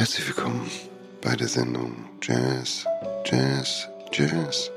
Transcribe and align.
Herzlich 0.00 0.28
willkommen 0.28 0.70
bei 1.20 1.36
der 1.36 1.46
Sendung 1.46 2.08
Jazz, 2.22 2.86
Jazz, 3.26 3.86
Jazz. 4.10 4.70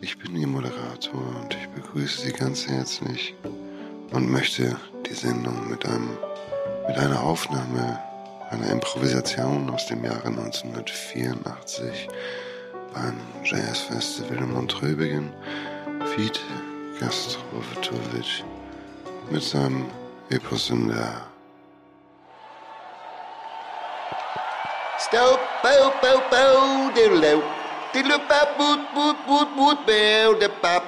Ich 0.00 0.18
bin 0.18 0.34
Ihr 0.36 0.46
Moderator 0.46 1.20
und 1.42 1.54
ich 1.54 1.68
begrüße 1.68 2.22
Sie 2.22 2.32
ganz 2.32 2.66
herzlich 2.66 3.34
und 4.12 4.30
möchte 4.30 4.74
die 5.06 5.12
Sendung 5.12 5.68
mit 5.68 5.84
einem, 5.84 6.16
mit 6.88 6.96
einer 6.96 7.22
Aufnahme, 7.22 7.98
einer 8.48 8.70
Improvisation 8.70 9.68
aus 9.68 9.84
dem 9.84 10.02
Jahre 10.02 10.28
1984 10.28 12.08
beim 12.94 13.20
Jazzfestival 13.44 14.38
in 14.38 14.50
Montreux 14.54 14.96
beginnen. 14.96 15.34
Vite 16.16 16.40
Gastrovitovich 16.98 18.42
mit 19.30 19.42
seinem 19.42 19.84
Epos 20.30 20.70
in 20.70 20.88
der 20.88 21.29
Stow, 25.10 25.34
bow, 25.58 25.90
bow, 25.98 26.18
bow, 26.30 26.92
diddle 26.94 27.42
diddle 27.92 28.18
bap, 28.30 28.54
boot, 28.56 28.78
boot, 28.94 29.18
boot, 29.26 29.48
boot, 29.56 29.78
bow, 29.82 30.38
the 30.38 30.48
bap. 30.62 30.84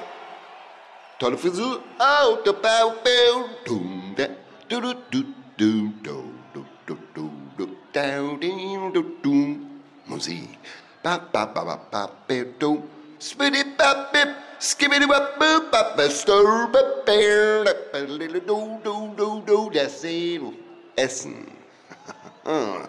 Tolle 1.19 1.35
Frisur, 1.35 1.83
oh, 1.99 2.39
the 2.45 2.53
bow, 2.53 2.95
bow, 3.03 3.49
doom, 3.65 4.15
da, 4.15 4.27
do, 4.69 4.79
do, 4.79 4.93
do, 5.11 5.25
do, 5.57 5.91
do, 6.07 6.15
do, 6.53 6.63
do, 6.87 6.97
do, 7.13 7.31
do, 7.57 7.67
down, 7.91 8.39
ding, 8.39 8.93
do, 8.93 9.03
doom. 9.21 9.81
Musik. 10.07 10.55
Ba, 11.03 11.19
ba, 11.19 11.43
ba, 11.51 11.65
ba, 11.65 11.75
ba, 11.91 12.07
ba, 12.23 12.37
do. 12.57 12.81
Spitty, 13.19 13.75
ba, 13.75 14.07
bip, 14.13 14.29
skibbity, 14.57 15.03
ba, 15.03 15.35
boop, 15.35 15.67
ba, 15.67 15.99
ba, 15.99 16.07
stir, 16.07 16.71
ba, 16.71 17.03
bear, 17.03 17.65
da, 17.65 17.73
ba, 17.91 17.99
little, 18.07 18.39
do, 18.39 18.79
do, 18.87 18.95
do, 19.19 19.43
do, 19.43 19.69
das 19.69 20.05
Essen. 20.95 21.62
Mm. 22.45 22.87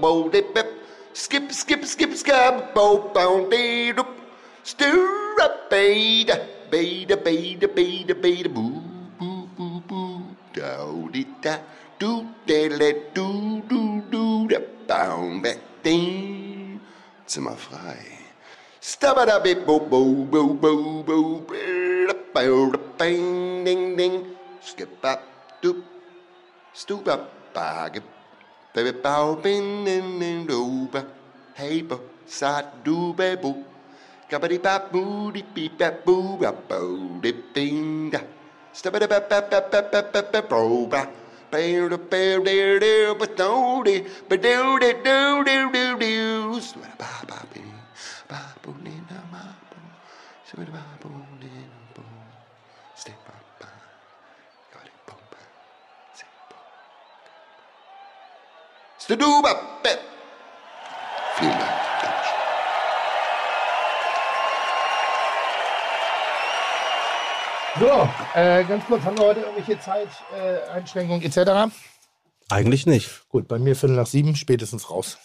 Bo, 0.00 0.28
bip. 0.28 0.54
Skip, 1.12 1.52
skip, 1.52 1.84
skip, 1.84 2.14
skip, 2.14 2.74
bo, 2.74 3.10
bow, 3.12 3.48
dee, 3.50 3.92
doop. 3.92 4.06
Stir 4.62 5.40
up, 5.40 5.70
beta, 5.70 6.46
beta, 6.70 7.16
beta, 7.16 7.68
beta, 7.68 8.14
beta, 8.14 8.48
boo, 8.48 8.80
boo, 9.18 9.48
boo, 9.56 9.80
boo. 9.88 10.22
Do, 10.54 11.08
di, 11.12 11.26
da, 11.42 11.58
do, 11.98 12.26
de, 12.46 12.68
le, 12.68 12.92
do, 13.12 13.60
do, 13.68 14.02
do, 14.10 14.46
da, 14.48 14.58
bow, 14.86 15.40
back, 15.42 15.58
ding. 15.82 16.80
Zimmer 17.26 17.56
frei. 17.56 18.20
Stabba 18.80 19.38
bip 19.44 19.66
bo 19.66 19.78
bo 19.78 20.24
bo 20.24 20.56
bo 20.56 21.04
bo 21.04 21.44
bo 22.32 22.72
ding 22.98 23.62
ding 23.64 23.96
ding 23.96 24.24
skip 24.64 25.04
up 25.04 25.20
doop 25.62 25.99
Stuber 26.72 27.18
bakke. 27.54 28.02
Der 28.74 28.82
ved 28.82 28.92
bagbinden 28.92 30.22
en 30.22 30.46
lobe. 30.46 31.04
Haber, 31.54 31.98
sart 32.26 32.64
du 32.86 33.12
babu. 33.12 33.54
Gabbadi 34.30 34.58
babu, 34.58 35.30
di 35.34 35.42
bi 35.54 35.70
babu, 35.78 36.38
babu, 36.38 37.20
di 37.22 37.32
binda. 37.54 38.20
Stabba 38.72 39.02
ba 39.02 39.18
ba 39.18 39.40
ba 39.50 39.60
ba 39.72 39.82
ba 39.92 40.02
ba 40.12 40.22
ba 40.32 40.40
bro 40.42 40.86
ba. 40.86 41.02
Bear 41.50 41.88
bear 41.98 42.40
bear 42.40 42.78
bear 42.78 43.14
but 43.18 43.36
no 43.36 43.82
de 43.82 44.06
but 44.28 44.40
do 44.40 44.78
de 44.78 44.92
do 45.02 45.42
do 45.42 45.72
do 45.74 45.98
do. 45.98 46.60
Stabba 46.60 46.94
ba 47.00 47.10
ba 47.26 47.38
ba 47.50 47.58
ba 48.28 48.40
ba 48.62 48.70
ba 48.70 49.02
ba 50.54 50.64
ba 50.70 50.82
ba 51.02 51.08
ba 51.42 51.69
Staduba 59.10 59.52
bet. 59.82 59.98
Vielen 61.36 61.50
Dank. 61.50 61.62
Dankeschön. 62.00 62.40
So, 67.80 68.38
äh, 68.38 68.64
ganz 68.66 68.84
kurz, 68.86 69.02
haben 69.02 69.18
wir 69.18 69.24
heute 69.24 69.40
irgendwelche 69.40 69.80
Zeiteinschränkungen 69.80 71.22
äh, 71.22 71.26
etc.? 71.26 71.74
Eigentlich 72.50 72.86
nicht. 72.86 73.28
Gut, 73.28 73.48
bei 73.48 73.58
mir 73.58 73.74
Viertel 73.74 73.96
nach 73.96 74.06
sieben, 74.06 74.36
spätestens 74.36 74.88
raus. 74.90 75.18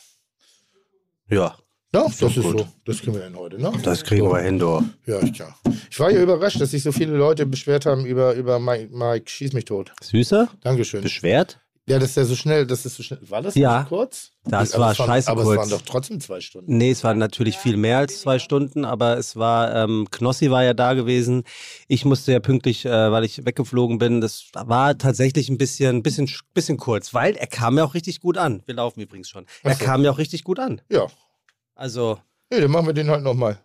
Ja. 1.30 1.56
Ja, 1.94 2.06
das 2.06 2.22
ist 2.22 2.42
gut. 2.42 2.60
so. 2.62 2.68
Das 2.86 3.02
kriegen 3.02 3.14
wir 3.14 3.22
dann 3.22 3.36
heute, 3.36 3.62
ne? 3.62 3.72
Das 3.84 4.04
kriegen 4.04 4.28
wir 4.28 4.40
hin, 4.40 4.58
du. 4.58 4.84
Ja, 5.06 5.22
ich, 5.22 5.38
ja. 5.38 5.56
Ich 5.92 6.00
war 6.00 6.10
ja 6.10 6.24
überrascht, 6.24 6.60
dass 6.60 6.72
sich 6.72 6.82
so 6.82 6.92
viele 6.92 7.16
Leute 7.16 7.46
beschwert 7.46 7.86
haben 7.86 8.04
über, 8.08 8.34
über 8.34 8.58
Mike, 8.60 8.90
Mike 8.92 9.30
Schieß 9.30 9.54
mich 9.54 9.66
tot. 9.66 9.94
Süßer? 10.02 10.50
Dankeschön. 10.62 11.04
Beschwert? 11.04 11.60
Ja, 11.88 12.00
dass 12.00 12.16
der 12.16 12.26
so 12.26 12.36
schnell, 12.36 12.66
das 12.66 12.84
ist 12.84 12.96
so 12.96 13.04
schnell. 13.04 13.20
War 13.30 13.44
das 13.44 13.54
Ja. 13.54 13.82
nicht 13.82 13.90
kurz? 13.90 14.32
Das 14.44 14.74
Aber 14.74 14.86
war 14.86 14.92
es 14.94 14.98
waren- 15.00 15.08
scheiße 15.08 15.30
Aber 15.30 15.44
kurz. 15.44 15.54
es 15.54 15.58
waren 15.60 15.70
doch 15.70 15.82
trotzdem 15.86 16.20
zwei 16.20 16.42
Stunden. 16.42 16.78
Nee, 16.78 16.90
es 16.90 17.04
war 17.04 17.14
natürlich 17.14 17.58
viel 17.60 17.78
mehr 17.78 18.00
als 18.00 18.22
zwei 18.22 18.40
Stunden, 18.40 18.86
aber 18.86 19.18
es 19.20 19.36
war, 19.36 19.76
ähm, 19.76 20.08
Knossi 20.10 20.50
war 20.50 20.64
ja 20.64 20.74
da 20.74 20.96
gewesen. 20.96 21.44
Ich 21.88 22.04
musste 22.04 22.32
ja 22.32 22.40
pünktlich, 22.40 22.86
äh, 22.86 22.90
weil 23.12 23.24
ich 23.24 23.46
weggeflogen 23.46 24.00
bin. 24.00 24.20
Das 24.20 24.46
war 24.54 24.98
tatsächlich 24.98 25.48
ein 25.50 25.60
bisschen, 25.60 26.02
bisschen, 26.02 26.28
bisschen 26.56 26.78
kurz, 26.78 27.14
weil 27.14 27.36
er 27.36 27.46
kam 27.48 27.78
ja 27.78 27.84
auch 27.86 27.94
richtig 27.94 28.20
gut 28.20 28.38
an. 28.40 28.64
Wir 28.66 28.74
laufen 28.74 29.00
übrigens 29.02 29.30
schon. 29.30 29.46
Er 29.62 29.74
Ach 29.74 29.80
so. 29.80 29.86
kam 29.86 30.04
ja 30.04 30.10
auch 30.10 30.18
richtig 30.18 30.44
gut 30.44 30.58
an. 30.60 30.82
Ja. 30.90 31.06
Also, 31.76 32.18
Nee, 32.52 32.62
dann 32.62 32.72
machen 32.72 32.88
wir 32.88 32.94
den 32.94 33.10
halt 33.12 33.24
nochmal. 33.24 33.60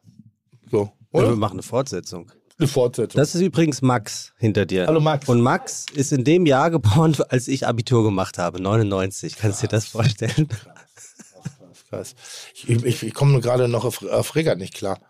So, 0.70 0.92
wir 1.12 1.20
oder? 1.22 1.36
machen 1.36 1.54
eine 1.54 1.62
Fortsetzung. 1.62 2.30
Eine 2.60 2.68
Fortsetzung. 2.68 3.18
Das 3.18 3.34
ist 3.34 3.40
übrigens 3.40 3.80
Max 3.80 4.34
hinter 4.36 4.66
dir. 4.66 4.86
Hallo, 4.86 5.00
Max. 5.00 5.26
Und 5.30 5.40
Max 5.40 5.86
ist 5.94 6.12
in 6.12 6.24
dem 6.24 6.44
Jahr 6.44 6.70
geboren, 6.70 7.16
als 7.30 7.48
ich 7.48 7.66
Abitur 7.66 8.04
gemacht 8.04 8.36
habe, 8.36 8.60
99. 8.60 9.36
Kannst 9.36 9.62
du 9.62 9.66
dir 9.66 9.70
das 9.70 9.86
vorstellen? 9.86 10.46
Krass. 11.88 12.14
Ich, 12.54 12.68
ich, 12.68 13.02
ich 13.02 13.14
komme 13.14 13.40
gerade 13.40 13.66
noch 13.66 13.86
auf, 13.86 14.04
auf 14.04 14.36
Regat 14.36 14.58
nicht 14.58 14.74
klar. 14.74 15.00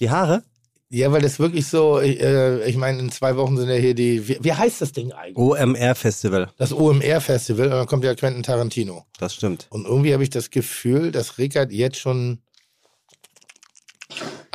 Die 0.00 0.10
Haare? 0.10 0.42
Ja, 0.90 1.10
weil 1.10 1.22
das 1.22 1.38
wirklich 1.38 1.66
so, 1.66 1.98
ich, 1.98 2.20
äh, 2.20 2.68
ich 2.68 2.76
meine, 2.76 2.98
in 2.98 3.10
zwei 3.10 3.36
Wochen 3.36 3.56
sind 3.56 3.70
ja 3.70 3.74
hier 3.74 3.94
die, 3.94 4.28
wie, 4.28 4.38
wie 4.42 4.52
heißt 4.52 4.82
das 4.82 4.92
Ding 4.92 5.12
eigentlich? 5.12 5.36
OMR-Festival. 5.36 6.50
Das 6.58 6.74
OMR-Festival 6.74 7.66
und 7.66 7.72
dann 7.72 7.86
kommt 7.86 8.04
ja 8.04 8.14
Quentin 8.14 8.42
Tarantino. 8.42 9.06
Das 9.18 9.34
stimmt. 9.34 9.66
Und 9.70 9.86
irgendwie 9.86 10.12
habe 10.12 10.22
ich 10.22 10.30
das 10.30 10.50
Gefühl, 10.50 11.10
dass 11.10 11.38
Rickard 11.38 11.72
jetzt 11.72 11.98
schon 11.98 12.40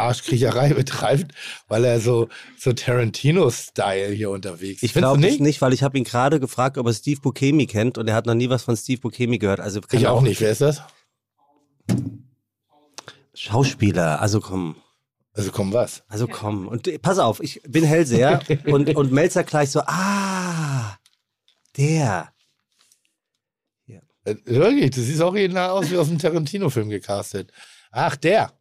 Arschkriecherei 0.03 0.73
betreibt, 0.73 1.33
weil 1.67 1.83
er 1.85 1.99
so, 1.99 2.29
so 2.57 2.73
Tarantino-Style 2.73 4.09
hier 4.09 4.29
unterwegs 4.29 4.83
ist. 4.83 4.83
Ich 4.83 4.93
glaube 4.93 5.25
es 5.25 5.39
nicht, 5.39 5.61
weil 5.61 5.73
ich 5.73 5.83
habe 5.83 5.97
ihn 5.97 6.03
gerade 6.03 6.39
gefragt, 6.39 6.77
ob 6.77 6.87
er 6.87 6.93
Steve 6.93 7.21
Buscemi 7.21 7.65
kennt 7.65 7.97
und 7.97 8.07
er 8.07 8.15
hat 8.15 8.25
noch 8.25 8.35
nie 8.35 8.49
was 8.49 8.63
von 8.63 8.77
Steve 8.77 9.01
Buscemi 9.01 9.37
gehört. 9.37 9.59
Also 9.59 9.81
Ich 9.91 10.07
auch 10.07 10.21
nicht. 10.21 10.41
Wer 10.41 10.51
ist 10.51 10.61
das? 10.61 10.81
Schauspieler, 13.33 14.21
also 14.21 14.39
komm. 14.39 14.75
Also 15.33 15.51
komm, 15.51 15.73
was? 15.73 16.03
Also 16.07 16.27
komm. 16.27 16.67
Und 16.67 16.87
äh, 16.87 16.99
pass 16.99 17.17
auf, 17.17 17.41
ich 17.41 17.61
bin 17.67 17.83
Hellseher 17.83 18.41
und, 18.65 18.95
und 18.95 19.11
Melzer 19.11 19.43
gleich 19.43 19.71
so, 19.71 19.81
ah, 19.81 20.97
der. 21.75 22.33
Äh, 24.25 24.35
Wirklich, 24.45 24.91
du 24.91 25.01
siehst 25.01 25.21
original 25.21 25.69
aus 25.69 25.91
wie 25.91 25.97
aus 25.97 26.09
einem 26.09 26.19
Tarantino-Film 26.19 26.89
gecastet. 26.89 27.51
Ach, 27.91 28.15
der. 28.15 28.51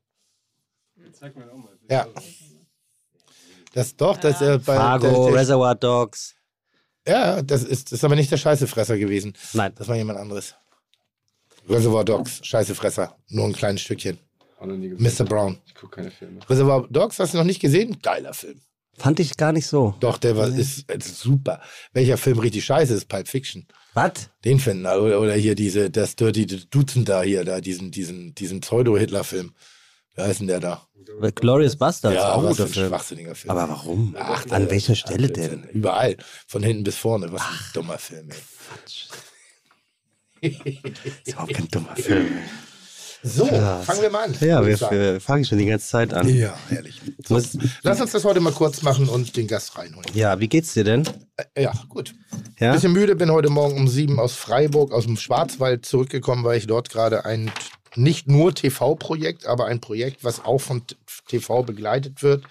Ja. 1.89 2.07
Das 3.75 3.97
doch, 3.97 4.17
das 4.19 4.41
äh, 4.43 4.59
bei 4.59 4.77
Fargo, 4.77 5.07
der, 5.07 5.13
der, 5.13 5.35
Reservoir 5.41 5.75
Dogs. 5.75 6.35
Ja, 7.07 7.43
das 7.43 7.65
ist, 7.65 7.87
das 7.87 7.99
ist 7.99 8.05
aber 8.05 8.17
nicht 8.17 8.31
der 8.31 8.37
Scheißefresser 8.37 8.99
gewesen. 8.99 9.33
Nein. 9.55 9.73
Das 9.77 9.89
war 9.89 9.97
jemand 9.97 10.19
anderes. 10.19 10.55
Reservoir 11.69 12.05
Dogs, 12.05 12.45
Scheißefresser. 12.45 13.17
Nur 13.29 13.47
ein 13.47 13.53
kleines 13.53 13.83
Stückchen. 13.83 14.19
Auch. 14.59 14.67
Mr. 14.67 15.25
Brown. 15.25 15.59
Ich 15.67 15.75
gucke 15.75 15.97
keine 15.97 16.11
Filme. 16.11 16.41
Reservoir 16.49 16.87
Dogs, 16.91 17.19
hast 17.19 17.35
du 17.35 17.39
noch 17.39 17.45
nicht 17.45 17.61
gesehen? 17.61 17.99
Geiler 18.03 18.35
Film. 18.35 18.61
Fand 18.99 19.19
ich 19.21 19.37
gar 19.37 19.53
nicht 19.53 19.67
so. 19.67 19.95
Doch, 20.01 20.19
der 20.19 20.37
war, 20.37 20.49
ist, 20.49 20.91
ist 20.91 21.19
super. 21.19 21.61
Welcher 21.93 22.19
Film 22.19 22.39
richtig 22.39 22.65
scheiße 22.65 22.95
ist? 22.95 23.09
Pulp 23.09 23.27
Fiction. 23.27 23.67
Was? 23.95 24.31
Den 24.45 24.61
finden. 24.61 24.87
Oder, 24.87 25.21
oder 25.21 25.35
hier 25.35 25.55
diese, 25.55 25.91
das 25.91 26.15
Dirty 26.15 26.47
Dutzend 26.47 27.09
da 27.09 27.23
hier, 27.23 27.45
da, 27.45 27.61
diesen, 27.61 27.91
diesen, 27.91 28.35
diesen 28.35 28.61
Pseudo-Hitler-Film. 28.61 29.55
Wie 30.15 30.21
heißt 30.23 30.41
denn 30.41 30.47
der 30.49 30.61
da? 30.61 30.87
Glorious 31.35 31.77
Bastards, 31.77 32.17
ja, 32.17 32.33
auch 32.35 32.47
guter 32.47 32.65
ein 32.65 32.69
Film. 32.71 32.89
schwachsinniger 32.89 33.35
Film. 33.35 33.51
Aber 33.51 33.69
warum? 33.69 34.17
Ach, 34.19 34.45
An 34.51 34.71
welcher 34.71 34.95
Stelle 34.95 35.29
ach, 35.31 35.33
denn? 35.35 35.65
Überall. 35.73 36.17
Von 36.47 36.63
hinten 36.63 36.85
bis 36.85 36.97
vorne. 36.97 37.33
Was 37.33 37.43
ein 37.43 37.49
dummer 37.75 37.99
Film, 37.99 38.29
ey. 38.31 38.37
Ist 40.51 41.29
überhaupt 41.29 41.55
kein 41.55 41.69
dummer 41.69 41.97
Film. 41.97 42.29
So, 43.25 43.47
Krass. 43.47 43.85
fangen 43.87 44.03
wir 44.03 44.11
mal 44.11 44.25
an. 44.25 44.37
Ja, 44.41 44.67
wir, 44.67 44.81
wir 44.81 45.21
fangen 45.21 45.45
schon 45.45 45.59
die 45.59 45.67
ganze 45.67 45.87
Zeit 45.87 46.13
an. 46.13 46.29
Ja, 46.29 46.55
herrlich. 46.69 47.01
So, 47.25 47.41
lass 47.83 48.01
uns 48.01 48.11
das 48.11 48.25
heute 48.25 48.41
mal 48.41 48.53
kurz 48.53 48.83
machen 48.83 49.09
und 49.09 49.37
den 49.37 49.47
Gast 49.47 49.79
reinholen. 49.79 50.07
Ja, 50.13 50.41
wie 50.41 50.49
geht's 50.49 50.75
dir 50.75 50.83
denn? 50.83 51.05
Äh, 51.55 51.63
Ja, 51.63 51.73
gut. 51.89 52.15
Ja? 52.59 52.73
Bisschen 52.73 52.93
müde, 52.93 53.15
bin 53.15 53.31
heute 53.31 53.49
Morgen 53.49 53.77
um 53.77 53.87
sieben 53.87 54.19
aus 54.19 54.33
Freiburg, 54.35 54.91
aus 54.93 55.05
dem 55.05 55.17
Schwarzwald 55.17 55.87
zurückgekommen, 55.87 56.43
weil 56.43 56.59
ich 56.59 56.67
dort 56.67 56.91
gerade 56.91 57.25
ein 57.25 57.53
nicht 57.97 58.29
nur 58.29 58.55
TV-Projekt, 58.55 59.47
aber 59.47 59.67
ein 59.67 59.81
Projekt, 59.81 60.25
was 60.25 60.45
auch 60.45 60.61
von 60.61 60.83
TV 61.29 61.63
begleitet 61.63 62.23
wird, 62.23 62.45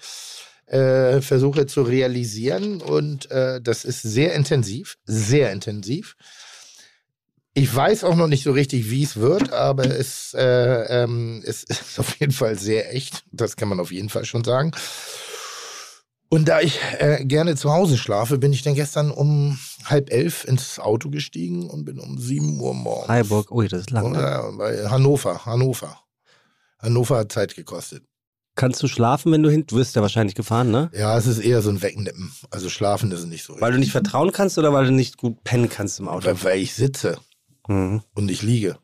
äh, 0.68 1.22
versuche 1.22 1.66
zu 1.66 1.82
realisieren 1.84 2.82
und 2.82 3.30
äh, 3.32 3.62
das 3.62 3.84
ist 3.84 4.02
sehr 4.02 4.34
intensiv, 4.34 4.98
sehr 5.06 5.52
intensiv. 5.52 6.16
Ich 7.54 7.76
weiß 7.76 8.06
auch 8.06 8.16
noch 8.16 8.28
nicht 8.28 8.44
so 8.44 8.54
richtig, 8.54 8.90
wie 8.90 9.04
es 9.04 9.18
wird, 9.18 9.52
aber 9.52 9.86
es, 9.86 10.34
äh, 10.34 11.04
ähm, 11.04 11.44
es 11.46 11.64
ist 11.68 12.00
auf 12.00 12.18
jeden 12.20 12.32
Fall 12.32 12.58
sehr 12.58 12.94
echt. 12.96 13.24
Das 13.32 13.58
kann 13.58 13.68
man 13.68 13.80
auf 13.80 13.92
jeden 13.92 14.10
Fall 14.10 14.26
schon 14.26 14.44
sagen. 14.44 14.72
Und 16.34 16.48
da 16.48 16.62
ich 16.62 16.80
äh, 17.00 17.26
gerne 17.26 17.58
zu 17.58 17.74
Hause 17.74 17.98
schlafe, 17.98 18.38
bin 18.38 18.54
ich 18.54 18.62
dann 18.62 18.74
gestern 18.74 19.12
um 19.12 19.60
halb 19.84 20.10
elf 20.14 20.46
ins 20.46 20.80
Auto 20.80 21.10
gestiegen 21.10 21.70
und 21.70 21.84
bin 21.84 22.00
um 22.00 22.18
sieben 22.18 22.58
Uhr 22.62 22.74
morgens. 22.74 23.08
Freiburg, 23.08 23.52
ui, 23.52 23.68
das 23.68 23.82
ist 23.82 23.92
lang. 23.92 24.14
Ne? 24.14 24.54
Bei 24.58 24.88
Hannover, 24.90 25.46
Hannover. 25.46 26.00
Hannover 26.80 27.18
hat 27.18 27.34
Zeit 27.34 27.54
gekostet. 27.56 28.04
Kannst 28.56 28.82
du 28.82 28.88
schlafen, 28.88 29.32
wenn 29.34 29.44
du 29.44 29.50
hin? 29.50 29.66
Du 29.68 29.76
wirst 29.76 29.94
ja 29.98 30.02
wahrscheinlich 30.02 30.36
gefahren, 30.36 30.72
ne? 30.72 30.90
Ja, 30.94 31.18
es 31.18 31.28
ist 31.28 31.40
eher 31.40 31.62
so 31.62 31.70
ein 31.70 31.82
Wegnippen. 31.82 32.32
Also 32.50 32.70
schlafen 32.70 33.12
ist 33.12 33.26
nicht 33.26 33.44
so. 33.44 33.60
Weil 33.60 33.74
du 33.74 33.80
nicht 33.80 33.92
vertrauen 33.92 34.32
kannst 34.32 34.58
oder 34.58 34.72
weil 34.72 34.86
du 34.86 34.92
nicht 34.92 35.18
gut 35.18 35.44
pennen 35.44 35.68
kannst 35.68 36.00
im 36.00 36.08
Auto? 36.08 36.28
weil, 36.28 36.44
weil 36.44 36.60
ich 36.60 36.74
sitze 36.74 37.18
Mhm. 37.68 38.02
und 38.16 38.32
ich 38.32 38.42
liege. 38.42 38.78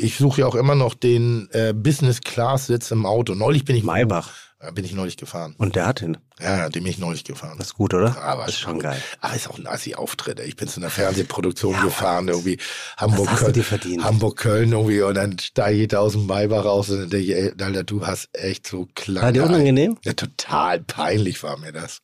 Ich 0.00 0.16
suche 0.16 0.42
ja 0.42 0.46
auch 0.46 0.54
immer 0.54 0.76
noch 0.76 0.94
den 0.94 1.48
äh, 1.50 1.72
Business-Class-Sitz 1.74 2.92
im 2.92 3.04
Auto. 3.04 3.34
Neulich 3.34 3.64
bin 3.64 3.74
ich 3.74 3.82
Maybach. 3.82 4.30
Ja, 4.62 4.70
bin 4.72 4.84
ich 4.84 4.92
neulich 4.92 5.16
gefahren. 5.16 5.54
Und 5.58 5.76
der 5.76 5.86
hat 5.86 6.02
ihn. 6.02 6.18
Ja, 6.40 6.68
den 6.68 6.84
bin 6.84 6.90
ich 6.90 6.98
neulich 6.98 7.24
gefahren. 7.24 7.58
Das 7.58 7.68
ist 7.68 7.74
gut, 7.74 7.94
oder? 7.94 8.16
Aber 8.20 8.44
das 8.46 8.54
ist 8.54 8.60
schon 8.60 8.74
gut. 8.74 8.84
geil. 8.84 9.02
Aber 9.20 9.34
ist 9.34 9.48
auch 9.48 9.58
ein 9.58 9.66
Assi-Auftritt. 9.66 10.40
Ich 10.40 10.56
bin 10.56 10.68
zu 10.68 10.80
einer 10.80 10.90
Fernsehproduktion 10.90 11.80
gefahren, 11.80 12.28
irgendwie 12.28 12.58
Hamburg, 12.96 13.30
hast 13.30 13.46
du 13.46 13.62
Köln. 13.62 14.04
Hamburg, 14.04 14.36
Köln 14.36 14.72
irgendwie 14.72 15.02
und 15.02 15.14
dann 15.14 15.38
steige 15.38 15.82
ich 15.82 15.88
da 15.88 15.98
aus 15.98 16.12
dem 16.12 16.26
Maybach 16.26 16.64
raus 16.64 16.90
und 16.90 17.00
dann 17.00 17.10
denke 17.10 17.26
ich, 17.26 17.36
ey, 17.36 17.52
Alter, 17.60 17.84
du 17.84 18.06
hast 18.06 18.28
echt 18.32 18.66
so 18.66 18.88
klein. 18.94 19.22
War 19.22 19.32
dir 19.32 19.44
unangenehm? 19.44 19.96
Ja, 20.04 20.12
total 20.12 20.80
peinlich 20.80 21.42
war 21.42 21.56
mir 21.58 21.72
das. 21.72 22.02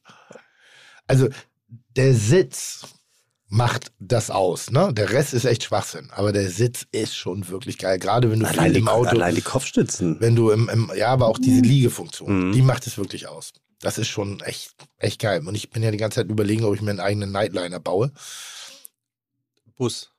Also, 1.06 1.28
der 1.96 2.14
Sitz 2.14 2.82
macht 3.54 3.92
das 4.00 4.30
aus, 4.30 4.70
ne? 4.72 4.92
Der 4.92 5.10
Rest 5.10 5.32
ist 5.32 5.44
echt 5.44 5.62
Schwachsinn, 5.62 6.10
aber 6.10 6.32
der 6.32 6.50
Sitz 6.50 6.86
ist 6.90 7.14
schon 7.16 7.48
wirklich 7.48 7.78
geil. 7.78 7.98
Gerade 8.00 8.30
wenn 8.30 8.40
du 8.40 8.46
Allein 8.46 8.72
viel 8.72 8.80
im 8.80 8.88
Auto, 8.88 9.10
allein 9.10 9.34
die 9.36 9.42
Kopfstützen. 9.42 10.16
wenn 10.18 10.34
du 10.34 10.50
im, 10.50 10.68
im 10.68 10.90
ja, 10.96 11.08
aber 11.08 11.28
auch 11.28 11.38
diese 11.38 11.60
Liegefunktion, 11.60 12.48
Mhm. 12.48 12.52
die 12.52 12.62
macht 12.62 12.86
es 12.88 12.98
wirklich 12.98 13.28
aus. 13.28 13.52
Das 13.80 13.96
ist 13.98 14.08
schon 14.08 14.40
echt, 14.40 14.72
echt 14.98 15.20
geil. 15.20 15.46
Und 15.46 15.54
ich 15.54 15.70
bin 15.70 15.82
ja 15.84 15.90
die 15.92 15.98
ganze 15.98 16.16
Zeit 16.16 16.30
überlegen, 16.30 16.64
ob 16.64 16.74
ich 16.74 16.80
mir 16.82 16.90
einen 16.90 17.00
eigenen 17.00 17.30
Nightliner 17.30 17.78
baue. 17.80 18.10
Bus. 19.76 20.10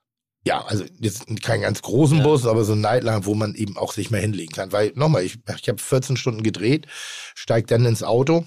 Ja, 0.47 0.63
also 0.65 0.85
jetzt 0.99 1.25
keinen 1.41 1.61
ganz 1.61 1.81
großen 1.81 2.19
Ja. 2.19 2.23
Bus, 2.23 2.45
aber 2.45 2.63
so 2.63 2.73
ein 2.73 2.81
Nightliner, 2.81 3.25
wo 3.25 3.33
man 3.33 3.55
eben 3.55 3.77
auch 3.77 3.93
sich 3.93 4.11
mal 4.11 4.21
hinlegen 4.21 4.53
kann. 4.53 4.71
Weil, 4.71 4.91
nochmal, 4.95 5.23
ich, 5.23 5.39
ich 5.59 5.67
habe 5.69 5.81
14 5.81 6.15
Stunden 6.17 6.43
gedreht, 6.43 6.85
steig 7.33 7.67
dann 7.67 7.85
ins 7.85 8.03
Auto, 8.03 8.45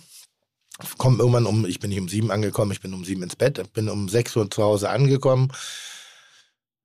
komme 0.99 1.19
irgendwann 1.19 1.47
um, 1.47 1.67
ich 1.67 1.81
bin 1.81 1.91
nicht 1.91 2.01
um 2.01 2.09
sieben 2.09 2.31
angekommen, 2.31 2.73
ich 2.73 2.81
bin 2.81 2.95
um 2.95 3.05
sieben 3.05 3.23
ins 3.23 3.37
Bett, 3.37 3.73
bin 3.73 3.89
um 3.89 4.09
sechs 4.09 4.35
Uhr 4.37 4.51
zu 4.51 4.63
Hause 4.63 4.91
angekommen. 4.91 5.53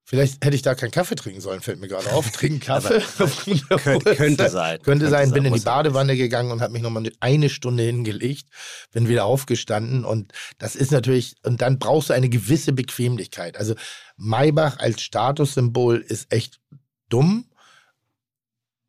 Vielleicht 0.05 0.43
hätte 0.43 0.55
ich 0.55 0.61
da 0.61 0.75
keinen 0.75 0.91
Kaffee 0.91 1.15
trinken 1.15 1.39
sollen, 1.41 1.61
fällt 1.61 1.79
mir 1.79 1.87
gerade 1.87 2.11
auf. 2.11 2.29
Trinken 2.31 2.59
Kaffee. 2.65 2.99
Könnte, 3.77 4.15
könnte 4.15 4.49
sein. 4.49 4.81
Könnte 4.83 5.09
sein, 5.09 5.31
bin 5.31 5.45
in 5.45 5.53
die. 5.53 5.59
Badewanne 5.61 6.17
gegangen 6.17 6.51
und 6.51 6.61
habe 6.61 6.73
mich 6.73 6.81
nochmal 6.81 7.09
eine 7.21 7.49
Stunde 7.49 7.83
hingelegt, 7.83 8.47
bin 8.91 9.07
wieder 9.07 9.25
aufgestanden 9.25 10.03
und 10.05 10.33
das 10.57 10.75
ist 10.75 10.91
natürlich, 10.91 11.35
und 11.43 11.61
dann 11.61 11.79
brauchst 11.79 12.09
du 12.09 12.13
eine 12.13 12.29
gewisse 12.29 12.73
Bequemlichkeit. 12.73 13.57
Also 13.57 13.75
Maybach 14.17 14.77
als 14.79 15.01
Statussymbol 15.01 15.99
ist 15.99 16.31
echt 16.33 16.59
dumm. 17.09 17.45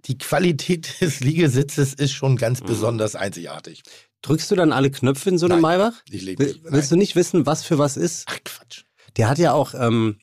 Die 0.06 0.18
Qualität 0.18 0.88
des 1.00 1.20
Liegesitzes 1.20 1.94
ist 1.94 2.12
schon 2.12 2.36
ganz 2.36 2.60
Mhm. 2.60 2.66
besonders 2.66 3.14
einzigartig. 3.14 3.82
Drückst 4.24 4.50
du 4.50 4.54
dann 4.56 4.72
alle 4.72 4.90
Knöpfe 4.90 5.28
in 5.28 5.36
so 5.38 5.46
einem 5.46 5.60
Nein. 5.60 5.78
Maybach? 5.78 6.02
Ich 6.10 6.24
Will, 6.26 6.34
nicht. 6.36 6.60
willst 6.64 6.90
du 6.90 6.96
nicht 6.96 7.14
wissen, 7.14 7.44
was 7.46 7.62
für 7.62 7.76
was 7.78 7.96
ist? 7.98 8.24
Ach 8.26 8.38
Quatsch. 8.44 8.84
Der 9.18 9.28
hat 9.28 9.38
ja 9.38 9.52
auch, 9.52 9.74
ähm, 9.74 10.18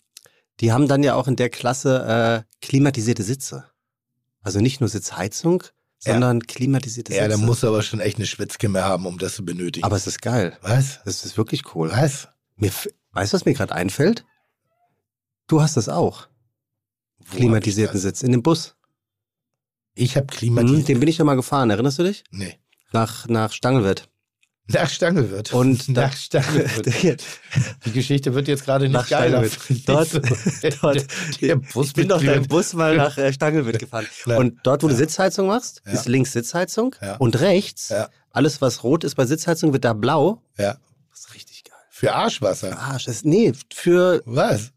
die 0.59 0.71
haben 0.71 0.87
dann 0.87 1.03
ja 1.03 1.13
auch 1.15 1.27
in 1.27 1.35
der 1.35 1.49
Klasse 1.49 2.45
äh, 2.49 2.65
klimatisierte 2.65 3.23
Sitze. 3.23 3.65
Also 4.41 4.59
nicht 4.59 4.79
nur 4.79 4.89
Sitzheizung, 4.89 5.63
Ja. 6.03 6.13
sondern 6.13 6.41
klimatisierte 6.41 7.13
Ja, 7.13 7.25
Sitze. 7.25 7.37
da 7.39 7.45
musst 7.45 7.61
du 7.63 7.67
aber 7.67 7.83
schon 7.83 7.99
echt 7.99 8.17
eine 8.17 8.25
Schwitzkimme 8.25 8.83
haben, 8.83 9.05
um 9.05 9.19
das 9.19 9.35
zu 9.35 9.45
benötigen. 9.45 9.85
Aber 9.85 9.95
es 9.97 10.07
ist 10.07 10.21
geil. 10.21 10.57
was? 10.63 10.99
Das 11.05 11.23
ist 11.23 11.37
wirklich 11.37 11.75
cool. 11.75 11.91
Was? 11.91 12.27
Mir, 12.55 12.71
weißt 13.11 13.33
du, 13.33 13.35
was 13.35 13.45
mir 13.45 13.53
gerade 13.53 13.75
einfällt? 13.75 14.25
Du 15.47 15.61
hast 15.61 15.77
das 15.77 15.89
auch. 15.89 16.27
Wo 17.19 17.37
Klimatisierten 17.37 17.93
das? 17.95 18.01
Sitz 18.01 18.23
in 18.23 18.31
dem 18.31 18.41
Bus. 18.41 18.75
Ich 19.93 20.15
habe 20.15 20.25
Mhm, 20.25 20.29
klimatisiert. 20.37 20.87
den 20.87 20.99
bin 20.99 21.09
ich 21.09 21.17
ja 21.19 21.23
mal 21.25 21.35
gefahren, 21.35 21.69
erinnerst 21.69 21.99
du 21.99 22.03
dich? 22.03 22.23
nee. 22.31 22.57
Nach, 22.93 23.27
nach 23.27 23.51
Stangelwirt. 23.51 24.07
Nach 24.67 24.89
Stangelwirt. 24.89 25.53
Und 25.53 25.89
nach 25.89 26.13
Stangelwirt. 26.15 27.23
Die 27.85 27.91
Geschichte 27.91 28.33
wird 28.33 28.47
jetzt 28.47 28.63
gerade 28.65 28.85
nicht 28.85 28.93
Nach 28.93 29.09
geiler. 29.09 29.41
Dort- 29.85 30.13
dort- 30.81 31.05
der 31.41 31.55
Bus 31.57 31.87
ich 31.87 31.93
bin 31.93 32.07
doch 32.07 32.23
deinem 32.23 32.47
Bus 32.47 32.73
mal 32.73 32.95
nach 32.95 33.17
äh, 33.17 33.33
Stangelwirt 33.33 33.79
gefahren. 33.79 34.05
Ja. 34.25 34.37
Und 34.37 34.59
dort, 34.63 34.83
wo 34.83 34.87
du 34.87 34.93
Ja. 34.93 34.99
Sitzheizung 34.99 35.47
machst, 35.47 35.81
Ja. 35.85 35.93
ist 35.93 36.07
links 36.07 36.31
Sitzheizung 36.33 36.95
Ja. 37.01 37.15
und 37.17 37.39
rechts, 37.39 37.93
alles 38.31 38.61
was 38.61 38.83
rot 38.83 39.03
ist 39.03 39.15
bei 39.15 39.25
Sitzheizung, 39.25 39.73
wird 39.73 39.83
da 39.83 39.93
blau. 39.93 40.41
Ja. 40.57 40.77
Das 41.09 41.21
ist 41.21 41.33
richtig 41.33 41.63
geil. 41.65 41.77
Für 41.89 42.13
Arschwasser. 42.13 42.69
Für 42.69 42.77
Arsch. 42.79 43.05
Das, 43.05 43.23
nee, 43.25 43.51
für, 43.73 44.21
Was? 44.25 44.71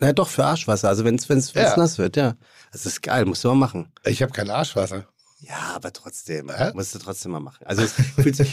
na 0.00 0.12
doch, 0.12 0.28
für 0.28 0.44
Arschwasser. 0.44 0.88
Also 0.88 1.04
wenn 1.04 1.14
es 1.16 1.28
nass 1.54 1.98
wird, 1.98 2.16
ja. 2.16 2.34
Das 2.72 2.84
ist 2.84 3.02
geil, 3.02 3.24
musst 3.26 3.44
du 3.44 3.48
mal 3.48 3.54
machen. 3.54 3.92
Ich 4.04 4.22
habe 4.22 4.32
kein 4.32 4.50
Arschwasser. 4.50 5.06
Ja, 5.38 5.72
aber 5.74 5.92
trotzdem, 5.92 6.50
Hä? 6.50 6.70
musst 6.74 6.94
du 6.94 6.98
trotzdem 6.98 7.32
mal 7.32 7.40
machen. 7.40 7.66
Also 7.66 7.82
es 7.82 7.94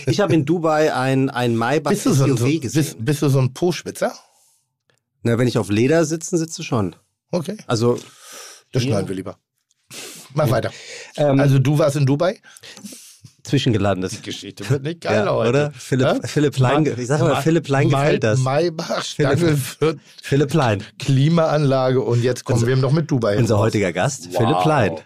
ich 0.05 0.19
habe 0.19 0.33
in 0.33 0.45
Dubai 0.45 0.93
ein, 0.93 1.29
ein 1.29 1.55
Maybach 1.55 1.91
Bist 1.91 2.05
du, 2.05 2.13
so 2.13 2.25
ein, 2.25 2.35
gesehen. 2.35 2.59
bist, 2.61 2.95
bist 3.03 3.21
du 3.21 3.29
so 3.29 3.39
ein 3.39 3.53
Po-Schwitzer? 3.53 4.13
Na, 5.23 5.37
wenn 5.37 5.47
ich 5.47 5.57
auf 5.57 5.69
Leder 5.69 6.03
sitzen 6.05 6.37
sitze, 6.37 6.63
schon. 6.63 6.95
Okay. 7.31 7.57
Also, 7.67 7.95
Das 8.73 8.83
Ja. 8.83 8.89
schneiden 8.89 9.07
wir 9.07 9.15
lieber. 9.15 9.37
Mach 10.33 10.49
weiter. 10.49 10.71
ähm, 11.15 11.39
Also 11.39 11.59
du 11.59 11.77
warst 11.77 11.95
in 11.95 12.05
Dubai? 12.05 12.41
zwischengelandet. 13.43 14.23
Geschichte 14.23 14.69
wird 14.69 14.83
nicht 14.83 15.01
geil 15.01 15.25
Ja, 15.25 15.33
heute. 15.33 15.49
oder? 15.49 15.71
Philipp, 15.73 16.07
Ja? 16.07 16.19
Philipp 16.23 16.57
Lein, 16.57 16.85
ich 16.97 17.07
sage 17.07 17.23
mal, 17.23 17.33
Ma- 17.33 17.41
Philipp 17.41 17.67
Lein 17.67 17.89
gefällt 17.89 18.23
das. 18.23 18.39
Maybach, 18.39 19.03
Stangelwirt, 19.03 19.99
Philipp 20.21 20.53
Lein, 20.53 20.83
Klimaanlage 20.99 22.01
und 22.01 22.23
jetzt 22.23 22.45
kommen 22.45 22.55
Unser- 22.59 22.67
wir 22.67 22.75
noch 22.77 22.91
mit 22.91 23.09
Dubai. 23.11 23.37
unser 23.37 23.57
heutiger 23.59 23.91
Gast, 23.91 24.29
Wow. 24.33 24.37
Philipp 24.37 24.65
Lein. 24.65 24.97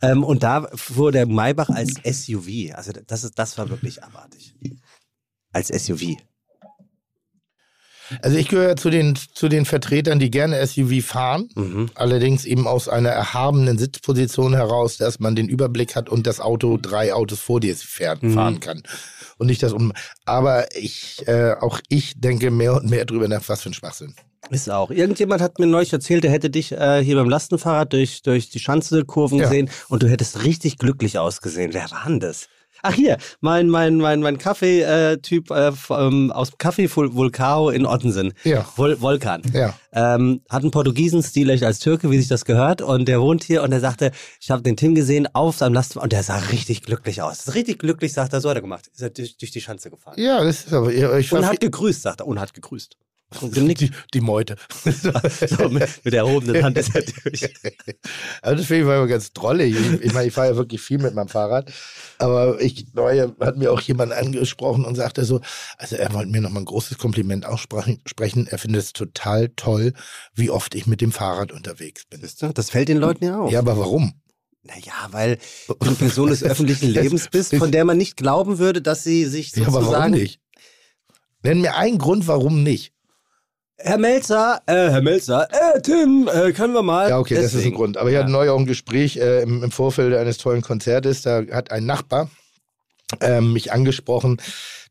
Ähm, 0.00 0.22
und 0.24 0.42
da 0.42 0.68
fuhr 0.74 1.12
der 1.12 1.26
Maybach 1.26 1.70
als 1.70 1.94
SUV. 2.04 2.74
Also 2.74 2.92
das, 3.06 3.24
ist, 3.24 3.38
das 3.38 3.58
war 3.58 3.68
wirklich 3.68 4.02
abartig. 4.04 4.54
Als 5.52 5.68
SUV. 5.68 6.16
Also 8.22 8.38
ich 8.38 8.48
gehöre 8.48 8.76
zu 8.76 8.88
den, 8.88 9.16
zu 9.16 9.48
den 9.48 9.66
Vertretern, 9.66 10.18
die 10.18 10.30
gerne 10.30 10.64
SUV 10.66 11.04
fahren. 11.04 11.48
Mhm. 11.54 11.90
Allerdings 11.94 12.46
eben 12.46 12.66
aus 12.66 12.88
einer 12.88 13.10
erhabenen 13.10 13.76
Sitzposition 13.76 14.54
heraus, 14.54 14.96
dass 14.96 15.18
man 15.20 15.36
den 15.36 15.48
Überblick 15.48 15.94
hat 15.94 16.08
und 16.08 16.26
das 16.26 16.40
Auto 16.40 16.78
drei 16.80 17.12
Autos 17.12 17.40
vor 17.40 17.60
dir 17.60 17.76
fährt, 17.76 18.22
Mhm. 18.22 18.32
fahren 18.34 18.60
kann. 18.60 18.82
Und 19.36 19.48
nicht 19.48 19.62
das 19.62 19.72
um. 19.72 19.92
Aber 20.24 20.74
ich, 20.74 21.26
äh, 21.28 21.54
auch 21.60 21.80
ich 21.88 22.18
denke 22.18 22.50
mehr 22.50 22.74
und 22.76 22.88
mehr 22.88 23.04
drüber 23.04 23.28
nach, 23.28 23.42
was 23.48 23.62
für 23.62 23.70
ein 23.70 23.74
Schwachsinn. 23.74 24.14
Ist 24.50 24.70
auch. 24.70 24.90
Irgendjemand 24.90 25.42
hat 25.42 25.58
mir 25.58 25.66
neulich 25.66 25.92
erzählt, 25.92 26.24
der 26.24 26.30
hätte 26.30 26.48
dich 26.50 26.72
äh, 26.72 27.02
hier 27.04 27.16
beim 27.16 27.28
Lastenfahrrad 27.28 27.92
durch, 27.92 28.22
durch 28.22 28.48
die 28.50 28.60
Schanze-Kurven 28.60 29.38
Ja. 29.38 29.44
gesehen 29.44 29.68
und 29.88 30.02
du 30.02 30.08
hättest 30.08 30.44
richtig 30.44 30.78
glücklich 30.78 31.18
ausgesehen. 31.18 31.74
Wer 31.74 31.90
war 31.90 32.04
denn 32.06 32.20
das? 32.20 32.48
Ach 32.80 32.94
hier, 32.94 33.18
mein, 33.40 33.68
mein, 33.68 33.96
mein, 33.96 34.20
mein 34.20 34.38
Kaffee-Typ 34.38 35.50
äh, 35.50 35.72
ähm, 35.90 36.30
aus 36.30 36.52
Vul- 36.52 37.12
Vulcao 37.14 37.70
in 37.70 37.84
Ottensen. 37.84 38.32
Ja. 38.44 38.64
Vol 38.76 39.00
Volkan. 39.00 39.42
Ja. 39.52 39.74
Ähm, 39.92 40.42
hat 40.48 40.62
einen 40.62 40.70
Portugiesen-Stil 40.70 41.50
echt 41.50 41.64
als 41.64 41.80
Türke, 41.80 42.08
wie 42.12 42.18
sich 42.18 42.28
das 42.28 42.44
gehört. 42.44 42.80
Und 42.80 43.08
der 43.08 43.20
wohnt 43.20 43.42
hier 43.42 43.64
und 43.64 43.70
der 43.70 43.80
sagte, 43.80 44.12
ich 44.40 44.52
habe 44.52 44.62
den 44.62 44.76
Tim 44.76 44.94
gesehen 44.94 45.26
auf 45.34 45.56
seinem 45.56 45.74
Lastenfahrrad 45.74 46.04
und 46.04 46.12
der 46.12 46.22
sah 46.22 46.36
richtig 46.52 46.82
glücklich 46.82 47.20
aus. 47.20 47.52
Richtig 47.54 47.80
glücklich, 47.80 48.12
sagt 48.12 48.32
er, 48.32 48.40
so 48.40 48.48
hat 48.48 48.56
er 48.56 48.62
gemacht. 48.62 48.86
Ist 48.92 49.02
er 49.02 49.10
durch, 49.10 49.36
durch 49.36 49.50
die 49.50 49.60
Schanze 49.60 49.90
gefahren. 49.90 50.14
Ja, 50.16 50.44
das 50.44 50.66
ist 50.66 50.72
aber. 50.72 50.92
Ich 50.92 51.32
Und 51.32 51.42
war 51.42 51.48
hat 51.48 51.60
gegrüßt, 51.60 52.02
sagt 52.02 52.20
er. 52.20 52.28
Und 52.28 52.38
hat 52.38 52.54
gegrüßt. 52.54 52.96
Die, 53.42 53.90
die 54.14 54.20
Meute. 54.20 54.56
So, 54.84 55.68
mit, 55.68 55.86
mit 56.02 56.14
erhobenen 56.14 56.62
Hand 56.62 56.78
ist 56.78 56.94
er 56.94 57.02
durch. 57.02 57.42
Also 58.40 58.56
das 58.56 58.66
finde 58.66 58.82
ich 58.82 58.88
immer 58.88 59.06
ganz 59.06 59.32
drollig. 59.32 59.76
Ich, 59.76 60.00
ich 60.00 60.12
meine, 60.14 60.28
ich 60.28 60.34
fahre 60.34 60.48
ja 60.48 60.56
wirklich 60.56 60.80
viel 60.80 60.98
mit 60.98 61.14
meinem 61.14 61.28
Fahrrad. 61.28 61.70
Aber 62.18 62.60
ich 62.60 62.94
neue 62.94 63.34
hat 63.40 63.58
mir 63.58 63.72
auch 63.72 63.80
jemand 63.80 64.12
angesprochen 64.12 64.84
und 64.84 64.94
sagte 64.94 65.24
so, 65.24 65.40
also 65.76 65.96
er 65.96 66.12
wollte 66.14 66.30
mir 66.30 66.40
nochmal 66.40 66.62
ein 66.62 66.66
großes 66.66 66.96
Kompliment 66.96 67.44
aussprechen. 67.44 68.00
sprechen. 68.06 68.46
Er 68.46 68.58
findet 68.58 68.82
es 68.82 68.92
total 68.92 69.50
toll, 69.50 69.92
wie 70.34 70.50
oft 70.50 70.74
ich 70.74 70.86
mit 70.86 71.00
dem 71.00 71.12
Fahrrad 71.12 71.52
unterwegs 71.52 72.04
bin. 72.06 72.22
Das 72.54 72.70
fällt 72.70 72.88
den 72.88 72.98
Leuten 72.98 73.24
ja 73.24 73.38
auf. 73.38 73.52
Ja, 73.52 73.58
aber 73.58 73.76
warum? 73.76 74.14
Naja, 74.62 75.08
weil 75.10 75.38
du 75.66 75.76
eine 75.80 75.94
Person 75.94 76.30
des 76.30 76.42
öffentlichen 76.42 76.88
Lebens 76.92 77.28
bist, 77.28 77.54
von 77.54 77.72
der 77.72 77.84
man 77.84 77.96
nicht 77.96 78.16
glauben 78.16 78.58
würde, 78.58 78.82
dass 78.82 79.04
sie 79.04 79.24
sich 79.26 79.54
Ja, 79.54 79.62
aber 79.62 79.74
warum 79.74 79.84
sozusagen... 79.86 80.14
nicht? 80.14 80.40
Nenn 81.42 81.60
mir 81.60 81.76
einen 81.76 81.98
Grund, 81.98 82.26
warum 82.26 82.62
nicht. 82.62 82.92
Herr 83.80 83.98
Melzer, 83.98 84.60
äh, 84.66 84.90
Herr 84.90 85.02
Melzer, 85.02 85.48
äh, 85.52 85.80
Tim, 85.80 86.28
äh, 86.32 86.52
können 86.52 86.74
wir 86.74 86.82
mal... 86.82 87.10
Ja, 87.10 87.18
okay, 87.18 87.34
das 87.36 87.44
ist 87.44 87.52
ein 87.52 87.58
Deswegen. 87.58 87.76
Grund. 87.76 87.96
Aber 87.96 88.10
ich 88.10 88.16
hatte 88.16 88.30
neu 88.30 88.50
auch 88.50 88.58
ein 88.58 88.66
Gespräch 88.66 89.16
äh, 89.18 89.42
im, 89.42 89.62
im 89.62 89.70
Vorfeld 89.70 90.14
eines 90.14 90.38
tollen 90.38 90.62
Konzertes. 90.62 91.22
Da 91.22 91.42
hat 91.52 91.70
ein 91.70 91.86
Nachbar 91.86 92.28
ähm, 93.20 93.52
mich 93.52 93.72
angesprochen, 93.72 94.38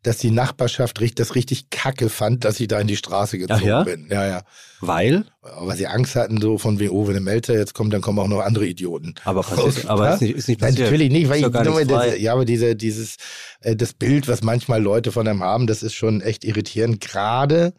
dass 0.03 0.17
die 0.19 0.31
Nachbarschaft 0.31 1.01
das 1.19 1.35
richtig 1.35 1.69
kacke 1.69 2.07
fand, 2.07 2.45
dass 2.45 2.59
ich 2.61 2.69
da 2.69 2.79
in 2.79 2.87
die 2.87 2.95
Straße 2.95 3.37
gezogen 3.37 3.65
ja? 3.65 3.83
bin. 3.83 4.07
Ja, 4.09 4.25
ja. 4.25 4.41
Weil? 4.79 5.25
Aber 5.41 5.75
sie 5.75 5.87
Angst 5.87 6.15
hatten, 6.15 6.39
so 6.39 6.57
von 6.57 6.79
wegen, 6.79 6.91
oh, 6.91 7.07
wenn 7.07 7.13
der 7.13 7.21
Melzer 7.21 7.55
jetzt 7.55 7.73
kommt, 7.73 7.91
dann 7.91 8.01
kommen 8.01 8.19
auch 8.19 8.27
noch 8.27 8.39
andere 8.39 8.67
Idioten. 8.67 9.15
Aber 9.25 9.41
passiert, 9.41 9.87
aber 9.87 10.05
Ja? 10.05 10.13
ist 10.13 10.21
nicht, 10.21 10.35
ist 10.35 10.47
nicht 10.47 10.61
passiert. 10.61 10.85
natürlich 10.85 11.11
nicht, 11.11 11.29
weil 11.29 11.41
ich 11.41 11.51
nur 11.51 11.83
das, 11.83 12.19
ja, 12.19 12.31
aber 12.31 12.45
diese, 12.45 12.75
dieses, 12.77 13.17
äh, 13.59 13.75
das 13.75 13.93
Bild, 13.93 14.29
was 14.29 14.43
manchmal 14.43 14.81
Leute 14.81 15.11
von 15.11 15.27
einem 15.27 15.43
haben, 15.43 15.67
das 15.67 15.83
ist 15.83 15.93
schon 15.93 16.21
echt 16.21 16.45
irritierend, 16.45 17.01
gerade 17.01 17.73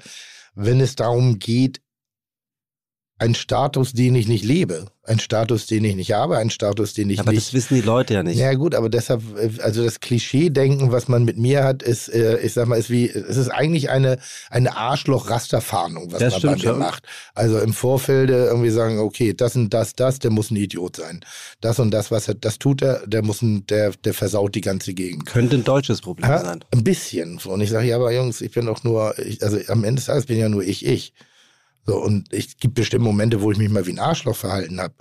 wenn 0.58 0.80
es 0.80 0.96
darum 0.96 1.38
geht, 1.38 1.80
ein 3.20 3.34
Status, 3.34 3.92
den 3.92 4.14
ich 4.14 4.28
nicht 4.28 4.44
lebe, 4.44 4.86
ein 5.02 5.18
Status, 5.18 5.66
den 5.66 5.82
ich 5.84 5.96
nicht 5.96 6.12
habe, 6.12 6.36
ein 6.38 6.50
Status, 6.50 6.92
den 6.94 7.10
ich 7.10 7.18
aber 7.18 7.32
nicht 7.32 7.46
das 7.48 7.52
wissen 7.54 7.74
die 7.74 7.80
Leute 7.80 8.14
ja 8.14 8.22
nicht. 8.22 8.38
ja 8.38 8.52
gut, 8.54 8.74
aber 8.74 8.88
deshalb, 8.88 9.22
äh, 9.36 9.60
also 9.62 9.82
das 9.82 10.00
Klischee-Denken, 10.00 10.92
was 10.92 11.08
man 11.08 11.24
mit 11.24 11.36
mir 11.38 11.64
hat, 11.64 11.82
ist, 11.82 12.08
äh, 12.08 12.38
ich 12.40 12.52
sag 12.52 12.68
mal, 12.68 12.76
ist 12.78 12.90
wie, 12.90 13.08
es 13.08 13.36
ist 13.36 13.48
eigentlich 13.48 13.90
eine, 13.90 14.18
eine 14.50 14.76
Arschloch-Rasterfahndung, 15.28 16.12
was 16.12 16.20
Das 16.20 16.32
man 16.34 16.38
stimmt 16.40 16.52
bei 16.54 16.58
mir 16.58 16.68
schon. 16.74 16.78
macht. 16.78 17.04
Also 17.34 17.58
im 17.58 17.72
Vorfeld 17.72 18.30
irgendwie 18.30 18.70
sagen, 18.70 18.98
okay, 18.98 19.34
das 19.34 19.56
und 19.56 19.70
das, 19.74 19.94
das, 19.94 20.18
der 20.18 20.30
muss 20.30 20.50
ein 20.50 20.56
Idiot 20.56 20.96
sein. 20.96 21.20
Das 21.60 21.78
und 21.78 21.90
das, 21.90 22.10
was 22.10 22.28
er, 22.28 22.34
das 22.34 22.58
tut 22.58 22.82
er, 22.82 23.06
der 23.06 23.22
muss 23.22 23.42
ein, 23.42 23.66
der, 23.66 23.92
der 24.04 24.14
versaut 24.14 24.54
die 24.54 24.60
ganze 24.60 24.94
Gegend. 24.94 25.26
Könnte 25.26 25.56
ein 25.56 25.64
deutsches 25.64 26.00
Problem 26.00 26.30
Ja, 26.30 26.38
sein. 26.44 26.64
ein 26.72 26.84
bisschen. 26.84 27.38
Und 27.44 27.60
ich 27.60 27.70
sage, 27.70 27.86
ja, 27.88 27.96
aber 27.96 28.12
Jungs, 28.12 28.40
ich 28.40 28.52
bin 28.52 28.66
doch 28.66 28.84
nur, 28.84 29.18
ich, 29.18 29.42
also 29.42 29.58
am 29.68 29.84
Ende 29.84 29.96
des 29.96 30.06
Tages 30.06 30.26
bin 30.26 30.38
ja 30.38 30.48
nur 30.48 30.62
ich, 30.62 30.84
ich. 30.86 31.12
So, 31.88 31.96
und 31.96 32.32
ich 32.34 32.58
gibt 32.58 32.74
bestimmt 32.74 33.04
Momente, 33.04 33.40
wo 33.40 33.50
ich 33.50 33.56
mich 33.56 33.70
mal 33.70 33.86
wie 33.86 33.92
ein 33.92 33.98
Arschloch 33.98 34.36
verhalten 34.36 34.78
habe, 34.78 34.92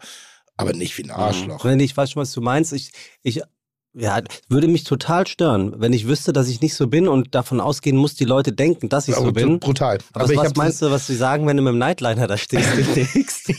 aber 0.56 0.72
nicht 0.72 0.98
wie 0.98 1.04
ein 1.04 1.12
Arschloch. 1.12 1.66
Wenn 1.66 1.82
ich 1.82 1.98
weiß 1.98 2.12
schon, 2.12 2.22
was 2.22 2.32
du 2.32 2.40
meinst. 2.40 2.72
Ich, 2.72 2.92
ich 3.24 3.42
ja, 3.94 4.22
würde 4.48 4.68
mich 4.68 4.86
total 4.86 5.28
stören, 5.28 5.74
wenn 5.82 5.92
ich 5.92 6.08
wüsste, 6.08 6.32
dass 6.32 6.48
ich 6.48 6.62
nicht 6.62 6.76
so 6.76 6.88
bin 6.88 7.08
und 7.08 7.36
davon 7.36 7.60
ausgehen 7.60 7.98
muss, 7.98 8.16
die 8.16 8.26
Leute 8.26 8.54
denken, 8.54 8.88
dass 8.88 9.08
ich 9.10 9.16
so 9.16 9.22
Aber 9.22 9.34
bin. 9.34 9.60
brutal. 9.60 9.98
Aber, 10.14 10.32
ich 10.32 10.38
was 10.38 10.56
meinst 10.56 10.82
du, 10.82 10.92
was 10.92 11.08
sie 11.08 11.16
sagen, 11.16 11.46
wenn 11.46 11.58
du 11.58 11.64
mit 11.64 11.74
dem 11.74 11.80
Nightliner 11.80 12.28
da 12.28 12.38
stehst 12.38 12.70
demnächst? 12.78 13.52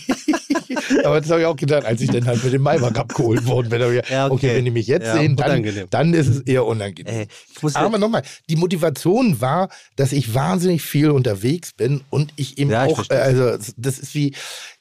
Aber 1.05 1.21
das 1.21 1.31
habe 1.31 1.41
ich 1.41 1.47
auch 1.47 1.57
gedacht, 1.57 1.85
als 1.85 2.01
ich 2.01 2.11
dann 2.11 2.27
halt 2.27 2.43
mit 2.43 2.53
dem 2.53 2.63
Maybach 2.63 2.95
abgeholt 2.95 3.47
worden 3.47 3.69
bin. 3.69 3.81
ich 3.81 4.09
Ja, 4.11 4.27
okay. 4.27 4.35
okay. 4.35 4.57
wenn 4.57 4.65
die 4.65 4.71
mich 4.71 4.87
jetzt 4.87 5.07
Ja, 5.07 5.17
sehen, 5.19 5.37
dann, 5.37 5.65
dann 5.91 6.15
ist 6.15 6.29
es 6.29 6.41
eher 6.41 6.65
unangenehm. 6.67 7.13
Ey, 7.15 7.27
ich 7.67 7.75
ja, 7.75 7.81
Aber 7.81 7.99
nochmal, 7.99 8.23
die 8.49 8.57
Motivation 8.57 9.41
war, 9.41 9.69
dass 9.97 10.13
ich 10.13 10.35
wahnsinnig 10.35 10.83
viel 10.83 11.11
unterwegs 11.11 11.73
bin 11.73 12.01
und 12.11 12.33
ich 12.37 12.59
eben 12.59 12.71
Ja, 12.71 12.87
ich 12.87 12.93
auch, 12.93 12.99
äh, 13.01 13.05
verstehe. 13.05 13.23
also 13.23 13.73
das 13.77 13.99
ist 13.99 14.15
wie, 14.15 14.35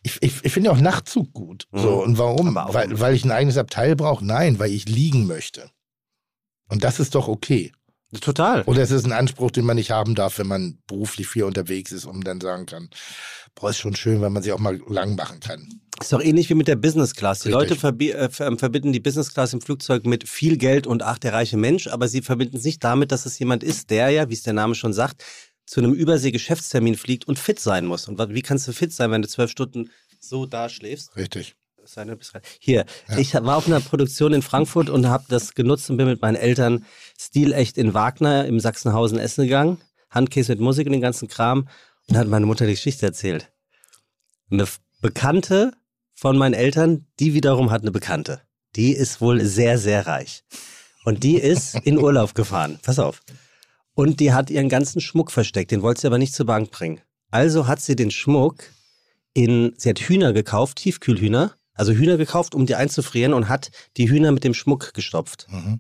ich, 0.03 0.17
ich, 0.21 0.33
ich 0.43 0.51
finde 0.53 0.69
ja 0.69 0.75
auch 0.75 0.79
Nachtzug 0.81 1.33
gut. 1.33 1.67
So, 1.71 1.97
Mhm. 1.97 2.01
und 2.01 2.17
warum? 2.17 2.55
Weil, 2.55 2.99
weil 2.99 3.15
ich 3.15 3.25
ein 3.25 3.31
eigenes 3.31 3.57
Abteil 3.57 3.95
brauche? 3.95 4.25
Nein, 4.25 4.59
weil 4.59 4.71
ich 4.71 4.87
liegen 4.87 5.27
möchte. 5.27 5.69
Und 6.69 6.83
das 6.83 6.99
ist 6.99 7.15
doch 7.15 7.27
okay. 7.27 7.71
Total. 8.21 8.63
Oder 8.63 8.81
es 8.81 8.91
ist 8.91 9.05
ein 9.05 9.11
Anspruch, 9.11 9.51
den 9.51 9.65
man 9.65 9.75
nicht 9.75 9.91
haben 9.91 10.15
darf, 10.15 10.39
wenn 10.39 10.47
man 10.47 10.79
beruflich 10.87 11.27
viel 11.27 11.43
unterwegs 11.43 11.91
ist 11.91 12.05
und 12.05 12.25
dann 12.25 12.41
sagen 12.41 12.65
kann, 12.65 12.89
boah, 13.55 13.69
ist 13.69 13.77
schon 13.77 13.95
schön, 13.95 14.21
wenn 14.21 14.33
man 14.33 14.43
sich 14.43 14.51
auch 14.51 14.59
mal 14.59 14.79
lang 14.87 15.15
machen 15.15 15.39
kann. 15.39 15.81
Ist 15.99 16.13
doch 16.13 16.21
ähnlich 16.21 16.49
wie 16.49 16.53
mit 16.53 16.67
der 16.67 16.75
Business 16.75 17.15
Class. 17.15 17.39
Die 17.39 17.49
Richtig. 17.49 17.69
Leute 17.69 17.79
verbi 17.79 18.11
äh, 18.11 18.29
ver 18.29 18.55
verbinden 18.57 18.93
die 18.93 18.99
Business 18.99 19.33
Class 19.33 19.53
im 19.53 19.61
Flugzeug 19.61 20.05
mit 20.05 20.29
viel 20.29 20.57
Geld 20.57 20.85
und 20.85 21.01
ach, 21.01 21.17
der 21.17 21.33
reiche 21.33 21.57
Mensch, 21.57 21.87
aber 21.87 22.07
sie 22.07 22.21
verbinden 22.21 22.57
es 22.57 22.63
nicht 22.63 22.83
damit, 22.83 23.11
dass 23.11 23.25
es 23.25 23.39
jemand 23.39 23.63
ist, 23.63 23.89
der 23.89 24.09
ja, 24.11 24.29
wie 24.29 24.33
es 24.33 24.43
der 24.43 24.53
Name 24.53 24.75
schon 24.75 24.93
sagt, 24.93 25.23
zu 25.65 25.81
einem 25.81 25.93
Übersee-Geschäftstermin 25.93 26.95
fliegt 26.95 27.27
und 27.27 27.39
fit 27.39 27.59
sein 27.59 27.85
muss. 27.85 28.07
Und 28.07 28.19
wie 28.29 28.41
kannst 28.41 28.67
du 28.67 28.73
fit 28.73 28.93
sein, 28.93 29.11
wenn 29.11 29.21
du 29.21 29.27
zwölf 29.27 29.51
Stunden 29.51 29.89
so 30.19 30.45
da 30.45 30.69
schläfst? 30.69 31.15
Richtig. 31.15 31.55
Es 31.87 31.93
sei 31.93 32.01
denn, 32.01 32.11
du 32.11 32.17
bist 32.17 32.35
rein. 32.35 32.41
Hier, 32.59 32.85
ich 33.15 33.33
war 33.33 33.55
auf 33.55 33.65
einer 33.65 33.79
Produktion 33.79 34.33
in 34.33 34.41
Frankfurt 34.41 34.89
und 34.89 35.07
habe 35.07 35.23
das 35.29 35.55
genutzt 35.55 35.89
und 35.89 35.95
bin 35.95 36.05
mit 36.05 36.21
meinen 36.21 36.35
Eltern 36.35 36.83
stilecht 37.17 37.77
in 37.77 37.93
Wagner 37.93 38.45
im 38.45 38.59
Sachsenhausen 38.59 39.17
essen 39.17 39.45
gegangen. 39.45 39.77
Handkäse 40.09 40.51
mit 40.51 40.59
Musik 40.59 40.87
und 40.87 40.91
den 40.91 41.01
ganzen 41.01 41.29
Kram. 41.29 41.69
Und 42.09 42.17
hat 42.17 42.27
meine 42.27 42.45
Mutter 42.45 42.65
die 42.65 42.73
Geschichte 42.73 43.05
erzählt. 43.05 43.53
Eine 44.51 44.67
Bekannte 44.99 45.71
von 46.13 46.37
meinen 46.37 46.55
Eltern, 46.55 47.07
die 47.21 47.33
wiederum 47.33 47.71
hat 47.71 47.83
eine 47.83 47.91
Bekannte. 47.91 48.41
Die 48.75 48.91
ist 48.91 49.21
wohl 49.21 49.45
sehr, 49.45 49.77
sehr 49.77 50.07
reich. 50.07 50.43
Und 51.05 51.23
die 51.23 51.37
ist 51.37 51.75
in 51.85 51.97
Urlaub 52.03 52.35
gefahren. 52.35 52.79
Pass 52.81 52.99
auf. 52.99 53.21
Und 53.93 54.19
die 54.19 54.33
hat 54.33 54.49
ihren 54.49 54.67
ganzen 54.67 54.99
Schmuck 54.99 55.31
versteckt. 55.31 55.71
Den 55.71 55.83
wollte 55.83 56.01
sie 56.01 56.07
aber 56.07 56.17
nicht 56.17 56.33
zur 56.33 56.47
Bank 56.47 56.69
bringen. 56.69 56.99
Also 57.31 57.65
hat 57.65 57.79
sie 57.79 57.95
den 57.95 58.11
Schmuck 58.11 58.65
in, 59.33 59.73
sie 59.77 59.89
hat 59.89 59.99
Hühner 59.99 60.33
gekauft, 60.33 60.79
Tiefkühlhühner, 60.79 61.56
also 61.77 61.93
Hühner 61.93 62.17
gekauft, 62.17 62.53
um 62.55 62.65
die 62.65 62.75
einzufrieren 62.75 63.33
und 63.33 63.47
hat 63.49 63.71
die 63.97 64.09
Hühner 64.09 64.31
mit 64.31 64.43
dem 64.43 64.53
Schmuck 64.53 64.93
gestopft 64.93 65.47
Mhm. 65.49 65.79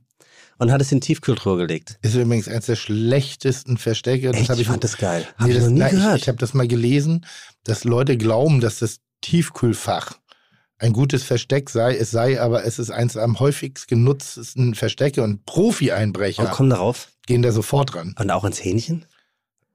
und 0.57 0.71
hat 0.71 0.81
es 0.81 0.91
in 0.91 1.01
Tiefkühltruhe 1.01 1.57
gelegt. 1.57 1.97
Ist 2.01 2.15
übrigens 2.15 2.47
eines 2.47 2.67
der 2.67 2.75
schlechtesten 2.75 3.77
Verstecke. 3.77 4.31
Das 4.31 4.41
Echt? 4.41 4.49
ich 4.51 4.59
ich, 4.61 4.67
fand 4.67 4.83
das 4.83 4.97
geil. 4.97 5.27
Hab 5.37 5.47
nee, 5.47 5.53
ich 5.53 5.57
das, 5.57 5.65
noch 5.65 5.71
nie 5.73 5.79
nein, 5.79 5.91
gehört. 5.91 6.15
Ich, 6.17 6.21
ich 6.23 6.27
habe 6.29 6.37
das 6.37 6.53
mal 6.53 6.67
gelesen, 6.67 7.25
dass 7.63 7.83
Leute 7.83 8.15
glauben, 8.17 8.61
dass 8.61 8.79
das 8.79 8.99
Tiefkühlfach 9.21 10.13
ein 10.79 10.93
gutes 10.93 11.23
Versteck 11.23 11.69
sei. 11.71 11.95
Es 11.97 12.11
sei 12.11 12.39
aber, 12.39 12.63
es 12.63 12.77
ist 12.79 12.91
eins 12.91 13.17
am 13.17 13.39
häufigst 13.39 13.87
genutztesten 13.87 14.75
Verstecke 14.75 15.23
und 15.23 15.43
Profi-Einbrecher 15.45 16.43
und 16.43 16.51
komm 16.51 16.69
darauf. 16.69 17.09
gehen 17.25 17.41
da 17.41 17.51
sofort 17.51 17.95
ran. 17.95 18.13
Und 18.19 18.29
auch 18.29 18.45
ins 18.45 18.63
Hähnchen? 18.63 19.05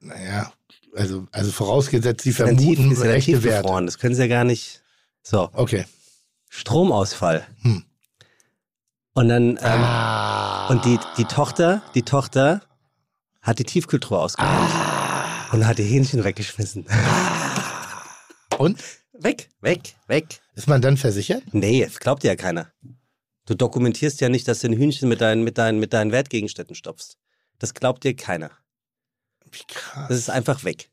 Naja, 0.00 0.52
also, 0.95 1.26
also 1.33 1.50
vorausgesetzt, 1.52 2.23
sie 2.23 2.33
dann 2.33 2.57
tief, 2.57 2.76
vermuten 2.76 2.93
ist 2.93 3.02
ja 3.05 3.12
echte 3.12 3.43
Werte. 3.43 3.85
Das 3.85 3.99
können 3.99 4.14
sie 4.14 4.23
ja 4.23 4.29
gar 4.29 4.45
nicht. 4.45 4.83
So, 5.23 5.49
Okay. 5.52 5.85
Stromausfall. 6.55 7.47
Hm. 7.63 7.83
Und 9.15 9.29
dann, 9.31 9.51
ähm, 9.53 9.59
ah. 9.63 10.67
und 10.69 10.85
die, 10.85 10.99
die 11.17 11.25
Tochter, 11.25 11.83
die 11.95 12.03
Tochter 12.03 12.61
hat 13.41 13.59
die 13.59 13.65
Tiefkühltruhe 13.65 14.19
ausgeräumt 14.19 14.71
Ah. 14.71 15.49
und 15.53 15.67
hat 15.67 15.79
die 15.79 15.85
Hähnchen 15.85 16.25
weggeschmissen. 16.25 16.87
Und? 18.59 18.79
weg, 19.15 19.49
weg, 19.63 19.97
weg. 20.09 20.41
Ist 20.55 20.69
man 20.69 20.83
dann 20.83 20.99
versichert? 20.99 21.43
Nee, 21.53 21.85
das 21.85 21.99
glaubt 22.01 22.23
dir 22.23 22.29
ja 22.29 22.37
keiner. 22.37 22.71
Du 23.47 23.55
dokumentierst 23.55 24.21
ja 24.21 24.29
nicht, 24.29 24.47
dass 24.47 24.61
du 24.61 24.69
ein 24.69 24.75
Hühnchen 24.75 25.09
mit 25.09 25.23
deinen, 25.23 25.45
mit 25.45 25.57
deinen, 25.57 25.81
mit 25.81 25.95
deinen 25.95 26.13
Wertgegenständen 26.13 26.77
stopfst. 26.77 27.17
Das 27.59 27.73
glaubt 27.73 28.05
dir 28.05 28.15
keiner. 28.15 28.51
Wie 29.51 29.65
krass. 29.67 30.09
Das 30.09 30.19
ist 30.19 30.29
einfach 30.31 30.65
weg. 30.65 30.91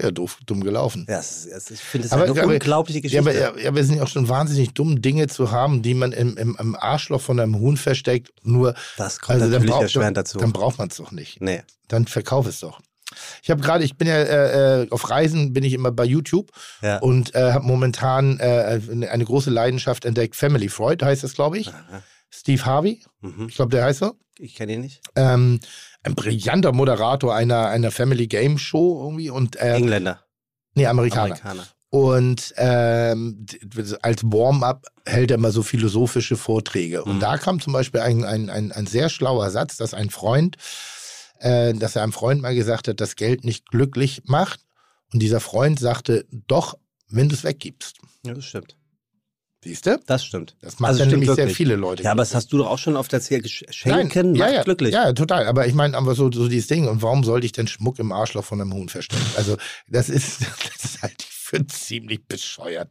Ja, 0.00 0.10
doof, 0.10 0.38
dumm 0.46 0.64
gelaufen. 0.64 1.06
Ja, 1.08 1.16
das 1.18 1.44
ist, 1.46 1.70
ich 1.70 1.80
finde 1.80 2.06
es 2.06 2.12
Aber- 2.12 2.24
eine 2.24 2.46
unglaubliche 2.46 2.98
Ja, 3.06 3.20
Geschichte. 3.22 3.48
aber, 3.48 3.60
ja, 3.60 3.68
aber 3.68 3.80
es 3.80 3.86
sind 3.86 3.96
ja 3.96 4.02
auch 4.02 4.08
schon 4.08 4.28
wahnsinnig 4.28 4.72
dumm, 4.74 5.00
Dinge 5.02 5.28
zu 5.28 5.50
haben, 5.52 5.82
die 5.82 5.94
man 5.94 6.12
im, 6.12 6.36
im, 6.36 6.56
im 6.58 6.76
Arschloch 6.76 7.20
von 7.20 7.38
einem 7.38 7.58
Huhn 7.58 7.76
versteckt. 7.76 8.30
Nur, 8.42 8.74
das 8.96 9.20
kommt 9.20 9.34
also 9.34 9.44
dann, 9.44 9.52
natürlich 9.52 9.70
braucht, 9.70 9.82
erschwerend 9.82 10.16
dann, 10.16 10.24
dazu. 10.24 10.38
dann 10.38 10.52
braucht 10.52 10.78
man 10.78 10.88
es 10.88 10.96
doch 10.96 11.12
nicht. 11.12 11.40
nee. 11.40 11.62
Dann 11.88 12.06
verkauf 12.06 12.46
es 12.46 12.60
doch. 12.60 12.80
Ich 13.42 13.50
habe 13.50 13.60
gerade, 13.60 13.84
ich 13.84 13.98
bin 13.98 14.08
ja 14.08 14.14
äh, 14.16 14.82
äh, 14.84 14.90
auf 14.90 15.10
Reisen, 15.10 15.52
bin 15.52 15.62
ich 15.62 15.74
immer 15.74 15.92
bei 15.92 16.04
YouTube 16.06 16.50
Ja. 16.80 16.98
und 17.00 17.34
äh, 17.34 17.52
habe 17.52 17.66
momentan 17.66 18.40
äh, 18.40 18.80
eine, 18.90 19.10
eine 19.10 19.24
große 19.26 19.50
Leidenschaft 19.50 20.06
entdeckt. 20.06 20.34
Family 20.34 20.70
Freud 20.70 21.04
heißt 21.04 21.22
das, 21.22 21.34
glaube 21.34 21.58
ich. 21.58 21.68
Aha. 21.68 22.02
Steve 22.30 22.64
Harvey, 22.64 23.02
Mhm. 23.20 23.48
ich 23.50 23.56
glaube, 23.56 23.70
der 23.72 23.84
heißt 23.84 23.98
so. 23.98 24.14
Ich 24.38 24.54
kenne 24.54 24.72
ihn 24.72 24.80
nicht. 24.80 25.02
Ähm, 25.14 25.60
ein 26.02 26.14
brillanter 26.14 26.72
Moderator 26.72 27.34
einer, 27.34 27.68
einer 27.68 27.90
Family 27.90 28.26
Game 28.26 28.58
Show 28.58 29.02
irgendwie 29.04 29.30
und 29.30 29.56
äh, 29.56 29.74
Engländer. 29.74 30.22
nee, 30.74 30.86
Amerikaner. 30.86 31.34
Amerikaner. 31.36 31.66
Und 31.90 32.54
ähm, 32.56 33.44
als 34.00 34.24
Warm-up 34.24 34.86
hält 35.04 35.30
er 35.30 35.36
immer 35.36 35.52
so 35.52 35.62
philosophische 35.62 36.36
Vorträge. 36.36 37.04
Und 37.04 37.16
Mhm. 37.16 37.20
da 37.20 37.36
kam 37.36 37.60
zum 37.60 37.74
Beispiel 37.74 38.00
ein, 38.00 38.24
ein, 38.24 38.48
ein, 38.48 38.72
ein 38.72 38.86
sehr 38.86 39.10
schlauer 39.10 39.50
Satz, 39.50 39.76
dass 39.76 39.92
ein 39.92 40.08
Freund, 40.08 40.56
äh, 41.40 41.74
dass 41.74 41.94
er 41.96 42.02
einem 42.02 42.14
Freund 42.14 42.40
mal 42.40 42.54
gesagt 42.54 42.88
hat, 42.88 43.00
dass 43.00 43.14
Geld 43.16 43.44
nicht 43.44 43.66
glücklich 43.70 44.22
macht. 44.24 44.60
Und 45.12 45.20
dieser 45.20 45.40
Freund 45.40 45.78
sagte, 45.78 46.24
doch, 46.30 46.78
wenn 47.08 47.28
du 47.28 47.34
es 47.34 47.44
weggibst. 47.44 47.98
Ja, 48.24 48.32
das 48.32 48.46
stimmt. 48.46 48.74
Siehst 49.64 49.86
du? 49.86 50.00
Das 50.06 50.24
stimmt. 50.24 50.56
Das 50.60 50.80
macht 50.80 50.90
Also 50.90 51.04
nämlich 51.04 51.30
sehr 51.30 51.48
viele 51.48 51.76
Leute. 51.76 52.02
Ja, 52.02 52.10
aber 52.10 52.22
das 52.22 52.34
hast 52.34 52.52
du 52.52 52.58
doch 52.58 52.66
auch 52.66 52.78
schon 52.78 52.96
oft 52.96 53.12
erzählt. 53.12 53.44
Gesch- 53.46 53.62
Nein, 53.84 54.10
Schenken 54.10 54.34
ja, 54.34 54.44
macht 54.46 54.54
ja, 54.54 54.62
glücklich. 54.64 54.92
Ja, 54.92 55.12
total. 55.12 55.46
Aber 55.46 55.68
ich 55.68 55.74
meine, 55.74 55.96
aber 55.96 56.16
so, 56.16 56.32
so 56.32 56.48
dieses 56.48 56.66
Ding. 56.66 56.88
Und 56.88 57.00
warum 57.00 57.22
sollte 57.22 57.46
ich 57.46 57.52
denn 57.52 57.68
Schmuck 57.68 58.00
im 58.00 58.10
Arschloch 58.10 58.44
von 58.44 58.60
einem 58.60 58.74
Huhn 58.74 58.88
verstecken? 58.88 59.24
Also, 59.36 59.56
das 59.88 60.08
ist, 60.08 60.40
das 60.82 61.00
halte 61.02 61.14
ich 61.20 61.31
für 61.52 61.66
ziemlich 61.66 62.26
bescheuert. 62.26 62.88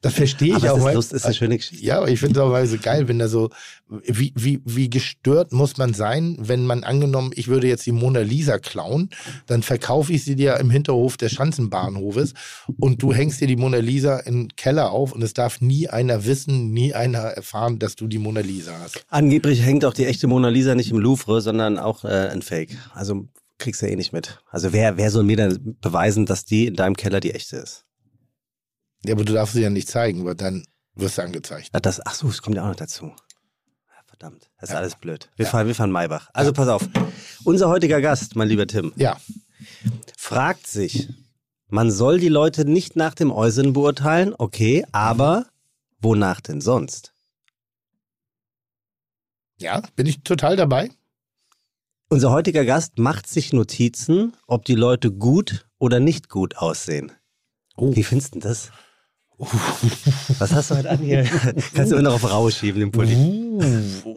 Das 0.00 0.14
verstehe 0.14 0.56
ich 0.56 0.68
aber 0.68 0.82
auch. 0.82 0.88
es 0.88 1.06
ist, 1.06 1.12
ist 1.12 1.24
eine 1.26 1.34
schöne 1.34 1.56
Geschichte. 1.58 1.84
Ja, 1.84 1.98
aber 1.98 2.08
ich 2.08 2.18
finde 2.18 2.40
es 2.40 2.44
auch 2.44 2.64
so 2.64 2.78
geil, 2.78 3.06
wenn 3.06 3.18
da 3.18 3.28
so, 3.28 3.50
wie, 3.88 4.32
wie, 4.34 4.60
wie 4.64 4.88
gestört 4.88 5.52
muss 5.52 5.76
man 5.76 5.92
sein, 5.92 6.36
wenn 6.40 6.64
man 6.64 6.84
angenommen, 6.84 7.32
ich 7.34 7.48
würde 7.48 7.66
jetzt 7.66 7.84
die 7.84 7.92
Mona 7.92 8.20
Lisa 8.20 8.58
klauen, 8.58 9.10
dann 9.46 9.62
verkaufe 9.62 10.12
ich 10.12 10.24
sie 10.24 10.36
dir 10.36 10.56
im 10.56 10.70
Hinterhof 10.70 11.18
des 11.18 11.32
Schanzenbahnhofes 11.32 12.32
und 12.78 13.02
du 13.02 13.12
hängst 13.12 13.42
dir 13.42 13.46
die 13.46 13.56
Mona 13.56 13.78
Lisa 13.78 14.20
im 14.20 14.48
Keller 14.56 14.90
auf 14.90 15.12
und 15.12 15.22
es 15.22 15.34
darf 15.34 15.60
nie 15.60 15.88
einer 15.88 16.24
wissen, 16.24 16.72
nie 16.72 16.94
einer 16.94 17.18
erfahren, 17.18 17.78
dass 17.78 17.94
du 17.94 18.06
die 18.06 18.18
Mona 18.18 18.40
Lisa 18.40 18.72
hast. 18.82 19.04
Angeblich 19.10 19.62
hängt 19.62 19.84
auch 19.84 19.94
die 19.94 20.06
echte 20.06 20.28
Mona 20.28 20.48
Lisa 20.48 20.74
nicht 20.74 20.90
im 20.90 20.98
Louvre, 20.98 21.42
sondern 21.42 21.78
auch 21.78 22.04
äh, 22.04 22.30
ein 22.30 22.40
Fake. 22.40 22.70
Also 22.94 23.26
kriegst 23.62 23.82
du 23.82 23.86
eh 23.88 23.96
nicht 23.96 24.12
mit. 24.12 24.40
Also 24.50 24.72
wer, 24.72 24.96
wer 24.96 25.10
soll 25.10 25.24
mir 25.24 25.36
denn 25.36 25.76
beweisen, 25.80 26.26
dass 26.26 26.44
die 26.44 26.66
in 26.66 26.74
deinem 26.76 26.96
Keller 26.96 27.20
die 27.20 27.32
echte 27.32 27.56
ist? 27.56 27.84
Ja, 29.04 29.14
aber 29.14 29.24
du 29.24 29.32
darfst 29.32 29.54
sie 29.54 29.62
ja 29.62 29.70
nicht 29.70 29.88
zeigen, 29.88 30.24
weil 30.24 30.34
dann 30.34 30.64
wirst 30.94 31.18
du 31.18 31.22
angezeigt. 31.22 31.70
Ah, 31.72 31.80
Das, 31.80 32.04
ach 32.04 32.14
so, 32.14 32.28
es 32.28 32.42
kommt 32.42 32.56
ja 32.56 32.62
auch 32.64 32.68
noch 32.68 32.76
dazu. 32.76 33.06
Ja, 33.06 34.02
verdammt. 34.06 34.50
Das 34.60 34.70
ist 34.70 34.76
alles 34.76 34.96
blöd. 34.96 35.30
Wir, 35.36 35.46
fahren, 35.46 35.66
wir 35.66 35.74
fahren 35.74 35.90
Maybach. 35.90 36.28
Also 36.34 36.52
pass 36.52 36.68
auf. 36.68 36.88
Unser 37.44 37.68
heutiger 37.68 38.00
Gast, 38.00 38.36
mein 38.36 38.48
lieber 38.48 38.66
Tim, 38.66 38.92
Ja. 38.96 39.16
fragt 40.16 40.66
sich, 40.66 41.08
man 41.68 41.90
soll 41.90 42.20
die 42.20 42.28
Leute 42.28 42.64
nicht 42.64 42.96
nach 42.96 43.14
dem 43.14 43.30
Äußeren 43.32 43.72
beurteilen, 43.72 44.34
okay, 44.38 44.84
aber 44.92 45.46
wonach 46.00 46.40
denn 46.40 46.60
sonst? 46.60 47.12
Ja, 49.58 49.82
bin 49.96 50.06
ich 50.06 50.22
total 50.22 50.56
dabei. 50.56 50.90
Unser 52.12 52.30
heutiger 52.30 52.66
Gast 52.66 52.98
macht 52.98 53.26
sich 53.26 53.54
Notizen, 53.54 54.34
ob 54.46 54.66
die 54.66 54.74
Leute 54.74 55.10
gut 55.10 55.66
oder 55.78 55.98
nicht 55.98 56.28
gut 56.28 56.58
aussehen. 56.58 57.10
Oh. 57.74 57.96
Wie 57.96 58.02
findest 58.04 58.34
du 58.34 58.38
das? 58.38 58.70
Was 59.38 60.52
hast 60.52 60.70
du 60.70 60.76
heute 60.76 60.90
an 60.90 60.98
hier? 60.98 61.24
Kannst 61.74 61.90
du 61.90 61.96
immer 61.96 62.02
noch 62.02 62.22
auf 62.22 62.30
Rau 62.30 62.50
schieben, 62.50 62.80
den 62.80 62.92
Pulli. 62.92 63.14
Uh. 63.16 64.14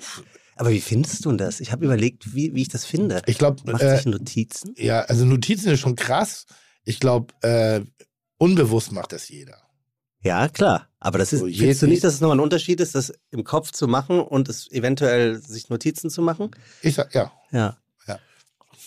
Aber 0.58 0.72
wie 0.72 0.82
findest 0.82 1.24
du 1.24 1.30
denn 1.30 1.38
das? 1.38 1.62
Ich 1.62 1.72
habe 1.72 1.86
überlegt, 1.86 2.36
wie, 2.36 2.54
wie 2.54 2.64
ich 2.64 2.68
das 2.68 2.84
finde. 2.84 3.22
Ich 3.28 3.38
glaube, 3.38 3.62
Macht 3.72 3.82
äh, 3.82 3.96
sich 3.96 4.06
Notizen? 4.08 4.74
ja, 4.76 5.04
also 5.04 5.24
Notizen 5.24 5.72
ist 5.72 5.80
schon 5.80 5.96
krass. 5.96 6.48
Ich 6.84 7.00
glaube, 7.00 7.34
äh, 7.44 7.80
unbewusst 8.38 8.92
macht 8.92 9.14
das 9.14 9.30
jeder. 9.30 9.56
Ja, 10.22 10.50
klar. 10.50 10.90
Aber 11.00 11.18
das 11.18 11.32
ist, 11.32 11.40
So, 11.40 11.46
findest 11.46 11.82
du 11.82 11.88
nicht, 11.88 12.04
dass 12.04 12.16
es 12.16 12.20
nochmal 12.20 12.36
ein 12.36 12.44
Unterschied 12.44 12.82
ist, 12.82 12.94
das 12.94 13.14
im 13.32 13.46
Kopf 13.46 13.72
zu 13.72 13.88
machen 13.88 14.20
und 14.20 14.50
es 14.50 14.70
eventuell 14.70 15.40
sich 15.40 15.70
Notizen 15.70 16.10
zu 16.10 16.22
machen? 16.22 16.52
Ich 16.82 16.96
sag, 16.96 17.16
ja. 17.16 17.32
Ja. 17.52 17.78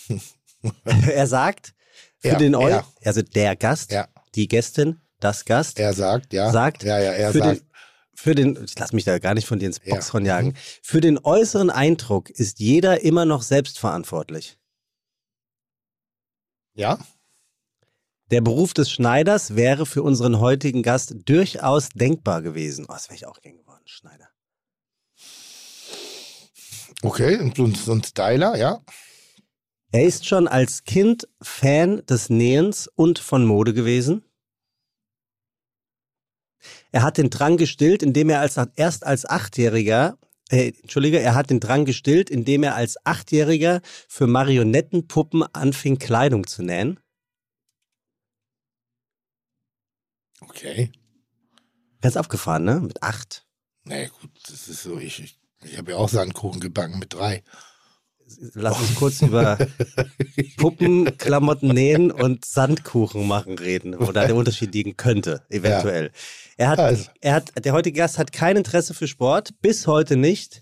Ja. 0.09 0.71
er 1.11 1.27
sagt, 1.27 1.73
für 2.17 2.29
Ja, 2.29 2.37
den 2.37 2.55
Eu 2.55 2.67
er. 2.67 2.85
also 3.05 3.21
der 3.21 3.55
Gast, 3.55 3.91
Ja. 3.91 4.07
die 4.35 4.47
Gästin, 4.47 4.99
das 5.19 5.45
Gast, 5.45 5.79
Er 5.79 5.93
sagt, 5.93 6.33
ja. 6.33 6.51
sagt, 6.51 6.83
Ja, 6.83 6.99
ja, 6.99 7.11
er 7.11 7.31
für, 7.31 7.37
sagt. 7.39 7.59
den, 7.61 7.67
für 8.13 8.35
den, 8.35 8.63
ich 8.65 8.77
lass 8.77 8.91
mich 8.91 9.05
da 9.05 9.19
gar 9.19 9.33
nicht 9.35 9.47
von 9.47 9.59
dir 9.59 9.67
ins 9.67 9.79
Ja. 9.83 9.93
Boxhorn 9.95 10.25
jagen, 10.25 10.55
für 10.83 10.99
den 11.01 11.17
äußeren 11.17 11.69
Eindruck 11.69 12.29
ist 12.29 12.59
jeder 12.59 13.01
immer 13.03 13.23
noch 13.25 13.41
selbstverantwortlich. 13.41 14.57
Ja? 16.73 16.99
Der 18.31 18.41
Beruf 18.41 18.73
des 18.73 18.91
Schneiders 18.91 19.55
wäre 19.55 19.85
für 19.85 20.03
unseren 20.03 20.39
heutigen 20.39 20.83
Gast 20.83 21.15
durchaus 21.25 21.89
denkbar 21.89 22.41
gewesen. 22.41 22.85
Oh, 22.87 22.93
das 22.93 23.07
wäre 23.09 23.15
ich 23.15 23.25
auch 23.25 23.39
gern 23.41 23.57
geworden, 23.57 23.81
Schneider. 23.85 24.27
Okay, 27.01 27.37
und 27.57 27.77
so 27.77 27.93
ein 27.93 28.03
Styler, 28.03 28.57
ja. 28.57 28.81
Er 29.91 30.05
ist 30.05 30.27
schon 30.27 30.47
als 30.47 30.83
Kind 30.83 31.27
Fan 31.41 32.05
des 32.05 32.29
Nähens 32.29 32.87
und 32.87 33.17
von 33.17 33.45
Mode 33.45 33.73
gewesen. 33.73 34.23
Er 36.91 37.01
hat 37.01 37.17
den 37.17 37.29
Drang 37.29 37.57
gestillt, 37.57 38.03
indem 38.03 38.29
er 38.29 38.39
als, 38.39 38.57
erst 38.75 39.05
als 39.05 39.25
Achtjähriger, 39.25 40.17
äh, 40.49 40.73
Entschuldige, 40.81 41.19
er 41.19 41.35
hat 41.35 41.49
den 41.49 41.59
Drang 41.59 41.85
gestillt, 41.85 42.29
indem 42.29 42.63
er 42.63 42.75
als 42.75 43.03
Achtjähriger 43.05 43.81
für 44.07 44.27
Marionettenpuppen 44.27 45.43
anfing, 45.53 45.97
Kleidung 45.97 46.45
zu 46.45 46.63
nähen. 46.63 46.99
Okay. 50.41 50.91
Ganz 52.01 52.15
abgefahren, 52.15 52.63
ne? 52.63 52.79
Mit 52.79 53.03
acht. 53.03 53.45
Na 53.83 53.99
ja, 53.99 54.07
gut, 54.07 54.31
das 54.43 54.67
ist 54.67 54.83
so, 54.83 54.99
ich, 54.99 55.19
ich, 55.19 55.39
ich 55.63 55.77
habe 55.77 55.91
ja 55.91 55.97
auch 55.97 56.09
Sandkuchen 56.09 56.59
gebacken 56.59 56.99
mit 56.99 57.13
drei. 57.13 57.43
Lass 58.53 58.79
uns 58.79 58.95
kurz 58.95 59.21
über 59.21 59.57
Puppen, 60.57 61.17
Klamotten 61.17 61.69
nähen 61.69 62.11
und 62.11 62.45
Sandkuchen 62.45 63.27
machen 63.27 63.57
reden, 63.57 63.95
wo 63.97 64.11
da 64.11 64.25
der 64.25 64.35
Unterschied 64.35 64.73
liegen 64.73 64.97
könnte, 64.97 65.43
eventuell. 65.49 66.11
Er 66.57 66.69
hat, 66.69 66.79
Also. 66.79 67.05
er 67.21 67.33
hat, 67.35 67.51
der 67.65 67.73
heutige 67.73 67.97
Gast 67.97 68.17
hat 68.17 68.31
kein 68.31 68.57
Interesse 68.57 68.93
für 68.93 69.07
Sport, 69.07 69.51
bis 69.61 69.87
heute 69.87 70.15
nicht, 70.17 70.61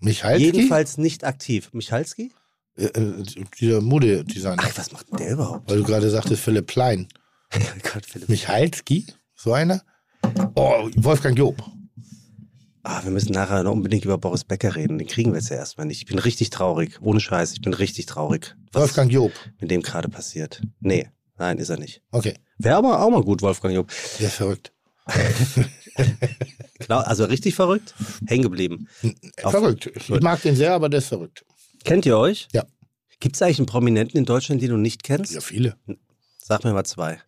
Michalski? 0.00 0.44
jedenfalls 0.44 0.98
nicht 0.98 1.24
aktiv. 1.24 1.70
Michalski? 1.72 2.32
Äh, 2.76 2.84
äh, 2.86 3.24
dieser 3.60 3.80
Modedesigner. 3.80 4.56
Ach, 4.58 4.72
was 4.76 4.92
macht 4.92 5.10
denn 5.10 5.18
der 5.18 5.32
überhaupt? 5.32 5.70
Weil 5.70 5.78
du 5.78 5.84
gerade 5.84 6.08
sagtest, 6.10 6.42
Philipp 6.42 6.66
Plein. 6.66 7.08
Oh 7.54 7.58
Gott, 7.92 8.06
Philipp. 8.06 8.30
Michalski? 8.30 9.06
So 9.34 9.52
einer? 9.52 9.82
Oh, 10.54 10.88
Wolfgang 10.96 11.36
Job. 11.36 11.62
Ah, 12.84 13.04
wir 13.04 13.10
müssen 13.12 13.32
nachher 13.32 13.62
noch 13.62 13.72
unbedingt 13.72 14.04
über 14.04 14.18
Boris 14.18 14.42
Becker 14.44 14.74
reden. 14.74 14.98
Den 14.98 15.06
kriegen 15.06 15.30
wir 15.32 15.38
jetzt 15.38 15.50
ja 15.50 15.56
erstmal 15.56 15.86
nicht. 15.86 15.98
Ich 16.02 16.06
bin 16.06 16.18
richtig 16.18 16.50
traurig. 16.50 16.98
Ohne 17.00 17.20
Scheiß, 17.20 17.52
ich 17.52 17.60
bin 17.60 17.74
richtig 17.74 18.06
traurig. 18.06 18.56
Was 18.72 18.82
Wolfgang 18.82 19.12
Job. 19.12 19.32
mit 19.60 19.70
dem 19.70 19.82
gerade 19.82 20.08
passiert? 20.08 20.60
Nee, 20.80 21.08
nein, 21.38 21.58
ist 21.58 21.68
er 21.68 21.78
nicht. 21.78 22.02
Okay, 22.10 22.34
Wäre 22.58 22.76
aber 22.76 23.00
auch 23.00 23.10
mal 23.10 23.22
gut, 23.22 23.40
Wolfgang 23.42 23.74
Job. 23.74 23.90
der 24.18 24.26
ist 24.28 24.34
verrückt. 24.34 24.72
Genau, 26.78 26.98
also 26.98 27.24
richtig 27.26 27.54
verrückt? 27.54 27.94
Hängen 28.26 28.42
geblieben. 28.42 28.88
Auf- 29.42 29.52
verrückt. 29.52 29.90
Ich 29.94 30.08
Gut. 30.08 30.22
mag 30.22 30.42
den 30.42 30.56
sehr, 30.56 30.72
aber 30.74 30.88
der 30.88 30.98
ist 30.98 31.08
verrückt. 31.08 31.44
Kennt 31.84 32.06
ihr 32.06 32.18
euch? 32.18 32.48
Ja. 32.52 32.64
Gibt 33.20 33.36
es 33.36 33.42
eigentlich 33.42 33.58
einen 33.58 33.66
Prominenten 33.66 34.18
in 34.18 34.24
Deutschland, 34.24 34.62
den 34.62 34.70
du 34.70 34.76
nicht 34.76 35.02
kennst? 35.04 35.32
Ja, 35.32 35.40
viele. 35.40 35.76
Sag 36.38 36.64
mir 36.64 36.72
mal 36.72 36.84
zwei. 36.84 37.20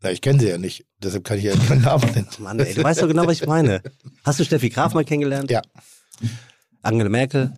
Na, 0.00 0.10
ich 0.10 0.20
kenne 0.20 0.38
sie 0.40 0.48
ja 0.48 0.58
nicht. 0.58 0.86
Deshalb 0.98 1.24
kann 1.24 1.38
ich 1.38 1.44
ja 1.44 1.54
keinen 1.56 1.82
Namen 1.82 2.10
nennen. 2.12 2.28
Mann, 2.38 2.58
ey, 2.58 2.74
du 2.74 2.82
weißt 2.82 3.02
doch 3.02 3.08
genau, 3.08 3.26
was 3.26 3.40
ich 3.40 3.46
meine. 3.46 3.82
Hast 4.24 4.38
du 4.38 4.44
Steffi 4.44 4.68
Graf 4.68 4.94
mal 4.94 5.04
kennengelernt? 5.04 5.50
Ja. 5.50 5.62
Angela 6.82 7.08
Merkel? 7.08 7.52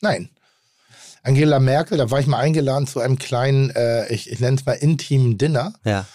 Nein. 0.00 0.30
Angela 1.22 1.60
Merkel, 1.60 1.98
da 1.98 2.10
war 2.10 2.18
ich 2.18 2.26
mal 2.26 2.38
eingeladen 2.38 2.86
zu 2.86 2.98
einem 2.98 3.18
kleinen, 3.18 3.70
äh, 3.70 4.12
ich, 4.12 4.30
ich 4.30 4.40
nenne 4.40 4.56
es 4.56 4.66
mal 4.66 4.72
intimen 4.72 5.38
Dinner. 5.38 5.74
Ja. 5.84 6.06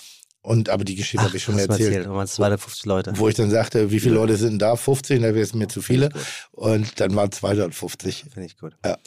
Und 0.41 0.69
aber 0.69 0.83
die 0.83 0.95
Geschichte 0.95 1.25
habe 1.25 1.35
ich 1.35 1.43
schon 1.43 1.59
erzählt. 1.59 1.79
erzählt. 1.79 2.05
Da 2.05 2.11
waren 2.11 2.25
es 2.25 2.33
250 2.35 2.85
Leute. 2.85 3.13
Wo 3.15 3.27
ich 3.27 3.35
dann 3.35 3.49
sagte, 3.49 3.91
wie 3.91 3.99
viele 3.99 4.15
Leute 4.15 4.37
sind 4.37 4.61
da? 4.61 4.75
15, 4.75 5.21
da 5.21 5.33
wäre 5.33 5.41
es 5.41 5.53
mir 5.53 5.67
zu 5.67 5.81
viele. 5.81 6.09
Und 6.51 6.99
dann 6.99 7.15
waren 7.15 7.29
es 7.29 7.39
250. 7.39 8.25
Finde 8.33 8.45
ich 8.45 8.57
gut. 8.57 8.73
Ja. 8.85 8.97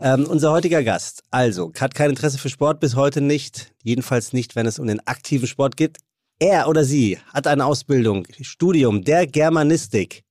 Ähm, 0.00 0.26
unser 0.26 0.52
heutiger 0.52 0.84
Gast, 0.84 1.24
also, 1.30 1.72
hat 1.78 1.94
kein 1.94 2.10
Interesse 2.10 2.38
für 2.38 2.48
Sport 2.48 2.78
bis 2.78 2.94
heute 2.94 3.20
nicht. 3.20 3.74
Jedenfalls 3.82 4.32
nicht, 4.32 4.54
wenn 4.54 4.66
es 4.66 4.78
um 4.78 4.86
den 4.86 5.04
aktiven 5.06 5.48
Sport 5.48 5.76
geht. 5.76 5.98
Er 6.38 6.68
oder 6.68 6.84
sie 6.84 7.18
hat 7.34 7.48
eine 7.48 7.64
Ausbildung, 7.64 8.24
Studium 8.40 9.02
der 9.02 9.26
Germanistik, 9.26 10.22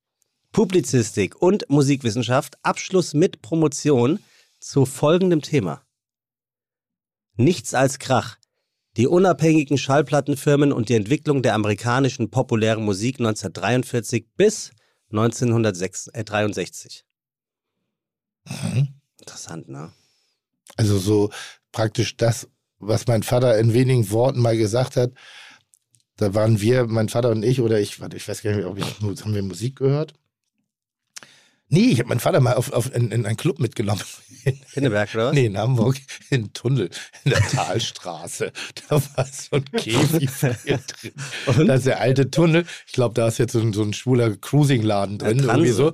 Publizistik 0.53 1.41
und 1.41 1.69
Musikwissenschaft, 1.69 2.57
Abschluss 2.63 3.13
mit 3.13 3.41
Promotion 3.41 4.19
zu 4.59 4.85
folgendem 4.85 5.41
Thema. 5.41 5.81
Nichts 7.35 7.73
als 7.73 7.99
Krach. 7.99 8.37
Die 8.95 9.05
unabhängigen 9.05 9.77
Schallplattenfirmen 9.77 10.71
und 10.71 10.87
die 10.87 10.95
Entwicklung 10.95 11.43
der 11.43 11.55
amerikanischen 11.55 12.31
populären 12.31 12.83
Musik 12.83 13.19
1943 13.19 14.27
bis 14.37 14.71
1963. 15.11 17.05
Mhm. 18.45 18.97
Interessant, 19.27 19.67
ne? 19.67 19.91
Also 20.77 20.97
so 20.97 21.31
praktisch 21.73 22.15
das, 22.15 22.47
was 22.79 23.07
mein 23.07 23.23
Vater 23.23 23.59
in 23.59 23.73
wenigen 23.73 24.09
Worten 24.09 24.39
mal 24.39 24.55
gesagt 24.57 24.95
hat. 24.95 25.11
Da 26.15 26.33
waren 26.33 26.61
wir, 26.61 26.87
mein 26.87 27.09
Vater 27.09 27.29
und 27.29 27.43
ich, 27.43 27.59
oder 27.59 27.77
ich, 27.79 27.99
warte, 27.99 28.15
ich 28.15 28.27
weiß 28.27 28.41
gar 28.41 28.55
nicht, 28.55 28.65
ob 28.65 28.77
ich, 28.77 28.85
haben 29.01 29.35
wir 29.35 29.43
Musik 29.43 29.75
gehört? 29.75 30.13
Nee, 31.69 31.89
ich 31.89 31.99
habe 31.99 32.07
meinen 32.07 32.21
Vater 32.21 32.39
mal 32.39 32.53
auf, 32.53 32.71
auf, 32.71 32.95
in, 32.95 33.11
in 33.11 33.25
einen 33.25 33.35
Club 33.35 33.59
mitgenommen. 33.59 34.01
Pinneberg, 34.73 35.13
oder? 35.13 35.33
Nee, 35.33 35.47
in 35.47 35.57
Hamburg, 35.57 35.97
in 36.29 36.53
Tunnel, 36.53 36.89
in 37.25 37.31
der 37.31 37.41
Talstraße. 37.41 38.53
Da 38.89 39.01
war 39.15 39.25
so 39.25 39.57
ein 39.57 39.65
Käfig 39.65 40.29
drin. 40.39 40.79
Und? 41.47 41.67
Das 41.67 41.79
ist 41.79 41.87
der 41.87 41.99
alte 41.99 42.31
Tunnel. 42.31 42.65
Ich 42.85 42.93
glaube, 42.93 43.15
da 43.15 43.27
ist 43.27 43.37
jetzt 43.37 43.51
so 43.51 43.59
ein, 43.59 43.73
so 43.73 43.83
ein 43.83 43.91
schwuler 43.91 44.37
Cruising-Laden 44.37 45.17
drin. 45.17 45.39
irgendwie 45.39 45.71
so 45.71 45.91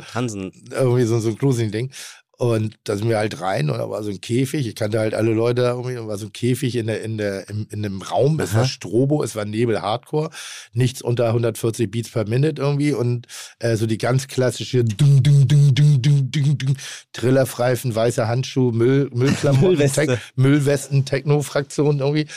irgendwie 0.70 1.06
so, 1.06 1.20
so 1.20 1.30
ein 1.30 1.38
Cruising-Ding. 1.40 1.92
Und 2.36 2.78
da 2.84 2.98
sind 2.98 3.10
wir 3.10 3.18
halt 3.18 3.42
rein 3.42 3.70
und 3.70 3.78
da 3.78 3.90
war 3.92 4.02
so 4.02 4.10
ein 4.10 4.20
Käfig. 4.20 4.68
Ich 4.68 4.76
kannte 4.76 5.00
halt 5.00 5.14
alle 5.14 5.34
Leute 5.34 5.62
da 5.62 5.72
irgendwie. 5.72 5.94
Da 5.94 6.08
war 6.08 6.18
so 6.18 6.26
ein 6.26 6.34
Käfig 6.34 6.76
in, 6.76 6.88
der, 6.88 7.04
in, 7.04 7.20
der, 7.20 7.48
im, 7.48 7.68
in 7.70 7.86
einem 7.86 8.02
Raum. 8.02 8.40
Es 8.40 8.52
Aha. 8.52 8.60
war 8.60 8.66
Strobo, 8.66 9.24
es 9.24 9.36
war 9.36 9.46
Nebel 9.46 9.82
Hardcore. 9.82 10.32
Nichts 10.74 11.04
unter 11.04 11.28
140 11.28 11.92
Beats 11.92 12.10
per 12.10 12.28
Minute 12.28 12.60
irgendwie. 12.60 12.92
Und 12.94 13.28
äh, 13.60 13.76
so 13.76 13.86
die 13.86 14.00
ganz 14.00 14.28
klassische 14.28 14.84
Dung, 14.84 15.22
Dung, 15.22 15.48
Dung, 15.48 15.76
Dung, 15.76 16.02
Dung, 16.02 16.32
Dung, 16.32 16.58
Dung, 16.58 16.78
Trillerfreifen, 17.14 17.94
weiße 17.94 18.28
Handschuhe, 18.28 18.74
Müll, 18.74 19.10
Müllklamotten, 19.14 19.68
Müllweste. 19.70 20.08
Tech, 20.08 20.20
Müllwesten, 20.36 21.06
Techno-Fraktion 21.06 22.00
irgendwie. 22.00 22.28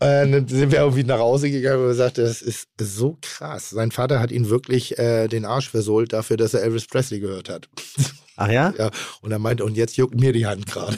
Äh, 0.00 0.30
dann 0.30 0.48
sind 0.48 0.70
wir 0.70 0.80
irgendwie 0.80 1.04
nach 1.04 1.18
Hause 1.18 1.50
gegangen 1.50 1.82
und 1.82 1.88
gesagt, 1.88 2.18
das 2.18 2.42
ist 2.42 2.68
so 2.78 3.16
krass. 3.22 3.70
Sein 3.70 3.90
Vater 3.90 4.20
hat 4.20 4.30
ihn 4.30 4.50
wirklich 4.50 4.98
äh, 4.98 5.28
den 5.28 5.46
Arsch 5.46 5.70
versohlt 5.70 6.12
dafür, 6.12 6.36
dass 6.36 6.52
er 6.52 6.62
Elvis 6.62 6.86
Presley 6.86 7.20
gehört 7.20 7.48
hat. 7.48 7.68
Ach 8.36 8.48
ja? 8.48 8.72
Ja, 8.78 8.90
und 9.20 9.32
er 9.32 9.38
meinte, 9.38 9.64
und 9.64 9.76
jetzt 9.76 9.96
juckt 9.96 10.18
mir 10.18 10.32
die 10.32 10.46
Hand 10.46 10.66
gerade. 10.66 10.96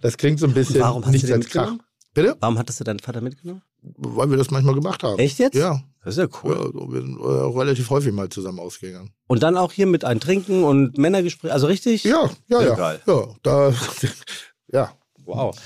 das 0.00 0.16
klingt 0.16 0.38
so 0.38 0.46
ein 0.46 0.54
bisschen 0.54 0.80
Warum 0.80 1.04
hast 1.04 1.12
nicht 1.12 1.24
du 1.24 1.28
den 1.28 1.36
als 1.36 1.48
Krach. 1.48 1.70
mitgenommen? 1.70 1.82
Bitte? 2.14 2.36
Warum 2.40 2.58
hattest 2.58 2.78
du 2.80 2.84
deinen 2.84 2.98
Vater 2.98 3.22
mitgenommen? 3.22 3.62
Weil 3.80 4.30
wir 4.30 4.36
das 4.36 4.50
manchmal 4.50 4.74
gemacht 4.74 5.02
haben. 5.02 5.18
Echt 5.18 5.38
jetzt? 5.38 5.54
Ja. 5.54 5.82
Das 6.04 6.16
ist 6.16 6.18
ja 6.18 6.28
cool. 6.42 6.54
ja 6.54 6.62
so, 6.64 6.92
wir 6.92 7.00
sind 7.00 7.18
äh, 7.18 7.58
relativ 7.58 7.88
häufig 7.90 8.12
mal 8.12 8.28
zusammen 8.28 8.58
ausgegangen. 8.58 9.12
Und 9.28 9.42
dann 9.42 9.56
auch 9.56 9.72
hier 9.72 9.86
mit 9.86 10.04
ein 10.04 10.20
Trinken 10.20 10.64
und 10.64 10.98
Männergespräch. 10.98 11.52
Also 11.52 11.66
richtig? 11.68 12.04
Ja, 12.04 12.28
ja, 12.48 12.62
ja. 12.62 12.98
Ja, 13.06 13.28
da, 13.42 13.72
ja. 14.72 14.92
Wow. 15.24 15.56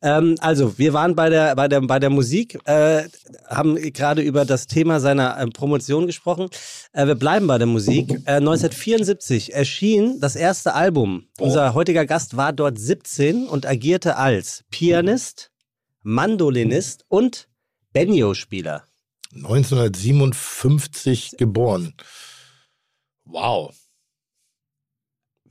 Ähm, 0.00 0.36
also, 0.40 0.78
wir 0.78 0.92
waren 0.92 1.16
bei 1.16 1.28
der, 1.28 1.56
bei 1.56 1.66
der, 1.66 1.80
bei 1.80 1.98
der 1.98 2.10
Musik, 2.10 2.58
äh, 2.66 3.04
haben 3.48 3.76
gerade 3.76 4.22
über 4.22 4.44
das 4.44 4.66
Thema 4.66 5.00
seiner 5.00 5.38
äh, 5.38 5.46
Promotion 5.48 6.06
gesprochen. 6.06 6.48
Äh, 6.92 7.06
wir 7.06 7.16
bleiben 7.16 7.46
bei 7.46 7.58
der 7.58 7.66
Musik. 7.66 8.10
Äh, 8.24 8.36
1974 8.36 9.54
erschien 9.54 10.20
das 10.20 10.36
erste 10.36 10.74
Album. 10.74 11.26
Unser 11.40 11.74
heutiger 11.74 12.06
Gast 12.06 12.36
war 12.36 12.52
dort 12.52 12.78
17 12.78 13.46
und 13.46 13.66
agierte 13.66 14.16
als 14.16 14.64
Pianist, 14.70 15.50
Mandolinist 16.02 17.04
und 17.08 17.48
Banjo-Spieler. 17.92 18.84
1957 19.34 21.36
geboren. 21.36 21.94
Wow. 23.24 23.74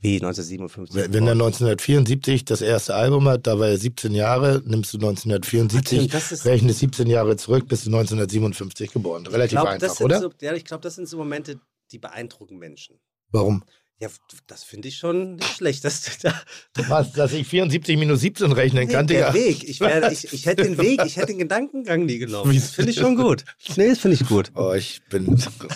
Wie 0.00 0.16
1957? 0.16 1.12
Wenn 1.12 1.26
er 1.26 1.32
1974 1.32 2.44
das 2.44 2.60
erste 2.60 2.94
Album 2.94 3.28
hat, 3.28 3.46
da 3.46 3.58
war 3.58 3.68
er 3.68 3.78
17 3.78 4.14
Jahre, 4.14 4.62
nimmst 4.64 4.92
du 4.94 4.98
1974, 4.98 5.98
Stimmt, 5.98 6.14
das 6.14 6.32
ist- 6.32 6.44
rechnest 6.44 6.78
17 6.78 7.08
Jahre 7.08 7.36
zurück, 7.36 7.66
bist 7.68 7.86
du 7.86 7.90
1957 7.90 8.92
geboren. 8.92 9.26
Relativ 9.26 9.50
glaube, 9.50 9.70
einfach, 9.70 10.00
oder? 10.00 10.20
so, 10.20 10.30
ja, 10.40 10.54
ich 10.54 10.64
glaub, 10.64 10.82
das 10.82 10.94
sind 10.94 11.08
so 11.08 11.16
Momente, 11.16 11.58
die 11.90 11.98
beeindrucken 11.98 12.58
Menschen. 12.58 12.96
Warum? 13.30 13.64
Ja, 14.00 14.08
das 14.46 14.62
finde 14.62 14.86
ich 14.86 14.96
schon 14.96 15.34
nicht 15.36 15.56
schlecht. 15.56 15.84
Dass 15.84 16.02
du 16.02 16.10
da, 16.22 16.42
Was, 16.88 17.12
dass 17.12 17.32
ich 17.32 17.48
74 17.48 17.96
minus 17.98 18.20
17 18.20 18.52
rechnen 18.52 18.86
kann, 18.88 19.08
der 19.08 19.32
Digga? 19.32 19.34
Weg. 19.34 19.68
Ich, 19.68 19.80
wär, 19.80 20.12
ich, 20.12 20.32
ich 20.32 20.46
hätte 20.46 20.62
den 20.62 20.78
Weg, 20.78 21.00
ich 21.04 21.16
hätte 21.16 21.28
den 21.28 21.38
Gedankengang 21.38 22.04
nie 22.06 22.18
genommen. 22.18 22.54
Das 22.54 22.70
finde 22.70 22.92
ich 22.92 22.96
schon 22.98 23.16
gut. 23.16 23.44
Nee, 23.76 23.88
das 23.88 23.98
finde 23.98 24.14
ich 24.14 24.28
gut. 24.28 24.52
Oh, 24.54 24.72
ich 24.72 25.00
bin. 25.10 25.26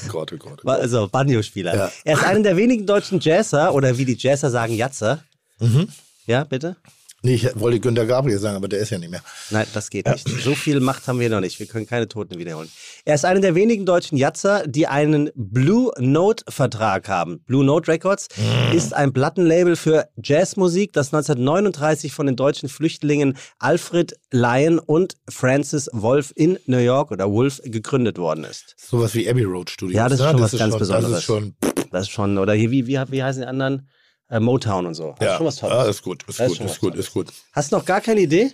Gott, 0.09 0.33
oh 0.33 0.37
Gott. 0.37 0.59
Oh 0.61 0.63
Gott. 0.63 0.67
Also, 0.67 1.09
Banjo-Spieler. 1.09 1.75
Ja. 1.75 1.93
Er 2.05 2.15
ist 2.15 2.23
einer 2.23 2.43
der 2.43 2.57
wenigen 2.57 2.87
deutschen 2.87 3.19
Jazzer, 3.19 3.75
oder 3.75 3.99
wie 3.99 4.05
die 4.05 4.17
Jazzer 4.17 4.51
sagen, 4.51 4.75
Jatzer. 4.75 5.25
Mhm. 5.59 5.89
Ja, 6.27 6.45
bitte? 6.45 6.77
Nee, 7.25 7.35
ich 7.35 7.49
wollte 7.55 7.79
Günter 7.79 8.05
Gabriel 8.05 8.39
sagen, 8.39 8.57
aber 8.57 8.67
der 8.67 8.81
ist 8.81 8.91
ja 8.91 8.99
nicht 8.99 9.11
mehr. 9.11 9.23
Nein, 9.51 9.67
das 9.75 9.91
geht 9.91 10.07
nicht. 10.09 10.29
So 10.43 10.57
viel 10.57 10.81
Macht 10.81 11.07
haben 11.07 11.21
wir 11.21 11.31
noch 11.31 11.39
nicht. 11.41 11.61
Wir 11.61 11.67
können 11.67 11.87
keine 11.87 12.09
Toten 12.09 12.37
wiederholen. 12.37 12.69
Er 13.05 13.15
ist 13.15 13.25
einer 13.25 13.39
der 13.39 13.55
wenigen 13.55 13.87
deutschen 13.87 14.19
Jatzer, 14.19 14.67
die 14.67 14.89
einen 14.89 15.31
Blue 15.37 15.93
Note-Vertrag 15.99 17.09
haben. 17.09 17.41
Blue 17.47 17.65
Note 17.65 17.93
Records 17.93 18.27
ist 18.75 18.93
ein 18.93 19.13
Plattenlabel 19.13 19.77
für 19.77 20.09
Jazzmusik, 20.21 20.93
das 20.93 21.15
1939 21.15 22.13
von 22.13 22.27
den 22.27 22.35
deutschen 22.35 22.69
Flüchtlingen 22.69 23.37
Alfred 23.61 24.15
Lyon 24.33 24.81
und 24.81 25.17
Francis 25.29 25.89
Wolf 25.93 26.33
in 26.35 26.59
New 26.67 26.79
York 26.79 27.13
oder 27.13 27.31
Wolf 27.31 27.61
gegründet 27.65 28.19
worden 28.19 28.43
ist. 28.43 28.75
Sowas 28.79 29.15
wie 29.15 29.31
Abbey 29.31 29.45
Road 29.45 29.71
Studios. 29.71 29.97
Ja, 29.97 30.09
das 30.09 30.19
ist 30.19 30.25
ne? 30.25 30.31
schon 30.33 30.41
was 30.41 30.51
ganz 30.59 30.73
Das 30.73 30.79
Besonderes. 30.81 31.19
ist 31.19 31.25
schon. 31.25 31.55
Das 31.93 32.03
ist 32.03 32.11
schon, 32.11 32.39
oder 32.39 32.55
hier, 32.55 32.73
wie, 32.73 32.89
wie, 32.89 32.99
wie 33.11 33.23
heißen 33.23 33.43
die 33.43 33.47
anderen? 33.49 33.89
Äh, 34.33 34.41
Motown 34.41 34.87
und 34.87 34.95
so. 34.95 35.15
Ja, 35.21 35.33
ist 35.33 35.37
schon 35.37 35.47
was 35.47 35.57
Tolles. 35.57 35.77
ja, 35.77 35.85
ist 35.91 36.03
gut, 36.03 36.23
ist 36.27 36.39
gut, 36.39 36.61
ist 36.61 36.81
gut, 36.81 36.95
ist 36.97 37.13
gut. 37.13 37.33
Hast 37.53 37.71
du 37.71 37.77
noch 37.77 37.85
gar 37.85 38.01
keine 38.01 38.21
Idee? 38.21 38.51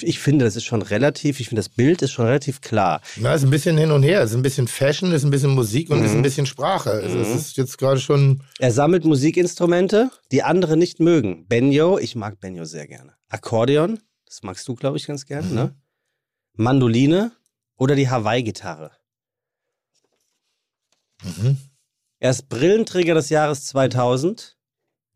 Ich- 0.00 0.20
finde, 0.20 0.44
das 0.44 0.54
ist 0.54 0.62
schon 0.64 0.80
relativ, 0.80 1.40
ich 1.40 1.48
finde, 1.48 1.58
das 1.58 1.68
Bild 1.68 2.02
ist 2.02 2.12
schon 2.12 2.26
relativ 2.26 2.60
klar. 2.60 3.00
Na, 3.16 3.34
ist 3.34 3.42
ein 3.42 3.50
bisschen 3.50 3.76
hin 3.76 3.90
und 3.90 4.04
her. 4.04 4.22
Ist 4.22 4.32
ein 4.32 4.40
bisschen 4.42 4.68
Fashion, 4.68 5.10
ist 5.10 5.24
ein 5.24 5.30
bisschen 5.32 5.50
Musik 5.50 5.90
und 5.90 5.98
Mhm. 5.98 6.04
ist 6.04 6.12
ein 6.12 6.22
bisschen 6.22 6.46
Sprache. 6.46 6.90
Also, 6.92 7.18
es 7.18 7.34
ist 7.34 7.56
jetzt 7.56 7.78
gerade 7.78 7.98
schon. 7.98 8.44
Er 8.60 8.70
sammelt 8.70 9.04
Musikinstrumente, 9.04 10.12
die 10.30 10.44
andere 10.44 10.76
nicht 10.76 11.00
mögen. 11.00 11.46
Benjo, 11.48 11.98
ich 11.98 12.14
mag 12.14 12.38
Benjo 12.38 12.64
sehr 12.64 12.86
gerne. 12.86 13.14
Akkordeon, 13.28 13.98
das 14.24 14.44
magst 14.44 14.68
du, 14.68 14.76
glaube 14.76 14.98
ich, 14.98 15.06
ganz 15.08 15.26
gerne, 15.26 15.48
Mhm. 15.48 15.54
ne? 15.54 15.74
Mandoline 16.54 17.32
oder 17.76 17.96
die 17.96 18.08
Hawaii-Gitarre. 18.08 18.92
Mhm. 21.24 21.56
Er 22.22 22.30
ist 22.30 22.48
Brillenträger 22.48 23.14
des 23.14 23.30
Jahres 23.30 23.66
2000, 23.66 24.56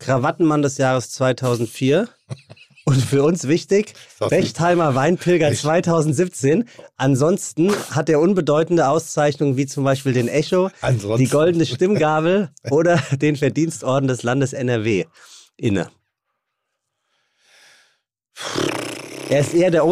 Krawattenmann 0.00 0.62
des 0.62 0.76
Jahres 0.76 1.10
2004 1.10 2.08
und 2.84 2.96
für 3.00 3.22
uns 3.22 3.46
wichtig, 3.46 3.94
Bechtheimer 4.28 4.96
Weinpilger 4.96 5.52
Ich- 5.52 5.60
2017. 5.60 6.68
Ansonsten 6.96 7.72
hat 7.92 8.08
er 8.08 8.18
unbedeutende 8.18 8.88
Auszeichnungen 8.88 9.56
wie 9.56 9.66
zum 9.66 9.84
Beispiel 9.84 10.14
den 10.14 10.26
Echo, 10.26 10.70
Ansonsten. 10.80 11.22
die 11.24 11.30
Goldene 11.30 11.64
Stimmgabel 11.64 12.50
oder 12.72 12.96
den 13.12 13.36
Verdienstorden 13.36 14.08
des 14.08 14.24
Landes 14.24 14.52
NRW 14.52 15.04
inne. 15.56 15.92
Er 19.28 19.38
ist 19.42 19.54
eher 19.54 19.70
der 19.70 19.86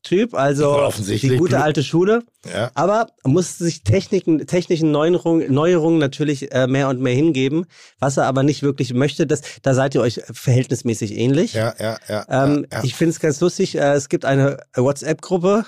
Oldschool-Typ, 0.00 0.34
also 0.34 0.72
Offensichtlich. 0.72 1.32
die 1.32 1.38
gute 1.38 1.62
alte 1.62 1.82
Schule, 1.82 2.22
Ja. 2.52 2.70
aber 2.74 3.08
musste 3.24 3.64
sich 3.64 3.82
Techniken, 3.82 4.46
technischen 4.46 4.90
Neuerungen, 4.90 5.52
Neuerungen 5.52 5.98
natürlich 5.98 6.52
äh, 6.52 6.66
mehr 6.66 6.88
und 6.88 7.00
mehr 7.00 7.14
hingeben, 7.14 7.66
was 7.98 8.16
er 8.16 8.26
aber 8.26 8.42
nicht 8.42 8.62
wirklich 8.62 8.92
möchte. 8.94 9.26
Das, 9.26 9.42
da 9.62 9.74
seid 9.74 9.94
ihr 9.94 10.00
euch 10.00 10.20
verhältnismäßig 10.30 11.16
ähnlich. 11.16 11.54
Ja, 11.54 11.74
ja, 11.78 11.98
ja. 12.08 12.26
Ähm, 12.28 12.66
ja, 12.70 12.78
ja. 12.78 12.84
Ich 12.84 12.94
finde 12.94 13.10
es 13.10 13.20
ganz 13.20 13.40
lustig, 13.40 13.76
äh, 13.76 13.92
es 13.92 14.08
gibt 14.08 14.24
eine 14.24 14.58
WhatsApp-Gruppe, 14.74 15.64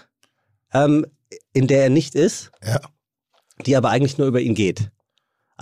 ähm, 0.73 1.07
in 1.53 1.67
der 1.67 1.85
er 1.85 1.91
nicht 1.91 2.15
ist, 2.15 2.51
ja. 2.65 2.81
die 3.67 3.77
aber 3.77 3.91
eigentlich 3.91 4.19
nur 4.19 4.27
über 4.27 4.41
ihn 4.41 4.55
geht. 4.55 4.91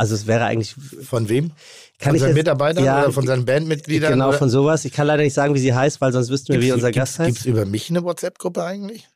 Also 0.01 0.15
es 0.15 0.27
wäre 0.27 0.47
eigentlich, 0.47 0.75
Von 1.03 1.29
wem? 1.29 1.53
kann 1.99 2.13
von 2.13 2.19
seinen 2.21 2.29
jetzt, 2.31 2.37
Mitarbeitern 2.37 2.83
Ja, 2.85 3.03
oder 3.03 3.13
von 3.13 3.27
seinen 3.27 3.45
Bandmitgliedern? 3.45 4.13
genau 4.13 4.31
oder? 4.31 4.39
von 4.39 4.49
sowas. 4.49 4.87
Ich 4.87 4.93
kann 4.95 5.07
leider 5.07 5.23
nicht 5.23 5.35
sagen, 5.35 5.55
wie 5.55 5.59
sie 5.59 5.75
heißt, 5.75 6.01
weil 6.01 6.11
sonst 6.11 6.31
wüssten 6.31 6.55
wir, 6.55 6.63
wie 6.63 6.73
unser 6.73 6.91
Gast 6.91 7.19
heißt. 7.19 7.27
Gibt 7.29 7.41
es 7.41 7.45
über 7.45 7.67
mich 7.67 7.91
eine 7.91 8.03
WhatsApp-Gruppe 8.03 8.65
eigentlich? 8.65 9.07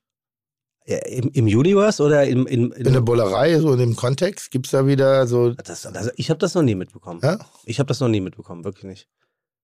Ja, 0.84 0.98
Im, 0.98 1.30
Im 1.30 1.46
Universe 1.46 2.02
oder 2.02 2.26
im, 2.26 2.46
im, 2.46 2.70
In 2.72 2.92
der 2.92 3.00
Bullerei, 3.00 3.58
so 3.60 3.72
in 3.72 3.78
dem 3.78 3.96
Kontext? 3.96 4.50
Gibt 4.50 4.66
es 4.66 4.72
da 4.72 4.86
wieder 4.86 5.26
so. 5.26 5.52
das, 5.54 5.86
also 5.86 6.10
ich 6.16 6.28
habe 6.28 6.38
das 6.38 6.52
noch 6.52 6.60
nie 6.60 6.74
mitbekommen. 6.74 7.20
Ja? 7.22 7.38
Ich 7.64 7.78
habe 7.78 7.86
das 7.86 8.00
noch 8.00 8.08
nie 8.08 8.20
mitbekommen, 8.20 8.62
wirklich 8.64 8.84
nicht. 8.84 9.08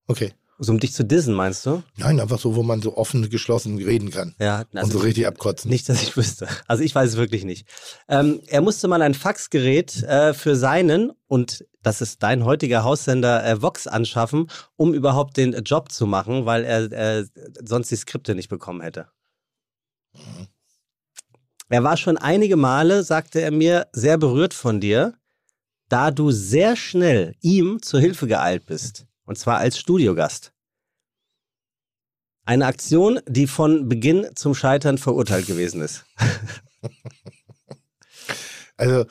Okay. 0.07 0.33
So 0.63 0.73
um 0.73 0.79
dich 0.79 0.93
zu 0.93 1.05
dissen, 1.07 1.33
meinst 1.33 1.65
du? 1.65 1.83
Nein, 1.97 2.21
einfach 2.21 2.39
so, 2.39 2.55
wo 2.55 2.63
man 2.63 2.83
so 2.83 2.99
offen, 2.99 3.31
geschlossen 3.31 3.79
reden 3.79 4.11
kann. 4.11 4.35
Ja, 4.39 4.65
und 4.73 4.93
so 4.93 4.99
richtig 4.99 5.27
abkotzen. 5.27 5.71
Nicht, 5.71 5.89
dass 5.89 6.03
ich 6.03 6.15
wüsste. 6.19 6.49
Also 6.67 6.83
ich 6.83 6.95
weiß 6.95 7.11
es 7.11 7.17
wirklich 7.17 7.45
nicht. 7.45 7.67
Ähm, 8.09 8.43
er 8.47 8.61
musste 8.61 8.87
mal 8.87 9.01
ein 9.01 9.15
Faxgerät 9.15 10.03
äh, 10.03 10.35
für 10.35 10.57
seinen 10.57 11.13
und 11.29 11.65
das 11.83 12.03
ist 12.03 12.23
dein 12.23 12.45
heutiger 12.45 12.85
Haussender 12.85 13.43
äh, 13.43 13.63
Vox 13.63 13.87
anschaffen, 13.87 14.51
um 14.77 14.93
überhaupt 14.93 15.39
den 15.39 15.55
Job 15.65 15.91
zu 15.91 16.07
machen, 16.07 16.45
weil 16.45 16.65
er 16.65 16.93
äh, 16.93 17.25
sonst 17.65 17.91
die 17.91 17.97
Skripte 17.97 18.35
nicht 18.35 18.51
bekommen 18.51 18.83
hätte. 18.83 19.09
Er 21.71 21.85
war 21.85 21.97
schon 21.97 22.19
einige 22.19 22.57
Male, 22.57 23.03
sagte 23.03 23.41
er 23.41 23.51
mir, 23.51 23.87
sehr 23.93 24.19
berührt 24.19 24.53
von 24.53 24.79
dir, 24.79 25.15
da 25.89 26.11
du 26.11 26.33
sehr 26.33 26.77
schnell 26.77 27.35
ihm 27.41 27.81
zur 27.81 28.01
Hilfe 28.01 28.27
geeilt 28.27 28.67
bist. 28.67 29.07
Und 29.31 29.37
zwar 29.37 29.59
als 29.59 29.79
Studiogast. 29.79 30.53
Eine 32.45 32.67
Aktion, 32.67 33.21
die 33.29 33.47
von 33.47 33.89
Beginn 33.89 34.27
zum 34.35 34.57
Scheitern 34.57 34.99
verurteilt 34.99 35.47
gewesen 35.47 35.81
ist. 35.81 36.05
Also, 38.77 39.05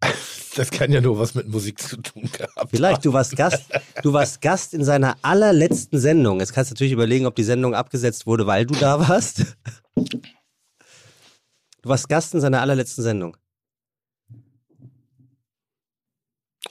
das 0.54 0.70
kann 0.70 0.92
ja 0.92 1.00
nur 1.00 1.18
was 1.18 1.34
mit 1.34 1.48
Musik 1.48 1.82
zu 1.82 1.96
tun 1.96 2.30
gehabt. 2.30 2.70
Vielleicht, 2.70 3.04
du 3.04 3.12
warst 3.12 3.34
Gast, 3.34 3.64
du 4.04 4.12
warst 4.12 4.40
Gast 4.40 4.72
in 4.72 4.84
seiner 4.84 5.18
allerletzten 5.22 5.98
Sendung. 5.98 6.38
Jetzt 6.38 6.52
kannst 6.52 6.70
du 6.70 6.74
natürlich 6.74 6.92
überlegen, 6.92 7.26
ob 7.26 7.34
die 7.34 7.42
Sendung 7.42 7.74
abgesetzt 7.74 8.24
wurde, 8.24 8.46
weil 8.46 8.66
du 8.66 8.74
da 8.76 9.08
warst. 9.08 9.56
Du 9.96 11.88
warst 11.88 12.08
Gast 12.08 12.34
in 12.34 12.40
seiner 12.40 12.60
allerletzten 12.60 13.02
Sendung. 13.02 13.36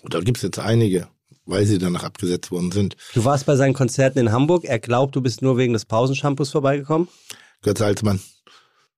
Da 0.04 0.22
gibt 0.22 0.38
es 0.38 0.44
jetzt 0.44 0.60
einige, 0.60 1.10
weil 1.46 1.66
sie 1.66 1.78
danach 1.78 2.04
abgesetzt 2.04 2.52
worden 2.52 2.72
sind. 2.72 2.96
Du 3.14 3.26
warst 3.26 3.46
bei 3.46 3.56
seinen 3.56 3.74
Konzerten 3.74 4.20
in 4.20 4.32
Hamburg. 4.32 4.66
Er 4.66 4.80
glaubt, 4.80 5.16
du 5.16 5.22
bist 5.22 5.42
nur 5.42 5.58
wegen 5.58 5.74
des 5.74 5.86
Pausenshampoos 5.86 6.52
vorbeigekommen. 6.52 7.08
Götz 7.62 7.82
Alsmann. 7.82 8.20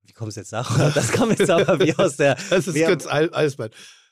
Wie 0.04 0.14
kommst 0.14 0.38
du 0.38 0.42
jetzt 0.42 0.54
darauf? 0.54 0.94
Das 0.96 1.12
kam 1.12 1.30
jetzt 1.30 1.50
aber 1.50 1.80
wie 1.80 1.96
aus 1.96 2.18
der. 2.18 2.38
Das 2.50 2.68
ist 2.68 2.76
Götz 2.76 3.06
Al 3.06 3.30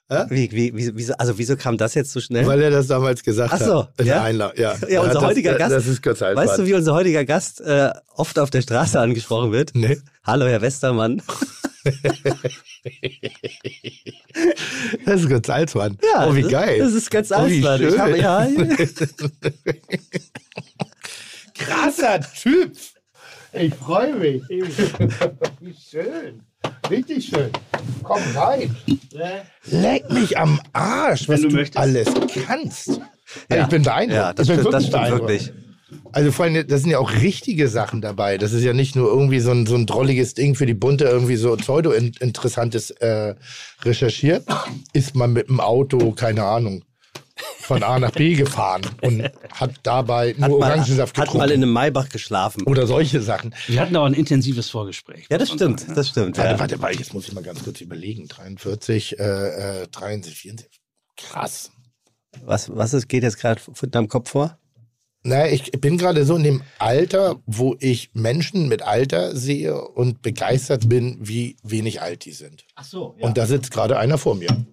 Alsmann. 0.09 0.29
wie, 0.29 0.51
wie, 0.51 0.75
wie, 0.75 0.91
wieso, 0.95 1.13
also 1.13 1.37
wieso 1.37 1.55
kam 1.55 1.77
das 1.77 1.93
jetzt 1.95 2.11
so 2.11 2.19
schnell? 2.19 2.45
Weil 2.45 2.61
er 2.61 2.69
das 2.71 2.87
damals 2.87 3.23
gesagt 3.23 3.53
Ach 3.53 3.59
so, 3.59 3.83
hat. 3.83 3.93
In 3.99 4.07
ja? 4.07 4.21
Einladung. 4.23 4.57
Ja, 4.59 4.75
Ja, 4.87 5.01
unser 5.01 5.13
Er 5.15 5.21
hat 5.21 5.27
heutiger 5.29 5.51
das, 5.51 5.59
Gast- 5.59 5.71
Das 5.73 5.87
ist 5.87 6.01
Alsmann. 6.07 6.35
Weißt 6.47 6.59
du, 6.59 6.65
wie 6.67 6.73
unser 6.73 6.93
heutiger 6.93 7.25
Gast 7.25 7.61
äh, 7.61 7.91
oft 8.15 8.37
auf 8.39 8.49
der 8.49 8.61
Straße 8.61 8.99
angesprochen 8.99 9.51
wird? 9.51 9.71
Nee. 9.73 9.97
Hallo, 10.23 10.45
Herr 10.45 10.61
Westermann. 10.61 11.21
Das 15.05 15.21
ist 15.21 15.29
Götz 15.29 15.49
Alsmann. 15.49 15.97
Ja, 16.03 16.27
oh, 16.27 16.35
wie 16.35 16.41
das- 16.43 16.51
geil. 16.51 16.79
Das 16.79 16.93
ist 16.93 17.11
ganz 17.11 17.31
Oh, 17.31 17.45
wie 17.47 17.65
Alsmann. 17.65 17.87
Ich 17.87 17.97
habe, 17.99 18.17
ja, 18.19 18.47
Krasser 21.55 22.19
Typ. 22.41 22.71
Ich 23.53 23.73
freue 23.75 24.15
mich. 24.15 24.41
Wie 24.49 25.75
schön. 25.75 26.41
Richtig 26.89 27.25
schön. 27.27 27.49
Komm 28.03 28.21
rein. 28.35 28.75
Leck 29.65 30.09
mich 30.11 30.37
am 30.37 30.59
Arsch, 30.73 31.27
was 31.29 31.41
du 31.41 31.49
du, 31.49 31.55
möchtest. 31.55 31.77
alles 31.77 32.07
kannst. 32.45 32.99
Ja. 33.49 33.63
Ich 33.63 33.67
bin 33.67 33.83
beeindruckt. 33.83 34.15
ja 34.15 34.33
das 34.33 34.47
ich 34.47 34.55
bin 34.55 34.61
stimmt, 34.61 34.73
das 34.73 34.83
wirklich 34.83 34.87
stimmt 34.87 34.91
beeindruckt. 34.91 35.29
wirklich. 35.29 35.53
Also 36.11 36.31
vor 36.31 36.45
allem, 36.45 36.67
das 36.67 36.81
sind 36.81 36.91
ja 36.91 36.99
auch 36.99 37.11
richtige 37.13 37.67
Sachen 37.67 38.01
dabei. 38.01 38.37
Das 38.37 38.51
ist 38.51 38.63
ja 38.63 38.73
nicht 38.73 38.95
nur 38.95 39.07
irgendwie 39.07 39.39
so 39.39 39.51
ein, 39.51 39.65
so 39.65 39.75
ein 39.75 39.85
drolliges 39.85 40.33
Ding 40.33 40.55
für 40.55 40.65
die 40.65 40.73
Bunte, 40.73 41.05
irgendwie 41.05 41.35
so 41.35 41.55
pseudo-interessantes 41.55 42.91
äh, 42.91 43.35
recherchiert. 43.83 44.45
Ist 44.93 45.15
man 45.15 45.33
mit 45.33 45.49
dem 45.49 45.59
Auto, 45.59 46.11
keine 46.11 46.43
Ahnung. 46.43 46.83
Von 47.35 47.81
A 47.83 47.97
nach 47.99 48.11
B 48.11 48.35
gefahren 48.35 48.83
und 49.01 49.23
hat 49.51 49.71
dabei 49.83 50.33
nur 50.37 50.43
Hat 50.43 50.51
mal, 50.51 50.71
Orangensaft 50.71 51.17
hat 51.17 51.25
getrunken. 51.25 51.37
mal 51.39 51.51
in 51.51 51.63
einem 51.63 51.73
Maybach 51.73 52.09
geschlafen. 52.09 52.63
oder 52.63 52.85
solche 52.87 53.21
Sachen. 53.21 53.55
Wir 53.67 53.79
hatten 53.81 53.95
aber 53.95 54.05
ein 54.05 54.13
intensives 54.13 54.69
Vorgespräch. 54.69 55.25
Ja, 55.29 55.37
das 55.37 55.49
stimmt, 55.51 55.85
das 55.95 56.09
stimmt. 56.09 56.37
Warte, 56.37 56.51
Ja. 56.51 56.59
warte, 56.59 56.81
warte, 56.81 56.97
jetzt 56.99 57.13
muss 57.13 57.27
ich 57.27 57.33
mal 57.33 57.43
ganz 57.43 57.63
kurz 57.63 57.81
überlegen. 57.81 58.27
43, 58.27 59.19
äh, 59.19 59.81
äh, 59.83 59.87
73, 59.87 60.37
74. 60.37 60.81
Krass. 61.17 61.71
Was, 62.43 62.75
was 62.75 62.93
ist, 62.93 63.07
geht 63.07 63.23
jetzt 63.23 63.39
gerade 63.39 63.59
von 63.61 63.89
deinem 63.91 64.07
Kopf 64.07 64.29
vor? 64.31 64.57
Naja, 65.25 65.51
ich 65.53 65.71
bin 65.71 65.97
gerade 65.97 66.25
so 66.25 66.35
in 66.35 66.43
dem 66.43 66.63
Alter, 66.79 67.37
wo 67.45 67.77
ich 67.79 68.11
Menschen 68.13 68.67
mit 68.67 68.81
Alter 68.81 69.35
sehe 69.37 69.79
und 69.81 70.21
begeistert 70.21 70.89
bin, 70.89 71.17
wie 71.21 71.55
wenig 71.63 72.01
alt 72.01 72.25
die 72.25 72.33
sind. 72.33 72.65
Ach 72.75 72.83
so, 72.83 73.15
Und 73.21 73.37
da 73.37 73.45
sitzt 73.45 73.71
gerade 73.71 73.97
einer 73.97 74.17
vor 74.17 74.35
mir. 74.35 74.65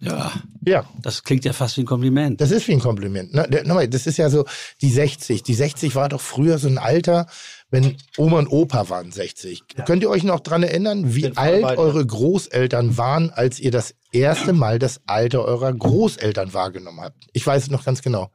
Ja, 0.00 0.32
Ja, 0.64 0.84
das 1.02 1.22
klingt 1.24 1.44
ja 1.44 1.52
fast 1.52 1.76
wie 1.76 1.80
ein 1.82 1.86
Kompliment. 1.86 2.40
das 2.40 2.50
ist 2.50 2.68
wie 2.68 2.72
ein 2.72 2.80
Kompliment. 2.80 3.32
Ne? 3.34 3.46
Der- 3.48 3.64
nochmal, 3.66 3.88
Das 3.88 4.06
ist 4.06 4.16
ja 4.18 4.30
so 4.30 4.44
die 4.80 4.90
60. 4.90 5.42
Die 5.42 5.54
60 5.54 5.94
war 5.94 6.08
doch 6.08 6.20
früher 6.20 6.58
so 6.58 6.68
ein 6.68 6.78
Alter, 6.78 7.26
wenn 7.70 7.96
Oma 8.16 8.38
und 8.38 8.48
Opa 8.48 8.88
waren 8.90 9.10
60. 9.12 9.62
Könnt 9.86 10.02
ihr 10.02 10.10
euch 10.10 10.24
noch 10.24 10.40
dran 10.40 10.62
erinnern, 10.62 11.14
wie 11.14 11.26
alt 11.36 11.62
bei 11.62 11.72
dir. 11.74 11.78
eure 11.78 12.06
Großeltern 12.06 12.96
waren, 12.98 13.30
als 13.30 13.58
ihr 13.60 13.70
das 13.70 13.94
erste 14.12 14.52
Mal 14.52 14.78
das 14.78 15.00
Alter 15.06 15.44
eurer 15.44 15.72
Großeltern 15.72 16.52
wahrgenommen 16.54 17.00
habt? 17.00 17.26
Ich 17.32 17.46
weiß 17.46 17.64
es 17.64 17.70
noch 17.70 17.84
ganz 17.84 18.02
genau. 18.02 18.30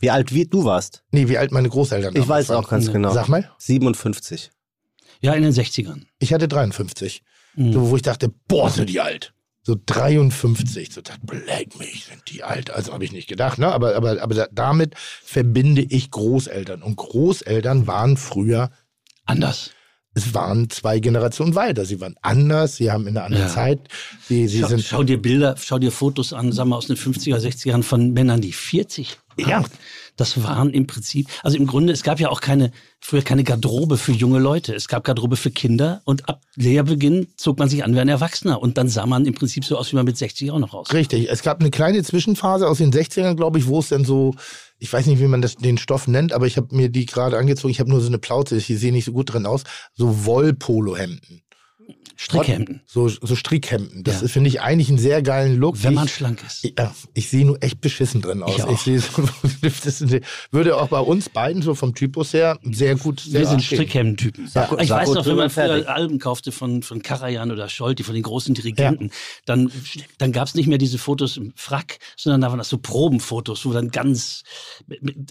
Wie 0.00 0.10
alt 0.10 0.32
wie 0.32 0.44
du 0.46 0.64
warst? 0.64 1.02
Nee, 1.10 1.28
wie 1.28 1.38
alt 1.38 1.50
meine 1.52 1.68
Großeltern 1.68 2.14
Ich 2.16 2.28
weiß 2.28 2.50
waren. 2.50 2.64
auch 2.64 2.68
ganz 2.68 2.86
Ja. 2.86 2.92
genau. 2.92 3.12
Sag 3.12 3.28
mal. 3.28 3.50
57. 3.58 4.50
Ja, 5.20 5.32
in 5.34 5.42
den 5.42 5.52
60ern. 5.52 6.06
Ich 6.20 6.32
hatte 6.32 6.46
53. 6.48 7.22
Mhm. 7.56 7.72
So, 7.72 7.90
wo 7.90 7.96
ich 7.96 8.02
dachte, 8.02 8.30
boah, 8.46 8.70
sind 8.70 8.88
die 8.90 9.00
alt. 9.00 9.32
So 9.68 9.76
53. 9.84 10.94
So 10.94 11.02
dachte, 11.02 11.20
bleib 11.24 11.78
mich, 11.78 12.06
sind 12.06 12.22
die 12.30 12.42
alt. 12.42 12.70
Also 12.70 12.94
habe 12.94 13.04
ich 13.04 13.12
nicht 13.12 13.28
gedacht, 13.28 13.58
ne? 13.58 13.70
Aber, 13.70 13.96
aber, 13.96 14.22
aber 14.22 14.34
da, 14.34 14.46
damit 14.50 14.94
verbinde 14.96 15.82
ich 15.82 16.10
Großeltern. 16.10 16.82
Und 16.82 16.96
Großeltern 16.96 17.86
waren 17.86 18.16
früher, 18.16 18.70
Anders. 19.26 19.72
es 20.14 20.32
waren 20.32 20.70
zwei 20.70 21.00
Generationen 21.00 21.54
weiter. 21.54 21.84
Sie 21.84 22.00
waren 22.00 22.14
anders, 22.22 22.76
sie 22.76 22.90
haben 22.90 23.06
in 23.06 23.18
einer 23.18 23.26
anderen 23.26 23.46
Ja. 23.48 23.52
Zeit, 23.52 23.80
sie, 24.26 24.48
sie 24.48 24.60
Schau, 24.60 24.68
sind. 24.68 24.84
schau 24.84 25.02
dir 25.02 25.20
Bilder, 25.20 25.54
schau 25.62 25.78
dir 25.78 25.92
Fotos 25.92 26.32
an, 26.32 26.50
sagen 26.50 26.70
wir 26.70 26.76
aus 26.76 26.86
den 26.86 26.96
50er, 26.96 27.36
60ern 27.36 27.82
von 27.82 28.14
Männern, 28.14 28.40
die 28.40 28.52
40 28.54 29.18
waren. 29.36 29.50
Ja. 29.50 29.64
Das 30.18 30.42
waren 30.42 30.70
im 30.70 30.86
Prinzip, 30.86 31.28
also 31.44 31.56
im 31.56 31.66
Grunde, 31.66 31.92
es 31.92 32.02
gab 32.02 32.18
ja 32.18 32.28
auch 32.28 32.40
keine, 32.40 32.72
früher 33.00 33.22
keine 33.22 33.44
Garderobe 33.44 33.96
für 33.96 34.10
junge 34.10 34.40
Leute. 34.40 34.74
Es 34.74 34.88
gab 34.88 35.04
Garderobe 35.04 35.36
für 35.36 35.52
Kinder 35.52 36.02
und 36.04 36.28
ab 36.28 36.42
Lehrbeginn 36.56 37.28
zog 37.36 37.58
man 37.60 37.68
sich 37.68 37.84
an 37.84 37.94
wie 37.94 38.00
ein 38.00 38.08
Erwachsener 38.08 38.60
und 38.60 38.76
dann 38.78 38.88
sah 38.88 39.06
man 39.06 39.26
im 39.26 39.34
Prinzip 39.34 39.64
so 39.64 39.78
aus, 39.78 39.92
wie 39.92 39.96
man 39.96 40.04
mit 40.04 40.18
60 40.18 40.50
auch 40.50 40.58
noch 40.58 40.74
aussah. 40.74 40.92
Richtig. 40.92 41.30
Es 41.30 41.42
gab 41.42 41.60
eine 41.60 41.70
kleine 41.70 42.02
Zwischenphase 42.02 42.68
aus 42.68 42.78
den 42.78 42.92
60ern, 42.92 43.36
glaube 43.36 43.60
ich, 43.60 43.68
wo 43.68 43.78
es 43.78 43.88
dann 43.88 44.04
so, 44.04 44.34
ich 44.80 44.92
weiß 44.92 45.06
nicht, 45.06 45.20
wie 45.20 45.28
man 45.28 45.40
das, 45.40 45.54
den 45.54 45.78
Stoff 45.78 46.08
nennt, 46.08 46.32
aber 46.32 46.46
ich 46.46 46.56
habe 46.56 46.74
mir 46.74 46.88
die 46.88 47.06
gerade 47.06 47.38
angezogen. 47.38 47.70
Ich 47.70 47.78
habe 47.78 47.90
nur 47.90 48.00
so 48.00 48.08
eine 48.08 48.18
Plauze, 48.18 48.56
ich 48.56 48.66
sehe 48.66 48.92
nicht 48.92 49.04
so 49.04 49.12
gut 49.12 49.32
drin 49.32 49.46
aus. 49.46 49.62
So 49.94 50.26
Wollpolohemden. 50.26 51.42
Strickhemden, 52.20 52.80
So, 52.84 53.08
so 53.08 53.36
Strickhemden. 53.36 54.02
Das 54.02 54.16
Ja. 54.16 54.26
ist, 54.26 54.32
finde 54.32 54.48
ich, 54.48 54.60
eigentlich 54.60 54.88
einen 54.88 54.98
sehr 54.98 55.22
geilen 55.22 55.56
Look. 55.56 55.82
wenn 55.84 55.94
man 55.94 56.06
ich, 56.06 56.14
schlank 56.14 56.42
ist. 56.44 56.64
ich, 56.64 56.74
ja, 56.76 56.92
ich 57.14 57.28
sehe 57.28 57.44
nur 57.46 57.62
echt 57.62 57.80
beschissen 57.80 58.20
drin 58.20 58.42
aus. 58.42 58.58
Ich. 58.58 58.66
Ich, 58.66 58.80
sehe 58.80 58.98
so, 58.98 59.22
das 59.62 60.04
würde 60.50 60.76
auch 60.76 60.88
bei 60.88 60.98
uns 60.98 61.28
beiden 61.28 61.62
so 61.62 61.74
vom 61.76 61.94
Typus 61.94 62.32
her 62.32 62.58
sehr 62.64 62.96
gut 62.96 63.20
sehr 63.20 63.42
Wir 63.42 63.46
sind. 63.46 63.62
Strickhemden-Typen. 63.62 64.50
Ja. 64.52 64.68
ich 64.80 64.90
weiß 64.90 65.10
noch, 65.10 65.26
wenn 65.26 65.36
man 65.36 65.48
früher 65.48 65.68
fertig. 65.68 65.88
Alben 65.88 66.18
kaufte 66.18 66.50
von, 66.50 66.82
von 66.82 67.02
Karajan 67.02 67.52
oder 67.52 67.68
Scholti, 67.68 68.02
von 68.02 68.14
den 68.14 68.24
großen 68.24 68.52
Dirigenten, 68.52 69.10
dann, 69.46 69.70
dann 70.18 70.32
gab 70.32 70.48
es 70.48 70.56
nicht 70.56 70.66
mehr 70.66 70.78
diese 70.78 70.98
Fotos 70.98 71.36
im 71.36 71.52
Frack, 71.54 71.98
sondern 72.16 72.40
da 72.40 72.48
waren 72.50 72.58
das 72.58 72.68
so 72.68 72.78
Probenfotos, 72.78 73.64
wo 73.64 73.72
dann 73.72 73.90
ganz, 73.90 74.42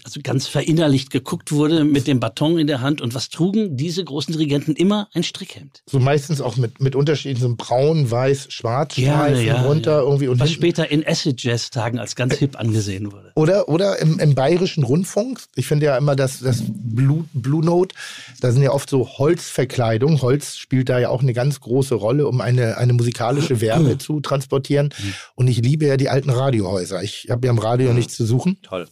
also 0.04 0.20
ganz 0.22 0.46
verinnerlicht 0.46 1.10
geguckt 1.10 1.52
wurde 1.52 1.84
mit 1.84 2.06
dem 2.06 2.18
Baton 2.18 2.58
in 2.58 2.66
der 2.66 2.80
Hand. 2.80 3.02
Und 3.02 3.14
was 3.14 3.28
trugen 3.28 3.76
diese 3.76 4.02
großen 4.02 4.32
Dirigenten 4.32 4.74
immer? 4.74 5.08
Ein 5.12 5.22
Strickhemd. 5.22 5.82
So 5.86 5.98
meistens 6.00 6.40
auch 6.40 6.47
mit, 6.56 6.80
mit 6.80 6.96
Unterschieden, 6.96 7.40
so 7.40 7.54
braun, 7.56 8.10
weiß, 8.10 8.46
schwarz, 8.50 8.94
Gerne, 8.94 9.42
ja, 9.42 9.62
runter 9.62 9.98
ja. 9.98 10.00
irgendwie 10.00 10.28
und 10.28 10.40
Was 10.40 10.48
hinten- 10.48 10.62
später 10.62 10.90
in 10.90 11.06
Acid-Jazz-Tagen 11.06 11.98
als 11.98 12.16
ganz 12.16 12.34
hip 12.36 12.58
angesehen 12.58 13.12
wurde. 13.12 13.32
Oder, 13.34 13.68
oder 13.68 13.98
im, 14.00 14.18
im 14.18 14.34
bayerischen 14.34 14.82
Rundfunk. 14.84 15.40
Ich 15.54 15.66
finde 15.66 15.86
ja 15.86 15.96
immer, 15.98 16.16
dass 16.16 16.40
das 16.40 16.62
Blue, 16.66 17.24
Blue 17.32 17.64
Note, 17.64 17.94
da 18.40 18.50
sind 18.52 18.62
ja 18.62 18.70
oft 18.72 18.88
so 18.90 19.06
Holzverkleidung. 19.18 20.22
Holz 20.22 20.56
spielt 20.56 20.88
da 20.88 20.98
ja 20.98 21.08
auch 21.10 21.22
eine 21.22 21.32
ganz 21.34 21.60
große 21.60 21.94
Rolle, 21.94 22.26
um 22.26 22.40
eine, 22.40 22.76
eine 22.78 22.92
musikalische 22.94 23.60
Wärme 23.60 23.98
zu 23.98 24.20
transportieren. 24.20 24.94
Und 25.34 25.48
ich 25.48 25.58
liebe 25.58 25.86
ja 25.86 25.96
die 25.96 26.08
alten 26.08 26.30
Radiohäuser. 26.30 27.02
Ich 27.02 27.28
habe 27.30 27.46
ja 27.46 27.52
im 27.52 27.58
Radio 27.58 27.92
nichts 27.92 28.16
zu 28.16 28.24
suchen. 28.24 28.58
Toll. 28.62 28.88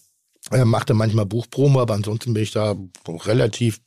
äh, 0.52 0.64
machte 0.64 0.94
manchmal 0.94 1.26
Buchpromo, 1.26 1.80
aber 1.80 1.94
ansonsten 1.94 2.34
bin 2.34 2.42
ich 2.42 2.52
da 2.52 2.76
relativ 3.08 3.80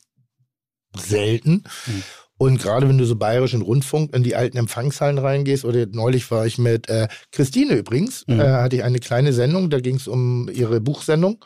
selten. 0.98 1.64
Mhm. 1.88 2.04
Und 2.40 2.60
gerade 2.62 2.88
wenn 2.88 2.98
du 2.98 3.06
so 3.06 3.16
bayerischen 3.18 3.62
Rundfunk 3.62 4.16
in 4.16 4.24
die 4.24 4.36
alten 4.36 4.58
Empfangshallen 4.58 5.18
reingehst, 5.18 5.66
oder 5.66 5.86
neulich 5.92 6.32
war 6.32 6.46
ich 6.48 6.58
mit 6.58 6.88
äh, 6.90 7.08
Christine 7.34 7.76
übrigens, 7.76 8.24
Mhm. 8.28 8.40
äh, 8.40 8.44
hatte 8.48 8.78
ich 8.78 8.84
eine 8.84 9.00
kleine 9.00 9.34
Sendung, 9.34 9.70
da 9.70 9.80
ging 9.82 9.98
es 9.98 10.08
um 10.08 10.50
ihre 10.50 10.80
Buchsendung 10.80 11.44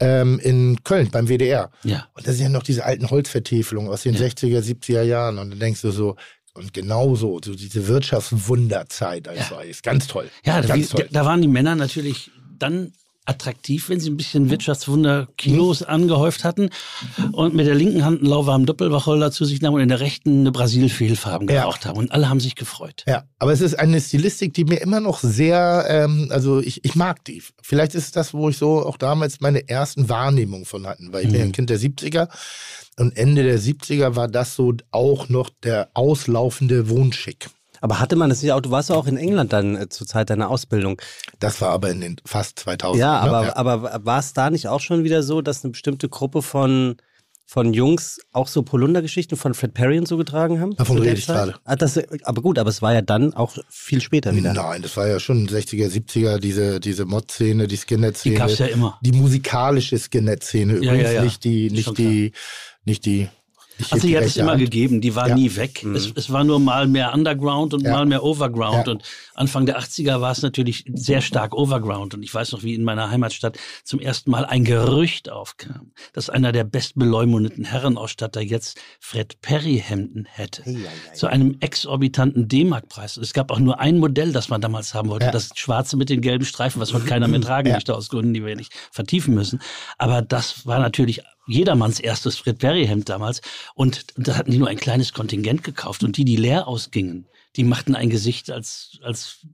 ähm, 0.00 0.38
in 0.38 0.84
Köln 0.84 1.08
beim 1.10 1.28
WDR. 1.28 1.70
Ja. 1.82 2.06
Und 2.14 2.26
das 2.26 2.36
sind 2.36 2.44
ja 2.44 2.50
noch 2.50 2.62
diese 2.62 2.84
alten 2.84 3.08
Holzvertäfelungen 3.10 3.90
aus 3.90 4.02
den 4.02 4.14
Ja. 4.14 4.20
60er, 4.20 4.60
70er 4.60 5.02
Jahren. 5.02 5.38
Und 5.38 5.50
dann 5.50 5.58
denkst 5.58 5.80
du 5.80 5.90
so, 5.90 6.14
und 6.54 6.74
genau 6.74 7.14
so, 7.16 7.40
so 7.42 7.54
diese 7.54 7.88
Wirtschaftswunderzeit 7.88 9.28
als 9.28 9.50
Ja. 9.50 9.60
ist 9.60 9.82
ganz 9.82 10.06
toll. 10.06 10.28
Ja, 10.44 10.60
da, 10.60 10.68
ganz 10.68 10.92
wie, 10.92 11.04
da 11.10 11.24
waren 11.24 11.40
die 11.42 11.48
Männer 11.48 11.74
natürlich 11.74 12.30
dann 12.58 12.92
attraktiv, 13.28 13.88
wenn 13.88 14.00
sie 14.00 14.08
ein 14.10 14.16
bisschen 14.16 14.50
Wirtschaftswunder-Kilos 14.50 15.82
angehäuft 15.82 16.44
hatten 16.44 16.70
und 17.32 17.54
mit 17.54 17.66
der 17.66 17.74
linken 17.74 18.04
Hand 18.04 18.20
einen 18.20 18.28
lauwarmen 18.30 18.66
Doppelwacholder 18.66 19.30
zu 19.30 19.44
sich 19.44 19.60
nahmen 19.60 19.76
und 19.76 19.82
in 19.82 19.88
der 19.88 20.00
rechten 20.00 20.40
eine 20.40 20.52
Brasil-Fehlfarben 20.52 21.48
Ja. 21.48 21.62
geraucht 21.62 21.86
haben. 21.86 21.98
Und 21.98 22.10
alle 22.12 22.28
haben 22.28 22.40
sich 22.40 22.54
gefreut. 22.54 23.04
Ja, 23.06 23.24
aber 23.38 23.52
es 23.52 23.60
ist 23.60 23.78
eine 23.78 24.00
Stilistik, 24.00 24.54
die 24.54 24.64
mir 24.64 24.80
immer 24.80 25.00
noch 25.00 25.20
sehr, 25.20 25.86
ähm, 25.88 26.28
also 26.30 26.60
ich, 26.60 26.84
ich 26.84 26.94
mag 26.94 27.24
die. 27.24 27.42
Vielleicht 27.62 27.94
ist 27.94 28.04
es 28.06 28.12
das, 28.12 28.32
wo 28.34 28.48
ich 28.48 28.56
so 28.56 28.84
auch 28.84 28.96
damals 28.96 29.40
meine 29.40 29.68
ersten 29.68 30.08
Wahrnehmungen 30.08 30.64
von 30.64 30.86
hatten, 30.86 31.12
weil 31.12 31.24
ich 31.24 31.28
bin 31.30 31.36
ja 31.38 31.42
ein 31.44 31.48
Mhm. 31.48 31.52
Kind 31.52 31.70
der 31.70 31.78
70er 31.78 32.28
und 32.98 33.16
Ende 33.16 33.42
der 33.44 33.60
70er 33.60 34.16
war 34.16 34.28
das 34.28 34.54
so 34.56 34.72
auch 34.90 35.28
noch 35.28 35.50
der 35.62 35.90
auslaufende 35.94 36.88
Wohnschick. 36.88 37.48
Aber 37.80 38.00
hatte 38.00 38.16
man 38.16 38.28
das 38.30 38.42
nicht 38.42 38.52
auch, 38.52 38.60
du 38.60 38.70
warst 38.70 38.90
ja 38.90 38.96
auch 38.96 39.06
in 39.06 39.16
England 39.16 39.52
dann 39.52 39.76
äh, 39.76 39.88
zur 39.88 40.06
Zeit 40.06 40.30
deiner 40.30 40.50
Ausbildung. 40.50 41.00
Das 41.38 41.60
war 41.60 41.70
aber 41.70 41.90
in 41.90 42.00
den 42.00 42.16
fast 42.24 42.58
2000. 42.60 43.00
Ja, 43.00 43.24
ne? 43.24 43.56
aber, 43.56 43.56
aber 43.56 44.00
war 44.04 44.18
es 44.18 44.32
da 44.32 44.50
nicht 44.50 44.68
auch 44.68 44.80
schon 44.80 45.04
wieder 45.04 45.22
so, 45.22 45.42
dass 45.42 45.64
eine 45.64 45.72
bestimmte 45.72 46.08
Gruppe 46.08 46.42
von, 46.42 46.96
von 47.46 47.72
Jungs 47.72 48.20
auch 48.32 48.48
so 48.48 48.62
Polundergeschichten 48.62 49.36
von 49.38 49.54
Fred 49.54 49.74
Perry 49.74 49.98
und 49.98 50.06
so 50.08 50.16
getragen 50.16 50.60
haben? 50.60 50.76
Davon 50.76 50.98
rede 50.98 51.18
ich 51.18 51.26
gerade. 51.26 51.54
Ah, 51.64 51.76
das, 51.76 51.98
aber 52.24 52.42
gut, 52.42 52.58
aber 52.58 52.70
es 52.70 52.82
war 52.82 52.92
ja 52.92 53.02
dann 53.02 53.32
auch 53.34 53.56
viel 53.68 54.00
später 54.00 54.34
wieder. 54.34 54.52
Nein, 54.52 54.82
das 54.82 54.96
war 54.96 55.06
ja 55.06 55.20
schon 55.20 55.48
60er, 55.48 55.88
70er, 55.88 56.38
diese, 56.38 56.80
diese 56.80 57.04
Mod-Szene, 57.04 57.64
die 57.66 57.68
Die 57.68 57.76
Skinhead-Szene. 57.76 58.36
gab 58.36 58.50
es 58.50 58.58
ja 58.58 58.66
immer. 58.66 58.98
Die 59.02 59.12
musikalische 59.12 59.98
Skinhead-Szene 59.98 60.74
Ja, 60.74 60.78
übrigens, 60.78 61.02
ja, 61.04 61.12
ja. 61.12 61.22
nicht 61.22 61.44
die, 61.44 61.70
nicht 61.70 61.84
Schon 61.84 61.94
die, 61.94 62.32
nicht 62.84 63.06
die. 63.06 63.28
Ich 63.78 63.92
Also 63.92 64.06
die 64.06 64.16
hat 64.16 64.24
es 64.24 64.36
immer 64.36 64.52
Hand. 64.52 64.60
gegeben, 64.60 65.00
die 65.00 65.14
war 65.14 65.28
Ja. 65.28 65.34
nie 65.34 65.54
weg. 65.56 65.84
Es, 65.94 66.12
es 66.14 66.30
war 66.32 66.44
nur 66.44 66.58
mal 66.60 66.86
mehr 66.86 67.14
Underground 67.14 67.74
und 67.74 67.82
Ja. 67.84 67.92
mal 67.92 68.06
mehr 68.06 68.22
Overground. 68.24 68.86
Ja. 68.86 68.92
Und 68.92 69.02
Anfang 69.34 69.66
der 69.66 69.78
80er 69.78 70.20
war 70.20 70.32
es 70.32 70.42
natürlich 70.42 70.84
sehr 70.92 71.20
stark 71.20 71.54
Overground. 71.54 72.14
Und 72.14 72.22
ich 72.22 72.34
weiß 72.34 72.52
noch, 72.52 72.62
wie 72.62 72.74
in 72.74 72.84
meiner 72.84 73.10
Heimatstadt 73.10 73.56
zum 73.84 74.00
ersten 74.00 74.30
Mal 74.30 74.44
ein 74.44 74.64
Gerücht 74.64 75.30
aufkam, 75.30 75.92
dass 76.12 76.28
einer 76.30 76.52
der 76.52 76.64
bestbeleumundeten 76.64 77.64
Herrenausstatter 77.64 78.40
jetzt 78.40 78.78
Fred 79.00 79.40
Perry 79.40 79.82
Hemden 79.84 80.26
hätte. 80.30 80.64
Zu 81.14 81.28
einem 81.28 81.56
exorbitanten 81.60 82.48
D-Mark-Preis. 82.48 83.16
Es 83.16 83.32
gab 83.32 83.50
auch 83.50 83.58
nur 83.60 83.78
ein 83.80 83.98
Modell, 83.98 84.32
das 84.32 84.48
man 84.48 84.60
damals 84.60 84.94
haben 84.94 85.08
wollte, 85.08 85.30
das 85.32 85.50
schwarze 85.54 85.96
mit 85.96 86.08
den 86.10 86.20
gelben 86.20 86.44
Streifen, 86.44 86.80
was 86.80 86.92
heute 86.92 87.04
keiner 87.06 87.28
mehr 87.28 87.40
tragen 87.40 87.70
möchte, 87.72 87.94
aus 87.94 88.08
Gründen, 88.08 88.34
die 88.34 88.44
wir 88.44 88.56
nicht 88.56 88.72
vertiefen 88.90 89.34
müssen. 89.34 89.60
Aber 89.98 90.22
das 90.22 90.66
war 90.66 90.78
natürlich 90.80 91.22
jedermanns 91.48 91.98
erstes 91.98 92.36
Fred 92.36 92.58
Perry-Hemd 92.58 93.08
damals. 93.08 93.40
Und 93.74 94.06
da 94.16 94.36
hatten 94.36 94.50
die 94.50 94.58
nur 94.58 94.68
ein 94.68 94.78
kleines 94.78 95.12
Kontingent 95.12 95.64
gekauft. 95.64 96.04
Und 96.04 96.16
die, 96.16 96.24
die 96.24 96.36
leer 96.36 96.68
ausgingen, 96.68 97.26
die 97.56 97.64
machten 97.64 97.94
ein 97.94 98.10
Gesicht, 98.10 98.50
als, 98.50 98.98
als, 99.02 99.46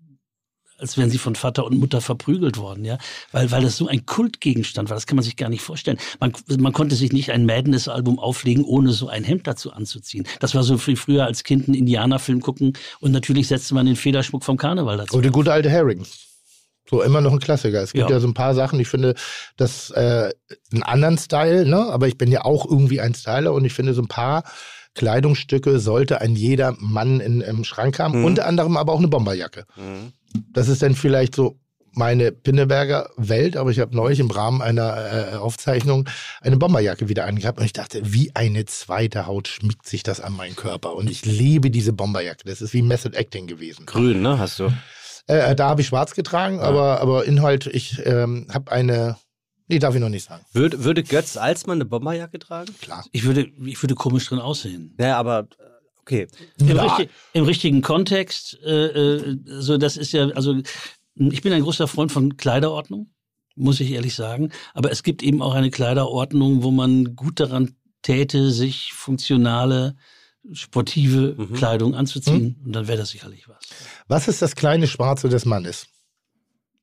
als 0.78 0.98
wären 0.98 1.08
sie 1.08 1.18
von 1.18 1.36
Vater 1.36 1.64
und 1.64 1.78
Mutter 1.78 2.00
verprügelt 2.00 2.58
worden, 2.58 2.84
ja. 2.84 2.98
Weil, 3.32 3.50
weil 3.50 3.62
das 3.62 3.76
so 3.76 3.86
ein 3.86 4.04
Kultgegenstand 4.04 4.90
war, 4.90 4.96
das 4.96 5.06
kann 5.06 5.16
man 5.16 5.24
sich 5.24 5.36
gar 5.36 5.48
nicht 5.48 5.62
vorstellen. 5.62 5.98
Man, 6.20 6.32
man 6.58 6.72
konnte 6.72 6.96
sich 6.96 7.12
nicht 7.12 7.30
ein 7.30 7.46
Madness-Album 7.46 8.18
auflegen, 8.18 8.64
ohne 8.64 8.92
so 8.92 9.08
ein 9.08 9.24
Hemd 9.24 9.46
dazu 9.46 9.72
anzuziehen. 9.72 10.26
Das 10.40 10.54
war 10.54 10.64
so 10.64 10.84
wie 10.86 10.96
früher 10.96 11.24
als 11.24 11.44
Kind 11.44 11.68
einen 11.68 11.76
Indianerfilm 11.76 12.40
gucken 12.40 12.74
und 13.00 13.12
natürlich 13.12 13.48
setzte 13.48 13.74
man 13.74 13.86
den 13.86 13.96
Federschmuck 13.96 14.44
vom 14.44 14.56
Karneval 14.56 14.98
dazu. 14.98 15.16
Und 15.16 15.22
der 15.22 15.32
gute 15.32 15.52
alte 15.52 15.70
Herring. 15.70 16.04
So 16.88 17.02
immer 17.02 17.20
noch 17.20 17.32
ein 17.32 17.40
Klassiker. 17.40 17.82
Es 17.82 17.92
gibt 17.92 18.08
Ja. 18.08 18.16
ja, 18.16 18.20
so 18.20 18.26
ein 18.26 18.34
paar 18.34 18.54
Sachen, 18.54 18.78
ich 18.78 18.88
finde 18.88 19.14
das 19.56 19.90
äh, 19.90 20.30
einen 20.72 20.82
anderen 20.82 21.18
Style, 21.18 21.66
ne? 21.66 21.78
aber 21.90 22.08
ich 22.08 22.18
bin 22.18 22.30
ja 22.30 22.44
auch 22.44 22.68
irgendwie 22.68 23.00
ein 23.00 23.14
Styler 23.14 23.52
und 23.52 23.64
ich 23.64 23.72
finde 23.72 23.94
so 23.94 24.02
ein 24.02 24.08
paar 24.08 24.44
Kleidungsstücke 24.94 25.80
sollte 25.80 26.20
ein 26.20 26.36
jeder 26.36 26.76
Mann 26.78 27.20
in, 27.20 27.40
im 27.40 27.64
Schrank 27.64 27.98
haben. 27.98 28.20
Mhm. 28.20 28.24
Unter 28.24 28.46
anderem 28.46 28.76
aber 28.76 28.92
auch 28.92 28.98
eine 28.98 29.08
Bomberjacke. 29.08 29.66
Das 30.52 30.68
ist 30.68 30.82
dann 30.82 30.94
vielleicht 30.94 31.34
so 31.34 31.58
meine 31.96 32.32
Pinneberger 32.32 33.10
Welt, 33.16 33.56
aber 33.56 33.70
ich 33.70 33.78
habe 33.78 33.94
neulich 33.94 34.18
im 34.18 34.30
Rahmen 34.30 34.62
einer 34.62 35.32
äh, 35.32 35.36
Aufzeichnung 35.36 36.08
eine 36.40 36.56
Bomberjacke 36.56 37.08
wieder 37.08 37.24
angehabt 37.24 37.58
und 37.58 37.64
ich 37.64 37.72
dachte, 37.72 38.00
wie 38.04 38.34
eine 38.34 38.64
zweite 38.64 39.26
Haut 39.26 39.48
schmiegt 39.48 39.86
sich 39.86 40.02
das 40.02 40.20
an 40.20 40.34
meinen 40.34 40.56
Körper. 40.56 40.94
Und 40.94 41.08
ich 41.08 41.24
liebe 41.24 41.70
diese 41.70 41.92
Bomberjacke. 41.92 42.44
Das 42.46 42.62
ist 42.62 42.72
wie 42.72 42.82
Method 42.82 43.16
Acting 43.16 43.46
gewesen. 43.46 43.86
Grün, 43.86 44.22
ne? 44.22 44.38
Hast 44.38 44.58
du. 44.58 44.72
Äh, 45.26 45.54
da 45.54 45.68
habe 45.68 45.80
ich 45.80 45.86
schwarz 45.86 46.14
getragen, 46.14 46.60
aber, 46.60 47.00
aber 47.00 47.24
Inhalt, 47.24 47.66
ich 47.66 48.04
ähm, 48.04 48.46
habe 48.52 48.72
eine. 48.72 49.16
Nee, 49.68 49.78
darf 49.78 49.94
ich 49.94 50.00
noch 50.00 50.10
nicht 50.10 50.24
sagen. 50.28 50.44
Würde, 50.52 50.84
würde 50.84 51.02
Götz 51.02 51.38
Alsmann 51.38 51.78
eine 51.78 51.86
Bomberjacke 51.86 52.38
tragen? 52.38 52.74
Klar. 52.82 53.04
Ich 53.12 53.24
würde, 53.24 53.48
ich 53.64 53.82
würde 53.82 53.94
komisch 53.94 54.28
drin 54.28 54.38
aussehen. 54.38 54.94
Ja, 55.00 55.16
aber 55.16 55.48
äh, 55.58 55.62
okay. 56.00 56.26
Im, 56.58 56.76
Ja. 56.76 56.82
richtig, 56.82 57.08
Im 57.32 57.44
richtigen 57.44 57.80
Kontext, 57.80 58.58
äh, 58.62 58.86
äh, 58.86 59.38
so 59.46 59.78
das 59.78 59.96
ist 59.96 60.12
ja, 60.12 60.28
also 60.28 60.60
ich 61.14 61.40
bin 61.40 61.52
ein 61.54 61.62
großer 61.62 61.88
Freund 61.88 62.12
von 62.12 62.36
Kleiderordnung, 62.36 63.10
muss 63.56 63.80
ich 63.80 63.92
ehrlich 63.92 64.14
sagen. 64.14 64.50
Aber 64.74 64.90
es 64.92 65.02
gibt 65.02 65.22
eben 65.22 65.40
auch 65.40 65.54
eine 65.54 65.70
Kleiderordnung, 65.70 66.62
wo 66.62 66.70
man 66.70 67.16
gut 67.16 67.40
daran 67.40 67.74
täte, 68.02 68.50
sich 68.50 68.92
funktionale, 68.92 69.96
sportive 70.52 71.34
Mhm. 71.38 71.54
Kleidung 71.54 71.94
anzuziehen. 71.94 72.60
Und 72.64 72.72
dann 72.72 72.86
wäre 72.88 72.98
das 72.98 73.10
sicherlich 73.10 73.48
was. 73.48 73.58
Was 74.08 74.28
ist 74.28 74.42
das 74.42 74.54
kleine 74.56 74.86
Schwarze 74.86 75.28
des 75.28 75.44
Mannes? 75.46 75.86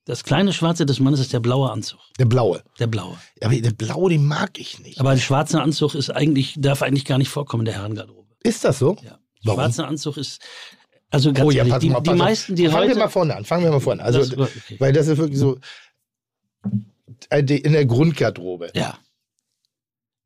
Das 0.06 0.24
kleine 0.24 0.52
Schwarze 0.52 0.86
des 0.88 1.00
Mannes 1.00 1.20
ist 1.20 1.32
der 1.32 1.40
blaue 1.40 1.70
Anzug. 1.72 2.00
Der 2.18 2.26
blaue. 2.26 2.64
Der 2.80 2.88
blaue. 2.88 3.18
Aber 3.42 3.56
der 3.56 3.72
blaue, 3.72 4.10
den 4.10 4.26
mag 4.26 4.58
ich 4.60 4.80
nicht. 4.80 5.00
Aber 5.00 5.14
der 5.14 5.22
schwarze 5.22 5.62
Anzug 5.62 5.94
ist 5.94 6.10
eigentlich, 6.10 6.56
darf 6.58 6.82
eigentlich 6.82 7.06
gar 7.06 7.20
nicht 7.20 7.30
vorkommen 7.30 7.62
in 7.62 7.66
der 7.66 7.76
Herrengarderobe. 7.76 8.28
ist 8.44 8.64
das 8.64 8.80
so? 8.80 8.98
Ja. 9.04 9.20
Warum? 9.44 9.60
Schwarzer 9.60 9.88
Anzug 9.88 10.18
ist, 10.18 10.42
also 11.12 11.32
ganz 11.34 11.46
oh 11.46 11.52
ja, 11.52 11.58
ehrlich, 11.60 11.74
pass 11.74 11.82
die, 11.82 11.90
mal, 11.90 12.02
die 12.02 12.14
meisten, 12.14 12.56
die 12.56 12.66
Fangen 12.68 12.78
heute. 12.78 12.90
wir 12.96 12.98
mal 12.98 13.10
vorne 13.10 13.36
an. 13.36 13.46
Fangen 13.46 13.64
wir 13.64 13.72
mal 13.72 13.80
vorne 13.80 14.02
an. 14.02 14.08
Also, 14.14 14.36
Das- 14.36 14.50
okay. 14.56 14.76
weil 14.80 14.92
das 14.94 15.08
ist 15.08 15.18
wirklich 15.20 15.38
so 15.40 15.60
äh, 17.30 17.44
die- 17.44 17.60
in 17.60 17.74
der 17.74 17.86
Grundgarderobe. 17.86 18.72
ja. 18.74 18.98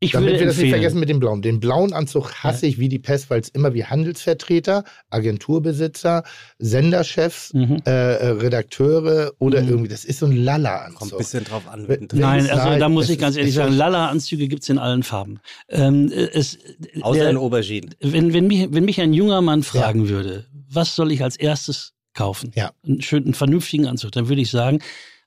Ich 0.05 0.11
Damit 0.11 0.29
würde 0.29 0.39
wir 0.41 0.47
das 0.47 0.57
nicht 0.57 0.69
vergessen 0.69 0.99
mit 0.99 1.09
dem 1.09 1.19
blauen. 1.19 1.41
Den 1.41 1.59
blauen 1.59 1.91
Anzug 1.93 2.31
hasse 2.43 2.67
ich 2.67 2.79
wie 2.79 2.89
die 2.89 2.99
Pest, 2.99 3.29
weil 3.29 3.41
es 3.41 3.49
immer 3.49 3.73
wie 3.73 3.83
Handelsvertreter, 3.85 4.83
Agenturbesitzer, 5.09 6.23
Senderchefs, 6.59 7.53
Mhm. 7.53 7.81
äh, 7.85 7.89
äh, 7.91 8.27
Redakteure 8.29 9.31
oder 9.39 9.61
Mhm. 9.61 9.69
irgendwie, 9.69 9.87
das 9.89 10.05
ist 10.05 10.19
so 10.19 10.25
ein 10.25 10.29
Kommt 10.29 10.39
ein 10.39 10.45
Lala-Anzug. 10.45 11.17
bisschen 11.17 11.43
drauf 11.43 11.67
an. 11.67 11.85
Nein, 11.87 12.07
Nein, 12.13 12.49
also 12.49 12.79
da 12.79 12.89
muss 12.89 13.05
es 13.05 13.11
ich 13.11 13.19
ganz 13.19 13.35
ehrlich 13.35 13.49
es 13.49 13.55
sagen, 13.55 13.73
Lala-Anzüge 13.73 14.47
gibt's 14.47 14.69
in 14.69 14.77
allen 14.77 15.03
Farben. 15.03 15.39
Ähm, 15.69 16.11
es, 16.11 16.57
Außer 17.01 17.19
der- 17.19 17.29
in 17.31 17.37
Auberginen. 17.37 17.95
wenn, 18.01 18.33
wenn, 18.33 18.47
mich, 18.47 18.67
wenn 18.71 18.85
mich 18.85 18.99
ein 19.01 19.13
junger 19.13 19.41
Mann 19.41 19.63
fragen 19.63 20.09
würde, 20.09 20.45
was 20.69 20.95
soll 20.95 21.11
ich 21.11 21.23
als 21.23 21.35
erstes 21.35 21.93
kaufen? 22.13 22.51
Ja. 22.55 22.71
Einen 22.85 23.01
schönen, 23.01 23.25
einen 23.25 23.33
vernünftigen 23.33 23.87
Anzug, 23.87 24.11
dann 24.11 24.29
würde 24.29 24.41
ich 24.41 24.49
sagen, 24.51 24.79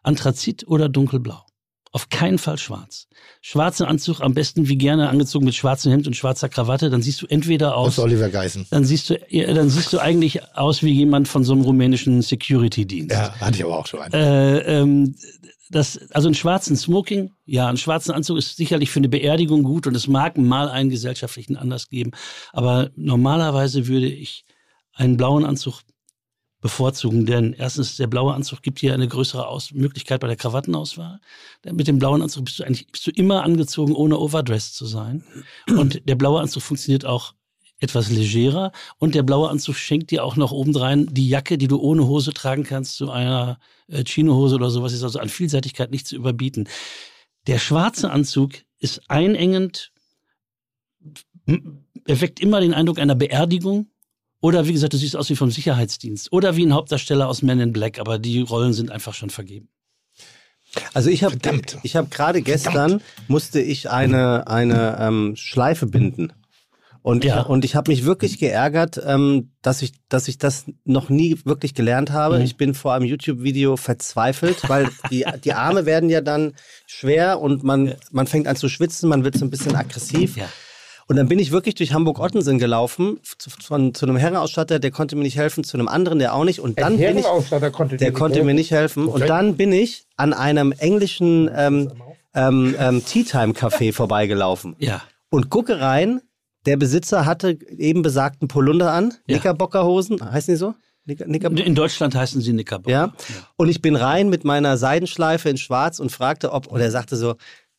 Anthrazit 0.03 0.67
oder 0.69 0.89
dunkelblau. 0.89 1.43
Auf 1.93 2.09
keinen 2.11 2.39
Fall 2.39 2.59
schwarz. 2.59 3.07
Schwarzer 3.41 3.89
Anzug, 3.89 4.21
am 4.21 4.35
besten 4.35 4.69
wie 4.69 4.77
gerne 4.77 5.09
angezogen 5.09 5.45
mit 5.45 5.55
schwarzem 5.55 5.91
Hemd 5.93 6.07
und 6.07 6.15
schwarzer 6.15 6.49
Krawatte, 6.49 6.91
dann 6.91 7.03
siehst 7.03 7.23
du 7.23 7.27
entweder 7.27 7.69
Das 7.69 7.75
aus, 7.77 7.93
ist 7.95 7.99
Oliver 8.01 8.29
Geißen. 8.29 8.67
dann 8.71 8.85
siehst 8.85 9.11
du, 9.11 9.19
dann 9.33 9.71
siehst 9.71 9.93
du 9.93 9.99
eigentlich 9.99 10.43
aus 10.55 10.83
wie 10.83 10.93
jemand 10.93 11.29
von 11.29 11.45
so 11.45 11.53
einem 11.53 11.63
rumänischen 11.63 12.21
Security-Dienst. 12.23 13.11
Ja, 13.13 13.35
hatte 13.41 13.57
ich 13.57 13.65
aber 13.65 13.79
auch 13.79 13.87
schon 13.87 14.01
einen. 14.01 14.13
Äh, 14.15 14.59
ähm, 14.81 15.15
das, 15.71 15.99
also 16.13 16.29
einen 16.29 16.35
schwarzen 16.35 16.77
Smoking, 16.77 17.33
ja, 17.45 17.69
einen 17.69 17.77
schwarzen 17.77 18.13
Anzug 18.13 18.39
ist 18.39 18.57
sicherlich 18.57 18.91
für 18.91 19.01
eine 19.01 19.09
Beerdigung 19.09 19.63
gut 19.63 19.87
und 19.87 19.95
es 19.95 20.07
mag 20.09 20.39
mal 20.39 20.69
einen 20.69 20.91
gesellschaftlichen 20.91 21.57
Anlass 21.57 21.89
geben. 21.89 22.13
Aber 22.53 22.91
normalerweise 22.97 23.87
würde 23.87 24.09
ich 24.09 24.45
einen 24.95 25.17
blauen 25.17 25.45
Anzug 25.45 25.83
bevorzugen, 26.61 27.25
denn 27.25 27.53
erstens, 27.53 27.97
der 27.97 28.09
blaue 28.09 28.35
Anzug 28.35 28.63
gibt 28.63 28.81
dir 28.83 28.93
eine 28.93 29.07
größere 29.07 29.47
Aus 29.47 29.73
Möglichkeit 29.73 30.21
bei 30.21 30.27
der 30.27 30.37
Krawattenauswahl. 30.37 31.21
Mit 31.71 31.87
dem 31.87 31.99
blauen 31.99 32.21
Anzug 32.21 32.47
bist 32.47 32.59
du 32.59 32.65
eigentlich 32.65 32.91
bist 32.91 33.07
du 33.07 33.13
immer 33.13 33.45
angezogen, 33.45 33.95
ohne 33.95 34.19
overdressed 34.19 34.75
zu 34.75 34.87
sein. 34.87 35.25
Und 35.69 36.09
der 36.09 36.17
blaue 36.17 36.41
Anzug 36.41 36.63
funktioniert 36.63 37.05
auch 37.05 37.35
etwas 37.81 38.11
legerer 38.11 38.73
und 38.99 39.15
der 39.15 39.23
blaue 39.23 39.49
Anzug 39.51 39.77
schenkt 39.77 40.11
dir 40.11 40.25
auch 40.25 40.37
noch 40.37 40.51
obendrein 40.51 41.07
die 41.13 41.29
Jacke, 41.29 41.59
die 41.59 41.69
du 41.69 41.79
ohne 41.79 42.07
Hose 42.07 42.33
tragen 42.33 42.65
kannst, 42.65 42.97
zu 42.97 43.11
einer 43.11 43.61
äh, 43.87 44.05
Chinohose 44.05 44.57
oder 44.57 44.71
sowas, 44.71 44.93
ist 44.93 45.05
also 45.05 45.21
an 45.21 45.29
Vielseitigkeit 45.29 45.91
nicht 45.93 46.07
zu 46.07 46.17
überbieten. 46.17 46.69
Der 47.47 47.59
schwarze 47.59 48.11
Anzug 48.11 48.55
ist 48.79 49.03
einengend, 49.09 49.93
erweckt 52.05 52.41
immer 52.41 52.61
den 52.61 52.75
Eindruck 52.75 52.99
einer 52.99 53.15
Beerdigung. 53.15 53.87
Oder 54.41 54.67
wie 54.69 54.73
gesagt, 54.73 54.93
du 54.93 54.97
siehst 54.97 55.17
aus 55.17 55.29
wie 55.31 55.37
vom 55.37 55.51
Sicherheitsdienst. 55.51 56.33
Oder 56.33 56.57
wie 56.57 56.65
ein 56.65 56.73
Hauptdarsteller 56.73 57.29
aus 57.29 57.43
Men 57.43 57.61
in 57.61 57.73
Black, 57.73 57.99
aber 57.99 58.19
die 58.19 58.41
Rollen 58.41 58.73
sind 58.73 58.91
einfach 58.91 59.15
schon 59.15 59.31
vergeben. 59.31 59.69
Also 60.95 61.09
ich 61.11 61.25
habe 61.25 61.39
Verdammt. 61.41 61.79
ich 61.83 61.97
habe 61.97 62.09
gerade 62.09 62.43
gestern 62.43 63.01
musste 63.27 63.61
ich 63.61 63.89
eine 63.91 64.47
eine 64.49 64.99
ähm, 65.01 65.35
Schleife 65.35 65.87
binden. 65.87 66.33
Und, 67.01 67.25
Ja. 67.25 67.41
und 67.41 67.65
ich 67.65 67.75
habe 67.75 67.91
mich 67.91 68.05
wirklich 68.05 68.39
geärgert, 68.39 69.01
ähm, 69.03 69.53
dass, 69.63 69.81
ich, 69.81 69.93
dass 70.11 70.29
ich 70.29 70.37
das 70.37 70.67
noch 70.85 71.09
nie 71.09 71.39
wirklich 71.45 71.73
gelernt 71.75 72.11
habe. 72.11 72.39
Mhm. 72.39 72.45
Ich 72.45 72.57
bin 72.57 72.75
vor 72.75 72.93
einem 72.93 73.07
YouTube-Video 73.07 73.77
verzweifelt, 73.79 74.69
weil 74.69 74.91
die, 75.11 75.25
die 75.45 75.55
Arme 75.55 75.87
werden 75.87 76.11
ja 76.11 76.21
dann 76.21 76.53
schwer 76.87 77.41
und 77.41 77.63
man, 77.65 77.95
man 78.11 78.27
fängt 78.27 78.47
an 78.47 78.57
zu 78.57 78.69
schwitzen, 78.69 79.09
man 79.09 79.25
wird 79.25 79.39
so 79.39 79.47
ein 79.47 79.51
bisschen 79.51 79.75
aggressiv. 79.75 80.37
Ja. 80.37 80.49
Und 81.09 81.17
dann 81.17 81.27
bin 81.27 81.39
ich 81.39 81.51
wirklich 81.53 81.75
durch 81.75 81.95
Hamburg-Ottensen 81.95 82.59
gelaufen, 82.59 83.19
zu, 83.39 83.49
von, 83.51 83.95
zu 83.95 84.05
einem 84.07 84.17
Herrenausstatter, 84.17 84.79
der 84.79 84.91
konnte 84.91 85.17
mir 85.17 85.23
nicht 85.23 85.37
helfen, 85.39 85.65
zu 85.65 85.77
einem 85.79 85.89
anderen, 85.89 86.19
der 86.19 86.35
auch 86.35 86.45
nicht. 86.45 86.61
Und 86.61 86.79
dann 86.79 86.99
bin 86.99 87.17
ich, 87.19 87.25
konnte 87.73 87.97
der 87.97 88.13
konnte 88.13 88.45
mir 88.45 88.53
nicht 88.55 88.71
helfen. 88.71 89.07
Und 89.07 89.23
Okay. 89.23 89.27
dann 89.27 89.57
bin 89.57 89.73
ich 89.73 90.05
an 90.17 90.35
einem 90.35 90.73
englischen 90.73 91.51
ähm, 91.57 91.91
ähm, 92.35 92.75
ähm, 92.79 93.05
Tea 93.07 93.25
Time 93.25 93.55
Café 93.55 93.93
vorbeigelaufen 93.95 94.77
Ja. 94.79 95.03
und 95.31 95.49
gucke 95.49 95.81
rein. 95.81 96.21
Der 96.67 96.77
Besitzer 96.77 97.25
hatte 97.25 97.57
eben 97.79 98.03
besagten 98.03 98.47
Polunder 98.47 98.93
an, 98.93 99.15
Ja. 99.27 99.37
Knickerbockerhosen, 99.39 100.21
heißen 100.33 100.53
die 100.53 100.59
so? 100.59 100.75
Knicker, 101.07 101.51
In 101.51 101.75
Deutschland 101.75 102.15
heißen 102.15 102.43
sie 102.43 102.53
Knickerbocker. 102.53 102.91
ja. 102.91 103.15
Und 103.57 103.71
ich 103.71 103.81
bin 103.81 103.97
rein 103.97 104.29
mit 104.29 104.45
meiner 104.45 104.77
Seidenschleife 104.77 105.49
in 105.49 105.57
Schwarz 105.57 106.01
und 106.01 106.13
fragte, 106.13 106.53
ob, 106.53 106.67
und 106.67 106.81
er 106.81 106.91
sagte 106.91 107.17
so, 107.17 107.37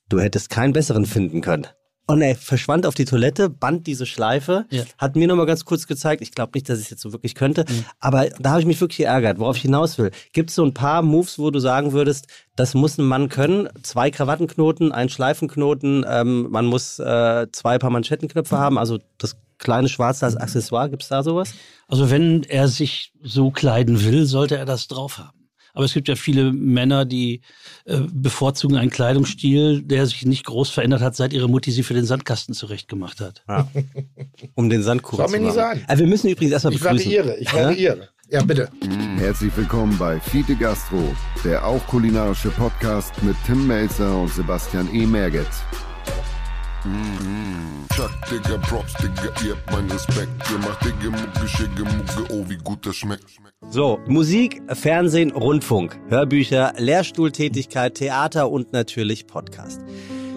du 0.07 0.19
hättest 0.19 0.49
keinen 0.49 0.73
besseren 0.73 1.05
finden 1.05 1.41
können. 1.41 1.67
Und 2.09 2.21
er 2.23 2.35
verschwand 2.35 2.87
auf 2.87 2.95
die 2.95 3.05
Toilette, 3.05 3.49
band 3.49 3.85
diese 3.85 4.07
Schleife, 4.07 4.65
Ja. 4.71 4.83
hat 4.97 5.15
mir 5.15 5.27
nochmal 5.27 5.45
ganz 5.45 5.63
kurz 5.63 5.85
gezeigt, 5.85 6.23
ich 6.23 6.31
glaube 6.31 6.51
nicht, 6.55 6.67
dass 6.67 6.79
ich 6.79 6.85
es 6.85 6.89
jetzt 6.89 7.01
so 7.03 7.11
wirklich 7.11 7.35
könnte, 7.35 7.65
aber 7.99 8.29
da 8.39 8.49
habe 8.49 8.61
ich 8.61 8.65
mich 8.65 8.81
wirklich 8.81 8.97
geärgert, 8.97 9.37
worauf 9.37 9.57
ich 9.57 9.61
hinaus 9.61 9.99
will. 9.99 10.09
Gibt 10.33 10.49
es 10.49 10.55
so 10.55 10.65
ein 10.65 10.73
paar 10.73 11.03
Moves, 11.03 11.37
wo 11.37 11.51
du 11.51 11.59
sagen 11.59 11.91
würdest, 11.91 12.25
das 12.55 12.73
muss 12.73 12.97
ein 12.97 13.05
Mann 13.05 13.29
können? 13.29 13.69
Zwei 13.83 14.09
Krawattenknoten, 14.09 14.91
ein 14.91 15.09
Schleifenknoten, 15.09 16.03
ähm, 16.09 16.47
man 16.49 16.65
muss 16.65 16.97
äh, 16.97 17.45
zwei 17.51 17.77
paar 17.77 17.91
Manschettenknöpfe 17.91 18.57
haben, 18.57 18.79
also 18.79 18.97
das 19.19 19.37
kleine 19.59 19.87
Schwarze 19.87 20.25
als 20.25 20.35
Accessoire, 20.35 20.89
gibt 20.89 21.03
es 21.03 21.09
da 21.09 21.21
sowas? 21.21 21.53
Also 21.87 22.09
wenn 22.09 22.41
er 22.43 22.67
sich 22.69 23.13
so 23.21 23.51
kleiden 23.51 24.03
will, 24.03 24.25
sollte 24.25 24.57
er 24.57 24.65
das 24.65 24.87
drauf 24.87 25.19
haben. 25.19 25.38
Aber 25.73 25.85
es 25.85 25.93
gibt 25.93 26.07
ja 26.07 26.15
viele 26.15 26.51
Männer, 26.51 27.05
die 27.05 27.41
äh, 27.85 27.99
bevorzugen 28.11 28.75
einen 28.77 28.89
Kleidungsstil, 28.89 29.81
der 29.83 30.05
sich 30.07 30.25
nicht 30.25 30.45
groß 30.45 30.69
verändert 30.69 31.01
hat, 31.01 31.15
seit 31.15 31.33
ihre 31.33 31.47
Mutti 31.49 31.71
sie 31.71 31.83
für 31.83 31.93
den 31.93 32.05
Sandkasten 32.05 32.53
zurechtgemacht 32.55 33.19
hat. 33.21 33.43
Um 34.55 34.69
den 34.69 34.83
Sandkuchen 34.83 35.25
zu 35.25 35.31
mir 35.31 35.37
nicht 35.39 35.45
machen. 35.47 35.55
sagen. 35.55 35.83
Also 35.87 36.03
wir 36.03 36.09
müssen 36.09 36.29
übrigens 36.29 36.53
erstmal 36.53 36.73
Ich 36.73 36.79
begrüßen. 36.81 37.05
variiere, 37.11 37.37
ich 37.37 37.51
Ja? 37.51 37.63
variiere. 37.65 38.09
Ja, 38.31 38.43
bitte. 38.43 38.69
Herzlich 39.17 39.51
willkommen 39.57 39.97
bei 39.97 40.19
Fiete 40.19 40.55
Gastro, 40.55 41.15
der 41.43 41.65
auch 41.65 41.85
kulinarische 41.87 42.49
Podcast 42.51 43.11
mit 43.23 43.35
Tim 43.47 43.65
Melzer 43.65 44.21
und 44.21 44.31
Sebastian 44.31 44.87
E. 44.93 45.05
Merget. 45.07 45.47
Chuck, 47.93 48.11
Digga, 48.31 48.57
Props, 48.59 48.93
Digga, 48.93 49.33
ihr 49.45 49.55
habt 49.55 49.71
meinen 49.71 49.91
Respekt. 49.91 50.29
Ihr 50.49 50.57
macht 50.59 50.85
Digga, 50.85 51.09
Mucke, 51.09 51.47
Schicke, 51.47 51.83
Mucke, 51.83 52.33
oh, 52.33 52.45
wie 52.47 52.55
gut 52.55 52.85
das 52.85 52.95
schmeckt. 52.95 53.25
So, 53.69 53.99
Musik, 54.07 54.61
Fernsehen, 54.73 55.31
Rundfunk, 55.31 55.99
Hörbücher, 56.07 56.73
Lehrstuhltätigkeit, 56.77 57.95
Theater 57.95 58.49
und 58.49 58.71
natürlich 58.71 59.27
Podcast. 59.27 59.81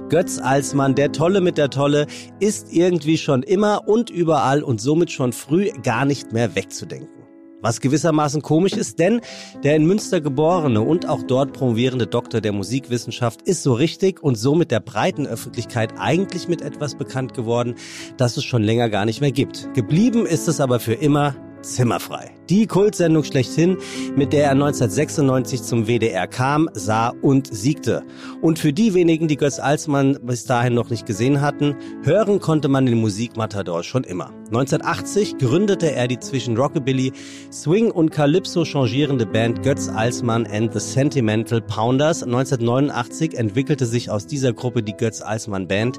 Götz 0.09 0.39
Alsmann, 0.39 0.97
der 0.97 1.13
Tolle 1.13 1.41
mit 1.41 1.59
der 1.59 1.71
Tolle, 1.71 2.09
ist 2.41 2.73
irgendwie 2.73 3.19
schon 3.19 3.45
immer 3.45 3.87
und 3.87 4.11
überall 4.11 4.65
und 4.65 4.81
somit 4.81 5.13
schon 5.13 5.33
früh 5.33 5.71
gar 5.83 6.05
nicht 6.05 6.33
mehr 6.33 6.57
wegzudenken. 6.57 7.22
Was 7.63 7.81
gewissermaßen 7.81 8.43
komisch 8.43 8.73
ist, 8.73 8.99
denn 8.99 9.21
der 9.63 9.77
in 9.77 9.87
Münster 9.87 10.21
geborene 10.21 10.81
und 10.83 11.09
auch 11.09 11.23
dort 11.23 11.53
promovierende 11.53 12.09
Doktor 12.09 12.41
der 12.41 12.53
Musikwissenschaft 12.53 13.43
ist 13.43 13.63
so 13.63 13.73
richtig 13.73 14.23
und 14.23 14.35
somit 14.35 14.73
der 14.73 14.81
breiten 14.81 15.29
Öffentlichkeit 15.29 15.95
eigentlich 15.97 16.49
mit 16.49 16.61
etwas 16.61 16.97
bekannt 16.97 17.35
geworden, 17.35 17.77
das 18.17 18.37
es 18.37 18.45
schon 18.45 18.65
länger 18.65 18.91
gar 18.91 19.05
nicht 19.05 19.21
mehr 19.21 19.31
gibt. 19.31 19.73
Geblieben 19.75 20.27
ist 20.27 20.49
es 20.49 20.61
aber 20.61 20.81
für 20.81 20.95
immer 20.95 21.37
zimmerfrei. 21.63 22.33
Die 22.51 22.67
Kultsendung 22.67 23.25
schlechthin, 23.25 23.79
mit 24.17 24.33
der 24.33 24.45
er 24.45 24.51
1996 24.51 25.63
zum 25.63 25.87
WDR 25.87 26.27
kam, 26.27 26.69
sah 26.75 27.15
und 27.23 27.47
siegte. 27.55 28.03
Und 28.43 28.59
für 28.59 28.73
die 28.73 28.93
wenigen, 28.95 29.29
die 29.29 29.37
Götz 29.37 29.59
Alsmann 29.59 30.19
bis 30.23 30.45
dahin 30.45 30.75
noch 30.75 30.91
nicht 30.91 31.07
gesehen 31.07 31.41
hatten, 31.41 31.77
hören 32.03 32.41
konnte 32.41 32.69
man 32.69 32.85
den 32.85 32.99
Musikmatador 32.99 33.85
schon 33.85 34.05
immer. 34.05 34.33
1980 34.49 35.39
gründete 35.39 35.93
er 35.93 36.09
die 36.09 36.19
zwischen 36.19 36.59
Rockabilly, 36.59 37.13
Swing 37.51 37.91
und 37.91 38.11
Calypso 38.11 38.65
changierende 38.65 39.25
Band 39.25 39.63
Götz 39.63 39.89
Alsmann 39.89 40.47
and 40.47 40.75
the 40.75 40.81
Sentimental 40.81 41.63
Pounders. 41.63 42.23
1989 42.23 43.39
entwickelte 43.39 43.87
sich 43.87 44.11
aus 44.11 44.27
dieser 44.27 44.53
Gruppe 44.53 44.83
die 44.83 44.93
Götz 44.93 45.23
Alsmann 45.23 45.69
Band, 45.69 45.99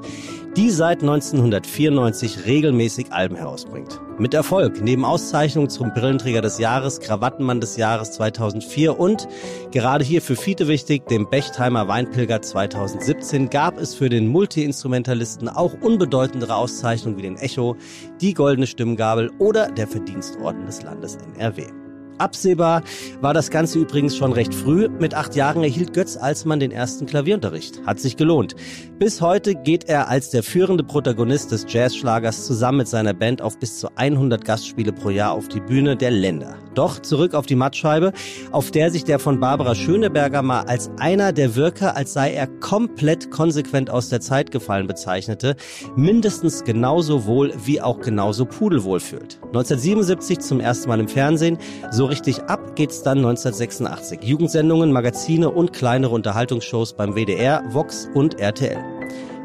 die 0.56 0.70
seit 0.70 1.00
1994 1.02 2.46
regelmäßig 2.46 3.12
Alben 3.12 3.34
herausbringt. 3.34 4.00
Mit 4.18 4.34
Erfolg, 4.34 4.80
neben 4.80 5.04
Auszeichnungen 5.04 5.53
zum 5.54 5.94
Brillenträger 5.94 6.42
des 6.42 6.58
Jahres, 6.58 7.00
Krawattenmann 7.00 7.60
des 7.60 7.76
Jahres 7.76 8.12
2004 8.12 8.98
und, 8.98 9.28
gerade 9.70 10.04
hier 10.04 10.20
für 10.20 10.36
Fiete 10.36 10.68
wichtig, 10.68 11.06
dem 11.06 11.30
Bechtheimer 11.30 11.86
Weinpilger 11.86 12.42
2017, 12.42 13.48
gab 13.50 13.78
es 13.78 13.94
für 13.94 14.08
den 14.08 14.26
Multiinstrumentalisten 14.26 15.48
auch 15.48 15.72
unbedeutendere 15.80 16.56
Auszeichnungen 16.56 17.16
wie 17.16 17.22
den 17.22 17.36
Echo, 17.36 17.76
die 18.20 18.34
Goldene 18.34 18.66
Stimmgabel 18.66 19.30
oder 19.38 19.70
der 19.70 19.86
Verdienstorden 19.86 20.66
des 20.66 20.82
Landes 20.82 21.16
NRW. 21.36 21.83
Absehbar 22.18 22.82
war 23.20 23.34
das 23.34 23.50
Ganze 23.50 23.78
übrigens 23.78 24.16
schon 24.16 24.32
recht 24.32 24.54
früh. 24.54 24.88
Mit 24.88 25.14
acht 25.14 25.34
Jahren 25.34 25.62
erhielt 25.62 25.92
Götz 25.92 26.16
Alsmann 26.16 26.60
den 26.60 26.70
ersten 26.70 27.06
Klavierunterricht. 27.06 27.80
Hat 27.86 27.98
sich 27.98 28.16
gelohnt. 28.16 28.54
Bis 28.98 29.20
heute 29.20 29.54
geht 29.54 29.88
er 29.88 30.08
als 30.08 30.30
der 30.30 30.42
führende 30.42 30.84
Protagonist 30.84 31.50
des 31.50 31.66
Jazzschlagers 31.68 32.46
zusammen 32.46 32.78
mit 32.78 32.88
seiner 32.88 33.14
Band 33.14 33.42
auf 33.42 33.58
bis 33.58 33.80
zu 33.80 33.88
100 33.96 34.44
Gastspiele 34.44 34.92
pro 34.92 35.10
Jahr 35.10 35.32
auf 35.32 35.48
die 35.48 35.60
Bühne 35.60 35.96
der 35.96 36.12
Länder. 36.12 36.56
Doch 36.74 37.00
zurück 37.00 37.34
auf 37.34 37.46
die 37.46 37.54
Mattscheibe, 37.54 38.12
auf 38.52 38.70
der 38.70 38.90
sich 38.90 39.04
der 39.04 39.18
von 39.18 39.40
Barbara 39.40 39.74
Schöneberger 39.74 40.42
mal 40.42 40.62
als 40.62 40.90
einer 40.98 41.32
der 41.32 41.56
Wirker, 41.56 41.96
als 41.96 42.12
sei 42.12 42.32
er 42.32 42.46
komplett 42.46 43.30
konsequent 43.30 43.90
aus 43.90 44.08
der 44.08 44.20
Zeit 44.20 44.50
gefallen 44.50 44.86
bezeichnete, 44.86 45.56
mindestens 45.96 46.64
genauso 46.64 47.26
wohl 47.26 47.52
wie 47.64 47.80
auch 47.80 48.00
genauso 48.00 48.44
pudelwohl 48.44 49.00
fühlt. 49.00 49.38
1977 49.42 50.40
zum 50.40 50.60
ersten 50.60 50.88
Mal 50.88 51.00
im 51.00 51.08
Fernsehen, 51.08 51.58
so 51.90 52.03
richtig 52.04 52.42
ab 52.44 52.76
geht's 52.76 53.02
dann 53.02 53.18
1986. 53.18 54.20
Jugendsendungen, 54.22 54.92
Magazine 54.92 55.50
und 55.50 55.72
kleinere 55.72 56.14
Unterhaltungsshows 56.14 56.96
beim 56.96 57.14
WDR, 57.14 57.62
Vox 57.68 58.08
und 58.14 58.40
RTL. 58.40 58.82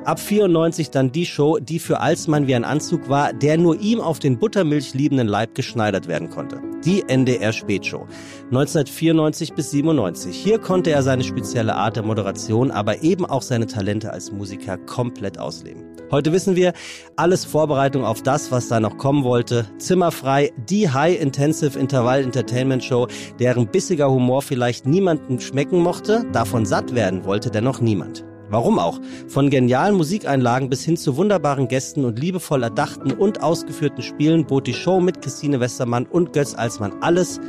Ab 0.05 0.19
94 0.19 0.89
dann 0.89 1.11
die 1.11 1.25
Show, 1.25 1.59
die 1.59 1.77
für 1.77 1.99
Alsmann 1.99 2.47
wie 2.47 2.55
ein 2.55 2.63
Anzug 2.63 3.09
war, 3.09 3.33
der 3.33 3.57
nur 3.57 3.79
ihm 3.79 4.01
auf 4.01 4.17
den 4.17 4.39
Buttermilch 4.39 4.93
liebenden 4.93 5.27
Leib 5.27 5.53
geschneidert 5.53 6.07
werden 6.07 6.29
konnte. 6.29 6.61
Die 6.85 7.03
NDR 7.07 7.51
Spätshow. 7.53 8.07
1994 8.45 9.53
bis 9.53 9.71
97. 9.71 10.35
Hier 10.35 10.57
konnte 10.57 10.91
er 10.91 11.03
seine 11.03 11.23
spezielle 11.23 11.75
Art 11.75 11.95
der 11.95 12.03
Moderation, 12.03 12.71
aber 12.71 13.03
eben 13.03 13.25
auch 13.25 13.41
seine 13.41 13.67
Talente 13.67 14.11
als 14.11 14.31
Musiker 14.31 14.77
komplett 14.77 15.37
ausleben. 15.37 15.98
Heute 16.11 16.33
wissen 16.33 16.55
wir, 16.55 16.73
alles 17.17 17.45
Vorbereitung 17.45 18.03
auf 18.03 18.23
das, 18.23 18.51
was 18.51 18.67
da 18.67 18.79
noch 18.79 18.97
kommen 18.97 19.23
wollte. 19.23 19.67
Zimmerfrei, 19.77 20.51
die 20.57 20.89
High-Intensive 20.89 21.77
Intervall 21.77 22.23
Entertainment 22.23 22.83
Show, 22.83 23.07
deren 23.39 23.67
bissiger 23.67 24.09
Humor 24.09 24.41
vielleicht 24.41 24.87
niemandem 24.87 25.39
schmecken 25.39 25.81
mochte, 25.81 26.25
davon 26.31 26.65
satt 26.65 26.95
werden 26.95 27.25
wollte 27.25 27.51
dennoch 27.51 27.79
niemand. 27.79 28.25
Warum 28.49 28.79
auch? 28.79 28.99
Von 29.27 29.51
genialen 29.51 29.95
Musikeinlagen 29.95 30.69
bis 30.69 30.83
hin 30.83 30.97
zu 30.97 31.15
wunderbaren 31.15 31.67
Gästen 31.67 32.03
und 32.03 32.17
liebevoll 32.17 32.63
erdachten 32.63 33.11
und 33.11 33.43
ausgeführten 33.43 34.01
Spielen 34.01 34.47
bot 34.47 34.65
die 34.65 34.73
Show 34.73 34.99
mit 34.99 35.21
Christine 35.21 35.59
Westermann 35.59 36.07
und 36.07 36.33
Götz 36.33 36.55
Alsmann 36.55 36.93
alles, 37.01 37.39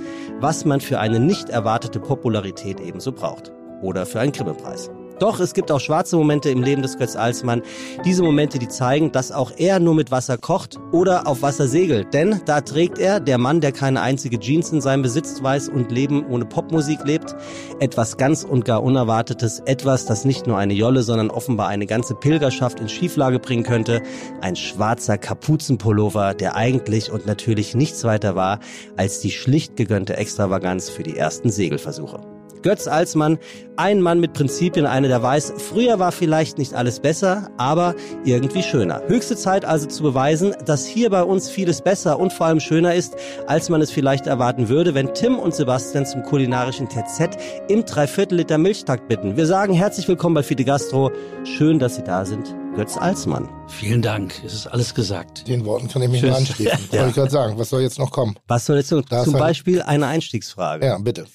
was 0.40 0.66
man 0.66 0.82
für 0.82 1.00
eine 1.00 1.18
nicht 1.18 1.48
erwartete 1.48 2.00
Popularität 2.00 2.80
ebenso 2.80 3.12
braucht. 3.12 3.50
Oder 3.80 4.04
für 4.04 4.20
einen 4.20 4.32
Grimme-Preis. 4.32 4.90
Doch 5.20 5.38
es 5.38 5.52
gibt 5.52 5.70
auch 5.70 5.80
schwarze 5.80 6.16
Momente 6.16 6.48
im 6.48 6.62
Leben 6.62 6.80
des 6.80 6.96
Götz 6.96 7.14
Alsmann. 7.14 7.62
Diese 8.06 8.22
Momente, 8.22 8.58
die 8.58 8.68
zeigen, 8.68 9.12
dass 9.12 9.30
auch 9.30 9.52
er 9.58 9.78
nur 9.78 9.94
mit 9.94 10.10
Wasser 10.10 10.38
kocht 10.38 10.78
oder 10.92 11.26
auf 11.26 11.42
Wasser 11.42 11.68
segelt. 11.68 12.14
Denn 12.14 12.40
da 12.46 12.62
trägt 12.62 12.98
er, 12.98 13.20
der 13.20 13.36
Mann, 13.36 13.60
der 13.60 13.72
keine 13.72 14.00
einzige 14.00 14.40
Jeans 14.40 14.72
in 14.72 14.80
seinem 14.80 15.02
Besitz 15.02 15.42
weiß 15.42 15.68
und 15.68 15.92
Leben 15.92 16.24
ohne 16.26 16.46
Popmusik 16.46 17.04
lebt, 17.04 17.36
etwas 17.80 18.16
ganz 18.16 18.44
und 18.44 18.64
gar 18.64 18.82
Unerwartetes, 18.82 19.60
etwas, 19.66 20.06
das 20.06 20.24
nicht 20.24 20.46
nur 20.46 20.56
eine 20.56 20.72
Jolle, 20.72 21.02
sondern 21.02 21.30
offenbar 21.30 21.68
eine 21.68 21.84
ganze 21.84 22.14
Pilgerschaft 22.14 22.80
in 22.80 22.88
Schieflage 22.88 23.38
bringen 23.38 23.62
könnte. 23.62 24.02
Ein 24.40 24.56
schwarzer 24.56 25.18
Kapuzenpullover, 25.18 26.32
der 26.32 26.56
eigentlich 26.56 27.12
und 27.12 27.26
natürlich 27.26 27.74
nichts 27.74 28.04
weiter 28.04 28.34
war 28.36 28.58
als 28.96 29.20
die 29.20 29.30
schlicht 29.30 29.76
gegönnte 29.76 30.16
Extravaganz 30.16 30.88
für 30.88 31.02
die 31.02 31.16
ersten 31.16 31.50
Segelversuche. 31.50 32.29
Götz 32.62 32.86
Alsmann, 32.86 33.38
ein 33.76 34.00
Mann 34.02 34.20
mit 34.20 34.32
Prinzipien, 34.34 34.86
einer, 34.86 35.08
der 35.08 35.22
weiß, 35.22 35.54
früher 35.56 35.98
war 35.98 36.12
vielleicht 36.12 36.58
nicht 36.58 36.74
alles 36.74 37.00
besser, 37.00 37.48
aber 37.56 37.94
irgendwie 38.24 38.62
schöner. 38.62 39.02
Höchste 39.06 39.36
Zeit 39.36 39.64
also 39.64 39.86
zu 39.86 40.02
beweisen, 40.02 40.54
dass 40.66 40.86
hier 40.86 41.10
bei 41.10 41.22
uns 41.22 41.48
vieles 41.48 41.80
besser 41.80 42.18
und 42.18 42.32
vor 42.32 42.46
allem 42.46 42.60
schöner 42.60 42.94
ist, 42.94 43.16
als 43.46 43.68
man 43.68 43.80
es 43.80 43.90
vielleicht 43.90 44.26
erwarten 44.26 44.68
würde, 44.68 44.94
wenn 44.94 45.14
Tim 45.14 45.38
und 45.38 45.54
Sebastian 45.54 46.04
zum 46.04 46.22
kulinarischen 46.22 46.88
TZ 46.88 47.36
im 47.68 47.84
Dreiviertel 47.84 48.36
Liter 48.36 48.58
Milchtakt 48.58 49.08
bitten. 49.08 49.36
Wir 49.36 49.46
sagen 49.46 49.72
herzlich 49.72 50.06
willkommen 50.08 50.34
bei 50.34 50.42
Fide 50.42 50.64
Gastro. 50.64 51.10
Schön, 51.44 51.78
dass 51.78 51.96
Sie 51.96 52.02
da 52.04 52.24
sind. 52.24 52.54
Götz 52.76 52.96
Alsmann. 52.96 53.48
Vielen 53.68 54.02
Dank. 54.02 54.34
Es 54.44 54.54
ist 54.54 54.66
alles 54.66 54.94
gesagt. 54.94 55.48
Den 55.48 55.64
Worten 55.64 55.88
kann 55.88 56.02
ich 56.02 56.08
mich 56.08 56.20
Tschüss. 56.20 56.30
nur 56.30 56.38
anschließen. 56.38 56.78
Ja. 56.92 56.98
Wollte 57.00 57.08
ich 57.10 57.14
gerade 57.16 57.30
sagen, 57.30 57.58
was 57.58 57.70
soll 57.70 57.82
jetzt 57.82 57.98
noch 57.98 58.10
kommen? 58.10 58.36
Was 58.46 58.66
soll 58.66 58.76
jetzt 58.76 58.92
noch? 58.92 59.02
Da 59.02 59.24
Zum 59.24 59.32
Beispiel 59.34 59.82
eine 59.82 60.06
Einstiegsfrage. 60.06 60.86
Ja, 60.86 60.98
bitte. 60.98 61.26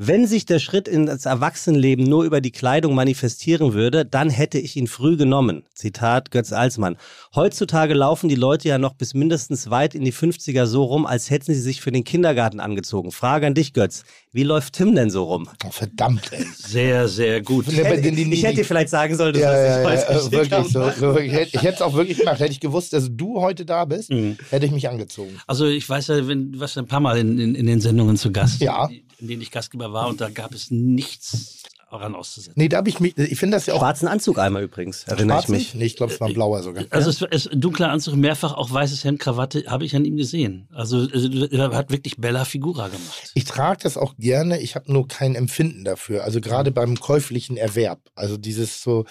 Wenn 0.00 0.28
sich 0.28 0.46
der 0.46 0.60
Schritt 0.60 0.86
in 0.86 1.06
das 1.06 1.26
Erwachsenenleben 1.26 2.04
nur 2.04 2.22
über 2.22 2.40
die 2.40 2.52
Kleidung 2.52 2.94
manifestieren 2.94 3.72
würde, 3.74 4.04
dann 4.04 4.30
hätte 4.30 4.56
ich 4.58 4.76
ihn 4.76 4.86
früh 4.86 5.16
genommen. 5.16 5.64
Zitat 5.74 6.30
Götz 6.30 6.52
Alsmann. 6.52 6.96
Heutzutage 7.34 7.94
laufen 7.94 8.28
die 8.28 8.36
Leute 8.36 8.68
ja 8.68 8.78
noch 8.78 8.94
bis 8.94 9.12
mindestens 9.14 9.70
weit 9.70 9.96
in 9.96 10.04
die 10.04 10.12
50er 10.12 10.66
so 10.66 10.84
rum, 10.84 11.04
als 11.04 11.30
hätten 11.30 11.52
sie 11.52 11.60
sich 11.60 11.80
für 11.80 11.90
den 11.90 12.04
Kindergarten 12.04 12.60
angezogen. 12.60 13.10
Frage 13.10 13.48
an 13.48 13.54
dich, 13.54 13.72
Götz. 13.72 14.04
Wie 14.30 14.44
läuft 14.44 14.74
Tim 14.74 14.94
denn 14.94 15.10
so 15.10 15.24
rum? 15.24 15.48
Oh, 15.66 15.70
verdammt, 15.72 16.30
ey. 16.32 16.44
Sehr, 16.56 17.08
sehr 17.08 17.42
gut. 17.42 17.66
Ja, 17.72 17.96
die- 17.96 18.12
die- 18.12 18.32
Ich 18.34 18.44
hätte 18.44 18.56
dir 18.56 18.64
vielleicht 18.64 18.90
sagen 18.90 19.16
sollen, 19.16 19.32
dass 19.32 19.42
Ja, 19.42 19.52
ja, 19.52 19.90
nicht 19.90 20.02
ja, 20.08 20.08
heute 20.14 20.26
äh, 20.28 20.30
wirklich 20.32 20.72
so. 20.72 20.90
so. 20.96 21.18
Ich 21.18 21.32
hätte 21.32 21.50
ich 21.56 21.62
hätte 21.62 21.74
es 21.74 21.82
auch 21.82 21.94
wirklich 21.94 22.18
gemacht. 22.18 22.38
Hätte 22.38 22.52
ich 22.52 22.60
gewusst, 22.60 22.92
dass 22.92 23.08
du 23.10 23.40
heute 23.40 23.64
da 23.64 23.84
bist, 23.84 24.10
Mhm. 24.12 24.36
hätte 24.50 24.64
ich 24.64 24.70
mich 24.70 24.88
angezogen. 24.88 25.40
Also 25.48 25.66
ich 25.66 25.88
weiß 25.88 26.06
ja, 26.06 26.28
wenn, 26.28 26.52
du 26.52 26.60
warst 26.60 26.76
ja 26.76 26.82
ein 26.82 26.86
paar 26.88 27.00
Mal 27.00 27.18
in, 27.18 27.36
in, 27.40 27.56
in 27.56 27.66
den 27.66 27.80
Sendungen 27.80 28.16
zu 28.16 28.30
Gast, 28.30 28.60
Ja. 28.60 28.88
In 29.18 29.28
denen 29.28 29.42
ich 29.42 29.50
Gastgeber 29.50 29.92
war 29.92 30.08
und 30.08 30.20
da 30.20 30.30
gab 30.30 30.54
es 30.54 30.70
nichts 30.70 31.57
daran 31.90 32.14
auszusetzen. 32.14 32.52
Nee, 32.56 32.68
da 32.68 32.78
habe 32.78 32.88
ich 32.88 33.00
mich, 33.00 33.16
ich 33.16 33.38
finde 33.38 33.56
das 33.56 33.66
ja 33.66 33.74
auch 33.74 33.78
Schwarzen 33.78 34.08
Anzug 34.08 34.38
einmal 34.38 34.62
übrigens, 34.62 35.04
erinnere 35.04 35.40
ich 35.40 35.48
mich. 35.48 35.58
nicht? 35.58 35.74
Nee, 35.74 35.84
ich 35.86 35.96
glaube, 35.96 36.12
es 36.12 36.20
war 36.20 36.28
ein 36.28 36.34
blauer 36.34 36.62
sogar. 36.62 36.84
Also 36.90 37.10
es, 37.10 37.22
es 37.22 37.48
dunkler 37.52 37.90
Anzug, 37.90 38.16
mehrfach 38.16 38.54
auch 38.54 38.70
weißes 38.70 39.04
Hemd, 39.04 39.20
Krawatte, 39.20 39.64
habe 39.68 39.84
ich 39.84 39.96
an 39.96 40.04
ihm 40.04 40.16
gesehen. 40.16 40.68
Also, 40.72 40.98
also 41.12 41.28
er 41.46 41.70
hat 41.72 41.90
wirklich 41.90 42.16
Bella 42.18 42.44
Figura 42.44 42.88
gemacht. 42.88 43.32
Ich 43.34 43.44
trage 43.44 43.80
das 43.82 43.96
auch 43.96 44.14
gerne, 44.18 44.60
ich 44.60 44.74
habe 44.74 44.92
nur 44.92 45.08
kein 45.08 45.34
Empfinden 45.34 45.84
dafür. 45.84 46.24
Also 46.24 46.40
gerade 46.40 46.70
beim 46.70 46.98
käuflichen 47.00 47.56
Erwerb. 47.56 48.00
Also 48.14 48.36
dieses 48.36 48.82
so, 48.82 49.04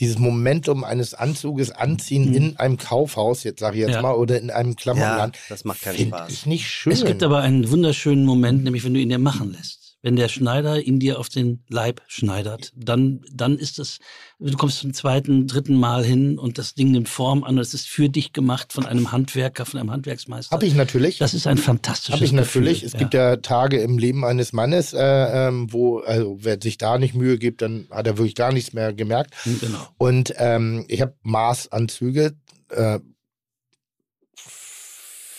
dieses 0.00 0.18
Momentum 0.18 0.84
eines 0.84 1.14
Anzuges 1.14 1.70
anziehen 1.70 2.34
in 2.34 2.56
einem 2.56 2.78
Kaufhaus, 2.78 3.44
jetzt 3.44 3.60
sage 3.60 3.76
ich 3.76 3.80
jetzt 3.80 3.88
Mhm. 3.88 3.94
Ja. 3.96 4.02
mal, 4.02 4.14
oder 4.14 4.40
in 4.40 4.50
einem 4.50 4.74
Klamottenland. 4.76 5.36
Ja, 5.36 5.42
das 5.50 5.64
macht 5.64 5.82
keinen 5.82 5.98
Spaß. 6.08 6.32
Ich 6.32 6.46
nicht 6.46 6.66
schön. 6.68 6.92
Es 6.92 7.04
gibt 7.04 7.22
aber 7.22 7.40
einen 7.40 7.70
wunderschönen 7.70 8.24
Moment, 8.24 8.64
nämlich 8.64 8.84
wenn 8.84 8.94
du 8.94 9.00
ihn 9.00 9.10
dir 9.10 9.18
machen 9.18 9.52
lässt. 9.52 9.81
Wenn 10.02 10.16
der 10.16 10.28
Schneider 10.28 10.82
ihn 10.82 10.98
dir 10.98 11.20
auf 11.20 11.28
den 11.28 11.62
Leib 11.68 12.02
schneidert, 12.08 12.72
dann, 12.76 13.24
dann 13.32 13.56
ist 13.56 13.78
es, 13.78 13.98
du 14.40 14.56
kommst 14.56 14.80
zum 14.80 14.92
zweiten, 14.92 15.46
dritten 15.46 15.76
Mal 15.76 16.04
hin 16.04 16.40
und 16.40 16.58
das 16.58 16.74
Ding 16.74 16.90
nimmt 16.90 17.08
Form 17.08 17.44
an 17.44 17.54
und 17.54 17.60
es 17.60 17.72
ist 17.72 17.88
für 17.88 18.08
dich 18.08 18.32
gemacht 18.32 18.72
von 18.72 18.84
einem 18.84 19.12
Handwerker, 19.12 19.64
von 19.64 19.78
einem 19.78 19.92
Handwerksmeister. 19.92 20.52
Habe 20.52 20.66
ich 20.66 20.74
natürlich. 20.74 21.18
Das 21.18 21.34
ist 21.34 21.46
ein 21.46 21.56
fantastisches 21.56 22.14
Habe 22.16 22.24
ich 22.24 22.32
natürlich. 22.32 22.80
Gefühl. 22.80 22.94
Es 22.94 22.98
gibt 22.98 23.14
ja 23.14 23.36
Tage 23.36 23.80
im 23.80 23.96
Leben 23.96 24.24
eines 24.24 24.52
Mannes, 24.52 24.92
äh, 24.92 25.48
ähm, 25.48 25.72
wo, 25.72 26.00
also 26.00 26.36
wer 26.40 26.58
sich 26.60 26.78
da 26.78 26.98
nicht 26.98 27.14
Mühe 27.14 27.38
gibt, 27.38 27.62
dann 27.62 27.86
hat 27.90 28.08
er 28.08 28.18
wirklich 28.18 28.34
gar 28.34 28.52
nichts 28.52 28.72
mehr 28.72 28.92
gemerkt. 28.92 29.34
Genau. 29.44 29.86
Und 29.98 30.34
ähm, 30.36 30.84
ich 30.88 31.00
habe 31.00 31.14
Maßanzüge, 31.22 32.34
äh, 32.70 32.98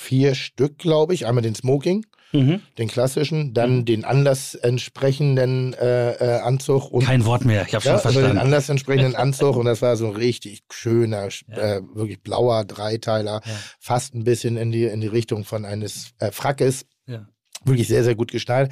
vier 0.04 0.36
Stück, 0.36 0.78
glaube 0.78 1.14
ich. 1.14 1.26
Einmal 1.26 1.42
den 1.42 1.56
Smoking, 1.56 2.06
Mhm. 2.34 2.62
den 2.80 2.88
klassischen, 2.88 3.54
dann 3.54 3.86
den 3.86 4.04
Anlass 4.06 4.56
entsprechenden 4.56 5.74
äh, 5.76 6.14
äh, 6.14 6.40
Anzug 6.42 6.92
und 6.92 7.06
Kein 7.06 7.26
Wort 7.26 7.46
mehr, 7.46 7.64
ich 7.68 7.76
habe 7.76 7.86
ja, 7.86 7.92
schon 7.92 7.94
also 7.94 8.08
den 8.10 8.14
verstanden. 8.14 8.38
Anlass 8.40 8.70
entsprechenden 8.70 9.16
Anzug 9.16 9.56
und 9.56 9.66
das 9.66 9.82
war 9.84 9.96
so 9.98 10.08
ein 10.08 10.16
richtig 10.16 10.64
schöner, 10.72 11.30
Ja. 11.48 11.58
äh, 11.78 11.82
wirklich 11.94 12.22
blauer 12.22 12.66
Dreiteiler, 12.66 13.42
Ja. 13.46 13.52
fast 13.80 14.16
ein 14.16 14.24
bisschen 14.24 14.58
in 14.58 14.72
die 14.72 14.86
in 14.86 15.00
die 15.02 15.08
Richtung 15.08 15.46
von 15.46 15.64
eines 15.64 16.12
äh, 16.20 16.32
Frackes 16.32 16.86
Ja. 17.06 17.28
wirklich 17.66 17.88
sehr, 17.88 18.04
sehr 18.04 18.16
gut 18.16 18.32
geschnallt. 18.32 18.72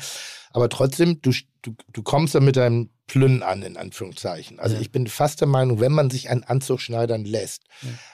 Aber 0.54 0.70
trotzdem, 0.70 1.22
du, 1.22 1.32
du, 1.62 1.76
du 1.92 2.04
kommst 2.04 2.36
da 2.36 2.40
mit 2.40 2.56
deinem 2.56 2.90
Plünn 3.08 3.44
an, 3.44 3.62
in 3.64 3.78
Anführungszeichen. 3.78 4.60
Also 4.60 4.76
Ja. 4.76 4.82
ich 4.82 4.92
bin 4.92 5.08
fast 5.08 5.42
der 5.42 5.48
Meinung, 5.48 5.80
wenn 5.80 5.92
man 5.92 6.10
sich 6.10 6.30
einen 6.30 6.44
Anzug 6.44 6.80
schneidern 6.82 7.26
lässt, 7.26 7.64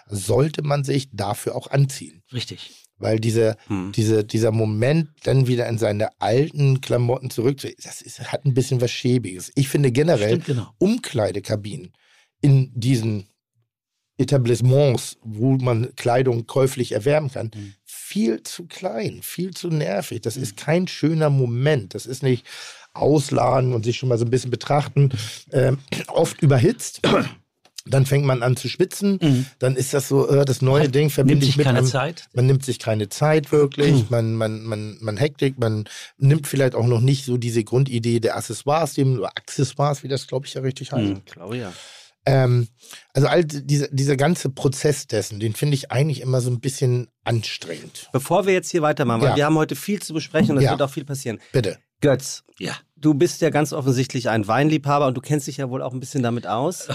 sollte 0.07 0.61
man 0.63 0.83
sich 0.83 1.09
dafür 1.11 1.55
auch 1.55 1.67
anziehen. 1.69 2.23
Richtig. 2.33 2.83
Weil 2.99 3.19
diese, 3.19 3.57
Hm. 3.67 3.91
diese, 3.95 4.23
dieser 4.23 4.51
Moment, 4.51 5.09
dann 5.23 5.45
wieder 5.45 5.67
in 5.67 5.77
seine 5.77 6.09
alten 6.19 6.81
Klamotten 6.81 7.29
zurück, 7.29 7.57
das 7.83 8.01
ist, 8.01 8.31
hat 8.31 8.43
ein 8.45 8.55
bisschen 8.55 8.81
was 8.81 8.89
Schäbiges. 8.89 9.51
Ich 9.53 9.69
finde 9.69 9.91
generell 9.91 10.41
Stimmt, 10.41 10.45
genau. 10.45 10.67
Umkleidekabinen 10.79 11.93
in 12.41 12.71
diesen 12.73 13.27
Etablissements, 14.17 15.17
wo 15.23 15.57
man 15.57 15.95
Kleidung 15.95 16.47
käuflich 16.47 16.91
erwerben 16.91 17.31
kann, 17.31 17.51
Mhm. 17.55 17.73
viel 17.85 18.43
zu 18.43 18.65
klein, 18.65 19.19
viel 19.21 19.51
zu 19.53 19.69
nervig. 19.69 20.21
Das 20.21 20.37
ist 20.37 20.57
kein 20.57 20.87
schöner 20.87 21.29
Moment. 21.29 21.93
Das 21.93 22.05
ist 22.05 22.23
nicht 22.23 22.45
ausladen 22.93 23.73
und 23.73 23.83
sich 23.85 23.97
schon 23.97 24.09
mal 24.09 24.17
so 24.17 24.25
ein 24.25 24.31
bisschen 24.31 24.51
betrachten. 24.51 25.11
Ähm, 25.51 25.77
oft 26.07 26.41
überhitzt. 26.41 27.01
Dann 27.89 28.05
fängt 28.05 28.25
man 28.25 28.43
an 28.43 28.57
zu 28.57 28.67
schwitzen. 28.67 29.17
Mhm. 29.21 29.45
Dann 29.59 29.77
ist 29.77 29.93
das 29.93 30.09
so, 30.09 30.27
äh, 30.27 30.43
das 30.43 30.61
neue 30.61 30.89
Ding 30.89 31.09
verbinde 31.09 31.45
ich 31.45 31.51
sich 31.51 31.57
mit 31.57 31.65
keine 31.67 31.77
einem, 31.79 31.87
Zeit. 31.87 32.27
man 32.33 32.45
nimmt 32.45 32.65
sich 32.65 32.79
keine 32.79 33.07
Zeit 33.07 33.53
wirklich, 33.53 34.09
man, 34.09 34.33
man, 34.35 34.63
man, 34.63 34.97
man 34.99 35.15
hektik, 35.15 35.57
man 35.57 35.85
nimmt 36.17 36.47
vielleicht 36.47 36.75
auch 36.75 36.87
noch 36.87 36.99
nicht 36.99 37.23
so 37.23 37.37
diese 37.37 37.63
Grundidee 37.63 38.19
der 38.19 38.35
Accessoires, 38.35 38.97
oder 38.97 39.29
Accessoires, 39.37 40.03
wie 40.03 40.09
das 40.09 40.27
glaube 40.27 40.47
ich 40.47 40.53
ja 40.55 40.61
richtig 40.61 40.91
heißt. 40.91 41.13
Ich 41.25 41.33
glaube 41.33 41.57
ja. 41.57 41.71
Ähm, 42.27 42.67
also 43.13 43.27
all 43.27 43.43
diese, 43.45 43.89
dieser 43.91 44.15
ganze 44.17 44.49
Prozess 44.49 45.07
dessen, 45.07 45.39
den 45.39 45.53
finde 45.53 45.75
ich 45.75 45.91
eigentlich 45.91 46.21
immer 46.21 46.41
so 46.41 46.49
ein 46.49 46.59
bisschen 46.59 47.07
anstrengend. 47.23 48.09
Bevor 48.13 48.45
wir 48.45 48.53
jetzt 48.53 48.69
hier 48.71 48.81
weitermachen, 48.81 49.21
weil 49.21 49.29
Ja. 49.31 49.35
wir 49.35 49.45
haben 49.45 49.55
heute 49.57 49.75
viel 49.75 50.01
zu 50.01 50.13
besprechen 50.13 50.51
und 50.51 50.57
es 50.57 50.63
Ja. 50.65 50.71
wird 50.71 50.81
auch 50.81 50.89
viel 50.91 51.05
passieren. 51.05 51.39
Bitte. 51.51 51.77
Götz, 52.01 52.43
Ja. 52.59 52.73
Du 52.99 53.13
bist 53.13 53.41
ja 53.41 53.49
ganz 53.49 53.73
offensichtlich 53.73 54.29
ein 54.29 54.47
Weinliebhaber 54.47 55.07
und 55.07 55.15
du 55.15 55.21
kennst 55.21 55.47
dich 55.47 55.57
ja 55.57 55.69
wohl 55.69 55.81
auch 55.81 55.93
ein 55.93 55.99
bisschen 55.99 56.23
damit 56.23 56.47
aus. 56.47 56.87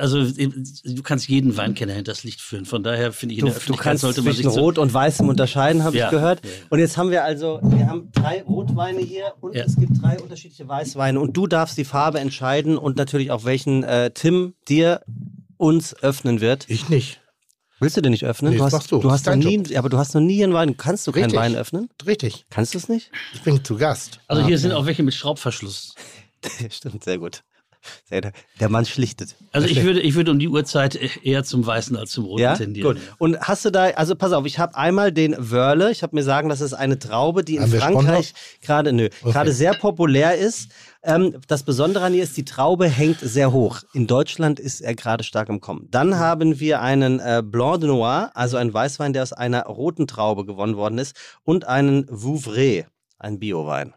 Also 0.00 0.24
du 0.24 1.02
kannst 1.02 1.28
jeden 1.28 1.56
Weinkenner 1.56 1.92
hinters 1.92 2.24
Licht 2.24 2.40
führen. 2.40 2.64
Von 2.64 2.82
daher 2.82 3.12
finde 3.12 3.34
ich, 3.34 3.40
in 3.40 3.46
Du, 3.46 3.52
der 3.52 3.60
du 3.66 3.74
kannst 3.76 4.02
sollte 4.02 4.22
man 4.22 4.32
sich 4.32 4.42
zwischen 4.44 4.54
so, 4.54 4.60
Rot 4.60 4.78
und 4.78 4.92
Weißem 4.92 5.28
unterscheiden, 5.28 5.84
habe 5.84 5.96
Ja. 5.96 6.06
ich 6.06 6.10
gehört. 6.10 6.44
Ja, 6.44 6.50
ja. 6.50 6.56
Und 6.70 6.78
jetzt 6.80 6.96
haben 6.96 7.10
wir 7.10 7.24
also, 7.24 7.60
wir 7.62 7.86
haben 7.86 8.10
drei 8.12 8.42
Rotweine 8.42 9.00
hier 9.00 9.32
und 9.40 9.54
Ja. 9.54 9.64
es 9.64 9.76
gibt 9.76 10.02
drei 10.02 10.18
unterschiedliche 10.20 10.66
Weißweine 10.68 11.20
und 11.20 11.36
du 11.36 11.46
darfst 11.46 11.78
die 11.78 11.84
Farbe 11.84 12.18
entscheiden 12.20 12.76
und 12.76 12.96
natürlich 12.96 13.30
auch 13.30 13.44
welchen 13.44 13.82
äh, 13.84 14.10
Tim 14.10 14.54
dir 14.68 15.00
uns 15.56 15.94
öffnen 16.02 16.40
wird. 16.40 16.64
Ich 16.68 16.88
nicht. 16.88 17.20
Willst 17.84 17.98
du 17.98 18.00
den 18.00 18.12
nicht 18.12 18.24
öffnen? 18.24 18.52
Nee, 18.52 18.56
du 18.56 18.64
hast, 18.64 18.72
machst 18.72 18.90
du. 18.90 18.98
du 18.98 19.10
hast 19.10 19.26
noch 19.26 19.36
nie, 19.36 19.56
Job. 19.58 19.76
aber 19.76 19.90
du 19.90 19.98
hast 19.98 20.14
noch 20.14 20.22
nie 20.22 20.42
einen 20.42 20.54
Wein. 20.54 20.74
Kannst 20.78 21.06
du 21.06 21.12
keinen 21.12 21.24
Richtig. 21.24 21.38
Wein 21.38 21.54
öffnen? 21.54 21.90
Richtig. 22.06 22.46
Kannst 22.48 22.72
du 22.72 22.78
es 22.78 22.88
nicht? 22.88 23.10
Ich 23.34 23.42
bin 23.42 23.62
zu 23.62 23.76
Gast. 23.76 24.20
Also 24.26 24.42
hier 24.46 24.58
sind 24.58 24.72
auch 24.72 24.86
welche 24.86 25.02
mit 25.02 25.12
Schraubverschluss. 25.12 25.94
Stimmt, 26.70 27.04
sehr 27.04 27.18
gut. 27.18 27.42
Sehr, 28.04 28.32
der 28.60 28.68
Mann 28.68 28.84
schlichtet. 28.84 29.36
Also 29.52 29.66
ich 29.68 29.82
würde, 29.82 30.00
ich 30.00 30.14
würde 30.14 30.30
um 30.30 30.38
die 30.38 30.48
Uhrzeit 30.48 30.98
eher 31.24 31.44
zum 31.44 31.66
Weißen 31.66 31.96
als 31.96 32.10
zum 32.10 32.24
Roten 32.24 32.42
Ja, 32.42 32.54
tendieren. 32.56 32.94
gut. 32.94 33.02
Und 33.18 33.38
hast 33.40 33.64
du 33.64 33.70
da, 33.70 33.84
also 33.90 34.14
pass 34.14 34.32
auf, 34.32 34.46
ich 34.46 34.58
habe 34.58 34.74
einmal 34.76 35.12
den 35.12 35.34
Wörle. 35.38 35.90
Ich 35.90 36.02
habe 36.02 36.14
mir 36.16 36.22
sagen, 36.22 36.48
das 36.48 36.60
ist 36.60 36.74
eine 36.74 36.98
Traube, 36.98 37.44
die 37.44 37.56
in 37.56 37.62
Haben 37.62 37.72
wir 37.72 37.80
Frankreich 37.80 38.34
gerade, 38.60 38.92
nö, 38.92 39.08
gerade 39.22 39.52
sehr 39.52 39.74
populär 39.74 40.36
ist. 40.36 40.68
Ähm, 41.02 41.36
das 41.48 41.62
Besondere 41.62 42.04
an 42.04 42.14
ihr 42.14 42.22
ist, 42.22 42.36
die 42.36 42.44
Traube 42.44 42.88
hängt 42.88 43.20
sehr 43.20 43.52
hoch. 43.52 43.82
In 43.92 44.06
Deutschland 44.06 44.58
ist 44.58 44.80
er 44.80 44.94
gerade 44.94 45.22
stark 45.22 45.48
im 45.50 45.60
Kommen. 45.60 45.86
Dann 45.90 46.18
haben 46.18 46.60
wir 46.60 46.80
einen 46.80 47.20
äh, 47.20 47.42
Blanc 47.44 47.80
de 47.80 47.90
Noir, 47.90 48.30
also 48.34 48.56
einen 48.56 48.72
Weißwein, 48.72 49.12
der 49.12 49.22
aus 49.22 49.32
einer 49.34 49.64
roten 49.64 50.06
Traube 50.06 50.46
gewonnen 50.46 50.76
worden 50.76 50.98
ist, 50.98 51.14
und 51.44 51.66
einen 51.66 52.06
Vouvray, 52.08 52.86
ein 53.18 53.38
Biowein. 53.38 53.92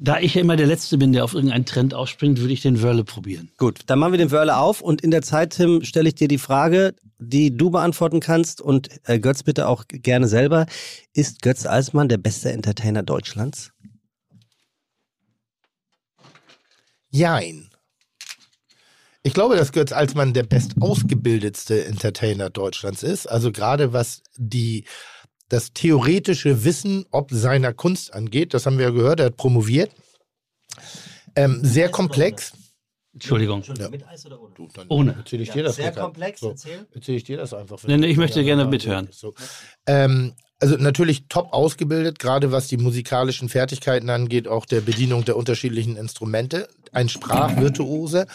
Da 0.00 0.20
ich 0.20 0.34
ja 0.34 0.42
immer 0.42 0.54
der 0.54 0.68
Letzte 0.68 0.96
bin, 0.96 1.12
der 1.12 1.24
auf 1.24 1.34
irgendeinen 1.34 1.64
Trend 1.64 1.92
aufspringt, 1.92 2.38
würde 2.38 2.52
ich 2.52 2.62
den 2.62 2.82
Wörle 2.82 3.02
probieren. 3.02 3.50
Gut, 3.56 3.80
dann 3.86 3.98
machen 3.98 4.12
wir 4.12 4.18
den 4.18 4.30
Wörle 4.30 4.56
auf 4.56 4.80
und 4.80 5.00
in 5.00 5.10
der 5.10 5.22
Zeit, 5.22 5.54
Tim, 5.54 5.82
stelle 5.82 6.08
ich 6.08 6.14
dir 6.14 6.28
die 6.28 6.38
Frage, 6.38 6.94
die 7.18 7.56
du 7.56 7.70
beantworten 7.70 8.20
kannst 8.20 8.60
und 8.60 8.88
äh, 9.08 9.18
Götz 9.18 9.42
bitte 9.42 9.66
auch 9.66 9.84
gerne 9.88 10.28
selber. 10.28 10.66
Ist 11.14 11.42
Götz 11.42 11.66
Alsmann 11.66 12.08
der 12.08 12.18
beste 12.18 12.52
Entertainer 12.52 13.02
Deutschlands? 13.02 13.72
Jein. 17.10 17.68
Ich 19.24 19.34
glaube, 19.34 19.56
dass 19.56 19.72
Götz 19.72 19.90
Alsmann 19.90 20.32
der 20.32 20.44
bestausgebildetste 20.44 21.86
Entertainer 21.86 22.50
Deutschlands 22.50 23.02
ist. 23.02 23.26
Also 23.26 23.50
gerade 23.50 23.92
was 23.92 24.22
die, 24.36 24.84
das 25.48 25.72
theoretische 25.72 26.64
Wissen 26.64 27.06
ob 27.10 27.30
seiner 27.30 27.72
Kunst 27.72 28.12
angeht, 28.12 28.54
das 28.54 28.66
haben 28.66 28.78
wir 28.78 28.86
ja 28.86 28.90
gehört, 28.90 29.20
er 29.20 29.26
hat 29.26 29.36
promoviert. 29.36 29.90
Ähm, 31.36 31.60
sehr 31.62 31.88
komplex. 31.88 32.52
Entschuldigung. 33.14 33.64
Mit 33.90 34.06
Eis 34.06 34.26
oder 34.26 34.40
ohne? 34.40 34.54
Du, 34.54 34.68
Ohne. 34.88 35.14
Erzähle 35.18 35.42
ich 35.42 35.50
dir 35.50 35.64
das 35.64 35.76
Sehr 35.76 35.92
komplex, 35.92 36.40
So, 36.40 36.50
erzähl. 36.50 36.86
erzähle 36.92 37.16
ich 37.16 37.24
dir 37.24 37.36
das 37.36 37.52
einfach. 37.52 37.82
Nee, 37.84 37.96
nee, 37.96 38.06
ich 38.06 38.16
möchte 38.16 38.44
gerne 38.44 38.62
Ja, 38.62 38.68
mithören. 38.68 39.08
So. 39.10 39.34
Ähm, 39.86 40.34
also 40.60 40.76
natürlich 40.76 41.26
top 41.28 41.52
ausgebildet, 41.52 42.18
gerade 42.18 42.52
was 42.52 42.68
die 42.68 42.76
musikalischen 42.76 43.48
Fertigkeiten 43.48 44.10
angeht, 44.10 44.46
auch 44.46 44.66
der 44.66 44.80
Bedienung 44.82 45.24
der 45.24 45.36
unterschiedlichen 45.36 45.96
Instrumente. 45.96 46.68
Ein 46.92 47.08
Sprachvirtuose, 47.08 48.26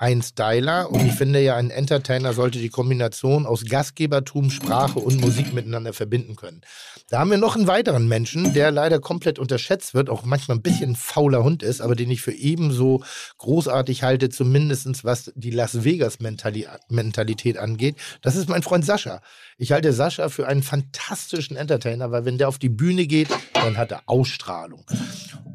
ein 0.00 0.22
Styler 0.22 0.90
und 0.90 1.06
ich 1.06 1.12
finde 1.12 1.42
ja, 1.42 1.56
ein 1.56 1.68
Entertainer 1.68 2.32
sollte 2.32 2.58
die 2.58 2.70
Kombination 2.70 3.44
aus 3.44 3.66
Gastgebertum, 3.66 4.50
Sprache 4.50 4.98
und 4.98 5.20
Musik 5.20 5.52
miteinander 5.52 5.92
verbinden 5.92 6.36
können. 6.36 6.62
Da 7.10 7.18
haben 7.18 7.30
wir 7.30 7.36
noch 7.36 7.54
einen 7.54 7.66
weiteren 7.66 8.08
Menschen, 8.08 8.54
der 8.54 8.70
leider 8.70 8.98
komplett 8.98 9.38
unterschätzt 9.38 9.92
wird, 9.92 10.08
auch 10.08 10.24
manchmal 10.24 10.56
ein 10.56 10.62
bisschen 10.62 10.96
fauler 10.96 11.44
Hund 11.44 11.62
ist, 11.62 11.82
aber 11.82 11.96
den 11.96 12.10
ich 12.10 12.22
für 12.22 12.32
ebenso 12.32 13.04
großartig 13.36 14.02
halte, 14.02 14.30
zumindest 14.30 15.04
was 15.04 15.32
die 15.34 15.50
Las 15.50 15.84
Vegas-Mentalität 15.84 17.58
angeht. 17.58 17.96
Das 18.22 18.36
ist 18.36 18.48
mein 18.48 18.62
Freund 18.62 18.86
Sascha. 18.86 19.20
Ich 19.58 19.72
halte 19.72 19.92
Sascha 19.92 20.30
für 20.30 20.48
einen 20.48 20.62
fantastischen 20.62 21.58
Entertainer, 21.58 22.10
weil 22.10 22.24
wenn 22.24 22.38
der 22.38 22.48
auf 22.48 22.58
die 22.58 22.70
Bühne 22.70 23.06
geht, 23.06 23.28
dann 23.52 23.76
hat 23.76 23.92
er 23.92 24.00
Ausstrahlung. 24.06 24.86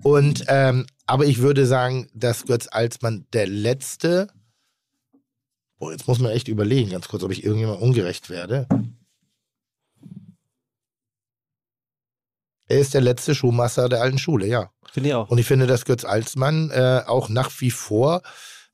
Und 0.03 0.45
ähm, 0.49 0.85
aber 1.07 1.25
ich 1.25 1.39
würde 1.39 1.65
sagen, 1.65 2.07
dass 2.13 2.45
Götz 2.45 2.67
Alsmann 2.71 3.25
der 3.33 3.47
letzte. 3.47 4.27
Boah, 5.77 5.91
jetzt 5.91 6.07
muss 6.07 6.19
man 6.19 6.31
echt 6.31 6.47
überlegen, 6.47 6.89
ganz 6.89 7.07
kurz, 7.07 7.23
ob 7.23 7.31
ich 7.31 7.43
irgendjemand 7.43 7.81
ungerecht 7.81 8.29
werde. 8.29 8.67
Er 12.67 12.79
ist 12.79 12.93
der 12.93 13.01
letzte 13.01 13.35
Schuhmaster 13.35 13.89
der 13.89 14.01
alten 14.01 14.17
Schule, 14.17 14.47
ja. 14.47 14.71
Finde 14.91 15.09
ich 15.09 15.15
auch. 15.15 15.29
Und 15.29 15.37
ich 15.37 15.45
finde, 15.45 15.67
dass 15.67 15.85
Götz 15.85 16.05
Alsmann 16.05 16.71
äh, 16.71 17.01
auch 17.05 17.29
nach 17.29 17.51
wie 17.59 17.71
vor 17.71 18.21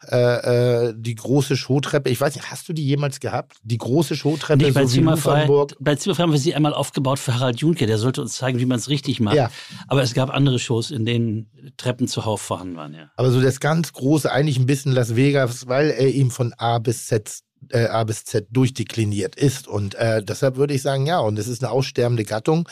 äh, 0.08 0.88
äh, 0.88 0.94
die 0.98 1.16
große 1.16 1.56
Showtreppe, 1.56 2.10
ich 2.10 2.20
weiß 2.20 2.36
nicht, 2.36 2.50
hast 2.50 2.68
du 2.68 2.74
die 2.74 2.86
jemals 2.86 3.20
gehabt? 3.20 3.58
Die 3.64 3.78
große 3.78 4.16
Showtreppe, 4.16 4.64
Nicht 4.64 4.74
bei 4.74 4.86
so 4.86 4.96
Zimmerfrei. 4.96 5.48
Bei 5.80 5.96
Zimmerfrei 5.96 6.24
haben 6.24 6.32
wir 6.32 6.40
sie 6.40 6.56
einmal 6.56 6.74
aufgebaut 6.74 7.20
für 7.20 7.36
Harald 7.36 7.60
Junke. 7.60 7.86
Der 7.86 7.98
sollte 7.98 8.22
uns 8.22 8.34
zeigen, 8.34 8.60
wie 8.60 8.66
man 8.66 8.80
es 8.80 8.90
richtig 8.90 9.20
macht. 9.20 9.36
Ja. 9.36 9.52
Aber 9.88 10.02
es 10.02 10.14
gab 10.14 10.32
andere 10.32 10.58
Shows, 10.58 10.92
in 10.92 11.06
denen 11.06 11.74
Treppen 11.78 12.08
zuhauf 12.08 12.42
vorhanden 12.42 12.76
waren. 12.78 12.94
Ja. 12.94 13.12
Aber 13.16 13.32
so 13.32 13.42
das 13.42 13.60
ganz 13.60 13.94
große, 13.94 14.32
eigentlich 14.32 14.58
ein 14.58 14.66
bisschen 14.66 14.92
Las 14.92 15.16
Vegas, 15.16 15.68
weil 15.68 15.92
er 15.92 16.10
ihm 16.10 16.32
von 16.32 16.54
A 16.58 16.80
bis 16.80 17.06
Z, 17.06 17.42
äh, 17.70 17.86
A 17.86 18.04
bis 18.04 18.26
Z 18.26 18.48
durchdekliniert 18.52 19.36
ist. 19.36 19.68
Und 19.68 19.96
äh, 19.96 20.24
deshalb 20.24 20.56
würde 20.56 20.74
ich 20.74 20.82
sagen, 20.82 21.06
ja, 21.06 21.20
und 21.20 21.38
es 21.38 21.48
ist 21.48 21.64
eine 21.64 21.72
aussterbende 21.72 22.24
Gattung. 22.24 22.68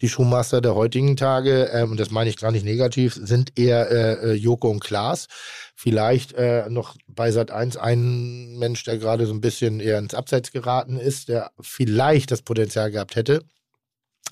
Die 0.00 0.08
Showmaster 0.08 0.60
der 0.60 0.74
heutigen 0.74 1.16
Tage, 1.16 1.70
ähm, 1.72 1.92
und 1.92 2.00
das 2.00 2.10
meine 2.10 2.30
ich 2.30 2.36
gar 2.36 2.52
nicht 2.52 2.64
negativ, 2.64 3.14
sind 3.14 3.58
eher 3.58 3.90
äh, 3.90 4.12
äh, 4.12 4.32
Joko 4.34 4.70
und 4.70 4.80
Klaas. 4.80 5.26
Vielleicht 5.74 6.34
äh, 6.34 6.68
noch 6.68 6.96
bei 7.08 7.30
Sat 7.32 7.50
1 7.50 7.76
ein 7.76 8.58
Mensch, 8.58 8.84
der 8.84 8.98
gerade 8.98 9.26
so 9.26 9.32
ein 9.32 9.40
bisschen 9.40 9.80
eher 9.80 9.98
ins 9.98 10.14
Abseits 10.14 10.52
geraten 10.52 10.98
ist, 10.98 11.28
der 11.28 11.50
vielleicht 11.60 12.30
das 12.30 12.42
Potenzial 12.42 12.90
gehabt 12.90 13.16
hätte. 13.16 13.42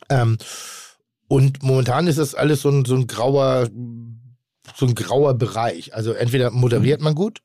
Ähm, 0.09 0.39
und 1.29 1.63
momentan 1.63 2.07
ist 2.07 2.19
das 2.19 2.35
alles 2.35 2.61
so 2.61 2.69
ein, 2.69 2.85
so 2.85 2.95
ein 2.95 3.07
grauer, 3.07 3.71
so 4.77 4.87
ein 4.87 4.95
grauer 4.95 5.35
Bereich. 5.35 5.95
Also 5.95 6.13
entweder 6.13 6.51
moderiert 6.51 7.01
man 7.01 7.15
gut, 7.15 7.41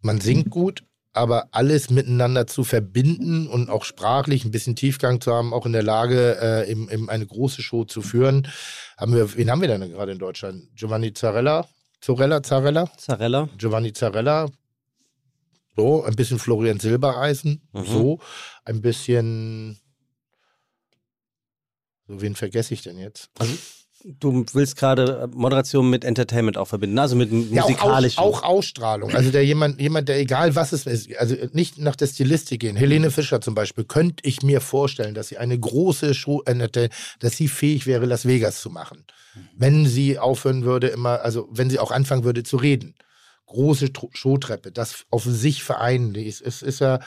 man 0.00 0.20
singt 0.20 0.50
gut, 0.50 0.84
aber 1.14 1.48
alles 1.52 1.90
miteinander 1.90 2.46
zu 2.46 2.64
verbinden 2.64 3.46
und 3.46 3.70
auch 3.70 3.84
sprachlich 3.84 4.44
ein 4.44 4.50
bisschen 4.50 4.76
Tiefgang 4.76 5.20
zu 5.20 5.32
haben, 5.32 5.54
auch 5.54 5.64
in 5.64 5.72
der 5.72 5.82
Lage, 5.82 6.36
äh, 6.40 6.70
eben, 6.70 6.90
eben 6.90 7.08
eine 7.08 7.26
große 7.26 7.62
Show 7.62 7.84
zu 7.84 8.02
führen. 8.02 8.48
Haben 8.98 9.14
wir, 9.14 9.34
wen 9.36 9.50
haben 9.50 9.60
wir 9.60 9.68
denn 9.68 9.90
gerade 9.90 10.12
in 10.12 10.18
Deutschland? 10.18 10.68
Giovanni 10.74 11.12
Zarella? 11.14 11.66
Zorella, 12.00 12.42
Zarella? 12.42 12.90
Zarella. 12.98 13.48
Giovanni 13.56 13.92
Zarella. 13.92 14.48
So, 15.76 16.04
ein 16.04 16.14
bisschen 16.14 16.38
Florian 16.38 16.78
Silbereisen. 16.78 17.62
Mhm. 17.72 17.84
So, 17.84 18.20
ein 18.64 18.80
bisschen. 18.80 19.78
So, 22.06 22.20
wen 22.20 22.34
vergesse 22.34 22.74
ich 22.74 22.82
denn 22.82 22.98
jetzt? 22.98 23.30
Also, 23.38 23.56
du 24.04 24.44
willst 24.52 24.76
gerade 24.76 25.28
Moderation 25.32 25.88
mit 25.88 26.04
Entertainment 26.04 26.58
auch 26.58 26.68
verbinden, 26.68 26.98
also 26.98 27.16
mit 27.16 27.32
Ja, 27.32 27.62
auch, 27.62 27.68
musikalisch. 27.68 28.18
Aus, 28.18 28.36
auch 28.36 28.42
Ausstrahlung. 28.42 29.14
Also 29.14 29.30
der 29.30 29.44
jemand, 29.44 29.80
jemand, 29.80 30.08
der 30.08 30.18
egal 30.18 30.54
was 30.54 30.72
es 30.72 30.86
ist, 30.86 31.16
also 31.16 31.34
nicht 31.52 31.78
nach 31.78 31.96
der 31.96 32.06
Stilistik 32.06 32.60
gehen. 32.60 32.76
Helene 32.76 33.10
Fischer 33.10 33.40
zum 33.40 33.54
Beispiel, 33.54 33.84
könnte 33.84 34.22
ich 34.22 34.42
mir 34.42 34.60
vorstellen, 34.60 35.14
dass 35.14 35.28
sie 35.28 35.38
eine 35.38 35.58
große 35.58 36.14
Show, 36.14 36.42
äh, 36.44 36.88
dass 37.18 37.36
sie 37.36 37.48
fähig 37.48 37.86
wäre, 37.86 38.04
Las 38.04 38.26
Vegas 38.26 38.60
zu 38.60 38.70
machen. 38.70 39.04
Wenn 39.56 39.86
sie 39.86 40.18
aufhören 40.18 40.64
würde, 40.64 40.88
immer, 40.88 41.22
also 41.22 41.48
wenn 41.50 41.70
sie 41.70 41.78
auch 41.78 41.90
anfangen 41.90 42.24
würde 42.24 42.42
zu 42.42 42.56
reden. 42.56 42.94
Große 43.46 43.88
Showtreppe, 44.12 44.70
das 44.70 45.04
auf 45.10 45.24
sich 45.24 45.62
vereinen. 45.62 46.14
Es 46.14 46.40
ist, 46.40 46.62
ist 46.62 46.80
ja, 46.80 47.00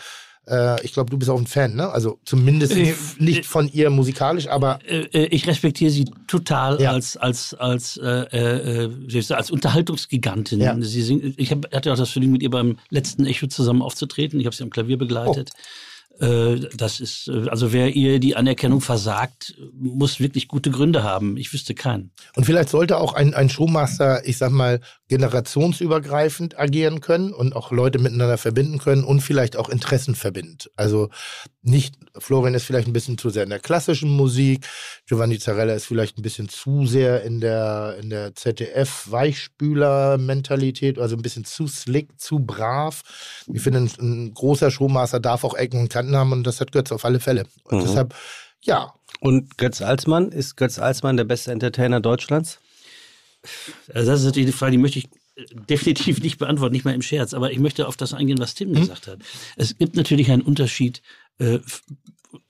äh, 0.48 0.84
ich 0.84 0.93
glaube, 0.93 1.10
du 1.10 1.18
bist 1.18 1.30
auch 1.30 1.39
ein 1.39 1.48
Fan, 1.48 1.76
ne? 1.76 1.89
Also 1.89 2.20
zumindest 2.26 2.76
Äh, 2.76 2.93
nicht 3.20 3.45
von 3.45 3.70
ihr 3.72 3.89
musikalisch, 3.89 4.48
aber 4.48 4.80
Äh, 4.88 5.02
äh, 5.14 5.26
ich 5.28 5.48
respektiere 5.48 5.91
sie 5.91 6.06
total 6.28 6.82
Ja. 6.82 6.91
als 6.91 7.18
als 7.18 7.54
als 7.56 7.98
äh, 7.98 8.88
äh, 8.88 9.24
als 9.34 9.52
Unterhaltungsgigantin. 9.52 10.60
Ja. 10.62 10.76
Sie 10.80 11.02
singt, 11.02 11.34
ich 11.38 11.52
hab, 11.52 11.74
hatte 11.74 11.91
auch 11.91 11.98
das 11.98 12.10
Vergnügen, 12.12 12.34
mit 12.34 12.43
ihr 12.43 12.50
beim 12.50 12.78
letzten 12.89 13.26
Echo 13.26 13.48
zusammen 13.48 13.82
aufzutreten. 13.82 14.39
Ich 14.39 14.45
habe 14.45 14.56
sie 14.56 14.64
am 14.64 14.70
Klavier 14.70 14.98
begleitet. 14.98 15.50
Äh, 15.50 15.87
Das 16.20 16.99
ist 16.99 17.28
äh, 17.28 17.47
also 17.49 17.74
wer 17.74 17.95
ihr 17.95 18.20
die 18.20 18.36
Anerkennung 18.36 18.82
versagt, 18.82 19.55
muss 19.74 20.20
wirklich 20.20 20.47
gute 20.47 20.72
Gründe 20.72 21.03
haben. 21.03 21.38
Ich 21.38 21.53
wüsste 21.53 21.76
keinen. 21.76 22.11
Und 22.36 22.45
vielleicht 22.45 22.70
sollte 22.70 22.97
auch 22.97 23.13
ein, 23.13 23.34
ein 23.34 23.49
Showmaster, 23.49 24.26
ich 24.26 24.38
sag 24.38 24.51
mal, 24.51 24.80
generationsübergreifend 25.09 26.59
agieren 26.59 27.01
können 27.01 27.34
und 27.34 27.55
auch 27.55 27.72
Leute 27.72 27.99
miteinander 27.99 28.38
verbinden 28.38 28.78
können 28.80 29.03
und 29.03 29.22
vielleicht 29.22 29.55
auch 29.55 29.70
Interessen 29.70 30.15
verbindet. 30.15 30.72
Also 30.76 31.09
nicht, 31.61 31.95
Florian 32.18 32.55
ist 32.55 32.65
vielleicht 32.65 32.88
ein 32.88 32.93
bisschen 32.93 33.18
zu 33.18 33.30
sehr 33.30 33.43
in 33.43 33.49
der 33.49 33.59
klassischen 33.59 34.09
Musik, 34.09 34.65
Giovanni 35.05 35.39
Zarella 35.39 35.74
ist 35.74 35.86
vielleicht 35.86 36.18
ein 36.18 36.24
bisschen 36.24 36.49
zu 36.49 36.86
sehr 36.86 37.24
in 37.24 37.39
der, 37.39 37.95
in 38.01 38.09
der 38.09 38.36
ZDF-Weichspüler-Mentalität, 38.36 40.99
also 40.99 41.15
ein 41.15 41.22
bisschen 41.22 41.45
zu 41.45 41.68
slick, 41.68 42.20
zu 42.20 42.39
brav. 42.39 43.03
Ich 43.53 43.61
finde, 43.61 43.80
ein, 43.82 43.91
ein 43.99 44.34
großer 44.34 44.72
Showmaster 44.72 45.20
darf 45.20 45.43
auch 45.43 45.53
Ecken 45.53 45.80
und 45.80 45.89
Kanten 45.89 46.07
haben 46.16 46.32
und 46.32 46.43
das 46.45 46.62
hat 46.62 46.72
Götz 46.72 46.91
auf 46.91 47.05
alle 47.05 47.20
Fälle. 47.20 47.45
Und 47.64 47.80
Mhm. 47.80 47.82
deshalb, 47.84 48.16
ja, 48.62 48.93
Und 49.20 49.58
Götz 49.58 49.82
Alsmann, 49.82 50.32
ist 50.32 50.58
Götz 50.58 50.78
Alsmann 50.80 51.18
der 51.18 51.24
beste 51.24 51.51
Entertainer 51.51 51.99
Deutschlands? 52.01 52.60
Also 53.93 54.12
das 54.12 54.20
ist 54.20 54.26
natürlich 54.28 54.47
die 54.51 54.58
Frage, 54.58 54.72
die 54.74 54.78
möchte 54.78 54.99
ich 54.99 55.05
äh, 55.36 55.45
definitiv 55.70 56.22
nicht 56.22 56.38
beantworten, 56.38 56.74
nicht 56.74 56.86
mal 56.86 56.93
im 56.93 57.01
Scherz. 57.01 57.34
Aber 57.34 57.51
ich 57.51 57.60
möchte 57.60 57.88
auf 57.88 57.97
das 57.97 58.14
eingehen, 58.14 58.38
was 58.39 58.53
Tim 58.55 58.74
gesagt 58.74 59.08
hat. 59.08 59.20
Es 59.55 59.78
gibt 59.78 59.95
natürlich 59.95 60.30
einen 60.32 60.41
Unterschied 60.41 61.01
äh, 61.39 61.60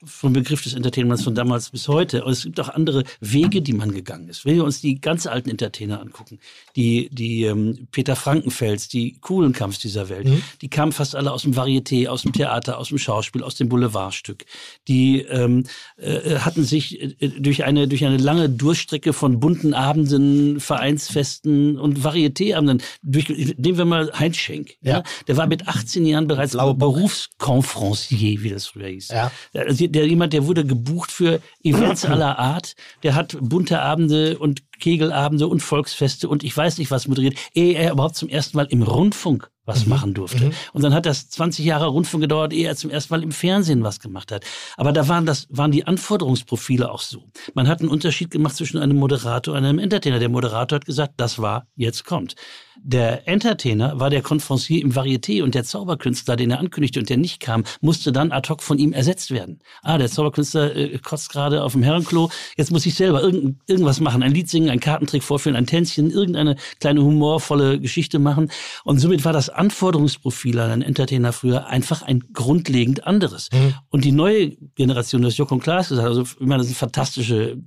vom 0.04 0.32
Begriff 0.32 0.62
des 0.62 0.74
Entertainments 0.74 1.24
von 1.24 1.34
damals 1.34 1.70
bis 1.70 1.88
heute. 1.88 2.24
Und 2.24 2.32
es 2.32 2.42
gibt 2.44 2.58
auch 2.60 2.68
andere 2.68 3.04
Wege, 3.20 3.62
die 3.62 3.72
man 3.72 3.92
gegangen 3.92 4.28
ist. 4.28 4.44
Wenn 4.44 4.56
wir 4.56 4.64
uns 4.64 4.80
die 4.80 5.00
ganz 5.00 5.26
alten 5.26 5.50
Entertainer 5.50 6.00
angucken, 6.00 6.38
die, 6.76 7.08
die 7.10 7.44
ähm, 7.44 7.88
Peter 7.90 8.16
Frankenfels, 8.16 8.88
die 8.88 9.18
Kuhlenkampfs 9.20 9.78
dieser 9.78 10.08
Welt, 10.08 10.28
die 10.60 10.68
kamen 10.68 10.92
fast 10.92 11.14
alle 11.14 11.32
aus 11.32 11.42
dem 11.42 11.54
Varieté, 11.54 12.08
aus 12.08 12.22
dem 12.22 12.32
Theater, 12.32 12.78
aus 12.78 12.88
dem 12.88 12.98
Schauspiel, 12.98 13.42
aus 13.42 13.54
dem 13.54 13.68
Boulevardstück. 13.68 14.44
Die 14.88 15.20
ähm, 15.22 15.64
äh, 15.96 16.38
hatten 16.38 16.64
sich 16.64 17.00
äh, 17.00 17.28
durch 17.28 17.64
eine, 17.64 17.88
durch 17.88 18.04
eine 18.04 18.16
lange 18.16 18.48
Durchstrecke 18.48 19.12
von 19.12 19.40
bunten 19.40 19.74
Abenden, 19.74 20.60
Vereinsfesten 20.60 21.78
und 21.78 22.04
Varietéabenden, 22.04 22.82
durch, 23.02 23.28
nehmen 23.28 23.78
wir 23.78 23.84
mal 23.84 24.12
Heinz 24.18 24.36
Schenk. 24.36 24.76
Ja. 24.80 24.98
Ja. 24.98 25.02
Der 25.26 25.36
war 25.36 25.46
mit 25.46 25.68
18 25.68 26.04
Jahren 26.06 26.26
bereits 26.26 26.52
Berufskonferencier, 26.52 28.42
wie 28.42 28.50
das 28.50 28.66
früher 28.66 28.88
hieß. 28.88 29.08
Ja. 29.08 29.30
Also 29.68 29.86
der, 29.86 30.06
jemand, 30.06 30.32
der 30.32 30.46
wurde 30.46 30.64
gebucht 30.64 31.10
für 31.10 31.40
Events 31.62 32.04
aller 32.06 32.38
Art. 32.38 32.74
Der 33.02 33.14
hat 33.14 33.36
bunte 33.40 33.80
Abende 33.80 34.38
und 34.38 34.62
Kegelabende 34.80 35.46
und 35.46 35.60
Volksfeste 35.60 36.28
und 36.28 36.44
ich 36.44 36.56
weiß 36.56 36.78
nicht 36.78 36.90
was 36.90 37.08
moderiert, 37.08 37.36
ehe 37.54 37.74
er 37.74 37.92
überhaupt 37.92 38.16
zum 38.16 38.28
ersten 38.28 38.56
Mal 38.56 38.66
im 38.70 38.82
Rundfunk 38.82 39.50
was 39.68 39.86
machen 39.86 40.14
durfte. 40.14 40.50
Und 40.72 40.82
dann 40.82 40.94
hat 40.94 41.04
das 41.04 41.28
20 41.28 41.64
Jahre 41.64 41.88
Rundfunk 41.88 42.22
gedauert, 42.22 42.54
ehe 42.54 42.66
er 42.66 42.74
zum 42.74 42.90
ersten 42.90 43.12
Mal 43.12 43.22
im 43.22 43.32
Fernsehen 43.32 43.82
was 43.84 44.00
gemacht 44.00 44.32
hat. 44.32 44.44
Aber 44.78 44.92
da 44.92 45.08
waren 45.08 45.26
das, 45.26 45.46
waren 45.50 45.70
die 45.70 45.86
Anforderungsprofile 45.86 46.90
auch 46.90 47.02
so. 47.02 47.24
Man 47.54 47.68
hat 47.68 47.80
einen 47.80 47.90
Unterschied 47.90 48.30
gemacht 48.30 48.56
zwischen 48.56 48.78
einem 48.78 48.96
Moderator 48.96 49.54
und 49.54 49.64
einem 49.64 49.78
Entertainer. 49.78 50.18
Der 50.18 50.30
Moderator 50.30 50.76
hat 50.76 50.86
gesagt, 50.86 51.14
das 51.18 51.38
war, 51.38 51.66
jetzt 51.76 52.06
kommt. 52.06 52.34
Der 52.82 53.28
Entertainer 53.28 53.98
war 54.00 54.10
der 54.10 54.22
Conferencier 54.22 54.82
im 54.82 54.92
Varieté 54.92 55.42
und 55.42 55.54
der 55.54 55.64
Zauberkünstler, 55.64 56.36
den 56.36 56.50
er 56.50 56.58
ankündigte 56.58 57.00
und 57.00 57.08
der 57.08 57.16
nicht 57.16 57.40
kam, 57.40 57.64
musste 57.80 58.12
dann 58.12 58.32
ad 58.32 58.48
hoc 58.48 58.62
von 58.62 58.78
ihm 58.78 58.92
ersetzt 58.92 59.30
werden. 59.30 59.60
Ah, 59.82 59.98
der 59.98 60.10
Zauberkünstler 60.10 60.74
äh, 60.74 60.98
kotzt 60.98 61.30
gerade 61.30 61.62
auf 61.62 61.72
dem 61.72 61.82
Herrenklo, 61.82 62.30
jetzt 62.56 62.70
muss 62.70 62.86
ich 62.86 62.94
selber 62.94 63.22
irgend, 63.22 63.58
irgendwas 63.66 64.00
machen, 64.00 64.22
ein 64.22 64.32
Lied 64.32 64.48
singen, 64.48 64.70
einen 64.70 64.80
Kartentrick 64.80 65.22
vorführen, 65.22 65.56
ein 65.56 65.66
Tänzchen, 65.66 66.10
irgendeine 66.10 66.56
kleine 66.80 67.02
humorvolle 67.02 67.80
Geschichte 67.80 68.18
machen. 68.18 68.50
Und 68.84 68.98
somit 68.98 69.24
war 69.24 69.32
das 69.32 69.48
Anforderungsprofil 69.48 70.58
an 70.58 70.70
einen 70.70 70.82
Entertainer 70.82 71.32
früher 71.32 71.66
einfach 71.66 72.02
ein 72.02 72.24
grundlegend 72.32 73.06
anderes. 73.06 73.48
Und 73.90 74.04
die 74.04 74.12
neue 74.12 74.50
Generation, 74.76 75.22
das 75.22 75.36
Joko 75.36 75.54
und 75.54 75.62
Klaas 75.62 75.88
gesagt, 75.88 76.08
also 76.08 76.22
ich 76.22 76.40
meine, 76.40 76.58
das 76.58 76.66
sind 76.66 76.76
fantastische 76.76 77.58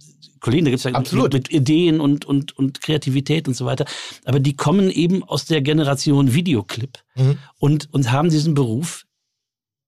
Kollegen, 0.41 0.65
da 0.65 0.71
gibt's 0.71 0.83
ja 0.83 0.91
Absolut. 0.91 1.33
mit 1.33 1.51
Ideen 1.51 2.01
und, 2.01 2.25
und, 2.25 2.57
und 2.57 2.81
Kreativität 2.81 3.47
und 3.47 3.53
so 3.53 3.65
weiter. 3.65 3.85
Aber 4.25 4.39
die 4.39 4.55
kommen 4.55 4.89
eben 4.89 5.00
aus 5.23 5.45
der 5.45 5.61
Generation 5.61 6.33
Videoclip 6.33 6.99
Mhm. 7.15 7.37
und, 7.59 7.93
und 7.93 8.11
haben 8.11 8.29
diesen 8.29 8.53
Beruf 8.53 9.05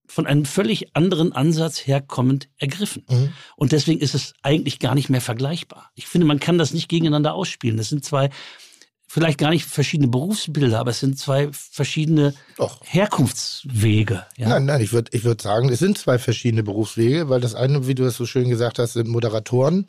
von 0.06 0.26
einem 0.26 0.44
völlig 0.44 0.94
anderen 0.94 1.32
Ansatz 1.32 1.86
herkommend 1.86 2.48
ergriffen. 2.58 3.04
Mhm. 3.08 3.32
Und 3.56 3.72
deswegen 3.72 4.00
ist 4.00 4.14
es 4.14 4.34
eigentlich 4.42 4.78
gar 4.78 4.94
nicht 4.94 5.08
mehr 5.08 5.20
vergleichbar. 5.22 5.90
Ich 5.94 6.06
finde, 6.06 6.26
man 6.26 6.38
kann 6.40 6.58
das 6.58 6.72
nicht 6.74 6.88
gegeneinander 6.88 7.34
ausspielen. 7.34 7.76
Das 7.78 7.88
sind 7.88 8.04
zwei, 8.04 8.28
vielleicht 9.08 9.38
gar 9.38 9.50
nicht 9.50 9.64
verschiedene 9.64 10.08
Berufsbilder, 10.08 10.78
aber 10.78 10.90
es 10.90 11.00
sind 11.00 11.18
zwei 11.18 11.48
verschiedene 11.52 12.34
Doch. 12.58 12.80
Herkunftswege. 12.84 14.26
Ja? 14.36 14.48
Nein, 14.50 14.66
nein, 14.66 14.82
ich 14.82 14.92
würde 14.92 15.10
ich 15.16 15.24
würd 15.24 15.40
sagen, 15.40 15.68
es 15.70 15.78
sind 15.78 15.98
zwei 15.98 16.18
verschiedene 16.18 16.62
Berufswege, 16.62 17.28
weil 17.28 17.40
das 17.40 17.54
eine, 17.54 17.86
wie 17.86 17.94
du 17.94 18.04
es 18.04 18.16
so 18.16 18.26
schön 18.26 18.48
gesagt 18.48 18.78
hast, 18.78 18.92
sind 18.92 19.08
Moderatoren 19.08 19.86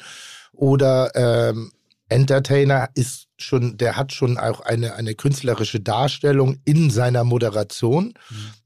oder 0.54 1.12
ähm, 1.16 1.72
Entertainer 2.10 2.90
ist 2.94 3.28
schon, 3.38 3.78
der 3.78 3.98
hat 3.98 4.14
schon 4.14 4.38
auch 4.38 4.62
eine, 4.62 4.96
eine 4.96 5.16
künstlerische 5.16 5.80
Darstellung 5.80 6.60
in 6.64 6.90
seiner 6.90 7.24
Moderation. 7.24 8.14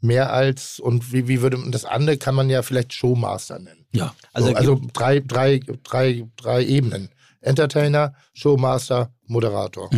Mehr 0.01 0.33
als, 0.33 0.79
und 0.79 1.13
wie, 1.13 1.27
wie 1.27 1.41
würde 1.41 1.57
man 1.57 1.71
das 1.71 1.85
andere 1.85 2.17
kann 2.17 2.35
man 2.35 2.49
ja 2.49 2.61
vielleicht 2.61 2.93
Showmaster 2.93 3.59
nennen. 3.59 3.85
ja. 3.93 4.13
Also, 4.33 4.49
Also 4.49 4.73
also 4.73 4.81
drei, 4.93 5.19
drei, 5.21 5.61
drei, 5.83 6.25
drei 6.35 6.65
Ebenen. 6.65 7.09
Entertainer, 7.41 8.13
Showmaster, 8.33 9.13
Moderator. 9.25 9.89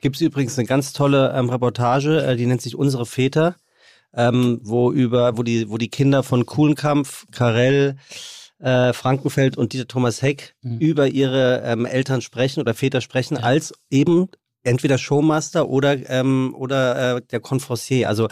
Gibt 0.00 0.16
es 0.16 0.22
übrigens 0.22 0.58
eine 0.58 0.66
ganz 0.66 0.92
tolle 0.92 1.34
ähm, 1.36 1.50
Reportage, 1.50 2.22
äh, 2.24 2.36
die 2.36 2.46
nennt 2.46 2.62
sich 2.62 2.74
Unsere 2.74 3.04
Väter, 3.04 3.56
ähm, 4.14 4.60
wo 4.62 4.90
über, 4.90 5.36
wo 5.36 5.42
die, 5.42 5.68
wo 5.68 5.76
die 5.76 5.90
Kinder 5.90 6.22
von 6.22 6.46
Kuhlenkampf, 6.46 7.26
Karel, 7.32 7.96
äh, 8.58 8.92
Frankenfeld 8.92 9.56
und 9.56 9.72
Dieter 9.72 9.88
Thomas 9.88 10.22
Heck 10.22 10.54
über 10.80 11.08
ihre 11.08 11.62
ähm, 11.64 11.86
Eltern 11.86 12.22
sprechen 12.22 12.60
oder 12.60 12.74
Väter 12.74 13.00
sprechen, 13.00 13.36
als 13.36 13.72
eben 13.90 14.28
entweder 14.66 14.98
Showmaster 14.98 15.68
oder 15.68 15.96
ähm, 16.10 16.54
oder 16.58 17.16
äh, 17.16 17.22
der 17.30 17.40
Conferencier. 17.40 18.08
Also 18.08 18.28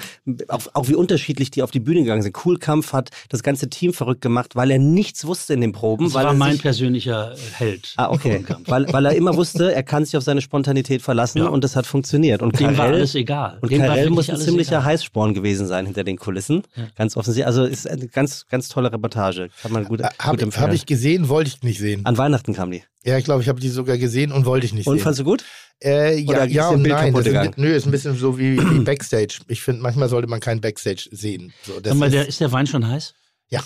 auch, 0.49 0.61
auch 0.75 0.89
wie 0.89 0.95
unterschiedlich 0.95 1.51
die 1.51 1.63
auf 1.63 1.71
die 1.71 1.81
Bühne 1.81 2.01
gegangen 2.01 2.23
sind. 2.23 2.33
Kuhlkampf 2.33 2.93
hat 2.93 3.11
das 3.29 3.43
ganze 3.43 3.69
Team 3.71 3.93
verrückt 3.93 4.21
gemacht, 4.21 4.57
weil 4.57 4.71
er 4.71 4.79
nichts 4.79 5.25
wusste 5.27 5.55
in 5.55 5.61
den 5.61 5.73
Proben. 5.73 6.05
Das 6.07 6.15
weil 6.15 6.25
war 6.25 6.33
er 6.33 6.37
mein 6.37 6.53
sich, 6.53 6.63
persönlicher 6.63 7.35
Held. 7.55 7.95
Ah, 7.97 8.11
okay. 8.11 8.45
weil, 8.67 8.93
weil 8.93 9.07
er 9.07 9.15
immer 9.15 9.37
wusste, 9.37 9.73
er 9.75 9.83
kann 9.83 10.05
sich 10.05 10.17
auf 10.17 10.23
seine 10.23 10.41
Spontanität 10.41 11.03
verlassen 11.03 11.39
Ja. 11.39 11.47
und 11.47 11.65
das 11.65 11.77
hat 11.77 11.87
funktioniert. 11.87 12.43
Und 12.43 12.59
Dem 12.59 12.67
war 12.69 12.75
Karel- 12.75 12.95
alles 12.95 13.15
egal. 13.15 13.59
und 13.61 13.71
Dem 13.71 13.81
war 13.81 13.89
Karel 13.89 14.11
muss 14.11 14.29
ein 14.29 14.37
ziemlicher 14.39 14.73
egal. 14.77 14.85
Heißsporn 14.85 15.35
gewesen 15.35 15.67
sein 15.67 15.87
hinter 15.87 16.05
den 16.05 16.17
Kulissen. 16.19 16.63
Ganz 16.97 17.17
offensichtlich. 17.17 17.47
Also 17.47 17.65
ist 17.65 17.89
eine 17.89 18.09
ganz, 18.09 18.47
ganz 18.49 18.69
tolle 18.69 18.93
Reportage. 18.93 19.49
Kann 19.63 19.73
man 19.73 19.85
gut, 19.85 20.03
Habe 20.03 20.15
gut 20.37 20.43
empfehlen. 20.43 20.67
hab 20.67 20.73
ich 20.75 20.87
gesehen, 20.87 21.29
wollte 21.29 21.49
ich 21.49 21.63
nicht 21.63 21.79
sehen. 21.79 22.05
An 22.05 22.19
Weihnachten 22.19 22.53
kam 22.55 22.71
die. 22.71 22.83
Ja, 23.05 23.19
ich 23.19 23.25
glaube, 23.25 23.43
ich 23.43 23.49
habe 23.49 23.61
die 23.61 23.69
sogar 23.69 23.99
gesehen 23.99 24.33
und 24.33 24.47
wollte 24.47 24.65
ich 24.65 24.73
nicht 24.73 24.87
Und 24.87 24.97
sehen. 24.97 25.05
fandst 25.05 25.21
du 25.21 25.25
gut? 25.25 25.45
Äh, 25.83 26.17
ja, 26.19 26.24
Oder 26.29 26.45
ja 26.47 26.69
ein 26.69 26.77
und 26.77 26.83
Bild 26.83 26.95
nein. 26.95 27.15
ist, 27.15 27.27
ein- 27.29 27.53
nö, 27.57 27.75
ist 27.75 27.87
ein 27.87 27.91
bisschen 27.91 28.17
so 28.17 28.39
wie, 28.39 28.59
wie 28.59 28.79
Backstage. 28.85 29.39
Ich 29.49 29.63
finde, 29.63 29.83
manchmal 29.83 30.09
sollte 30.09 30.29
man 30.29 30.41
kein 30.41 30.61
Backstage 30.61 31.09
sehen. 31.11 31.53
So, 31.63 31.81
das 31.81 31.95
mal, 31.95 32.07
ist, 32.07 32.13
der, 32.13 32.29
ist 32.29 32.41
der 32.41 32.53
Wein 32.53 32.67
schon 32.67 32.87
heiß? 32.89 33.15
ja, 33.51 33.63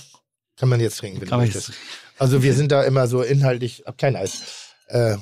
kann 0.56 0.68
man 0.68 0.80
jetzt 0.80 0.98
trinken, 0.98 1.20
wenn 1.20 1.28
Kann 1.28 1.38
du 1.40 1.44
man 1.46 1.54
möchtest. 1.54 1.72
Also 2.18 2.42
wir 2.42 2.52
sind 2.54 2.72
da 2.72 2.82
immer 2.82 3.06
so 3.06 3.22
inhaltlich, 3.22 3.86
ab 3.86 3.96
kein 3.98 4.16
Eis. 4.16 4.74
Äh, 4.88 5.16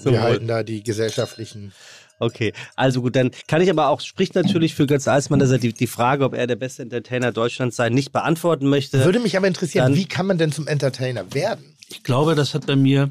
Zum 0.00 0.04
wir 0.04 0.12
Wohl. 0.12 0.20
halten 0.20 0.46
da 0.46 0.62
die 0.62 0.82
gesellschaftlichen. 0.82 1.72
Okay, 2.20 2.52
also 2.76 3.02
gut, 3.02 3.16
dann 3.16 3.32
kann 3.48 3.60
ich 3.62 3.70
aber 3.70 3.88
auch, 3.88 4.00
spricht 4.00 4.36
natürlich 4.36 4.74
für 4.76 4.86
Götz 4.86 5.08
Eismann, 5.08 5.40
dass 5.40 5.50
er 5.50 5.58
die, 5.58 5.72
die 5.72 5.88
Frage, 5.88 6.24
ob 6.24 6.34
er 6.34 6.46
der 6.46 6.54
beste 6.54 6.82
Entertainer 6.82 7.32
Deutschlands 7.32 7.74
sei, 7.74 7.88
nicht 7.88 8.12
beantworten 8.12 8.68
möchte. 8.68 9.04
Würde 9.04 9.18
mich 9.18 9.36
aber 9.36 9.48
interessieren, 9.48 9.86
Dann- 9.86 9.96
wie 9.96 10.04
kann 10.06 10.26
man 10.26 10.38
denn 10.38 10.52
zum 10.52 10.68
Entertainer 10.68 11.34
werden? 11.34 11.74
Ich 11.88 12.04
glaube, 12.04 12.36
das 12.36 12.54
hat 12.54 12.66
bei 12.66 12.76
mir 12.76 13.10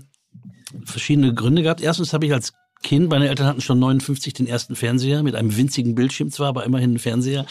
verschiedene 0.85 1.33
Gründe 1.33 1.63
gehabt. 1.63 1.81
Erstens 1.81 2.13
habe 2.13 2.25
ich 2.25 2.31
als 2.33 2.53
Kind, 2.81 3.09
meine 3.09 3.29
Eltern 3.29 3.47
hatten 3.47 3.61
schon 3.61 3.79
59 3.79 4.33
den 4.33 4.47
ersten 4.47 4.75
Fernseher 4.75 5.23
mit 5.23 5.35
einem 5.35 5.55
winzigen 5.55 5.95
Bildschirm 5.95 6.31
zwar, 6.31 6.49
aber 6.49 6.65
immerhin 6.65 6.93
ein 6.93 6.99
Fernseher. 6.99 7.45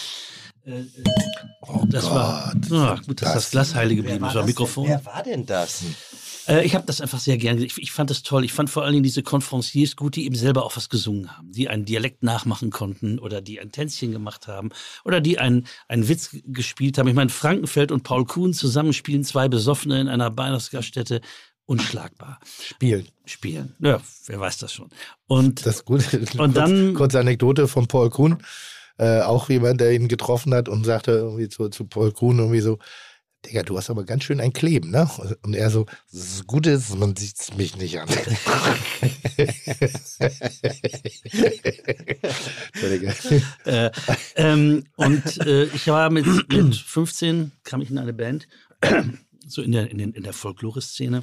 Äh, 0.64 0.80
äh, 0.80 0.84
das 1.88 2.04
war, 2.06 2.54
ah, 2.72 3.00
gut, 3.06 3.22
dass 3.22 3.34
das 3.34 3.50
Glas 3.50 3.74
heile 3.74 3.94
geblieben 3.94 4.24
ist. 4.24 4.34
Das 4.34 4.46
Mikrofon. 4.46 4.88
Wer 4.88 5.04
war 5.04 5.22
denn 5.22 5.46
das? 5.46 5.82
Äh, 6.46 6.64
ich 6.64 6.74
habe 6.74 6.84
das 6.86 7.00
einfach 7.00 7.20
sehr 7.20 7.38
gern. 7.38 7.60
Ich, 7.62 7.78
ich 7.78 7.92
fand 7.92 8.10
das 8.10 8.22
toll. 8.22 8.44
Ich 8.44 8.52
fand 8.52 8.70
vor 8.70 8.82
allen 8.82 8.92
Dingen 8.92 9.02
diese 9.02 9.22
Conferenciers 9.22 9.96
gut, 9.96 10.16
die 10.16 10.26
eben 10.26 10.34
selber 10.34 10.64
auch 10.64 10.76
was 10.76 10.88
gesungen 10.88 11.36
haben, 11.36 11.52
die 11.52 11.68
einen 11.68 11.84
Dialekt 11.84 12.22
nachmachen 12.22 12.70
konnten 12.70 13.18
oder 13.18 13.40
die 13.40 13.60
ein 13.60 13.72
Tänzchen 13.72 14.12
gemacht 14.12 14.48
haben 14.48 14.70
oder 15.04 15.20
die 15.20 15.38
einen, 15.38 15.66
einen 15.88 16.08
Witz 16.08 16.36
gespielt 16.44 16.98
haben. 16.98 17.08
Ich 17.08 17.14
meine, 17.14 17.30
Frankenfeld 17.30 17.92
und 17.92 18.02
Paul 18.02 18.24
Kuhn 18.26 18.52
zusammen 18.52 18.92
spielen 18.92 19.24
zwei 19.24 19.48
Besoffene 19.48 20.00
in 20.00 20.08
einer 20.08 20.36
Weihnachtsgaststätte. 20.36 21.20
Unschlagbar. 21.70 22.40
Spielen. 22.60 23.06
Spielen. 23.24 23.76
Ja, 23.78 24.00
wer 24.26 24.40
weiß 24.40 24.58
das 24.58 24.72
schon. 24.72 24.88
Und 25.28 25.64
Das 25.64 25.76
ist 25.76 25.84
gut. 25.84 26.02
Und 26.12 26.36
kurz, 26.36 26.52
dann- 26.54 26.94
Kurze 26.94 27.20
Anekdote 27.20 27.68
von 27.68 27.86
Paul 27.86 28.10
Kuhn. 28.10 28.42
Äh, 28.98 29.20
auch 29.20 29.48
jemand, 29.48 29.80
der 29.80 29.92
ihn 29.92 30.08
getroffen 30.08 30.52
hat 30.52 30.68
und 30.68 30.82
sagte 30.84 31.12
irgendwie 31.12 31.48
zu, 31.48 31.68
zu 31.68 31.84
Paul 31.84 32.10
Kuhn 32.12 32.36
irgendwie 32.40 32.58
so, 32.60 32.80
Digga, 33.46 33.62
du 33.62 33.78
hast 33.78 33.88
aber 33.88 34.02
ganz 34.04 34.24
schön 34.24 34.40
ein 34.40 34.52
Kleben, 34.52 34.90
ne? 34.90 35.08
Und 35.42 35.54
er 35.54 35.70
so, 35.70 35.86
das 36.12 36.44
Gute 36.46 36.70
ist, 36.72 36.94
man 36.96 37.14
sieht 37.14 37.38
es 37.40 37.56
mich 37.56 37.76
nicht 37.76 38.00
an. 38.00 38.08
Äh, 43.64 43.90
ähm, 44.36 44.84
und 44.96 45.38
äh, 45.46 45.64
ich 45.64 45.86
war 45.88 46.10
mit, 46.10 46.26
mit 46.26 46.74
15, 46.76 47.52
kam 47.64 47.80
ich 47.80 47.90
in 47.90 47.98
eine 47.98 48.12
Band, 48.12 48.48
so 49.46 49.62
in 49.62 49.72
der, 49.72 49.90
in, 49.90 49.98
den, 49.98 50.12
in 50.12 50.22
der 50.22 50.32
Folklore-Szene. 50.32 51.22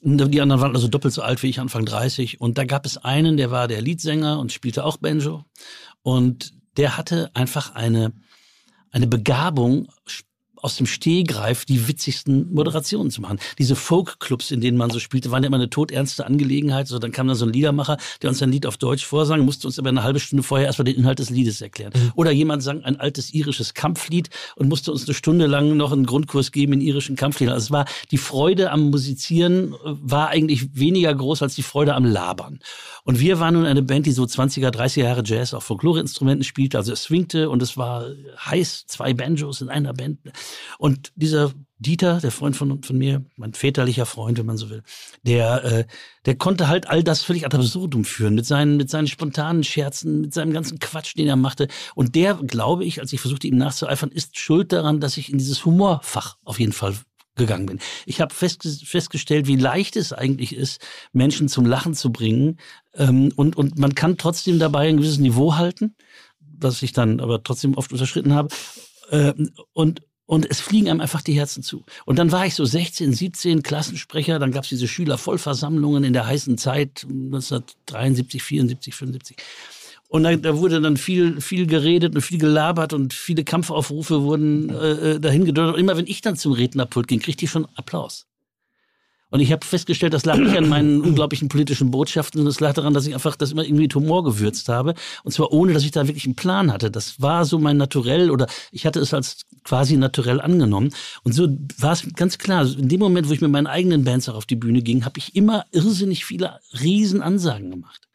Die 0.00 0.40
anderen 0.40 0.60
waren 0.60 0.74
also 0.74 0.88
doppelt 0.88 1.14
so 1.14 1.22
alt 1.22 1.42
wie 1.42 1.48
ich, 1.48 1.60
Anfang 1.60 1.84
30. 1.84 2.40
Und 2.40 2.58
da 2.58 2.64
gab 2.64 2.86
es 2.86 2.98
einen, 2.98 3.36
der 3.36 3.50
war 3.50 3.68
der 3.68 3.80
Leadsänger 3.80 4.38
und 4.38 4.52
spielte 4.52 4.84
auch 4.84 4.96
Banjo. 4.96 5.44
Und 6.02 6.54
der 6.76 6.96
hatte 6.96 7.30
einfach 7.34 7.74
eine, 7.74 8.12
eine 8.90 9.06
Begabung, 9.06 9.88
aus 10.62 10.76
dem 10.76 10.86
Stehgreif 10.86 11.64
die 11.64 11.88
witzigsten 11.88 12.52
Moderationen 12.52 13.10
zu 13.10 13.20
machen. 13.20 13.38
Diese 13.58 13.76
Folk-Clubs, 13.76 14.50
in 14.52 14.60
denen 14.60 14.78
man 14.78 14.90
so 14.90 15.00
spielte, 15.00 15.30
waren 15.30 15.42
ja 15.42 15.48
immer 15.48 15.56
eine 15.56 15.68
todernste 15.70 16.24
Angelegenheit. 16.24 16.86
So, 16.86 16.98
dann 16.98 17.12
kam 17.12 17.28
da 17.28 17.34
so 17.34 17.44
ein 17.44 17.52
Liedermacher, 17.52 17.98
der 18.22 18.30
uns 18.30 18.42
ein 18.42 18.52
Lied 18.52 18.66
auf 18.66 18.76
Deutsch 18.76 19.04
vorsang, 19.04 19.40
musste 19.40 19.66
uns 19.66 19.78
aber 19.78 19.88
eine 19.88 20.04
halbe 20.04 20.20
Stunde 20.20 20.42
vorher 20.42 20.68
erstmal 20.68 20.84
den 20.84 20.96
Inhalt 20.96 21.18
des 21.18 21.30
Liedes 21.30 21.60
erklären. 21.60 21.92
Oder 22.14 22.30
jemand 22.30 22.62
sang 22.62 22.82
ein 22.84 22.98
altes 22.98 23.34
irisches 23.34 23.74
Kampflied 23.74 24.30
und 24.54 24.68
musste 24.68 24.92
uns 24.92 25.06
eine 25.06 25.14
Stunde 25.14 25.46
lang 25.46 25.76
noch 25.76 25.92
einen 25.92 26.06
Grundkurs 26.06 26.52
geben 26.52 26.74
in 26.74 26.80
irischen 26.80 27.16
Kampfliedern. 27.16 27.54
Also 27.54 27.66
es 27.66 27.70
war, 27.72 27.84
die 28.10 28.18
Freude 28.18 28.70
am 28.70 28.90
Musizieren 28.90 29.72
äh, 29.72 29.76
war 29.84 30.28
eigentlich 30.28 30.76
weniger 30.76 31.12
groß 31.14 31.42
als 31.42 31.56
die 31.56 31.62
Freude 31.62 31.94
am 31.94 32.04
Labern. 32.04 32.60
Und 33.04 33.18
wir 33.18 33.40
waren 33.40 33.54
nun 33.54 33.66
eine 33.66 33.82
Band, 33.82 34.06
die 34.06 34.12
so 34.12 34.22
20er, 34.22 34.70
30er 34.70 35.02
Jahre 35.02 35.22
Jazz 35.24 35.54
auf 35.54 35.64
Folklore-Instrumenten 35.64 36.44
spielte. 36.44 36.78
Also 36.78 36.92
es 36.92 37.02
swingte 37.02 37.50
und 37.50 37.62
es 37.62 37.76
war 37.76 38.06
heiß, 38.38 38.86
zwei 38.86 39.12
Banjos 39.12 39.60
in 39.60 39.68
einer 39.68 39.92
Band. 39.92 40.18
Und 40.78 41.12
dieser 41.16 41.52
Dieter, 41.78 42.20
der 42.20 42.30
Freund 42.30 42.56
von, 42.56 42.82
von 42.82 42.96
mir, 42.96 43.24
mein 43.36 43.54
väterlicher 43.54 44.06
Freund, 44.06 44.38
wenn 44.38 44.46
man 44.46 44.56
so 44.56 44.70
will, 44.70 44.82
der, 45.22 45.64
äh, 45.64 45.84
der 46.26 46.36
konnte 46.36 46.68
halt 46.68 46.88
all 46.88 47.02
das 47.02 47.22
völlig 47.22 47.44
ad 47.44 47.56
absurdum 47.56 48.04
führen, 48.04 48.34
mit 48.34 48.46
seinen, 48.46 48.76
mit 48.76 48.88
seinen 48.88 49.08
spontanen 49.08 49.64
Scherzen, 49.64 50.20
mit 50.20 50.32
seinem 50.32 50.52
ganzen 50.52 50.78
Quatsch, 50.78 51.16
den 51.16 51.26
er 51.26 51.36
machte. 51.36 51.68
Und 51.94 52.14
der, 52.14 52.34
glaube 52.34 52.84
ich, 52.84 53.00
als 53.00 53.12
ich 53.12 53.20
versuchte, 53.20 53.48
ihm 53.48 53.56
nachzueifern, 53.56 54.10
ist 54.10 54.38
schuld 54.38 54.72
daran, 54.72 55.00
dass 55.00 55.16
ich 55.16 55.30
in 55.30 55.38
dieses 55.38 55.64
Humorfach 55.64 56.36
auf 56.44 56.60
jeden 56.60 56.72
Fall 56.72 56.94
gegangen 57.34 57.66
bin. 57.66 57.80
Ich 58.06 58.20
habe 58.20 58.34
festge 58.34 58.68
festgestellt, 58.68 59.46
wie 59.46 59.56
leicht 59.56 59.96
es 59.96 60.12
eigentlich 60.12 60.54
ist, 60.54 60.80
Menschen 61.12 61.48
zum 61.48 61.64
Lachen 61.66 61.94
zu 61.94 62.12
bringen. 62.12 62.58
Ähm, 62.94 63.32
und, 63.36 63.56
und 63.56 63.78
man 63.78 63.94
kann 63.94 64.18
trotzdem 64.18 64.58
dabei 64.58 64.88
ein 64.88 64.98
gewisses 64.98 65.18
Niveau 65.18 65.56
halten, 65.56 65.96
was 66.40 66.82
ich 66.82 66.92
dann 66.92 67.20
aber 67.20 67.42
trotzdem 67.42 67.74
oft 67.74 67.92
unterschritten 67.92 68.34
habe. 68.34 68.54
Ähm, 69.10 69.50
und, 69.72 70.02
und 70.26 70.46
es 70.48 70.60
fliegen 70.60 70.88
einem 70.88 71.00
einfach 71.00 71.22
die 71.22 71.34
Herzen 71.34 71.62
zu. 71.62 71.84
Und 72.04 72.18
dann 72.18 72.32
war 72.32 72.46
ich 72.46 72.54
so 72.54 72.64
16, 72.64 73.12
17 73.12 73.62
Klassensprecher, 73.62 74.38
dann 74.38 74.52
gab 74.52 74.64
es 74.64 74.70
diese 74.70 74.88
Schülervollversammlungen 74.88 76.04
in 76.04 76.12
der 76.12 76.26
heißen 76.26 76.58
Zeit, 76.58 77.04
1973, 77.04 78.42
74, 78.42 78.94
75. 78.94 79.36
Und 80.08 80.24
da, 80.24 80.36
da 80.36 80.58
wurde 80.58 80.80
dann 80.80 80.98
viel, 80.98 81.40
viel 81.40 81.66
geredet 81.66 82.14
und 82.14 82.20
viel 82.20 82.38
gelabert 82.38 82.92
und 82.92 83.14
viele 83.14 83.44
Kampfaufrufe 83.44 84.22
wurden 84.22 84.68
äh, 84.68 85.18
dahin 85.18 85.46
gedeutet. 85.46 85.74
Und 85.74 85.80
immer 85.80 85.96
wenn 85.96 86.06
ich 86.06 86.20
dann 86.20 86.36
zum 86.36 86.52
Rednerpult 86.52 87.08
ging, 87.08 87.18
kriegte 87.18 87.46
ich 87.46 87.50
schon 87.50 87.66
Applaus. 87.76 88.26
Und 89.32 89.40
ich 89.40 89.50
habe 89.50 89.66
festgestellt, 89.66 90.12
das 90.12 90.26
lag 90.26 90.36
nicht 90.36 90.56
an 90.58 90.68
meinen 90.68 91.00
unglaublichen 91.06 91.48
politischen 91.48 91.90
Botschaften, 91.90 92.38
sondern 92.38 92.50
es 92.50 92.60
lag 92.60 92.74
daran, 92.74 92.92
dass 92.92 93.06
ich 93.06 93.14
einfach 93.14 93.34
das 93.34 93.52
immer 93.52 93.64
irgendwie 93.64 93.84
mit 93.84 93.94
Humor 93.94 94.24
gewürzt 94.24 94.68
habe. 94.68 94.92
Und 95.24 95.32
zwar 95.32 95.52
ohne, 95.52 95.72
dass 95.72 95.84
ich 95.84 95.90
da 95.90 96.06
wirklich 96.06 96.26
einen 96.26 96.36
Plan 96.36 96.70
hatte. 96.70 96.90
Das 96.90 97.20
war 97.20 97.46
so 97.46 97.58
mein 97.58 97.78
Naturell 97.78 98.30
oder 98.30 98.46
ich 98.72 98.84
hatte 98.84 99.00
es 99.00 99.14
als 99.14 99.38
quasi 99.64 99.96
naturell 99.96 100.38
angenommen. 100.38 100.90
Und 101.22 101.32
so 101.32 101.48
war 101.78 101.92
es 101.92 102.06
ganz 102.14 102.36
klar. 102.36 102.66
In 102.76 102.90
dem 102.90 103.00
Moment, 103.00 103.26
wo 103.26 103.32
ich 103.32 103.40
mit 103.40 103.50
meinen 103.50 103.66
eigenen 103.66 104.04
Bands 104.04 104.28
auch 104.28 104.34
auf 104.34 104.44
die 104.44 104.56
Bühne 104.56 104.82
ging, 104.82 105.06
habe 105.06 105.18
ich 105.18 105.34
immer 105.34 105.64
irrsinnig 105.72 106.26
viele 106.26 106.60
Riesenansagen 106.78 107.70
gemacht. 107.70 108.08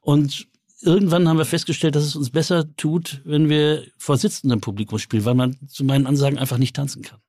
Und 0.00 0.48
irgendwann 0.80 1.28
haben 1.28 1.38
wir 1.38 1.44
festgestellt, 1.44 1.94
dass 1.94 2.04
es 2.04 2.16
uns 2.16 2.30
besser 2.30 2.74
tut, 2.76 3.20
wenn 3.24 3.48
wir 3.48 3.84
vor 3.98 4.16
sitzendem 4.16 4.60
Publikum 4.60 4.98
spielen, 4.98 5.24
weil 5.24 5.34
man 5.34 5.56
zu 5.68 5.84
meinen 5.84 6.08
Ansagen 6.08 6.38
einfach 6.38 6.58
nicht 6.58 6.74
tanzen 6.74 7.02
kann. 7.02 7.20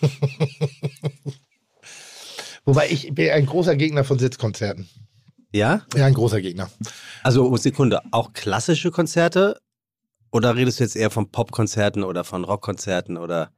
Wobei 2.68 2.90
ich 2.90 3.14
bin 3.14 3.30
ein 3.30 3.46
großer 3.46 3.76
Gegner 3.76 4.04
von 4.04 4.18
Sitzkonzerten. 4.18 4.90
Ja? 5.52 5.86
Ja, 5.96 6.04
ein 6.04 6.12
großer 6.12 6.42
Gegner. 6.42 6.70
Also, 7.22 7.56
Sekunde, 7.56 8.02
auch 8.10 8.34
klassische 8.34 8.90
Konzerte? 8.90 9.58
Oder 10.32 10.54
redest 10.54 10.78
du 10.78 10.84
jetzt 10.84 10.94
eher 10.94 11.08
von 11.08 11.30
Popkonzerten 11.30 12.04
oder 12.04 12.24
von 12.24 12.44
Rockkonzerten 12.44 13.16
oder? 13.16 13.52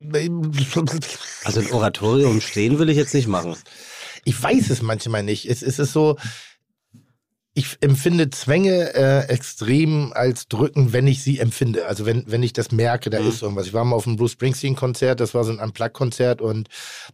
Also 1.44 1.60
ein 1.60 1.70
Oratorium 1.70 2.40
stehen 2.40 2.80
will 2.80 2.88
ich 2.88 2.96
jetzt 2.96 3.14
nicht 3.14 3.28
machen. 3.28 3.54
Ich 4.24 4.42
weiß 4.42 4.70
es 4.70 4.82
manchmal 4.82 5.22
nicht. 5.22 5.48
Es, 5.48 5.62
es 5.62 5.78
ist 5.78 5.92
so, 5.92 6.16
ich 7.58 7.76
empfinde 7.80 8.30
Zwänge 8.30 8.94
äh, 8.94 9.26
extrem 9.28 10.12
als 10.14 10.46
drücken, 10.48 10.92
wenn 10.92 11.06
ich 11.08 11.22
sie 11.22 11.38
empfinde. 11.40 11.86
Also 11.86 12.06
wenn, 12.06 12.22
wenn 12.26 12.42
ich 12.42 12.52
das 12.52 12.70
merke, 12.70 13.10
da 13.10 13.20
Mhm. 13.20 13.28
ist 13.28 13.42
irgendwas. 13.42 13.66
Ich 13.66 13.72
war 13.74 13.84
mal 13.84 13.96
auf 13.96 14.06
einem 14.06 14.16
Bruce 14.16 14.32
Springsteen-Konzert, 14.32 15.18
das 15.18 15.34
war 15.34 15.42
so 15.44 15.50
ein 15.52 15.58
Unplugged-Konzert 15.58 16.40
und 16.40 16.68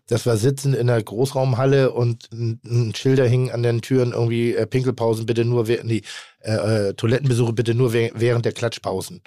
das 0.06 0.26
war 0.26 0.36
sitzen 0.36 0.74
in 0.74 0.90
einer 0.90 1.02
Großraumhalle 1.02 1.92
und 1.92 2.30
ein, 2.32 2.60
ein 2.64 2.94
Schilder 2.94 3.26
hing 3.26 3.50
an 3.50 3.62
den 3.62 3.80
Türen 3.80 4.12
irgendwie 4.12 4.54
äh, 4.54 4.66
Pinkelpausen 4.66 5.24
bitte 5.26 5.44
nur 5.44 5.66
während, 5.66 5.86
nee, 5.86 6.02
äh, 6.40 6.88
äh, 6.88 6.94
Toilettenbesuche 6.94 7.52
bitte 7.54 7.74
nur 7.74 7.92
wäh- 7.92 8.12
während 8.14 8.44
der 8.44 8.52
Klatschpausen. 8.52 9.22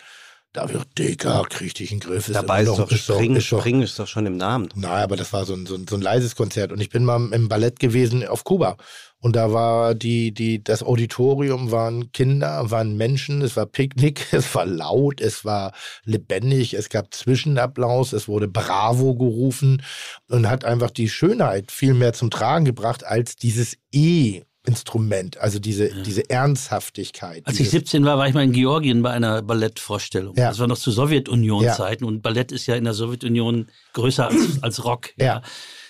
Da 0.53 0.65
gedacht, 0.65 0.87
Digga, 0.97 1.43
krieg 1.49 1.73
dich 1.75 1.91
in 1.91 1.99
den 1.99 2.07
Griff. 2.09 2.31
Dabei 2.31 2.63
ist 2.63 2.69
doch 2.77 2.89
Springen, 2.89 3.35
ist 3.35 3.51
doch- 3.51 3.59
Springen 3.59 3.81
ist 3.81 3.99
doch 3.99 4.07
schon 4.07 4.25
im 4.25 4.37
Namen. 4.37 4.69
Naja, 4.75 5.03
aber 5.03 5.15
das 5.17 5.33
war 5.33 5.45
so 5.45 5.53
ein, 5.53 5.65
so, 5.65 5.75
ein, 5.75 5.85
so 5.87 5.95
ein 5.95 6.01
leises 6.01 6.35
Konzert. 6.35 6.71
Und 6.71 6.79
ich 6.79 6.89
bin 6.89 7.03
mal 7.05 7.31
im 7.33 7.47
Ballett 7.49 7.79
gewesen 7.79 8.25
auf 8.25 8.43
Kuba. 8.43 8.77
Und 9.19 9.35
da 9.35 9.51
war 9.51 9.95
die, 9.95 10.31
die, 10.31 10.63
das 10.63 10.83
Auditorium 10.83 11.71
waren 11.71 12.11
Kinder, 12.11 12.69
waren 12.69 12.97
Menschen, 12.97 13.41
es 13.41 13.57
war 13.57 13.65
Picknick, 13.65 14.27
es 14.31 14.53
war 14.53 14.65
laut, 14.65 15.21
es 15.21 15.43
war 15.43 15.73
lebendig, 16.03 16.75
es 16.75 16.89
gab 16.89 17.13
Zwischenapplaus, 17.13 18.13
es 18.13 18.27
wurde 18.27 18.47
Bravo 18.47 19.15
gerufen 19.15 19.81
und 20.29 20.47
hat 20.47 20.65
einfach 20.65 20.91
die 20.91 21.09
Schönheit 21.09 21.71
viel 21.71 21.95
mehr 21.95 22.13
zum 22.13 22.29
Tragen 22.29 22.65
gebracht 22.65 23.05
als 23.05 23.35
dieses 23.35 23.77
E-Instrument, 23.91 25.37
also 25.37 25.57
diese, 25.57 25.89
diese 26.03 26.29
Ernsthaftigkeit. 26.29 27.41
Als 27.47 27.55
ich 27.55 27.69
dieses, 27.69 27.71
17 27.71 28.05
war, 28.05 28.19
war 28.19 28.27
ich 28.27 28.35
mal 28.35 28.43
in 28.43 28.51
Georgien 28.51 29.01
bei 29.01 29.11
einer 29.11 29.41
Ballettvorstellung. 29.41 30.35
Ja. 30.35 30.49
Das 30.49 30.59
war 30.59 30.67
noch 30.67 30.77
zu 30.77 30.91
Sowjetunion-Zeiten 30.91 32.05
und 32.05 32.21
Ballett 32.21 32.51
ist 32.51 32.67
ja 32.67 32.75
in 32.75 32.83
der 32.83 32.93
Sowjetunion 32.93 33.67
größer 33.93 34.27
als, 34.27 34.61
als 34.61 34.85
Rock. 34.85 35.09
Ja. 35.17 35.41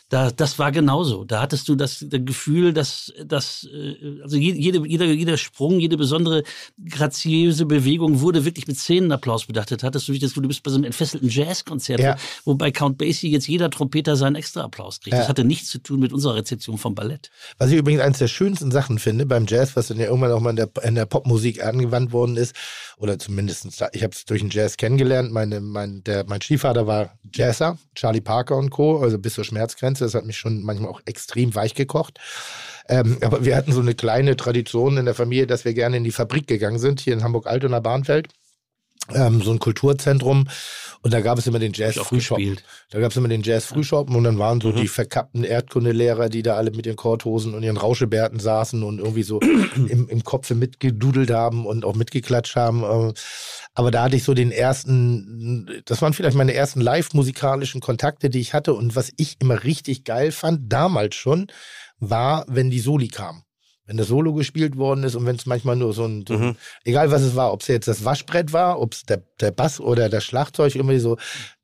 Da, 0.10 0.32
das 0.32 0.58
war 0.58 0.72
genauso. 0.72 1.26
Da 1.26 1.42
hattest 1.42 1.68
du 1.68 1.76
das, 1.76 2.06
das 2.08 2.22
Gefühl, 2.24 2.72
dass, 2.72 3.12
dass 3.26 3.68
äh, 3.74 4.22
also 4.24 4.38
je- 4.38 4.54
jede, 4.54 4.88
jeder, 4.88 5.06
jeder 5.06 5.36
Sprung, 5.36 5.82
jede 5.82 5.98
besondere 5.98 6.44
graziöse 6.90 7.66
Bewegung 7.66 8.22
wurde 8.22 8.46
wirklich 8.46 8.68
mit 8.68 8.78
Szenenapplaus 8.78 9.46
bedachtet. 9.48 9.84
Hattest 9.84 10.08
du 10.08 10.14
das 10.14 10.22
Gefühl, 10.30 10.44
du 10.44 10.48
bist 10.48 10.64
bei 10.64 10.72
so 10.72 10.76
einem 10.78 10.86
entfesselten 10.86 11.28
Jazzkonzert, 11.30 12.00
Ja. 12.00 12.16
wo 12.46 12.56
bei 12.56 12.72
Count 12.72 12.98
Basie 12.98 13.30
jetzt 13.32 13.48
jeder 13.48 13.70
Trompeter 13.70 14.16
seinen 14.16 14.36
Extraapplaus 14.36 15.02
kriegt. 15.02 15.14
Das 15.14 15.24
Ja. 15.26 15.30
hatte 15.30 15.44
nichts 15.44 15.70
zu 15.70 15.80
tun 15.80 16.00
mit 16.00 16.14
unserer 16.14 16.36
Rezeption 16.36 16.78
vom 16.78 16.96
Ballett. 16.96 17.30
Was 17.58 17.72
ich 17.72 17.78
übrigens 17.78 18.02
eines 18.02 18.20
der 18.20 18.28
schönsten 18.30 18.72
Sachen 18.72 19.00
finde 19.00 19.26
beim 19.26 19.46
Jazz, 19.48 19.76
was 19.76 19.88
dann 19.88 20.00
ja 20.00 20.06
irgendwann 20.06 20.32
auch 20.32 20.40
mal 20.40 20.52
in 20.52 20.56
der, 20.56 20.70
in 20.84 20.96
der 20.96 21.06
Popmusik 21.06 21.64
angewandt 21.66 22.12
worden 22.14 22.38
ist, 22.38 22.56
oder 22.98 23.20
zumindest, 23.20 23.66
ich 23.92 24.04
habe 24.04 24.14
es 24.14 24.26
durch 24.26 24.42
den 24.42 24.50
Jazz 24.50 24.78
kennengelernt. 24.78 25.32
Meine, 25.32 25.60
mein, 25.60 26.04
der, 26.06 26.26
mein 26.28 26.42
Stiefvater 26.42 26.88
war 26.88 27.18
Jazzer, 27.34 27.78
Charlie 27.94 28.22
Parker 28.22 28.56
und 28.56 28.70
Co., 28.70 29.00
also 29.00 29.20
bis 29.20 29.34
zur 29.36 29.44
Schmerzgrenze. 29.44 29.97
Das 30.02 30.14
hat 30.16 30.26
mich 30.26 30.38
schon 30.38 30.64
manchmal 30.64 30.90
auch 30.90 31.02
extrem 31.06 31.54
weich 31.56 31.74
gekocht. 31.74 32.20
Ähm, 32.90 33.18
aber 33.22 33.44
wir 33.46 33.56
hatten 33.56 33.74
so 33.74 33.82
eine 33.82 33.96
kleine 33.96 34.36
Tradition 34.38 34.98
in 34.98 35.06
der 35.06 35.16
Familie, 35.16 35.48
dass 35.48 35.66
wir 35.66 35.74
gerne 35.74 35.98
in 35.98 36.04
die 36.04 36.12
Fabrik 36.12 36.48
gegangen 36.48 36.80
sind, 36.80 37.00
hier 37.02 37.14
in 37.14 37.24
Hamburg-Altona 37.24 37.80
Bahnfeld. 37.80 38.30
Ähm, 39.14 39.42
so 39.42 39.52
ein 39.52 39.60
Kulturzentrum. 39.60 40.48
Und 41.02 41.14
da 41.14 41.22
gab 41.22 41.38
es 41.38 41.48
immer 41.48 41.60
den 41.60 41.72
Jazz 41.74 41.96
ich 41.96 42.02
auch 42.02 42.08
Frühschoppen. 42.08 42.44
gespielt. 42.44 42.66
Da 42.90 43.00
gab 43.00 43.12
es 43.12 43.18
immer 43.18 43.30
den 43.30 43.42
Jazz 43.44 43.66
Frühschoppen 43.66 44.16
und 44.16 44.24
dann 44.26 44.38
waren 44.40 44.60
so 44.60 44.70
Mhm. 44.70 44.76
die 44.78 44.88
verkappten 44.90 45.44
Erdkundelehrer, 45.46 46.28
die 46.28 46.42
da 46.44 46.56
alle 46.56 46.72
mit 46.72 46.86
ihren 46.86 46.98
Korthosen 46.98 47.54
und 47.54 47.64
ihren 47.64 47.78
Rauschebärten 47.78 48.40
saßen 48.40 48.84
und 48.84 49.00
irgendwie 49.00 49.24
so 49.24 49.40
im, 49.76 50.10
im 50.10 50.24
Kopf 50.24 50.50
mitgedudelt 50.50 51.32
haben 51.32 51.66
und 51.66 51.86
auch 51.86 51.96
mitgeklatscht 51.96 52.56
haben. 52.58 53.14
Aber 53.78 53.92
da 53.92 54.02
hatte 54.06 54.16
ich 54.16 54.24
so 54.24 54.34
den 54.34 54.52
ersten, 54.52 55.84
das 55.86 56.02
waren 56.02 56.14
vielleicht 56.14 56.36
meine 56.36 56.56
ersten 56.56 56.82
live-musikalischen 56.82 57.80
Kontakte, 57.80 58.32
die 58.32 58.40
ich 58.40 58.56
hatte. 58.56 58.74
Und 58.74 58.96
was 58.96 59.12
ich 59.18 59.38
immer 59.40 59.64
richtig 59.64 60.04
geil 60.04 60.32
fand, 60.32 60.74
damals 60.74 61.14
schon, 61.14 61.46
war, 62.00 62.44
wenn 62.48 62.72
die 62.72 62.80
Soli 62.80 63.08
kamen. 63.08 63.44
Wenn 63.86 63.98
das 63.98 64.08
Solo 64.08 64.34
gespielt 64.34 64.78
worden 64.78 65.04
ist 65.04 65.14
und 65.14 65.28
wenn 65.28 65.36
es 65.36 65.46
manchmal 65.46 65.76
nur 65.76 65.94
so 65.94 66.06
ein, 66.06 66.26
so 66.28 66.34
ein 66.34 66.58
egal 66.86 67.12
was 67.12 67.22
es 67.22 67.36
war, 67.36 67.54
ob 67.54 67.62
es 67.62 67.68
jetzt 67.68 67.88
das 67.88 68.04
Waschbrett 68.04 68.52
war, 68.52 68.82
ob 68.82 68.94
es 68.94 69.04
der, 69.04 69.22
der 69.40 69.52
Bass 69.52 69.80
oder 69.80 70.10
das 70.10 70.26
Schlagzeug, 70.26 70.74
irgendwie 70.76 70.98
so 70.98 71.18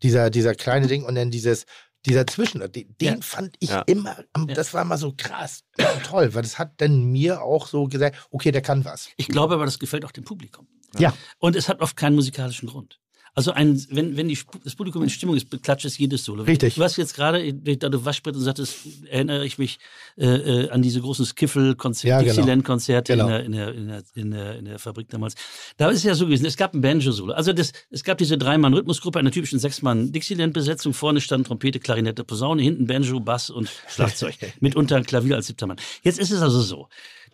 dieser, 0.04 0.30
dieser 0.30 0.54
kleine 0.54 0.86
Ding 0.86 1.04
und 1.06 1.16
dann 1.16 1.32
dieses, 1.32 1.66
dieser 2.06 2.28
Zwischen, 2.28 2.62
den, 2.72 2.96
Ja. 3.02 3.16
fand 3.22 3.56
ich 3.60 3.72
Ja. 3.72 3.82
immer, 3.88 4.18
das 4.50 4.76
war 4.76 4.86
mal 4.86 4.98
so 5.00 5.16
krass, 5.18 5.64
toll, 6.04 6.36
weil 6.36 6.44
das 6.44 6.60
hat 6.60 6.74
dann 6.78 7.06
mir 7.06 7.42
auch 7.42 7.66
so 7.66 7.88
gesagt, 7.88 8.28
okay, 8.30 8.52
der 8.52 8.62
kann 8.62 8.86
was. 8.86 9.10
Ich 9.18 9.28
glaube 9.30 9.56
aber, 9.56 9.66
das 9.66 9.80
gefällt 9.80 10.06
auch 10.06 10.12
dem 10.12 10.26
Publikum. 10.26 10.68
Ja. 11.00 11.14
Und 11.40 11.56
es 11.56 11.70
hat 11.70 11.82
oft 11.82 11.96
keinen 11.96 12.16
musikalischen 12.16 12.70
Grund. 12.70 13.00
Also 13.36 13.52
ein, 13.52 13.84
wenn, 13.90 14.16
wenn 14.16 14.28
die, 14.28 14.38
das 14.64 14.76
Publikum 14.76 15.02
in 15.02 15.10
Stimmung 15.10 15.36
ist, 15.36 15.50
beklatscht 15.50 15.86
es 15.86 15.98
jedes 15.98 16.24
Solo. 16.24 16.44
Richtig. 16.44 16.76
Du 16.76 16.84
hast 16.84 16.98
jetzt 16.98 17.16
gerade, 17.16 17.52
da 17.52 17.90
du 17.90 18.06
Waschbrett 18.06 18.36
und 18.36 18.44
sagtest, 18.44 18.82
erinnere 19.10 19.44
ich 19.44 19.58
mich 19.58 19.80
äh, 20.18 20.26
äh, 20.28 20.70
an 20.70 20.84
diese 20.84 21.02
großen 21.02 21.26
Skiffle-Konzerte, 21.26 22.10
Ja, 22.10 22.20
genau. 22.20 22.34
Dixieland-Konzerte 22.36 23.14
Genau. 23.14 23.26
in, 23.26 23.32
der, 23.32 23.44
in, 23.44 23.52
der, 23.54 23.74
in, 23.74 23.88
der, 23.88 24.04
in, 24.14 24.32
der, 24.32 24.56
in 24.58 24.66
der 24.66 24.78
Fabrik 24.78 25.10
damals. 25.10 25.34
Da 25.78 25.90
ist 25.90 25.98
es 25.98 26.04
ja 26.04 26.14
so 26.14 26.26
gewesen, 26.26 26.46
es 26.46 26.58
gab 26.58 26.76
ein 26.76 26.82
Banjo-Solo. 26.82 27.34
Also 27.34 27.54
das, 27.54 27.72
es 27.90 28.04
gab 28.04 28.20
diese 28.20 28.38
Dreimann-Rhythmusgruppe, 28.38 29.18
einer 29.18 29.32
typischen 29.32 29.58
Sechsmann-Dixieland-Besetzung. 29.58 30.94
Vorne 30.94 31.20
standen 31.20 31.46
Trompete, 31.48 31.80
Klarinette, 31.80 32.24
Posaune, 32.24 32.62
hinten 32.62 32.86
Banjo, 32.86 33.20
Bass 33.20 33.50
und 33.50 33.68
Schlagzeug. 33.88 34.36
mitunter 34.60 34.98
ein 34.98 35.06
Klavier 35.06 35.38
als 35.38 35.48
siebter 35.48 35.66
Mann. 35.66 35.78
Jetzt 36.04 36.20
ist 36.20 36.30
es 36.30 36.42
also 36.44 36.62
so. 36.62 36.88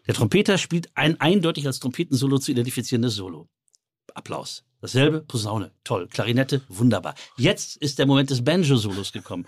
Der 0.09 0.15
Trompeter 0.15 0.57
spielt 0.57 0.89
ein 0.95 1.21
eindeutig 1.21 1.67
als 1.67 1.77
Trompetensolo 1.77 2.39
zu 2.39 2.49
identifizierendes 2.49 3.13
Solo. 3.13 3.47
Applaus. 4.15 4.63
Dasselbe, 4.81 5.21
Posaune, 5.21 5.69
toll. 5.83 6.07
Klarinette, 6.07 6.63
wunderbar. 6.67 7.13
Jetzt 7.37 7.77
ist 7.77 7.99
der 7.99 8.07
Moment 8.07 8.31
des 8.31 8.43
Banjo-Solos 8.43 9.11
gekommen. 9.11 9.45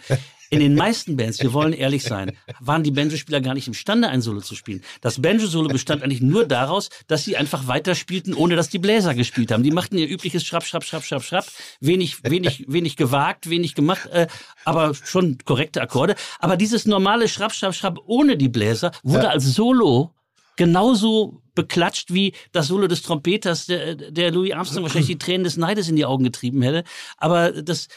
In 0.51 0.59
den 0.59 0.75
meisten 0.75 1.17
Bands, 1.17 1.41
wir 1.41 1.53
wollen 1.53 1.73
ehrlich 1.73 2.03
sein, 2.03 2.37
waren 2.59 2.83
die 2.83 2.91
Banjo-Spieler 2.91 3.41
gar 3.41 3.55
nicht 3.55 3.67
imstande, 3.67 4.09
ein 4.09 4.21
Solo 4.21 4.41
zu 4.41 4.53
spielen. 4.53 4.83
Das 5.01 5.19
Banjo-Solo 5.19 5.67
bestand 5.67 6.03
eigentlich 6.03 6.21
nur 6.21 6.45
daraus, 6.45 6.91
dass 7.07 7.23
sie 7.23 7.37
einfach 7.37 7.65
weiterspielten, 7.65 8.35
ohne 8.35 8.55
dass 8.55 8.69
die 8.69 8.77
Bläser 8.77 9.15
gespielt 9.15 9.51
haben. 9.51 9.63
Die 9.63 9.71
machten 9.71 9.97
ihr 9.97 10.07
übliches 10.07 10.45
Schrapp, 10.45 10.63
Schrapp, 10.63 10.83
Schrapp, 10.83 11.03
Schrapp, 11.03 11.23
Schrapp. 11.23 11.47
Wenig, 11.79 12.23
wenig, 12.23 12.65
wenig 12.67 12.97
gewagt, 12.97 13.49
wenig 13.49 13.73
gemacht, 13.73 14.05
äh, 14.11 14.27
aber 14.63 14.93
schon 14.93 15.39
korrekte 15.43 15.81
Akkorde. 15.81 16.13
Aber 16.37 16.55
dieses 16.55 16.85
normale 16.85 17.27
Schrapp, 17.27 17.51
Schrapp, 17.51 17.73
Schrapp 17.73 17.97
ohne 18.05 18.37
die 18.37 18.49
Bläser 18.49 18.91
wurde 19.01 19.31
als 19.31 19.55
Solo 19.55 20.13
genauso 20.57 21.41
beklatscht 21.55 22.13
wie 22.13 22.33
das 22.51 22.67
Solo 22.67 22.87
des 22.87 23.01
Trompeters, 23.01 23.65
der, 23.65 23.95
der 23.95 24.31
Louis 24.31 24.53
Armstrong 24.53 24.83
wahrscheinlich 24.83 25.07
die 25.07 25.17
Tränen 25.17 25.43
des 25.43 25.57
Neides 25.57 25.89
in 25.89 25.95
die 25.95 26.05
Augen 26.05 26.23
getrieben 26.23 26.61
hätte. 26.61 26.83
Aber 27.17 27.51
das, 27.51 27.87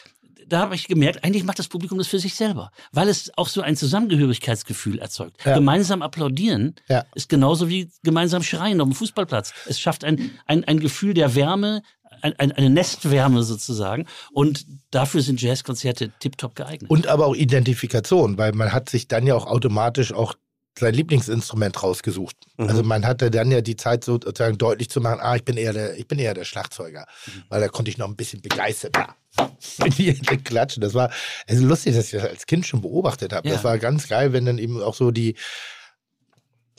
da 0.47 0.61
habe 0.61 0.75
ich 0.75 0.89
gemerkt, 0.89 1.25
eigentlich 1.25 1.45
macht 1.45 1.59
das 1.59 1.69
Publikum 1.69 1.99
das 1.99 2.07
für 2.07 2.19
sich 2.19 2.35
selber, 2.35 2.71
weil 2.93 3.09
es 3.09 3.31
auch 3.37 3.49
so 3.49 3.61
ein 3.63 3.77
Zusammengehörigkeitsgefühl 3.77 4.99
erzeugt. 4.99 5.37
Ja. 5.45 5.55
Gemeinsam 5.55 6.03
applaudieren 6.03 6.75
Ja. 6.89 7.05
ist 7.15 7.29
genauso 7.29 7.69
wie 7.69 7.91
gemeinsam 8.03 8.43
schreien 8.43 8.81
auf 8.81 8.89
dem 8.89 8.95
Fußballplatz. 8.95 9.53
Es 9.67 9.81
schafft 9.81 10.05
ein, 10.05 10.33
ein, 10.47 10.65
ein 10.65 10.81
Gefühl 10.81 11.15
der 11.15 11.35
Wärme, 11.35 11.83
ein, 12.23 12.39
ein, 12.39 12.53
eine 12.53 12.71
Nestwärme 12.71 13.43
sozusagen. 13.43 14.07
Und 14.33 14.67
dafür 14.91 15.23
sind 15.23 15.41
Jazzkonzerte 15.43 16.13
tiptop 16.19 16.55
geeignet. 16.55 16.91
Und 16.91 17.07
aber 17.07 17.27
auch 17.27 17.35
Identifikation, 17.35 18.39
weil 18.39 18.53
man 18.53 18.73
hat 18.73 18.89
sich 18.89 19.09
dann 19.09 19.27
ja 19.27 19.35
auch 19.35 19.47
automatisch 19.47 20.13
auch 20.13 20.35
sein 20.79 20.95
Lieblingsinstrument 20.95 21.83
rausgesucht. 21.83 22.37
Also 22.57 22.83
man 22.83 23.07
hatte 23.07 23.31
dann 23.31 23.51
ja 23.51 23.61
die 23.61 23.77
Zeit 23.77 24.05
so 24.05 24.15
sozusagen 24.15 24.59
deutlich 24.59 24.91
zu 24.91 25.01
machen, 25.01 25.21
ah, 25.21 25.37
ich 25.37 25.45
bin 25.45 25.57
eher 25.57 25.73
der, 25.73 25.97
ich 25.97 26.09
bin 26.09 26.19
eher 26.19 26.35
der 26.35 26.45
Schlagzeuger. 26.45 27.07
Weil 27.49 27.61
da 27.61 27.69
konnte 27.69 27.91
ich 27.91 27.99
noch 27.99 28.09
ein 28.09 28.17
bisschen 28.17 28.43
begeistert 28.43 28.97
mit 29.79 29.99
mir 29.99 30.15
klatschen. 30.15 30.81
Das 30.81 30.95
war 30.95 31.11
ist 31.47 31.63
lustig, 31.63 31.95
dass 31.95 32.07
ich 32.07 32.21
das 32.21 32.29
als 32.29 32.47
Kind 32.47 32.67
schon 32.67 32.81
beobachtet 32.81 33.33
habe. 33.33 33.49
Ja. 33.49 33.55
Das 33.55 33.65
war 33.65 33.79
ganz 33.79 34.09
geil, 34.09 34.33
wenn 34.33 34.47
dann 34.47 34.59
eben 34.59 34.83
auch 34.83 34.95
so 34.95 35.11
die 35.11 35.37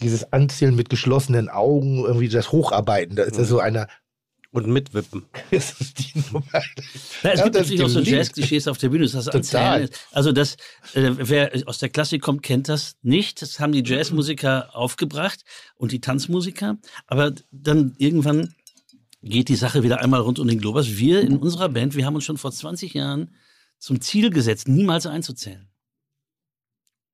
dieses 0.02 0.34
Anzählen 0.34 0.76
mit 0.76 0.90
geschlossenen 0.90 1.48
Augen, 1.48 2.04
irgendwie 2.04 2.28
das 2.28 2.52
Hocharbeiten, 2.52 3.16
da 3.16 3.24
ist 3.24 3.40
das 3.40 3.48
so 3.48 3.60
einer. 3.60 3.88
Und 4.56 4.68
mitwippen. 4.68 5.24
Das 5.52 5.80
ist 5.82 6.00
die 6.00 6.20
Nummer. 6.32 6.46
Na, 6.52 7.32
es 7.32 7.40
Ja, 7.40 7.44
gibt 7.44 7.56
natürlich 7.56 7.84
auch 7.84 7.90
so. 7.90 8.00
Jazz-Klischees 8.00 8.68
auf 8.70 8.78
der 8.78 8.88
Bühne. 8.90 9.06
Das 9.08 9.26
Total. 9.26 9.90
Also 10.14 10.32
das, 10.32 10.54
äh, 10.94 11.12
wer 11.18 11.52
aus 11.66 11.80
der 11.80 11.90
Klassik 11.90 12.22
kommt, 12.22 12.42
kennt 12.42 12.70
das 12.70 12.96
nicht. 13.02 13.42
Das 13.42 13.60
haben 13.60 13.74
die 13.74 13.84
Jazzmusiker 13.86 14.74
aufgebracht 14.74 15.44
und 15.76 15.92
die 15.92 16.00
Tanzmusiker. 16.00 16.78
Aber 17.08 17.34
dann 17.52 17.96
irgendwann 17.98 18.56
geht 19.22 19.50
die 19.50 19.56
Sache 19.58 19.84
wieder 19.84 20.00
einmal 20.00 20.22
rund 20.22 20.40
um 20.40 20.48
den 20.48 20.60
Globus. 20.60 20.98
Wir 20.98 21.20
in 21.22 21.38
unserer 21.38 21.68
Band, 21.68 21.96
wir 21.96 22.06
haben 22.06 22.16
uns 22.16 22.24
schon 22.24 22.38
vor 22.38 22.52
20 22.54 22.94
Jahren 22.94 23.36
zum 23.78 24.00
Ziel 24.00 24.30
gesetzt, 24.30 24.70
niemals 24.70 25.06
einzuzählen. 25.06 25.68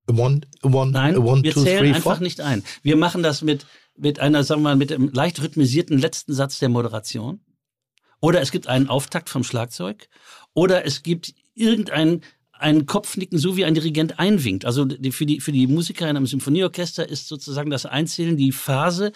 A 0.08 0.12
one, 0.14 0.40
a 0.62 0.68
one, 0.68 0.90
Nein, 0.90 1.16
a 1.16 1.18
one, 1.20 1.42
wir 1.42 1.52
two, 1.52 1.62
zählen 1.62 1.78
three, 1.80 1.88
einfach 1.94 2.16
four. 2.16 2.22
nicht 2.22 2.40
ein. 2.40 2.62
Wir 2.82 2.96
machen 2.96 3.22
das 3.22 3.42
mit, 3.42 3.66
mit 3.96 4.20
einer, 4.20 4.44
sagen 4.44 4.62
wir 4.62 4.70
mal, 4.70 4.76
mit 4.76 4.90
dem 4.90 5.10
leicht 5.12 5.42
rhythmisierten 5.42 5.98
letzten 5.98 6.32
Satz 6.32 6.58
der 6.58 6.68
Moderation. 6.68 7.40
Oder 8.20 8.40
es 8.40 8.52
gibt 8.52 8.68
einen 8.68 8.88
Auftakt 8.88 9.28
vom 9.28 9.44
Schlagzeug. 9.44 10.08
Oder 10.54 10.86
es 10.86 11.02
gibt 11.02 11.34
irgendein 11.54 12.22
ein 12.52 12.86
Kopfnicken, 12.86 13.38
so 13.38 13.56
wie 13.56 13.64
ein 13.64 13.74
Dirigent 13.74 14.18
einwinkt. 14.18 14.64
Also 14.64 14.86
für, 15.10 15.26
die, 15.26 15.40
für 15.40 15.52
die 15.52 15.66
Musiker 15.66 16.08
in 16.08 16.16
einem 16.16 16.26
Symphonieorchester 16.26 17.08
ist 17.08 17.26
sozusagen 17.26 17.70
das 17.70 17.86
Einzählen 17.86 18.36
die 18.36 18.52
Phase, 18.52 19.12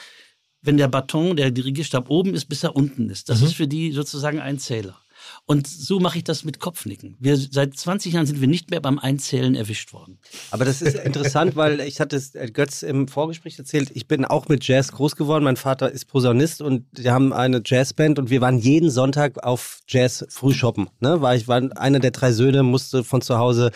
wenn 0.62 0.76
der 0.76 0.88
Baton, 0.88 1.36
der 1.36 1.52
Dirigierstab 1.52 2.10
oben 2.10 2.34
ist, 2.34 2.46
bis 2.46 2.64
er 2.64 2.74
unten 2.74 3.08
ist. 3.08 3.28
Das 3.28 3.40
ist 3.40 3.54
für 3.54 3.68
die 3.68 3.92
sozusagen 3.92 4.40
ein 4.40 4.58
Zähler. 4.58 5.00
Und 5.48 5.68
so 5.68 6.00
mache 6.00 6.18
ich 6.18 6.24
das 6.24 6.44
mit 6.44 6.58
Kopfnicken. 6.58 7.16
Wir, 7.20 7.36
seit 7.36 7.76
20 7.76 8.14
Jahren 8.14 8.26
sind 8.26 8.40
wir 8.40 8.48
nicht 8.48 8.70
mehr 8.72 8.80
beim 8.80 8.98
Einzählen 8.98 9.54
erwischt 9.54 9.92
worden. 9.92 10.18
Aber 10.50 10.64
das 10.64 10.82
ist 10.82 10.96
interessant, 10.98 11.54
weil 11.54 11.78
ich 11.80 12.00
hatte 12.00 12.16
es 12.16 12.34
äh, 12.34 12.50
Götz 12.50 12.82
im 12.82 13.06
Vorgespräch 13.06 13.56
erzählt, 13.56 13.92
ich 13.94 14.08
bin 14.08 14.24
auch 14.24 14.48
mit 14.48 14.66
Jazz 14.66 14.90
groß 14.90 15.14
geworden. 15.14 15.44
Mein 15.44 15.56
Vater 15.56 15.88
ist 15.92 16.06
Posaunist 16.06 16.62
und 16.62 16.86
wir 16.90 17.12
haben 17.12 17.32
eine 17.32 17.62
Jazzband 17.64 18.18
und 18.18 18.28
wir 18.28 18.40
waren 18.40 18.58
jeden 18.58 18.90
Sonntag 18.90 19.44
auf 19.44 19.82
Jazz 19.86 20.26
frühshoppen. 20.30 20.90
Ne? 20.98 21.20
War 21.20 21.36
ich 21.36 21.46
war 21.46 21.62
einer 21.76 22.00
der 22.00 22.10
drei 22.10 22.32
Söhne, 22.32 22.64
musste 22.64 23.04
von 23.04 23.20
zu 23.20 23.38
Hause 23.38 23.70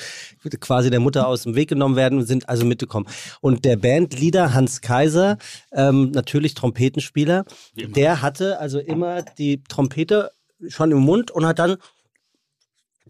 quasi 0.58 0.90
der 0.90 1.00
Mutter 1.00 1.28
aus 1.28 1.44
dem 1.44 1.54
Weg 1.54 1.68
genommen 1.68 1.94
werden 1.94 2.18
und 2.18 2.26
sind 2.26 2.48
also 2.48 2.66
mitgekommen. 2.66 3.06
Und 3.40 3.64
der 3.64 3.76
Bandleader 3.76 4.54
Hans 4.54 4.80
Kaiser, 4.80 5.38
ähm, 5.72 6.10
natürlich 6.10 6.54
Trompetenspieler, 6.54 7.44
der 7.76 8.22
hatte 8.22 8.58
also 8.58 8.80
immer 8.80 9.22
die 9.22 9.62
Trompete 9.62 10.32
schon 10.68 10.90
im 10.90 10.98
Mund 10.98 11.30
und 11.30 11.46
hat 11.46 11.58
dann 11.58 11.76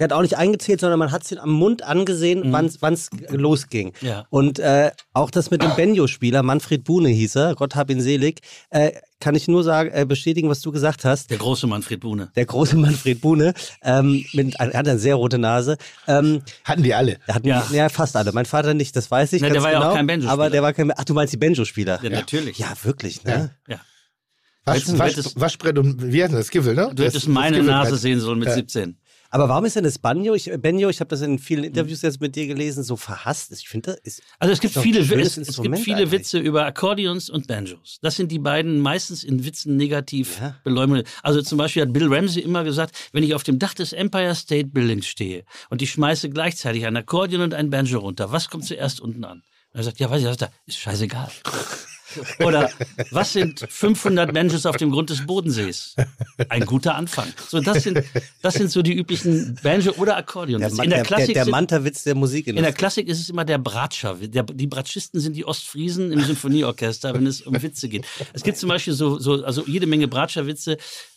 der 0.00 0.06
hat 0.06 0.12
auch 0.14 0.22
nicht 0.22 0.38
eingezählt, 0.38 0.80
sondern 0.80 0.98
man 0.98 1.12
hat 1.12 1.24
es 1.24 1.36
am 1.36 1.50
Mund 1.50 1.82
angesehen, 1.82 2.42
wann 2.46 2.94
es 2.94 3.10
losging. 3.28 3.92
Ja. 4.00 4.24
Und 4.30 4.58
äh, 4.58 4.92
auch 5.12 5.30
das 5.30 5.50
mit 5.50 5.62
dem 5.62 5.76
Benjo-Spieler, 5.76 6.42
Manfred 6.42 6.84
Buhne 6.84 7.10
hieß 7.10 7.36
er, 7.36 7.54
Gott 7.54 7.74
hab 7.74 7.90
ihn 7.90 8.00
selig, 8.00 8.40
äh, 8.70 8.92
kann 9.20 9.34
ich 9.34 9.46
nur 9.46 9.62
sagen, 9.62 9.90
äh, 9.92 10.06
bestätigen, 10.06 10.48
was 10.48 10.62
du 10.62 10.72
gesagt 10.72 11.04
hast. 11.04 11.30
Der 11.30 11.36
große 11.36 11.66
Manfred 11.66 12.00
Buhne. 12.00 12.30
Der 12.34 12.46
große 12.46 12.76
Manfred 12.78 13.20
Buhne, 13.20 13.52
ähm, 13.82 14.24
mit, 14.32 14.54
er 14.54 14.68
hat 14.68 14.88
eine 14.88 14.98
sehr 14.98 15.16
rote 15.16 15.36
Nase. 15.36 15.76
Ähm, 16.06 16.40
Hatten 16.64 16.82
die 16.82 16.94
alle. 16.94 17.18
er 17.26 17.34
hat 17.34 17.44
Ja. 17.44 17.66
ja. 17.70 17.90
fast 17.90 18.16
alle. 18.16 18.32
Mein 18.32 18.46
Vater 18.46 18.72
nicht, 18.72 18.96
das 18.96 19.10
weiß 19.10 19.34
ich. 19.34 19.42
Na, 19.42 19.48
der 19.48 19.56
ganz 19.56 19.64
war 19.64 19.72
ja 19.72 19.78
auch 19.80 19.82
genau, 19.82 19.94
kein 19.96 20.06
Banjo-Spieler. 20.06 20.32
Aber 20.32 20.48
der 20.48 20.62
war 20.62 20.72
kein. 20.72 20.90
Ach, 20.96 21.04
du 21.04 21.12
meinst 21.12 21.34
die 21.34 21.36
Benjo-Spieler? 21.38 22.00
Ja, 22.02 22.08
natürlich. 22.08 22.58
Ja, 22.58 22.72
wirklich, 22.84 23.22
ne? 23.24 23.50
Ja. 23.68 23.80
Wasch, 24.64 24.76
Weißt 24.76 24.88
du, 24.88 24.98
Wasch, 24.98 25.10
hättest- 25.12 25.40
Waschbrett 25.40 25.78
und 25.78 26.12
wie 26.12 26.22
heißt 26.22 26.34
das? 26.34 26.46
Skiffel, 26.48 26.74
ne? 26.74 26.90
Du 26.94 27.02
hättest 27.02 27.16
Das- 27.16 27.26
meine 27.26 27.58
das 27.58 27.66
Nase 27.66 27.96
sehen 27.96 28.20
sollen 28.20 28.38
mit 28.38 28.48
Ja. 28.48 28.54
17. 28.54 28.96
Aber 29.32 29.48
warum 29.48 29.64
ist 29.64 29.76
denn 29.76 29.84
das 29.84 29.96
Banjo? 29.98 30.34
Ich, 30.34 30.50
Benjo, 30.58 30.88
ich 30.88 30.98
habe 30.98 31.06
das 31.08 31.20
in 31.20 31.38
vielen 31.38 31.62
Interviews 31.62 32.02
jetzt 32.02 32.20
mit 32.20 32.34
dir 32.34 32.48
gelesen, 32.48 32.82
so 32.82 32.96
verhasst. 32.96 33.52
Ich 33.52 33.68
finde, 33.68 33.92
das 33.92 34.00
ist 34.02 34.22
Also 34.40 34.52
es 34.52 34.60
gibt 34.60 34.74
viele, 34.74 34.98
es, 35.00 35.36
es 35.38 35.62
gibt 35.62 35.78
viele 35.78 35.98
eigentlich. 35.98 36.10
Witze 36.10 36.40
über 36.40 36.66
Akkordeons 36.66 37.30
und 37.30 37.46
Banjos. 37.46 37.98
Das 38.02 38.16
sind 38.16 38.32
die 38.32 38.40
beiden 38.40 38.80
meistens 38.80 39.22
in 39.22 39.44
Witzen 39.44 39.76
negativ 39.76 40.40
Ja. 40.40 40.56
beleumdet. 40.64 41.06
Also 41.22 41.42
zum 41.42 41.58
Beispiel 41.58 41.82
hat 41.82 41.92
Bill 41.92 42.12
Ramsey 42.12 42.42
immer 42.42 42.64
gesagt, 42.64 42.96
wenn 43.12 43.22
ich 43.22 43.34
auf 43.36 43.44
dem 43.44 43.60
Dach 43.60 43.72
des 43.74 43.92
Empire 43.92 44.34
State 44.34 44.66
Buildings 44.70 45.06
stehe 45.06 45.44
und 45.70 45.80
ich 45.80 45.92
schmeiße 45.92 46.28
gleichzeitig 46.30 46.84
ein 46.86 46.96
Akkordeon 46.96 47.42
und 47.42 47.54
ein 47.54 47.70
Banjo 47.70 48.00
runter, 48.00 48.32
was 48.32 48.50
kommt 48.50 48.64
zuerst 48.64 49.00
unten 49.00 49.24
an? 49.24 49.42
Und 49.72 49.78
er 49.78 49.84
sagt, 49.84 50.00
ja, 50.00 50.10
weiß 50.10 50.22
ich, 50.22 50.26
was 50.26 50.38
da 50.38 50.48
ist 50.66 50.78
scheißegal. 50.78 51.30
Oder 52.44 52.70
was 53.10 53.32
sind 53.32 53.64
500 53.68 54.32
Banjos 54.32 54.66
auf 54.66 54.76
dem 54.76 54.90
Grund 54.90 55.10
des 55.10 55.26
Bodensees? 55.26 55.94
Ein 56.48 56.64
guter 56.66 56.94
Anfang. 56.94 57.28
So, 57.48 57.60
das 57.60 57.82
sind, 57.82 58.02
das 58.42 58.54
sind 58.54 58.70
so 58.70 58.82
die 58.82 58.92
üblichen 58.94 59.58
Banjo 59.62 59.92
oder 59.92 60.16
Akkordeon. 60.16 60.60
Der, 60.60 60.70
in 60.70 60.76
der, 60.76 60.84
der 60.86 60.96
der, 60.98 61.02
Klassik 61.04 61.34
der 61.34 61.44
sind- 61.44 61.52
Manterwitz 61.52 62.02
der 62.04 62.14
Musik. 62.14 62.46
in 62.46 62.56
der 62.56 62.72
Klassik 62.72 63.08
ist 63.08 63.20
es 63.20 63.28
immer 63.28 63.44
der 63.44 63.58
Bratscher. 63.58 64.14
Der, 64.14 64.42
die 64.42 64.66
Bratschisten 64.66 65.20
sind 65.20 65.34
die 65.36 65.44
Ostfriesen 65.44 66.12
im 66.12 66.20
Sinfonieorchester, 66.22 67.14
wenn 67.14 67.26
es 67.26 67.42
um 67.42 67.60
Witze 67.62 67.88
geht. 67.88 68.06
Es 68.32 68.42
gibt 68.42 68.56
zum 68.58 68.68
Beispiel 68.68 68.92
so, 68.94 69.18
so 69.18 69.44
also 69.44 69.64
jede 69.66 69.86
Menge 69.86 70.08
Bratscherwitze. 70.08 70.76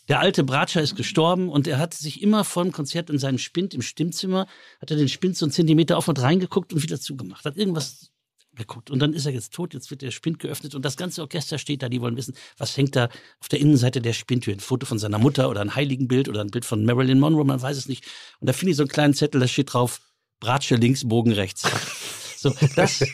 Der 0.09 0.19
alte 0.19 0.43
Bratscher 0.43 0.81
ist 0.81 0.95
gestorben 0.95 1.47
und 1.49 1.65
er 1.65 1.77
hat 1.77 1.93
sich 1.93 2.21
immer 2.21 2.43
vor 2.43 2.63
dem 2.63 2.73
Konzert 2.73 3.09
in 3.09 3.17
seinem 3.19 3.37
Spind 3.37 3.73
im 3.73 3.81
Stimmzimmer, 3.81 4.47
hat 4.81 4.91
er 4.91 4.97
den 4.97 5.07
Spind 5.07 5.37
so 5.37 5.45
einen 5.45 5.51
Zentimeter 5.53 5.97
auf 5.97 6.09
und 6.09 6.21
reingeguckt 6.21 6.73
und 6.73 6.83
wieder 6.83 6.99
zugemacht. 6.99 7.45
Hat 7.45 7.55
irgendwas 7.55 8.09
geguckt. 8.55 8.91
Und 8.91 8.99
dann 8.99 9.13
ist 9.13 9.25
er 9.25 9.31
jetzt 9.31 9.53
tot, 9.53 9.73
jetzt 9.73 9.89
wird 9.91 10.01
der 10.01 10.11
Spind 10.11 10.39
geöffnet 10.39 10.75
und 10.75 10.83
das 10.83 10.97
ganze 10.97 11.21
Orchester 11.21 11.57
steht 11.57 11.81
da, 11.81 11.89
die 11.89 12.01
wollen 12.01 12.17
wissen, 12.17 12.35
was 12.57 12.75
hängt 12.77 12.95
da 12.95 13.09
auf 13.39 13.49
der 13.49 13.59
Innenseite 13.59 14.01
der 14.01 14.13
Spindtür? 14.13 14.53
Ein 14.53 14.59
Foto 14.59 14.85
von 14.85 14.99
seiner 14.99 15.19
Mutter 15.19 15.49
oder 15.49 15.61
ein 15.61 15.75
Heiligenbild 15.75 16.29
oder 16.29 16.41
ein 16.41 16.51
Bild 16.51 16.65
von 16.65 16.85
Marilyn 16.85 17.19
Monroe, 17.19 17.45
man 17.45 17.61
weiß 17.61 17.77
es 17.77 17.87
nicht. 17.87 18.05
Und 18.39 18.47
da 18.47 18.53
finde 18.53 18.71
ich 18.71 18.77
so 18.77 18.83
einen 18.83 18.89
kleinen 18.89 19.13
Zettel, 19.13 19.41
da 19.41 19.47
steht 19.47 19.73
drauf, 19.73 20.01
Bratsche 20.39 20.75
links, 20.75 21.07
Bogen 21.07 21.31
rechts. 21.31 21.63
So, 22.43 22.53
das, 22.75 23.05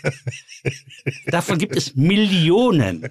davon 1.27 1.59
gibt 1.59 1.75
es 1.75 1.95
Millionen. 1.95 3.07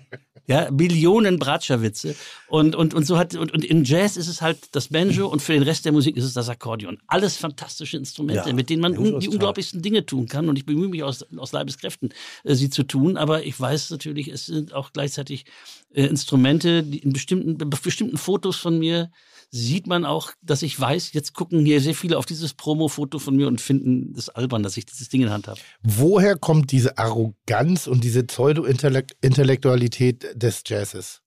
Ja, 0.49 0.69
Millionen 0.71 1.39
Bratscherwitze. 1.39 2.17
Und, 2.49 2.75
und, 2.75 2.93
und 2.95 3.07
so 3.07 3.19
hat, 3.19 3.35
und, 3.35 3.53
und 3.53 3.65
in 3.65 3.85
Jazz 3.85 4.17
ist 4.17 4.27
es 4.27 4.41
halt 4.41 4.59
das 4.73 4.89
Banjo 4.89 5.29
und 5.29 5.43
für 5.43 5.53
den 5.53 5.63
Rest 5.63 5.85
der 5.85 5.93
Musik 5.93 6.17
ist 6.17 6.25
es 6.25 6.33
das 6.33 6.49
Akkordeon. 6.49 6.99
Alles 7.07 7.37
fantastische 7.37 7.99
Instrumente, 7.99 8.49
Ja, 8.49 8.55
mit 8.55 8.69
denen 8.69 8.81
man 8.81 8.97
un, 8.97 9.21
die 9.21 9.29
unglaublichsten 9.29 9.81
Dinge 9.83 10.07
tun 10.07 10.27
kann. 10.27 10.49
Und 10.49 10.57
ich 10.57 10.67
bemühe 10.67 10.89
mich 10.89 11.05
aus, 11.05 11.25
aus 11.37 11.53
Leibeskräften, 11.53 12.15
äh, 12.43 12.55
sie 12.55 12.71
zu 12.71 12.83
tun. 12.83 13.17
Aber 13.17 13.45
ich 13.45 13.61
weiß 13.61 13.91
natürlich, 13.91 14.29
es 14.29 14.47
sind 14.47 14.73
auch 14.73 14.93
gleichzeitig 14.93 15.45
äh, 15.93 16.07
Instrumente, 16.07 16.83
die 16.83 16.99
in 16.99 17.13
bestimmten, 17.13 17.59
bestimmten 17.71 18.17
Fotos 18.17 18.57
von 18.57 18.79
mir 18.79 19.13
sieht 19.51 19.87
man 19.87 20.05
auch, 20.05 20.33
dass 20.43 20.63
ich 20.63 20.79
weiß, 20.79 21.13
jetzt 21.15 21.33
gucken 21.35 21.65
hier 21.65 21.81
sehr 21.81 21.95
viele 21.95 22.19
auf 22.19 22.27
dieses 22.27 22.53
Promo-Foto 22.55 23.19
von 23.19 23.35
mir 23.37 23.49
und 23.49 23.61
finden 23.61 24.15
es 24.17 24.29
albern, 24.29 24.63
dass 24.63 24.77
ich 24.77 24.87
dieses 24.87 25.09
Ding 25.09 25.21
in 25.23 25.27
der 25.29 25.35
Hand 25.35 25.49
habe. 25.49 25.59
Woher 25.83 26.37
kommt 26.37 26.71
diese 26.73 26.99
Arroganz 26.99 27.87
und 27.87 28.05
diese 28.05 28.25
Pseudo-Intellektualität 28.25 30.27
des 30.35 30.63
Jazzes? 30.67 31.21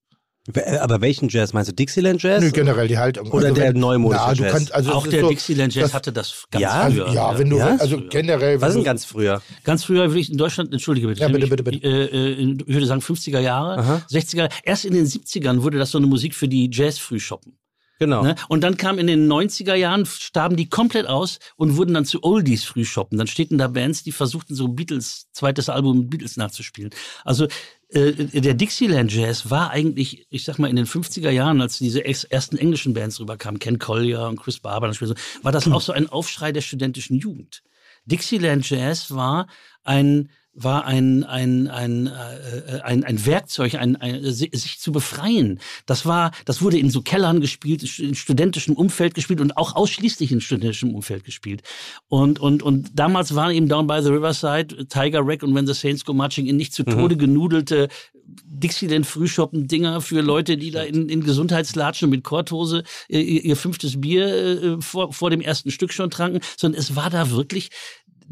Aber 0.80 1.00
welchen 1.00 1.28
Jazz 1.28 1.52
meinst 1.52 1.70
du? 1.70 1.74
Dixieland 1.74 2.20
Jazz? 2.20 2.42
Nö, 2.42 2.50
generell 2.50 2.88
die 2.88 2.98
Haltung. 2.98 3.30
Oder 3.30 3.52
der 3.52 3.72
neumodische 3.74 4.24
na, 4.26 4.32
Jazz? 4.32 4.52
kannst, 4.52 4.74
also 4.74 4.90
auch 4.92 5.04
ist 5.04 5.12
der 5.12 5.20
so, 5.20 5.28
Dixieland 5.28 5.72
Jazz 5.72 5.84
das- 5.84 5.94
hatte 5.94 6.12
das 6.12 6.46
ganz 6.50 6.62
Ja? 6.62 6.70
Also, 6.70 7.04
früher. 7.04 7.14
ja, 7.14 7.38
wenn 7.38 7.50
du, 7.50 7.58
Ja? 7.58 7.76
also 7.76 8.02
generell. 8.08 8.60
Was 8.60 8.70
wenn 8.70 8.78
denn 8.78 8.84
ganz 8.84 9.04
früher? 9.04 9.40
Ganz 9.62 9.84
früher 9.84 10.08
würde 10.08 10.18
ich 10.18 10.32
in 10.32 10.38
Deutschland, 10.38 10.72
entschuldige 10.72 11.06
bitte, 11.06 11.20
Ja, 11.20 11.28
bitte, 11.28 11.44
ich, 11.44 11.50
bitte, 11.50 11.62
bitte. 11.62 11.86
Äh, 11.86 12.42
äh, 12.42 12.56
ich 12.66 12.74
würde 12.74 12.86
sagen 12.86 13.00
50er 13.00 13.38
Jahre, 13.38 13.78
Aha. 13.78 14.02
60er, 14.10 14.48
erst 14.64 14.84
in 14.84 14.94
den 14.94 15.06
70ern 15.06 15.62
wurde 15.62 15.78
das 15.78 15.92
so 15.92 15.98
eine 15.98 16.08
Musik 16.08 16.34
für 16.34 16.48
die 16.48 16.68
Jazz-Frühschoppen. 16.72 17.56
Genau. 18.02 18.24
Ne? 18.24 18.34
Und 18.48 18.62
dann 18.62 18.76
kam 18.76 18.98
in 18.98 19.06
den 19.06 19.30
90er 19.30 19.74
Jahren, 19.74 20.06
starben 20.06 20.56
die 20.56 20.68
komplett 20.68 21.06
aus 21.06 21.38
und 21.54 21.76
wurden 21.76 21.94
dann 21.94 22.04
zu 22.04 22.24
Oldies 22.24 22.64
Frühschoppen. 22.64 23.16
Dann 23.16 23.28
stehen 23.28 23.58
da 23.58 23.68
Bands, 23.68 24.02
die 24.02 24.10
versuchten 24.10 24.56
so 24.56 24.66
Beatles, 24.66 25.28
zweites 25.30 25.68
Album 25.68 26.10
Beatles 26.10 26.36
nachzuspielen. 26.36 26.90
Also 27.24 27.46
äh, 27.90 28.12
der 28.12 28.54
Dixieland 28.54 29.14
Jazz 29.14 29.50
war 29.50 29.70
eigentlich, 29.70 30.26
ich 30.30 30.42
sag 30.42 30.58
mal, 30.58 30.68
in 30.68 30.74
den 30.74 30.86
50er 30.86 31.30
Jahren, 31.30 31.60
als 31.60 31.78
diese 31.78 32.04
ersten 32.04 32.56
englischen 32.56 32.92
Bands 32.92 33.20
rüberkamen, 33.20 33.60
Ken 33.60 33.78
Collier 33.78 34.26
und 34.26 34.40
Chris 34.40 34.58
Barber, 34.58 34.92
spielten 34.92 35.14
so, 35.16 35.44
war 35.44 35.52
das 35.52 35.70
auch 35.70 35.80
so 35.80 35.92
ein 35.92 36.08
Aufschrei 36.08 36.50
der 36.50 36.62
studentischen 36.62 37.16
Jugend. 37.16 37.62
Dixieland 38.06 38.68
Jazz 38.68 39.12
war 39.12 39.46
ein 39.84 40.28
war 40.54 40.84
ein 40.84 41.24
ein 41.24 41.68
ein 41.68 42.06
äh, 42.08 42.80
ein, 42.82 43.04
ein 43.04 43.24
Werkzeug, 43.24 43.74
ein, 43.76 43.96
ein 43.96 44.22
si- 44.32 44.50
sich 44.52 44.78
zu 44.78 44.92
befreien. 44.92 45.60
Das 45.86 46.04
war, 46.04 46.32
das 46.44 46.60
wurde 46.60 46.78
in 46.78 46.90
so 46.90 47.00
Kellern 47.00 47.40
gespielt, 47.40 47.98
in 47.98 48.14
studentischem 48.14 48.74
Umfeld 48.74 49.14
gespielt 49.14 49.40
und 49.40 49.56
auch 49.56 49.74
ausschließlich 49.76 50.30
in 50.30 50.40
studentischem 50.40 50.94
Umfeld 50.94 51.24
gespielt. 51.24 51.62
Und 52.08 52.38
und 52.38 52.62
und 52.62 52.90
damals 52.94 53.34
waren 53.34 53.52
eben 53.54 53.68
Down 53.68 53.86
by 53.86 54.00
the 54.02 54.10
Riverside, 54.10 54.86
Tiger 54.88 55.26
Wreck 55.26 55.42
und 55.42 55.54
When 55.54 55.66
the 55.66 55.74
Saints 55.74 56.04
Go 56.04 56.12
Marching 56.12 56.46
in 56.46 56.56
nicht 56.56 56.74
zu 56.74 56.84
Tode 56.84 57.16
genudelte 57.16 57.88
Dixieland 58.24 59.04
Frühschoppen-Dinger 59.06 60.00
für 60.00 60.22
Leute, 60.22 60.56
die 60.56 60.70
da 60.70 60.82
in, 60.82 61.08
in 61.08 61.22
Gesundheitslatschen 61.22 62.08
mit 62.08 62.24
Korthose 62.24 62.82
äh, 63.08 63.20
ihr, 63.20 63.44
ihr 63.44 63.56
fünftes 63.56 64.00
Bier 64.00 64.26
äh, 64.26 64.80
vor, 64.80 65.12
vor 65.12 65.28
dem 65.28 65.40
ersten 65.40 65.70
Stück 65.70 65.92
schon 65.92 66.10
tranken, 66.10 66.40
sondern 66.56 66.80
es 66.80 66.96
war 66.96 67.10
da 67.10 67.30
wirklich 67.30 67.70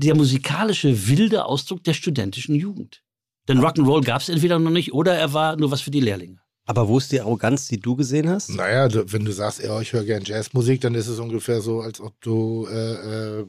der 0.05 0.15
musikalische 0.15 1.07
wilde 1.09 1.45
Ausdruck 1.45 1.85
der 1.85 1.95
studentischen 1.95 2.55
Jugend. 2.55 3.03
Denn 3.49 3.59
Rock'n'Roll 3.59 4.05
gab 4.05 4.21
es 4.23 4.29
entweder 4.29 4.59
noch 4.59 4.71
nicht 4.71 4.93
oder 4.93 5.15
er 5.15 5.33
war 5.33 5.57
nur 5.57 5.71
was 5.71 5.81
für 5.81 5.91
die 5.91 6.01
Lehrlinge. 6.01 6.39
Aber 6.67 6.87
wo 6.89 6.99
ist 6.99 7.11
die 7.11 7.21
Arroganz, 7.21 7.67
die 7.69 7.81
du 7.81 7.97
gesehen 7.97 8.29
hast? 8.29 8.51
Naja, 8.51 8.87
du- 8.89 9.13
wenn 9.13 9.25
du 9.25 9.33
sagst, 9.33 9.63
ja, 9.63 9.81
ich 9.81 9.93
höre 9.93 10.05
gern 10.05 10.23
Jazzmusik, 10.25 10.81
dann 10.83 10.95
ist 10.95 11.09
es 11.09 11.19
ungefähr 11.19 11.61
so, 11.61 11.81
als 11.81 12.01
ob 12.01 12.21
du, 12.21 12.67
äh, 12.71 13.41
äh, 13.41 13.47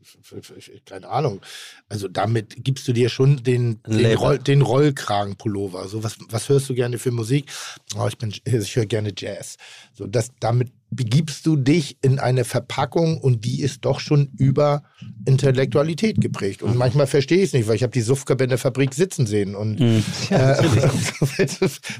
keine 0.86 1.08
Ahnung, 1.08 1.40
also 1.88 2.08
damit 2.08 2.64
gibst 2.64 2.88
du 2.88 2.92
dir 2.92 3.08
schon 3.08 3.42
den, 3.42 3.80
den. 3.86 4.16
Roll, 4.16 4.38
den 4.38 4.62
Rollkragenpullover. 4.62 5.86
So, 5.88 6.02
was, 6.02 6.16
was 6.28 6.48
hörst 6.48 6.68
du 6.68 6.74
gerne 6.74 6.98
für 6.98 7.10
Musik? 7.10 7.50
Oh, 7.96 8.06
ich, 8.08 8.18
bin, 8.18 8.32
ich 8.44 8.76
höre 8.76 8.86
gerne 8.86 9.12
Jazz. 9.16 9.56
So, 9.94 10.06
das, 10.06 10.30
damit 10.40 10.72
begibst 10.90 11.46
du 11.46 11.56
dich 11.56 11.98
in 12.02 12.18
eine 12.18 12.44
Verpackung 12.44 13.18
und 13.18 13.44
die 13.44 13.62
ist 13.62 13.84
doch 13.84 14.00
schon 14.00 14.30
über 14.36 14.82
Intellektualität 15.24 16.20
geprägt. 16.20 16.62
Und 16.62 16.76
manchmal 16.76 17.06
verstehe 17.06 17.38
ich 17.38 17.44
es 17.44 17.52
nicht, 17.52 17.68
weil 17.68 17.76
ich 17.76 17.84
habe 17.84 17.92
die 17.92 18.00
Suffkörper 18.00 18.44
in 18.44 18.50
der 18.50 18.58
Fabrik 18.58 18.92
sitzen 18.92 19.26
sehen 19.26 19.54
und 19.54 19.80
äh, 19.80 20.02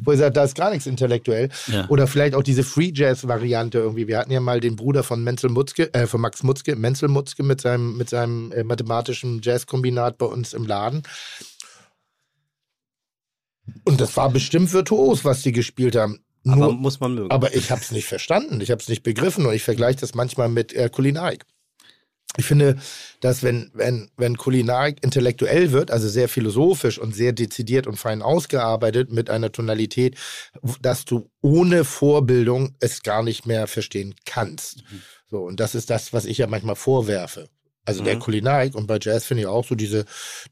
wo 0.04 0.12
ich 0.12 0.18
sage, 0.18 0.32
da 0.32 0.44
ist 0.44 0.56
gar 0.56 0.70
nichts 0.70 0.86
intellektuell. 0.86 1.50
Ja. 1.68 1.88
Oder 1.88 2.08
vielleicht 2.08 2.34
auch 2.34 2.42
diese 2.42 2.64
Free 2.64 2.90
Jazz-Variante 2.92 3.78
irgendwie. 3.78 4.08
Wir 4.08 4.18
hatten 4.18 4.32
ja 4.32 4.40
mal 4.40 4.60
den 4.60 4.74
Bruder 4.74 5.04
von 5.04 5.22
Menzel 5.22 5.50
Mutzke, 5.50 5.94
äh, 5.94 6.08
von 6.08 6.20
Max 6.20 6.42
Mutzke, 6.42 6.74
Menzel 6.74 7.08
Mutzke 7.08 7.44
mit 7.44 7.60
seinem, 7.60 7.96
mit 7.96 8.10
seinem 8.10 8.50
äh, 8.50 8.64
mathematischen 8.64 9.40
Jazzkombinat 9.40 10.18
bei 10.18 10.26
uns 10.26 10.52
im 10.52 10.66
Laden. 10.66 11.02
Und 13.84 14.00
das 14.00 14.16
war 14.16 14.30
bestimmt 14.30 14.72
virtuos, 14.72 15.24
was 15.24 15.42
die 15.42 15.52
gespielt 15.52 15.94
haben. 15.94 16.18
Aber 16.46 16.56
Nur, 16.56 16.72
muss 16.74 17.00
man 17.00 17.14
mögen. 17.14 17.30
aber 17.30 17.54
ich 17.54 17.70
habe 17.70 17.80
es 17.80 17.90
nicht 17.90 18.06
verstanden, 18.06 18.60
ich 18.60 18.70
habe 18.70 18.80
es 18.80 18.88
nicht 18.88 19.02
begriffen 19.02 19.44
und 19.46 19.52
ich 19.52 19.62
vergleiche 19.62 20.00
das 20.00 20.14
manchmal 20.14 20.48
mit 20.48 20.72
äh, 20.72 20.88
Kulinarik. 20.88 21.44
Ich 22.36 22.46
finde, 22.46 22.78
dass 23.20 23.42
wenn, 23.42 23.70
wenn, 23.74 24.08
wenn 24.16 24.36
Kulinarik 24.36 25.02
intellektuell 25.02 25.72
wird, 25.72 25.90
also 25.90 26.08
sehr 26.08 26.28
philosophisch 26.28 26.98
und 26.98 27.14
sehr 27.14 27.32
dezidiert 27.32 27.88
und 27.88 27.96
fein 27.96 28.22
ausgearbeitet 28.22 29.10
mit 29.10 29.30
einer 29.30 29.50
Tonalität, 29.50 30.16
dass 30.80 31.04
du 31.04 31.28
ohne 31.42 31.84
Vorbildung 31.84 32.76
es 32.78 33.02
gar 33.02 33.24
nicht 33.24 33.46
mehr 33.46 33.66
verstehen 33.66 34.14
kannst. 34.26 34.84
So, 35.28 35.38
und 35.38 35.58
das 35.58 35.74
ist 35.74 35.90
das, 35.90 36.12
was 36.12 36.24
ich 36.24 36.38
ja 36.38 36.46
manchmal 36.46 36.76
vorwerfe. 36.76 37.48
Also 37.84 38.04
der 38.04 38.16
Mhm. 38.16 38.20
Kulinarik 38.20 38.74
und 38.74 38.86
bei 38.86 38.98
Jazz 39.00 39.24
finde 39.24 39.42
ich 39.42 39.46
auch 39.46 39.66
so 39.66 39.74
diese, 39.74 40.04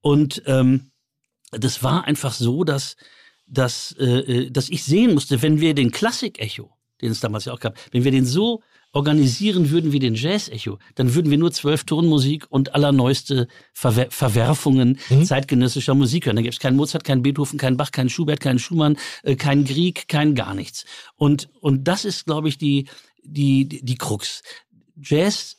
Und 0.02 0.42
ähm, 0.46 0.92
das 1.52 1.84
war 1.84 2.06
einfach 2.06 2.34
so, 2.34 2.64
dass, 2.64 2.96
dass, 3.48 3.94
äh, 4.00 4.06
äh, 4.06 4.52
dass 4.52 4.70
ich 4.70 4.84
sehen 4.84 5.14
musste, 5.14 5.42
wenn 5.42 5.60
wir 5.60 5.74
den 5.74 5.92
Klassik-Echo, 5.92 6.72
den 7.02 7.12
es 7.12 7.20
damals 7.20 7.46
ja 7.46 7.54
auch 7.54 7.60
gab, 7.60 7.76
wenn 7.92 8.04
wir 8.04 8.12
den 8.12 8.26
so 8.26 8.62
organisieren 8.98 9.70
würden 9.70 9.92
wie 9.92 10.00
den 10.00 10.16
Jazz-Echo, 10.16 10.80
dann 10.96 11.14
würden 11.14 11.30
wir 11.30 11.38
nur 11.38 11.52
zwölf 11.52 11.84
Tonmusik 11.84 12.48
und 12.50 12.74
allerneueste 12.74 13.48
Verwer 13.72 14.08
Verwerfungen 14.10 14.98
Mhm. 15.10 15.24
zeitgenössischer 15.24 15.94
Musik 15.94 16.26
hören. 16.26 16.36
Da 16.36 16.42
gäbe 16.42 16.54
es 16.54 16.60
keinen 16.60 16.76
Mozart, 16.78 17.04
keinen 17.04 17.22
Beethoven, 17.22 17.60
keinen 17.60 17.78
Bach, 17.78 17.92
keinen 17.92 18.10
Schubert, 18.10 18.40
keinen 18.40 18.58
Schumann, 18.60 18.98
äh, 19.24 19.36
keinen 19.36 19.66
Grieg, 19.66 20.08
kein 20.08 20.34
gar 20.34 20.56
nichts. 20.56 20.86
Und, 21.16 21.48
und 21.62 21.88
das 21.88 22.06
ist, 22.06 22.26
glaube 22.26 22.50
ich, 22.50 22.58
die, 22.58 22.88
die, 23.24 23.68
die, 23.70 23.86
die 23.86 23.96
Krux. 23.96 24.42
Jazz 25.00 25.58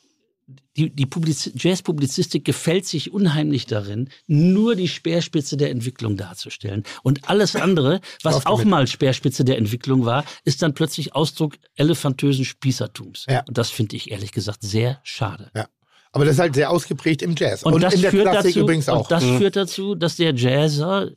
die, 0.76 0.90
die 0.90 1.06
Publiz 1.06 1.50
Jazz-Publizistik 1.54 2.44
gefällt 2.44 2.86
sich 2.86 3.12
unheimlich 3.12 3.66
darin, 3.66 4.08
nur 4.26 4.76
die 4.76 4.88
Speerspitze 4.88 5.56
der 5.56 5.70
Entwicklung 5.70 6.16
darzustellen. 6.16 6.84
Und 7.02 7.28
alles 7.28 7.56
andere, 7.56 8.00
was 8.22 8.46
auch 8.46 8.64
mal 8.64 8.86
Speerspitze 8.86 9.44
der 9.44 9.58
Entwicklung 9.58 10.04
war, 10.04 10.24
ist 10.44 10.62
dann 10.62 10.74
plötzlich 10.74 11.14
Ausdruck 11.14 11.56
elefantösen 11.76 12.44
Spießertums. 12.44 13.26
Ja. 13.28 13.44
Und 13.46 13.58
das 13.58 13.70
finde 13.70 13.96
ich 13.96 14.10
ehrlich 14.10 14.32
gesagt 14.32 14.62
sehr 14.62 15.00
schade. 15.02 15.50
Ja. 15.54 15.68
Aber 16.12 16.24
das 16.24 16.34
ist 16.34 16.40
halt 16.40 16.54
sehr 16.54 16.70
ausgeprägt 16.70 17.20
im 17.22 17.34
Jazz. 17.36 17.62
Und, 17.64 17.82
das 17.82 17.94
in 17.94 18.02
der 18.02 18.10
führt 18.10 18.30
Klassik 18.30 18.54
dazu, 18.54 18.60
übrigens 18.60 18.88
auch. 18.88 19.02
Und 19.02 19.10
das 19.10 19.24
führt 19.24 19.56
dazu, 19.56 19.94
dass 19.94 20.16
der 20.16 20.34
Jazzer 20.34 21.10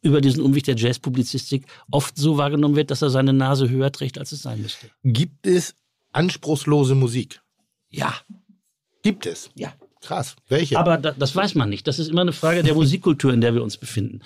über 0.00 0.20
diesen 0.20 0.42
Umweg 0.42 0.64
der 0.64 0.76
Jazzpublizistik 0.76 1.66
oft 1.90 2.16
so 2.16 2.36
wahrgenommen 2.36 2.74
wird, 2.74 2.90
dass 2.90 3.02
er 3.02 3.10
seine 3.10 3.32
Nase 3.32 3.68
höher 3.68 3.92
trägt, 3.92 4.18
als 4.18 4.32
es 4.32 4.42
sein 4.42 4.60
müsste. 4.60 4.90
Gibt 5.04 5.46
es 5.46 5.76
anspruchslose 6.10 6.96
Musik? 6.96 7.40
Ja, 7.92 8.14
Gibt 9.02 9.26
es. 9.26 9.50
ja. 9.54 9.72
Krass. 10.00 10.34
Welche? 10.48 10.78
Aber 10.78 10.98
da, 10.98 11.12
das 11.12 11.34
weiß 11.34 11.54
man 11.54 11.70
nicht. 11.70 11.86
Das 11.86 12.00
ist 12.00 12.08
immer 12.08 12.22
eine 12.22 12.32
Frage 12.32 12.64
der 12.64 12.74
Musikkultur, 12.74 13.32
in 13.32 13.40
der 13.40 13.54
wir 13.54 13.62
uns 13.62 13.76
befinden. 13.76 14.20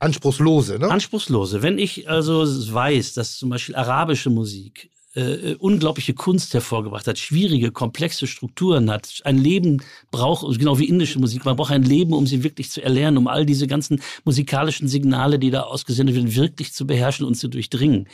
Anspruchslose, 0.00 0.78
ne? 0.78 0.90
Anspruchslose. 0.90 1.62
Wenn 1.62 1.78
ich 1.78 2.10
also 2.10 2.44
weiß, 2.44 3.14
dass 3.14 3.36
zum 3.36 3.50
Beispiel 3.50 3.76
arabische 3.76 4.28
Musik 4.28 4.90
äh, 5.14 5.54
unglaubliche 5.54 6.14
Kunst 6.14 6.52
hervorgebracht 6.54 7.06
hat, 7.06 7.18
schwierige, 7.18 7.70
komplexe 7.72 8.26
Strukturen 8.26 8.90
hat, 8.90 9.20
ein 9.24 9.38
Leben 9.38 9.82
braucht, 10.10 10.58
genau 10.58 10.78
wie 10.78 10.88
indische 10.88 11.18
Musik, 11.18 11.44
man 11.44 11.56
braucht 11.56 11.72
ein 11.72 11.82
Leben, 11.82 12.12
um 12.12 12.26
sie 12.26 12.44
wirklich 12.44 12.70
zu 12.70 12.82
erlernen, 12.82 13.18
um 13.18 13.26
all 13.28 13.46
diese 13.46 13.66
ganzen 13.66 14.02
musikalischen 14.24 14.88
Signale, 14.88 15.38
die 15.38 15.50
da 15.50 15.62
ausgesendet 15.62 16.14
werden, 16.16 16.34
wirklich 16.34 16.72
zu 16.72 16.86
beherrschen 16.86 17.26
und 17.26 17.34
zu 17.34 17.48
durchdringen, 17.48 18.08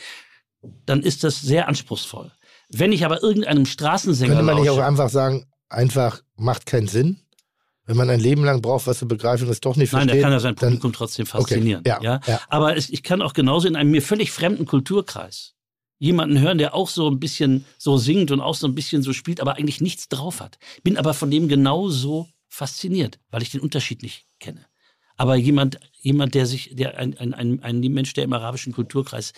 dann 0.85 1.01
ist 1.01 1.23
das 1.23 1.41
sehr 1.41 1.67
anspruchsvoll. 1.67 2.31
Wenn 2.69 2.91
ich 2.91 3.05
aber 3.05 3.21
irgendeinem 3.23 3.65
Straßensänger 3.65 4.33
Könnte 4.35 4.45
man 4.45 4.61
nicht 4.61 4.69
auch 4.69 4.79
einfach 4.79 5.09
sagen, 5.09 5.45
einfach 5.69 6.21
macht 6.35 6.65
keinen 6.65 6.87
Sinn? 6.87 7.19
Wenn 7.87 7.97
man 7.97 8.09
ein 8.09 8.19
Leben 8.19 8.43
lang 8.43 8.61
braucht, 8.63 8.87
was 8.87 8.97
zu 8.99 9.07
begreifen 9.07 9.45
und 9.45 9.51
es 9.51 9.59
doch 9.61 9.75
nicht 9.75 9.93
Nein, 9.93 10.01
versteht. 10.03 10.15
der 10.15 10.21
kann 10.23 10.31
ja 10.31 10.39
sein 10.39 10.55
dann- 10.55 10.69
Publikum 10.69 10.93
trotzdem 10.93 11.25
faszinieren. 11.27 11.83
ja, 11.85 11.99
ja, 12.01 12.19
ja. 12.25 12.41
Aber 12.49 12.75
ich 12.77 13.03
kann 13.03 13.21
auch 13.21 13.33
genauso 13.33 13.67
in 13.67 13.75
einem 13.75 13.91
mir 13.91 14.01
völlig 14.01 14.31
fremden 14.31 14.65
Kulturkreis 14.65 15.53
jemanden 15.99 16.39
hören, 16.39 16.57
der 16.57 16.73
auch 16.73 16.89
so 16.89 17.07
ein 17.09 17.19
bisschen 17.19 17.63
so 17.77 17.97
singt 17.97 18.31
und 18.31 18.41
auch 18.41 18.55
so 18.55 18.67
ein 18.67 18.73
bisschen 18.75 19.01
so 19.03 19.13
spielt, 19.13 19.39
aber 19.39 19.55
eigentlich 19.55 19.81
nichts 19.81 20.09
drauf 20.09 20.39
hat. 20.41 20.57
Bin 20.83 20.97
aber 20.97 21.13
von 21.13 21.29
dem 21.29 21.47
genauso 21.47 22.27
fasziniert, 22.49 23.19
weil 23.29 23.43
ich 23.43 23.51
den 23.51 23.61
Unterschied 23.61 24.01
nicht 24.01 24.25
kenne. 24.39 24.65
Aber 25.15 25.35
jemand, 25.35 25.79
jemand, 26.01 26.33
der 26.33 26.45
sich, 26.47 26.71
der 26.75 26.97
ein, 26.97 27.17
ein, 27.17 27.33
ein, 27.33 27.61
ein 27.63 27.79
Mensch, 27.79 28.13
der 28.13 28.23
im 28.25 28.33
arabischen 28.33 28.73
Kulturkreis 28.73 29.31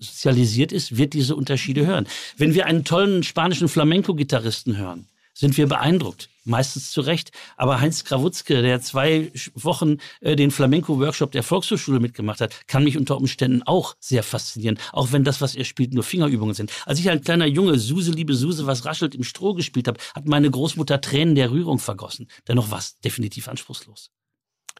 sozialisiert 0.00 0.72
ist, 0.72 0.96
wird 0.96 1.14
diese 1.14 1.36
Unterschiede 1.36 1.86
hören. 1.86 2.06
Wenn 2.36 2.54
wir 2.54 2.66
einen 2.66 2.84
tollen 2.84 3.22
spanischen 3.22 3.68
Flamenco-Gitarristen 3.68 4.76
hören, 4.76 5.08
sind 5.38 5.56
wir 5.56 5.68
beeindruckt. 5.68 6.30
Meistens 6.44 6.90
zu 6.90 7.00
Recht. 7.00 7.30
Aber 7.56 7.80
Heinz 7.80 8.02
Krawutzke, 8.04 8.60
der 8.60 8.80
zwei 8.80 9.30
Wochen 9.54 9.98
äh, 10.20 10.34
den 10.34 10.50
Flamenco-Workshop 10.50 11.30
der 11.30 11.44
Volkshochschule 11.44 12.00
mitgemacht 12.00 12.40
hat, 12.40 12.66
kann 12.66 12.82
mich 12.82 12.96
unter 12.96 13.16
Umständen 13.16 13.62
auch 13.62 13.94
sehr 14.00 14.24
faszinieren. 14.24 14.80
Auch 14.92 15.12
wenn 15.12 15.22
das, 15.22 15.40
was 15.40 15.54
er 15.54 15.64
spielt, 15.64 15.94
nur 15.94 16.02
Fingerübungen 16.02 16.54
sind. 16.54 16.72
Als 16.86 16.98
ich 16.98 17.08
als 17.08 17.24
kleiner 17.24 17.46
Junge 17.46 17.78
Suse, 17.78 18.10
liebe 18.10 18.34
Suse, 18.34 18.66
was 18.66 18.84
raschelt 18.84 19.14
im 19.14 19.22
Stroh 19.22 19.54
gespielt 19.54 19.86
habe, 19.86 20.00
hat 20.14 20.26
meine 20.26 20.50
Großmutter 20.50 21.00
Tränen 21.00 21.36
der 21.36 21.52
Rührung 21.52 21.78
vergossen. 21.78 22.26
Dennoch 22.48 22.72
war 22.72 22.78
es 22.78 22.98
definitiv 22.98 23.46
anspruchslos. 23.46 24.10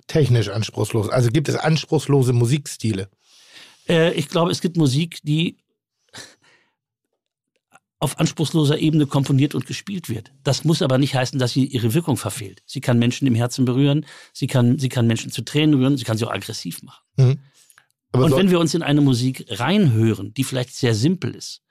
Technisch 0.08 0.48
anspruchslos. 0.48 1.08
Also 1.08 1.30
gibt 1.30 1.48
es 1.48 1.54
anspruchslose 1.54 2.32
Musikstile. 2.32 3.10
Äh, 3.88 4.12
ich 4.14 4.28
glaube, 4.28 4.50
es 4.50 4.60
gibt 4.60 4.76
Musik, 4.76 5.20
die 5.22 5.58
auf 8.00 8.18
anspruchsloser 8.20 8.78
Ebene 8.78 9.06
komponiert 9.06 9.54
und 9.54 9.66
gespielt 9.66 10.08
wird. 10.08 10.30
Das 10.44 10.64
muss 10.64 10.82
aber 10.82 10.98
nicht 10.98 11.14
heißen, 11.14 11.38
dass 11.38 11.52
sie 11.52 11.64
ihre 11.64 11.94
Wirkung 11.94 12.16
verfehlt. 12.16 12.62
Sie 12.64 12.80
kann 12.80 12.98
Menschen 12.98 13.26
im 13.26 13.34
Herzen 13.34 13.64
berühren, 13.64 14.06
sie 14.32 14.46
kann, 14.46 14.78
sie 14.78 14.88
kann 14.88 15.06
Menschen 15.06 15.32
zu 15.32 15.42
Tränen 15.42 15.74
rühren, 15.74 15.96
sie 15.96 16.04
kann 16.04 16.16
sie 16.16 16.24
auch 16.24 16.30
aggressiv 16.30 16.82
machen. 16.82 17.02
Mhm. 17.16 17.38
Und 18.12 18.30
so, 18.30 18.36
wenn 18.36 18.50
wir 18.50 18.60
uns 18.60 18.74
in 18.74 18.82
eine 18.82 19.00
Musik 19.00 19.46
reinhören, 19.48 20.32
die 20.32 20.44
vielleicht 20.44 20.74
sehr 20.74 20.94
simpel 20.94 21.34
ist, 21.34 21.62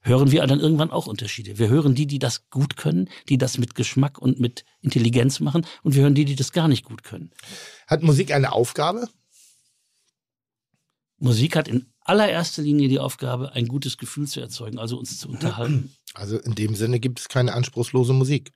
hören 0.00 0.30
wir 0.30 0.46
dann 0.46 0.60
irgendwann 0.60 0.90
auch 0.90 1.06
Unterschiede. 1.06 1.58
Wir 1.58 1.68
hören 1.68 1.94
die, 1.94 2.06
die 2.06 2.18
das 2.18 2.48
gut 2.48 2.76
können, 2.76 3.08
die 3.28 3.38
das 3.38 3.58
mit 3.58 3.74
Geschmack 3.74 4.18
und 4.18 4.40
mit 4.40 4.64
Intelligenz 4.80 5.40
machen, 5.40 5.66
und 5.82 5.94
wir 5.94 6.02
hören 6.02 6.14
die, 6.14 6.24
die 6.24 6.36
das 6.36 6.52
gar 6.52 6.68
nicht 6.68 6.84
gut 6.84 7.02
können. 7.02 7.30
hat 7.86 8.02
Musik 8.02 8.32
eine 8.32 8.52
Aufgabe? 8.52 9.08
Musik 11.22 11.56
hat 11.56 11.68
in 11.68 11.86
allererster 12.04 12.62
Linie 12.62 12.88
die 12.88 12.98
Aufgabe, 12.98 13.52
ein 13.52 13.68
gutes 13.68 13.96
Gefühl 13.96 14.26
zu 14.26 14.40
erzeugen, 14.40 14.78
also 14.78 14.98
uns 14.98 15.18
zu 15.18 15.28
unterhalten. 15.28 15.92
Also 16.14 16.36
in 16.38 16.54
dem 16.54 16.74
Sinne 16.74 17.00
gibt 17.00 17.20
es 17.20 17.28
keine 17.30 17.54
anspruchslose 17.54 18.12
Musik. 18.12 18.52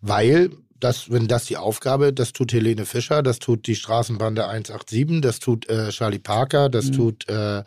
Weil, 0.00 0.50
das, 0.80 1.08
wenn 1.08 1.28
das 1.28 1.44
die 1.44 1.56
Aufgabe, 1.56 2.12
das 2.12 2.32
tut 2.32 2.52
Helene 2.52 2.84
Fischer, 2.84 3.22
das 3.22 3.38
tut 3.38 3.68
die 3.68 3.76
Straßenbande 3.76 4.48
187, 4.48 5.20
das 5.20 5.38
tut 5.38 5.68
äh, 5.68 5.90
Charlie 5.90 6.18
Parker, 6.18 6.68
das 6.68 6.86
Mhm. 6.86 6.92
tut, 6.94 7.28
äh, 7.28 7.62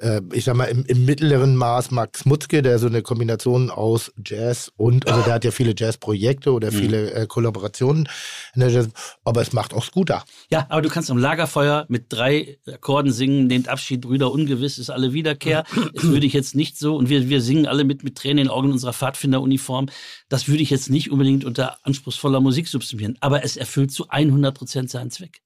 äh, 0.00 0.20
ich 0.32 0.44
sag 0.44 0.56
mal, 0.56 0.64
im, 0.64 0.84
im 0.86 1.04
mittleren 1.04 1.56
Maß 1.56 1.90
Max 1.92 2.24
Mutzke, 2.24 2.62
der 2.62 2.78
so 2.78 2.86
eine 2.86 3.02
Kombination 3.02 3.70
aus 3.70 4.12
Jazz 4.24 4.72
und, 4.76 5.06
also 5.08 5.22
der 5.22 5.34
hat 5.34 5.44
ja 5.44 5.50
viele 5.50 5.74
Jazzprojekte 5.76 6.52
oder 6.52 6.70
Mhm. 6.70 6.76
viele 6.76 7.12
äh, 7.12 7.26
Kollaborationen 7.26 8.08
in 8.54 8.60
der 8.60 8.70
Jazz, 8.70 8.88
aber 9.24 9.42
es 9.42 9.52
macht 9.52 9.74
auch 9.74 9.84
Scooter. 9.84 10.24
Ja, 10.50 10.66
aber 10.68 10.82
du 10.82 10.88
kannst 10.88 11.10
am 11.10 11.18
Lagerfeuer 11.18 11.86
mit 11.88 12.06
drei 12.08 12.58
Akkorden 12.66 13.12
singen, 13.12 13.48
den 13.48 13.68
Abschied 13.68 14.00
Brüder 14.00 14.32
ungewiss 14.32 14.78
ist 14.78 14.90
alle 14.90 15.12
Wiederkehr. 15.12 15.64
Das 15.94 16.04
würde 16.04 16.26
ich 16.26 16.32
jetzt 16.32 16.54
nicht 16.54 16.78
so, 16.78 16.96
und 16.96 17.08
wir, 17.08 17.28
wir 17.28 17.40
singen 17.40 17.66
alle 17.66 17.84
mit, 17.84 18.02
mit 18.04 18.16
Tränen 18.16 18.38
in 18.38 18.44
den 18.44 18.50
Augen 18.50 18.68
in 18.68 18.72
unserer 18.72 18.92
Pfadfinderuniform. 18.92 19.88
Das 20.28 20.48
würde 20.48 20.62
ich 20.62 20.70
jetzt 20.70 20.90
nicht 20.90 21.10
unbedingt 21.10 21.44
unter 21.44 21.78
anspruchsvoller 21.84 22.40
Musik 22.40 22.68
subsumieren. 22.68 23.16
Aber 23.20 23.44
es 23.44 23.56
erfüllt 23.56 23.92
zu 23.92 24.08
100 24.08 24.56
Prozent 24.56 24.90
seinen 24.90 25.10
Zweck. 25.10 25.40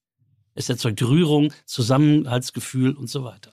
Es 0.53 0.69
erzeugt 0.69 1.01
Rührung, 1.01 1.51
Zusammenhaltsgefühl 1.65 2.93
und 2.93 3.09
so 3.09 3.23
weiter. 3.23 3.51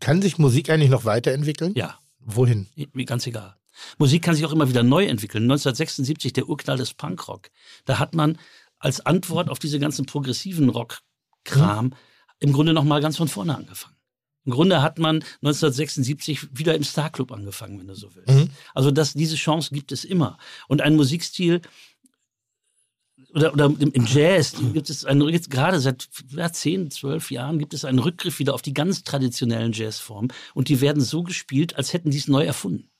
Kann 0.00 0.22
sich 0.22 0.38
Musik 0.38 0.70
eigentlich 0.70 0.90
noch 0.90 1.04
weiterentwickeln? 1.04 1.74
Ja, 1.76 1.98
Wohin? 2.20 2.66
Ganz 3.06 3.26
egal. 3.26 3.56
Musik 3.98 4.22
kann 4.22 4.34
sich 4.34 4.44
auch 4.44 4.52
immer 4.52 4.68
wieder 4.68 4.82
neu 4.82 5.06
entwickeln. 5.06 5.44
1976, 5.44 6.32
der 6.32 6.48
Urknall 6.48 6.76
des 6.76 6.92
Punkrock. 6.92 7.50
Da 7.86 7.98
hat 7.98 8.14
man 8.14 8.38
als 8.78 9.04
Antwort 9.04 9.48
auf 9.48 9.58
diese 9.58 9.78
ganzen 9.78 10.06
progressiven 10.06 10.68
Rock-Kram 10.68 11.94
im 12.40 12.52
Grunde 12.52 12.72
noch 12.72 12.84
mal 12.84 13.00
ganz 13.00 13.16
von 13.16 13.28
vorne 13.28 13.56
angefangen. 13.56 13.96
Im 14.46 14.52
Grunde 14.52 14.82
hat 14.82 14.98
man 14.98 15.16
1976 15.42 16.56
wieder 16.56 16.74
im 16.74 16.82
Starclub 16.82 17.30
angefangen, 17.30 17.78
wenn 17.78 17.86
du 17.86 17.94
so 17.94 18.14
willst. 18.14 18.30
Mhm. 18.30 18.50
Also 18.74 18.90
das, 18.90 19.12
diese 19.12 19.36
Chance 19.36 19.70
gibt 19.72 19.92
es 19.92 20.04
immer. 20.04 20.38
Und 20.66 20.80
ein 20.80 20.96
Musikstil 20.96 21.60
oder, 23.34 23.52
oder 23.52 23.72
im 23.78 24.06
Jazz 24.06 24.54
gibt 24.72 24.90
es 24.90 25.04
einen, 25.04 25.28
jetzt 25.28 25.50
gerade 25.50 25.80
seit 25.80 26.08
ja, 26.30 26.52
10, 26.52 26.90
12 26.90 27.30
Jahren 27.30 27.58
gibt 27.58 27.74
es 27.74 27.84
einen 27.84 27.98
Rückgriff 27.98 28.38
wieder 28.38 28.54
auf 28.54 28.62
die 28.62 28.74
ganz 28.74 29.04
traditionellen 29.04 29.72
Jazzformen 29.72 30.32
und 30.54 30.68
die 30.68 30.80
werden 30.80 31.02
so 31.02 31.22
gespielt, 31.22 31.76
als 31.76 31.92
hätten 31.92 32.10
die 32.10 32.18
es 32.18 32.28
neu 32.28 32.44
erfunden. 32.44 32.90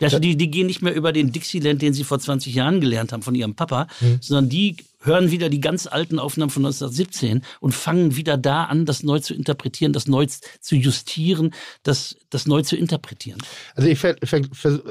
Also 0.00 0.18
die, 0.18 0.36
die 0.36 0.50
gehen 0.50 0.66
nicht 0.66 0.82
mehr 0.82 0.94
über 0.94 1.12
den 1.12 1.32
Dixieland, 1.32 1.82
den 1.82 1.92
sie 1.92 2.04
vor 2.04 2.18
20 2.18 2.54
Jahren 2.54 2.80
gelernt 2.80 3.12
haben 3.12 3.22
von 3.22 3.34
ihrem 3.34 3.54
Papa, 3.54 3.86
sondern 4.20 4.48
die 4.48 4.76
hören 5.00 5.30
wieder 5.30 5.48
die 5.48 5.60
ganz 5.60 5.86
alten 5.86 6.18
Aufnahmen 6.18 6.50
von 6.50 6.64
1917 6.64 7.42
und 7.60 7.72
fangen 7.72 8.16
wieder 8.16 8.36
da 8.36 8.64
an, 8.64 8.86
das 8.86 9.02
neu 9.02 9.20
zu 9.20 9.34
interpretieren, 9.34 9.92
das 9.92 10.08
neu 10.08 10.26
zu 10.26 10.74
justieren, 10.74 11.54
das, 11.84 12.16
das 12.30 12.46
neu 12.46 12.62
zu 12.62 12.76
interpretieren. 12.76 13.40
Also 13.74 13.88
ich, 13.88 14.02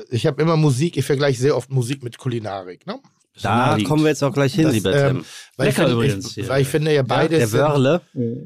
ich 0.09 0.25
habe 0.25 0.41
immer 0.41 0.55
Musik, 0.55 0.95
ich 0.95 1.05
vergleiche 1.05 1.39
sehr 1.39 1.57
oft 1.57 1.69
Musik 1.69 2.03
mit 2.03 2.17
Kulinarik. 2.17 2.87
Ne? 2.87 2.99
Da 3.41 3.55
naheliegend. 3.55 3.89
kommen 3.89 4.03
wir 4.03 4.09
jetzt 4.09 4.23
auch 4.23 4.33
gleich 4.33 4.53
hin, 4.53 4.63
Das, 4.65 4.73
lieber 4.73 4.93
ähm, 4.95 5.17
Tim. 5.17 5.25
Weil 5.57 5.67
Lecker 5.67 5.69
ich 5.69 5.75
finde, 5.89 5.93
übrigens 6.05 6.27
ich, 6.27 6.33
hier. 6.33 6.47
weil 6.49 6.61
ich 6.61 6.67
finde 6.67 6.93
ja 6.93 7.01
beides. 7.03 7.37
Der 7.39 7.47
sind- 7.47 7.59
Wörle. 7.59 8.01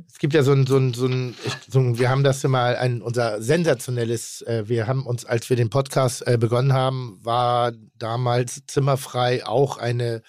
Es 0.08 0.18
gibt 0.20 0.34
ja 0.34 0.44
so 0.44 0.52
ein, 0.54 0.66
so 0.66 0.78
ein, 0.78 0.94
so 0.94 1.06
ein, 1.08 1.36
ich, 1.46 1.54
so 1.70 1.80
ein 1.80 1.98
wir 2.00 2.10
haben 2.10 2.24
das 2.24 2.42
ja 2.44 2.50
mal 2.50 2.76
ein, 2.76 3.02
unser 3.02 3.42
sensationelles, 3.42 4.42
äh, 4.44 4.64
wir 4.68 4.88
haben 4.88 5.06
uns, 5.06 5.26
als 5.26 5.50
wir 5.50 5.58
den 5.58 5.70
Podcast 5.70 6.26
äh, 6.28 6.38
begonnen 6.38 6.74
haben, 6.74 7.20
war 7.24 7.72
damals 7.98 8.62
zimmerfrei 8.68 9.46
auch 9.46 9.78
eine, 9.78 10.22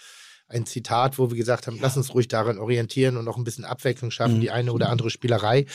ein 0.49 0.67
Zitat, 0.67 1.19
wo 1.19 1.31
wir 1.31 1.37
gesagt 1.37 1.67
haben, 1.67 1.79
lass 1.81 1.97
uns 1.97 2.13
ruhig 2.15 2.29
daran 2.29 2.59
orientieren 2.59 3.17
und 3.17 3.25
noch 3.25 3.37
ein 3.39 3.45
bisschen 3.45 3.65
Abwechslung 3.65 4.11
schaffen, 4.11 4.37
Mhm. 4.37 4.41
die 4.41 4.51
eine 4.51 4.73
oder 4.73 4.91
andere 4.91 5.09
Spielerei. 5.09 5.67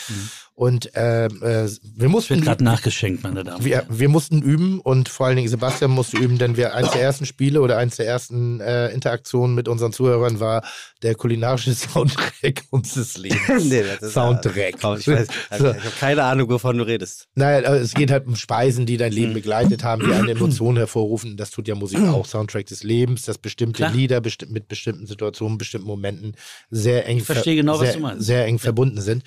Und 0.59 0.89
ähm, 0.95 1.43
äh, 1.43 1.67
wir 1.97 2.09
mussten 2.09 2.33
Wird 2.33 2.45
gerade 2.45 2.63
nachgeschenkt, 2.63 3.21
meine 3.21 3.43
Damen. 3.43 3.57
und 3.57 3.63
wir, 3.65 3.75
Herren. 3.75 3.99
wir 3.99 4.09
mussten 4.09 4.41
üben 4.41 4.79
und 4.79 5.07
vor 5.07 5.27
allen 5.27 5.35
Dingen 5.35 5.47
Sebastian 5.49 5.91
musste 5.91 6.17
üben, 6.17 6.39
denn 6.39 6.57
wir 6.57 6.73
eins 6.73 6.89
der 6.89 7.01
ersten 7.03 7.27
Spiele 7.27 7.61
oder 7.61 7.77
eins 7.77 7.97
der 7.97 8.07
ersten 8.07 8.59
äh, 8.59 8.87
Interaktionen 8.89 9.53
mit 9.53 9.67
unseren 9.67 9.93
Zuhörern 9.93 10.39
war 10.39 10.63
der 11.03 11.13
kulinarische 11.13 11.73
Soundtrack 11.75 12.63
unseres 12.71 13.17
Lebens. 13.19 13.39
Nee, 13.69 13.83
das 13.83 14.01
ist- 14.01 14.13
Soundtrack. 14.15 14.77
Ich, 14.77 14.83
weiß, 15.07 15.27
ich 15.51 15.57
So. 15.59 15.67
habe 15.67 15.79
keine 15.99 16.23
Ahnung, 16.23 16.49
wovon 16.49 16.79
du 16.79 16.87
redest. 16.87 17.27
Naja, 17.35 17.67
aber 17.67 17.79
es 17.79 17.93
geht 17.93 18.09
halt 18.09 18.25
um 18.25 18.35
Speisen, 18.35 18.87
die 18.87 18.97
dein 18.97 19.11
Mhm. 19.11 19.15
Leben 19.15 19.33
begleitet 19.35 19.83
haben, 19.83 20.07
die 20.07 20.11
eine 20.11 20.31
Emotion 20.31 20.75
hervorrufen. 20.77 21.37
Das 21.37 21.51
tut 21.51 21.67
ja 21.67 21.75
Musik 21.75 21.99
auch. 21.99 22.25
Soundtrack 22.25 22.65
des 22.65 22.81
Lebens, 22.81 23.21
dass 23.25 23.37
bestimmte 23.37 23.77
Klar. 23.77 23.91
Lieder 23.91 24.21
besti 24.21 24.47
mit 24.47 24.67
bestimmten 24.67 25.05
Situationen, 25.05 25.59
bestimmten 25.59 25.85
Momenten 25.87 26.33
sehr 26.71 27.05
eng, 27.05 27.17
Ich 27.17 27.23
verstehe 27.25 27.55
genau, 27.55 27.73
was 27.73 27.81
sehr, 27.89 27.93
du 27.93 27.99
meinst. 27.99 28.25
sehr 28.25 28.45
eng 28.47 28.57
verbunden 28.57 29.01
sind. 29.01 29.21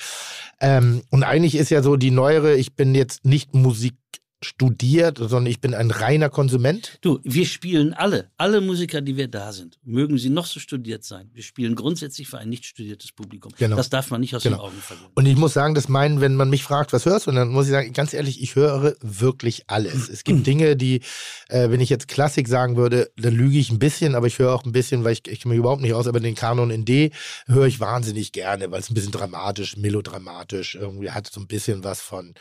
Ähm, 0.62 1.02
und 1.10 1.19
eigentlich 1.24 1.54
ist 1.54 1.70
ja 1.70 1.82
so 1.82 1.96
die 1.96 2.10
neuere, 2.10 2.54
ich 2.54 2.74
bin 2.74 2.94
jetzt 2.94 3.24
nicht 3.24 3.54
Musik 3.54 3.94
studiert, 4.42 5.18
sondern 5.18 5.46
ich 5.46 5.60
bin 5.60 5.74
ein 5.74 5.90
reiner 5.90 6.30
Konsument. 6.30 6.98
Du, 7.02 7.20
wir 7.24 7.44
spielen 7.44 7.92
alle, 7.92 8.30
alle 8.38 8.60
Musiker, 8.62 9.02
die 9.02 9.16
wir 9.16 9.28
da 9.28 9.52
sind, 9.52 9.78
mögen 9.84 10.16
sie 10.16 10.30
noch 10.30 10.46
so 10.46 10.58
studiert 10.60 11.04
sein. 11.04 11.30
Wir 11.34 11.42
spielen 11.42 11.74
grundsätzlich 11.74 12.26
für 12.28 12.38
ein 12.38 12.48
nicht 12.48 12.64
studiertes 12.64 13.12
Publikum. 13.12 13.52
Genau. 13.58 13.76
Das 13.76 13.90
darf 13.90 14.10
man 14.10 14.20
nicht 14.20 14.34
aus 14.34 14.42
den 14.42 14.52
Genau. 14.52 14.64
Augen 14.64 14.78
verlieren. 14.80 15.10
Und 15.14 15.26
ich 15.26 15.36
muss 15.36 15.52
sagen, 15.52 15.74
das 15.74 15.88
meinen, 15.88 16.22
wenn 16.22 16.36
man 16.36 16.48
mich 16.48 16.62
fragt, 16.62 16.92
was 16.94 17.04
hörst 17.04 17.26
du, 17.26 17.30
und 17.30 17.36
dann 17.36 17.48
muss 17.48 17.66
ich 17.66 17.72
sagen, 17.72 17.92
ganz 17.92 18.14
ehrlich, 18.14 18.42
ich 18.42 18.56
höre 18.56 18.96
wirklich 19.02 19.64
alles. 19.66 20.08
Es 20.08 20.24
gibt 20.24 20.46
Dinge, 20.46 20.74
die, 20.74 21.00
äh, 21.48 21.68
wenn 21.70 21.80
ich 21.80 21.90
jetzt 21.90 22.08
Klassik 22.08 22.48
sagen 22.48 22.76
würde, 22.76 23.10
dann 23.16 23.34
lüge 23.34 23.58
ich 23.58 23.70
ein 23.70 23.78
bisschen, 23.78 24.14
aber 24.14 24.26
ich 24.26 24.38
höre 24.38 24.54
auch 24.54 24.64
ein 24.64 24.72
bisschen, 24.72 25.04
weil 25.04 25.12
ich, 25.12 25.28
ich 25.28 25.40
kenne 25.40 25.52
mich 25.54 25.58
überhaupt 25.58 25.82
nicht 25.82 25.92
aus, 25.92 26.06
aber 26.06 26.18
den 26.18 26.34
Kanon 26.34 26.70
in 26.70 26.86
D 26.86 27.10
höre 27.46 27.66
ich 27.66 27.78
wahnsinnig 27.78 28.32
gerne, 28.32 28.70
weil 28.70 28.80
es 28.80 28.88
ein 28.90 28.94
bisschen 28.94 29.12
dramatisch, 29.12 29.76
melodramatisch, 29.76 30.76
irgendwie 30.76 31.10
hat 31.10 31.30
so 31.30 31.40
ein 31.40 31.46
bisschen 31.46 31.84
was 31.84 32.00
von, 32.00 32.32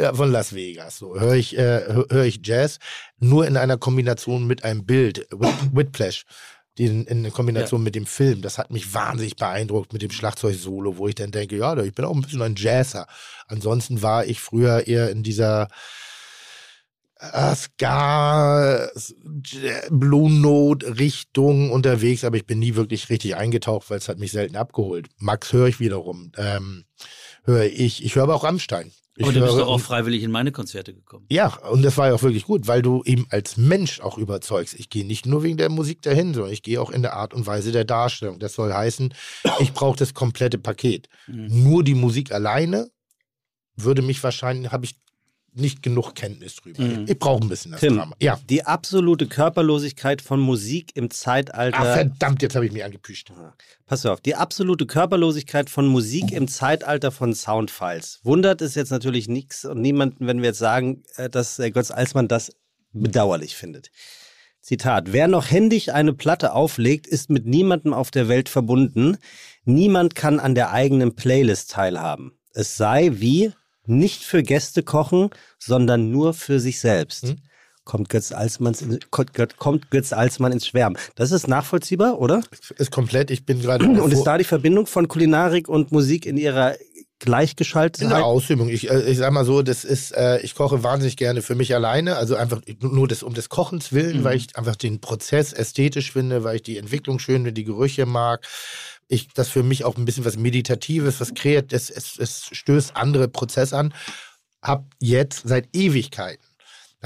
ja, 0.00 0.14
von 0.14 0.30
Las 0.30 0.54
Vegas. 0.54 0.98
So 0.98 1.18
höre 1.18 1.34
ich, 1.34 1.56
äh, 1.56 1.84
hö- 1.88 2.12
höre 2.12 2.24
ich 2.24 2.40
Jazz 2.42 2.78
nur 3.18 3.46
in 3.46 3.56
einer 3.56 3.76
Kombination 3.76 4.46
mit 4.46 4.64
einem 4.64 4.84
Bild, 4.84 5.26
Whip- 5.30 5.70
Whiplash. 5.72 6.24
Den, 6.78 7.06
in 7.06 7.32
Kombination 7.32 7.82
mit 7.82 7.94
dem 7.94 8.04
Film, 8.04 8.42
das 8.42 8.58
hat 8.58 8.70
mich 8.70 8.92
wahnsinnig 8.92 9.36
beeindruckt 9.36 9.94
mit 9.94 10.02
dem 10.02 10.10
Schlagzeug-Solo, 10.10 10.98
wo 10.98 11.08
ich 11.08 11.14
dann 11.14 11.30
denke, 11.30 11.56
ja, 11.56 11.74
ich 11.78 11.94
bin 11.94 12.04
auch 12.04 12.14
ein 12.14 12.20
bisschen 12.20 12.42
ein 12.42 12.54
Jazzer. 12.54 13.06
Ansonsten 13.48 14.02
war 14.02 14.26
ich 14.26 14.40
früher 14.40 14.86
eher 14.86 15.08
in 15.10 15.22
dieser 15.22 15.68
äh, 17.18 17.54
Ska, 17.54 18.90
Blue 19.88 20.30
Note 20.30 20.98
Richtung 20.98 21.70
unterwegs, 21.70 22.24
aber 22.24 22.36
ich 22.36 22.46
bin 22.46 22.58
nie 22.58 22.74
wirklich 22.74 23.08
richtig 23.08 23.36
eingetaucht, 23.36 23.88
weil 23.88 23.96
es 23.98 24.08
hat 24.10 24.18
mich 24.18 24.32
selten 24.32 24.56
abgeholt. 24.56 25.08
Max 25.16 25.54
höre 25.54 25.68
ich 25.68 25.80
wiederum. 25.80 26.32
Ähm, 26.36 26.84
höre 27.44 27.64
ich, 27.64 28.04
ich 28.04 28.14
höre 28.16 28.24
aber 28.24 28.34
auch 28.34 28.44
Rammstein. 28.44 28.92
Aber 29.20 29.32
du 29.32 29.40
bist 29.40 29.54
doch 29.54 29.68
auch 29.68 29.80
freiwillig 29.80 30.22
in 30.22 30.30
meine 30.30 30.52
Konzerte 30.52 30.92
gekommen. 30.92 31.26
ja, 31.30 31.56
und 31.70 31.82
das 31.82 31.96
war 31.96 32.08
ja 32.08 32.14
auch 32.14 32.22
wirklich 32.22 32.44
gut, 32.44 32.66
weil 32.66 32.82
du 32.82 33.02
eben 33.04 33.26
als 33.30 33.56
Mensch 33.56 34.00
auch 34.00 34.18
überzeugst. 34.18 34.74
Ich 34.74 34.90
gehe 34.90 35.06
nicht 35.06 35.26
nur 35.26 35.42
wegen 35.42 35.56
der 35.56 35.70
Musik 35.70 36.02
dahin, 36.02 36.34
sondern 36.34 36.52
ich 36.52 36.62
gehe 36.62 36.80
auch 36.80 36.90
in 36.90 37.02
der 37.02 37.14
Art 37.14 37.32
und 37.32 37.46
Weise 37.46 37.72
der 37.72 37.84
Darstellung. 37.84 38.38
Das 38.38 38.54
soll 38.54 38.72
heißen, 38.72 39.14
ich 39.60 39.72
brauche 39.72 39.98
das 39.98 40.12
komplette 40.12 40.58
Paket. 40.58 41.08
Mhm. 41.26 41.64
Nur 41.64 41.84
die 41.84 41.94
Musik 41.94 42.32
alleine 42.32 42.90
würde 43.76 44.02
mich 44.02 44.22
wahrscheinlich, 44.22 44.72
habe 44.72 44.84
ich 44.84 44.98
nicht 45.56 45.82
genug 45.82 46.14
Kenntnis 46.14 46.56
drüber. 46.56 46.82
Mhm. 46.82 47.06
Ich 47.08 47.18
brauche 47.18 47.42
ein 47.42 47.48
bisschen 47.48 47.72
das 47.72 47.80
Tim, 47.80 47.96
Drama. 47.96 48.16
Ja. 48.20 48.38
die 48.48 48.64
absolute 48.64 49.26
Körperlosigkeit 49.26 50.22
von 50.22 50.40
Musik 50.40 50.92
im 50.94 51.10
Zeitalter. 51.10 51.78
Ah, 51.78 51.94
verdammt, 51.94 52.42
jetzt 52.42 52.54
habe 52.54 52.66
ich 52.66 52.72
mich 52.72 52.84
angepüscht. 52.84 53.32
Pass 53.86 54.06
auf, 54.06 54.20
die 54.20 54.34
absolute 54.34 54.86
Körperlosigkeit 54.86 55.70
von 55.70 55.86
Musik 55.86 56.32
im 56.32 56.48
Zeitalter 56.48 57.10
von 57.10 57.34
Soundfiles. 57.34 58.20
Wundert 58.22 58.60
es 58.60 58.74
jetzt 58.74 58.90
natürlich 58.90 59.28
nichts 59.28 59.64
und 59.64 59.80
niemanden, 59.80 60.26
wenn 60.26 60.38
wir 60.38 60.48
jetzt 60.50 60.58
sagen, 60.58 61.02
äh, 61.16 61.30
dass 61.30 61.58
äh, 61.58 61.70
Götz 61.70 61.90
Alsmann 61.90 62.28
das 62.28 62.52
bedauerlich 62.92 63.56
findet. 63.56 63.90
Zitat, 64.60 65.12
wer 65.12 65.28
noch 65.28 65.48
händisch 65.50 65.90
eine 65.90 66.12
Platte 66.12 66.52
auflegt, 66.52 67.06
ist 67.06 67.30
mit 67.30 67.46
niemandem 67.46 67.94
auf 67.94 68.10
der 68.10 68.28
Welt 68.28 68.48
verbunden. 68.48 69.16
Niemand 69.64 70.16
kann 70.16 70.40
an 70.40 70.56
der 70.56 70.72
eigenen 70.72 71.14
Playlist 71.14 71.70
teilhaben. 71.70 72.32
Es 72.52 72.76
sei 72.76 73.12
wie 73.14 73.52
nicht 73.88 74.22
für 74.22 74.42
Gäste 74.42 74.82
kochen, 74.82 75.30
sondern 75.58 76.10
nur 76.10 76.34
für 76.34 76.60
sich 76.60 76.80
selbst. 76.80 77.24
Hm? 77.28 77.36
Kommt 77.84 78.08
Götz, 78.08 78.32
Alsmanns 78.32 78.82
in, 78.82 78.98
kommt 79.10 79.32
Götz- 79.36 80.12
Alsmann 80.12 80.50
ins 80.50 80.66
Schwärmen. 80.66 80.98
Das 81.14 81.30
ist 81.30 81.46
nachvollziehbar, 81.46 82.18
oder? 82.20 82.42
Ist 82.78 82.90
komplett, 82.90 83.30
ich 83.30 83.46
bin 83.46 83.60
gerade. 83.60 83.84
Und 83.84 84.12
ist 84.12 84.24
da 84.24 84.38
die 84.38 84.44
Verbindung 84.44 84.86
von 84.88 85.06
Kulinarik 85.06 85.68
und 85.68 85.92
Musik 85.92 86.26
in 86.26 86.36
ihrer 86.36 86.74
Gleichgeschaltetheit? 87.20 88.10
In 88.10 88.16
der 88.16 88.24
Ausübung. 88.26 88.68
Ich, 88.68 88.90
äh, 88.90 89.02
ich 89.10 89.18
sag 89.18 89.32
mal 89.32 89.44
so, 89.44 89.62
das 89.62 89.84
ist, 89.84 90.10
äh, 90.16 90.40
ich 90.40 90.54
koche 90.54 90.82
wahnsinnig 90.82 91.16
gerne 91.16 91.42
für 91.42 91.54
mich 91.54 91.74
alleine. 91.74 92.16
Also 92.16 92.34
einfach 92.36 92.60
nur 92.80 93.08
des, 93.08 93.22
um 93.22 93.34
des 93.34 93.48
Kochens 93.48 93.92
willen, 93.92 94.18
Mhm. 94.20 94.24
weil 94.24 94.36
ich 94.36 94.56
einfach 94.56 94.76
den 94.76 95.00
Prozess 95.00 95.52
ästhetisch 95.52 96.12
finde, 96.12 96.44
weil 96.44 96.56
ich 96.56 96.62
die 96.62 96.78
Entwicklung 96.78 97.18
schön 97.18 97.36
finde, 97.36 97.52
die 97.52 97.64
Gerüche 97.64 98.04
mag. 98.06 98.46
Ich, 99.08 99.28
das 99.28 99.48
für 99.48 99.62
mich 99.62 99.84
auch 99.84 99.96
ein 99.96 100.04
bisschen 100.04 100.24
was 100.24 100.36
Meditatives, 100.36 101.20
was 101.20 101.34
kreiert, 101.34 101.72
es, 101.72 101.90
es, 101.90 102.18
es 102.18 102.48
stößt 102.52 102.96
andere 102.96 103.28
Prozesse 103.28 103.76
an. 103.76 103.94
Hab 104.62 104.84
jetzt 105.00 105.42
seit 105.46 105.68
Ewigkeiten 105.74 106.44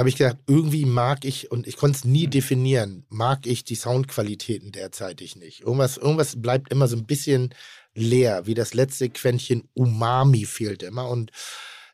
habe 0.01 0.09
ich 0.09 0.17
gedacht, 0.17 0.39
irgendwie 0.47 0.87
mag 0.87 1.27
ich, 1.27 1.51
und 1.51 1.67
ich 1.67 1.77
konnte 1.77 1.99
es 1.99 2.05
nie 2.05 2.27
definieren, 2.27 3.05
mag 3.11 3.47
ich 3.47 3.65
die 3.65 3.75
Soundqualitäten 3.75 4.73
derzeitig 4.73 5.37
nicht. 5.37 5.61
Irgendwas, 5.61 5.99
irgendwas 5.99 6.41
bleibt 6.41 6.73
immer 6.73 6.89
so 6.89 6.97
ein 6.97 7.05
bisschen 7.05 7.55
leer, 7.95 8.47
wie 8.47 8.55
das 8.55 8.73
letzte 8.73 9.11
Quäntchen 9.11 9.69
Umami 9.75 10.47
fehlt 10.47 10.83
immer. 10.83 11.09
Und 11.09 11.33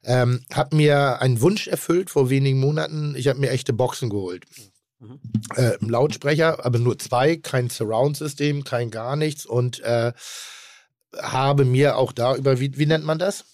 ähm, 0.04 0.44
habe 0.52 0.76
mir 0.76 1.20
einen 1.20 1.40
Wunsch 1.40 1.66
erfüllt 1.66 2.10
vor 2.10 2.30
wenigen 2.30 2.60
Monaten. 2.60 3.16
Ich 3.16 3.26
habe 3.26 3.40
mir 3.40 3.50
echte 3.50 3.72
Boxen 3.72 4.08
geholt. 4.08 4.44
Äh, 5.54 5.72
Lautsprecher, 5.80 6.64
aber 6.64 6.78
nur 6.78 6.98
zwei, 6.98 7.36
kein 7.36 7.70
Surround-System, 7.70 8.64
kein 8.64 8.90
gar 8.90 9.16
nichts. 9.16 9.46
Und 9.46 9.80
äh, 9.80 10.12
habe 11.18 11.64
mir 11.64 11.96
auch 11.96 12.12
da 12.12 12.36
über, 12.36 12.60
wie, 12.60 12.76
wie 12.78 12.86
nennt 12.86 13.04
man 13.04 13.18
das? 13.18 13.44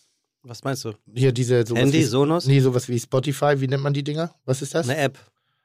Was 0.42 0.64
meinst 0.64 0.84
du? 0.84 0.92
Hier 1.14 1.32
diese 1.32 1.64
sowas 1.66 1.82
Handy, 1.82 1.98
wie, 2.00 2.04
Sonos? 2.04 2.46
Nee, 2.46 2.60
sowas 2.60 2.88
wie 2.88 2.98
Spotify, 2.98 3.60
wie 3.60 3.68
nennt 3.68 3.82
man 3.82 3.94
die 3.94 4.02
Dinger? 4.02 4.34
Was 4.44 4.60
ist 4.62 4.74
das? 4.74 4.88
Eine 4.88 4.98
App. 4.98 5.18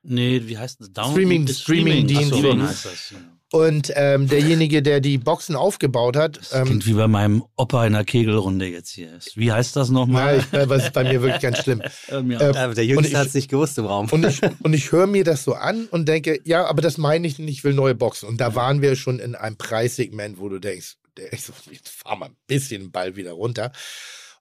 Nee, 0.04 0.44
wie 0.46 0.58
heißt 0.58 0.80
das? 0.80 0.92
Down 0.92 1.12
Streaming- 1.12 1.48
Streaming-Dienst. 1.48 2.26
Ach 2.26 2.30
so, 2.30 2.38
Streaming 2.38 2.68
heißt 2.68 2.86
das. 2.86 3.14
Ja. 3.54 3.60
Und 3.60 3.92
ähm, 3.96 4.28
derjenige, 4.28 4.82
der 4.82 5.00
die 5.00 5.18
Boxen 5.18 5.56
aufgebaut 5.56 6.16
hat, 6.18 6.38
Das 6.38 6.54
ähm, 6.54 6.66
klingt 6.66 6.86
wie 6.86 6.94
bei 6.94 7.08
meinem 7.08 7.44
Opa 7.56 7.86
in 7.86 7.94
der 7.94 8.04
Kegelrunde 8.04 8.68
jetzt 8.68 8.90
hier. 8.92 9.20
Wie 9.36 9.52
heißt 9.52 9.76
das 9.76 9.90
nochmal? 9.90 10.40
ich, 10.40 10.54
äh, 10.54 10.68
was 10.70 10.84
ist 10.84 10.94
bei 10.94 11.04
mir 11.04 11.22
wirklich 11.22 11.42
ganz 11.42 11.60
schlimm. 11.60 11.82
Ähm, 12.10 12.32
ja. 12.32 12.40
Äh, 12.42 12.58
Aber 12.58 12.74
der 12.74 12.84
Und 12.84 12.90
Jüngste 12.90 13.08
ich- 13.10 13.16
hat 13.16 13.28
es 13.28 13.34
nicht 13.34 13.50
gewusst 13.50 13.78
im 13.78 13.86
Raum. 13.86 14.08
Und 14.12 14.26
ich, 14.26 14.42
und 14.64 14.74
ich 14.74 14.92
höre 14.92 15.08
mir 15.08 15.24
das 15.24 15.44
so 15.44 15.54
an 15.54 15.88
und 15.88 16.08
denke, 16.08 16.40
ja, 16.46 16.66
aber 16.66 16.82
das 16.82 16.98
meine 16.98 17.28
ich 17.28 17.40
nicht, 17.40 17.50
ich 17.60 17.64
will 17.64 17.74
neue 17.74 17.96
Boxen. 17.96 18.28
Und 18.30 18.40
da 18.42 18.56
waren 18.56 18.82
wir 18.82 18.96
schon 18.96 19.20
in 19.20 19.36
einem 19.36 19.58
Preissegment, 19.58 20.40
wo 20.40 20.50
du 20.50 20.60
denkst, 20.60 20.96
der- 21.18 21.32
ich 21.34 21.44
so, 21.44 21.54
jetzt 21.72 21.90
fahr 21.90 22.16
mal 22.18 22.28
ein 22.28 22.36
bisschen 22.48 22.82
den 22.84 22.92
Ball 22.92 23.16
wieder 23.16 23.32
runter. 23.32 23.72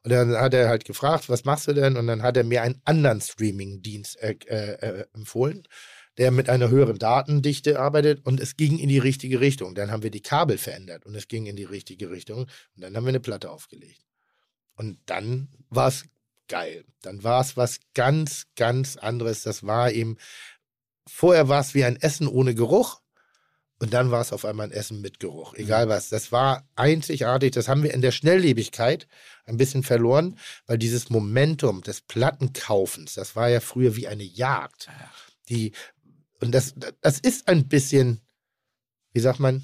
Und 0.04 0.10
dann 0.12 0.36
hat 0.36 0.54
er 0.54 0.68
halt 0.68 0.84
gefragt, 0.84 1.28
was 1.28 1.44
machst 1.44 1.66
du 1.66 1.72
denn? 1.72 1.96
Und 1.96 2.06
dann 2.06 2.22
hat 2.22 2.36
er 2.36 2.44
mir 2.44 2.62
einen 2.62 2.80
anderen 2.84 3.20
Streaming-Dienst 3.20 4.20
äh, 4.20 4.36
äh, 4.46 5.04
empfohlen, 5.14 5.64
der 6.18 6.30
mit 6.30 6.48
einer 6.48 6.70
höheren 6.70 6.98
Datendichte 6.98 7.78
arbeitet 7.78 8.24
und 8.24 8.40
es 8.40 8.56
ging 8.56 8.78
in 8.78 8.88
die 8.88 8.98
richtige 8.98 9.40
Richtung. 9.40 9.74
Dann 9.74 9.90
haben 9.90 10.02
wir 10.02 10.10
die 10.10 10.22
Kabel 10.22 10.58
verändert 10.58 11.06
und 11.06 11.14
es 11.14 11.28
ging 11.28 11.46
in 11.46 11.56
die 11.56 11.64
richtige 11.64 12.10
Richtung 12.10 12.40
und 12.40 12.82
dann 12.82 12.96
haben 12.96 13.04
wir 13.04 13.10
eine 13.10 13.20
Platte 13.20 13.50
aufgelegt. 13.50 14.02
Und 14.74 14.98
dann 15.06 15.48
war 15.68 15.88
es 15.88 16.04
geil. 16.48 16.84
Dann 17.02 17.24
war 17.24 17.40
es 17.40 17.56
was 17.56 17.80
ganz, 17.94 18.46
ganz 18.56 18.96
anderes. 18.96 19.42
Das 19.42 19.66
war 19.66 19.90
eben, 19.90 20.16
vorher 21.06 21.48
war 21.48 21.60
es 21.60 21.74
wie 21.74 21.84
ein 21.84 21.96
Essen 21.96 22.28
ohne 22.28 22.54
Geruch 22.54 23.00
und 23.78 23.92
dann 23.92 24.10
war 24.10 24.22
es 24.22 24.32
auf 24.32 24.44
einmal 24.46 24.68
ein 24.68 24.72
Essen 24.72 25.02
mit 25.02 25.20
Geruch. 25.20 25.54
Egal 25.54 25.88
was. 25.88 26.08
Das 26.08 26.32
war 26.32 26.66
einzigartig. 26.76 27.52
Das 27.52 27.68
haben 27.68 27.82
wir 27.82 27.92
in 27.92 28.00
der 28.00 28.10
Schnelllebigkeit 28.10 29.06
ein 29.44 29.58
bisschen 29.58 29.82
verloren, 29.82 30.38
weil 30.66 30.78
dieses 30.78 31.10
Momentum 31.10 31.82
des 31.82 32.00
Plattenkaufens, 32.00 33.14
das 33.14 33.36
war 33.36 33.48
ja 33.48 33.60
früher 33.60 33.96
wie 33.96 34.08
eine 34.08 34.24
Jagd. 34.24 34.88
Die, 35.50 35.72
und 36.40 36.52
das, 36.52 36.74
das 37.00 37.18
ist 37.18 37.48
ein 37.48 37.68
bisschen, 37.68 38.20
wie 39.12 39.20
sagt 39.20 39.40
man, 39.40 39.62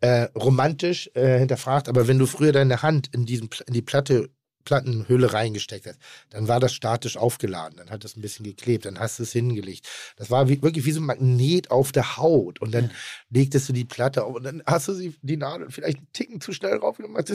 äh, 0.00 0.28
romantisch 0.34 1.10
äh, 1.14 1.38
hinterfragt, 1.38 1.88
aber 1.88 2.08
wenn 2.08 2.18
du 2.18 2.26
früher 2.26 2.52
deine 2.52 2.82
Hand 2.82 3.08
in, 3.12 3.26
diesem, 3.26 3.48
Pl- 3.48 3.66
in 3.66 3.74
die 3.74 3.82
Platte 3.82 4.30
Plattenhülle 4.64 5.32
reingesteckt 5.32 5.86
hast, 5.86 5.98
dann 6.28 6.46
war 6.46 6.60
das 6.60 6.74
statisch 6.74 7.16
aufgeladen, 7.16 7.78
dann 7.78 7.90
hat 7.90 8.04
das 8.04 8.16
ein 8.16 8.20
bisschen 8.20 8.44
geklebt, 8.44 8.84
dann 8.84 8.98
hast 8.98 9.18
du 9.18 9.22
es 9.22 9.32
hingelegt. 9.32 9.88
Das 10.16 10.30
war 10.30 10.48
wie, 10.48 10.62
wirklich 10.62 10.84
wie 10.84 10.92
so 10.92 11.00
ein 11.00 11.06
Magnet 11.06 11.70
auf 11.70 11.92
der 11.92 12.18
Haut 12.18 12.60
und 12.60 12.72
dann 12.72 12.90
legtest 13.30 13.70
du 13.70 13.72
die 13.72 13.86
Platte 13.86 14.24
auf 14.24 14.36
und 14.36 14.44
dann 14.44 14.62
hast 14.66 14.88
du 14.88 14.92
sie, 14.92 15.14
die 15.22 15.38
Nadel 15.38 15.70
vielleicht 15.70 15.98
einen 15.98 16.12
Ticken 16.12 16.40
zu 16.42 16.52
schnell 16.52 16.76
raufgemacht 16.76 17.30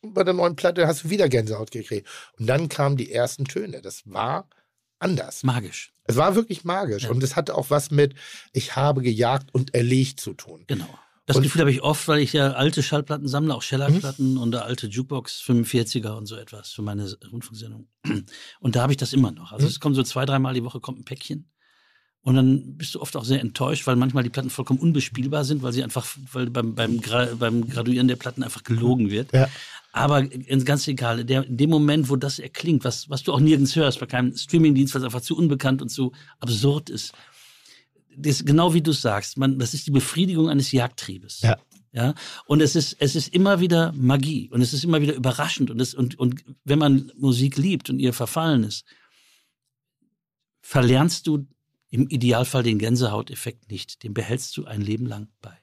und 0.00 0.14
bei 0.14 0.24
der 0.24 0.32
neuen 0.34 0.56
Platte 0.56 0.86
hast 0.86 1.04
du 1.04 1.10
wieder 1.10 1.28
Gänsehaut 1.28 1.70
gekriegt. 1.70 2.08
Und 2.38 2.46
dann 2.46 2.70
kamen 2.70 2.96
die 2.96 3.12
ersten 3.12 3.44
Töne. 3.44 3.82
Das 3.82 4.02
war 4.06 4.48
anders. 5.00 5.42
Magisch. 5.42 5.92
Es 6.04 6.16
war 6.16 6.34
wirklich 6.34 6.64
magisch 6.64 7.04
Ja. 7.04 7.10
und 7.10 7.22
es 7.22 7.36
hatte 7.36 7.54
auch 7.56 7.70
was 7.70 7.90
mit 7.90 8.14
ich 8.52 8.76
habe 8.76 9.02
gejagt 9.02 9.52
und 9.54 9.74
erlegt 9.74 10.20
zu 10.20 10.34
tun. 10.34 10.64
Genau. 10.66 10.88
Das 11.26 11.36
Und- 11.36 11.42
Gefühl 11.44 11.60
habe 11.60 11.70
ich 11.70 11.82
oft, 11.82 12.08
weil 12.08 12.18
ich 12.20 12.32
ja 12.32 12.52
alte 12.54 12.82
Schallplatten 12.82 13.28
sammle, 13.28 13.54
auch 13.54 13.62
Shellac-Platten 13.62 14.36
und 14.36 14.52
eine 14.54 14.64
alte 14.64 14.88
Jukebox 14.88 15.40
45er 15.46 16.16
und 16.16 16.26
so 16.26 16.34
etwas 16.36 16.70
für 16.70 16.82
meine 16.82 17.08
Rundfunksendung. 17.30 17.86
Und 18.60 18.74
da 18.76 18.82
habe 18.82 18.92
ich 18.92 18.96
das 18.96 19.12
immer 19.12 19.30
noch. 19.30 19.52
Also 19.52 19.66
es 19.66 19.78
kommt 19.78 19.94
so 19.94 20.02
zwei, 20.02 20.24
dreimal 20.26 20.54
die 20.54 20.64
Woche 20.64 20.80
kommt 20.80 20.98
ein 20.98 21.04
Päckchen. 21.04 21.48
Und 22.22 22.34
dann 22.34 22.76
bist 22.76 22.94
du 22.94 23.00
oft 23.00 23.16
auch 23.16 23.24
sehr 23.24 23.40
enttäuscht, 23.40 23.86
weil 23.86 23.96
manchmal 23.96 24.24
die 24.24 24.28
Platten 24.30 24.50
vollkommen 24.50 24.80
unbespielbar 24.80 25.44
sind, 25.44 25.62
weil 25.62 25.72
sie 25.72 25.82
einfach, 25.84 26.06
weil 26.32 26.50
beim, 26.50 26.74
beim, 26.74 27.00
Gra 27.00 27.26
beim 27.38 27.66
Graduieren 27.68 28.08
der 28.08 28.16
Platten 28.16 28.42
einfach 28.42 28.62
gelogen 28.64 29.10
wird. 29.10 29.32
Ja. 29.32 29.48
Aber 29.92 30.22
ganz 30.22 30.86
egal, 30.86 31.24
der, 31.24 31.44
in 31.46 31.56
dem 31.56 31.70
Moment, 31.70 32.08
wo 32.08 32.16
das 32.16 32.38
erklingt, 32.38 32.84
was, 32.84 33.10
was 33.10 33.22
du 33.22 33.32
auch 33.32 33.40
nirgends 33.40 33.74
hörst, 33.74 33.98
bei 33.98 34.06
keinem 34.06 34.36
Streamingdienst, 34.36 34.94
was 34.94 35.02
einfach 35.02 35.20
zu 35.20 35.36
unbekannt 35.36 35.82
und 35.82 35.88
zu 35.88 36.12
absurd 36.38 36.90
ist, 36.90 37.12
das, 38.16 38.44
genau 38.44 38.74
wie 38.74 38.82
du 38.82 38.92
sagst, 38.92 39.36
man, 39.36 39.58
das 39.58 39.74
ist 39.74 39.86
die 39.86 39.90
Befriedigung 39.90 40.48
eines 40.48 40.72
Jagdtriebes. 40.72 41.40
Ja. 41.42 41.58
Ja, 41.92 42.14
und 42.46 42.60
es 42.60 42.76
ist, 42.76 42.96
es 43.00 43.16
ist 43.16 43.34
immer 43.34 43.58
wieder 43.58 43.92
Magie 43.96 44.48
und 44.52 44.60
es 44.60 44.72
ist 44.72 44.84
immer 44.84 45.00
wieder 45.00 45.14
überraschend 45.14 45.72
und 45.72 45.80
es, 45.80 45.92
und, 45.92 46.16
und 46.20 46.44
wenn 46.62 46.78
man 46.78 47.10
Musik 47.16 47.56
liebt 47.56 47.90
und 47.90 47.98
ihr 47.98 48.12
verfallen 48.12 48.62
ist, 48.62 48.84
verlernst 50.60 51.26
du 51.26 51.48
im 51.90 52.06
Idealfall 52.06 52.62
den 52.62 52.78
Gänsehauteffekt 52.78 53.72
nicht. 53.72 54.04
Den 54.04 54.14
behältst 54.14 54.56
du 54.56 54.66
ein 54.66 54.80
Leben 54.80 55.06
lang 55.06 55.28
bei. 55.40 55.58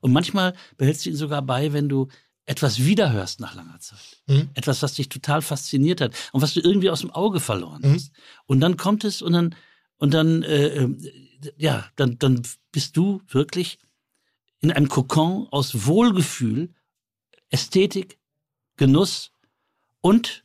Und 0.00 0.12
manchmal 0.12 0.54
behältst 0.76 1.06
du 1.06 1.10
ihn 1.10 1.16
sogar 1.16 1.42
bei, 1.42 1.72
wenn 1.72 1.88
du 1.88 2.08
etwas 2.48 2.82
wiederhörst 2.82 3.40
nach 3.40 3.54
langer 3.54 3.78
Zeit. 3.78 4.22
Mhm. 4.26 4.48
Etwas, 4.54 4.80
was 4.82 4.94
dich 4.94 5.10
total 5.10 5.42
fasziniert 5.42 6.00
hat 6.00 6.14
und 6.32 6.40
was 6.40 6.54
du 6.54 6.60
irgendwie 6.60 6.88
aus 6.88 7.00
dem 7.00 7.10
Auge 7.10 7.40
verloren 7.40 7.82
Mhm. 7.82 7.94
hast. 7.94 8.10
Und 8.46 8.60
dann 8.60 8.78
kommt 8.78 9.04
es 9.04 9.20
und 9.20 9.34
dann, 9.34 9.54
und 9.98 10.14
dann, 10.14 10.42
äh, 10.42 10.68
äh, 10.68 10.96
ja, 11.58 11.86
dann, 11.96 12.18
dann 12.18 12.42
bist 12.72 12.96
du 12.96 13.20
wirklich 13.28 13.78
in 14.60 14.72
einem 14.72 14.88
Kokon 14.88 15.46
aus 15.50 15.86
Wohlgefühl, 15.86 16.74
Ästhetik, 17.50 18.18
Genuss 18.76 19.30
und 20.00 20.42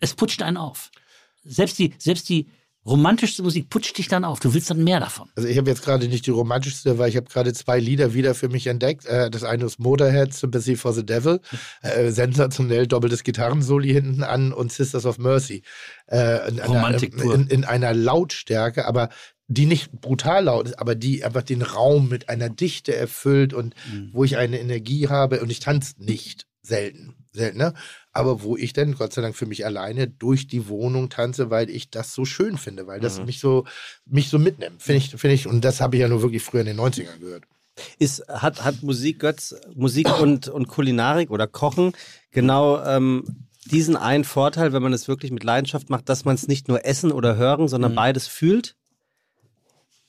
es 0.00 0.14
putscht 0.14 0.42
einen 0.42 0.56
auf. 0.56 0.90
Selbst 1.44 1.78
die, 1.78 1.94
selbst 1.98 2.28
die 2.30 2.48
romantischste 2.84 3.42
Musik 3.42 3.70
putscht 3.70 3.96
dich 3.98 4.08
dann 4.08 4.24
auf. 4.24 4.40
Du 4.40 4.52
willst 4.54 4.70
dann 4.70 4.82
mehr 4.82 5.00
davon. 5.00 5.28
Also 5.36 5.48
ich 5.48 5.56
habe 5.58 5.70
jetzt 5.70 5.82
gerade 5.82 6.08
nicht 6.08 6.26
die 6.26 6.30
romantischste, 6.30 6.98
weil 6.98 7.08
ich 7.08 7.16
habe 7.16 7.26
gerade 7.26 7.52
zwei 7.52 7.78
Lieder 7.78 8.14
wieder 8.14 8.34
für 8.34 8.48
mich 8.48 8.66
entdeckt. 8.66 9.06
Äh, 9.06 9.30
das 9.30 9.44
eine 9.44 9.64
ist 9.64 9.78
Motorhead, 9.78 10.34
Sympathy 10.34 10.76
for 10.76 10.92
the 10.92 11.04
Devil. 11.06 11.40
Äh, 11.82 12.10
sensationell 12.10 12.86
doppeltes 12.86 13.22
Gitarrensoli 13.22 13.92
hinten 13.92 14.22
an 14.22 14.52
und 14.52 14.72
Sisters 14.72 15.06
of 15.06 15.18
Mercy. 15.18 15.62
Äh, 16.06 16.48
in, 16.48 16.58
Romantik 16.58 17.14
einer, 17.20 17.34
in, 17.34 17.46
in 17.48 17.64
einer 17.64 17.94
Lautstärke, 17.94 18.86
aber 18.86 19.08
die 19.48 19.66
nicht 19.66 19.92
brutal 20.00 20.44
laut 20.44 20.66
ist, 20.66 20.78
aber 20.78 20.94
die 20.94 21.24
einfach 21.24 21.42
den 21.42 21.62
Raum 21.62 22.08
mit 22.08 22.28
einer 22.28 22.48
Dichte 22.48 22.96
erfüllt 22.96 23.52
und 23.52 23.74
Mhm. 23.92 24.10
wo 24.12 24.24
ich 24.24 24.36
eine 24.36 24.58
Energie 24.58 25.08
habe 25.08 25.40
und 25.40 25.50
ich 25.50 25.60
tanze 25.60 25.94
nicht 25.98 26.46
selten, 26.62 27.14
seltener, 27.32 27.74
aber 28.12 28.42
wo 28.42 28.56
ich 28.56 28.72
dann 28.72 28.94
Gott 28.94 29.12
sei 29.12 29.22
Dank 29.22 29.34
für 29.36 29.46
mich 29.46 29.64
alleine 29.64 30.06
durch 30.06 30.46
die 30.46 30.68
Wohnung 30.68 31.08
tanze, 31.08 31.50
weil 31.50 31.70
ich 31.70 31.90
das 31.90 32.12
so 32.14 32.24
schön 32.24 32.58
finde, 32.58 32.86
weil 32.86 33.00
das 33.00 33.18
Mhm. 33.20 33.26
mich 33.26 33.40
so 33.40 33.64
mich 34.06 34.28
so 34.28 34.38
mitnimmt, 34.38 34.82
finde 34.82 34.98
ich, 34.98 35.10
finde 35.10 35.34
ich 35.34 35.46
und 35.46 35.62
das 35.64 35.80
habe 35.80 35.96
ich 35.96 36.00
ja 36.02 36.08
nur 36.08 36.22
wirklich 36.22 36.42
früher 36.42 36.60
in 36.60 36.66
den 36.66 36.78
90ern 36.80 37.18
gehört. 37.18 37.44
Ist, 37.98 38.28
hat, 38.28 38.62
hat 38.64 38.82
Musik, 38.82 39.18
Götz, 39.20 39.54
Musik 39.74 40.06
und, 40.20 40.46
und 40.48 40.68
Kulinarik 40.68 41.30
oder 41.30 41.46
Kochen 41.46 41.92
genau 42.30 42.82
ähm, 42.84 43.46
diesen 43.64 43.96
einen 43.96 44.24
Vorteil, 44.24 44.74
wenn 44.74 44.82
man 44.82 44.92
es 44.92 45.08
wirklich 45.08 45.30
mit 45.32 45.42
Leidenschaft 45.42 45.88
macht, 45.88 46.08
dass 46.10 46.26
man 46.26 46.34
es 46.34 46.46
nicht 46.48 46.68
nur 46.68 46.84
essen 46.84 47.12
oder 47.12 47.36
hören, 47.36 47.68
sondern 47.68 47.92
Mhm. 47.92 47.96
beides 47.96 48.26
fühlt? 48.26 48.76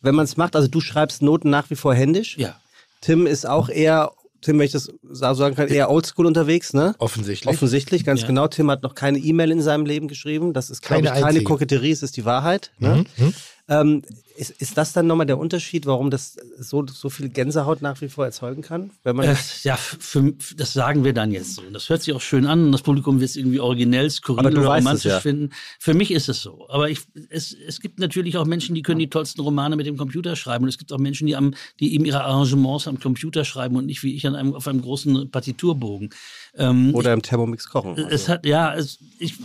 Wenn 0.01 0.15
man 0.15 0.25
es 0.25 0.35
macht, 0.35 0.55
also 0.57 0.67
du 0.67 0.81
schreibst 0.81 1.21
Noten 1.21 1.49
nach 1.49 1.69
wie 1.69 1.75
vor 1.77 1.93
händisch. 1.95 2.37
Ja. 2.37 2.59
Tim 2.99 3.25
ist 3.25 3.45
auch 3.47 3.69
eher, 3.69 4.11
Tim, 4.43 4.59
wenn 4.59 4.65
ich 4.65 4.71
das 4.71 4.91
so 5.09 5.33
sagen 5.33 5.55
kann, 5.55 5.67
eher 5.69 5.89
oldschool 5.89 6.25
unterwegs, 6.25 6.73
ne? 6.73 6.93
Offensichtlich. 6.99 7.53
Offensichtlich, 7.53 8.03
ganz 8.05 8.21
Ja. 8.21 8.27
genau. 8.27 8.47
Tim 8.47 8.69
hat 8.69 8.83
noch 8.83 8.93
keine 8.95 9.17
E-Mail 9.17 9.51
in 9.51 9.61
seinem 9.61 9.85
Leben 9.85 10.07
geschrieben. 10.07 10.53
Das 10.53 10.69
ist, 10.69 10.81
glaube 10.81 11.03
Keine 11.03 11.17
ich, 11.19 11.23
keine. 11.25 11.43
Koketterie, 11.43 11.91
es 11.91 12.03
ist 12.03 12.17
die 12.17 12.25
Wahrheit. 12.25 12.71
Ne? 12.79 13.05
Mhm. 13.17 13.33
Ähm, 13.69 14.01
ist, 14.35 14.49
ist 14.49 14.77
das 14.77 14.91
dann 14.91 15.07
nochmal 15.07 15.25
der 15.25 15.37
Unterschied, 15.37 15.85
warum 15.85 16.09
das 16.09 16.35
so, 16.57 16.85
so 16.85 17.09
viel 17.09 17.29
Gänsehaut 17.29 17.81
nach 17.81 18.01
wie 18.01 18.09
vor 18.09 18.25
erzeugen 18.25 18.61
kann? 18.61 18.91
Wenn 19.03 19.15
man 19.15 19.27
Äh, 19.27 19.35
ja, 19.63 19.77
für, 19.77 20.33
das 20.57 20.73
sagen 20.73 21.05
wir 21.05 21.13
dann 21.13 21.31
jetzt 21.31 21.55
so. 21.55 21.61
Das 21.71 21.87
hört 21.87 22.01
sich 22.01 22.13
auch 22.13 22.19
schön 22.21 22.45
an 22.45 22.65
und 22.65 22.71
das 22.73 22.81
Publikum 22.81 23.21
wird 23.21 23.29
es 23.29 23.35
irgendwie 23.37 23.61
originell, 23.61 24.09
skurril 24.09 24.47
oder 24.47 24.65
romantisch 24.65 25.05
ja. 25.05 25.19
finden. 25.19 25.51
Für 25.79 25.93
mich 25.93 26.11
ist 26.11 26.27
es 26.27 26.41
so. 26.41 26.67
Aber 26.69 26.89
ich, 26.89 27.01
es, 27.29 27.53
es 27.53 27.79
gibt 27.79 27.99
natürlich 27.99 28.37
auch 28.37 28.45
Menschen, 28.45 28.75
die 28.75 28.81
können 28.81 28.99
die 28.99 29.09
tollsten 29.09 29.41
Romane 29.41 29.77
mit 29.77 29.85
dem 29.85 29.95
Computer 29.95 30.35
schreiben. 30.35 30.65
Und 30.65 30.69
es 30.69 30.77
gibt 30.77 30.91
auch 30.91 30.99
Menschen, 30.99 31.27
die, 31.27 31.35
am, 31.35 31.53
die 31.79 31.93
eben 31.93 32.03
ihre 32.03 32.23
Arrangements 32.23 32.87
am 32.87 32.99
Computer 32.99 33.45
schreiben 33.45 33.77
und 33.77 33.85
nicht 33.85 34.03
wie 34.03 34.15
ich 34.15 34.27
an 34.27 34.35
einem, 34.35 34.55
auf 34.55 34.67
einem 34.67 34.81
großen 34.81 35.31
Partiturbogen. 35.31 36.09
Ähm, 36.55 36.93
oder 36.93 37.13
im 37.13 37.21
Thermomix 37.21 37.67
kochen. 37.67 37.95
Also. 37.95 38.07
es 38.09 38.29
hat, 38.29 38.45
ja, 38.45 38.73
es, 38.75 38.99
ich, 39.17 39.35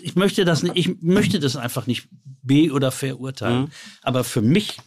ich 0.00 0.14
möchte 0.14 0.44
das 0.44 0.62
nicht, 0.62 0.76
ich 0.76 1.02
möchte 1.02 1.40
das 1.40 1.56
einfach 1.56 1.86
nicht 1.86 2.08
be- 2.42 2.72
oder 2.72 2.90
verurteilen. 2.92 3.62
Mhm. 3.62 3.70
Aber 4.02 4.22
für 4.24 4.42
mich 4.42 4.78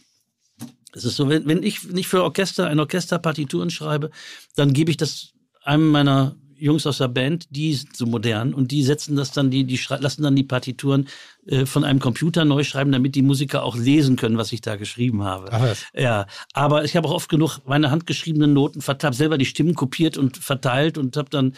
ist 0.94 1.04
es 1.04 1.16
so, 1.16 1.28
wenn, 1.28 1.46
wenn 1.46 1.62
ich 1.62 1.84
nicht 1.84 2.08
für 2.08 2.22
Orchester, 2.22 2.68
ein 2.68 2.80
Orchester 2.80 3.18
Partituren 3.18 3.68
schreibe, 3.68 4.10
dann 4.54 4.72
gebe 4.72 4.90
ich 4.90 4.96
das 4.96 5.32
einem 5.62 5.88
meiner 5.88 6.36
Jungs 6.58 6.86
aus 6.86 6.98
der 6.98 7.08
Band, 7.08 7.46
die 7.50 7.74
sind 7.74 7.96
so 7.96 8.06
modern 8.06 8.54
und 8.54 8.70
die 8.70 8.82
setzen 8.82 9.16
das 9.16 9.32
dann, 9.32 9.50
die, 9.50 9.64
die 9.64 9.80
lassen 9.88 10.22
dann 10.22 10.36
die 10.36 10.42
Partituren 10.42 11.08
äh, 11.46 11.66
von 11.66 11.84
einem 11.84 12.00
Computer 12.00 12.44
neu 12.44 12.64
schreiben, 12.64 12.92
damit 12.92 13.14
die 13.14 13.22
Musiker 13.22 13.62
auch 13.62 13.76
lesen 13.76 14.16
können, 14.16 14.38
was 14.38 14.52
ich 14.52 14.60
da 14.60 14.76
geschrieben 14.76 15.22
habe. 15.22 15.48
Was. 15.50 15.84
Ja, 15.94 16.26
aber 16.52 16.84
ich 16.84 16.96
habe 16.96 17.08
auch 17.08 17.14
oft 17.14 17.28
genug 17.28 17.60
meine 17.66 17.90
handgeschriebenen 17.90 18.52
Noten 18.52 18.80
verteilt, 18.80 19.04
habe 19.04 19.16
selber 19.16 19.38
die 19.38 19.44
Stimmen 19.44 19.74
kopiert 19.74 20.16
und 20.18 20.36
verteilt 20.36 20.98
und 20.98 21.16
habe 21.16 21.30
dann 21.30 21.54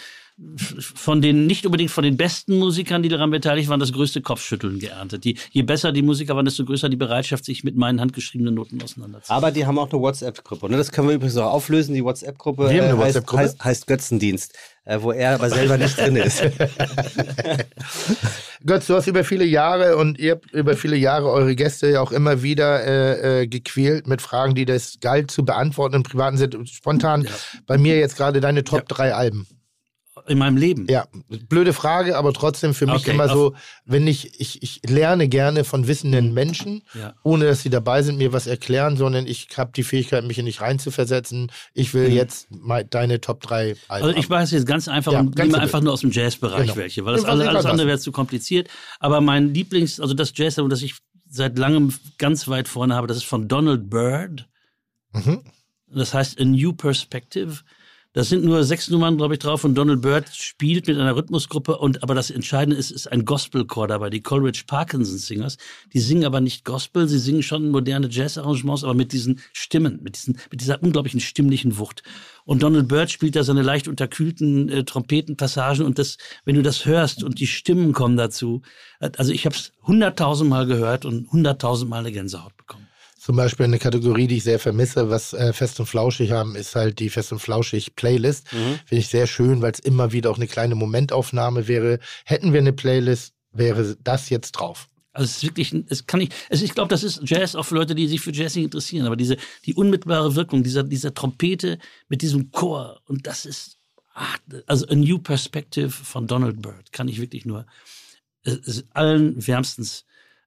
von 0.78 1.20
den, 1.20 1.47
nicht 1.47 1.66
unbedingt 1.66 1.90
von 1.90 2.05
den 2.05 2.16
besten 2.16 2.59
Musikern, 2.59 3.02
die 3.02 3.09
daran 3.09 3.31
beteiligt 3.31 3.69
waren, 3.69 3.81
das 3.81 3.93
größte 3.93 4.20
Kopfschütteln 4.23 4.78
geerntet. 4.78 5.24
Die, 5.24 5.36
je 5.51 5.62
besser 5.62 5.90
die 5.90 6.02
Musiker 6.02 6.36
waren, 6.36 6.44
desto 6.44 6.65
größer 6.65 6.89
die 6.89 6.97
Bereitschaft, 6.97 7.44
sich 7.44 7.65
mit 7.65 7.77
meinen 7.77 8.01
handgeschriebenen 8.01 8.55
Noten 8.55 8.81
auseinanderzusetzen. 8.81 9.35
Aber 9.35 9.51
die 9.51 9.66
haben 9.66 9.78
auch 9.81 9.90
eine 9.90 10.01
WhatsApp-Gruppe. 10.01 10.70
Ne? 10.70 10.77
Das 10.77 10.93
können 10.93 11.09
wir 11.09 11.16
übrigens 11.16 11.36
auch 11.39 11.52
auflösen. 11.52 11.93
Die 11.94 12.05
WhatsApp-Gruppe 12.05 12.70
Wir 12.70 12.82
haben 12.82 12.90
eine 12.90 12.98
heißt, 12.98 13.06
WhatsApp-Gruppe? 13.16 13.43
heißt, 13.43 13.65
heißt 13.65 13.86
Götzendienst, 13.89 14.55
äh, 14.85 14.98
wo 15.02 15.10
er 15.10 15.35
aber 15.35 15.51
selber 15.51 15.77
nicht 15.77 15.98
drin 15.98 16.15
ist. 16.16 16.40
Götz, 18.65 18.86
du 18.86 18.94
hast 18.94 19.06
über 19.06 19.24
viele 19.24 19.44
Jahre 19.44 19.97
und 19.97 20.19
ihr 20.19 20.32
habt 20.32 20.51
über 20.52 20.77
viele 20.77 20.97
Jahre 20.97 21.31
eure 21.31 21.55
Gäste 21.56 21.89
ja 21.90 22.01
auch 22.01 22.12
immer 22.12 22.43
wieder 22.43 22.85
äh, 22.85 23.43
äh, 23.43 23.47
gequält 23.47 24.06
mit 24.06 24.23
Fragen, 24.23 24.55
die 24.55 24.65
das 24.65 24.98
galt 25.01 25.31
zu 25.31 25.44
beantworten 25.44 25.97
im 25.97 26.02
privaten 26.05 26.36
Sinne. 26.36 26.66
Spontan 26.66 27.24
Ja. 27.24 27.31
bei 27.66 27.78
mir 27.78 27.98
jetzt 27.98 28.16
gerade 28.16 28.40
deine 28.40 28.65
Top 28.65 28.89
3 28.89 29.15
Alben. 29.15 29.47
In 30.28 30.38
meinem 30.38 30.56
Leben. 30.56 30.86
Ja, 30.90 31.06
blöde 31.48 31.72
Frage, 31.72 32.16
aber 32.16 32.32
trotzdem 32.32 32.74
für 32.74 32.86
mich 32.86 33.02
Okay, 33.02 33.12
immer 33.12 33.28
so, 33.28 33.55
wenn 33.84 34.06
ich, 34.06 34.38
ich, 34.40 34.62
ich 34.62 34.80
lerne 34.86 35.28
gerne 35.28 35.64
von 35.64 35.86
wissenden 35.88 36.34
Menschen, 36.34 36.82
Ja. 36.94 37.14
ohne 37.22 37.46
dass 37.46 37.62
sie 37.62 37.70
dabei 37.70 38.02
sind, 38.02 38.18
mir 38.18 38.32
was 38.32 38.46
erklären, 38.46 38.96
sondern 38.96 39.26
ich 39.26 39.48
habe 39.56 39.70
die 39.74 39.82
Fähigkeit, 39.82 40.24
mich 40.24 40.38
in 40.38 40.44
nicht 40.44 40.60
reinzuversetzen. 40.60 41.50
Ich 41.74 41.94
will 41.94 42.12
jetzt 42.12 42.50
mal 42.50 42.84
deine 42.84 43.20
Top 43.20 43.40
3 43.40 43.59
Alben. 43.59 43.76
Mhm. 43.88 44.09
Also 44.09 44.10
ich 44.10 44.28
weiß 44.28 44.50
jetzt 44.50 44.66
ganz 44.66 44.88
einfach 44.88 45.12
Ja, 45.12 45.20
und 45.20 45.34
ganz 45.36 45.50
nehme 45.52 45.62
einfach 45.62 45.80
nur 45.80 45.92
aus 45.92 46.00
dem 46.00 46.10
Jazzbereich 46.10 46.62
Genau. 46.62 46.76
welche, 46.76 47.05
weil 47.05 47.14
das 47.14 47.24
alles, 47.24 47.46
alles 47.46 47.66
andere 47.66 47.86
wäre 47.86 47.98
zu 47.98 48.12
kompliziert. 48.12 48.68
Aber 49.00 49.20
mein 49.20 49.55
Lieblings, 49.55 50.00
also 50.00 50.14
das 50.14 50.32
Jazzalbum, 50.34 50.70
das 50.70 50.82
ich 50.82 50.94
seit 51.30 51.59
langem 51.59 51.92
ganz 52.18 52.48
weit 52.48 52.68
vorne 52.68 52.94
habe, 52.94 53.06
das 53.06 53.18
ist 53.18 53.26
von 53.26 53.48
Donald 53.48 53.90
Byrd. 53.90 54.48
Mhm. 55.12 55.42
Das 55.90 56.12
heißt 56.14 56.40
A 56.40 56.44
New 56.44 56.72
Perspective. 56.72 57.60
Das 58.14 58.30
sind 58.30 58.43
nur 58.43 58.64
sechs 58.64 58.89
Nummern, 58.89 59.18
glaube 59.18 59.35
ich, 59.35 59.40
drauf 59.40 59.64
und 59.64 59.74
Donald 59.74 60.01
Byrd 60.01 60.35
spielt 60.35 60.86
mit 60.86 60.98
einer 60.98 61.14
Rhythmusgruppe 61.14 61.76
und 61.76 62.02
aber 62.02 62.14
das 62.14 62.30
Entscheidende 62.30 62.74
ist, 62.74 62.90
ist 62.90 63.06
ein 63.12 63.26
Gospelchor 63.26 63.86
dabei, 63.86 64.09
die 64.09 64.22
Coleridge 64.22 64.62
Parkinson 64.66 65.18
Singers. 65.18 65.59
Die 65.93 66.01
singen 66.01 66.24
aber 66.24 66.40
nicht 66.40 66.64
Gospel, 66.64 67.06
sie 67.06 67.18
singen 67.18 67.43
schon 67.43 67.70
moderne 67.70 68.09
Jazzarrangements, 68.10 68.82
aber 68.82 68.94
mit 68.94 69.12
diesen 69.12 69.40
Stimmen, 69.52 70.01
mit, 70.02 70.16
diesen, 70.16 70.39
mit 70.51 70.62
dieser 70.62 70.82
unglaublichen 70.82 71.20
stimmlichen 71.20 71.76
Wucht. 71.76 72.02
Und 72.47 72.62
Donald 72.62 72.89
Byrd 72.89 73.10
spielt 73.10 73.36
da 73.36 73.44
seine 73.44 73.60
leicht 73.60 73.89
unterkühlten 73.89 74.70
äh, 74.70 74.85
Trompetenpassagen 74.85 75.85
und 75.85 75.98
das, 75.98 76.16
wenn 76.47 76.56
du 76.56 76.62
das 76.62 76.86
hörst 76.86 77.22
und 77.22 77.39
die 77.39 77.47
Stimmen 77.47 77.93
kommen 77.93 78.16
dazu, 78.16 78.62
äh, 79.01 79.10
also 79.18 79.32
ich 79.32 79.44
habe 79.44 79.55
es 79.55 79.72
hunderttausendmal 79.86 80.66
gehört 80.66 81.05
und 81.05 81.30
hunderttausendmal 81.30 82.01
eine 82.01 82.12
Gänsehaut 82.12 82.56
bekommen. 82.56 82.88
Zum 83.28 83.36
Beispiel 83.36 83.64
eine 83.64 83.78
Kategorie, 83.78 84.26
die 84.26 84.38
ich 84.38 84.44
sehr 84.44 84.59
vermisse, 84.59 85.10
was 85.10 85.34
äh, 85.34 85.52
Fest 85.52 85.78
und 85.80 85.84
Flauschig 85.84 86.30
haben, 86.30 86.56
ist 86.56 86.74
halt 86.74 86.98
die 86.98 87.10
Fest 87.10 87.30
und 87.30 87.40
Flauschig 87.40 87.94
Playlist. 87.94 88.50
Mhm. 88.55 88.80
Finde 88.86 89.00
ich 89.02 89.09
sehr 89.09 89.26
schön, 89.26 89.60
weil 89.60 89.72
es 89.72 89.80
immer 89.80 90.12
wieder 90.12 90.30
auch 90.30 90.38
eine 90.38 90.46
kleine 90.46 90.74
Momentaufnahme 90.74 91.68
wäre. 91.68 91.98
Hätten 92.24 92.55
wir 92.55 92.60
eine 92.60 92.72
Playlist, 92.72 93.34
wäre 93.52 93.98
das 94.02 94.30
jetzt 94.30 94.52
drauf. 94.52 94.88
Also 95.12 95.26
es 95.26 95.36
ist 95.36 95.42
wirklich, 95.42 95.74
es 95.90 96.06
kann 96.06 96.20
nicht, 96.20 96.32
also 96.48 96.64
ich 96.64 96.72
glaube, 96.72 96.88
das 96.88 97.02
ist 97.02 97.20
Jazz 97.22 97.55
auch 97.55 97.64
für 97.64 97.74
Leute, 97.74 97.94
die 97.94 98.09
sich 98.09 98.22
für 98.22 98.32
Jazz 98.32 98.55
nicht 98.55 98.64
interessieren, 98.64 99.05
aber 99.05 99.16
diese, 99.16 99.36
die 99.66 99.74
unmittelbare 99.74 100.34
Wirkung 100.34 100.62
dieser, 100.62 100.82
dieser 100.82 101.12
Trompete 101.12 101.78
mit 102.09 102.22
diesem 102.22 102.50
Chor 102.50 103.02
und 103.05 103.26
das 103.26 103.44
ist, 103.44 103.76
ah, 104.14 104.36
also 104.66 104.86
a 104.88 104.94
new 104.94 105.18
perspective 105.18 105.90
von 105.90 106.26
Donald 106.26 106.62
Byrd 106.62 106.92
kann 106.92 107.09
ich 107.09 107.20
wirklich 107.20 107.44
nur 107.44 107.66
äh, 108.44 108.56
allen 108.94 109.46
wärmstens 109.46 110.06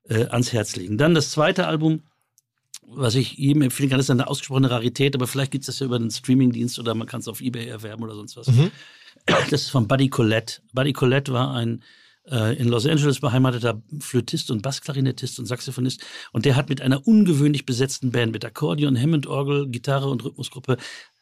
äh, 0.09 0.25
ans 0.25 0.51
Herz 0.51 0.75
legen. 0.75 0.97
Dann 0.97 1.13
das 1.13 1.29
zweite 1.29 1.67
Album, 1.67 2.01
was 2.93 3.15
ich 3.15 3.33
jedem 3.33 3.61
empfehlen 3.61 3.89
kann, 3.89 3.99
ist 3.99 4.09
eine 4.09 4.27
ausgesprochene 4.27 4.69
Rarität, 4.69 5.15
aber 5.15 5.27
vielleicht 5.27 5.51
gibt 5.51 5.63
es 5.63 5.67
das 5.67 5.79
ja 5.79 5.85
über 5.85 5.95
einen 5.95 6.11
Streamingdienst 6.11 6.79
oder 6.79 6.93
man 6.93 7.07
kann 7.07 7.21
es 7.21 7.27
auf 7.27 7.41
Ebay 7.41 7.67
erwerben 7.67 8.03
oder 8.03 8.15
sonst 8.15 8.37
was. 8.37 8.47
Das 9.25 9.61
ist 9.61 9.69
von 9.69 9.87
Buddy 9.87 10.09
Collette. 10.09 10.61
Buddy 10.73 10.93
Collette 10.93 11.31
war 11.31 11.53
ein 11.53 11.83
äh, 12.29 12.55
in 12.57 12.67
Los 12.67 12.85
Angeles 12.85 13.19
beheimateter 13.19 13.81
Flötist 13.99 14.51
und 14.51 14.61
Bassklarinettist 14.61 15.39
und 15.39 15.45
Saxophonist. 15.45 16.01
Und 16.31 16.45
der 16.45 16.55
hat 16.55 16.69
mit 16.69 16.81
einer 16.81 17.05
ungewöhnlich 17.07 17.65
besetzten 17.65 18.11
Band, 18.11 18.31
mit 18.31 18.45
Akkordeon, 18.45 18.97
Hammond-Orgel, 18.99 19.69
Gitarre 19.69 20.09
und 20.09 20.23
Rhythmusgruppe, 20.23 20.77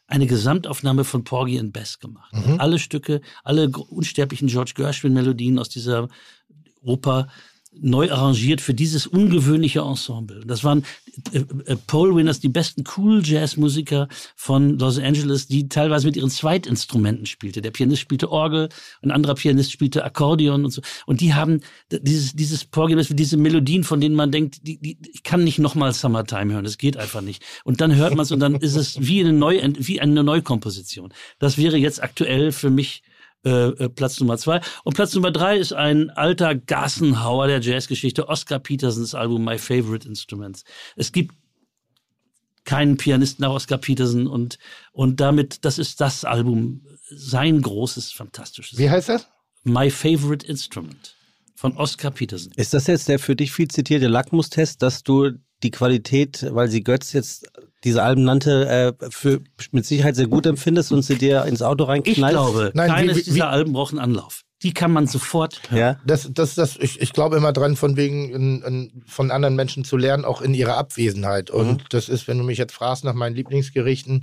eine 0.06 0.26
Gesamtaufnahme 0.26 1.04
von 1.04 1.24
Porgy 1.24 1.58
and 1.58 1.72
Bess 1.72 1.98
gemacht. 1.98 2.34
Alle 2.58 2.78
Stücke, 2.78 3.20
alle 3.44 3.68
unsterblichen 3.68 4.48
George 4.48 4.72
Gershwin-Melodien 4.74 5.58
aus 5.58 5.68
dieser 5.68 6.08
Oper 6.82 7.28
neu 7.72 8.10
arrangiert 8.10 8.60
für 8.60 8.74
dieses 8.74 9.06
ungewöhnliche 9.06 9.80
Ensemble. 9.80 10.42
Das 10.44 10.64
waren 10.64 10.84
äh, 11.32 11.38
äh, 11.38 11.76
Pole 11.86 12.14
Winners, 12.16 12.40
die 12.40 12.48
besten 12.48 12.84
Cool 12.96 13.22
Jazz 13.24 13.56
Musiker 13.56 14.08
von 14.34 14.78
Los 14.78 14.98
Angeles, 14.98 15.46
die 15.46 15.68
teilweise 15.68 16.06
mit 16.06 16.16
ihren 16.16 16.30
Zweitinstrumenten 16.30 17.26
spielte. 17.26 17.62
Der 17.62 17.70
Pianist 17.70 18.02
spielte 18.02 18.30
Orgel, 18.30 18.68
ein 19.02 19.12
anderer 19.12 19.34
Pianist 19.34 19.70
spielte 19.70 20.04
Akkordeon 20.04 20.64
und 20.64 20.72
so. 20.72 20.82
Und 21.06 21.20
die 21.20 21.34
haben 21.34 21.60
dieses 21.90 22.34
dieses 22.34 22.64
Bess, 22.64 23.08
diese 23.10 23.36
Melodien, 23.36 23.84
von 23.84 24.00
denen 24.00 24.16
man 24.16 24.32
denkt, 24.32 24.66
die, 24.66 24.78
die, 24.78 24.98
ich 25.12 25.22
kann 25.22 25.44
nicht 25.44 25.58
nochmal 25.58 25.92
Summertime 25.92 26.52
hören, 26.52 26.64
das 26.64 26.76
geht 26.76 26.96
einfach 26.96 27.20
nicht. 27.20 27.42
Und 27.64 27.80
dann 27.80 27.94
hört 27.94 28.14
man 28.14 28.24
es 28.24 28.32
und 28.32 28.40
dann 28.40 28.56
ist 28.56 28.74
es 28.74 29.00
wie 29.00 29.20
eine 29.20 29.32
Neu 29.32 29.60
wie 29.78 30.00
eine 30.00 30.24
Neukomposition. 30.24 31.12
Das 31.38 31.56
wäre 31.56 31.76
jetzt 31.76 32.02
aktuell 32.02 32.50
für 32.50 32.70
mich 32.70 33.02
äh, 33.44 33.68
äh, 33.68 33.88
Platz 33.88 34.20
Nummer 34.20 34.36
zwei. 34.38 34.60
Und 34.84 34.94
Platz 34.94 35.14
Nummer 35.14 35.30
drei 35.30 35.56
ist 35.56 35.72
ein 35.72 36.10
alter 36.10 36.54
Gassenhauer 36.54 37.46
der 37.46 37.60
Jazzgeschichte, 37.60 38.28
Oscar 38.28 38.58
Petersens 38.58 39.14
Album 39.14 39.44
My 39.44 39.58
Favorite 39.58 40.06
Instruments. 40.06 40.64
Es 40.96 41.12
gibt 41.12 41.34
keinen 42.64 42.96
Pianisten 42.96 43.42
nach 43.42 43.52
Oscar 43.52 43.78
Peterson 43.78 44.26
und, 44.26 44.58
und 44.92 45.20
damit, 45.20 45.64
das 45.64 45.78
ist 45.78 46.00
das 46.00 46.24
Album, 46.24 46.86
sein 47.08 47.62
großes, 47.62 48.12
fantastisches. 48.12 48.78
Wie 48.78 48.90
heißt 48.90 49.08
das? 49.08 49.26
My 49.64 49.90
Favorite 49.90 50.46
Instrument 50.46 51.16
von 51.54 51.76
Oscar 51.76 52.10
Peterson. 52.10 52.52
Ist 52.56 52.74
das 52.74 52.86
jetzt 52.86 53.08
der 53.08 53.18
für 53.18 53.36
dich 53.36 53.52
viel 53.52 53.68
zitierte 53.68 54.08
Lackmustest, 54.08 54.82
dass 54.82 55.02
du 55.02 55.32
die 55.62 55.70
Qualität, 55.70 56.46
weil 56.50 56.68
sie 56.70 56.82
Götz 56.82 57.12
jetzt 57.12 57.50
diese 57.84 58.02
Alben 58.02 58.24
nannte, 58.24 58.96
äh, 59.00 59.10
für 59.10 59.40
mit 59.72 59.86
Sicherheit 59.86 60.16
sehr 60.16 60.26
gut 60.26 60.46
empfindest 60.46 60.92
und 60.92 61.02
sie 61.02 61.16
dir 61.16 61.44
ins 61.46 61.62
Auto 61.62 61.84
Ich 61.84 61.88
reinknallst? 61.88 62.30
glaube, 62.34 62.70
Nein, 62.74 62.90
keines 62.90 63.16
wie- 63.18 63.22
dieser 63.22 63.36
wie- 63.36 63.42
Alben 63.42 63.72
braucht 63.72 63.92
einen 63.92 64.00
Anlauf. 64.00 64.42
Die 64.62 64.74
kann 64.74 64.92
man 64.92 65.06
sofort 65.06 65.62
hören. 65.70 65.78
Ja. 65.78 66.00
Das, 66.04 66.28
das, 66.34 66.54
das, 66.54 66.76
ich, 66.76 67.00
ich 67.00 67.14
glaube 67.14 67.34
immer 67.38 67.50
dran, 67.54 67.76
von 67.76 67.96
wegen 67.96 68.28
in, 68.28 68.60
in, 68.62 69.02
von 69.06 69.30
anderen 69.30 69.56
Menschen 69.56 69.84
zu 69.84 69.96
lernen, 69.96 70.26
auch 70.26 70.42
in 70.42 70.52
ihrer 70.52 70.76
Abwesenheit. 70.76 71.50
Und 71.50 71.84
das 71.94 72.10
ist, 72.10 72.28
wenn 72.28 72.36
du 72.36 72.44
mich 72.44 72.58
jetzt 72.58 72.74
fragst 72.74 73.02
nach 73.04 73.14
meinen 73.14 73.34
Lieblingsgerichten, 73.36 74.22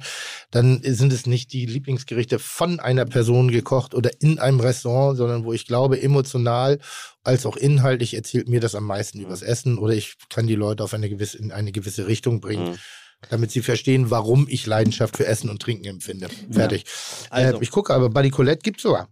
dann 0.51 0.79
sind 0.83 1.11
es 1.11 1.25
nicht 1.25 1.53
die 1.53 1.65
Lieblingsgerichte 1.65 2.37
von 2.37 2.79
einer 2.79 3.05
Person 3.05 3.47
gekocht 3.49 3.95
oder 3.95 4.11
in 4.19 4.37
einem 4.37 4.59
Restaurant, 4.59 5.17
sondern 5.17 5.43
wo 5.43 5.53
ich 5.53 5.65
glaube, 5.65 5.99
emotional 5.99 6.77
als 7.23 7.47
auch 7.47 7.57
inhaltlich 7.57 8.13
erzählt 8.13 8.47
mir 8.47 8.59
das 8.59 8.75
am 8.75 8.83
meisten 8.83 9.19
übers 9.19 9.41
Essen 9.41 9.79
oder 9.79 9.93
ich 9.95 10.17
kann 10.29 10.45
die 10.45 10.53
Leute 10.55 10.83
auf 10.83 10.93
eine 10.93 11.09
gewisse, 11.09 11.39
in 11.39 11.51
eine 11.51 11.71
gewisse 11.71 12.05
Richtung 12.05 12.41
bringen. 12.41 12.77
Damit 13.29 13.51
sie 13.51 13.61
verstehen, 13.61 14.09
warum 14.11 14.47
ich 14.49 14.65
Leidenschaft 14.67 15.17
für 15.17 15.25
Essen 15.25 15.49
und 15.49 15.61
Trinken 15.61 15.85
empfinde. 15.85 16.29
Fertig. 16.51 16.85
Also. 17.29 17.57
Äh, 17.57 17.63
ich 17.63 17.71
gucke 17.71 17.93
aber, 17.93 18.09
Buddy 18.09 18.29
Colette 18.29 18.61
gibt's 18.61 18.83
sogar. 18.83 19.09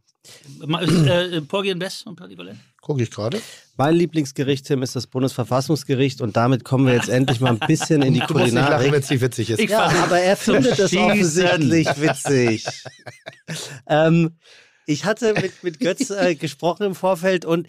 Ma- 0.66 0.82
Äh, 0.82 1.42
Porgy 1.42 1.72
and 1.72 1.80
Bess 1.80 2.04
und 2.04 2.16
Paddy 2.16 2.36
Colette? 2.36 2.58
Gucke 2.82 3.02
ich 3.04 3.12
gerade. 3.12 3.42
Mein 3.78 3.96
Lieblingsgericht, 3.96 4.66
Tim, 4.68 4.84
ist 4.84 4.96
das 4.96 5.08
Bundesverfassungsgericht 5.08 6.22
und 6.22 6.36
damit 6.38 6.64
kommen 6.64 6.86
wir 6.88 6.94
jetzt 6.94 7.10
endlich 7.10 7.40
mal 7.42 7.52
ein 7.52 7.60
bisschen 7.68 8.02
in 8.04 8.14
die 8.14 8.20
Du 8.22 8.34
musst 8.34 8.46
nicht 8.46 8.54
lachen, 8.54 8.66
Kulinarik. 8.68 8.92
wenn 8.92 9.02
es 9.02 9.10
nicht 9.10 9.22
witzig 9.22 9.50
ist. 9.50 9.60
Ich 9.60 9.70
Ja, 9.72 9.86
aber 9.88 10.20
er 10.20 10.38
findet 10.38 10.80
das 10.80 10.96
offensichtlich 10.96 11.88
witzig. 12.00 12.66
ähm, 13.88 14.38
ich 14.86 15.06
hatte 15.06 15.34
mit, 15.34 15.64
mit 15.64 15.80
Götz 15.80 16.10
äh, 16.12 16.36
gesprochen 16.36 16.84
im 16.84 16.96
Vorfeld 16.96 17.44
und 17.46 17.68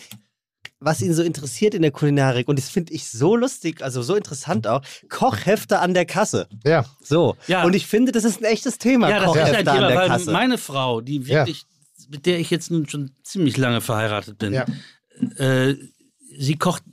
was 0.87 1.03
ihn 1.03 1.13
so 1.13 1.23
interessiert 1.23 1.75
in 1.75 1.83
der 1.83 1.91
Kulinarik, 1.91 2.47
und 2.49 2.59
das 2.59 2.69
finde 2.69 2.93
ich 2.95 3.09
so 3.11 3.35
lustig, 3.35 3.83
also 3.83 4.03
so 4.03 4.15
interessant 4.15 4.67
auch, 4.69 4.83
Kochhefte 5.09 5.81
an 5.81 5.95
der 5.95 6.07
Kasse. 6.07 6.49
Ja. 6.65 6.85
So. 7.03 7.37
Ja. 7.49 7.65
Und 7.65 7.75
ich 7.75 7.87
finde, 7.89 8.13
das 8.13 8.25
ist 8.25 8.41
ein 8.41 8.45
echtes 8.45 8.79
Thema, 8.79 9.11
Ja, 9.11 9.19
das 9.19 9.27
ist 9.27 9.33
Kochhefte 9.33 9.57
ein 9.59 9.69
an 9.69 9.75
Thema, 9.75 9.89
der 9.89 9.97
weil 9.99 10.09
Kasse. 10.09 10.31
meine 10.33 10.59
Frau, 10.59 11.01
die 11.01 11.27
wirklich, 11.27 11.65
mit 12.09 12.25
der 12.25 12.39
ich 12.39 12.51
jetzt 12.51 12.71
nun 12.71 12.89
schon 12.89 13.11
ziemlich 13.25 13.57
lange 13.57 13.81
verheiratet 13.81 14.39
bin, 14.39 14.53
Ja. 14.55 14.65
äh, 15.39 15.75
sie 16.39 16.57
kocht 16.57 16.85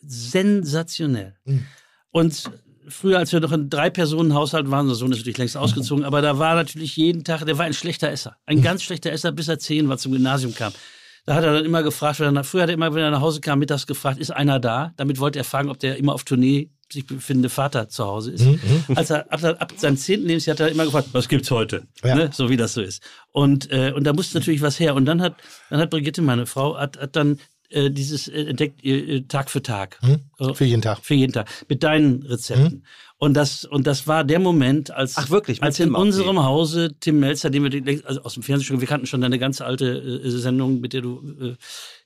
sensationell. 0.00 1.36
Mhm. 1.44 1.66
Und 2.10 2.50
früher, 2.88 3.18
als 3.18 3.32
wir 3.32 3.40
noch 3.40 3.52
in 3.52 3.68
drei 3.70 3.90
Personen 3.90 4.34
Haushalt 4.34 4.70
waren, 4.70 4.86
unser 4.86 4.94
Sohn 4.96 5.12
ist 5.12 5.18
natürlich 5.18 5.38
längst 5.38 5.56
ausgezogen, 5.56 6.04
aber 6.04 6.22
da 6.22 6.38
war 6.38 6.54
natürlich 6.54 6.96
jeden 6.96 7.22
Tag, 7.24 7.44
der 7.44 7.58
war 7.58 7.64
ein 7.66 7.74
schlechter 7.74 8.10
Esser. 8.10 8.36
Ein 8.46 8.58
Mhm. 8.58 8.62
ganz 8.62 8.82
schlechter 8.82 9.12
Esser, 9.12 9.30
bis 9.32 9.48
er 9.48 9.58
zehn 9.58 9.88
war, 9.88 9.98
zum 9.98 10.12
Gymnasium 10.12 10.54
kam. 10.54 10.72
Da 11.24 11.34
hat 11.34 11.44
er 11.44 11.52
dann 11.52 11.64
immer 11.64 11.82
gefragt, 11.82 12.18
wenn 12.20 12.36
er, 12.36 12.44
früher 12.44 12.62
hat 12.62 12.70
er 12.70 12.74
immer, 12.74 12.92
wenn 12.94 13.02
er 13.02 13.10
nach 13.10 13.20
Hause 13.20 13.40
kam, 13.40 13.60
mittags 13.60 13.86
gefragt, 13.86 14.18
ist 14.18 14.30
einer 14.30 14.58
da? 14.58 14.92
Damit 14.96 15.20
wollte 15.20 15.38
er 15.38 15.44
fragen, 15.44 15.70
ob 15.70 15.78
der 15.78 15.96
immer 15.96 16.14
auf 16.14 16.24
Tournee 16.24 16.70
sich 16.92 17.06
befindende 17.06 17.48
Vater 17.48 17.88
zu 17.88 18.04
Hause 18.04 18.32
ist. 18.32 18.44
Mhm. 18.44 18.84
Als 18.96 19.10
er 19.10 19.32
ab, 19.32 19.42
ab 19.44 19.72
seinem 19.76 19.96
zehnten 19.96 20.26
Lebensjahr 20.26 20.54
hat 20.54 20.60
er 20.60 20.68
immer 20.68 20.84
gefragt, 20.84 21.08
was 21.12 21.28
gibt's 21.28 21.50
heute? 21.50 21.86
Ja. 22.04 22.16
Ne? 22.16 22.30
So 22.32 22.50
wie 22.50 22.56
das 22.56 22.74
so 22.74 22.82
ist. 22.82 23.02
Und, 23.30 23.70
äh, 23.70 23.92
und 23.94 24.04
da 24.04 24.12
musste 24.12 24.38
natürlich 24.38 24.62
was 24.62 24.78
her. 24.78 24.94
Und 24.94 25.06
dann 25.06 25.22
hat, 25.22 25.36
dann 25.70 25.80
hat 25.80 25.90
Brigitte, 25.90 26.22
meine 26.22 26.44
Frau, 26.46 26.76
hat, 26.76 26.98
hat 27.00 27.16
dann 27.16 27.38
äh, 27.70 27.90
dieses 27.90 28.28
äh, 28.28 28.44
entdeckt, 28.44 28.82
Tag 29.28 29.48
für 29.48 29.62
Tag. 29.62 29.98
Äh, 30.38 30.54
Für 30.54 30.64
jeden 30.64 30.82
Tag. 30.82 30.98
für 31.02 31.14
jeden 31.14 31.32
Tag. 31.32 31.48
Mit 31.68 31.82
deinen 31.82 32.22
Rezepten. 32.24 32.84
Und 33.22 33.34
das, 33.34 33.64
und 33.64 33.86
das 33.86 34.08
war 34.08 34.24
der 34.24 34.40
Moment, 34.40 34.90
als, 34.90 35.16
Ach, 35.16 35.30
wirklich? 35.30 35.62
Als 35.62 35.78
in 35.78 35.90
Tim 35.90 35.94
unserem 35.94 36.42
Hause 36.42 36.92
Tim 36.98 37.20
Melzer, 37.20 37.50
den 37.50 37.62
wir 37.62 37.70
die- 37.70 38.04
also 38.04 38.20
aus 38.24 38.34
dem 38.34 38.42
Fernsehen 38.42 38.66
schon, 38.66 38.80
wir 38.80 38.88
kannten 38.88 39.06
schon 39.06 39.20
deine 39.20 39.38
ganze 39.38 39.64
alte 39.64 39.86
äh, 40.24 40.28
Sendung, 40.28 40.80
mit 40.80 40.92
der 40.92 41.02
du 41.02 41.22
äh, 41.40 41.54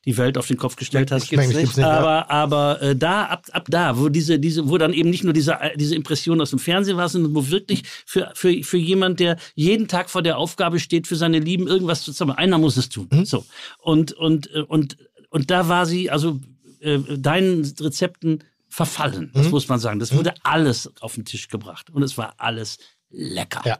die 0.04 0.18
Welt 0.18 0.36
auf 0.36 0.46
den 0.46 0.58
Kopf 0.58 0.76
gestellt 0.76 1.10
hast. 1.10 1.30
gibt's 1.30 1.48
nicht. 1.48 1.58
Gibt's 1.58 1.76
nicht, 1.78 1.86
ja. 1.86 1.90
aber 1.90 2.30
aber 2.30 2.82
äh, 2.82 2.94
da 2.94 3.24
ab, 3.24 3.46
ab 3.50 3.64
da, 3.70 3.98
wo 3.98 4.10
diese 4.10 4.38
diese 4.38 4.68
wo 4.68 4.76
dann 4.76 4.92
eben 4.92 5.08
nicht 5.08 5.24
nur 5.24 5.32
diese 5.32 5.52
äh, 5.52 5.74
diese 5.78 5.94
Impression 5.94 6.38
aus 6.38 6.50
dem 6.50 6.58
Fernsehen 6.58 6.98
war, 6.98 7.08
sondern 7.08 7.34
wo 7.34 7.48
wirklich 7.48 7.84
für 8.04 8.30
für 8.34 8.62
für 8.62 8.76
jemand, 8.76 9.18
der 9.18 9.38
jeden 9.54 9.88
Tag 9.88 10.10
vor 10.10 10.20
der 10.20 10.36
Aufgabe 10.36 10.78
steht, 10.78 11.06
für 11.06 11.16
seine 11.16 11.38
Lieben 11.38 11.66
irgendwas 11.66 12.02
zu 12.02 12.12
zaubern. 12.12 12.36
Einer 12.36 12.58
muss 12.58 12.76
es 12.76 12.90
tun. 12.90 13.08
Mhm. 13.10 13.24
So 13.24 13.46
und 13.78 14.12
und 14.12 14.54
äh, 14.54 14.60
und 14.60 14.98
und 15.30 15.50
da 15.50 15.66
war 15.66 15.86
sie 15.86 16.10
also 16.10 16.40
äh, 16.80 16.98
deinen 17.16 17.64
Rezepten 17.80 18.44
verfallen. 18.76 19.30
Mhm. 19.32 19.32
Das 19.32 19.50
muss 19.50 19.68
man 19.68 19.78
sagen. 19.78 19.98
Das 20.00 20.14
wurde 20.14 20.34
alles 20.42 20.92
auf 21.00 21.14
den 21.14 21.24
Tisch 21.24 21.48
gebracht 21.48 21.88
und 21.88 22.02
es 22.02 22.18
war 22.18 22.34
alles 22.36 22.76
lecker. 23.08 23.62
Ja. 23.64 23.78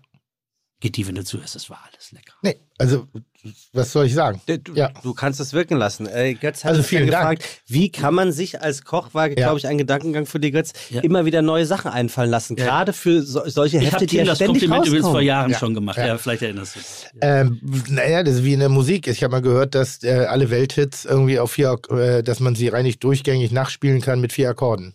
Die, 0.91 1.07
wenn 1.07 1.15
du 1.15 1.25
zuhörst, 1.25 1.57
es 1.57 1.69
war 1.71 1.81
alles 1.91 2.13
lecker. 2.13 2.33
Nee, 2.43 2.57
also, 2.79 3.07
was 3.73 3.93
soll 3.93 4.07
ich 4.07 4.15
sagen? 4.15 4.41
Du, 4.47 4.73
Ja. 4.75 4.91
du 5.03 5.15
kannst 5.15 5.41
es 5.41 5.53
wirken 5.53 5.77
lassen. 5.77 6.07
Äh, 6.07 6.35
Götz 6.35 6.65
hat 6.65 6.71
Also 6.73 6.83
vielen 6.83 7.11
Dank. 7.11 7.39
gefragt, 7.41 7.63
wie 7.67 7.91
kann 7.91 8.15
man 8.15 8.33
sich 8.33 8.61
als 8.63 8.83
Koch, 8.85 9.15
war, 9.15 9.29
Ja. 9.29 9.35
glaube 9.35 9.59
ich, 9.59 9.67
ein 9.67 9.79
Gedankengang 9.79 10.27
für 10.27 10.41
die 10.41 10.51
Götz, 10.51 10.73
Ja. 10.91 11.01
immer 11.03 11.25
wieder 11.25 11.43
neue 11.43 11.67
Sachen 11.67 11.91
einfallen 11.91 12.31
lassen. 12.31 12.57
Ja. 12.57 12.65
Gerade 12.67 12.93
für 12.93 13.23
so, 13.23 13.43
solche 13.49 13.79
Ich 13.79 13.85
habe 13.87 13.93
Hefte, 13.93 14.07
die 14.07 14.17
dir 14.17 14.23
ja 14.23 14.25
das 14.27 14.39
ständig 14.39 14.63
Kompliment 14.63 14.87
übrigens 14.87 15.03
vor 15.05 15.11
rauskommen. 15.13 15.27
Jahren 15.27 15.51
Ja. 15.53 15.59
schon 15.59 15.75
gemacht. 15.75 15.97
Ja. 15.99 16.07
Ja, 16.07 16.19
vielleicht 16.19 16.43
erinnerst 16.43 16.77
du 16.77 16.81
dich. 16.81 16.89
Ähm, 17.21 17.61
naja, 17.89 18.23
das 18.23 18.35
ist 18.37 18.45
wie 18.45 18.53
in 18.55 18.61
der 18.61 18.69
Musik. 18.69 19.07
Ich 19.09 19.23
habe 19.23 19.33
mal 19.33 19.43
gehört, 19.43 19.75
dass 19.75 20.03
äh, 20.03 20.27
alle 20.29 20.51
Welthits 20.51 21.05
irgendwie 21.05 21.39
auf 21.39 21.53
vier, 21.53 21.77
äh, 21.91 22.23
dass 22.23 22.41
man 22.41 22.55
sie 22.55 22.69
reinig 22.69 22.99
durchgängig 22.99 23.53
nachspielen 23.53 24.01
kann 24.01 24.21
mit 24.21 24.33
vier 24.33 24.51
Akkorden. 24.51 24.95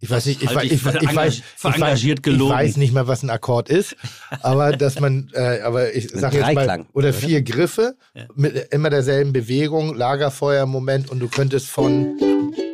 Ich 0.00 0.10
weiß 0.10 0.26
nicht, 0.26 0.42
ich, 0.42 0.48
halte 0.48 0.58
weiß, 0.60 0.64
ich 0.66 0.72
ich, 0.72 0.78
ich, 0.86 0.86
weiß, 1.16 1.34
ich, 1.38 1.80
weiß, 1.80 2.68
ich 2.70 2.76
nicht 2.76 2.92
mal, 2.92 3.08
was 3.08 3.24
ein 3.24 3.30
Akkord 3.30 3.68
ist, 3.68 3.96
aber 4.42 4.70
dass 4.70 5.00
man, 5.00 5.28
äh, 5.34 5.60
aber 5.62 5.92
ich 5.92 6.08
sag 6.10 6.32
jetzt 6.32 6.42
mal, 6.42 6.54
Dreiklang, 6.54 6.86
oder 6.92 7.08
oder? 7.08 7.12
vier 7.12 7.42
Griffe 7.42 7.96
mit 8.36 8.68
immer 8.70 8.90
derselben 8.90 9.32
Bewegung, 9.32 9.96
Lagerfeuer-Moment 9.96 11.10
und 11.10 11.18
du 11.18 11.26
könntest 11.28 11.66
von, 11.68 12.16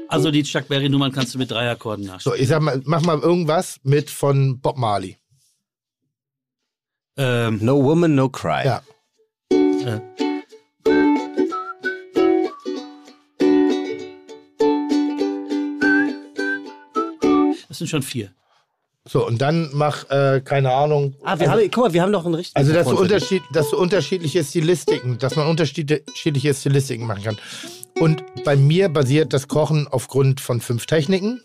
Also 0.08 0.30
die 0.30 0.42
Chuck 0.42 0.68
Berry 0.68 0.90
Nummern 0.90 1.12
kannst 1.12 1.34
du 1.34 1.38
mit 1.38 1.50
drei 1.50 1.70
Akkorden 1.70 2.04
nachspielen. 2.04 2.36
so 2.36 2.42
ich 2.42 2.48
sag 2.48 2.60
mal, 2.60 2.82
mach 2.84 3.00
mal 3.00 3.18
irgendwas 3.18 3.78
mit 3.84 4.10
von 4.10 4.60
Bob 4.60 4.76
Marley. 4.76 5.16
Ähm, 7.16 7.58
No 7.62 7.82
Woman, 7.82 8.14
No 8.14 8.28
Cry. 8.28 8.66
Ja. 8.66 8.82
äh, 9.50 10.00
das 17.74 17.78
sind 17.78 17.88
schon 17.88 18.02
vier. 18.02 18.30
So, 19.06 19.26
und 19.26 19.42
dann 19.42 19.68
mach, 19.74 20.08
äh, 20.10 20.40
keine 20.42 20.72
Ahnung. 20.72 21.14
Ah, 21.24 21.38
wir 21.38 21.50
also, 21.50 21.60
haben, 21.62 21.70
guck 21.70 21.84
mal, 21.84 21.92
wir 21.92 22.00
haben 22.02 22.10
noch 22.12 22.24
einen 22.24 22.34
richtigen. 22.36 22.56
also 22.56 22.72
dass 22.72 22.86
du. 22.86 22.96
Unterschied, 22.96 23.42
dass 23.52 23.68
du 23.70 23.76
unterschiedliche 23.76 24.42
Stilistiken, 24.44 25.18
dass 25.18 25.36
man 25.36 25.46
unterschiedliche 25.46 26.54
Stilistiken 26.54 27.06
machen 27.06 27.22
kann. 27.22 27.36
Und 28.00 28.22
bei 28.44 28.56
mir 28.56 28.88
basiert 28.88 29.32
das 29.34 29.46
Kochen 29.48 29.86
aufgrund 29.88 30.40
von 30.40 30.60
fünf 30.60 30.86
Techniken. 30.86 31.42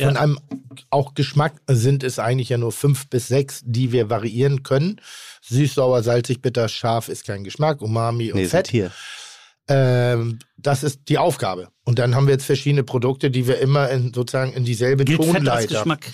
Von 0.00 0.14
Ja. 0.14 0.20
einem 0.20 0.38
auch 0.90 1.14
Geschmack 1.14 1.54
sind 1.66 2.04
es 2.04 2.18
eigentlich 2.20 2.50
ja 2.50 2.58
nur 2.58 2.70
fünf 2.70 3.08
bis 3.08 3.26
sechs, 3.28 3.62
die 3.64 3.90
wir 3.90 4.08
variieren 4.08 4.62
können. 4.62 5.00
Süß, 5.42 5.74
sauer, 5.74 6.02
salzig, 6.04 6.40
bitter, 6.40 6.68
scharf 6.68 7.08
ist 7.08 7.26
kein 7.26 7.42
Geschmack, 7.44 7.82
Umami 7.82 8.30
und 8.30 8.36
Nee, 8.36 8.44
sind 8.44 8.50
Fett. 8.50 8.68
hier. 8.68 8.92
Ähm, 9.70 10.38
das 10.56 10.82
ist 10.82 11.02
die 11.08 11.16
Aufgabe. 11.18 11.68
Und 11.84 11.98
dann 11.98 12.14
haben 12.14 12.26
wir 12.26 12.32
jetzt 12.34 12.44
verschiedene 12.44 12.82
Produkte, 12.82 13.30
die 13.30 13.46
wir 13.46 13.58
immer 13.58 13.88
in, 13.90 14.12
sozusagen 14.12 14.52
in 14.52 14.64
dieselbe 14.64 15.04
Gilt 15.04 15.18
Fett 15.24 15.28
als 15.28 15.36
Tonleiter. 15.36 15.74
Geschmack. 15.78 16.06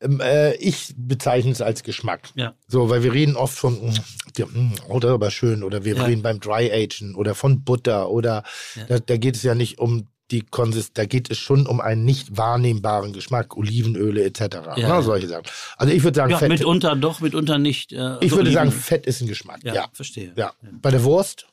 Ähm, 0.00 0.20
äh, 0.20 0.54
ich 0.56 0.92
bezeichne 0.96 1.52
es 1.52 1.60
als 1.60 1.82
Geschmack. 1.82 2.30
Ja. 2.34 2.54
So, 2.66 2.88
weil 2.90 3.02
wir 3.04 3.12
reden 3.12 3.36
oft 3.36 3.56
von, 3.56 3.74
mm, 3.74 3.94
ja, 4.36 4.46
mm, 4.46 4.72
oder 4.88 5.10
aber 5.10 5.30
schön, 5.30 5.62
oder 5.62 5.84
wir 5.84 5.94
Ja. 5.96 6.04
reden 6.04 6.22
beim 6.22 6.40
Dry 6.40 6.70
Agen 6.72 7.14
oder 7.14 7.34
von 7.34 7.62
Butter 7.62 8.10
oder 8.10 8.42
Ja. 8.74 8.84
da, 8.86 8.98
da 8.98 9.16
geht 9.16 9.36
es 9.36 9.42
ja 9.44 9.54
nicht 9.54 9.78
um 9.78 10.08
die 10.30 10.40
Konsistenz, 10.40 10.94
da 10.94 11.04
geht 11.04 11.30
es 11.30 11.38
schon 11.38 11.66
um 11.66 11.80
einen 11.80 12.04
nicht 12.04 12.36
wahrnehmbaren 12.36 13.12
Geschmack, 13.12 13.56
Olivenöle 13.56 14.24
etc. 14.24 14.40
Ne, 14.40 14.72
ja. 14.78 15.02
solche 15.02 15.28
Sachen. 15.28 15.44
Also 15.76 15.92
ich 15.92 16.02
würde 16.02 16.16
sagen, 16.16 16.30
Ja, 16.32 16.38
Fett, 16.38 16.48
mitunter 16.48 16.96
doch, 16.96 17.20
mitunter 17.20 17.58
nicht. 17.58 17.92
Äh, 17.92 18.16
ich 18.20 18.32
würde 18.32 18.50
sagen, 18.50 18.70
Oliven- 18.70 18.80
Fett 18.82 19.06
ist 19.06 19.20
ein 19.20 19.28
Geschmack. 19.28 19.60
Ja, 19.62 19.74
Ja. 19.74 19.86
verstehe. 19.92 20.32
ja. 20.34 20.52
Bei 20.80 20.90
der 20.90 21.04
Wurst 21.04 21.46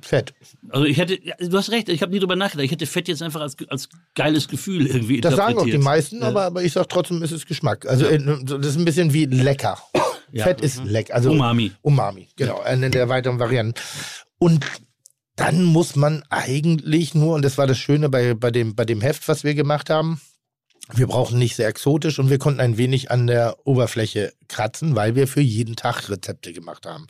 Fett. 0.00 0.32
Also 0.68 0.84
ich 0.86 0.96
hätte, 0.98 1.18
ja, 1.22 1.34
du 1.38 1.56
hast 1.56 1.70
recht, 1.70 1.88
ich 1.88 2.02
habe 2.02 2.12
nie 2.12 2.20
drüber 2.20 2.36
nachgedacht. 2.36 2.64
Ich 2.64 2.70
hätte 2.70 2.86
Fett 2.86 3.08
jetzt 3.08 3.22
einfach 3.22 3.40
als, 3.40 3.56
als 3.68 3.88
geiles 4.14 4.46
Gefühl 4.48 4.86
irgendwie 4.86 5.20
Das 5.20 5.34
sagen 5.34 5.58
auch 5.58 5.64
die 5.64 5.78
meisten, 5.78 6.20
Ja. 6.20 6.28
aber, 6.28 6.44
aber 6.44 6.62
ich 6.62 6.72
sage 6.72 6.86
trotzdem, 6.88 7.22
es 7.22 7.32
ist 7.32 7.46
Geschmack. 7.46 7.86
Also 7.86 8.06
äh, 8.06 8.18
das 8.44 8.66
ist 8.66 8.76
ein 8.76 8.84
bisschen 8.84 9.12
wie 9.12 9.24
lecker. 9.26 9.78
Ja. 10.30 10.44
Fett 10.44 10.60
ist 10.60 10.84
lecker. 10.84 11.14
Also 11.14 11.30
Umami. 11.32 11.72
Umami, 11.82 12.28
genau, 12.36 12.60
eine 12.60 12.90
der 12.90 13.08
weiteren 13.08 13.38
Varianten. 13.38 13.74
Und 14.38 14.64
dann 15.36 15.64
muss 15.64 15.96
man 15.96 16.22
eigentlich 16.30 17.14
nur, 17.14 17.34
und 17.34 17.44
das 17.44 17.58
war 17.58 17.66
das 17.66 17.78
Schöne 17.78 18.08
bei, 18.08 18.34
bei, 18.34 18.50
dem, 18.50 18.74
bei 18.74 18.84
dem 18.84 19.00
Heft, 19.00 19.26
was 19.28 19.42
wir 19.44 19.54
gemacht 19.54 19.88
haben, 19.90 20.20
wir 20.94 21.06
brauchen 21.06 21.38
nicht 21.38 21.54
sehr 21.56 21.68
exotisch 21.68 22.18
und 22.18 22.30
wir 22.30 22.38
konnten 22.38 22.60
ein 22.60 22.78
wenig 22.78 23.10
an 23.10 23.26
der 23.26 23.56
Oberfläche 23.64 24.32
kratzen, 24.48 24.96
weil 24.96 25.14
wir 25.14 25.28
für 25.28 25.40
jeden 25.40 25.76
Tag 25.76 26.08
Rezepte 26.08 26.52
gemacht 26.52 26.86
haben. 26.86 27.06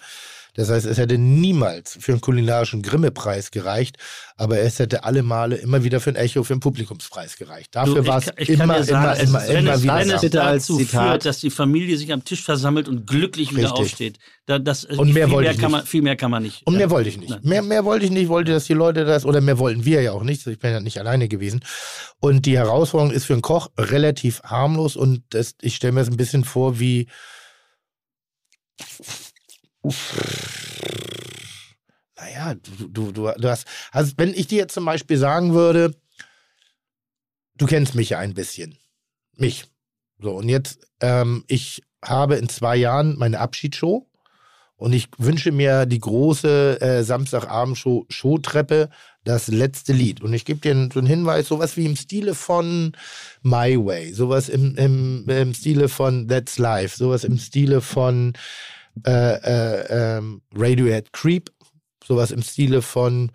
Das 0.59 0.71
heißt, 0.71 0.87
es 0.87 0.99
hätte 0.99 1.19
niemals 1.19 1.97
für 2.01 2.11
einen 2.11 2.21
kulinarischen 2.21 2.83
Grimme-Preis 2.83 3.53
gereicht, 3.53 3.97
aber 4.37 4.59
es 4.59 4.81
hätte 4.81 5.05
alle 5.05 5.23
Male 5.23 5.55
immer 5.55 5.85
wieder 5.85 6.01
für 6.01 6.11
ein 6.11 6.17
Echo, 6.17 6.43
für 6.43 6.53
einen 6.53 6.59
Publikumspreis 6.59 7.37
gereicht. 7.37 7.77
Dafür 7.77 8.05
war 8.09 8.19
es 8.37 8.49
immer, 8.49 8.83
sagen, 8.83 8.89
immer, 8.89 9.13
es 9.13 9.21
immer, 9.29 9.49
wenn 9.49 9.57
immer 9.67 9.73
es, 9.75 9.83
wieder. 9.85 9.97
Wenn 9.99 10.11
es 10.11 10.21
Bitte 10.21 10.43
als 10.43 10.65
dazu 10.67 10.79
Zitat. 10.79 11.11
führt, 11.11 11.25
dass 11.27 11.39
die 11.39 11.51
Familie 11.51 11.97
sich 11.97 12.13
am 12.13 12.25
Tisch 12.25 12.43
versammelt 12.43 12.89
und 12.89 13.07
glücklich 13.07 13.53
wieder 13.53 13.69
Richtig. 13.69 13.81
aufsteht. 13.85 14.19
Da, 14.47 14.59
das, 14.59 14.85
Und 14.85 15.13
mehr 15.13 15.27
viel 15.27 15.35
wollte 15.35 15.45
mehr 15.47 15.53
ich 15.53 15.59
kann 15.61 15.71
nicht. 15.71 15.79
man, 15.79 15.87
Viel 15.87 16.03
mehr 16.03 16.17
kann 16.17 16.31
man 16.33 16.43
nicht. 16.43 16.67
Und 16.67 16.73
Ja. 16.73 16.79
mehr 16.81 16.91
wollte 16.91 17.09
ich 17.09 17.19
nicht. 17.19 17.31
Nein. 17.31 17.41
Mehr, 17.45 17.63
mehr 17.63 17.85
wollte 17.85 18.05
ich 18.07 18.11
nicht. 18.11 18.23
Ich 18.25 18.29
wollte, 18.29 18.51
dass 18.51 18.65
die 18.65 18.75
Leute 18.75 19.05
das, 19.05 19.25
oder 19.25 19.41
mehr 19.41 19.61
wollten 19.61 19.85
wir 19.85 20.03
ja 20.03 20.11
auch 20.11 20.25
nicht. 20.25 20.45
Ich 20.45 20.59
bin 20.59 20.73
ja 20.73 20.81
nicht 20.81 20.99
alleine 20.99 21.29
gewesen. 21.29 21.61
Und 22.19 22.47
die 22.47 22.59
Herausforderung 22.59 23.13
ist 23.15 23.27
für 23.27 23.35
einen 23.35 23.43
Koch 23.43 23.69
relativ 23.79 24.43
harmlos 24.43 24.97
und 24.97 25.23
das, 25.31 25.55
ich 25.61 25.77
stelle 25.77 25.93
mir 25.93 26.01
das 26.01 26.09
ein 26.09 26.17
bisschen 26.17 26.43
vor 26.43 26.81
wie. 26.81 27.07
Naja, 32.17 32.55
du, 32.55 33.13
du, 33.13 33.13
du, 33.13 33.49
hast. 33.49 33.67
Also, 33.93 34.13
wenn 34.17 34.35
ich 34.35 34.47
dir 34.49 34.59
jetzt 34.59 34.75
zum 34.75 34.85
Beispiel 34.85 35.17
sagen 35.17 35.55
würde, 35.55 35.95
du 37.57 37.67
kennst 37.67 37.95
mich 37.95 38.11
ja 38.11 38.19
ein 38.19 38.35
bisschen. 38.35 38.77
Mich. 39.37 39.67
So, 40.21 40.33
und 40.33 40.49
jetzt, 40.49 40.87
ähm, 41.01 41.45
ich 41.47 41.83
habe 42.05 42.37
in 42.37 42.49
zwei 42.49 42.77
Jahren 42.77 43.17
meine 43.19 43.39
Abschiedsshow. 43.39 44.09
Und 44.77 44.93
ich 44.93 45.09
wünsche 45.19 45.51
mir 45.51 45.87
die 45.87 45.99
große 45.99 46.81
äh, 46.81 47.03
Samstagabend-Show 47.03 48.07
Showtreppe, 48.09 48.91
das 49.25 49.49
letzte 49.49 49.93
Lied. 49.93 50.23
Und 50.23 50.33
ich 50.33 50.45
gebe 50.45 50.61
dir 50.61 50.89
so 50.93 51.01
einen 51.01 51.09
Hinweis, 51.09 51.49
sowas 51.49 51.77
wie 51.77 51.85
im 51.85 51.97
Stile 51.97 52.35
von 52.37 52.93
My 53.43 53.77
Way, 53.77 54.13
sowas 54.13 54.49
im, 54.49 54.77
im, 54.77 55.29
im 55.29 55.53
Stile 55.53 55.89
von 55.89 56.29
That's 56.29 56.59
Life, 56.59 56.97
sowas 56.97 57.25
im 57.25 57.39
Stile 57.39 57.81
von 57.81 58.35
äh, 59.07 59.35
äh, 59.35 60.17
ähm, 60.19 60.43
Radiohead 60.55 61.13
Creep, 61.13 61.51
sowas 62.05 62.31
im 62.31 62.43
Stile 62.43 62.83
von, 62.83 63.31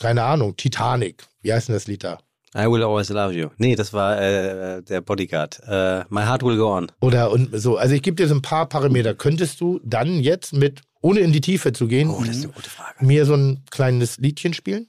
keine 0.00 0.22
Ahnung, 0.24 0.56
Titanic. 0.56 1.24
Wie 1.42 1.52
heißt 1.52 1.68
denn 1.68 1.74
das 1.74 1.86
Lied 1.86 2.04
da? 2.04 2.18
I 2.56 2.66
will 2.70 2.82
always 2.84 3.08
love 3.08 3.32
you. 3.34 3.48
Nee, 3.58 3.74
das 3.74 3.92
war 3.92 4.20
äh, 4.20 4.80
der 4.82 5.00
Bodyguard. 5.00 5.60
Äh, 5.66 6.04
My 6.08 6.22
heart 6.22 6.44
will 6.44 6.56
go 6.56 6.72
on. 6.76 6.86
Oder 7.00 7.32
und 7.32 7.50
so. 7.52 7.76
Also 7.76 7.94
ich 7.96 8.02
gebe 8.02 8.14
dir 8.14 8.28
so 8.28 8.34
ein 8.34 8.42
paar 8.42 8.68
Parameter. 8.68 9.12
Könntest 9.14 9.60
du 9.60 9.80
dann 9.82 10.20
jetzt 10.20 10.52
mit, 10.52 10.82
ohne 11.00 11.18
in 11.20 11.32
die 11.32 11.40
Tiefe 11.40 11.72
zu 11.72 11.88
gehen, 11.88 12.10
Oh, 12.10 12.22
das 12.24 12.36
ist 12.36 12.44
eine 12.44 12.52
gute 12.52 12.70
Frage. 12.70 13.04
mir 13.04 13.26
so 13.26 13.34
ein 13.34 13.64
kleines 13.72 14.18
Liedchen 14.18 14.54
spielen? 14.54 14.86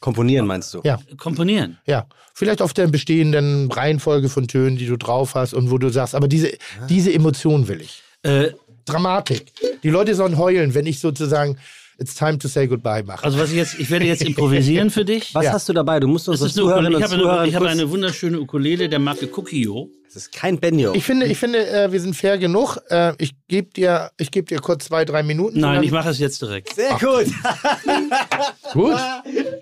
Komponieren 0.00 0.46
meinst 0.46 0.74
du? 0.74 0.80
Ja. 0.84 0.98
Komponieren. 1.16 1.78
Ja, 1.86 2.06
vielleicht 2.34 2.60
auf 2.60 2.72
der 2.74 2.88
bestehenden 2.88 3.70
Reihenfolge 3.70 4.28
von 4.28 4.46
Tönen, 4.48 4.76
die 4.76 4.86
du 4.86 4.96
drauf 4.96 5.34
hast 5.36 5.54
und 5.54 5.70
wo 5.70 5.78
du 5.78 5.88
sagst, 5.90 6.14
aber 6.16 6.26
diese, 6.28 6.52
diese 6.88 7.12
Emotion 7.14 7.68
will 7.68 7.80
ich. 7.82 8.02
Äh, 8.22 8.50
Dramatik. 8.86 9.52
Die 9.82 9.90
Leute 9.90 10.14
sollen 10.14 10.38
heulen, 10.38 10.74
wenn 10.74 10.86
ich 10.86 11.00
sozusagen 11.00 11.58
It's 11.98 12.14
time 12.14 12.36
to 12.38 12.46
say 12.46 12.66
goodbye 12.66 13.02
mache. 13.04 13.24
also 13.24 13.38
was 13.38 13.48
ich 13.50 13.56
jetzt, 13.56 13.78
ich 13.78 13.90
werde 13.90 14.04
jetzt 14.04 14.22
improvisieren 14.26 14.90
für 14.90 15.06
dich. 15.06 15.34
Was 15.34 15.46
Ja. 15.46 15.52
hast 15.54 15.66
du 15.68 15.72
dabei? 15.72 15.98
Du 15.98 16.06
musst 16.08 16.28
Das 16.28 16.40
Zuhörerinnen 16.52 16.94
Ukulele. 16.94 16.96
und 16.96 17.02
Ich 17.02 17.24
habe, 17.24 17.38
eine, 17.40 17.48
ich 17.48 17.54
habe 17.54 17.68
eine 17.70 17.90
wunderschöne 17.90 18.38
Ukulele 18.38 18.88
der 18.90 18.98
Marke 18.98 19.26
Cookio. 19.34 19.88
Das 20.04 20.16
ist 20.16 20.32
kein 20.32 20.58
Benjo. 20.60 20.92
ich 20.94 21.04
finde, 21.04 21.24
ich 21.26 21.38
finde, 21.38 21.66
äh, 21.66 21.90
wir 21.92 22.00
sind 22.00 22.14
fair 22.14 22.36
genug. 22.36 22.76
Äh, 22.90 23.14
ich 23.18 23.32
gebe 23.48 23.70
dir, 23.72 24.10
ich 24.18 24.30
gebe 24.30 24.46
dir 24.46 24.60
kurz 24.60 24.84
zwei, 24.86 25.06
drei 25.06 25.22
Minuten. 25.22 25.60
Nein, 25.60 25.82
ich 25.82 25.90
mache 25.90 26.10
es 26.10 26.18
jetzt 26.18 26.40
direkt. 26.42 26.74
Sehr 26.74 26.90
gut. 26.98 27.26
Gut. 28.72 28.96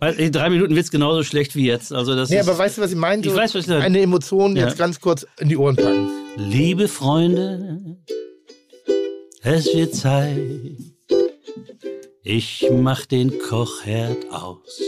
Weil 0.01 0.15
in 0.15 0.33
drei 0.33 0.51
Minuten 0.51 0.75
wird 0.75 0.85
es 0.87 0.91
genauso 0.91 1.23
schlecht 1.23 1.55
wie 1.55 1.67
jetzt. 1.67 1.93
Also 1.93 2.17
das 2.17 2.31
Nee, 2.31 2.41
ist, 2.41 2.49
aber 2.49 2.59
weißt 2.59 2.79
du, 2.79 2.83
was 2.83 2.91
ich 2.91 2.97
meine? 2.97 3.23
Ich 3.23 3.31
So 3.31 3.37
weiß, 3.37 3.55
was 3.55 3.67
du- 3.67 3.79
Eine 3.81 4.01
Emotion 4.01 4.57
Ja. 4.57 4.67
jetzt 4.67 4.79
ganz 4.79 5.01
kurz 5.01 5.27
in 5.39 5.49
die 5.49 5.57
Ohren 5.57 5.77
packen. 5.77 6.09
Liebe 6.37 6.89
Freunde, 6.89 7.97
es 9.45 9.73
wird 9.75 9.95
Zeit. 9.95 10.41
Ich 12.23 12.67
mach 12.73 13.05
den 13.05 13.39
Kochherd 13.39 14.31
aus. 14.33 14.81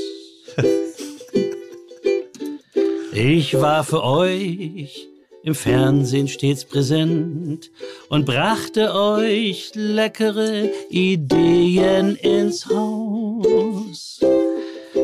Ich 3.13 3.55
war 3.55 3.85
für 3.85 4.03
euch 4.03 5.09
im 5.43 5.55
Fernsehen 5.55 6.29
stets 6.29 6.65
präsent 6.65 7.71
und 8.09 8.25
brachte 8.25 8.95
euch 8.95 9.73
leckere 9.75 10.71
Ideen 10.91 12.17
ins 12.17 12.67
Haus. 12.67 14.21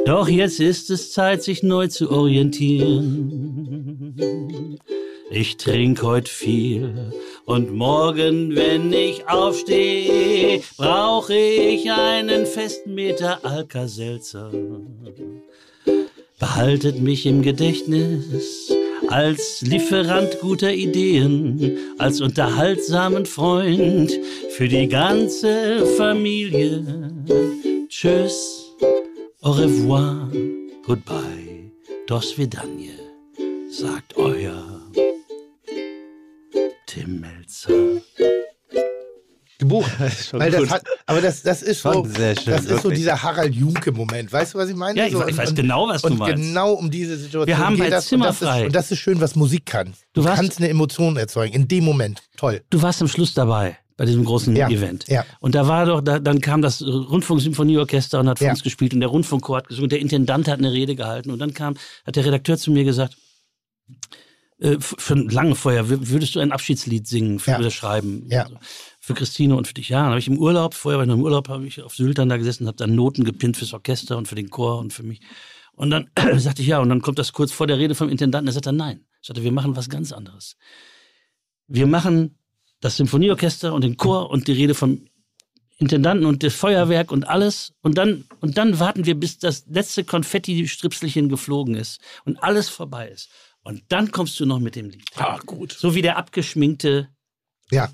Doch 0.07 0.29
jetzt 0.29 0.61
ist 0.61 0.91
es 0.91 1.13
Zeit, 1.13 1.43
sich 1.43 1.63
neu 1.63 1.89
zu 1.89 2.11
orientieren. 2.11 2.99
Ich 5.31 5.57
trink 5.59 6.03
heut 6.03 6.29
viel 6.29 7.13
und 7.45 7.73
morgen, 7.73 8.55
wenn 8.55 8.93
ich 8.93 9.29
aufstehe, 9.29 10.61
brauche 10.77 11.35
ich 11.35 11.91
einen 11.91 12.47
festen 12.47 12.95
Meter 12.95 13.45
Alka-Seltzer. 13.45 14.51
Behaltet 16.39 17.01
mich 17.01 17.27
im 17.27 17.43
Gedächtnis 17.43 18.73
als 19.09 19.61
Lieferant 19.63 20.41
guter 20.41 20.73
Ideen, 20.73 21.77
als 21.99 22.21
unterhaltsamen 22.21 23.27
Freund 23.27 24.13
für 24.51 24.69
die 24.69 24.89
ganze 24.89 25.87
Familie. 25.97 26.85
Tschüss, 27.89 28.73
au 29.43 29.53
revoir, 29.53 30.29
goodbye, 30.87 31.71
do 32.07 32.21
svidanje, 32.21 32.99
sagt 33.71 34.17
euer 34.17 34.82
Tim 36.93 37.21
Melzer. 37.21 37.71
Gebucht. 39.59 39.91
schon 40.29 40.41
Weil 40.41 40.51
das 40.51 40.69
hat, 40.71 40.83
aber 41.07 41.21
das, 41.21 41.43
das 41.43 41.63
ist 41.63 41.83
so, 41.83 42.05
schön, 42.05 42.35
das 42.47 42.65
ist 42.67 42.83
so 42.83 42.91
dieser 42.91 43.23
Harald 43.23 43.55
Junke-Moment. 43.55 44.33
Weißt 44.33 44.55
du, 44.55 44.59
was 44.59 44.69
ich 44.69 44.75
meine? 44.77 44.99
Ja, 44.99 45.07
ich 45.07 45.13
so, 45.13 45.27
ich 45.27 45.37
weiß 45.37 45.55
genau, 45.55 45.89
was 45.89 46.03
du 46.03 46.09
und 46.09 46.19
meinst. 46.19 46.37
genau 46.43 46.73
um 46.73 46.91
diese 46.91 47.17
Situation 47.17 47.47
Wir 47.47 47.59
haben 47.59 47.77
geht 47.77 47.93
das, 47.93 48.13
und 48.13 48.21
das, 48.21 48.41
Zimmerfrei- 48.41 48.61
ist, 48.63 48.67
und 48.67 48.75
das 48.75 48.91
ist 48.91 48.99
schön, 48.99 49.21
was 49.21 49.37
Musik 49.37 49.67
kann. 49.67 49.95
Du, 50.13 50.21
Du 50.21 50.25
warst- 50.25 50.37
kannst 50.41 50.59
eine 50.59 50.69
Emotion 50.69 51.17
erzeugen 51.17 51.55
in 51.55 51.69
dem 51.69 51.85
Moment. 51.85 52.23
Toll. 52.37 52.61
Du 52.71 52.83
warst 52.83 53.01
am 53.01 53.09
Schluss 53.09 53.33
dabei 53.35 53.79
bei 53.97 54.05
diesem 54.05 54.25
großen 54.25 54.55
Ja, 54.57 54.69
Event. 54.69 55.05
ja. 55.07 55.25
Und 55.39 55.55
da 55.55 55.69
war 55.69 55.87
doch, 55.87 56.01
da, 56.01 56.19
dann 56.19 56.41
kam 56.41 56.61
das 56.61 56.83
Rundfunksymphonieorchester 56.83 58.19
und 58.21 58.29
hat 58.29 58.39
für 58.39 58.47
Ja. 58.47 58.51
uns 58.51 58.63
gespielt 58.65 58.95
und 58.95 59.01
der 59.01 59.09
Rundfunkchor 59.11 59.59
hat 59.59 59.69
gesungen, 59.69 59.91
der 59.91 60.01
Intendant 60.01 60.49
hat 60.49 60.59
eine 60.59 60.73
Rede 60.73 60.97
gehalten 60.97 61.31
und 61.31 61.39
dann 61.39 61.55
kam, 61.55 61.77
hat 62.05 62.17
der 62.17 62.25
Redakteur 62.25 62.59
zu 62.59 62.71
mir 62.73 62.83
gesagt, 62.85 63.17
äh, 64.63 64.77
für 64.81 65.15
lange 65.15 65.55
vorher, 65.55 65.87
wür- 65.87 66.09
würdest 66.09 66.35
du 66.35 66.41
ein 66.41 66.53
Abschiedslied 66.53 67.07
singen 67.07 67.39
für 67.39 67.53
Ja. 67.53 67.59
oder 67.59 67.71
schreiben? 67.71 68.27
Ja. 68.31 68.45
Also, 68.45 68.57
Für 69.01 69.15
Christine 69.15 69.57
und 69.57 69.67
für 69.67 69.75
dich. 69.75 69.89
Ja, 69.89 69.99
dann 70.03 70.11
habe 70.11 70.21
ich 70.21 70.29
im 70.29 70.39
Urlaub, 70.39 70.75
vorher 70.75 70.99
war 70.99 71.05
ich 71.05 71.09
noch 71.09 71.17
im 71.17 71.23
Urlaub, 71.23 71.49
habe 71.49 71.67
ich 71.67 71.83
auf 71.83 71.95
Sylt 71.97 72.19
dann 72.19 72.29
da 72.29 72.37
gesessen, 72.37 72.67
habe 72.69 72.77
dann 72.77 72.95
Noten 72.95 73.25
gepinnt 73.25 73.57
fürs 73.57 73.73
Orchester 73.73 74.17
und 74.17 74.29
für 74.29 74.37
den 74.37 74.49
Chor 74.51 74.79
und 74.79 74.93
für 74.93 75.03
mich. 75.03 75.21
Und 75.75 75.91
dann 75.91 76.09
sagte 76.39 76.63
ich 76.63 76.69
ja, 76.69 76.79
und 76.79 76.89
dann 76.89 77.03
kommt 77.03 77.19
das 77.19 77.33
kurz 77.33 77.51
vor 77.53 77.67
der 77.67 77.79
Rede 77.79 77.95
vom 77.95 78.09
Intendanten, 78.09 78.47
er 78.49 78.53
sagt 78.53 78.67
dann, 78.67 78.77
nein, 78.77 79.01
Ich 79.21 79.27
sagte, 79.27 79.43
wir 79.43 79.53
machen 79.53 79.75
was 79.77 79.89
ganz 79.89 80.13
anderes. 80.13 80.57
Wir 81.67 81.87
machen 81.87 82.39
das 82.81 82.97
Symphonieorchester 82.97 83.73
und 83.75 83.83
den 83.85 83.97
Chor 83.97 84.31
und 84.31 84.47
die 84.49 84.53
Rede 84.53 84.75
vom 84.75 85.07
Intendanten 85.79 86.27
und 86.27 86.43
das 86.45 86.55
Feuerwerk 86.55 87.11
und 87.11 87.25
alles. 87.27 87.73
Und 87.83 87.99
dann, 87.99 88.25
und 88.41 88.57
dann 88.59 88.79
warten 88.79 89.05
wir, 89.07 89.15
bis 89.17 89.39
das 89.39 89.67
letzte 89.67 90.05
Konfetti-Stripselchen 90.05 91.29
geflogen 91.29 91.75
ist 91.75 92.01
und 92.25 92.41
alles 92.43 92.69
vorbei 92.69 93.09
ist. 93.09 93.31
Und 93.65 93.83
dann 93.89 94.11
kommst 94.11 94.39
du 94.41 94.47
noch 94.47 94.59
mit 94.59 94.77
dem 94.77 94.91
Lied. 94.91 95.05
Ah, 95.17 95.39
gut. 95.47 95.73
So 95.73 95.95
wie 95.95 96.03
der 96.03 96.17
abgeschminkte 96.17 97.09
Ja. 97.71 97.91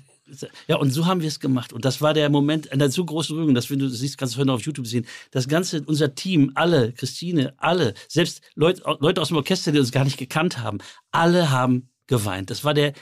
ja, 0.67 0.77
und 0.77 0.91
so 0.91 1.05
haben 1.05 1.21
wir 1.21 1.27
es 1.27 1.39
gemacht. 1.39 1.73
Und 1.73 1.85
das 1.85 2.01
war 2.01 2.13
der 2.13 2.29
Moment 2.29 2.71
einer 2.71 2.89
so 2.89 3.05
großen 3.05 3.35
Rührung, 3.35 3.53
dass 3.55 3.69
wenn 3.69 3.79
du 3.79 3.87
das 3.87 3.99
siehst, 3.99 4.17
kannst 4.17 4.33
du 4.35 4.39
heute 4.39 4.47
noch 4.47 4.55
auf 4.55 4.61
YouTube 4.63 4.87
sehen. 4.87 5.05
Das 5.31 5.47
ganze, 5.47 5.83
unser 5.85 6.15
Team, 6.15 6.51
alle, 6.55 6.91
Christine, 6.93 7.53
alle, 7.57 7.93
selbst 8.07 8.41
Leute, 8.55 8.81
Leute 8.99 9.21
aus 9.21 9.27
dem 9.29 9.37
Orchester, 9.37 9.71
die 9.71 9.79
uns 9.79 9.91
gar 9.91 10.03
nicht 10.03 10.17
gekannt 10.17 10.57
haben, 10.59 10.79
alle 11.11 11.51
haben 11.51 11.89
geweint. 12.07 12.49
Das 12.49 12.63
war 12.63 12.73
der 12.73 12.93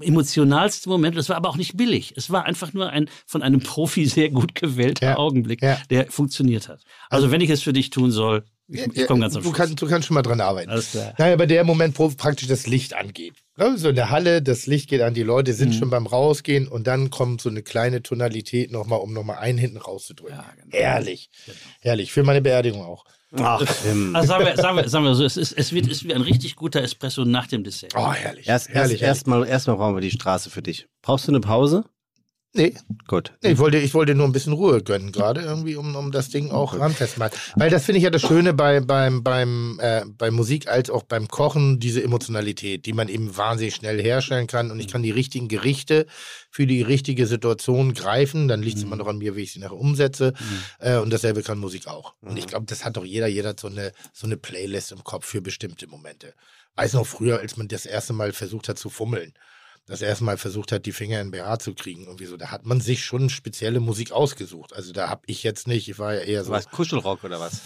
emotionalste 0.00 0.88
Moment. 0.88 1.16
Das 1.16 1.28
war 1.28 1.36
aber 1.36 1.48
auch 1.48 1.56
nicht 1.56 1.76
billig. 1.76 2.12
Es 2.16 2.30
war 2.30 2.44
einfach 2.44 2.72
nur 2.72 2.90
ein 2.90 3.08
von 3.26 3.42
einem 3.42 3.60
Profi 3.60 4.06
sehr 4.06 4.30
gut 4.30 4.54
gewählter 4.54 5.06
Ja, 5.06 5.16
Augenblick, 5.16 5.62
ja. 5.62 5.78
der 5.90 6.10
funktioniert 6.10 6.68
hat. 6.68 6.82
Also, 7.08 7.30
wenn 7.30 7.40
ich 7.40 7.50
es 7.50 7.62
für 7.62 7.72
dich 7.72 7.90
tun 7.90 8.10
soll, 8.10 8.44
ich, 8.68 8.86
ich 8.96 9.06
komme 9.06 9.20
ganz 9.20 9.34
am 9.36 9.42
du, 9.42 9.48
Schluss. 9.48 9.56
kannst, 9.56 9.82
du 9.82 9.86
kannst 9.86 10.06
schon 10.08 10.14
mal 10.14 10.22
dran 10.22 10.40
arbeiten. 10.40 10.70
Alles 10.70 10.90
klar. 10.92 11.14
Naja, 11.18 11.34
aber 11.34 11.46
der 11.46 11.64
Moment, 11.64 11.98
wo 11.98 12.08
praktisch 12.08 12.48
das 12.48 12.66
Licht 12.66 12.94
angeht. 12.94 13.34
Ne, 13.56 13.76
So 13.78 13.90
in 13.90 13.94
der 13.96 14.10
Halle, 14.10 14.42
das 14.42 14.66
Licht 14.66 14.88
geht 14.88 15.00
an, 15.02 15.14
die 15.14 15.22
Leute 15.22 15.52
Mhm. 15.52 15.56
sind 15.56 15.74
schon 15.74 15.90
beim 15.90 16.06
Rausgehen 16.06 16.66
und 16.68 16.86
dann 16.86 17.10
kommt 17.10 17.40
so 17.40 17.48
eine 17.50 17.62
kleine 17.62 18.02
Tonalität 18.02 18.72
nochmal, 18.72 19.00
um 19.00 19.12
nochmal 19.12 19.38
einen 19.38 19.58
hinten 19.58 19.76
rauszudrücken. 19.78 20.36
genau. 20.60 20.76
Herrlich. 20.76 21.30
Herrlich. 21.80 22.12
Für 22.12 22.22
meine 22.24 22.40
Beerdigung 22.42 22.82
auch. 22.82 23.04
Ach, 23.36 23.64
Tim. 23.82 24.14
Also 24.16 24.28
sagen 24.28 24.44
wir, 24.46 24.56
sagen 24.56 24.76
wir, 24.76 24.88
sagen 24.88 25.04
wir 25.04 25.14
so, 25.16 25.24
es, 25.24 25.36
ist, 25.36 25.52
es 25.52 25.72
wird 25.72 25.86
ist 25.88 26.04
wie 26.04 26.14
ein 26.14 26.22
richtig 26.22 26.54
guter 26.56 26.82
Espresso 26.82 27.24
nach 27.24 27.46
dem 27.48 27.64
Dessert. 27.64 27.92
Oh, 27.96 28.12
herrlich. 28.12 28.46
Erst, 28.48 28.68
erst, 28.68 28.74
herrlich. 28.76 29.02
erstmal, 29.02 29.46
erstmal 29.46 29.76
brauchen 29.76 29.96
wir 29.96 30.00
die 30.00 30.12
Straße 30.12 30.50
für 30.50 30.62
dich. 30.62 30.86
Brauchst 31.02 31.26
du 31.26 31.32
eine 31.32 31.40
Pause? 31.40 31.84
Nee, 32.56 32.72
Gut. 33.08 33.32
nee, 33.42 33.50
ich 33.50 33.58
wollte, 33.58 33.78
ich 33.78 33.94
wollte 33.94 34.14
nur 34.14 34.26
ein 34.26 34.32
bisschen 34.32 34.52
Ruhe 34.52 34.80
gönnen, 34.80 35.10
gerade 35.10 35.40
irgendwie, 35.40 35.74
um, 35.74 35.96
um 35.96 36.12
das 36.12 36.28
Ding 36.28 36.52
auch 36.52 36.78
ranfest 36.78 37.18
machen. 37.18 37.36
Weil 37.56 37.68
das 37.68 37.84
finde 37.84 37.98
ich 37.98 38.04
ja 38.04 38.10
das 38.10 38.22
Schöne 38.22 38.54
bei, 38.54 38.78
beim, 38.78 39.24
beim, 39.24 39.80
äh, 39.82 40.04
bei 40.06 40.30
Musik 40.30 40.68
als 40.68 40.88
auch 40.88 41.02
beim 41.02 41.26
Kochen, 41.26 41.80
diese 41.80 42.00
Emotionalität, 42.00 42.86
die 42.86 42.92
man 42.92 43.08
eben 43.08 43.36
wahnsinnig 43.36 43.74
schnell 43.74 44.00
herstellen 44.00 44.46
kann. 44.46 44.70
Und 44.70 44.78
ich 44.78 44.86
kann 44.86 45.02
die 45.02 45.10
richtigen 45.10 45.48
Gerichte 45.48 46.06
für 46.48 46.68
die 46.68 46.80
richtige 46.80 47.26
Situation 47.26 47.92
greifen. 47.92 48.46
Dann 48.46 48.62
liegt 48.62 48.76
es 48.76 48.84
immer 48.84 48.96
noch 48.96 49.08
an 49.08 49.18
mir, 49.18 49.34
wie 49.34 49.42
ich 49.42 49.52
sie 49.52 49.58
nachher 49.58 49.76
umsetze. 49.76 50.32
Äh, 50.78 50.98
und 50.98 51.12
dasselbe 51.12 51.42
kann 51.42 51.58
Musik 51.58 51.88
auch. 51.88 52.14
Und 52.20 52.38
ich 52.38 52.46
glaube, 52.46 52.66
das 52.66 52.84
hat 52.84 52.96
doch 52.96 53.04
jeder, 53.04 53.26
jeder 53.26 53.48
hat 53.48 53.60
so 53.60 53.66
eine, 53.66 53.90
so 54.12 54.28
eine 54.28 54.36
Playlist 54.36 54.92
im 54.92 55.02
Kopf 55.02 55.26
für 55.26 55.42
bestimmte 55.42 55.88
Momente. 55.88 56.34
Weiß 56.76 56.92
noch 56.92 57.06
früher, 57.06 57.40
als 57.40 57.56
man 57.56 57.66
das 57.66 57.84
erste 57.84 58.12
Mal 58.12 58.32
versucht 58.32 58.68
hat 58.68 58.78
zu 58.78 58.90
fummeln. 58.90 59.32
Das 59.86 60.00
erste 60.00 60.24
Mal 60.24 60.38
versucht 60.38 60.72
hat, 60.72 60.86
die 60.86 60.92
Finger 60.92 61.20
in 61.20 61.30
BH 61.30 61.58
zu 61.58 61.74
kriegen. 61.74 62.04
Irgendwie 62.04 62.24
so. 62.24 62.36
Da 62.36 62.50
hat 62.50 62.64
man 62.64 62.80
sich 62.80 63.04
schon 63.04 63.28
spezielle 63.28 63.80
Musik 63.80 64.12
ausgesucht. 64.12 64.72
Also 64.72 64.92
da 64.92 65.10
habe 65.10 65.22
ich 65.26 65.42
jetzt 65.42 65.66
nicht, 65.66 65.88
ich 65.88 65.98
war 65.98 66.14
ja 66.14 66.20
eher 66.20 66.44
so. 66.44 66.52
Was, 66.52 66.70
Kuschelrock 66.70 67.22
oder 67.24 67.38
was? 67.38 67.60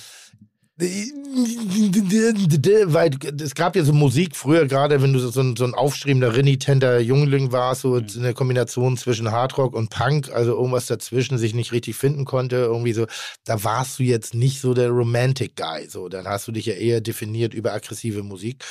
Weil 2.87 3.11
es 3.41 3.55
gab 3.55 3.75
ja 3.75 3.83
so 3.83 3.93
Musik 3.93 4.37
früher, 4.37 4.67
gerade 4.67 5.03
wenn 5.03 5.13
du 5.13 5.19
so 5.19 5.41
ein, 5.41 5.57
so 5.57 5.65
ein 5.65 5.75
aufstrebender, 5.75 6.37
renitenter 6.37 7.01
Jüngling 7.01 7.51
warst, 7.51 7.83
so 7.83 7.97
eine 7.97 8.33
Kombination 8.33 8.97
zwischen 8.97 9.33
Hardrock 9.33 9.75
und 9.75 9.91
Punk, 9.91 10.31
also 10.33 10.53
irgendwas 10.53 10.87
dazwischen 10.87 11.37
sich 11.37 11.53
nicht 11.53 11.73
richtig 11.73 11.97
finden 11.97 12.25
konnte, 12.25 12.57
irgendwie 12.57 12.93
so, 12.93 13.07
da 13.45 13.65
warst 13.65 13.99
du 13.99 14.05
jetzt 14.05 14.35
nicht 14.35 14.61
so 14.61 14.73
der 14.73 14.91
Romantic 14.91 15.57
Guy, 15.57 15.89
so, 15.89 16.09
dann 16.09 16.29
hast 16.29 16.47
du 16.47 16.53
dich 16.53 16.67
ja 16.67 16.75
eher 16.75 17.01
definiert 17.01 17.55
über 17.55 17.73
aggressive 17.73 18.23
Musik. 18.23 18.65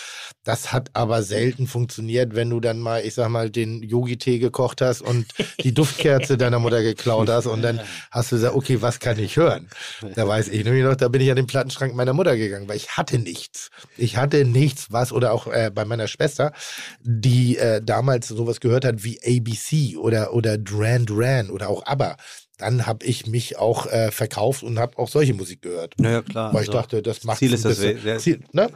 Das 0.45 0.71
hat 0.71 0.89
aber 0.93 1.23
selten 1.23 1.67
funktioniert, 1.67 2.35
wenn 2.35 2.49
du 2.49 2.61
dann 2.61 2.79
mal, 2.79 3.05
ich 3.05 3.15
sag 3.15 3.29
mal, 3.29 3.49
den 3.49 3.83
Yogi-Tee 3.83 4.39
gekocht 4.39 4.81
hast 4.81 5.01
und 5.01 5.25
die 5.61 5.73
Duftkerze 5.73 6.37
deiner 6.37 6.59
Mutter 6.59 6.81
geklaut 6.81 7.29
hast 7.29 7.47
und 7.47 7.61
dann 7.61 7.81
hast 8.11 8.31
du 8.31 8.37
gesagt, 8.37 8.55
okay, 8.55 8.81
was 8.81 8.99
kann 8.99 9.19
ich 9.19 9.35
hören? 9.35 9.67
Da 10.15 10.25
weiß 10.25 10.47
ich 10.47 10.63
nämlich 10.63 10.85
noch, 10.85 10.95
da 10.95 11.09
bin 11.09 11.21
ich 11.21 11.29
an 11.29 11.35
den 11.35 11.47
Plattenschrank 11.47 11.96
meiner 11.97 12.13
Mutter 12.13 12.37
gegangen, 12.37 12.69
weil 12.69 12.77
ich 12.77 12.91
hatte 12.95 13.19
nichts. 13.19 13.69
Ich 13.97 14.15
hatte 14.15 14.45
nichts, 14.45 14.87
was, 14.91 15.11
oder 15.11 15.33
auch 15.33 15.47
äh, 15.47 15.69
bei 15.73 15.83
meiner 15.83 16.07
Schwester, 16.07 16.53
die 17.01 17.57
äh, 17.57 17.81
damals 17.83 18.27
sowas 18.29 18.59
gehört 18.61 18.85
hat 18.85 19.03
wie 19.03 19.19
ABC 19.25 19.97
oder, 19.97 20.33
oder 20.33 20.57
Duran 20.57 21.05
Duran 21.05 21.49
oder 21.49 21.67
auch 21.69 21.85
ABBA. 21.85 22.15
Dann 22.57 22.87
habe 22.87 23.05
ich 23.05 23.27
mich 23.27 23.57
auch 23.57 23.85
äh, 23.87 24.09
verkauft 24.11 24.63
und 24.63 24.79
habe 24.79 24.97
auch 24.97 25.09
solche 25.09 25.33
Musik 25.33 25.61
gehört. 25.61 25.93
Naja, 25.99 26.21
klar. 26.23 26.53
Weil 26.53 26.63
ich 26.63 26.69
also, 26.69 26.79
dachte, 26.79 27.01
das 27.01 27.23
macht 27.23 27.37
Ziel 27.39 27.53
ist 27.53 27.65
das 27.65 27.79
der- 27.79 28.17
Ziel, 28.19 28.41
ne? 28.51 28.69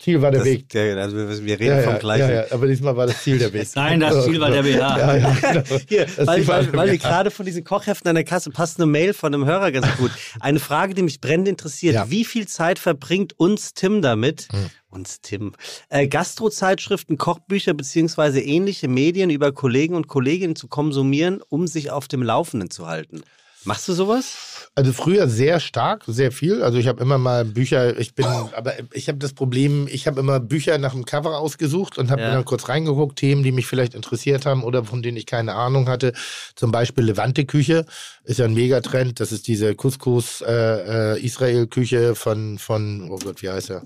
Ziel 0.00 0.22
war 0.22 0.30
der 0.30 0.40
das, 0.40 0.48
Weg. 0.48 0.68
der, 0.70 0.96
also 0.96 1.14
wir, 1.14 1.44
wir 1.44 1.60
reden 1.60 1.76
Ja, 1.76 1.82
vom 1.82 1.92
ja, 1.92 1.98
gleichen. 1.98 2.30
ja, 2.30 2.34
ja, 2.46 2.52
aber 2.52 2.66
diesmal 2.66 2.96
war 2.96 3.06
das 3.06 3.22
Ziel 3.22 3.38
der 3.38 3.52
Weg. 3.52 3.68
Nein, 3.74 4.00
das 4.00 4.24
Ziel 4.24 4.40
war 4.40 4.50
der 4.50 4.62
BH. 4.62 4.78
Ja, 4.78 5.16
ja, 5.16 5.36
genau. 5.40 5.80
Hier, 5.88 6.06
weil, 6.16 6.46
weil, 6.72 6.90
wir 6.92 6.98
gerade 6.98 7.30
von 7.30 7.44
diesen 7.44 7.64
Kochheften 7.64 8.08
an 8.08 8.14
der 8.14 8.24
Kasse 8.24 8.50
passt 8.50 8.78
eine 8.78 8.86
Mail 8.86 9.12
von 9.12 9.34
einem 9.34 9.44
Hörer 9.44 9.70
ganz 9.72 9.86
gut. 9.98 10.10
Eine 10.40 10.58
Frage, 10.58 10.94
die 10.94 11.02
mich 11.02 11.20
brennend 11.20 11.48
interessiert. 11.48 11.94
Ja. 11.94 12.10
Wie 12.10 12.24
viel 12.24 12.48
Zeit 12.48 12.78
verbringt 12.78 13.38
uns 13.38 13.74
Tim 13.74 14.00
damit, 14.00 14.48
Hm. 14.50 14.70
uns 14.88 15.20
Tim, 15.20 15.52
äh, 15.90 16.08
Gastrozeitschriften, 16.08 17.18
Kochbücher 17.18 17.74
beziehungsweise 17.74 18.40
ähnliche 18.40 18.88
Medien 18.88 19.28
über 19.28 19.52
Kollegen 19.52 19.94
und 19.94 20.08
Kolleginnen 20.08 20.56
zu 20.56 20.66
konsumieren, 20.66 21.42
um 21.50 21.66
sich 21.66 21.90
auf 21.90 22.08
dem 22.08 22.22
Laufenden 22.22 22.70
zu 22.70 22.86
halten? 22.86 23.20
Machst 23.64 23.88
du 23.88 23.92
sowas? 23.92 24.70
Also 24.74 24.92
früher 24.92 25.28
sehr 25.28 25.60
stark, 25.60 26.04
sehr 26.06 26.32
viel. 26.32 26.62
Also 26.62 26.78
ich 26.78 26.86
habe 26.88 27.02
immer 27.02 27.18
mal 27.18 27.44
Bücher, 27.44 27.98
ich 27.98 28.14
bin, 28.14 28.24
aber 28.24 28.72
ich 28.92 29.08
habe 29.08 29.18
das 29.18 29.34
Problem, 29.34 29.86
ich 29.90 30.06
habe 30.06 30.20
immer 30.20 30.40
Bücher 30.40 30.78
nach 30.78 30.92
dem 30.92 31.04
Cover 31.04 31.36
ausgesucht 31.38 31.98
und 31.98 32.10
habe 32.10 32.22
Ja. 32.22 32.28
mir 32.28 32.34
dann 32.34 32.44
kurz 32.46 32.68
reingeguckt, 32.70 33.18
Themen, 33.18 33.42
die 33.42 33.52
mich 33.52 33.66
vielleicht 33.66 33.94
interessiert 33.94 34.46
haben 34.46 34.62
oder 34.64 34.84
von 34.84 35.02
denen 35.02 35.16
ich 35.18 35.26
keine 35.26 35.54
Ahnung 35.54 35.88
hatte. 35.88 36.12
Zum 36.54 36.70
Beispiel 36.72 37.04
Levante-Küche 37.04 37.84
ist 38.24 38.38
ja 38.38 38.46
ein 38.46 38.54
Megatrend. 38.54 39.20
Das 39.20 39.32
ist 39.32 39.46
diese 39.48 39.74
Couscous-Israel-Küche 39.74 42.14
von, 42.14 42.58
von, 42.58 43.10
oh 43.10 43.18
Gott, 43.18 43.42
wie 43.42 43.50
heißt 43.50 43.70
er? 43.70 43.82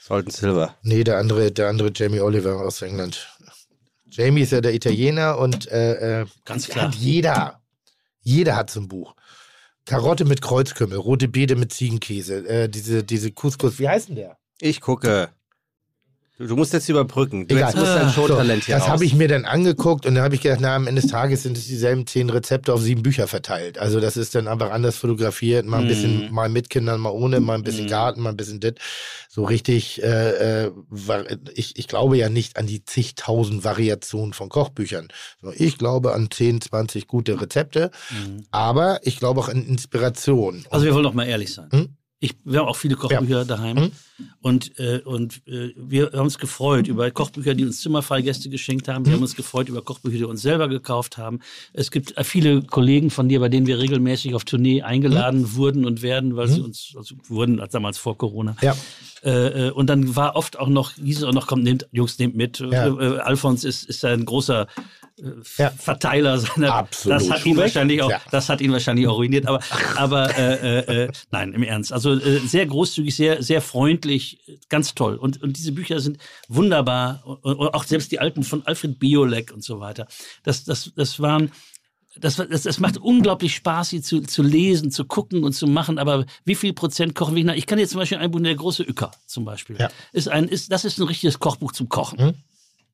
Salton 0.00 0.30
Silver. 0.32 0.74
Nee, 0.82 1.02
der 1.04 1.18
andere, 1.18 1.50
der 1.50 1.68
andere 1.68 1.90
Jamie 1.94 2.20
Oliver 2.20 2.60
aus 2.60 2.82
England. 2.82 3.26
Jamie 4.10 4.42
ist 4.42 4.52
ja 4.52 4.60
der 4.60 4.74
Italiener 4.74 5.38
und 5.38 5.68
äh, 5.70 6.22
äh, 6.22 6.26
Ganz 6.44 6.68
klar. 6.68 6.86
hat 6.86 6.94
jeder. 6.96 7.59
Jeder 8.30 8.54
hat 8.54 8.70
so 8.70 8.80
ein 8.80 8.86
Buch. 8.88 9.16
Karotte 9.86 10.24
mit 10.24 10.40
Kreuzkümmel, 10.40 10.98
rote 10.98 11.26
Beete 11.26 11.56
mit 11.56 11.72
Ziegenkäse, 11.72 12.46
äh, 12.46 12.68
diese, 12.68 13.02
diese 13.02 13.32
Couscous, 13.32 13.80
wie 13.80 13.88
heißt 13.88 14.08
denn 14.08 14.16
der? 14.16 14.38
Ich 14.60 14.80
gucke. 14.80 15.30
Du, 16.48 16.56
musst 16.56 16.72
jetzt 16.72 16.88
überbrücken. 16.88 17.46
Du 17.46 17.54
Egal. 17.54 17.74
musst 17.74 17.86
dein 17.86 18.08
So, 18.08 18.26
Showtalent 18.26 18.64
hier 18.64 18.74
das 18.76 18.88
habe 18.88 19.04
ich 19.04 19.14
mir 19.14 19.28
dann 19.28 19.44
angeguckt 19.44 20.06
und 20.06 20.14
dann 20.14 20.24
habe 20.24 20.34
ich 20.34 20.40
gedacht, 20.40 20.60
na, 20.62 20.74
am 20.74 20.86
Ende 20.86 21.02
des 21.02 21.10
Tages 21.10 21.42
sind 21.42 21.58
es 21.58 21.66
dieselben 21.66 22.06
zehn 22.06 22.30
Rezepte 22.30 22.72
auf 22.72 22.80
sieben 22.80 23.02
Bücher 23.02 23.26
verteilt. 23.26 23.78
Also 23.78 24.00
das 24.00 24.16
ist 24.16 24.34
dann 24.34 24.48
einfach 24.48 24.70
anders 24.70 24.96
fotografiert, 24.96 25.66
mal 25.66 25.82
ein 25.82 25.88
bisschen, 25.88 26.32
mal 26.32 26.48
mit 26.48 26.70
Kindern, 26.70 26.98
mal 27.00 27.10
ohne, 27.10 27.40
mal 27.40 27.56
ein 27.56 27.62
bisschen 27.62 27.88
Garten, 27.88 28.22
mal 28.22 28.30
ein 28.30 28.36
bisschen 28.38 28.58
dit. 28.58 28.78
So 29.28 29.44
richtig, 29.44 30.02
äh, 30.02 30.64
äh, 30.66 30.70
war- 30.88 31.24
ich, 31.54 31.78
ich 31.78 31.88
glaube 31.88 32.16
ja 32.16 32.30
nicht 32.30 32.56
an 32.56 32.66
die 32.66 32.84
zigtausend 32.86 33.62
Variationen 33.62 34.32
von 34.32 34.48
Kochbüchern. 34.48 35.08
So, 35.42 35.52
Ich 35.54 35.76
glaube 35.76 36.14
an 36.14 36.30
10, 36.30 36.62
20 36.62 37.06
gute 37.06 37.38
Rezepte, 37.38 37.90
aber 38.50 39.00
ich 39.02 39.18
glaube 39.18 39.40
auch 39.40 39.48
an 39.50 39.62
Inspiration. 39.66 40.64
Also 40.70 40.86
wir 40.86 40.94
wollen 40.94 41.04
doch 41.04 41.12
mal 41.14 41.26
ehrlich 41.26 41.52
sein. 41.52 41.68
Hm? 41.70 41.96
Ich, 42.22 42.34
wir 42.44 42.60
haben 42.60 42.68
auch 42.68 42.76
viele 42.76 42.96
Kochbücher 42.96 43.46
daheim 43.46 43.76
Hm? 43.78 43.92
und, 44.42 44.78
äh, 44.78 45.00
und 45.06 45.40
äh, 45.46 45.72
wir 45.76 46.10
haben 46.12 46.24
uns 46.24 46.38
gefreut 46.38 46.86
über 46.86 47.10
Kochbücher, 47.10 47.54
die 47.54 47.64
uns 47.64 47.80
Zimmerfreigäste 47.80 48.50
geschenkt 48.50 48.88
haben. 48.88 49.06
Wir 49.06 49.14
haben 49.14 49.22
uns 49.22 49.34
gefreut 49.36 49.70
über 49.70 49.80
Kochbücher, 49.80 50.14
die 50.16 50.20
wir 50.20 50.28
uns 50.28 50.42
selber 50.42 50.68
gekauft 50.68 51.16
haben. 51.16 51.40
Es 51.72 51.90
gibt 51.90 52.14
äh, 52.18 52.24
viele 52.24 52.60
Kollegen 52.62 53.08
von 53.08 53.30
dir, 53.30 53.40
bei 53.40 53.48
denen 53.48 53.66
wir 53.66 53.78
regelmäßig 53.78 54.34
auf 54.34 54.44
Tournee 54.44 54.82
eingeladen 54.82 55.44
Hm? 55.44 55.56
wurden 55.56 55.84
und 55.86 56.02
werden, 56.02 56.36
weil 56.36 56.48
sie 56.48 56.60
uns 56.60 56.92
also 56.94 57.14
wurden 57.26 57.58
als 57.58 57.72
damals 57.72 57.96
vor 57.96 58.18
Corona. 58.18 58.54
ja. 58.60 58.76
Äh, 59.22 59.68
äh, 59.68 59.70
und 59.72 59.88
dann 59.88 60.16
war 60.16 60.34
oft 60.34 60.58
auch 60.58 60.68
noch, 60.68 60.92
hieß 60.94 61.18
es 61.18 61.24
auch 61.24 61.34
noch, 61.34 61.46
kommt, 61.46 61.62
nehmt, 61.62 61.86
Jungs, 61.92 62.18
nehmt 62.18 62.36
mit. 62.36 62.58
Ja. 62.60 62.86
Äh, 62.86 63.18
Alfons 63.18 63.64
ist, 63.64 63.84
ist 63.84 64.02
ein 64.04 64.24
großer 64.24 64.66
Ja. 65.58 65.70
Verteiler 65.70 66.38
seiner. 66.38 66.74
Absolut. 66.74 67.20
Das 67.20 67.30
hat 67.30 67.46
ihn 67.46 67.56
wahrscheinlich 67.56 68.02
auch, 68.02 68.10
Ja. 68.10 68.20
das 68.30 68.48
hat 68.48 68.60
ihn 68.60 68.72
wahrscheinlich 68.72 69.06
auch 69.06 69.16
ruiniert. 69.16 69.46
Aber, 69.46 69.60
aber 69.96 70.36
äh, 70.38 70.78
äh, 70.78 71.04
äh, 71.04 71.12
nein, 71.30 71.52
im 71.52 71.62
Ernst. 71.62 71.92
Also 71.92 72.14
äh, 72.14 72.38
sehr 72.40 72.66
großzügig, 72.66 73.14
sehr, 73.14 73.42
sehr 73.42 73.60
freundlich, 73.60 74.60
ganz 74.68 74.94
toll. 74.94 75.16
Und, 75.16 75.42
und 75.42 75.56
diese 75.56 75.72
Bücher 75.72 76.00
sind 76.00 76.18
wunderbar. 76.48 77.22
Und, 77.24 77.56
und 77.58 77.74
auch 77.74 77.84
selbst 77.84 78.12
die 78.12 78.18
alten 78.20 78.42
von 78.42 78.66
Alfred 78.66 78.98
Biolek 78.98 79.52
und 79.52 79.62
so 79.64 79.80
weiter. 79.80 80.06
Das, 80.42 80.64
das, 80.64 80.92
das 80.94 81.20
waren 81.20 81.50
das, 82.16 82.36
das, 82.36 82.62
das 82.62 82.80
macht 82.80 82.98
unglaublich 82.98 83.54
Spaß, 83.54 83.90
sie 83.90 84.02
zu, 84.02 84.20
zu 84.22 84.42
lesen, 84.42 84.90
zu 84.90 85.04
gucken 85.04 85.44
und 85.44 85.52
zu 85.52 85.66
machen. 85.66 85.98
Aber 85.98 86.26
wie 86.44 86.54
viel 86.56 86.72
Prozent 86.72 87.14
kochen 87.14 87.36
wir 87.36 87.44
nach? 87.44 87.54
Ich 87.54 87.66
kann 87.66 87.78
jetzt 87.78 87.90
zum 87.90 88.00
Beispiel 88.00 88.18
ein 88.18 88.30
Buch, 88.30 88.40
der 88.40 88.54
große 88.54 88.82
Ücker 88.82 89.12
zum 89.26 89.44
Beispiel. 89.44 89.76
Ja. 89.78 89.90
Ist 90.12 90.28
ein, 90.28 90.48
ist, 90.48 90.72
das 90.72 90.84
ist 90.84 90.98
ein 90.98 91.06
richtiges 91.06 91.38
Kochbuch 91.38 91.72
zum 91.72 91.88
Kochen. 91.88 92.18
Hm? 92.18 92.34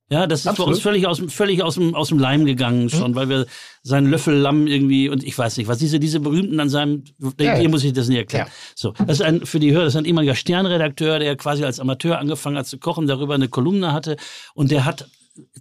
Ja, 0.09 0.29
das 0.29 0.41
ist 0.41 0.47
Absolut. 0.47 0.75
uns 0.75 0.83
völlig 0.83 1.07
aus, 1.09 1.17
dem- 1.19 1.29
völlig 1.29 1.63
aus 1.65 1.75
dem, 1.75 1.95
aus 1.97 2.09
dem 2.11 2.19
Leim 2.21 2.45
gegangen 2.45 2.89
schon, 2.91 3.17
weil 3.17 3.29
wir 3.29 3.47
seinen 3.83 4.09
Löffel 4.09 4.35
Lamm 4.37 4.69
irgendwie 4.69 5.09
und 5.09 5.25
ich 5.25 5.37
weiß 5.37 5.57
nicht, 5.57 5.67
was 5.67 5.79
diese, 5.79 5.99
diese 5.99 6.21
berühmten 6.21 6.61
an 6.61 6.69
seinem, 6.69 7.03
Ja. 7.41 7.57
hier 7.57 7.69
muss 7.69 7.83
ich 7.83 7.93
das 7.93 8.07
nicht 8.07 8.19
erklären. 8.19 8.47
Ja. 8.47 8.53
So, 8.77 8.93
das 8.93 9.19
ist 9.19 9.23
ein, 9.23 9.45
für 9.45 9.59
die 9.59 9.73
Hörer, 9.73 9.85
das 9.85 9.95
ist 9.95 9.99
ein 9.99 10.05
ehemaliger 10.05 10.37
Sternredakteur, 10.37 11.19
der 11.19 11.35
quasi 11.37 11.65
als 11.65 11.81
Amateur 11.81 12.19
angefangen 12.21 12.57
hat 12.57 12.69
zu 12.69 12.79
kochen, 12.79 13.09
darüber 13.09 13.35
eine 13.35 13.49
Kolumne 13.49 13.93
hatte 13.93 14.17
und 14.55 14.71
der 14.71 14.85
hat 14.85 15.09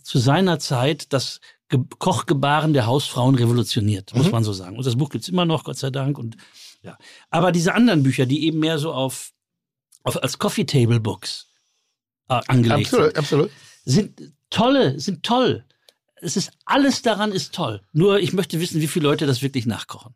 zu 0.03 0.19
seiner 0.19 0.59
Zeit 0.59 1.11
das 1.11 1.39
Ge 1.67 1.79
Kochgebaren 1.97 2.73
der 2.73 2.85
Hausfrauen 2.85 3.33
revolutioniert, 3.33 4.13
Mhm. 4.13 4.19
muss 4.21 4.31
man 4.31 4.43
so 4.43 4.53
sagen. 4.53 4.77
Und 4.77 4.85
das 4.85 4.95
Buch 4.95 5.09
gibt's 5.09 5.27
immer 5.27 5.45
noch, 5.45 5.63
Gott 5.63 5.77
sei 5.79 5.89
Dank. 5.89 6.19
Und 6.19 6.37
ja. 6.83 6.95
Aber 7.31 7.51
diese 7.51 7.73
anderen 7.73 8.03
Bücher, 8.03 8.27
die 8.27 8.45
eben 8.45 8.59
mehr 8.59 8.77
so 8.77 8.93
auf, 8.93 9.31
auf 10.03 10.21
als 10.21 10.37
Coffee 10.37 10.65
Table 10.65 10.99
Books 10.99 11.47
äh, 12.29 12.39
angelegt 12.47 12.91
sind 12.91 12.99
Absolut, 12.99 13.17
absolut. 13.17 13.51
sind 13.85 14.21
tolle, 14.55 14.99
sind 14.99 15.23
toll. 15.23 15.65
Es 16.15 16.37
ist 16.37 16.51
alles 16.65 17.01
daran 17.01 17.31
ist 17.31 17.53
toll. 17.53 17.81
Nur 17.91 18.19
ich 18.19 18.33
möchte 18.33 18.59
wissen, 18.59 18.81
wie 18.81 18.87
viele 18.87 19.07
Leute 19.07 19.25
das 19.25 19.41
wirklich 19.41 19.65
nachkochen. 19.65 20.15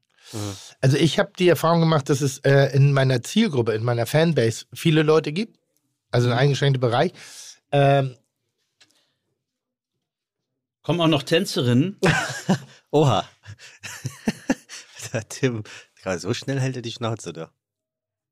Also 0.79 0.97
ich 0.97 1.19
habe 1.19 1.31
die 1.37 1.49
Erfahrung 1.49 1.79
gemacht, 1.79 2.09
dass 2.09 2.21
es 2.21 2.37
äh, 2.39 2.75
in 2.75 2.93
meiner 2.93 3.21
Zielgruppe, 3.23 3.73
in 3.73 3.83
meiner 3.83 4.05
Fanbase 4.05 4.65
viele 4.73 5.01
Leute 5.03 5.33
gibt, 5.33 5.57
also 6.11 6.29
ein 6.29 6.37
eingeschränkter 6.37 6.79
Bereich. 6.79 7.13
Ähm, 7.71 8.15
Kommen 10.83 11.01
auch 11.01 11.07
noch 11.07 11.23
Tänzerinnen. 11.23 11.97
Oha. 12.91 13.27
Der 15.13 15.23
Tim, 15.29 15.63
gerade 16.01 16.19
so 16.19 16.33
schnell 16.33 16.59
hält 16.59 16.77
er 16.77 16.81
die 16.81 16.91
Schnauze 16.91 17.33
da. 17.33 17.51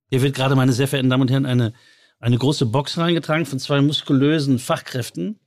Hier 0.10 0.22
wird 0.22 0.36
gerade, 0.36 0.56
meine 0.56 0.72
sehr 0.72 0.88
verehrten 0.88 1.10
Damen 1.10 1.24
und 1.24 1.32
Herren, 1.32 1.46
eine, 1.46 1.74
eine 2.20 2.38
große 2.38 2.66
Box 2.68 2.98
reingetragen 2.98 3.46
von 3.46 3.60
zwei 3.60 3.82
muskulösen 3.82 4.58
Fachkräften. 4.58 5.40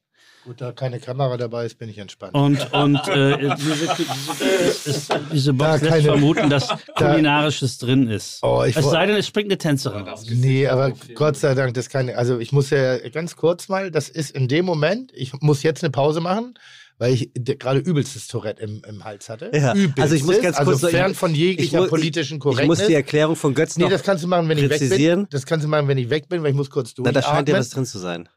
Gut, 0.51 0.61
da 0.61 0.73
keine 0.73 0.99
Kamera 0.99 1.37
dabei 1.37 1.65
ist, 1.67 1.79
bin 1.79 1.89
ich 1.89 1.99
entspannt. 1.99 2.35
Und, 2.35 2.73
und 2.73 2.97
äh, 3.09 3.55
diese, 3.57 3.89
diese, 3.97 4.45
ist, 4.91 5.13
diese 5.33 5.53
Box 5.53 5.69
Da 5.69 5.77
lässt 5.77 5.89
keine- 5.91 6.03
vermuten, 6.03 6.51
dass 6.51 6.69
Kulinarisches 6.97 7.79
drin 7.79 8.09
ist. 8.09 8.41
Oh, 8.43 8.65
ich 8.67 8.77
es 8.77 8.85
sei 8.85 9.07
denn, 9.07 9.17
es 9.17 9.27
springt 9.29 9.49
eine 9.49 9.59
Tänzerin 9.59 10.09
raus. 10.09 10.27
Nee, 10.29 10.67
aber 10.67 10.93
Gott 11.15 11.37
sei 11.37 11.55
Dank, 11.55 11.75
das 11.75 11.89
kann 11.89 12.11
also 12.11 12.39
ich 12.41 12.51
muss 12.51 12.71
ja 12.71 12.99
ganz 13.11 13.37
kurz 13.37 13.69
mal, 13.69 13.91
das 13.93 14.09
ist 14.09 14.33
in 14.33 14.49
dem 14.49 14.65
Moment, 14.65 15.13
ich 15.15 15.33
muss 15.41 15.63
jetzt 15.63 15.85
eine 15.85 15.91
Pause 15.93 16.21
machen, 16.21 16.55
weil 16.99 17.15
ich 17.15 17.31
gerade 17.35 17.79
übelstes 17.79 18.27
Tourette 18.27 18.61
im, 18.63 18.83
im 18.89 19.05
Hals 19.05 19.29
hatte. 19.29 19.51
Ja, 19.55 19.73
Übelstes, 19.73 20.03
also 20.03 20.15
ich 20.17 20.25
muss 20.25 20.41
ganz 20.43 20.57
kurz 20.57 20.69
also 20.69 20.89
fern 20.89 21.15
von 21.15 21.33
jeglicher 21.35 21.79
muss- 21.83 21.91
politischen 21.91 22.35
Ich 22.35 22.41
Korrektheit. 22.41 22.67
muss 22.67 22.85
die 22.85 22.95
Erklärung 22.95 23.37
von 23.37 23.55
Götz 23.55 23.77
Nee, 23.77 23.85
noch. 23.85 23.91
das 23.91 24.03
kannst 24.03 24.25
du 24.25 24.29
machen, 24.29 24.49
wenn 24.49 24.59
ich 24.59 24.65
weg 24.65 24.81
präzisieren. 24.81 25.21
bin. 25.21 25.29
Das 25.31 25.47
kannst 25.47 25.65
du 25.65 25.69
machen, 25.69 25.87
wenn 25.87 25.97
ich 25.99 26.11
weg 26.11 26.29
bin, 26.29 26.43
weil 26.43 26.51
ich 26.51 26.57
muss 26.57 26.71
kurz 26.71 26.93
Na, 26.99 27.13
da 27.13 27.23
scheint 27.23 27.27
ja 27.49 27.55
durchatmen. 27.55 27.61
was 27.61 27.71
drin 27.71 27.87
zu 27.87 27.99
sein. 28.01 28.29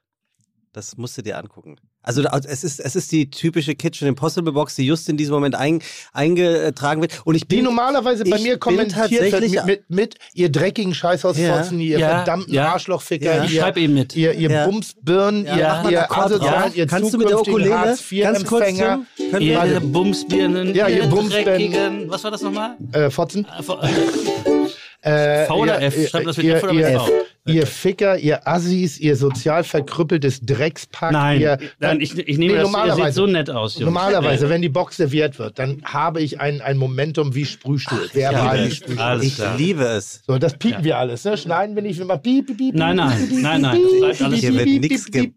Das 0.72 0.98
musst 0.98 1.18
du 1.18 1.22
dir 1.22 1.38
angucken. 1.38 1.76
Also 2.04 2.22
es 2.24 2.64
ist, 2.64 2.80
es 2.80 2.96
ist 2.96 3.12
die 3.12 3.30
typische 3.30 3.76
Kitchen 3.76 4.08
Impossible 4.08 4.52
Box, 4.54 4.76
die 4.76 4.86
just 4.86 5.08
in 5.10 5.18
diesem 5.18 5.34
Moment 5.34 5.56
ein, 5.56 5.80
eingetragen 6.12 7.02
wird. 7.02 7.22
Und 7.26 7.36
ich 7.36 7.48
Die 7.48 7.56
bin 7.56 7.66
normalerweise 7.66 8.24
bei 8.26 8.38
mir 8.40 8.58
kommentiert 8.58 9.10
wird 9.12 9.32
tatsächlich- 9.32 9.54
mit, 9.64 9.66
mit, 9.66 9.90
mit 9.90 10.16
ihr 10.34 10.52
dreckigen 10.52 10.94
Scheißhausfotzen, 10.94 11.80
ihr 11.80 12.00
Ja, 12.00 12.10
verdammten 12.18 12.54
ja. 12.54 12.74
Arschlochficker, 12.74 13.36
Ja. 13.38 13.44
Ich 13.46 13.54
ihr, 13.56 13.62
schreibe 13.62 13.80
eben 13.80 13.94
mit. 13.94 14.16
ihr, 14.16 14.34
ihr 14.34 14.50
Ja. 14.50 14.66
Bumsbirnen, 14.68 15.46
Ja, 15.46 15.84
ihr, 15.86 15.92
ihr 15.92 16.12
asozialen, 16.12 16.74
ihr 16.76 16.88
Kannst 16.88 17.14
du 17.14 17.18
mit 17.18 17.30
der 17.30 17.40
Ukulele 17.40 17.70
ganz 17.70 18.04
kurz, 18.04 18.22
Hartz-IV-Empfänger, 18.22 19.06
Tim? 19.16 19.32
Können 19.32 19.42
Ihr. 19.46 19.80
Bumsbirnen, 19.80 20.76
Ja, 20.76 20.88
ihr 20.88 21.04
ihr 21.04 21.10
Bumsbirnen. 21.10 21.46
dreckigen. 21.46 22.10
Was 22.10 22.24
war 22.24 22.32
das 22.32 22.42
nochmal? 22.42 22.76
äh, 22.92 23.10
Fotzen. 23.10 23.48
Äh, 25.06 25.44
Äh, 25.44 25.46
V 25.48 25.56
oder 25.58 25.82
ihr- 25.82 25.88
F? 25.88 26.10
Schreibt 26.10 26.28
das 26.28 26.38
mit 26.38 26.46
ihr, 26.46 26.56
F 26.56 26.64
oder 26.64 26.74
mit 26.74 26.86
ihr? 26.90 27.02
Ihr 27.46 27.68
Ficker, 27.68 28.18
ihr 28.18 28.48
Assis, 28.48 28.98
ihr 28.98 29.18
sozial 29.18 29.66
verkrüppeltes 29.66 30.40
Dreckspack. 30.46 31.12
Nein, 31.12 31.42
ihr, 31.42 31.58
nein 31.78 32.00
ich, 32.00 32.18
ich 32.18 32.38
nehme 32.38 32.54
Nee, 32.54 32.60
das, 32.60 32.68
ihr 32.70 32.72
normalerweise. 32.72 33.04
seht 33.04 33.14
so 33.16 33.26
nett 33.28 33.50
aus, 33.50 33.74
Jungs. 33.74 33.84
Normalerweise, 33.86 34.48
wenn 34.50 34.62
die 34.62 34.70
Box 34.70 34.96
serviert 34.96 35.40
wird, 35.40 35.60
dann 35.60 35.82
habe 35.84 36.22
ich 36.22 36.40
ein, 36.40 36.62
ein 36.62 36.78
Momentum 36.78 37.36
wie 37.36 37.44
Sprühstuhl. 37.44 38.10
Verbal 38.14 38.60
ja, 38.60 38.66
wie 38.66 38.72
Sprühstuhl. 38.72 39.00
alles 39.04 39.26
ich 39.26 39.36
klar. 39.36 39.58
liebe 39.58 39.84
es. 39.84 40.22
So, 40.26 40.38
das 40.38 40.58
piepen 40.58 40.86
wir 40.86 40.98
alles, 40.98 41.26
ne? 41.26 41.36
Schneiden 41.38 41.76
wir 41.76 41.84
nicht 41.84 42.00
immer 42.00 42.18
piep, 42.18 42.48
piep, 42.48 42.58
piep. 42.58 42.76
Nein, 42.76 42.96
nein, 42.96 43.18
piep, 43.18 43.30
piep, 43.30 43.42
nein, 43.42 43.62
nein, 43.62 43.78
piep, 43.78 44.34
Hier 44.40 44.54
wird 44.54 44.66
piep, 44.66 45.12
gepiept. 45.12 45.36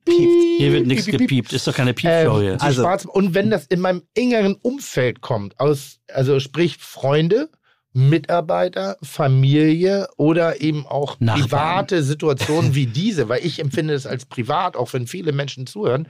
Hier 0.59 0.72
wird 0.72 0.86
nichts 0.86 1.06
piep, 1.06 1.18
piep. 1.18 1.28
gepiept. 1.28 1.52
Ist 1.55 1.66
doch 1.66 1.74
keine 1.74 1.93
Piepshow 1.93 2.40
hier. 2.40 2.52
Ähm, 2.52 2.59
Also- 2.60 2.86
also, 2.86 3.10
und 3.10 3.34
wenn 3.34 3.51
das 3.51 3.66
in 3.66 3.80
meinem 3.80 4.02
engeren 4.14 4.55
Umfeld 4.62 5.22
kommt, 5.22 5.59
aus, 5.59 5.98
also 6.12 6.38
sprich 6.38 6.76
Freunde, 6.78 7.48
Mitarbeiter, 7.97 8.98
Familie 9.02 10.09
oder 10.16 10.60
eben 10.60 10.86
auch 10.86 11.18
Nachbarn. 11.18 11.48
private 11.48 12.02
Situationen 12.02 12.74
wie 12.74 12.86
diese, 12.86 13.28
weil 13.28 13.44
ich 13.44 13.59
empfinde 13.59 13.94
es 13.94 14.06
als 14.06 14.27
privat, 14.27 14.77
auch 14.77 14.93
wenn 14.93 15.06
viele 15.06 15.32
Menschen 15.32 15.66
zuhören. 15.66 16.09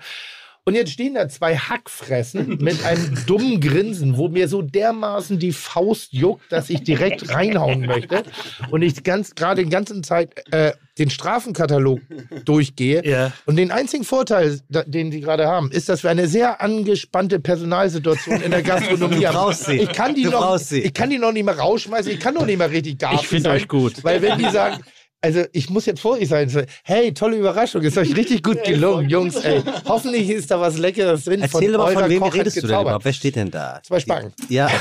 Und 0.64 0.74
jetzt 0.74 0.90
stehen 0.90 1.14
da 1.14 1.28
zwei 1.28 1.56
Hackfressen 1.56 2.58
mit 2.60 2.84
einem 2.84 3.16
dummen 3.26 3.60
Grinsen, 3.60 4.16
wo 4.16 4.28
mir 4.28 4.48
so 4.48 4.62
dermaßen 4.62 5.38
die 5.38 5.52
Faust 5.52 6.12
juckt, 6.12 6.50
dass 6.50 6.70
ich 6.70 6.82
direkt 6.82 7.32
reinhauen 7.32 7.86
möchte. 7.86 8.24
Und 8.70 8.82
ich 8.82 9.04
ganz 9.04 9.36
gerade 9.36 9.62
die 9.62 9.70
ganze 9.70 10.02
Zeit 10.02 10.52
äh, 10.52 10.72
den 10.98 11.10
Strafenkatalog 11.10 12.00
durchgehe. 12.44 13.04
Ja. 13.06 13.32
Und 13.44 13.56
den 13.56 13.70
einzigen 13.70 14.04
Vorteil, 14.04 14.60
da, 14.68 14.82
den 14.82 15.12
sie 15.12 15.20
gerade 15.20 15.46
haben, 15.46 15.70
ist, 15.70 15.88
dass 15.88 16.02
wir 16.02 16.10
eine 16.10 16.26
sehr 16.26 16.60
angespannte 16.60 17.38
Personalsituation 17.40 18.40
in 18.40 18.50
der 18.50 18.62
Gastronomie 18.62 19.16
haben. 19.26 19.34
brauchst 19.34 19.64
sie. 19.66 19.76
Ich 19.78 19.92
kann 19.92 20.14
die 20.14 20.24
Du 20.24 20.30
noch, 20.30 20.58
sie. 20.58 20.80
ich 20.80 20.94
kann 20.94 21.10
die 21.10 21.18
noch 21.18 21.32
nicht 21.32 21.44
mehr 21.44 21.58
rausschmeißen. 21.58 22.10
Ich 22.12 22.20
kann 22.20 22.34
noch 22.34 22.46
nicht 22.46 22.58
mehr 22.58 22.70
richtig 22.70 22.98
gar 22.98 23.14
Ich 23.14 23.28
finde 23.28 23.50
euch 23.50 23.68
gut. 23.68 24.02
Weil 24.04 24.22
wenn 24.22 24.38
die 24.38 24.48
sagen, 24.50 24.82
also 25.20 25.42
ich 25.52 25.68
muss 25.70 25.86
jetzt 25.86 26.00
vorsichtig 26.00 26.28
sein, 26.28 26.48
so, 26.48 26.62
hey, 26.84 27.12
tolle 27.12 27.36
Überraschung, 27.36 27.82
ist 27.82 27.98
euch 27.98 28.14
richtig 28.16 28.42
gut 28.42 28.62
gelungen, 28.64 29.08
Jungs. 29.10 29.36
Ey, 29.36 29.62
hoffentlich 29.86 30.30
ist 30.30 30.50
da 30.50 30.60
was 30.60 30.78
Leckeres 30.78 31.24
drin. 31.24 31.42
Erzähl 31.42 31.72
doch 31.72 31.78
mal, 31.78 31.90
eurer 31.92 32.00
von 32.02 32.10
wem 32.10 32.20
Koch 32.20 32.34
redest 32.34 32.56
du 32.56 32.60
denn 32.60 32.68
gezaubert. 32.68 32.84
überhaupt? 32.86 33.04
Wer 33.04 33.12
steht 33.12 33.36
denn 33.36 33.50
da? 33.50 33.80
Zwei 33.82 34.00
Spacken. 34.00 34.32
Ja. 34.48 34.70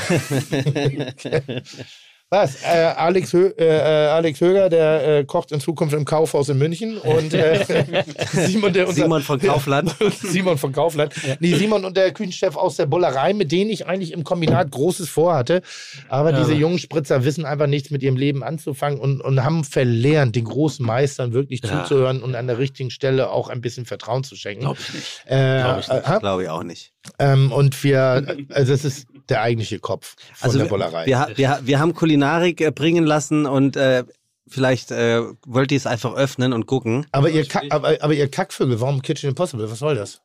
Was? 2.28 2.60
Äh, 2.64 2.92
Alex, 2.96 3.32
Hö 3.32 3.52
äh, 3.56 3.64
äh, 3.64 4.08
Alex 4.08 4.40
Höger, 4.40 4.68
der 4.68 5.18
äh, 5.18 5.24
kocht 5.24 5.52
in 5.52 5.60
Zukunft 5.60 5.94
im 5.94 6.04
Kaufhaus 6.04 6.48
in 6.48 6.58
München 6.58 6.98
und 6.98 7.32
äh, 7.32 7.64
Simon, 8.32 8.72
der 8.72 8.88
unser, 8.88 9.02
Simon 9.02 9.22
von 9.22 9.38
Kaufland. 9.38 9.94
Simon 10.22 10.58
von 10.58 10.72
Kaufland. 10.72 11.14
Nee, 11.38 11.54
Simon 11.54 11.84
und 11.84 11.96
der 11.96 12.10
Küchenchef 12.12 12.56
aus 12.56 12.74
der 12.74 12.86
Bullerei, 12.86 13.32
mit 13.32 13.52
denen 13.52 13.70
ich 13.70 13.86
eigentlich 13.86 14.12
im 14.12 14.24
Kombinat 14.24 14.72
Großes 14.72 15.08
vorhatte. 15.08 15.62
Aber 16.08 16.32
diese 16.32 16.52
jungen 16.52 16.80
Spritzer 16.80 17.24
wissen 17.24 17.44
einfach 17.44 17.68
nichts 17.68 17.90
mit 17.90 18.02
ihrem 18.02 18.16
Leben 18.16 18.42
anzufangen 18.42 18.98
und, 18.98 19.20
und 19.20 19.44
haben 19.44 19.62
verlernt, 19.62 20.34
den 20.34 20.46
großen 20.46 20.84
Meistern 20.84 21.32
wirklich 21.32 21.62
zuzuhören 21.62 22.24
und 22.24 22.34
an 22.34 22.48
der 22.48 22.58
richtigen 22.58 22.90
Stelle 22.90 23.30
auch 23.30 23.48
ein 23.50 23.60
bisschen 23.60 23.86
Vertrauen 23.86 24.24
zu 24.24 24.34
schenken. 24.34 24.62
Glaub 24.62 24.78
ich 24.80 24.94
nicht. 24.94 25.22
Äh, 25.26 25.60
Glaub 25.62 25.78
ich 25.78 25.88
nicht. 25.88 26.18
Glaube 26.18 26.42
ich 26.42 26.48
auch 26.48 26.64
nicht. 26.64 26.92
ähm, 27.20 27.52
und 27.52 27.84
wir, 27.84 28.36
also 28.50 28.72
es 28.72 28.84
ist 28.84 29.06
der 29.28 29.42
eigentliche 29.42 29.78
Kopf 29.78 30.16
von 30.34 30.46
Also 30.46 30.58
der 30.58 30.66
wir, 30.66 30.70
Bullerei. 30.70 31.06
wir, 31.06 31.28
wir, 31.34 31.60
wir 31.62 31.78
haben 31.78 31.94
Kulinarik 31.94 32.60
äh, 32.60 32.70
bringen 32.70 33.04
lassen 33.04 33.46
und 33.46 33.76
äh, 33.76 34.04
vielleicht 34.48 34.90
äh, 34.90 35.22
wollt 35.46 35.72
ihr 35.72 35.78
es 35.78 35.86
einfach 35.86 36.14
öffnen 36.14 36.52
und 36.52 36.66
gucken. 36.66 37.06
aber, 37.12 37.30
ihr 37.30 37.46
Kack, 37.46 37.64
aber, 37.70 37.96
aber 38.00 38.14
ihr 38.14 38.30
Kackvögel, 38.30 38.80
warum 38.80 39.02
Kitchen 39.02 39.28
Impossible? 39.30 39.70
Was 39.70 39.78
soll 39.80 39.94
das? 39.96 40.20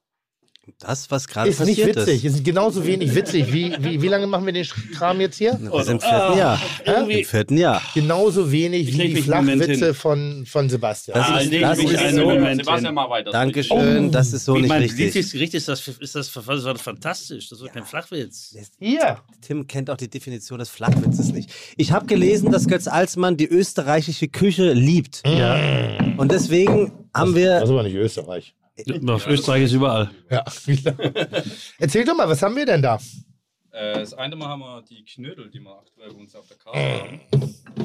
Das, 0.80 1.10
was 1.10 1.28
gerade 1.28 1.50
Ist 1.50 1.60
nicht 1.60 1.80
passiert 1.80 1.96
witzig. 1.98 2.24
ist. 2.24 2.36
Ist 2.36 2.44
genauso 2.46 2.86
wenig 2.86 3.14
witzig. 3.16 3.52
Wie, 3.52 3.74
wie, 3.80 4.00
wie 4.02 4.08
lange 4.08 4.28
machen 4.28 4.46
wir 4.46 4.54
den 4.54 4.66
Kram 4.94 5.20
jetzt 5.20 5.38
hier? 5.38 5.60
Wir 5.60 5.84
sind 5.84 5.96
im 5.96 6.00
vierten 6.02 6.38
Jahr. 6.38 6.62
Im 6.86 7.26
vierten 7.26 7.58
Jahr. 7.58 7.82
Genauso 7.96 8.52
wenig 8.52 8.88
Ich 8.90 8.98
wie 8.98 9.14
die 9.16 9.22
Flachwitze 9.24 9.94
von, 9.96 10.46
von 10.46 10.70
Sebastian. 10.70 11.18
Das 11.18 11.30
Ah, 11.30 11.40
ist, 11.40 11.52
das 11.62 11.80
ist 11.80 12.16
so. 12.16 12.22
Moment 12.30 12.64
Sebastian, 12.64 12.94
mal 12.94 13.10
weiter. 13.10 13.32
Dankeschön, 13.32 14.12
das 14.12 14.34
ist 14.34 14.46
so 14.46 14.56
ich 14.56 14.62
nicht 14.62 14.70
mein, 14.70 14.82
richtig. 14.84 14.98
Lieblingsgericht 15.00 15.32
Gericht 15.34 15.54
ist 15.56 15.68
das, 15.68 15.88
ist 15.88 16.16
das, 16.16 16.32
das 16.32 16.48
war 16.48 16.78
fantastisch. 16.78 17.50
Das 17.50 17.60
war 17.62 17.70
kein 17.70 17.86
Flachwitz. 17.86 18.56
Hier. 18.80 19.18
Tim 19.42 19.66
kennt 19.66 19.90
auch 19.90 19.98
die 19.98 20.10
Definition 20.10 20.60
des 20.60 20.70
Flachwitzes 20.70 21.32
nicht. 21.32 21.50
Ich 21.78 21.92
habe 21.92 22.06
gelesen, 22.06 22.52
dass 22.52 22.68
Götz 22.68 22.88
Alsmann 22.88 23.36
die 23.36 23.48
österreichische 23.48 24.28
Küche 24.28 24.74
liebt. 24.74 25.24
Ja. 25.26 25.58
Und 26.18 26.32
deswegen 26.32 26.92
haben 27.16 27.36
wir. 27.36 27.56
Das 27.56 27.64
ist 27.64 27.70
aber 27.72 27.84
nicht 27.84 27.96
Österreich. 27.96 28.54
Auf 29.08 29.28
Österreich 29.28 29.64
ist 29.64 29.74
überall. 29.74 30.10
Ja. 30.30 30.44
Erzähl 31.80 32.06
doch 32.06 32.16
mal, 32.16 32.28
was 32.28 32.42
haben 32.42 32.56
wir 32.56 32.66
denn 32.66 32.82
da? 32.82 33.00
Äh, 33.72 33.94
das 33.94 34.14
eine 34.14 34.36
Mal 34.36 34.48
haben 34.48 34.60
wir 34.62 34.82
die 34.84 35.04
Knödel, 35.06 35.50
die 35.50 35.60
wir 35.60 35.78
aktuell 35.78 36.10
bei 36.10 36.16
uns 36.16 36.36
auf 36.36 36.48
der 36.48 36.58
Karte 36.58 36.80
haben. 36.80 37.22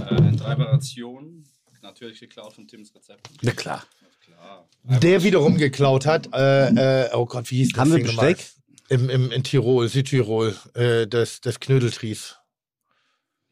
Äh, 0.09 0.29
in 0.29 0.37
drei 0.37 0.59
Variationen. 0.59 1.45
Natürlich 1.83 2.19
geklaut 2.19 2.53
von 2.53 2.67
Tims 2.67 2.93
Rezept. 2.95 3.29
Na 3.43 3.53
klar. 3.53 3.85
Klar. 4.25 4.69
Der 4.83 5.23
wiederum 5.23 5.57
geklaut 5.57 6.05
hat. 6.05 6.29
Äh, 6.35 7.05
äh, 7.05 7.11
oh 7.15 7.27
Gott, 7.27 7.49
wie 7.51 7.59
hieß 7.59 7.73
das 7.73 7.79
Haben 7.79 7.95
wir? 7.95 8.03
Besteck? 8.03 8.45
Im, 8.89 9.09
im, 9.09 9.31
in 9.31 9.45
Tirol, 9.45 9.89
Südtirol, 9.89 10.57
äh, 10.75 11.07
das, 11.07 11.41
das 11.41 11.61
Knödeltries. 11.61 12.37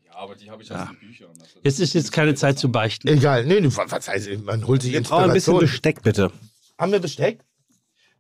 Ja, 0.05 0.15
aber 0.15 0.35
die 0.37 0.51
habe 0.51 0.63
ich 0.63 0.71
aus 0.73 0.89
den 0.89 0.99
Büchern. 0.99 1.31
Also 1.41 1.61
Jetzt 1.63 1.81
ist 1.81 1.95
jetzt 1.95 2.13
keine 2.13 2.35
Zeit 2.35 2.59
zu 2.59 2.71
beichten. 2.71 3.09
Egal, 3.09 3.45
nee, 3.45 3.61
nee, 3.61 3.69
was 3.71 4.09
heißt, 4.09 4.29
man 4.45 4.67
holt 4.67 4.83
sich 4.83 4.93
Wir 4.93 5.03
brauchen 5.03 5.25
ein 5.25 5.33
bisschen 5.33 5.55
Inspiration. 5.55 5.61
Besteck, 5.61 6.03
bitte. 6.03 6.33
Haben 6.79 6.93
wir 6.93 6.99
Besteck? 7.01 7.45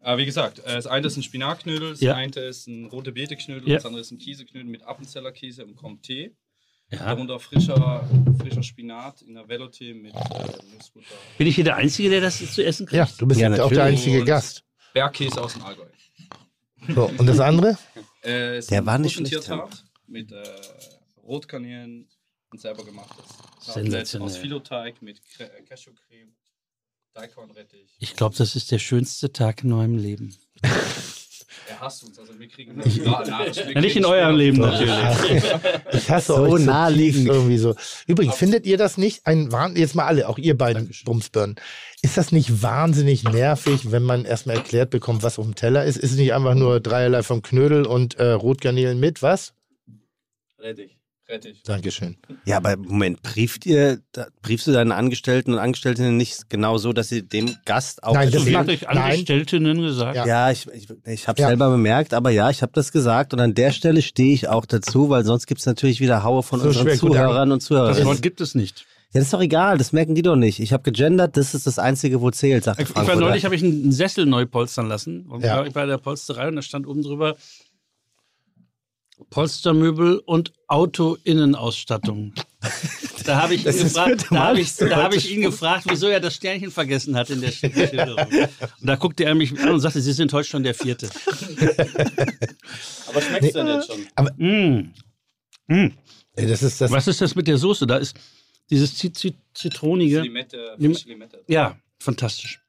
äh, 0.01 0.16
wie 0.18 0.26
gesagt, 0.26 0.59
äh, 0.60 0.74
das 0.74 0.86
eine 0.86 1.06
ist 1.06 1.16
ein 1.16 1.22
Spinatknödel, 1.22 1.90
das 1.93 2.01
Ja. 2.01 2.14
eine 2.14 2.31
ist 2.40 2.66
ein 2.66 2.86
rote 2.86 3.12
Beete-Knödel, 3.12 3.68
Ja. 3.68 3.76
das 3.76 3.86
andere 3.86 4.02
ist 4.02 4.10
ein 4.10 4.18
Käseknödel 4.18 4.68
mit 4.70 4.82
Appenzeller 4.82 5.32
Käse 5.32 5.64
und 5.64 5.76
Comté. 5.78 6.32
Ja. 6.90 6.98
Darunter 6.98 7.40
frischer, 7.40 8.06
frischer 8.39 8.62
Spinat 8.62 9.22
in 9.22 9.35
der 9.35 9.47
Veloté 9.48 9.94
mit 9.94 10.14
äh, 10.14 10.74
Nussbutter. 10.76 11.06
Bin 11.39 11.47
ich 11.47 11.55
hier 11.55 11.64
der 11.64 11.76
Einzige, 11.76 12.10
der 12.10 12.20
das 12.20 12.39
zu 12.55 12.62
essen 12.62 12.85
kriegt? 12.86 12.98
Ja, 12.98 13.09
du 13.18 13.26
bist 13.26 13.40
Ja, 13.40 13.51
auch 13.64 13.70
der 13.72 13.85
einzige 13.85 14.20
Und- 14.20 14.26
Gast. 14.26 14.62
Bergkäse 14.93 15.43
aus 15.43 15.55
dem 15.55 15.62
Allgäu. 15.64 15.86
So, 16.94 17.06
und 17.16 17.26
das 17.26 17.40
andere? 17.40 17.78
Äh, 18.22 18.59
ist 18.59 18.70
Der 18.70 18.85
war 18.85 18.98
nicht 18.98 19.16
Rotentiertart 19.16 19.85
Mit 20.06 20.31
äh, 20.31 20.43
Rotkanälen 21.22 22.06
und 22.51 22.60
selber 22.60 22.85
gemachtes. 22.85 23.24
Sensationell. 23.60 24.28
Aus 24.28 24.36
Filoteig 24.36 25.01
mit 25.01 25.20
äh, 25.39 25.62
Cashewcreme, 25.62 26.35
Daikon-Rettich. 27.14 27.96
Ich 28.00 28.14
glaube, 28.16 28.34
das 28.36 28.56
ist 28.56 28.70
der 28.72 28.78
schönste 28.78 29.32
Tag 29.32 29.62
in 29.64 29.70
meinem 29.70 29.96
Leben. 29.96 30.34
Er 31.66 31.80
hasst 31.80 32.04
uns, 32.04 32.18
also 32.18 32.38
wir 32.38 32.48
kriegen 32.48 32.76
nur 32.76 32.84
Nachrichten. 33.26 33.70
Ja, 33.72 33.80
nicht 33.80 33.96
in 33.96 34.04
eurem 34.04 34.36
Leben 34.36 34.58
natürlich. 34.58 35.42
Ich 35.92 36.10
hasse 36.10 36.34
So 36.34 36.42
euch 36.42 36.50
so 36.50 36.56
naheliegend. 36.58 37.26
irgendwie 37.26 37.56
so. 37.56 37.74
Übrigens, 38.06 38.36
findet 38.36 38.66
ihr 38.66 38.76
das 38.76 38.98
nicht 38.98 39.26
ein 39.26 39.50
Wahnsinn, 39.50 39.80
jetzt 39.80 39.94
mal 39.94 40.04
alle, 40.04 40.28
auch 40.28 40.36
ihr 40.36 40.58
beiden 40.58 40.90
Bumsbirnen, 41.06 41.56
ist 42.02 42.18
das 42.18 42.32
nicht 42.32 42.62
wahnsinnig 42.62 43.24
nervig, 43.24 43.90
wenn 43.90 44.02
man 44.02 44.26
erstmal 44.26 44.56
erklärt 44.56 44.90
bekommt, 44.90 45.22
was 45.22 45.38
auf 45.38 45.46
dem 45.46 45.54
Teller 45.54 45.84
ist? 45.86 45.96
Ist 45.96 46.12
es 46.12 46.18
nicht 46.18 46.34
einfach 46.34 46.54
nur 46.54 46.80
dreierlei 46.80 47.22
vom 47.22 47.40
Knödel 47.40 47.86
und 47.86 48.16
äh, 48.16 48.32
Rotgarnelen 48.32 49.00
mit, 49.00 49.22
was? 49.22 49.54
Rettich. 50.58 50.98
Rettich. 51.35 51.62
Dankeschön. 51.65 52.16
Ja, 52.44 52.59
aber 52.59 52.77
Moment, 52.77 53.23
brieft 53.23 53.66
ihr, 53.66 53.98
da, 54.12 54.27
briefst 54.43 54.66
du 54.66 54.73
deinen 54.73 54.93
Angestellten 54.93 55.52
und 55.52 55.59
Angestellten 55.59 56.16
nicht 56.16 56.48
genau 56.48 56.78
so, 56.78 56.93
dass 56.93 57.09
sie 57.09 57.23
dem 57.23 57.56
Gast 57.65 58.02
auch. 58.05 58.15
Nein, 58.15 58.31
das 58.31 58.43
hast 58.47 58.69
euch. 58.69 58.89
Angestellten 58.89 59.82
gesagt. 59.82 60.16
Ja. 60.16 60.27
ja, 60.27 60.51
ich, 60.51 60.66
ich, 60.73 60.86
ich 61.06 61.28
habe 61.28 61.40
Ja. 61.40 61.48
selber 61.48 61.70
bemerkt, 61.70 62.15
aber 62.15 62.31
ja, 62.31 62.51
ich 62.51 62.62
habe 62.62 62.73
das 62.74 62.93
gesagt 62.93 63.32
und 63.35 63.40
an 63.40 63.55
der 63.55 63.73
Stelle 63.73 64.01
stehe 64.02 64.32
ich 64.32 64.48
auch 64.48 64.65
dazu, 64.66 65.11
weil 65.11 65.24
sonst 65.24 65.47
gibt 65.47 65.61
es 65.61 65.66
natürlich 65.66 66.01
wieder 66.01 66.23
Haue 66.23 66.43
von 66.43 66.61
So 66.61 66.69
unseren 66.69 66.85
schwer, 66.85 66.98
gut, 66.98 67.11
Zuhörern 67.12 67.51
und 67.52 67.62
Das 67.62 67.66
Zuhörerinnen. 67.66 68.06
Wort 68.06 68.23
gibt 68.23 68.40
es 68.40 68.55
nicht. 68.55 68.86
Ja, 69.12 69.20
das 69.20 69.24
ist 69.28 69.32
doch 69.32 69.40
egal, 69.43 69.78
das 69.78 69.93
merken 69.93 70.16
die 70.16 70.23
doch 70.23 70.35
nicht. 70.35 70.59
Ich 70.59 70.73
habe 70.73 70.82
gegendert, 70.82 71.36
das 71.36 71.55
ist 71.55 71.69
das 71.69 71.78
Einzige, 71.78 72.20
wo 72.20 72.31
zählt, 72.32 72.65
sagt 72.65 72.81
Ich, 72.81 72.90
ich 72.90 72.97
war 72.97 73.15
neulich, 73.15 73.44
habe 73.44 73.55
ich 73.55 73.62
einen 73.62 73.93
Sessel 73.93 74.27
neu 74.27 74.44
polstern 74.44 74.89
lassen. 74.89 75.27
Und 75.27 75.44
Ja. 75.44 75.59
war 75.59 75.66
ich 75.66 75.73
bei 75.73 75.86
der 75.86 75.98
Polsterei 75.98 76.48
und 76.48 76.56
da 76.56 76.62
stand 76.62 76.86
oben 76.89 77.02
drüber 77.02 77.36
Polstermöbel 79.30 80.18
und 80.18 80.52
Auto-Innenausstattung. 80.68 82.34
Da 83.24 83.42
habe 83.42 83.55
ich, 83.55 83.66
ihn 83.66 83.72
gefragt, 83.72 84.26
da 84.30 84.44
habe 84.44 84.60
ich, 84.60 84.76
da 84.76 85.02
heute 85.02 85.16
ich 85.16 85.32
ihn 85.32 85.42
gefragt, 85.42 85.84
wieso 85.88 86.09
er 86.09 86.20
das 86.20 86.34
Sternchen 86.34 86.70
vergessen 86.70 87.16
hat 87.16 87.30
in 87.30 87.40
der 87.40 87.51
Schilderung. 87.52 88.26
Und 88.80 88.86
da 88.86 88.96
guckte 88.96 89.24
er 89.24 89.34
mich 89.34 89.59
an 89.59 89.70
und 89.70 89.80
sagte, 89.80 90.01
Sie 90.01 90.12
sind 90.12 90.32
heute 90.32 90.48
schon 90.48 90.62
der 90.62 90.74
Vierte. 90.74 91.09
Aber 93.09 93.22
schmeckt's 93.22 93.52
denn 93.52 93.66
jetzt 93.66 93.90
schon? 93.90 94.06
Mm. 94.36 94.92
Mm. 95.68 95.92
Ey, 96.36 96.46
Das 96.46 96.62
ist 96.62 96.80
das. 96.80 96.90
Was 96.90 97.09
ist 97.09 97.20
das 97.20 97.34
mit 97.34 97.46
der 97.46 97.59
Soße? 97.59 97.86
Da 97.86 97.96
ist 97.96 98.16
dieses 98.70 98.96
Zit 98.96 99.16
Zit 99.16 99.36
Zitronige. 99.55 100.20
Limette, 100.20 100.74
Limette. 100.78 101.42
Ja, 101.48 101.76
fantastisch. 101.98 102.60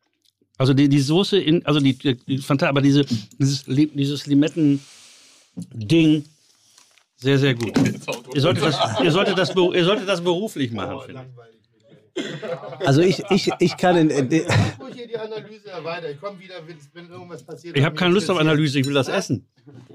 Also 0.58 0.74
die, 0.74 0.88
die 0.88 1.00
Soße 1.00 1.38
in, 1.38 1.66
also 1.66 1.80
die, 1.80 1.98
die, 1.98 2.42
aber 2.62 2.82
diese, 2.82 3.06
dieses, 3.38 3.66
dieses 3.66 4.28
Limetten-Ding, 4.28 6.24
sehr, 7.18 7.38
sehr 7.40 7.56
gut. 7.56 7.74
Ihr 8.34 8.42
solltet 8.42 8.64
das, 8.64 8.78
ihr 9.02 9.12
solltet 9.12 9.38
das, 9.38 9.56
ihr 9.56 9.86
solltet 9.86 10.08
das 10.08 10.22
beruflich 10.22 10.72
machen, 10.72 11.00
finde 11.06 11.22
ich. 11.22 11.56
Also 12.86 13.02
ich, 13.02 13.22
ich, 13.30 13.52
ich 13.60 13.78
kann 13.78 13.98
in, 13.98 14.10
in 14.10 14.28
ruhig 14.80 14.96
hier 14.96 15.08
die 15.08 15.18
Analyse 15.18 15.70
weiter. 15.84 16.12
Ich 16.12 16.20
komme 16.20 16.40
wieder, 16.40 16.56
wenn, 16.94 17.10
irgendwas 17.10 17.44
passiert. 17.44 17.76
Ich 17.78 17.84
habe 17.84 17.96
keine 17.96 18.14
Lust 18.14 18.30
auf 18.30 18.38
Analyse, 18.38 18.80
ich 18.80 18.86
will 18.86 18.94
das 18.94 19.10
essen. 19.10 19.46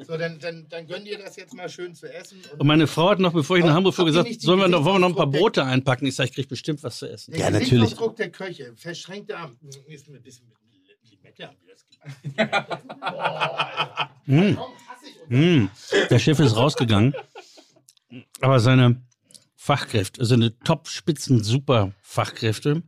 So, 0.03 0.19
dann, 0.19 0.39
dann, 0.39 0.67
dann 0.69 0.87
gönn 0.87 1.05
dir 1.05 1.19
das 1.19 1.37
jetzt 1.37 1.55
mal 1.55 1.69
schön 1.69 1.95
zu 1.95 2.13
essen. 2.13 2.39
Und 2.59 2.67
meine 2.67 2.87
Frau 2.87 3.11
hat 3.11 3.21
noch, 3.21 3.33
bevor 3.33 3.57
ich 3.57 3.65
nach 3.65 3.75
Hamburg 3.75 3.95
fuhr, 3.95 4.05
gesagt, 4.05 4.41
sollen 4.41 4.61
wir 4.61 4.69
noch, 4.69 4.85
wollen 4.85 4.97
wir 4.97 5.01
noch 5.01 5.09
ein 5.09 5.15
paar 5.15 5.31
Brote 5.31 5.65
einpacken? 5.65 6.07
Ich 6.07 6.17
sage, 6.17 6.29
ich 6.29 6.35
kriege 6.35 6.49
bestimmt 6.49 6.83
was 6.83 6.99
zu 6.99 7.11
essen. 7.11 7.33
Der 7.33 7.41
Ja, 7.41 7.51
natürlich. 7.51 7.71
Gesichtsausdruck 7.71 8.17
der 8.17 8.31
Köche, 8.31 8.73
verschränkte 8.77 9.39
Arme. 9.39 9.57
Ist 9.87 10.09
ein 10.09 10.21
bisschen 10.23 10.47
mit 10.47 10.57
Limette 11.11 11.47
haben 11.47 11.57
wir 11.65 11.75
das 11.75 11.87
gemacht. 11.89 12.79
Boah, 12.99 13.59
Alter. 13.59 14.11
Mm. 14.27 14.59
Mm. 15.31 15.67
Der 16.11 16.19
Chef 16.19 16.39
ist 16.41 16.57
rausgegangen, 16.57 17.15
aber 18.41 18.61
seine 18.61 19.01
Fachkräfte, 19.57 20.21
also 20.21 20.31
seine 20.31 20.59
Top-Spitzen, 20.59 21.43
super 21.45 21.93
Fachkräfte, 22.03 22.83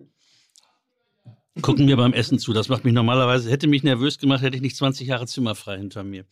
gucken 1.61 1.85
mir 1.85 1.97
beim 1.97 2.13
Essen 2.13 2.39
zu. 2.39 2.53
Das 2.53 2.69
macht 2.69 2.85
mich 2.85 2.95
normalerweise, 2.95 3.51
hätte 3.51 3.67
mich 3.69 3.83
nervös 3.83 4.19
gemacht, 4.19 4.43
hätte 4.43 4.57
ich 4.57 4.63
nicht 4.63 4.77
20 4.77 5.07
Jahre 5.07 5.27
zimmerfrei 5.27 5.79
hinter 5.79 6.03
mir. 6.03 6.25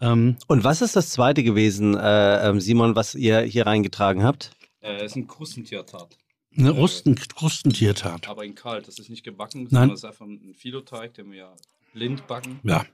Ähm, 0.00 0.36
Und 0.48 0.64
was 0.64 0.82
ist 0.82 0.96
das 0.96 1.10
zweite 1.10 1.42
gewesen, 1.42 1.94
äh, 1.96 2.48
ähm, 2.48 2.60
Simon, 2.60 2.96
was 2.96 3.14
ihr 3.14 3.40
hier 3.42 3.66
reingetragen 3.66 4.24
habt? 4.24 4.50
Äh, 4.80 5.04
ist 5.04 5.14
ein 5.16 5.26
Krustentiertat. 5.28 6.16
eine 6.56 6.70
Rusten, 6.70 7.14
Krustentiertat. 7.14 8.28
Aber 8.28 8.44
in 8.44 8.54
kalt. 8.54 8.88
Das 8.88 8.98
ist 8.98 9.10
nicht 9.10 9.22
gebacken, 9.22 9.64
Nein. 9.64 9.70
sondern 9.70 9.88
das 9.90 9.98
ist 10.00 10.04
einfach 10.06 10.26
ein 10.26 10.54
Filoteig, 10.54 11.14
den 11.14 11.30
wir 11.30 11.38
ja 11.38 11.56
blind 11.92 12.26
backen. 12.26 12.58
Ja. 12.64 12.84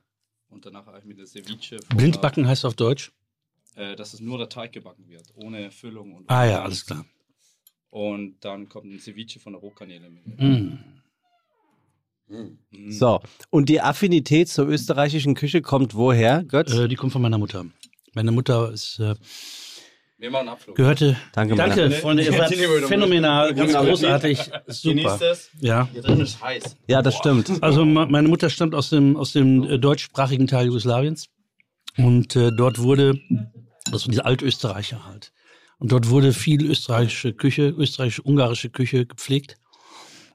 Und 0.50 0.64
danach 0.64 0.86
eigentlich 0.88 1.04
mit 1.04 1.18
der 1.18 1.26
Ceviche. 1.26 1.78
Blindbacken 1.94 2.46
heißt 2.46 2.64
auf 2.64 2.74
Deutsch? 2.74 3.12
Äh, 3.76 3.96
dass 3.96 4.14
es 4.14 4.20
nur 4.20 4.38
der 4.38 4.48
Teig 4.48 4.72
gebacken 4.72 5.08
wird, 5.08 5.32
ohne 5.34 5.70
Füllung. 5.70 6.14
Und 6.14 6.30
Ah 6.30 6.46
ja, 6.46 6.62
alles 6.62 6.84
klar. 6.84 7.04
Und 7.90 8.36
dann 8.44 8.68
kommt 8.68 8.86
ein 8.92 8.98
Ceviche 8.98 9.40
von 9.40 9.52
der 9.52 9.60
Rohkanäle 9.60 10.10
mit. 10.10 10.26
Mm. 10.38 10.78
Mm. 12.28 12.90
So, 12.90 13.20
und 13.50 13.68
die 13.68 13.80
Affinität 13.80 14.48
zur 14.48 14.68
österreichischen 14.68 15.34
Küche 15.34 15.62
kommt 15.62 15.94
woher, 15.94 16.44
Götz? 16.44 16.72
Äh, 16.72 16.88
die 16.88 16.96
kommt 16.96 17.12
von 17.12 17.22
meiner 17.22 17.38
Mutter. 17.38 17.64
Meine 18.14 18.32
Mutter 18.32 18.72
ist, 18.72 18.98
äh, 18.98 19.14
Wir 20.20 20.32
machen 20.32 20.48
Abflug. 20.48 20.74
gehörte. 20.74 21.16
Danke, 21.32 21.54
Danke. 21.54 21.92
Freunde. 21.92 22.24
Ihr 22.24 22.36
wart 22.36 22.52
phänomenal, 22.88 23.54
ganz 23.54 23.72
großartig, 23.72 24.50
super. 24.66 24.94
Genießt 24.94 25.22
es. 25.22 25.50
Ja. 25.60 25.88
Hier 25.92 26.02
drin 26.02 26.20
ist 26.20 26.42
heiß. 26.42 26.76
Ja, 26.88 27.02
das 27.02 27.14
stimmt. 27.14 27.62
Also 27.62 27.84
meine 27.84 28.26
Mutter 28.26 28.50
stammt 28.50 28.74
aus 28.74 28.90
dem, 28.90 29.16
aus 29.16 29.32
dem 29.32 29.62
äh, 29.62 29.78
deutschsprachigen 29.78 30.48
Teil 30.48 30.66
Jugoslawiens 30.66 31.28
und 31.96 32.34
äh, 32.34 32.50
dort 32.50 32.80
wurde, 32.80 33.20
das 33.92 34.02
sind 34.02 34.10
diese 34.10 34.24
Altösterreicher 34.24 35.06
halt, 35.06 35.32
und 35.78 35.92
dort 35.92 36.10
wurde 36.10 36.32
viel 36.32 36.68
österreichische 36.68 37.32
Küche, 37.32 37.68
österreichisch-ungarische 37.68 38.70
Küche 38.70 39.06
gepflegt. 39.06 39.56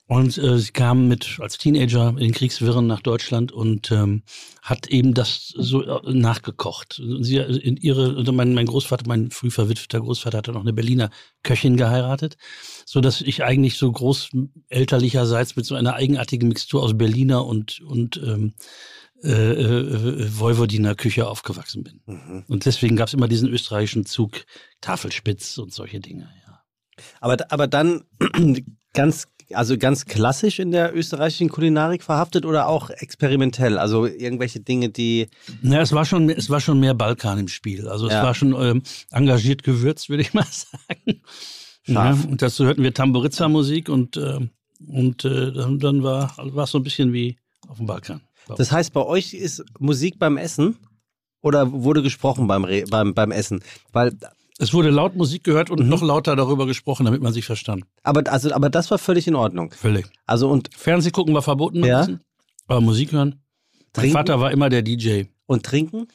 Und 0.07 0.37
äh, 0.37 0.59
sie 0.59 0.71
kam 0.71 1.07
mit 1.07 1.37
als 1.39 1.57
Teenager 1.57 2.09
in 2.09 2.17
den 2.17 2.33
Kriegswirren 2.33 2.85
nach 2.85 3.01
Deutschland 3.01 3.53
und 3.53 3.89
ähm, 3.89 4.23
hat 4.61 4.87
eben 4.87 5.13
das 5.13 5.53
so 5.55 5.81
äh, 5.81 6.13
nachgekocht. 6.13 7.01
Sie 7.21 7.37
äh, 7.37 7.55
in 7.57 7.77
ihre, 7.77 8.17
also 8.17 8.33
mein, 8.33 8.53
mein 8.53 8.65
Großvater, 8.65 9.05
mein 9.07 9.31
früh 9.31 9.49
verwitweter 9.49 10.01
Großvater 10.01 10.39
hatte 10.39 10.51
noch 10.51 10.61
eine 10.61 10.73
Berliner 10.73 11.09
Köchin 11.41 11.77
geheiratet, 11.77 12.35
so 12.85 12.99
dass 12.99 13.21
ich 13.21 13.43
eigentlich 13.43 13.77
so 13.77 13.89
großelterlicherseits 13.91 15.55
mit 15.55 15.65
so 15.65 15.75
einer 15.75 15.93
eigenartigen 15.93 16.49
Mixtur 16.49 16.83
aus 16.83 16.97
Berliner 16.97 17.45
und 17.45 17.79
und 17.79 18.17
ähm, 18.17 18.53
äh, 19.23 19.29
äh, 19.29 20.37
Vojvodiner 20.37 20.95
Küche 20.95 21.29
aufgewachsen 21.29 21.85
bin. 21.85 22.01
Mhm. 22.05 22.43
Und 22.49 22.65
deswegen 22.65 22.97
gab 22.97 23.07
es 23.07 23.13
immer 23.13 23.29
diesen 23.29 23.47
österreichischen 23.47 24.05
Zug 24.05 24.45
Tafelspitz 24.81 25.57
und 25.59 25.73
solche 25.73 26.01
Dinge. 26.01 26.29
Ja. 26.45 26.61
Aber, 27.21 27.37
aber 27.49 27.67
dann 27.67 28.03
ganz, 28.93 29.29
also 29.55 29.77
ganz 29.77 30.05
klassisch 30.05 30.59
in 30.59 30.71
der 30.71 30.95
österreichischen 30.95 31.49
Kulinarik 31.49 32.03
verhaftet 32.03 32.45
oder 32.45 32.67
auch 32.67 32.89
experimentell? 32.89 33.77
Also 33.77 34.05
irgendwelche 34.05 34.59
Dinge, 34.59 34.89
die. 34.89 35.27
Ja, 35.61 35.81
es 35.81 35.91
war 35.91 36.05
schon, 36.05 36.29
es 36.29 36.49
war 36.49 36.59
schon 36.61 36.79
mehr 36.79 36.93
Balkan 36.93 37.39
im 37.39 37.47
Spiel. 37.47 37.87
Also 37.87 38.07
es 38.07 38.13
Ja. 38.13 38.23
war 38.23 38.33
schon 38.33 38.53
ähm, 38.59 38.83
engagiert 39.11 39.63
gewürzt, 39.63 40.09
würde 40.09 40.21
ich 40.23 40.33
mal 40.33 40.45
sagen. 40.51 41.21
Ja, 41.85 42.11
und 42.29 42.41
dazu 42.41 42.65
hörten 42.65 42.83
wir 42.83 42.93
Tamburiza-Musik 42.93 43.89
und, 43.89 44.15
ähm, 44.17 44.49
und 44.87 45.25
äh, 45.25 45.51
dann, 45.51 45.79
dann 45.79 46.03
war 46.03 46.33
war 46.37 46.63
es 46.63 46.71
so 46.71 46.79
ein 46.79 46.83
bisschen 46.83 47.11
wie 47.13 47.37
auf 47.67 47.77
dem 47.77 47.87
Balkan. 47.87 48.21
Das 48.57 48.71
heißt, 48.71 48.93
bei 48.93 49.01
euch 49.05 49.33
ist 49.33 49.63
Musik 49.79 50.19
beim 50.19 50.37
Essen 50.37 50.77
oder 51.41 51.71
wurde 51.71 52.01
gesprochen 52.01 52.47
beim, 52.47 52.63
Re 52.65 52.83
beim, 52.89 53.13
beim 53.13 53.31
Essen? 53.31 53.61
Weil, 53.91 54.13
es 54.59 54.73
wurde 54.73 54.89
laut 54.89 55.15
Musik 55.15 55.43
gehört 55.43 55.69
Mhm. 55.69 55.75
und 55.77 55.87
noch 55.89 56.01
lauter 56.01 56.35
darüber 56.35 56.65
gesprochen, 56.65 57.05
damit 57.05 57.21
man 57.21 57.33
sich 57.33 57.45
verstand. 57.45 57.83
aber, 58.03 58.31
also, 58.31 58.51
aber 58.53 58.69
das 58.69 58.91
war 58.91 58.97
völlig 58.97 59.27
in 59.27 59.35
Ordnung. 59.35 59.71
Völlig. 59.71 60.05
Also 60.25 60.49
und, 60.49 60.69
Fernseh 60.75 61.11
gucken 61.11 61.33
war 61.33 61.41
verboten 61.41 61.83
Ja. 61.83 62.07
Aber 62.67 62.81
Musik 62.81 63.11
hören. 63.11 63.41
Mein 63.73 63.81
Trinken? 63.93 64.13
Vater 64.13 64.39
war 64.39 64.51
immer 64.51 64.69
der 64.69 64.81
DJ. 64.81 65.23
und 65.45 65.63
trinken? 65.63 66.07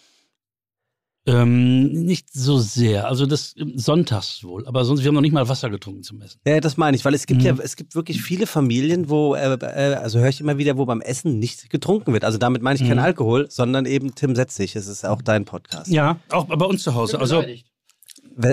Ähm, 1.27 1.93
nicht 1.93 2.32
so 2.32 2.59
sehr. 2.59 3.06
Also 3.06 3.27
das 3.27 3.55
sonntags 3.74 4.43
wohl. 4.44 4.66
Aber 4.66 4.86
sonst, 4.86 5.01
wir 5.02 5.09
haben 5.09 5.15
noch 5.15 5.20
nicht 5.20 5.32
mal 5.35 5.47
Wasser 5.47 5.69
getrunken 5.69 6.02
zum 6.02 6.23
Essen. 6.23 6.40
Ja, 6.47 6.59
das 6.59 6.78
meine 6.78 6.97
ich, 6.97 7.05
weil 7.05 7.12
es 7.12 7.27
gibt 7.27 7.43
Mhm. 7.43 7.47
ja, 7.47 7.55
es 7.62 7.77
gibt 7.77 7.94
wirklich 7.94 8.23
viele 8.23 8.47
Familien, 8.47 9.10
wo, 9.10 9.35
äh, 9.35 9.59
äh, 9.60 9.94
also 9.97 10.20
höre 10.20 10.31
ich 10.31 10.40
immer 10.40 10.56
wieder, 10.56 10.78
wo 10.78 10.86
beim 10.86 11.02
Essen 11.02 11.39
nicht 11.39 11.69
getrunken 11.69 12.15
wird. 12.15 12.24
Also 12.24 12.39
damit 12.39 12.62
meine 12.62 12.77
ich 12.81 12.86
kein 12.89 12.97
Mhm. 12.97 13.02
Alkohol, 13.05 13.47
sondern 13.51 13.85
eben 13.85 14.15
Tim 14.15 14.35
setz 14.36 14.55
dich. 14.55 14.74
Es 14.74 14.86
ist 14.86 15.05
auch 15.05 15.20
dein 15.20 15.44
Podcast. 15.44 15.89
Ja, 15.89 16.19
auch 16.31 16.47
bei 16.47 16.65
uns 16.65 16.82
zu 16.82 16.94
Hause. 16.94 17.20
Also, 17.20 17.40
Wel- 17.43 17.62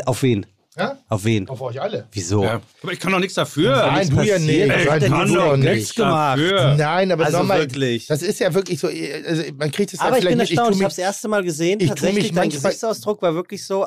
Auf 0.05 0.23
wen? 0.23 0.45
Ja? 0.77 0.97
Auf 1.07 1.23
wen? 1.23 1.47
Auf 1.47 1.61
euch 1.61 1.79
alle. 1.81 2.05
Wieso? 2.11 2.43
ja. 2.43 2.61
Aber 2.83 2.91
ich 2.91 2.99
kann 2.99 3.11
doch 3.13 3.19
nichts 3.19 3.35
dafür. 3.35 3.77
Nein, 3.77 4.09
du 4.09 4.21
ja 4.23 4.37
nicht. 4.37 4.49
Ich 4.59 4.83
du 4.83 4.91
hab 4.91 4.99
doch 5.27 5.33
doch 5.35 5.55
nicht. 5.57 5.69
nichts 5.73 5.95
gemacht. 5.95 6.37
Nein, 6.77 7.11
aber 7.13 7.25
Also 7.25 7.37
sag 7.37 7.47
mal, 7.47 7.59
wirklich. 7.61 8.07
das 8.07 8.21
ist 8.21 8.39
ja 8.41 8.53
wirklich 8.53 8.79
so, 8.79 8.87
also 8.87 9.43
man 9.57 9.71
kriegt 9.71 9.93
es 9.93 9.99
ja 9.99 10.05
Aber 10.07 10.17
ich 10.17 10.25
bin 10.25 10.37
erstaunt, 10.37 10.71
ich, 10.71 10.75
mich- 10.77 10.83
habe 10.83 10.89
es 10.91 10.95
das 10.97 11.05
erste 11.05 11.27
Mal 11.29 11.43
gesehen. 11.43 11.79
ich 11.79 11.87
Tatsächlich, 11.87 12.23
mich 12.23 12.27
dein 12.33 12.49
manchmal- 12.49 12.71
Gesichtsausdruck 12.71 13.21
war 13.21 13.33
wirklich 13.35 13.65
so. 13.65 13.85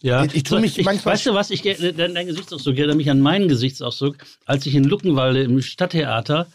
Ja, 0.00 0.24
Ich- 0.24 0.34
ich 0.36 0.42
tu 0.42 0.58
mich 0.58 0.82
manchmal- 0.84 1.14
Weißt 1.14 1.26
du 1.26 1.34
was? 1.34 1.50
Ich, 1.50 1.62
dein, 1.62 2.14
dein 2.14 2.26
Gesichtsausdruck 2.26 2.76
erinnert 2.76 2.96
mich 2.96 3.10
an 3.10 3.20
meinen 3.20 3.48
Gesichtsausdruck, 3.48 4.16
als 4.44 4.66
ich 4.66 4.74
in 4.74 4.84
Luckenwalde 4.84 5.42
im 5.42 5.60
Stadttheater 5.62 6.46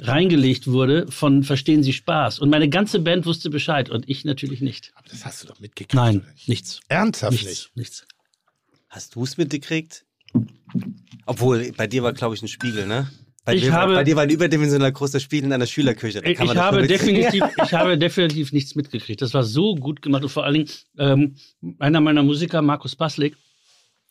reingelegt 0.00 0.66
wurde 0.66 1.06
von 1.10 1.42
Verstehen 1.42 1.82
Sie 1.82 1.92
Spaß. 1.92 2.38
Und 2.38 2.50
meine 2.50 2.68
ganze 2.68 3.00
Band 3.00 3.26
wusste 3.26 3.50
Bescheid 3.50 3.90
und 3.90 4.08
ich 4.08 4.24
natürlich 4.24 4.60
nicht. 4.60 4.92
Aber 4.94 5.08
das 5.10 5.24
hast 5.24 5.42
du 5.42 5.46
doch 5.48 5.60
mitgekriegt. 5.60 5.94
Nein, 5.94 6.24
nicht? 6.34 6.48
nichts. 6.48 6.80
Ernsthaft 6.88 7.32
Nichts. 7.32 7.48
nicht. 7.48 7.76
nichts. 7.76 8.06
Hast 8.88 9.14
du 9.14 9.22
es 9.24 9.36
mitgekriegt? 9.36 10.04
Obwohl, 11.26 11.72
bei 11.76 11.86
dir 11.86 12.02
war, 12.02 12.12
glaube 12.12 12.34
ich, 12.34 12.42
ein 12.42 12.48
Spiegel, 12.48 12.86
ne? 12.86 13.10
Bei, 13.44 13.54
Ich 13.54 13.62
dir, 13.62 13.72
habe- 13.72 13.94
bei 13.94 14.04
dir 14.04 14.16
war 14.16 14.24
ein 14.24 14.30
überdimensional 14.30 14.92
großer 14.92 15.18
Spiegel 15.18 15.46
in 15.46 15.52
einer 15.52 15.66
Schülerküche. 15.66 16.20
Da 16.20 16.28
Ich, 16.28 16.38
habe 16.56 16.86
definitiv, 16.86 17.42
ich 17.64 17.72
habe 17.72 17.96
definitiv 17.96 18.52
nichts 18.52 18.74
mitgekriegt. 18.74 19.22
Das 19.22 19.32
war 19.32 19.44
so 19.44 19.74
gut 19.76 20.02
gemacht. 20.02 20.22
Und 20.22 20.28
vor 20.28 20.44
allen 20.44 20.54
Dingen, 20.54 20.68
ähm, 20.98 21.36
einer 21.78 22.00
meiner 22.00 22.22
Musiker, 22.22 22.60
Markus 22.62 22.94
Baslik, 22.96 23.36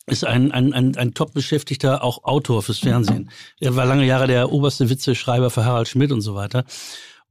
ist 0.09 0.25
ein, 0.25 0.51
ein, 0.51 0.73
ein, 0.73 0.95
ein 0.97 1.13
top-beschäftigter, 1.13 2.03
auch 2.03 2.23
Autor 2.23 2.63
fürs 2.63 2.79
Fernsehen. 2.79 3.29
Er 3.59 3.75
war 3.75 3.85
lange 3.85 4.05
Jahre 4.05 4.27
der 4.27 4.51
oberste 4.51 4.89
Witzeschreiber 4.89 5.49
für 5.49 5.65
Harald 5.65 5.87
Schmidt 5.87 6.11
und 6.11 6.21
so 6.21 6.35
weiter. 6.35 6.65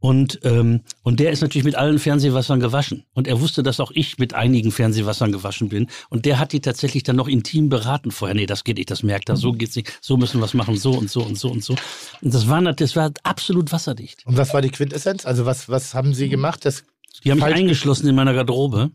Und, 0.00 0.38
ähm, 0.44 0.82
und 1.02 1.18
der 1.18 1.32
ist 1.32 1.40
natürlich 1.40 1.64
mit 1.64 1.74
allen 1.74 1.98
Fernsehwassern 1.98 2.60
gewaschen. 2.60 3.04
Und 3.14 3.26
er 3.26 3.40
wusste, 3.40 3.64
dass 3.64 3.80
auch 3.80 3.90
ich 3.92 4.18
mit 4.18 4.32
einigen 4.32 4.70
Fernsehwassern 4.70 5.32
gewaschen 5.32 5.68
bin. 5.68 5.88
Und 6.08 6.24
der 6.24 6.38
hat 6.38 6.52
die 6.52 6.60
tatsächlich 6.60 7.02
dann 7.02 7.16
noch 7.16 7.26
intim 7.26 7.68
beraten 7.68 8.12
vorher. 8.12 8.36
Nee, 8.36 8.46
das 8.46 8.62
geht 8.62 8.76
nicht, 8.76 8.90
das 8.90 9.02
merkt 9.02 9.28
er. 9.28 9.36
So 9.36 9.52
geht's 9.52 9.74
nicht. 9.74 9.98
So 10.00 10.16
müssen 10.16 10.40
wir 10.40 10.44
es 10.44 10.54
machen, 10.54 10.76
so 10.76 10.92
und 10.92 11.10
so 11.10 11.22
und 11.22 11.36
so 11.36 11.50
und 11.50 11.64
so. 11.64 11.74
Und 12.20 12.32
das 12.32 12.48
war, 12.48 12.60
das 12.72 12.94
war 12.94 13.10
absolut 13.24 13.72
wasserdicht. 13.72 14.24
Und 14.24 14.36
was 14.36 14.54
war 14.54 14.62
die 14.62 14.70
Quintessenz? 14.70 15.26
Also 15.26 15.46
was, 15.46 15.68
was 15.68 15.94
haben 15.94 16.14
Sie 16.14 16.28
gemacht? 16.28 16.64
Das 16.64 16.84
Die 17.24 17.32
haben 17.32 17.38
mich 17.38 17.46
eingeschlossen 17.46 18.06
in 18.06 18.14
meiner 18.14 18.34
Garderobe 18.34 18.92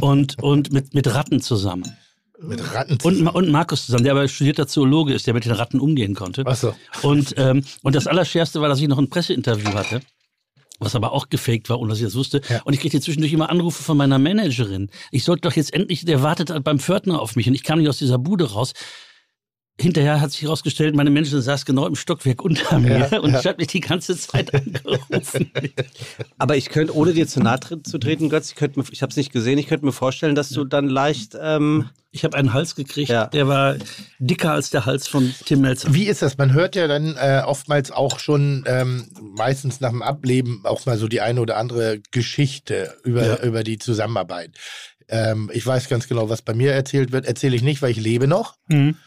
und, 0.00 0.42
und 0.42 0.72
mit, 0.72 0.94
mit 0.94 1.06
Ratten 1.14 1.42
zusammen. 1.42 1.84
Mit 2.40 2.74
Ratten 2.74 2.98
Und, 3.02 3.20
Ma- 3.20 3.30
und 3.30 3.50
Markus 3.50 3.86
zusammen, 3.86 4.04
der 4.04 4.12
aber 4.12 4.28
studierter 4.28 4.66
Zoologe 4.66 5.12
ist, 5.12 5.26
der 5.26 5.34
mit 5.34 5.44
den 5.44 5.52
Ratten 5.52 5.80
umgehen 5.80 6.14
konnte. 6.14 6.44
Ach 6.46 6.56
so. 6.56 6.74
Und, 7.02 7.34
ähm, 7.36 7.64
und 7.82 7.94
das 7.94 8.06
Allerschärfste 8.06 8.60
war, 8.60 8.68
dass 8.68 8.80
ich 8.80 8.88
noch 8.88 8.98
ein 8.98 9.10
Presseinterview 9.10 9.74
hatte. 9.74 10.00
Was 10.80 10.94
aber 10.94 11.12
auch 11.12 11.28
gefaked 11.28 11.68
war, 11.70 11.80
ohne 11.80 11.90
dass 11.90 11.98
ich 11.98 12.04
das 12.04 12.14
wusste. 12.14 12.40
Ja. 12.48 12.62
Und 12.62 12.72
ich 12.72 12.78
kriegte 12.80 13.00
zwischendurch 13.00 13.32
immer 13.32 13.50
Anrufe 13.50 13.82
von 13.82 13.96
meiner 13.96 14.20
Managerin. 14.20 14.90
Ich 15.10 15.24
sollte 15.24 15.40
doch 15.40 15.56
jetzt 15.56 15.74
endlich, 15.74 16.04
der 16.04 16.22
wartet 16.22 16.52
beim 16.62 16.78
Pförtner 16.78 17.20
auf 17.20 17.34
mich. 17.34 17.48
Und 17.48 17.54
ich 17.54 17.64
kam 17.64 17.80
nicht 17.80 17.88
aus 17.88 17.98
dieser 17.98 18.18
Bude 18.18 18.52
raus. 18.52 18.74
Hinterher 19.80 20.20
hat 20.20 20.32
sich 20.32 20.42
herausgestellt, 20.42 20.96
meine 20.96 21.10
Managerin 21.10 21.40
saß 21.40 21.64
genau 21.64 21.86
im 21.86 21.94
Stockwerk 21.94 22.42
unter 22.42 22.78
mir 22.80 23.08
Ja, 23.12 23.20
und 23.20 23.32
ja. 23.32 23.44
hat 23.44 23.58
mich 23.58 23.68
die 23.68 23.78
ganze 23.80 24.16
Zeit 24.18 24.52
angerufen. 24.52 25.52
Aber 26.38 26.56
ich 26.56 26.68
könnte, 26.68 26.96
ohne 26.96 27.12
dir 27.14 27.28
zu 27.28 27.40
nahe 27.40 27.60
zu 27.84 27.98
treten, 27.98 28.28
Götz, 28.28 28.50
ich, 28.50 28.56
könnte 28.56 28.82
ich 28.90 29.02
habe 29.02 29.10
es 29.10 29.16
nicht 29.16 29.32
gesehen, 29.32 29.56
ich 29.58 29.68
könnte 29.68 29.84
mir 29.86 29.92
vorstellen, 29.92 30.34
dass 30.34 30.48
du 30.50 30.64
dann 30.64 30.88
leicht. 30.88 31.36
Ähm, 31.40 31.90
Ich 32.10 32.24
habe 32.24 32.36
einen 32.36 32.52
Hals 32.54 32.74
gekriegt, 32.74 33.10
Ja. 33.10 33.26
der 33.26 33.46
war 33.46 33.76
dicker 34.18 34.52
als 34.52 34.70
der 34.70 34.84
Hals 34.86 35.06
von 35.06 35.32
Tim 35.44 35.60
Melzer. 35.60 35.92
Wie 35.94 36.06
ist 36.06 36.22
das? 36.22 36.38
Man 36.38 36.52
hört 36.54 36.74
ja 36.74 36.88
dann 36.88 37.16
äh, 37.16 37.42
oftmals 37.44 37.92
auch 37.92 38.18
schon 38.18 38.64
ähm, 38.66 39.08
meistens 39.20 39.80
nach 39.80 39.90
dem 39.90 40.02
Ableben 40.02 40.62
auch 40.64 40.86
mal 40.86 40.98
so 40.98 41.06
die 41.06 41.20
eine 41.20 41.40
oder 41.40 41.56
andere 41.56 42.00
Geschichte 42.10 42.96
über, 43.04 43.24
Ja. 43.26 43.36
über 43.44 43.62
die 43.62 43.78
Zusammenarbeit. 43.78 44.52
Ähm, 45.08 45.50
ich 45.52 45.66
weiß 45.66 45.88
ganz 45.88 46.08
genau, 46.08 46.28
was 46.28 46.42
bei 46.42 46.54
mir 46.54 46.72
erzählt 46.72 47.12
wird. 47.12 47.26
Erzähle 47.26 47.56
ich 47.56 47.62
nicht, 47.62 47.82
weil 47.82 47.90
ich 47.90 47.98
lebe 47.98 48.26
noch. 48.26 48.56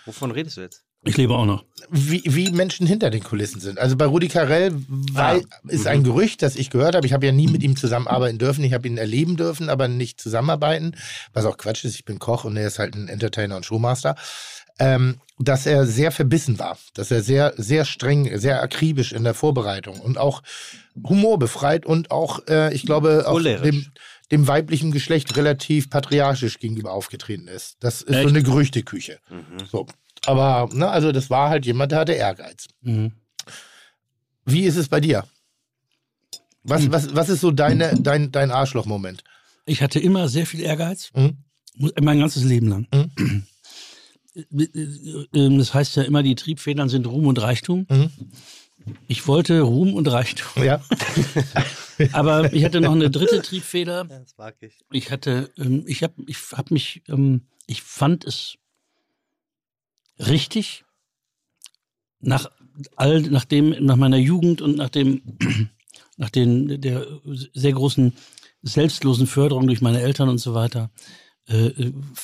wovon 0.05 0.31
redest 0.31 0.57
du 0.57 0.61
jetzt? 0.61 0.83
Ich 1.03 1.17
lebe 1.17 1.33
auch 1.33 1.45
noch. 1.45 1.65
Wie, 1.89 2.21
wie 2.25 2.51
Menschen 2.51 2.85
hinter 2.85 3.09
den 3.09 3.23
Kulissen 3.23 3.59
sind. 3.59 3.79
Also 3.79 3.97
bei 3.97 4.05
Rudi 4.05 4.27
Carell 4.27 4.71
weil, 4.87 5.43
ist 5.67 5.87
ein 5.87 6.03
Gerücht, 6.03 6.43
das 6.43 6.55
ich 6.55 6.69
gehört 6.69 6.95
habe. 6.95 7.07
Ich 7.07 7.13
habe 7.13 7.25
ja 7.25 7.31
nie 7.31 7.47
mit 7.47 7.63
ihm 7.63 7.75
zusammenarbeiten 7.75 8.37
dürfen. 8.37 8.63
Ich 8.63 8.73
habe 8.73 8.87
ihn 8.87 8.99
erleben 8.99 9.35
dürfen, 9.35 9.69
aber 9.69 9.87
nicht 9.87 10.21
zusammenarbeiten. 10.21 10.95
Was 11.33 11.45
auch 11.45 11.57
Quatsch 11.57 11.85
ist. 11.85 11.95
Ich 11.95 12.05
bin 12.05 12.19
Koch 12.19 12.43
und 12.43 12.55
er 12.55 12.67
ist 12.67 12.77
halt 12.77 12.95
ein 12.95 13.07
Entertainer 13.07 13.55
und 13.55 13.65
Showmaster. 13.65 14.15
Ähm, 14.77 15.19
dass 15.39 15.65
er 15.65 15.85
sehr 15.85 16.11
verbissen 16.11 16.59
war, 16.59 16.77
dass 16.93 17.11
er 17.11 17.23
sehr, 17.23 17.53
sehr 17.57 17.85
streng, 17.85 18.37
sehr 18.37 18.61
akribisch 18.61 19.11
in 19.11 19.23
der 19.23 19.33
Vorbereitung 19.33 19.99
und 19.99 20.17
auch 20.17 20.43
humorbefreit 21.07 21.85
und 21.85 22.11
auch, 22.11 22.47
äh, 22.47 22.73
ich 22.73 22.85
glaube, 22.85 23.25
auch 23.27 23.41
dem, 23.41 23.87
dem 24.31 24.47
weiblichen 24.47 24.91
Geschlecht 24.91 25.35
relativ 25.35 25.89
patriarchisch 25.89 26.59
gegenüber 26.59 26.93
aufgetreten 26.93 27.47
ist. 27.47 27.75
Das 27.81 28.01
ist 28.01 28.07
so 28.07 28.13
Echt? 28.19 28.29
eine 28.29 28.43
Gerüchteküche. 28.43 29.19
So. 29.69 29.87
Aber, 30.25 30.69
ne, 30.73 30.89
also 30.89 31.11
das 31.11 31.29
war 31.29 31.49
halt 31.49 31.65
jemand, 31.65 31.91
der 31.91 31.99
hatte 31.99 32.13
Ehrgeiz. 32.13 32.67
Mhm. 32.81 33.11
Wie 34.45 34.61
ist 34.63 34.75
es 34.77 34.87
bei 34.87 34.99
dir? 35.01 35.25
Was, 36.63 36.91
was, 36.91 37.15
was 37.15 37.29
ist 37.29 37.41
so 37.41 37.51
deine, 37.51 37.99
dein, 37.99 38.31
dein 38.31 38.51
Arschloch-Moment? 38.51 39.23
Ich 39.65 39.81
hatte 39.81 39.99
immer 39.99 40.27
sehr 40.29 40.45
viel 40.45 40.61
Ehrgeiz, 40.61 41.11
Mhm. 41.15 41.37
mein 42.01 42.19
ganzes 42.19 42.43
Leben 42.43 42.67
lang. 42.67 42.87
Mhm. 42.93 43.43
Ähm, 45.33 45.57
Das 45.57 45.73
heißt 45.73 45.95
ja 45.97 46.03
immer, 46.03 46.23
die 46.23 46.35
Triebfedern 46.35 46.87
sind 46.89 47.05
Ruhm 47.07 47.27
und 47.27 47.41
Reichtum. 47.41 47.85
Ich 49.07 49.27
wollte 49.27 49.61
Ruhm 49.61 49.93
und 49.93 50.07
Reichtum. 50.07 50.63
Ja. 50.63 50.81
Aber 52.13 52.51
ich 52.53 52.63
hatte 52.63 52.81
noch 52.81 52.93
eine 52.93 53.09
dritte 53.09 53.41
Triebfeder. 53.41 54.05
Das 54.05 54.37
mag 54.37 54.55
ich. 54.61 54.79
Ich 54.91 55.11
hatte, 55.11 55.51
ähm, 55.57 55.83
ich 55.85 56.03
habe 56.03 56.13
ich 56.25 56.37
hab 56.51 56.71
mich, 56.71 57.03
ähm, 57.07 57.41
ich 57.67 57.81
fand 57.81 58.25
es 58.25 58.57
richtig, 60.19 60.83
nach 62.19 62.49
all, 62.95 63.21
nach 63.21 63.45
dem, 63.45 63.69
nach 63.83 63.95
meiner 63.95 64.17
Jugend 64.17 64.61
und 64.61 64.75
nach 64.77 64.89
dem, 64.89 65.21
nach 66.17 66.29
den, 66.29 66.81
der 66.81 67.05
sehr 67.53 67.73
großen 67.73 68.13
selbstlosen 68.63 69.27
Förderung 69.27 69.67
durch 69.67 69.81
meine 69.81 70.01
Eltern 70.01 70.29
und 70.29 70.37
so 70.37 70.53
weiter, 70.53 70.91
äh, 71.47 71.71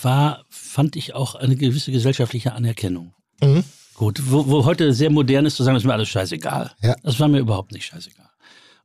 war, 0.02 0.46
fand 0.50 0.96
ich 0.96 1.14
auch 1.14 1.36
eine 1.36 1.56
gewisse 1.56 1.92
gesellschaftliche 1.92 2.54
Anerkennung. 2.54 3.14
Mhm. 3.42 3.64
Gut, 3.98 4.22
wo, 4.32 4.48
wo 4.48 4.64
heute 4.64 4.94
sehr 4.94 5.10
modern 5.10 5.48
ist 5.48 5.56
zu 5.56 5.64
sagen, 5.64 5.76
ist 5.76 5.84
mir 5.84 5.92
alles 5.94 6.08
scheißegal. 6.08 6.72
Ja. 6.84 6.96
Das 7.04 7.20
war 7.20 7.28
mir 7.28 7.40
überhaupt 7.40 7.72
nicht 7.72 7.86
scheißegal. 7.88 8.30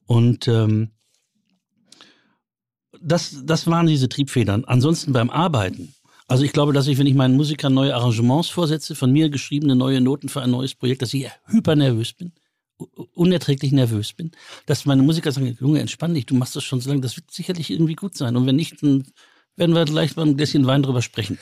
Und 0.06 0.48
ähm, 0.48 0.90
das, 3.01 3.43
das 3.44 3.66
waren 3.66 3.86
diese 3.86 4.09
Triebfedern. 4.09 4.64
Ansonsten 4.64 5.12
beim 5.12 5.28
Arbeiten. 5.28 5.94
Also 6.28 6.44
ich 6.44 6.52
glaube, 6.52 6.72
dass 6.72 6.86
ich, 6.86 6.97
wenn 6.97 7.06
ich 7.06 7.14
meinen 7.14 7.36
Musikern 7.36 7.74
neue 7.74 7.94
Arrangements 7.94 8.48
vorsetze, 8.48 8.94
von 8.94 9.12
mir 9.12 9.28
geschriebene 9.28 9.76
neue 9.76 10.01
Noten 10.01 10.30
für 10.30 10.40
ein 10.40 10.51
neues 10.51 10.74
Projekt, 10.74 11.02
dass 11.02 11.12
ich 11.12 11.28
hypernervös 11.47 12.14
bin, 12.14 12.32
u- 12.80 12.86
unerträglich 13.12 13.70
nervös 13.72 14.14
bin, 14.14 14.30
dass 14.64 14.86
meine 14.86 15.02
Musiker 15.02 15.30
sagen, 15.30 15.55
Junge, 15.60 15.80
entspann 15.80 16.14
dich, 16.14 16.24
du 16.24 16.34
machst 16.34 16.56
das 16.56 16.64
schon 16.64 16.80
so 16.80 16.89
lange, 16.89 17.02
das 17.02 17.16
wird 17.16 17.30
sicherlich 17.30 17.70
irgendwie 17.70 17.97
gut 17.97 18.16
sein. 18.16 18.34
Und 18.34 18.47
wenn 18.47 18.56
nicht, 18.56 18.82
dann 18.82 19.05
werden 19.56 19.74
wir 19.74 19.84
gleich 19.84 20.16
mal 20.16 20.26
ein 20.26 20.39
Gläschen 20.39 20.66
Wein 20.66 20.82
drüber 20.82 21.02
sprechen. 21.02 21.39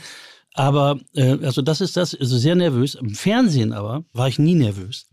Aber, 0.55 0.99
äh, 1.15 1.39
also 1.45 1.63
das 1.63 1.81
ist 1.81 1.97
das, 1.97 2.15
also 2.15 2.37
sehr 2.37 2.55
nervös. 2.57 2.97
Im 2.97 3.15
Fernsehen 3.15 3.73
aber 3.73 4.05
war 4.13 4.27
ich 4.29 4.39
nie 4.39 4.55
nervös. 4.55 5.07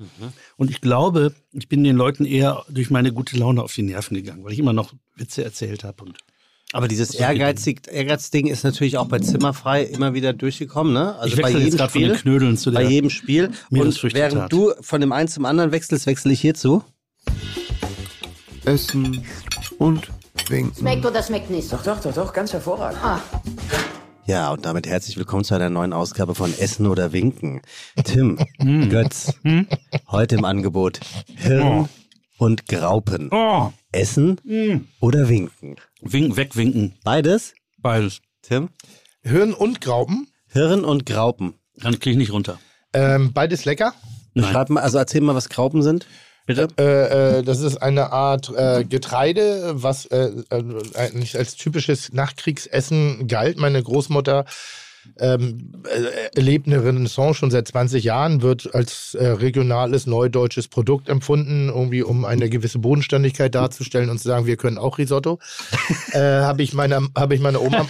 Und 0.58 0.72
ich 0.72 0.82
glaube, 0.82 1.34
ich 1.54 1.70
bin 1.70 1.84
den 1.84 1.96
Leuten 1.96 2.26
eher 2.26 2.66
durch 2.70 2.90
meine 2.90 3.14
gute 3.14 3.38
Laune 3.38 3.62
auf 3.62 3.74
die 3.74 3.84
Nerven 3.84 4.16
gegangen, 4.16 4.44
weil 4.44 4.54
ich 4.54 4.60
immer 4.60 4.74
noch 4.74 4.94
Witze 5.16 5.44
erzählt 5.44 5.84
habe 5.84 6.04
und 6.04 6.18
Aber 6.74 6.88
dieses 6.88 7.14
Ehrgeizig, 7.14 7.82
Ehrgeizding 7.88 8.48
ist 8.48 8.64
natürlich 8.64 8.98
auch 8.98 9.08
bei 9.08 9.20
Zimmerfrei 9.20 9.84
immer 9.84 10.14
wieder 10.16 10.34
durchgekommen, 10.34 10.94
ne? 10.94 11.16
Also 11.18 11.36
ich 11.36 11.42
bei 11.42 11.50
wechsle 11.50 11.60
jetzt 11.60 11.66
jedem 11.66 11.78
gerade 11.78 11.92
von 11.92 12.02
den 12.02 12.10
Spiel. 12.16 12.22
Knödeln 12.22 12.58
zu 12.58 12.72
Bei 12.74 12.82
der. 12.82 12.90
jedem 12.92 13.10
Spiel. 13.12 13.52
Und 13.70 14.04
während 14.14 14.52
du 14.52 14.74
von 14.82 15.02
dem 15.02 15.12
einen 15.12 15.28
zum 15.28 15.46
anderen 15.46 15.72
wechselst, 15.72 16.08
wechsle 16.08 16.34
ich 16.34 16.42
hierzu. 16.42 16.84
Essen 18.66 19.24
und 19.78 20.10
winken. 20.50 20.76
Schmeckt 20.78 21.06
oder 21.06 21.24
schmeckt 21.24 21.50
nicht? 21.50 21.72
Doch, 21.72 21.84
doch, 21.84 22.02
doch, 22.02 22.14
doch, 22.14 22.34
ganz 22.34 22.52
hervorragend. 22.54 23.00
Ah, 23.04 23.22
Ja, 24.28 24.52
und 24.52 24.66
damit 24.66 24.88
herzlich 24.88 25.18
willkommen 25.18 25.44
zu 25.46 25.56
einer 25.56 25.70
neuen 25.70 25.94
Ausgabe 25.94 26.36
von 26.36 26.54
Essen 26.58 26.86
oder 26.88 27.14
Winken. 27.14 27.62
Tim, 28.04 28.38
Hm. 28.60 28.90
Götz, 28.90 29.34
heute 30.10 30.36
im 30.36 30.44
Angebot 30.46 31.00
Hirn 31.38 31.88
und 32.38 32.68
Graupen. 32.68 33.30
Oh, 33.32 33.72
Essen 33.92 34.40
oder 35.00 35.30
Winken? 35.30 35.78
wink, 36.02 36.36
wegwinken, 36.36 36.96
Beides? 37.04 37.54
beides. 37.78 38.22
Tim? 38.42 38.70
Hirn 39.24 39.54
und 39.54 39.80
Graupen. 39.82 40.28
Hirn 40.52 40.84
und 40.84 41.06
Graupen. 41.06 41.54
Dann 41.78 42.00
kriege 42.00 42.12
ich 42.12 42.18
nicht 42.18 42.32
runter. 42.34 42.60
Ähm, 42.94 43.32
beides 43.34 43.66
lecker. 43.66 43.94
Nein. 44.34 44.52
Schreib 44.52 44.70
mal, 44.70 44.82
also 44.82 44.98
erzähl 44.98 45.22
mal, 45.22 45.36
was 45.36 45.50
Graupen 45.50 45.82
sind. 45.84 46.06
Bitte? 46.48 46.70
Äh, 46.80 47.40
äh, 47.40 47.44
das 47.44 47.60
ist 47.60 47.78
eine 47.78 48.14
Art 48.14 48.50
äh, 48.56 48.86
Getreide, 48.86 49.74
was 49.76 50.06
äh, 50.06 50.32
äh, 50.50 50.64
eigentlich 50.96 51.38
als 51.38 51.58
typisches 51.58 52.14
Nachkriegsessen 52.14 53.28
galt. 53.28 53.58
Meine 53.58 53.84
Großmutter 53.84 54.46
ähm, 55.20 55.74
äh, 55.84 56.38
erlebt 56.38 56.68
eine 56.68 56.84
Renaissance 56.84 57.40
schon 57.40 57.52
seit 57.52 57.68
20 57.68 58.04
Jahren, 58.04 58.42
wird 58.42 58.74
als 58.74 59.14
äh, 59.16 59.28
regionales 59.28 60.06
neudeutsches 60.06 60.68
Produkt 60.68 61.10
empfunden, 61.10 61.70
irgendwie 61.70 62.04
um 62.04 62.26
eine 62.26 62.50
gewisse 62.50 62.80
Bodenständigkeit 62.80 63.54
darzustellen 63.54 64.10
und 64.10 64.20
zu 64.20 64.28
sagen, 64.28 64.46
wir 64.46 64.58
können 64.58 64.78
auch 64.78 64.98
Risotto. 64.98 65.40
äh, 66.14 66.20
habe 66.20 66.64
ich 66.64 66.74
meiner 66.74 67.02
habe 67.18 67.36
ich 67.36 67.42
meine 67.42 67.60
Oma 67.60 67.88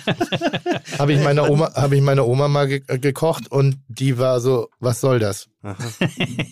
habe 0.97 1.13
ich 1.13 1.21
meiner 1.21 1.49
Oma 1.49 1.73
habe 1.75 1.95
ich 1.95 2.01
meiner 2.01 2.25
Oma 2.25 2.47
mal 2.47 2.67
ge 2.67 2.81
äh, 2.87 2.97
gekocht 2.97 3.51
und 3.51 3.77
die 3.87 4.17
war 4.17 4.39
so, 4.39 4.69
was 4.79 4.99
soll 4.99 5.19
das? 5.19 5.47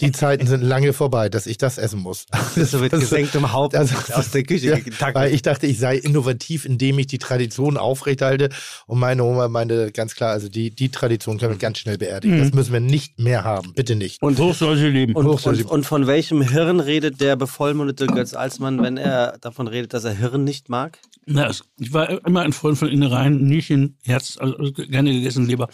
Die 0.01 0.11
Zeiten 0.11 0.47
sind 0.47 0.61
lange 0.61 0.91
vorbei, 0.93 1.29
dass 1.29 1.45
ich 1.47 1.57
das 1.57 1.77
essen 1.77 1.99
muss. 1.99 2.25
So 2.55 2.79
mit 2.79 2.91
gesenktem 2.91 3.51
Haupt 3.51 3.75
Also- 3.75 3.95
aus 4.13 4.31
der 4.31 4.43
Küche 4.43 4.81
Ja, 4.99 5.13
weil 5.13 5.33
ich 5.33 5.41
dachte, 5.41 5.67
ich 5.67 5.77
sei 5.79 5.97
innovativ, 5.97 6.65
indem 6.65 6.97
ich 6.99 7.07
die 7.07 7.17
Tradition 7.17 7.77
aufrechthalte. 7.77 8.49
Und 8.87 8.99
meine 8.99 9.23
Oma 9.23 9.47
meinte 9.47 9.91
ganz 9.91 10.15
klar, 10.15 10.31
also 10.31 10.49
die, 10.49 10.71
die 10.71 10.89
Tradition 10.89 11.37
können 11.37 11.53
wir 11.53 11.57
ganz 11.59 11.77
schnell 11.77 11.97
beerdigen. 11.97 12.39
Das 12.39 12.53
müssen 12.53 12.73
wir 12.73 12.79
nicht 12.79 13.19
mehr 13.19 13.43
haben. 13.43 13.73
Bitte 13.75 13.95
nicht. 13.95 14.21
Und 14.21 14.37
so 14.37 14.53
soll 14.53 14.77
sie 14.77 14.87
leben. 14.87 15.13
Und, 15.15 15.27
Hoch 15.27 15.39
soll 15.39 15.53
und, 15.53 15.59
sie- 15.59 15.65
und 15.65 15.85
von 15.85 16.07
welchem 16.07 16.41
Hirn 16.41 16.79
redet 16.79 17.21
der 17.21 17.35
bevollmundete 17.35 18.07
Götz 18.07 18.33
Alsmann, 18.33 18.81
wenn 18.81 18.97
er 18.97 19.37
davon 19.39 19.67
redet, 19.67 19.93
dass 19.93 20.03
er 20.03 20.13
Hirn 20.13 20.43
nicht 20.43 20.69
mag? 20.69 20.97
Na, 21.25 21.49
ich 21.79 21.93
war 21.93 22.09
immer 22.25 22.41
ein 22.41 22.53
Freund 22.53 22.77
von 22.77 22.87
Innereien, 22.87 23.43
Nierchen, 23.47 23.97
Herz, 24.03 24.37
also 24.39 24.71
gerne 24.73 25.11
gegessen, 25.11 25.45
Leber. 25.47 25.69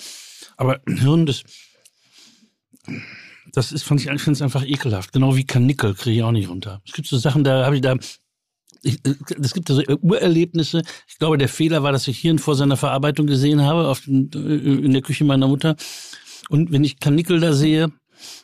Aber 0.57 0.79
Hirn, 0.87 1.25
das, 1.25 1.43
das 3.53 3.71
ist, 3.71 3.83
fand 3.83 4.01
ich, 4.01 4.07
ich 4.07 4.21
finde 4.21 4.35
es 4.35 4.41
einfach 4.41 4.65
ekelhaft. 4.65 5.11
Genau 5.11 5.35
wie 5.35 5.45
Karnickel 5.45 5.93
kriege 5.93 6.17
ich 6.17 6.23
auch 6.23 6.31
nicht 6.31 6.49
runter. 6.49 6.81
Es 6.85 6.93
gibt 6.93 7.07
so 7.07 7.17
Sachen, 7.17 7.43
da 7.43 7.65
habe 7.65 7.75
ich 7.75 7.81
da, 7.81 7.95
es 8.83 9.53
gibt 9.53 9.67
so 9.67 9.81
Urerlebnisse. 10.01 10.81
Ich 11.07 11.17
glaube, 11.17 11.37
der 11.37 11.49
Fehler 11.49 11.83
war, 11.83 11.91
dass 11.91 12.07
ich 12.07 12.19
Hirn 12.19 12.39
vor 12.39 12.55
seiner 12.55 12.77
Verarbeitung 12.77 13.27
gesehen 13.27 13.61
habe, 13.61 13.87
auf, 13.87 14.07
in 14.07 14.91
der 14.91 15.01
Küche 15.01 15.23
meiner 15.23 15.47
Mutter. 15.47 15.75
Und 16.49 16.71
wenn 16.71 16.83
ich 16.83 16.99
Karnickel 16.99 17.39
da 17.39 17.53
sehe, 17.53 17.91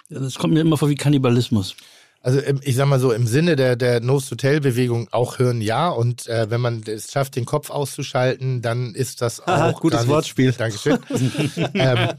das 0.10 0.36
kommt 0.36 0.54
mir 0.54 0.62
immer 0.62 0.78
vor 0.78 0.90
wie 0.90 0.96
Kannibalismus. 0.96 1.76
Also 2.22 2.42
ich 2.62 2.76
sag 2.76 2.88
mal 2.88 3.00
so, 3.00 3.12
im 3.14 3.26
Sinne 3.28 3.56
der, 3.56 3.76
der 3.76 4.02
Nose-to-Tail-Bewegung 4.02 5.08
auch 5.12 5.40
hören 5.40 5.62
ja. 5.62 5.90
Und 5.90 6.28
äh, 6.28 6.50
wenn 6.50 6.60
man 6.60 6.82
es 6.86 7.12
schafft, 7.12 7.36
den 7.36 7.46
Kopf 7.46 7.70
auszuschalten, 7.70 8.62
dann 8.62 8.96
ist 8.96 9.22
das 9.22 9.40
auch. 9.42 9.48
Haha, 9.48 9.72
gutes 9.72 10.02
nicht- 10.02 10.10
Wortspiel. 10.10 10.52
Dankeschön. 10.52 10.98
ähm, 11.74 12.10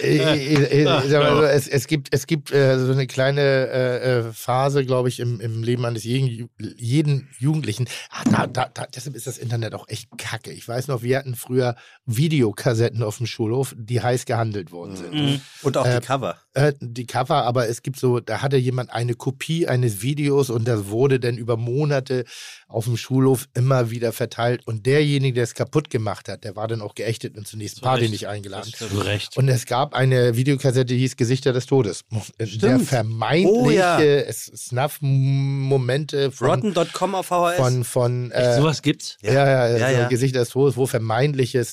so, 0.00 1.42
es, 1.44 1.68
es 1.68 1.86
gibt, 1.86 2.08
es 2.12 2.26
gibt 2.26 2.52
äh, 2.52 2.78
so 2.78 2.92
eine 2.92 3.06
kleine 3.06 3.40
äh, 3.40 4.18
äh, 4.18 4.32
Phase, 4.32 4.84
glaube 4.84 5.08
ich, 5.08 5.20
im, 5.20 5.40
im 5.40 5.62
Leben 5.62 5.84
eines 5.84 6.04
jeden, 6.04 6.48
jeden 6.76 7.28
Jugendlichen. 7.38 7.86
Ah, 8.10 8.24
da, 8.30 8.46
da, 8.46 8.70
da, 8.72 8.86
deshalb 8.94 9.14
ist 9.14 9.26
das 9.26 9.38
Internet 9.38 9.74
auch 9.74 9.88
echt 9.88 10.08
kacke. 10.18 10.50
Ich 10.52 10.66
weiß 10.66 10.88
noch, 10.88 11.02
wir 11.02 11.18
hatten 11.18 11.34
früher 11.36 11.76
Videokassetten 12.06 13.02
auf 13.02 13.18
dem 13.18 13.26
Schulhof, 13.26 13.74
die 13.78 14.00
heiß 14.02 14.24
gehandelt 14.24 14.72
worden 14.72 14.96
sind 14.96 15.40
Und 15.62 15.76
auch 15.76 15.86
die 15.86 16.00
Cover. 16.04 16.36
die 16.80 17.06
Cover, 17.06 17.44
aber 17.44 17.68
es 17.68 17.82
gibt 17.82 17.98
so, 17.98 18.20
da 18.20 18.42
hatte 18.42 18.56
jemand 18.56 18.90
eine 18.90 19.14
Kopie 19.14 19.33
eines 19.68 20.02
Videos 20.02 20.50
und 20.50 20.66
das 20.66 20.88
wurde 20.88 21.20
dann 21.20 21.36
über 21.36 21.56
Monate 21.56 22.24
auf 22.68 22.84
dem 22.86 22.96
Schulhof 22.96 23.46
immer 23.54 23.90
wieder 23.90 24.12
verteilt 24.12 24.62
und 24.66 24.86
derjenige, 24.86 25.34
der 25.34 25.44
es 25.44 25.54
kaputt 25.54 25.90
gemacht 25.90 26.28
hat, 26.28 26.44
der 26.44 26.56
war 26.56 26.66
dann 26.68 26.80
auch 26.80 26.94
geächtet 26.94 27.36
und 27.36 27.46
zur 27.46 27.58
nächsten 27.58 27.80
Party 27.82 28.02
Recht. 28.02 28.12
nicht 28.12 28.28
eingeladen. 28.28 28.72
Recht. 29.00 29.36
Und 29.36 29.48
es 29.48 29.66
gab 29.66 29.94
eine 29.94 30.36
Videokassette, 30.36 30.86
die 30.86 30.98
hieß 30.98 31.16
Gesichter 31.16 31.52
des 31.52 31.66
Todes. 31.66 32.04
Der 32.38 32.78
vermeintliche 32.80 33.54
Oh 33.54 33.70
ja. 33.70 34.00
Snuff-Momente 34.32 36.30
von, 36.30 36.48
Rotten.com 36.48 37.14
auf 37.14 37.26
VHS. 37.26 37.56
von, 37.56 37.84
von 37.84 38.30
Echt, 38.32 38.46
äh, 38.46 38.56
sowas 38.56 38.82
gibt's? 38.82 39.16
ja, 39.22 39.32
ja, 39.32 39.68
Ja, 39.76 39.88
so 39.88 39.94
ja. 40.00 40.08
Gesichter 40.08 40.40
des 40.40 40.48
Todes, 40.50 40.76
wo 40.76 40.86
vermeintliche 40.86 41.64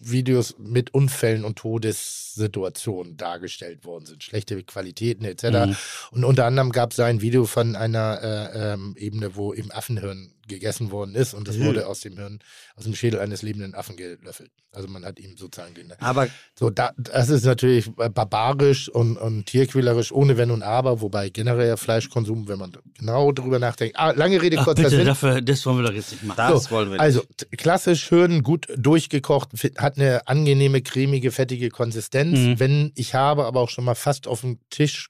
Snuff-Videos 0.00 0.56
mit 0.58 0.94
Unfällen 0.94 1.44
und 1.44 1.58
Todessituationen 1.58 3.16
dargestellt 3.16 3.84
worden 3.84 4.06
sind. 4.06 4.24
Schlechte 4.24 4.62
Qualitäten 4.62 5.24
etc. 5.24 5.44
Mhm. 5.44 5.76
Und 6.12 6.24
unter 6.24 6.46
anderem 6.46 6.72
gab 6.72 6.92
es 6.92 7.00
ein 7.00 7.20
Video 7.20 7.44
von 7.44 7.76
einer 7.76 8.20
äh, 8.22 8.72
ähm, 8.72 8.94
Ebene, 8.98 9.36
wo 9.36 9.54
eben 9.54 9.70
Affenhirn 9.70 10.32
gegessen 10.50 10.90
worden 10.90 11.14
ist 11.14 11.32
und 11.32 11.48
das 11.48 11.56
Mhm. 11.56 11.64
wurde 11.64 11.86
aus 11.86 12.00
dem 12.00 12.18
Hirn, 12.18 12.40
aus 12.76 12.84
dem 12.84 12.94
Schädel 12.94 13.20
eines 13.20 13.40
lebenden 13.40 13.74
Affen 13.74 13.96
gelöffelt. 13.96 14.50
Also 14.72 14.86
man 14.86 15.04
hat 15.04 15.18
ihm 15.18 15.36
sozusagen 15.38 15.72
den. 15.74 15.92
Aber 16.00 16.28
So, 16.58 16.68
da, 16.70 16.92
das 16.98 17.30
ist 17.30 17.44
natürlich 17.46 17.90
barbarisch 17.94 18.88
und, 18.88 19.16
und 19.16 19.46
tierquälerisch, 19.46 20.12
ohne 20.12 20.36
Wenn 20.36 20.50
und 20.50 20.62
Aber, 20.62 21.00
wobei 21.00 21.30
generell 21.30 21.76
Fleischkonsum, 21.76 22.46
wenn 22.48 22.58
man 22.58 22.72
genau 22.98 23.32
drüber 23.32 23.58
nachdenkt. 23.58 23.96
Ah, 23.98 24.10
lange 24.12 24.40
Rede, 24.42 24.58
Ach, 24.60 24.64
kurzer 24.64 24.82
bitte, 24.84 24.96
Sinn. 24.96 25.06
dafür, 25.06 25.40
das 25.40 25.64
wollen 25.66 25.78
wir 25.78 25.84
doch 25.88 25.94
jetzt 25.94 26.12
nicht 26.12 26.24
machen. 26.24 26.36
das 26.36 26.64
So, 26.64 26.70
wollen 26.72 26.88
wir 26.88 26.92
nicht. 26.92 27.00
Also 27.00 27.22
klassisch 27.56 28.02
schön, 28.02 28.42
gut 28.42 28.66
durchgekocht, 28.76 29.50
hat 29.78 29.96
eine 29.96 30.26
angenehme, 30.28 30.82
cremige, 30.82 31.30
fettige 31.32 31.70
Konsistenz. 31.70 32.38
Mhm. 32.38 32.60
Wenn 32.60 32.92
ich 32.94 33.14
habe 33.14 33.44
aber 33.46 33.60
auch 33.60 33.70
schon 33.70 33.84
mal 33.84 33.94
fast 33.94 34.26
auf 34.28 34.42
den 34.42 34.60
Tisch 34.70 35.08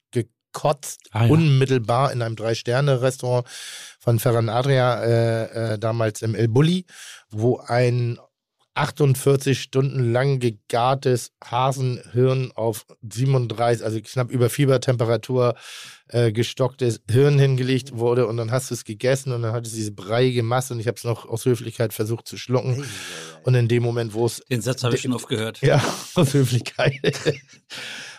gekotzt, 0.52 1.00
Ah, 1.12 1.24
ja. 1.26 1.30
unmittelbar 1.30 2.12
in 2.12 2.22
einem 2.22 2.36
Drei-Sterne-Restaurant 2.36 3.46
von 3.98 4.18
Ferran 4.18 4.48
Adria, 4.48 5.02
äh, 5.02 5.74
äh, 5.74 5.78
damals 5.78 6.22
im 6.22 6.34
El 6.34 6.48
Bulli, 6.48 6.86
wo 7.30 7.58
ein 7.58 8.18
48 8.74 9.60
Stunden 9.60 10.12
lang 10.12 10.38
gegartes 10.38 11.32
Hasenhirn 11.44 12.52
auf 12.54 12.86
37, 13.02 13.84
also 13.84 14.00
knapp 14.00 14.30
über 14.30 14.48
Fiebertemperatur 14.48 15.54
äh, 16.08 16.30
gestocktes 16.32 17.00
Hirn 17.10 17.38
hingelegt 17.38 17.96
wurde 17.96 18.26
und 18.28 18.36
dann 18.36 18.52
hast 18.52 18.70
du 18.70 18.74
es 18.74 18.84
gegessen 18.84 19.32
und 19.32 19.42
dann 19.42 19.52
hat 19.52 19.66
es 19.66 19.72
diese 19.74 19.90
breiige 19.92 20.42
Masse 20.44 20.72
und 20.72 20.80
ich 20.80 20.86
habe 20.86 20.96
es 20.96 21.04
noch 21.04 21.26
aus 21.28 21.44
Höflichkeit 21.44 21.92
versucht 21.92 22.26
zu 22.28 22.36
schlucken 22.38 22.84
und 23.42 23.54
in 23.54 23.66
dem 23.68 23.82
Moment, 23.82 24.14
wo 24.14 24.24
es 24.24 24.40
Den 24.50 24.62
Satz 24.62 24.84
habe 24.84 24.94
ich 24.94 25.02
schon 25.02 25.12
oft 25.12 25.28
gehört. 25.28 25.60
ja, 25.62 25.82
aus 26.14 26.32
Höflichkeit. 26.32 27.18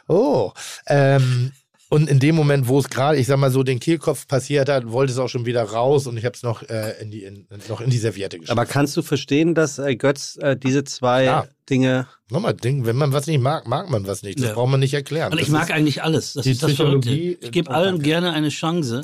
oh. 0.08 0.52
Ähm, 0.86 1.54
und 1.92 2.10
in 2.10 2.20
dem 2.20 2.36
Moment, 2.36 2.68
wo 2.70 2.80
es 2.80 2.90
gerade, 2.90 3.18
ich 3.20 3.28
sag 3.28 3.38
mal 3.38 3.52
so, 3.52 3.64
den 3.64 3.80
Kehlkopf 3.82 4.26
passiert 4.28 4.70
hat, 4.70 4.90
wollte 4.92 5.12
es 5.12 5.20
auch 5.20 5.28
schon 5.28 5.46
wieder 5.46 5.62
raus 5.64 6.08
und 6.08 6.16
ich 6.18 6.24
habe 6.26 6.36
es 6.36 6.42
noch, 6.42 6.64
äh, 6.64 6.94
in 7.02 7.12
die, 7.12 7.24
in, 7.26 7.46
noch 7.68 7.82
in 7.82 7.90
die 7.90 7.98
Serviette 7.98 8.38
geschickt. 8.38 8.50
Aber 8.50 8.66
kannst 8.66 8.96
du 8.96 9.02
verstehen, 9.02 9.54
dass 9.56 9.78
äh, 9.78 9.96
Götz 9.98 10.38
äh, 10.42 10.56
diese 10.56 10.86
zwei 10.86 11.26
Ja. 11.26 11.46
Dinge. 11.70 12.08
Nochmal, 12.30 12.54
Ding, 12.54 12.86
wenn 12.86 12.96
man 12.96 13.12
was 13.14 13.28
nicht 13.28 13.42
mag, 13.42 13.68
mag 13.68 13.90
man 13.90 14.08
was 14.08 14.24
nicht. 14.24 14.40
Das 14.40 14.48
Ja. 14.48 14.54
braucht 14.54 14.70
man 14.72 14.80
nicht 14.80 14.94
erklären. 14.94 15.32
Und 15.34 15.38
ich 15.40 15.46
Das 15.48 15.52
mag 15.54 15.70
eigentlich 15.72 16.02
alles. 16.02 16.34
Das 16.34 16.44
die 16.46 16.52
ist 16.52 16.64
das 16.64 16.74
Verrückte. 16.74 17.10
Psychologie- 17.10 17.38
Ich 17.42 17.52
gebe 17.52 17.70
allen 17.70 18.02
gerne 18.02 18.32
eine 18.32 18.50
Chance. 18.50 19.02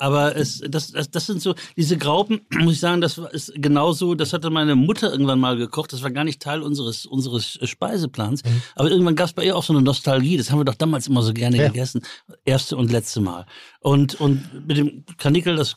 Aber 0.00 0.34
es, 0.34 0.62
das, 0.66 0.92
das, 0.92 1.10
das 1.10 1.26
sind 1.26 1.42
so, 1.42 1.54
diese 1.76 1.98
Graupen, 1.98 2.40
muss 2.58 2.74
ich 2.74 2.80
sagen, 2.80 3.02
das 3.02 3.18
ist 3.18 3.52
genauso, 3.54 4.14
das 4.14 4.32
hatte 4.32 4.48
meine 4.48 4.74
Mutter 4.74 5.12
irgendwann 5.12 5.38
mal 5.38 5.56
gekocht. 5.58 5.92
Das 5.92 6.02
war 6.02 6.10
gar 6.10 6.24
nicht 6.24 6.40
Teil 6.40 6.62
unseres, 6.62 7.04
unseres 7.04 7.58
Speiseplans. 7.62 8.42
Mhm. 8.42 8.62
Aber 8.76 8.90
irgendwann 8.90 9.14
gab 9.14 9.26
es 9.26 9.34
bei 9.34 9.44
ihr 9.44 9.54
auch 9.56 9.62
so 9.62 9.74
eine 9.74 9.82
Nostalgie. 9.82 10.38
Das 10.38 10.50
haben 10.50 10.58
wir 10.58 10.64
doch 10.64 10.74
damals 10.74 11.06
immer 11.06 11.22
so 11.22 11.34
gerne 11.34 11.58
Ja. 11.58 11.66
gegessen. 11.68 12.00
Erste 12.46 12.78
und 12.78 12.90
letzte 12.90 13.20
Mal. 13.20 13.44
Und, 13.80 14.18
und 14.20 14.66
mit 14.66 14.78
dem 14.78 15.04
Kanickel, 15.18 15.56
das 15.56 15.76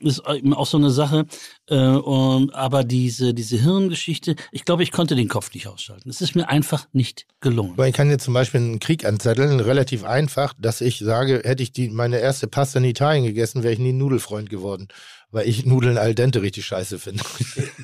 ist 0.00 0.22
eben 0.28 0.54
auch 0.54 0.66
so 0.66 0.76
eine 0.78 0.90
Sache. 0.90 1.26
Äh, 1.68 1.76
und, 1.76 2.54
aber 2.54 2.84
diese, 2.84 3.34
diese 3.34 3.56
Hirngeschichte, 3.58 4.36
ich 4.52 4.64
glaube, 4.64 4.82
ich 4.82 4.92
konnte 4.92 5.14
den 5.16 5.28
Kopf 5.28 5.52
nicht 5.54 5.66
ausschalten. 5.66 6.08
Es 6.08 6.20
ist 6.20 6.34
mir 6.34 6.48
einfach 6.48 6.86
nicht 6.92 7.26
gelungen. 7.40 7.72
aber 7.72 7.88
ich 7.88 7.94
kann 7.94 8.10
jetzt 8.10 8.24
zum 8.24 8.34
Beispiel 8.34 8.60
einen 8.60 8.80
Krieg 8.80 9.04
anzetteln, 9.04 9.60
relativ 9.60 10.04
einfach, 10.04 10.54
dass 10.58 10.80
ich 10.80 10.98
sage, 11.00 11.42
hätte 11.44 11.62
ich 11.62 11.72
die, 11.72 11.88
meine 11.88 12.18
erste 12.18 12.46
Pasta 12.46 12.78
in 12.78 12.84
Italien 12.84 13.24
gegessen, 13.24 13.62
wäre 13.62 13.72
ich 13.72 13.78
nie 13.78 13.92
ein 13.92 13.98
Nudelfreund 13.98 14.48
geworden. 14.50 14.88
Weil 15.30 15.48
ich 15.48 15.64
Nudeln 15.64 15.96
al 15.96 16.14
dente 16.14 16.42
richtig 16.42 16.66
scheiße 16.66 16.98
finde. 16.98 17.24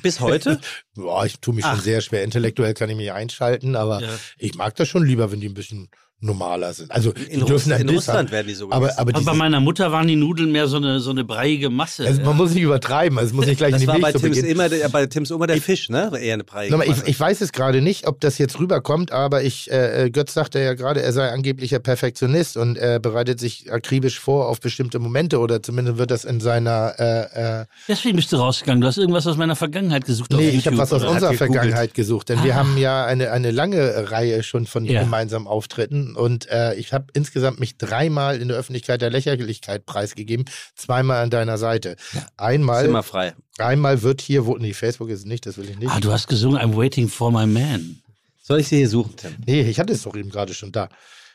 Bis 0.03 0.19
heute? 0.19 0.61
Boah, 0.95 1.25
ich 1.25 1.39
tue 1.39 1.55
mich 1.55 1.65
schon 1.65 1.77
Ach. 1.79 1.81
sehr 1.81 2.01
schwer. 2.01 2.23
Intellektuell 2.23 2.75
kann 2.75 2.91
ich 2.91 2.95
mich 2.95 3.11
einschalten, 3.11 3.75
aber 3.75 4.01
Ja. 4.01 4.09
ich 4.37 4.53
mag 4.53 4.75
das 4.75 4.87
schon 4.87 5.03
lieber, 5.03 5.31
wenn 5.31 5.39
die 5.39 5.49
ein 5.49 5.55
bisschen 5.55 5.89
normaler 6.21 6.73
sind. 6.73 6.91
Also 6.91 7.11
In, 7.11 7.39
dürfen 7.45 7.51
Russ 7.53 7.71
ein 7.71 7.81
in 7.81 7.89
Russland 7.89 8.17
haben, 8.19 8.31
werden 8.31 8.47
die 8.47 8.53
so 8.53 8.69
aber, 8.71 8.91
aber 8.99 9.15
Aber 9.15 9.23
bei 9.25 9.33
meiner 9.33 9.59
Mutter 9.61 9.91
waren 9.91 10.05
die 10.07 10.17
Nudeln 10.17 10.51
mehr 10.51 10.67
so 10.67 10.75
eine, 10.77 10.99
so 10.99 11.11
eine 11.11 11.23
breiige 11.23 11.69
Masse. 11.69 12.05
also 12.05 12.21
man 12.23 12.35
muss 12.35 12.53
nicht 12.53 12.63
übertreiben, 12.63 13.17
also 13.17 13.29
es 13.29 13.33
muss 13.33 13.45
nicht 13.45 13.57
gleich 13.57 13.71
das 13.71 13.81
in 13.81 13.87
die 13.87 13.93
war 13.93 13.99
bei 13.99 14.11
Milch 14.11 14.21
Tims, 14.21 14.35
beginnen. 14.35 14.51
immer 14.51 14.67
der, 14.69 14.89
bei 14.89 15.05
Tims 15.05 15.31
Oma 15.31 15.47
der 15.47 15.61
Fisch, 15.61 15.87
ne? 15.89 16.11
Eher 16.19 16.33
eine 16.33 16.43
Preis. 16.43 16.69
Nochmal, 16.71 16.87
ich, 16.89 17.07
ich 17.07 17.19
weiß 17.19 17.39
es 17.41 17.53
gerade 17.53 17.81
nicht, 17.81 18.05
ob 18.05 18.19
das 18.19 18.37
jetzt 18.37 18.59
rüberkommt, 18.59 19.11
aber 19.13 19.43
ich, 19.43 19.71
äh, 19.71 20.05
äh, 20.05 20.09
Götz 20.09 20.33
sagte 20.33 20.59
ja 20.59 20.73
gerade, 20.73 21.01
er 21.01 21.13
sei 21.13 21.29
angeblicher 21.29 21.79
Perfektionist 21.79 22.57
und 22.57 22.77
er 22.77 22.99
bereitet 22.99 23.39
sich 23.39 23.71
akribisch 23.71 24.19
vor 24.19 24.49
auf 24.49 24.59
bestimmte 24.59 24.99
Momente 24.99 25.39
oder 25.39 25.63
zumindest 25.63 25.97
wird 25.97 26.11
das 26.11 26.25
in 26.25 26.41
seiner 26.41 26.95
äh, 26.99 27.61
äh, 27.61 27.65
Deswegen 27.87 28.17
bist 28.17 28.31
du 28.33 28.37
rausgegangen. 28.37 28.81
Du 28.81 28.87
hast 28.87 28.97
irgendwas 28.97 29.25
aus 29.25 29.37
meiner 29.37 29.55
Vergangenheit 29.55 30.05
gesucht. 30.05 30.33
auf 30.33 30.39
Nee, 30.39 30.49
ich 30.49 30.67
habe 30.67 30.77
was 30.77 30.91
aus 30.91 31.03
unserer. 31.05 31.33
Vergangenheit 31.33 31.93
gesucht, 31.93 32.29
denn 32.29 32.43
wir 32.43 32.55
haben 32.55 32.77
ja 32.77 33.05
eine, 33.05 33.31
eine 33.31 33.51
lange 33.51 34.11
Reihe 34.11 34.43
schon 34.43 34.65
von 34.65 34.83
Ja. 34.85 35.03
gemeinsamen 35.03 35.47
Auftritten 35.47 36.08
und 36.15 36.47
äh, 36.49 36.75
ich 36.75 36.93
habe 36.93 37.07
insgesamt 37.13 37.59
mich 37.59 37.77
dreimal 37.77 38.41
in 38.41 38.47
der 38.47 38.57
Öffentlichkeit 38.57 39.01
der 39.01 39.09
Lächerlichkeit 39.09 39.85
preisgegeben, 39.85 40.45
zweimal 40.75 41.23
an 41.23 41.29
deiner 41.29 41.57
Seite. 41.57 41.95
Einmal, 42.37 42.85
Zimmer 42.85 43.03
frei. 43.03 43.33
einmal 43.57 44.01
wird 44.01 44.21
hier, 44.21 44.45
wo, 44.45 44.57
nee, 44.57 44.73
Facebook 44.73 45.09
ist 45.09 45.19
es 45.19 45.25
nicht, 45.25 45.45
das 45.45 45.57
will 45.57 45.69
ich 45.69 45.77
nicht. 45.77 45.91
Ah, 45.91 45.99
du 45.99 46.11
hast 46.11 46.27
gesungen 46.27 46.59
I'm 46.59 46.75
waiting 46.75 47.07
for 47.09 47.31
my 47.31 47.45
man. 47.45 48.01
Soll 48.41 48.59
ich 48.59 48.67
sie 48.67 48.77
hier 48.77 48.89
suchen, 48.89 49.15
Tim? 49.15 49.35
Nee, 49.45 49.61
ich 49.61 49.79
hatte 49.79 49.93
es 49.93 50.03
doch 50.03 50.15
eben 50.15 50.29
gerade 50.29 50.53
schon 50.53 50.71
da. 50.71 50.89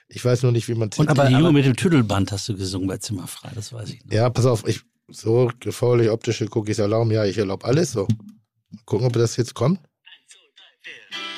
Ich 0.09 0.25
weiß 0.25 0.43
nur 0.43 0.53
nicht, 0.53 0.69
wie 0.69 0.75
man 0.75 0.91
Und 0.97 1.09
Aber- 1.09 1.27
die 1.27 1.33
Junge 1.33 1.53
mit 1.53 1.65
dem 1.65 1.77
Tüdelband 1.77 2.31
hast 2.33 2.49
du 2.49 2.57
gesungen 2.57 2.89
bei 2.89 2.99
Zimmerfrei, 2.99 3.51
das 3.55 3.73
weiß 3.73 3.91
ich 3.91 4.05
noch. 4.05 4.13
Ja, 4.13 4.29
pass 4.31 4.47
auf, 4.47 4.67
ich 4.67 4.81
so 5.09 5.51
gefährlich 5.61 6.11
optische 6.11 6.47
Cookies 6.51 6.79
erlauben, 6.79 7.11
ja, 7.11 7.25
ich 7.25 7.39
erlaube 7.39 7.65
alles 7.67 7.93
so. 7.93 8.07
Mal 8.09 8.81
gucken, 8.85 9.07
ob 9.07 9.13
das 9.13 9.37
jetzt 9.37 9.55
kommt. 9.55 9.79
Ja. 9.81 9.85
Birds 9.85 10.33
do 10.33 10.39
it, 10.39 11.34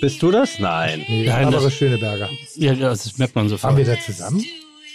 Bist 0.00 0.20
du 0.22 0.30
das? 0.30 0.58
Nein. 0.58 1.04
Nee, 1.08 1.26
Nein, 1.26 1.44
Barbara 1.44 1.64
das- 1.64 1.74
Schöneberger. 1.74 2.28
Ja, 2.56 2.74
das 2.74 3.18
merkt 3.18 3.34
man 3.34 3.44
Waren 3.44 3.50
sofort. 3.50 3.76
wir 3.76 3.84
da 3.84 4.00
zusammen? 4.00 4.44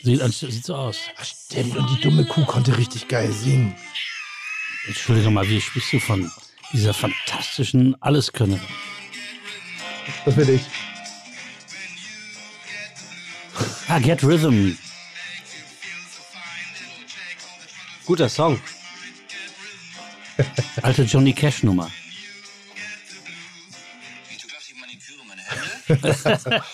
Sieht, 0.04 0.22
sieht 0.34 0.66
so 0.66 0.76
aus. 0.76 0.98
Ach, 1.18 1.26
stimmt. 1.26 1.76
Und 1.76 1.90
die 1.90 2.02
dumme 2.02 2.26
Kuh 2.26 2.46
konnte 2.46 2.78
richtig 2.78 3.08
geil 3.08 3.32
singen. 3.32 3.76
Entschuldige 4.88 5.30
mal, 5.30 5.48
wie 5.50 5.60
sprichst 5.62 5.94
du 5.94 6.00
von 6.00 6.32
dieser 6.74 6.94
fantastischen 6.94 8.02
Alleskönnerin? 8.02 8.62
Das 10.26 10.36
bin 10.36 10.56
ich. 10.56 10.62
Ah, 13.88 14.00
Get 14.00 14.24
Rhythm. 14.24 14.78
Guter 18.06 18.30
Song. 18.30 18.60
Alte 20.82 21.06
Johnny 21.06 21.34
Cash 21.34 21.64
Nummer. 21.64 21.90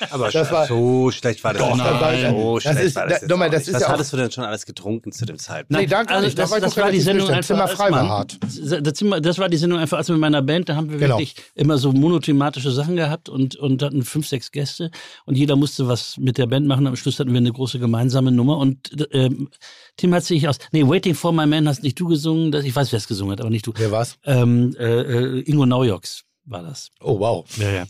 Aber 0.09 0.29
Das 0.31 0.51
war- 0.51 0.67
so 0.67 1.11
schlecht 1.11 1.43
war 1.43 1.53
das 1.53 1.61
Doch, 1.61 1.75
nicht. 1.75 1.85
So 2.29 2.55
Das 2.55 2.63
schlecht 2.63 2.79
ist- 2.85 2.95
war 2.95 3.03
da- 3.03 3.09
das 3.09 3.21
jetzt 3.21 3.29
nochmal, 3.29 3.49
das 3.49 3.67
ist 3.67 3.73
Was 3.75 3.81
ja 3.81 3.87
hattest 3.89 4.13
du 4.13 4.17
denn 4.17 4.31
schon 4.31 4.43
alles 4.43 4.65
getrunken 4.65 5.11
zu 5.11 5.25
dem 5.25 5.37
Zeitpunkt? 5.37 5.81
Nee, 5.81 5.87
danke 5.87 6.13
also. 6.13 6.29
Da 6.29 6.41
das, 6.43 6.49
das 6.51 6.61
noch 6.75 6.83
war 6.83 6.91
die 6.91 6.99
Sendung 7.01 7.29
einfach. 7.29 7.43
Zimmer 7.47 7.67
frei 7.67 7.91
war 7.91 8.07
hart. 8.07 8.37
Das, 8.41 8.93
Zimmer, 8.93 9.21
das 9.21 9.37
war 9.37 9.49
die 9.49 9.57
Sendung 9.57 9.79
einfach, 9.79 9.97
als 9.97 10.09
mit 10.09 10.19
meiner 10.19 10.41
Band, 10.41 10.69
da 10.69 10.75
haben 10.75 10.89
wir 10.91 10.97
Genau. 10.97 11.17
wirklich 11.17 11.35
immer 11.55 11.77
so 11.77 11.91
monothematische 11.91 12.71
Sachen 12.71 12.95
gehabt 12.95 13.29
und, 13.29 13.55
und 13.55 13.81
hatten 13.83 14.03
fünf, 14.03 14.27
sechs 14.27 14.51
Gäste 14.51 14.91
und 15.25 15.35
jeder 15.37 15.55
musste 15.55 15.87
was 15.87 16.17
mit 16.17 16.37
der 16.37 16.47
Band 16.47 16.67
machen. 16.67 16.87
Am 16.87 16.95
Schluss 16.95 17.19
hatten 17.19 17.31
wir 17.31 17.37
eine 17.37 17.51
große 17.51 17.79
gemeinsame 17.79 18.31
Nummer 18.31 18.57
und 18.57 18.91
ähm, 19.11 19.49
Tim 19.97 20.13
hat 20.13 20.23
sich 20.23 20.47
aus. 20.47 20.57
Nee, 20.71 20.83
Waiting 20.87 21.15
for 21.15 21.31
My 21.31 21.45
Man 21.45 21.67
hast 21.67 21.83
nicht 21.83 21.99
du 21.99 22.07
gesungen. 22.07 22.51
Das, 22.51 22.65
ich 22.65 22.75
weiß, 22.75 22.91
wer 22.91 22.97
es 22.97 23.07
gesungen 23.07 23.31
hat, 23.33 23.41
aber 23.41 23.49
nicht 23.49 23.65
du. 23.67 23.73
Wer 23.75 23.91
war's? 23.91 24.17
Ähm, 24.25 24.75
äh, 24.79 24.83
äh, 25.01 25.39
Ingo 25.41 25.65
Naujoks 25.65 26.23
war 26.45 26.63
das. 26.63 26.89
Oh, 27.01 27.19
wow. 27.19 27.45
Ja, 27.57 27.69
ja. 27.69 27.83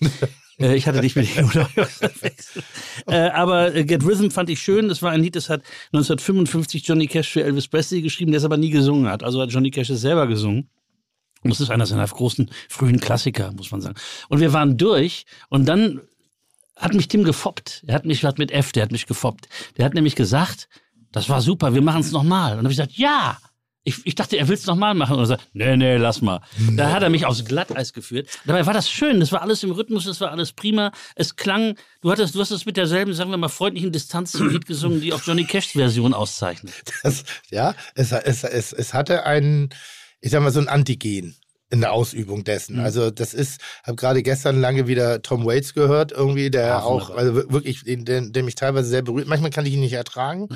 Äh, 0.60 0.76
ich 0.76 0.88
hatte 0.88 1.02
dich 1.02 1.16
mit 1.16 1.28
verwechselt. 1.28 2.66
Äh, 3.08 3.30
aber 3.30 3.74
äh, 3.76 3.84
Get 3.86 4.04
Rhythm 4.04 4.30
fand 4.30 4.50
ich 4.50 4.60
schön. 4.62 4.88
Das 4.88 5.02
war 5.02 5.12
ein 5.12 5.22
Lied, 5.22 5.36
das 5.36 5.50
hat 5.50 5.62
1955 5.94 6.88
Johnny 6.88 7.08
Cash 7.08 7.30
für 7.30 7.44
Elvis 7.44 7.68
Presley 7.68 8.02
geschrieben, 8.02 8.32
der 8.32 8.40
es 8.40 8.46
aber 8.46 8.58
nie 8.58 8.70
gesungen 8.70 9.10
hat. 9.10 9.24
Also 9.24 9.42
hat 9.42 9.52
Johnny 9.52 9.72
Cash 9.72 9.90
es 9.90 10.02
selber 10.02 10.28
gesungen. 10.28 10.70
Und 11.44 11.50
das 11.50 11.60
ist 11.60 11.70
einer 11.70 11.86
seiner 11.86 12.08
großen 12.08 12.50
frühen 12.70 13.00
Klassiker, 13.00 13.52
muss 13.52 13.72
man 13.72 13.82
sagen. 13.82 13.96
Und 14.30 14.40
wir 14.40 14.54
waren 14.54 14.78
durch 14.78 15.26
und 15.50 15.66
dann 15.66 16.02
hat 16.78 16.94
mich 16.94 17.08
Tim 17.08 17.24
gefoppt. 17.24 17.84
Er 17.86 17.96
hat 17.96 18.06
mich, 18.06 18.24
hat 18.24 18.40
mit 18.40 18.52
F, 18.52 18.72
der 18.72 18.84
hat 18.84 18.92
mich 18.92 19.06
gefoppt. 19.06 19.48
Der 19.78 19.86
hat 19.86 19.94
nämlich 19.94 20.16
gesagt, 20.16 20.70
das 21.12 21.30
war 21.30 21.42
super, 21.42 21.74
wir 21.74 21.82
machen 21.82 22.02
es 22.02 22.12
nochmal. 22.12 22.52
Und 22.52 22.58
dann 22.58 22.66
habe 22.66 22.72
ich 22.72 22.78
gesagt, 22.78 22.98
ja. 22.98 23.38
Ich, 23.86 24.06
ich 24.06 24.16
dachte, 24.16 24.38
er 24.38 24.48
will 24.48 24.56
es 24.56 24.66
nochmal 24.66 24.94
machen. 24.94 25.16
Und 25.16 25.24
er 25.24 25.26
sagt, 25.26 25.50
nee, 25.54 25.76
nee, 25.76 25.98
lass 25.98 26.22
mal. 26.22 26.40
Da 26.78 26.92
hat 26.92 27.04
er 27.04 27.10
mich 27.10 27.26
aufs 27.26 27.44
Glatteis 27.44 27.92
geführt. 27.92 28.30
Dabei 28.46 28.66
war 28.66 28.74
das 28.74 28.90
schön. 28.90 29.20
Das 29.20 29.32
war 29.34 29.42
alles 29.42 29.62
im 29.64 29.72
Rhythmus, 29.72 30.06
das 30.06 30.22
war 30.22 30.32
alles 30.32 30.54
prima. 30.54 30.92
Es 31.16 31.36
klang, 31.36 31.76
du 32.02 32.10
hattest, 32.12 32.34
du 32.36 32.40
hast 32.40 32.52
es 32.52 32.66
mit 32.66 32.78
derselben, 32.78 33.14
sagen 33.14 33.30
wir 33.32 33.38
mal, 33.38 33.50
freundlichen 33.50 33.92
Distanz 33.92 34.32
zum 34.32 34.50
Lied 34.50 34.66
gesungen, 34.66 35.02
die 35.02 35.12
auch 35.12 35.22
Johnny 35.22 35.44
Cashs 35.44 35.72
Version 35.72 36.14
auszeichnet. 36.14 36.74
Das, 37.04 37.24
ja, 37.52 37.76
es, 37.96 38.12
es, 38.14 38.44
es, 38.46 38.72
es 38.72 38.94
hatte 38.94 39.26
einen, 39.26 39.70
ich 40.22 40.32
sag 40.32 40.42
mal, 40.42 40.52
so 40.52 40.62
ein 40.62 40.70
Antigen 40.70 41.36
in 41.70 41.82
der 41.82 41.92
Ausübung 41.92 42.44
dessen. 42.44 42.78
Mhm. 42.78 42.84
Also 42.84 43.10
das 43.12 43.34
ist, 43.34 43.60
habe 43.84 43.96
gerade 43.98 44.22
gestern 44.24 44.62
lange 44.62 44.88
wieder 44.88 45.22
Tom 45.24 45.44
Waits 45.46 45.74
gehört, 45.74 46.12
irgendwie, 46.12 46.50
der 46.52 46.76
Ah, 46.78 46.84
auch, 46.84 47.10
also 47.10 47.36
wir- 47.36 47.52
wirklich, 47.52 47.84
den, 47.84 48.06
den, 48.06 48.32
der 48.32 48.44
mich 48.44 48.56
teilweise 48.56 48.88
sehr 48.88 49.02
berührt. 49.02 49.28
Manchmal 49.28 49.50
kann 49.50 49.66
ich 49.66 49.74
ihn 49.74 49.80
nicht 49.82 49.94
ertragen. 49.94 50.48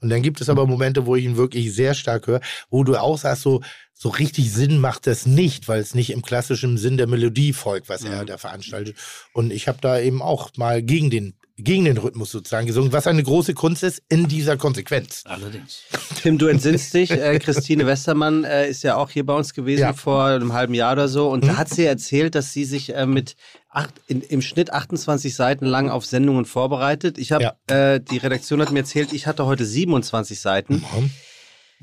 Mhm. 0.00 0.04
Und 0.04 0.08
dann 0.10 0.22
gibt 0.22 0.40
es 0.40 0.48
aber 0.48 0.66
Momente, 0.66 1.06
wo 1.06 1.16
ich 1.16 1.24
ihn 1.24 1.36
wirklich 1.36 1.74
sehr 1.74 1.94
stark 1.94 2.26
höre, 2.26 2.40
wo 2.70 2.84
du 2.84 2.96
auch 2.96 3.18
sagst, 3.18 3.42
so, 3.42 3.62
so 3.94 4.08
richtig 4.10 4.52
Sinn 4.52 4.78
macht 4.78 5.06
das 5.06 5.26
nicht, 5.26 5.68
weil 5.68 5.80
es 5.80 5.94
nicht 5.94 6.10
im 6.10 6.22
klassischen 6.22 6.76
Sinn 6.78 6.96
der 6.96 7.06
Melodie 7.06 7.52
folgt, 7.52 7.88
was 7.88 8.02
Mhm. 8.02 8.12
er 8.12 8.24
da 8.24 8.38
veranstaltet. 8.38 8.96
Und 9.32 9.52
ich 9.52 9.68
habe 9.68 9.78
da 9.80 9.98
eben 9.98 10.20
auch 10.22 10.50
mal 10.56 10.82
gegen 10.82 11.10
den, 11.10 11.34
gegen 11.58 11.84
den 11.86 11.96
Rhythmus 11.96 12.30
sozusagen 12.30 12.66
gesungen, 12.66 12.92
was 12.92 13.06
eine 13.06 13.22
große 13.22 13.54
Kunst 13.54 13.82
ist 13.82 14.02
in 14.08 14.28
dieser 14.28 14.56
Konsequenz. 14.56 15.22
Allerdings. 15.24 15.82
Tim, 16.22 16.36
du 16.38 16.46
entsinnst 16.48 16.92
dich. 16.92 17.10
Äh, 17.10 17.38
Christine 17.38 17.86
Westermann 17.86 18.44
äh, 18.44 18.68
ist 18.68 18.82
ja 18.82 18.96
auch 18.96 19.10
hier 19.10 19.24
bei 19.24 19.34
uns 19.34 19.54
gewesen 19.54 19.80
Ja. 19.80 19.92
vor 19.94 20.24
einem 20.24 20.52
halben 20.52 20.74
Jahr 20.74 20.92
oder 20.92 21.08
so. 21.08 21.28
Und 21.30 21.46
da 21.46 21.56
hat 21.56 21.70
sie 21.70 21.84
erzählt, 21.84 22.34
dass 22.34 22.52
sie 22.52 22.64
sich 22.66 22.94
äh, 22.94 23.06
mit 23.06 23.36
acht, 23.70 23.94
in, 24.06 24.20
im 24.20 24.42
Schnitt 24.42 24.72
28 24.72 25.34
Seiten 25.34 25.64
lang 25.66 25.88
auf 25.88 26.04
Sendungen 26.04 26.44
vorbereitet. 26.44 27.16
Ich 27.18 27.32
habe, 27.32 27.52
äh, 27.68 28.00
die 28.00 28.18
Redaktion 28.18 28.60
hat 28.60 28.70
mir 28.70 28.80
erzählt, 28.80 29.12
ich 29.14 29.26
hatte 29.26 29.46
heute 29.46 29.64
27 29.64 30.38
Seiten. 30.40 30.84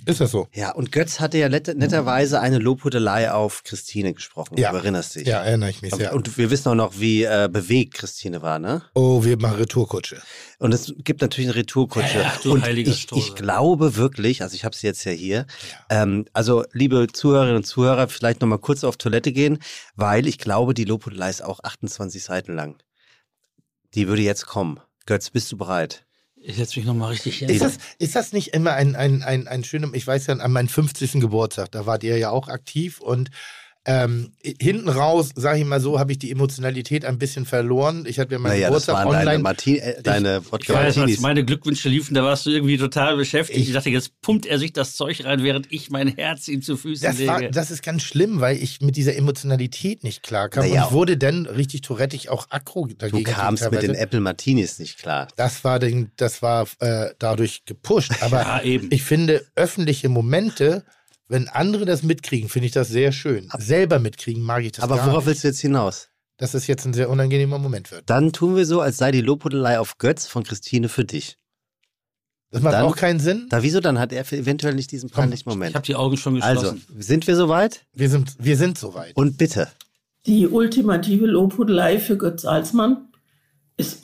Ist 0.05 0.19
das 0.19 0.31
so? 0.31 0.47
Ja, 0.53 0.71
und 0.71 0.91
Götz 0.91 1.19
hatte 1.19 1.37
ja 1.37 1.49
net, 1.49 1.67
netterweise 1.77 2.41
eine 2.41 2.57
Lobhudelei 2.57 3.31
auf 3.31 3.63
Christine 3.63 4.13
gesprochen. 4.13 4.57
Ja. 4.57 4.71
Du 4.71 4.77
erinnerst 4.77 5.15
dich. 5.15 5.27
Ja, 5.27 5.43
erinnere 5.43 5.69
ich 5.69 5.81
mich 5.81 5.93
sehr. 5.95 6.13
Und 6.13 6.37
wir 6.37 6.49
wissen 6.49 6.69
auch 6.69 6.75
noch, 6.75 6.99
wie 6.99 7.23
äh, 7.23 7.47
bewegt 7.51 7.93
Christine 7.93 8.41
war, 8.41 8.59
ne? 8.59 8.83
Oh, 8.95 9.23
wir 9.23 9.39
machen 9.39 9.57
Retourkutsche. 9.57 10.21
Und 10.59 10.73
es 10.73 10.93
gibt 10.97 11.21
natürlich 11.21 11.49
eine 11.49 11.55
Retourkutsche. 11.57 12.23
Ach, 12.25 12.41
du 12.41 12.53
und 12.53 12.63
heiliger 12.63 12.91
ich, 12.91 13.11
ich 13.11 13.35
glaube 13.35 13.95
wirklich, 13.95 14.41
also 14.41 14.55
ich 14.55 14.65
habe 14.65 14.75
sie 14.75 14.87
jetzt 14.87 15.03
ja 15.05 15.11
hier, 15.11 15.45
ähm, 15.89 16.25
also 16.33 16.65
liebe 16.73 17.07
Zuhörerinnen 17.11 17.57
und 17.57 17.63
Zuhörer, 17.63 18.07
vielleicht 18.07 18.41
nochmal 18.41 18.59
kurz 18.59 18.83
auf 18.83 18.97
Toilette 18.97 19.31
gehen, 19.31 19.59
weil 19.95 20.27
ich 20.27 20.37
glaube, 20.37 20.73
die 20.73 20.85
Lobhudelei 20.85 21.29
ist 21.29 21.43
auch 21.43 21.59
28 21.63 22.23
Seiten 22.23 22.55
lang. 22.55 22.77
Die 23.93 24.07
würde 24.07 24.23
jetzt 24.23 24.47
kommen. 24.47 24.79
Götz, 25.05 25.29
bist 25.29 25.51
du 25.51 25.57
bereit? 25.57 26.05
Ich 26.45 26.57
setze 26.57 26.77
mich 26.77 26.85
nochmal 26.85 27.11
richtig 27.11 27.39
hin. 27.39 27.49
Ist 27.49 27.61
das, 27.61 27.77
ist 27.99 28.15
das 28.15 28.33
nicht 28.33 28.49
immer 28.49 28.73
ein, 28.73 28.95
ein, 28.95 29.23
ein, 29.23 29.47
ein 29.47 29.63
schöner, 29.63 29.89
ich 29.93 30.05
weiß 30.05 30.27
ja, 30.27 30.35
an 30.35 30.51
meinem 30.51 30.67
50. 30.67 31.13
Geburtstag, 31.13 31.71
da 31.71 31.85
wart 31.85 32.03
ihr 32.03 32.17
ja 32.17 32.31
auch 32.31 32.49
aktiv 32.49 32.99
und 32.99 33.29
ähm, 33.85 34.31
hinten 34.41 34.87
raus, 34.87 35.31
sage 35.35 35.59
ich 35.59 35.65
mal 35.65 35.81
so, 35.81 35.99
habe 35.99 36.13
ich 36.13 36.17
die 36.19 36.31
Emotionalität 36.31 37.03
ein 37.03 37.17
bisschen 37.19 37.45
verloren. 37.45 38.05
Ich 38.07 38.17
hatte 38.17 38.31
ja 38.31 38.39
meinen 38.39 38.51
naja, 38.53 38.69
das 38.69 38.85
Geburtstag 38.85 38.95
waren 38.95 39.11
deine, 39.11 39.19
online. 39.31 39.43
Marti 39.43 39.77
äh, 39.79 40.01
deine 40.01 40.41
Wodka 40.45 40.57
Ich 40.61 40.69
weiß, 40.69 40.85
als 40.85 40.95
Martinis. 40.95 41.19
meine 41.19 41.43
Glückwünsche 41.43 41.89
liefen, 41.89 42.13
da 42.13 42.23
warst 42.23 42.45
du 42.45 42.51
irgendwie 42.51 42.77
total 42.77 43.17
beschäftigt. 43.17 43.59
Ich, 43.59 43.67
Ich- 43.67 43.73
dachte, 43.73 43.89
jetzt 43.89 44.21
pumpt 44.21 44.45
er 44.45 44.57
sich 44.57 44.71
das 44.71 44.95
Zeug 44.95 45.25
rein, 45.25 45.43
während 45.43 45.69
ich 45.71 45.89
mein 45.89 46.07
Herz 46.07 46.47
ihm 46.47 46.61
zu 46.61 46.77
Füßen 46.77 47.05
Das, 47.05 47.27
war, 47.27 47.39
lege. 47.41 47.51
das 47.51 47.71
ist 47.71 47.83
ganz 47.83 48.03
schlimm, 48.03 48.39
weil 48.39 48.55
ich 48.55 48.79
mit 48.79 48.95
dieser 48.95 49.17
Emotionalität 49.17 50.03
nicht 50.05 50.23
klarkam. 50.23 50.63
Naja. 50.65 50.83
Und 50.83 50.87
ich 50.87 50.93
wurde 50.93 51.17
dann 51.17 51.45
richtig 51.45 51.81
tourettig 51.81 52.29
auch 52.29 52.47
aggro 52.51 52.87
dagegen. 52.97 53.23
Du 53.25 53.31
kamst 53.31 53.69
mit 53.69 53.81
den. 53.81 53.95
Apple 53.95 54.21
Martinis 54.21 54.79
nicht 54.79 54.97
klar. 54.97 55.27
Das 55.35 55.63
war, 55.65 55.79
den, 55.79 56.11
das 56.15 56.41
war 56.41 56.67
äh, 56.79 57.09
dadurch 57.19 57.65
gepusht. 57.65 58.11
Aber 58.21 58.41
Ja, 58.41 58.61
eben. 58.63 58.87
ich 58.91 59.03
finde, 59.03 59.45
öffentliche 59.55 60.07
Momente, 60.09 60.83
wenn 61.33 61.47
andere 61.49 61.85
das 61.85 62.03
mitkriegen, 62.03 62.47
finde 62.47 62.67
ich 62.67 62.71
das 62.73 62.89
sehr 62.89 63.11
schön. 63.11 63.49
Selber 63.57 63.97
mitkriegen 63.99 64.43
mag 64.43 64.63
ich 64.63 64.73
das 64.73 64.83
Aber 64.83 64.97
gar 64.97 65.07
worauf 65.07 65.19
nicht. 65.19 65.27
willst 65.27 65.43
du 65.43 65.47
jetzt 65.49 65.59
hinaus? 65.61 66.09
Dass 66.37 66.53
es 66.53 66.67
jetzt 66.67 66.85
ein 66.85 66.93
sehr 66.93 67.09
unangenehmer 67.09 67.57
Moment 67.57 67.89
wird. 67.91 68.09
Dann 68.09 68.31
tun 68.33 68.55
wir 68.55 68.65
so, 68.65 68.81
als 68.81 68.97
sei 68.97 69.11
die 69.11 69.21
Lobhudelei 69.21 69.79
auf 69.79 69.97
Götz 69.97 70.27
von 70.27 70.43
Christine 70.43 70.89
für 70.89 71.05
dich. 71.05 71.37
Das 72.51 72.61
macht 72.61 72.75
Dann- 72.75 72.85
auch 72.85 72.95
keinen 72.95 73.19
Sinn. 73.19 73.47
Da 73.49 73.63
wieso 73.63 73.79
dann 73.79 73.97
hat 73.99 74.13
er 74.13 74.31
eventuell 74.31 74.75
nicht 74.75 74.91
diesen 74.91 75.09
peinlichen 75.09 75.49
ich 75.49 75.55
Moment. 75.55 75.73
habe 75.75 75.85
die 75.85 75.95
Augen 75.95 76.17
schon 76.17 76.39
Also, 76.41 76.71
geschlossen. 76.73 76.85
sind 77.01 77.25
wir 77.27 77.35
soweit? 77.35 77.81
Wir 77.93 78.09
sind, 78.09 78.35
wir 78.37 78.57
sind 78.57 78.77
soweit. 78.77 79.15
Und 79.15 79.37
bitte. 79.39 79.67
Die 80.27 80.47
ultimative 80.47 81.25
Lobhudelei 81.25 81.99
für 81.99 82.15
Götz 82.17 82.45
Alsmann 82.45 83.07
ist 83.77 84.03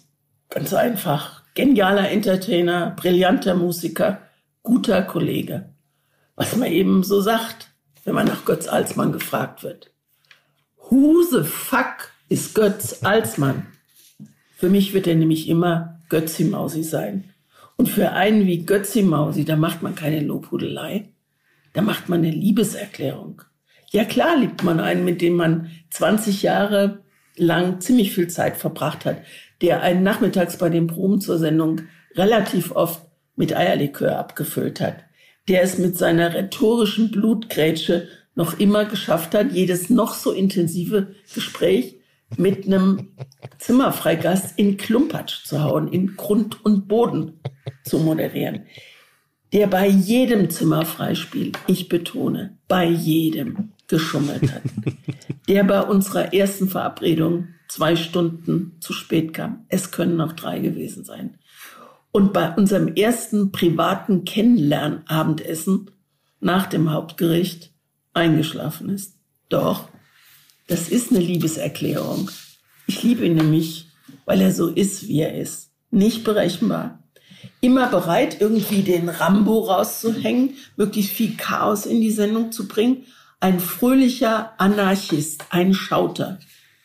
ganz 0.50 0.74
einfach. 0.74 1.44
Genialer 1.54 2.10
Entertainer, 2.10 2.92
brillanter 2.92 3.54
Musiker, 3.56 4.20
guter 4.64 5.04
Kollege. 5.04 5.70
Was 6.40 6.56
man 6.56 6.72
eben 6.72 7.04
so 7.04 7.20
sagt, 7.20 7.70
wenn 8.06 8.16
man 8.16 8.26
nach 8.26 8.46
Götz 8.46 8.70
Alsmann 8.70 9.12
gefragt 9.12 9.62
wird. 9.62 9.92
Who 10.90 11.22
the 11.22 11.44
fuck 11.44 12.14
ist 12.30 12.56
Götz 12.56 13.04
Alsmann? 13.04 13.68
Für 14.56 14.70
mich 14.70 14.94
wird 14.94 15.06
er 15.06 15.16
nämlich 15.16 15.50
immer 15.50 16.00
Götzi 16.08 16.46
Mausi 16.46 16.84
sein. 16.84 17.26
Und 17.76 17.90
für 17.90 18.14
einen 18.14 18.48
wie 18.48 18.66
Götzi 18.66 19.02
Mausi, 19.02 19.44
da 19.44 19.58
macht 19.58 19.84
man 19.84 19.96
keine 19.96 20.22
Lobhudelei, 20.22 21.10
da 21.74 21.82
macht 21.82 22.08
man 22.08 22.22
eine 22.22 22.32
Liebeserklärung. 22.32 23.42
Ja 23.92 24.06
klar 24.06 24.38
liebt 24.38 24.64
man 24.64 24.80
einen, 24.80 25.04
mit 25.04 25.22
dem 25.22 25.36
man 25.36 25.70
20 25.90 26.42
Jahre 26.42 27.04
lang 27.36 27.82
ziemlich 27.82 28.14
viel 28.14 28.30
Zeit 28.30 28.56
verbracht 28.56 29.04
hat, 29.04 29.18
der 29.62 29.82
einen 29.82 30.04
nachmittags 30.04 30.58
bei 30.58 30.70
den 30.70 30.88
Proben 30.88 31.20
zur 31.20 31.38
Sendung 31.38 31.82
relativ 32.16 32.72
oft 32.72 33.02
mit 33.36 33.54
Eierlikör 33.54 34.18
abgefüllt 34.18 34.80
hat, 34.80 35.04
der 35.50 35.64
es 35.64 35.78
mit 35.78 35.98
seiner 35.98 36.34
rhetorischen 36.34 37.12
Blutgrätsche 37.12 38.08
noch 38.36 38.60
immer 38.60 38.86
geschafft 38.86 39.36
hat, 39.36 39.52
jedes 39.52 39.90
noch 39.90 40.14
so 40.14 40.32
intensive 40.32 41.16
Gespräch 41.34 41.98
mit 42.38 42.66
einem 42.66 43.10
Zimmerfreigast 43.58 44.58
in 44.58 44.78
Klumpatsch 44.78 45.44
zu 45.44 45.64
hauen, 45.64 45.92
in 45.92 46.16
Grund 46.16 46.64
und 46.64 46.88
Boden 46.88 47.40
zu 47.84 47.98
moderieren 47.98 48.62
der 49.52 49.68
bei 49.68 49.88
jedem 49.88 50.50
Zimmerfreispiel, 50.50 51.52
ich 51.68 51.90
betone, 51.90 52.58
bei 52.68 52.86
jedem 52.86 53.72
geschummelt 53.88 54.54
hat. 54.54 54.62
der 55.48 55.64
bei 55.64 55.82
unserer 55.82 56.34
ersten 56.34 56.70
Verabredung 56.70 57.48
zwei 57.68 57.96
Stunden 57.96 58.78
zu 58.80 58.94
spät 58.94 59.34
kam. 59.34 59.66
Es 59.68 59.92
können 59.92 60.18
noch 60.18 60.34
drei 60.34 60.60
gewesen 60.60 61.04
sein. 61.04 61.39
Und 62.12 62.34
bei 62.34 62.54
unserem 62.56 62.96
ersten 62.96 63.52
privaten 63.52 64.26
Kennenlernabendessen 64.26 65.92
nach 66.40 66.66
dem 66.66 66.92
Hauptgericht 66.92 67.72
eingeschlafen 68.14 68.90
ist. 68.90 69.16
Doch, 69.50 69.90
das 70.68 70.90
ist 70.90 71.12
eine 71.12 71.20
Liebeserklärung. 71.20 72.30
Ich 72.88 73.04
liebe 73.04 73.26
ihn 73.26 73.36
nämlich, 73.36 73.88
weil 74.26 74.42
er 74.42 74.52
so 74.52 74.68
ist, 74.68 75.08
wie 75.08 75.22
er 75.22 75.36
ist. 75.36 75.72
Nicht 75.92 76.24
berechenbar. 76.24 77.04
Immer 77.62 77.88
bereit, 77.88 78.40
irgendwie 78.40 78.84
den 78.84 79.10
Rambo 79.10 79.60
rauszuhängen, 79.60 80.56
möglichst 80.78 81.12
viel 81.12 81.36
Chaos 81.36 81.86
in 81.86 82.02
die 82.02 82.12
Sendung 82.12 82.52
zu 82.52 82.68
bringen. 82.68 83.06
Ein 83.40 83.60
fröhlicher 83.60 84.54
Anarchist, 84.60 85.46
ein 85.50 85.74
Schauter, 85.74 86.40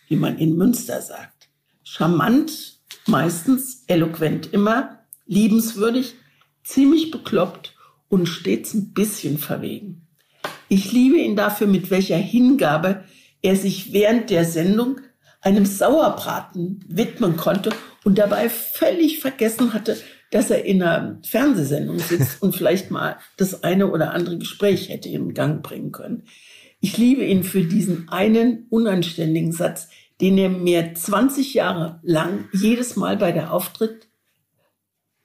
wie 0.09 0.16
man 0.16 0.38
in 0.38 0.56
Münster 0.56 1.01
sagt. 1.01 1.48
Charmant, 1.82 2.80
meistens, 3.06 3.84
eloquent 3.86 4.52
immer, 4.52 5.03
liebenswürdig, 5.26 6.14
ziemlich 6.62 7.10
bekloppt 7.10 7.74
und 8.09 8.26
stets 8.26 8.74
ein 8.74 8.92
bisschen 8.92 9.38
verwegen. 9.38 10.06
Ich 10.68 10.92
liebe 10.92 11.18
ihn 11.18 11.36
dafür, 11.36 11.66
mit 11.66 11.90
welcher 11.90 12.16
Hingabe 12.16 13.05
er 13.42 13.56
sich 13.56 13.92
während 13.92 14.30
der 14.30 14.44
Sendung 14.44 15.01
einem 15.40 15.66
Sauerbraten 15.66 16.80
widmen 16.88 17.36
konnte 17.36 17.70
und 18.02 18.18
dabei 18.18 18.48
völlig 18.48 19.20
vergessen 19.20 19.74
hatte, 19.74 19.98
dass 20.30 20.51
er 20.51 20.64
in 20.64 20.82
einer 20.82 21.20
Fernsehsendung 21.22 21.98
sitzt 21.98 22.42
und 22.42 22.56
vielleicht 22.56 22.90
mal 22.90 23.18
das 23.36 23.62
eine 23.62 23.90
oder 23.90 24.12
andere 24.14 24.38
Gespräch 24.38 24.88
hätte 24.88 25.09
in 25.09 25.34
Gang 25.34 25.62
bringen 25.62 25.92
können. 25.92 26.24
Ich 26.80 26.96
liebe 26.98 27.24
ihn 27.24 27.44
für 27.44 27.62
diesen 27.62 28.09
einen 28.09 28.66
unanständigen 28.70 29.52
Satz, 29.52 29.88
den 30.20 30.38
er 30.38 30.48
mir 30.48 30.94
20 30.94 31.55
Jahre 31.55 32.01
lang 32.02 32.48
jedes 32.52 32.96
Mal 32.96 33.16
bei 33.16 33.32
der 33.32 33.52
Auftritt, 33.52 34.09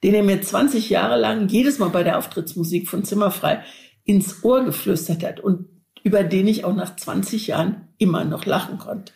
den 0.02 0.14
er 0.14 0.22
mir 0.22 0.40
20 0.40 0.90
Jahre 0.90 1.18
lang 1.18 1.48
jedes 1.48 1.78
Mal 1.78 1.90
bei 1.90 2.02
der 2.02 2.18
Auftrittsmusik 2.18 2.88
von 2.88 3.04
Zimmerfrei 3.04 3.62
ins 4.04 4.42
Ohr 4.44 4.64
geflüstert 4.64 5.22
hat 5.22 5.40
und 5.40 5.68
über 6.02 6.24
den 6.24 6.48
ich 6.48 6.64
auch 6.64 6.74
nach 6.74 6.96
20 6.96 7.48
Jahren 7.48 7.88
immer 7.98 8.24
noch 8.24 8.46
lachen 8.46 8.78
konnte. 8.78 9.12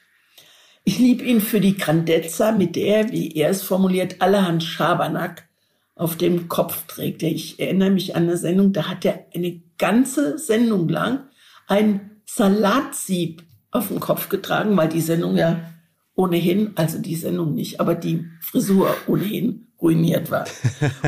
Ich 0.84 0.98
liebe 0.98 1.24
ihn 1.24 1.40
für 1.40 1.60
die 1.60 1.76
Grandezza, 1.78 2.52
mit 2.52 2.76
der 2.76 2.98
er, 2.98 3.12
wie 3.12 3.32
er 3.32 3.48
es 3.48 3.62
formuliert, 3.62 4.20
allerhand 4.20 4.62
Schabernack 4.62 5.48
auf 5.94 6.16
dem 6.16 6.48
Kopf 6.48 6.86
trägt. 6.86 7.22
Ich 7.22 7.58
erinnere 7.58 7.90
mich 7.90 8.14
an 8.14 8.24
eine 8.24 8.36
Sendung, 8.36 8.72
da 8.74 8.88
hat 8.88 9.04
er 9.04 9.26
eine 9.34 9.62
ganze 9.78 10.38
Sendung 10.38 10.88
lang 10.88 11.20
ein 11.66 12.10
Salatsieb 12.26 13.42
auf 13.70 13.88
den 13.88 14.00
Kopf 14.00 14.28
getragen, 14.28 14.76
weil 14.76 14.88
die 14.88 15.00
Sendung 15.00 15.36
ja 15.36 15.73
ohnehin, 16.14 16.72
also 16.76 16.98
die 16.98 17.16
Sendung 17.16 17.54
nicht, 17.54 17.80
aber 17.80 17.94
die 17.94 18.26
Frisur 18.40 18.94
ohnehin 19.06 19.66
ruiniert 19.80 20.30
war. 20.30 20.46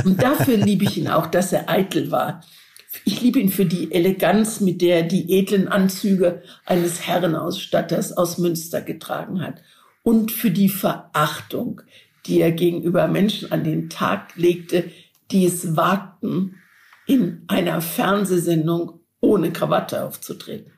Und 0.04 0.22
dafür 0.22 0.56
liebe 0.56 0.84
ich 0.84 0.98
ihn 0.98 1.08
auch, 1.08 1.26
dass 1.26 1.52
er 1.52 1.68
eitel 1.68 2.10
war. 2.10 2.42
Ich 3.04 3.20
liebe 3.20 3.38
ihn 3.38 3.50
für 3.50 3.66
die 3.66 3.92
Eleganz, 3.92 4.60
mit 4.60 4.80
der 4.80 4.96
er 4.96 5.02
die 5.02 5.32
edlen 5.38 5.68
Anzüge 5.68 6.42
eines 6.64 7.06
Herrenausstatters 7.06 8.12
aus 8.12 8.38
Münster 8.38 8.80
getragen 8.82 9.40
hat. 9.40 9.62
Und 10.02 10.32
für 10.32 10.50
die 10.50 10.68
Verachtung, 10.68 11.82
die 12.26 12.40
er 12.40 12.52
gegenüber 12.52 13.06
Menschen 13.08 13.52
an 13.52 13.64
den 13.64 13.90
Tag 13.90 14.36
legte, 14.36 14.90
die 15.30 15.46
es 15.46 15.76
wagten, 15.76 16.56
in 17.06 17.44
einer 17.48 17.80
Fernsehsendung 17.80 19.00
ohne 19.20 19.52
Krawatte 19.52 20.04
aufzutreten. 20.04 20.72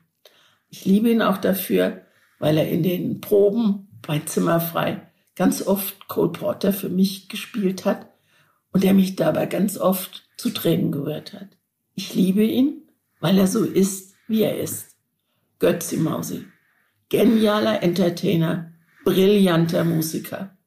Ich 0.69 0.85
liebe 0.85 1.09
ihn 1.09 1.21
auch 1.21 1.37
dafür, 1.37 2.01
weil 2.39 2.57
er 2.57 2.69
in 2.69 2.83
den 2.83 3.21
Proben 3.21 3.88
bei 4.09 4.17
Zimmerfrei 4.17 5.07
ganz 5.35 5.61
oft 5.61 6.07
Cole 6.07 6.31
Porter 6.31 6.73
für 6.73 6.89
mich 6.89 7.29
gespielt 7.29 7.85
hat 7.85 8.07
und 8.71 8.83
er 8.83 8.95
mich 8.95 9.15
dabei 9.15 9.45
ganz 9.45 9.77
oft 9.77 10.27
zu 10.35 10.49
Tränen 10.49 10.91
gerührt 10.91 11.33
hat. 11.33 11.49
Ich 11.93 12.15
liebe 12.15 12.41
ihn, 12.41 12.89
weil 13.19 13.37
er 13.37 13.45
so 13.45 13.63
ist, 13.63 14.15
wie 14.27 14.41
er 14.41 14.59
ist. 14.59 14.95
Götzi 15.59 15.97
Mausi. 15.97 16.47
Genialer 17.09 17.83
Entertainer, 17.83 18.73
brillanter 19.05 19.83
Musiker 19.83 20.57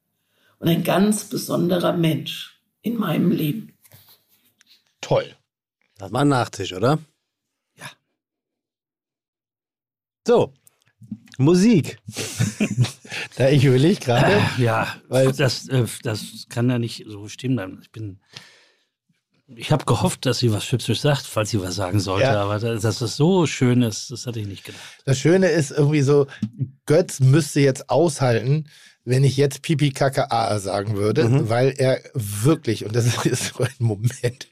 und 0.59 0.69
ein 0.69 0.85
ganz 0.85 1.25
besonderer 1.25 1.91
Mensch 1.91 2.63
in 2.81 2.95
meinem 2.95 3.29
Leben. 3.29 3.77
Toll. 5.01 5.35
Das 5.97 6.13
war 6.13 6.21
ein 6.21 6.29
Nachtisch, 6.29 6.71
oder? 6.71 6.97
Ja. 7.75 7.89
So, 10.25 10.53
Musik. 11.37 11.97
Da 13.37 13.49
ich 13.49 13.63
überlege 13.65 13.99
gerade, 13.99 14.41
Ja, 14.57 14.95
Weil- 15.07 15.31
das, 15.33 15.67
äh, 15.67 15.85
das 16.03 16.45
kann 16.49 16.69
ja 16.69 16.79
nicht 16.79 17.05
so 17.07 17.27
stehen 17.27 17.55
bleiben. 17.55 17.79
Ich 17.81 17.91
bin. 17.91 18.19
Ich 19.55 19.71
habe 19.71 19.85
gehofft, 19.85 20.25
dass 20.25 20.39
sie 20.39 20.51
was 20.51 20.71
Hübsches 20.71 21.01
sagt, 21.01 21.25
falls 21.25 21.49
sie 21.51 21.61
was 21.61 21.75
sagen 21.75 21.99
sollte, 21.99 22.25
Ja. 22.25 22.41
aber 22.43 22.59
da- 22.59 22.75
dass 22.75 22.99
das 22.99 23.15
so 23.17 23.45
schön 23.45 23.81
ist, 23.83 24.09
das 24.09 24.25
hatte 24.25 24.39
ich 24.39 24.47
nicht 24.47 24.63
gedacht. 24.63 24.81
das 25.05 25.19
Schöne 25.19 25.47
ist 25.49 25.71
irgendwie 25.71 26.01
so, 26.01 26.27
Götz 26.85 27.19
müsste 27.19 27.59
jetzt 27.59 27.89
aushalten, 27.89 28.67
wenn 29.05 29.23
ich 29.23 29.35
jetzt 29.37 29.61
Pipi 29.61 29.91
Kaka 29.91 30.27
A 30.29 30.57
sagen 30.59 30.95
würde, 30.95 31.25
Mhm. 31.27 31.49
weil 31.49 31.73
er 31.77 32.01
wirklich, 32.15 32.85
und 32.85 32.95
das 32.95 33.05
ist 33.25 33.53
so 33.55 33.63
ein 33.63 33.69
Moment, 33.79 34.47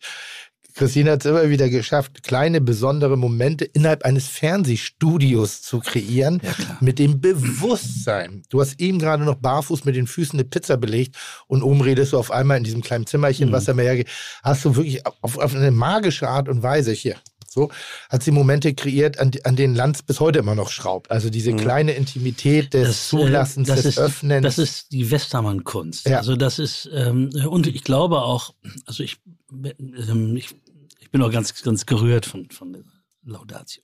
Christine 0.73 1.11
hat 1.11 1.26
es 1.26 1.30
immer 1.31 1.49
wieder 1.49 1.69
geschafft, 1.69 2.23
kleine 2.23 2.61
besondere 2.61 3.18
Momente 3.18 3.65
innerhalb 3.65 4.03
eines 4.03 4.27
Fernsehstudios 4.27 5.61
zu 5.61 5.80
kreieren, 5.80 6.41
mit 6.80 6.99
dem 6.99 7.19
Bewusstsein. 7.22 8.43
Du 8.49 8.61
hast 8.61 8.80
eben 8.80 8.99
gerade 8.99 9.23
noch 9.23 9.35
barfuß 9.35 9.85
mit 9.85 9.95
den 9.95 10.07
Füßen 10.07 10.39
eine 10.39 10.48
Pizza 10.48 10.77
belegt 10.77 11.15
und 11.48 11.61
oben 11.64 11.81
redest 11.81 12.14
du 12.14 12.18
auf 12.18 12.31
einmal 12.31 12.57
in 12.57 12.64
diesem 12.64 12.81
kleinen 12.81 13.06
Zimmerchen, 13.06 13.49
Mhm. 13.49 13.53
was 13.53 13.68
er 13.68 13.73
mir 13.73 13.84
hergeht. 13.84 14.10
Hast 14.43 14.65
du 14.65 14.76
wirklich 14.76 15.06
auf, 15.06 15.38
auf 15.38 15.56
eine 15.56 15.72
magische 15.72 16.27
Art 16.27 16.49
und 16.49 16.64
Weise 16.64 16.91
hier. 16.91 17.15
So 17.51 17.69
hat 18.09 18.23
sie 18.23 18.31
Momente 18.31 18.73
kreiert, 18.73 19.19
an, 19.19 19.31
an 19.43 19.57
denen 19.57 19.75
Lanz 19.75 20.01
bis 20.03 20.21
heute 20.21 20.39
immer 20.39 20.55
noch 20.55 20.69
schraubt. 20.69 21.11
Also 21.11 21.29
diese 21.29 21.53
kleine 21.53 21.91
Intimität 21.91 22.73
des 22.73 22.81
Mhm. 22.81 22.87
Das, 22.87 23.13
äh, 23.13 23.25
Zulassens, 23.25 23.67
das 23.67 23.75
des 23.81 23.85
ist, 23.85 23.99
Öffnens. 23.99 24.43
Das 24.43 24.57
ist 24.57 24.91
die 24.93 25.11
Westermann-Kunst. 25.11 26.07
Ja. 26.07 26.17
Also 26.17 26.37
das 26.37 26.59
ist, 26.59 26.89
ähm, 26.93 27.29
und 27.49 27.67
ich 27.67 27.83
glaube 27.83 28.21
auch, 28.21 28.53
also 28.85 29.03
ich, 29.03 29.17
ähm, 29.51 30.37
ich, 30.37 30.55
ich 30.99 31.11
bin 31.11 31.21
auch 31.21 31.31
ganz, 31.31 31.61
ganz 31.61 31.85
gerührt 31.85 32.25
von, 32.25 32.49
von 32.51 32.71
der 32.71 32.83
Laudatio. 33.25 33.83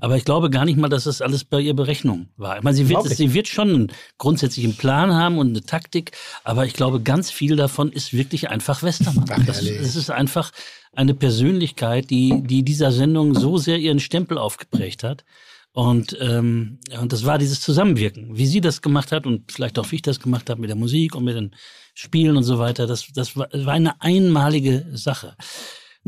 Aber 0.00 0.16
ich 0.16 0.24
glaube 0.24 0.50
gar 0.50 0.64
nicht 0.64 0.78
mal, 0.78 0.88
dass 0.88 1.04
das 1.04 1.22
alles 1.22 1.44
bei 1.44 1.60
ihr 1.60 1.74
Berechnung 1.74 2.28
war. 2.36 2.58
Ich 2.58 2.62
meine, 2.62 2.76
sie 2.76 2.88
wird, 2.88 3.08
sie 3.08 3.34
wird 3.34 3.48
schon 3.48 3.68
einen 3.68 3.92
grundsätzlichen 4.18 4.76
Plan 4.76 5.12
haben 5.14 5.38
und 5.38 5.48
eine 5.48 5.62
Taktik, 5.62 6.12
aber 6.44 6.66
ich 6.66 6.74
glaube, 6.74 7.00
ganz 7.00 7.30
viel 7.30 7.56
davon 7.56 7.90
ist 7.92 8.12
wirklich 8.12 8.50
einfach 8.50 8.82
Westermann. 8.82 9.26
Ach, 9.30 9.44
das, 9.46 9.64
das 9.64 9.96
ist 9.96 10.10
einfach 10.10 10.50
eine 10.94 11.14
Persönlichkeit, 11.14 12.10
die, 12.10 12.42
die 12.42 12.62
dieser 12.62 12.92
Sendung 12.92 13.34
so 13.34 13.58
sehr 13.58 13.78
ihren 13.78 14.00
Stempel 14.00 14.38
aufgeprägt 14.38 15.04
hat. 15.04 15.24
Und, 15.72 16.16
ähm, 16.20 16.78
und 17.00 17.12
das 17.12 17.24
war 17.24 17.38
dieses 17.38 17.60
Zusammenwirken. 17.60 18.36
Wie 18.36 18.46
sie 18.46 18.60
das 18.60 18.82
gemacht 18.82 19.12
hat 19.12 19.26
und 19.26 19.52
vielleicht 19.52 19.78
auch 19.78 19.90
wie 19.92 19.96
ich 19.96 20.02
das 20.02 20.18
gemacht 20.18 20.50
habe 20.50 20.60
mit 20.60 20.70
der 20.70 20.76
Musik 20.76 21.14
und 21.14 21.24
mit 21.24 21.36
den 21.36 21.54
Spielen 21.94 22.36
und 22.36 22.42
so 22.42 22.58
weiter, 22.58 22.86
das, 22.86 23.08
das 23.14 23.36
war, 23.36 23.48
war 23.52 23.74
eine 23.74 24.00
einmalige 24.00 24.86
Sache. 24.92 25.36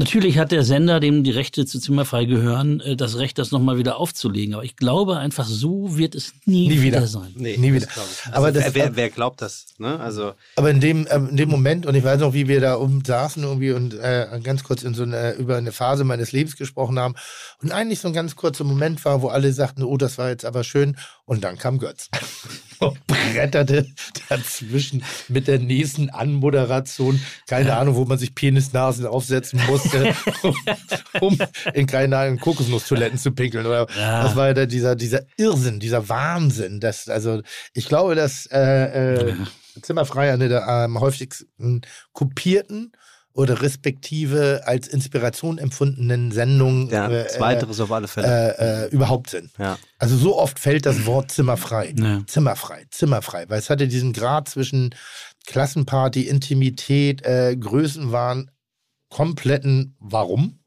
Natürlich 0.00 0.38
hat 0.38 0.50
der 0.50 0.64
Sender, 0.64 0.98
dem 0.98 1.24
die 1.24 1.30
Rechte 1.30 1.66
zu 1.66 1.78
Zimmerfrei 1.78 2.24
gehören, 2.24 2.80
äh, 2.80 2.96
das 2.96 3.18
Recht, 3.18 3.36
das 3.36 3.50
nochmal 3.50 3.76
wieder 3.76 3.98
aufzulegen. 3.98 4.54
Aber 4.54 4.64
ich 4.64 4.74
glaube 4.76 5.18
einfach, 5.18 5.46
so 5.46 5.98
wird 5.98 6.14
es 6.14 6.32
nie, 6.46 6.68
Nie 6.68 6.80
wieder. 6.80 6.98
wieder 7.00 7.06
sein. 7.06 7.34
Nee, 7.36 7.58
Nie 7.58 7.74
wieder. 7.74 7.86
ich. 7.86 8.32
Aber 8.34 8.50
das- 8.50 8.74
wer, 8.74 8.96
wer, 8.96 9.10
glaubt 9.10 9.42
das? 9.42 9.66
Ne? 9.76 10.00
Also, 10.00 10.32
Aber 10.56 10.70
in 10.70 10.80
dem, 10.80 11.06
ähm, 11.10 11.28
in 11.28 11.36
dem 11.36 11.50
Moment, 11.50 11.84
und 11.84 11.94
ich 11.94 12.02
weiß 12.02 12.18
noch, 12.20 12.32
wie 12.32 12.48
wir 12.48 12.62
da 12.62 12.76
oben 12.78 13.04
saßen 13.04 13.42
irgendwie 13.42 13.72
und 13.72 13.92
äh, 13.92 14.40
ganz 14.42 14.64
kurz 14.64 14.84
in 14.84 14.94
so 14.94 15.02
eine, 15.02 15.32
über 15.32 15.58
eine 15.58 15.70
Phase 15.70 16.04
meines 16.04 16.32
Lebens 16.32 16.56
gesprochen 16.56 16.98
haben 16.98 17.14
und 17.62 17.70
eigentlich 17.70 18.00
so 18.00 18.08
ein 18.08 18.14
ganz 18.14 18.36
kurzer 18.36 18.64
Moment 18.64 19.04
war, 19.04 19.20
wo 19.20 19.28
alle 19.28 19.52
sagten, 19.52 19.82
oh, 19.82 19.98
das 19.98 20.16
war 20.16 20.30
jetzt 20.30 20.46
aber 20.46 20.64
schön 20.64 20.96
und 21.26 21.44
dann 21.44 21.58
kam 21.58 21.78
Götz 21.78 22.08
bretterte 23.06 23.86
dazwischen 24.28 25.04
mit 25.28 25.48
der 25.48 25.58
nächsten 25.58 26.10
Anmoderation, 26.10 27.20
keine 27.46 27.76
Ahnung, 27.76 27.94
wo 27.94 28.04
man 28.04 28.18
sich 28.18 28.34
Penisnasen 28.34 29.06
aufsetzen 29.06 29.60
musste, 29.66 30.14
um, 30.42 30.56
um 31.20 31.38
in 31.74 31.86
keine 31.86 32.16
Ahnung 32.16 32.38
Kokosnusstoiletten 32.38 33.18
zu 33.18 33.32
pinkeln 33.32 33.66
oder? 33.66 33.86
Ja. 33.96 34.22
das 34.22 34.36
war 34.36 34.48
ja 34.48 34.54
da 34.54 34.66
dieser, 34.66 34.96
dieser 34.96 35.22
Irrsinn, 35.36 35.80
dieser 35.80 36.08
Wahnsinn, 36.08 36.80
das, 36.80 37.08
also 37.08 37.42
ich 37.74 37.88
glaube, 37.88 38.14
dass 38.14 38.46
äh, 38.46 39.28
äh, 39.28 39.34
Zimmerfrei 39.82 40.32
eine 40.32 40.48
der 40.48 40.68
am 40.68 41.00
häufigsten 41.00 41.82
kopierten 42.12 42.92
oder 43.40 43.62
respektive 43.62 44.62
als 44.66 44.86
Inspiration 44.86 45.56
empfundenen 45.56 46.30
Sendungen 46.30 46.90
ja, 46.90 47.10
äh, 47.10 47.26
zweiteres 47.26 47.80
auf 47.80 47.90
alle 47.90 48.06
Fälle. 48.06 48.56
äh, 48.58 48.84
äh, 48.84 48.88
überhaupt 48.90 49.30
sind. 49.30 49.50
ja. 49.58 49.78
Also 49.98 50.16
so 50.16 50.38
oft 50.38 50.58
fällt 50.58 50.84
das 50.84 51.06
Wort 51.06 51.30
zimmerfrei. 51.30 51.94
Ja. 51.98 52.22
Zimmerfrei, 52.26 52.84
zimmerfrei. 52.90 53.46
Weil 53.48 53.58
es 53.58 53.70
hatte 53.70 53.88
diesen 53.88 54.12
Grad 54.12 54.48
zwischen 54.48 54.94
Klassenparty, 55.46 56.28
Intimität, 56.28 57.24
äh, 57.24 57.56
Größenwahn, 57.56 58.50
kompletten 59.08 59.96
Warum? 59.98 60.59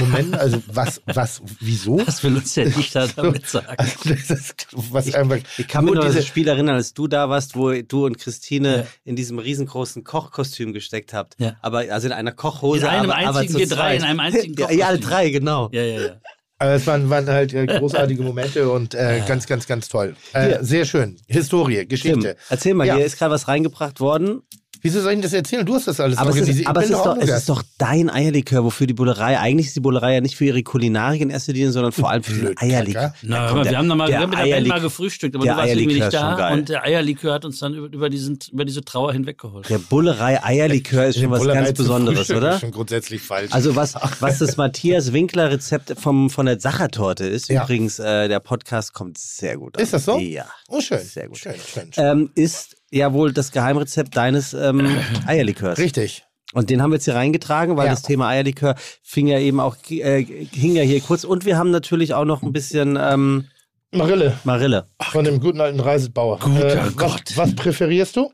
Moment, 0.00 0.36
also 0.36 0.60
was, 0.66 1.00
was, 1.06 1.40
wieso? 1.60 2.04
Was 2.04 2.24
will 2.24 2.34
uns 2.36 2.54
der 2.54 2.66
Dichter 2.68 3.06
damit 3.16 3.46
sagen? 3.46 3.66
Also 3.76 3.92
das 4.08 4.28
ist, 4.30 4.66
was 4.72 5.14
einfach, 5.14 5.38
Ich 5.56 5.68
kann 5.68 5.84
mich 5.84 5.94
nur 5.94 5.96
noch 5.96 6.02
an 6.02 6.08
diese, 6.08 6.18
das 6.18 6.26
Spiel 6.26 6.48
erinnern, 6.48 6.74
als 6.74 6.94
du 6.94 7.06
da 7.06 7.28
warst, 7.28 7.54
wo 7.54 7.70
du 7.72 8.04
und 8.06 8.18
Christine 8.18 8.88
in 9.04 9.14
diesem 9.14 9.38
riesengroßen 9.38 10.02
Kochkostüm 10.02 10.72
gesteckt 10.72 11.12
habt. 11.12 11.36
Ja. 11.38 11.56
Aber 11.62 11.78
also 11.90 12.08
in 12.08 12.12
einer 12.12 12.32
Kochhose, 12.32 12.80
In 12.82 12.86
einem 12.88 13.10
aber, 13.10 13.20
aber 13.28 13.38
einzigen, 13.38 13.52
zu 13.52 13.58
wir 13.60 13.68
drei 13.68 13.96
in 13.96 14.02
einem 14.02 14.18
einzigen 14.20 14.54
ja, 14.58 14.70
ja, 14.70 14.86
alle 14.88 14.96
Kochkostüm. 14.98 15.10
drei, 15.10 15.30
genau. 15.30 15.68
Ja, 15.72 15.82
ja, 15.82 16.00
ja. 16.00 16.20
Aber 16.60 16.72
es 16.72 16.84
waren, 16.88 17.08
waren 17.08 17.28
halt 17.28 17.54
äh, 17.54 17.66
großartige 17.66 18.20
Momente 18.24 18.68
und 18.68 18.92
äh, 18.94 19.22
ganz, 19.28 19.46
ganz, 19.46 19.68
ganz 19.68 19.88
toll. 19.88 20.16
Äh, 20.32 20.58
sehr 20.60 20.86
schön. 20.86 21.16
Historie, 21.28 21.76
Tim, 21.78 21.88
Geschichte. 21.88 22.36
erzähl 22.48 22.74
mal, 22.74 22.84
Ja. 22.84 22.96
hier 22.96 23.04
ist 23.06 23.16
gerade 23.16 23.32
was 23.32 23.46
reingebracht 23.46 24.00
worden. 24.00 24.42
Wieso 24.82 25.00
soll 25.00 25.12
ich 25.12 25.20
das 25.20 25.32
erzählen? 25.32 25.64
Du 25.64 25.74
hast 25.74 25.88
das 25.88 26.00
alles 26.00 26.18
Aber, 26.18 26.30
es 26.30 26.48
ist, 26.48 26.66
aber 26.66 26.82
es, 26.82 26.90
ist 26.90 26.96
doch, 26.96 27.16
es 27.18 27.30
ist 27.30 27.48
doch 27.48 27.62
dein 27.78 28.10
Eierlikör, 28.10 28.64
wofür 28.64 28.86
die 28.86 28.94
Bullerei, 28.94 29.38
eigentlich 29.38 29.68
ist 29.68 29.76
die 29.76 29.80
Bullerei 29.80 30.14
ja 30.14 30.20
nicht 30.20 30.36
für 30.36 30.44
ihre 30.46 30.62
Kulinarik 30.62 31.20
in 31.20 31.30
erster 31.30 31.52
Linie, 31.52 31.72
sondern 31.72 31.92
vor 31.92 32.10
allem 32.10 32.22
für 32.22 32.32
den 32.46 32.58
Eierlikör. 32.58 33.14
Na, 33.22 33.48
komm, 33.50 33.64
wir 33.64 33.78
haben, 33.78 33.86
noch 33.86 33.96
mal, 33.96 34.06
der 34.06 34.18
wir 34.18 34.22
haben 34.22 34.30
mit 34.30 34.38
der 34.38 34.54
Band 34.54 34.66
mal 34.68 34.80
gefrühstückt, 34.80 35.34
aber 35.34 35.44
du 35.46 35.56
warst 35.56 35.74
irgendwie 35.74 36.00
nicht 36.00 36.12
da. 36.12 36.52
Und 36.52 36.68
der 36.68 36.84
Eierlikör 36.84 37.34
hat 37.34 37.44
uns 37.44 37.58
dann 37.58 37.74
über, 37.74 37.86
über, 37.92 38.10
diesen, 38.10 38.38
über 38.52 38.64
diese 38.64 38.84
Trauer 38.84 39.12
hinweggeholt. 39.12 39.68
Der 39.68 39.78
Bullerei 39.78 40.42
Eierlikör 40.42 41.06
ist 41.06 41.18
schon 41.18 41.30
was 41.30 41.40
Bullerei 41.40 41.64
ganz 41.64 41.78
Besonderes, 41.78 42.30
oder? 42.30 42.54
Ist 42.54 42.60
schon 42.60 42.70
grundsätzlich 42.70 43.22
falsch. 43.22 43.52
Also 43.52 43.76
was, 43.76 43.94
was 44.20 44.38
das 44.38 44.56
Matthias 44.56 45.12
Winkler 45.12 45.50
Rezept 45.50 45.94
vom, 45.98 46.30
von 46.30 46.46
der 46.46 46.60
Sachertorte 46.60 47.24
ist, 47.24 47.48
Ja. 47.48 47.64
übrigens, 47.64 47.98
äh, 47.98 48.28
der 48.28 48.40
Podcast 48.40 48.92
kommt 48.94 49.18
sehr 49.18 49.56
gut 49.56 49.76
an. 49.76 49.82
Ist 49.82 49.92
das 49.92 50.04
so? 50.04 50.18
Ja. 50.18 50.46
oh, 50.68 50.80
schön. 50.80 51.00
Sehr 51.00 51.28
gut. 51.28 51.38
Schön, 51.38 51.54
schön, 51.54 51.92
schön. 51.92 52.04
Ähm, 52.04 52.30
ist 52.34 52.77
ja 52.90 53.12
wohl 53.12 53.32
das 53.32 53.52
Geheimrezept 53.52 54.16
deines 54.16 54.54
ähm, 54.54 54.86
Eierlikörs. 55.26 55.78
Richtig. 55.78 56.24
Und 56.54 56.70
den 56.70 56.80
haben 56.80 56.90
wir 56.90 56.96
jetzt 56.96 57.04
hier 57.04 57.14
reingetragen, 57.14 57.76
weil 57.76 57.86
Ja. 57.86 57.92
das 57.92 58.02
Thema 58.02 58.28
Eierlikör 58.28 58.74
fing 59.02 59.26
ja 59.26 59.38
eben 59.38 59.60
auch, 59.60 59.76
äh, 59.90 60.22
hing 60.24 60.74
ja 60.74 60.82
hier 60.82 61.00
kurz. 61.00 61.24
Und 61.24 61.44
wir 61.44 61.58
haben 61.58 61.70
natürlich 61.70 62.14
auch 62.14 62.24
noch 62.24 62.42
ein 62.42 62.52
bisschen 62.52 62.98
ähm, 63.00 63.48
Marille 63.90 64.36
Marille. 64.44 64.84
von 65.12 65.24
dem 65.24 65.40
guten 65.40 65.62
alten 65.62 65.80
Reisetbauer. 65.80 66.38
Guter 66.40 66.84
was, 66.88 66.96
Gott. 66.96 67.22
was 67.36 67.54
präferierst 67.56 68.16
du? 68.16 68.30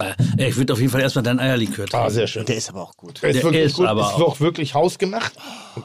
Äh, 0.00 0.48
ich 0.48 0.56
würde 0.56 0.72
auf 0.72 0.80
jeden 0.80 0.90
Fall 0.90 1.00
erstmal 1.00 1.22
dein 1.22 1.38
Eierlikör 1.38 1.86
trinken. 1.86 2.06
Ah, 2.06 2.10
sehr 2.10 2.26
schön. 2.26 2.44
Der 2.44 2.56
ist 2.56 2.70
aber 2.70 2.82
auch 2.82 2.96
gut. 2.96 3.22
Ist 3.22 3.22
Der 3.22 3.34
wirklich 3.44 3.62
ist 3.66 3.76
gut. 3.76 3.86
aber 3.86 4.00
ist 4.00 4.06
auch- 4.14 4.20
auch 4.22 4.40
wirklich 4.40 4.74
hausgemacht. 4.74 5.32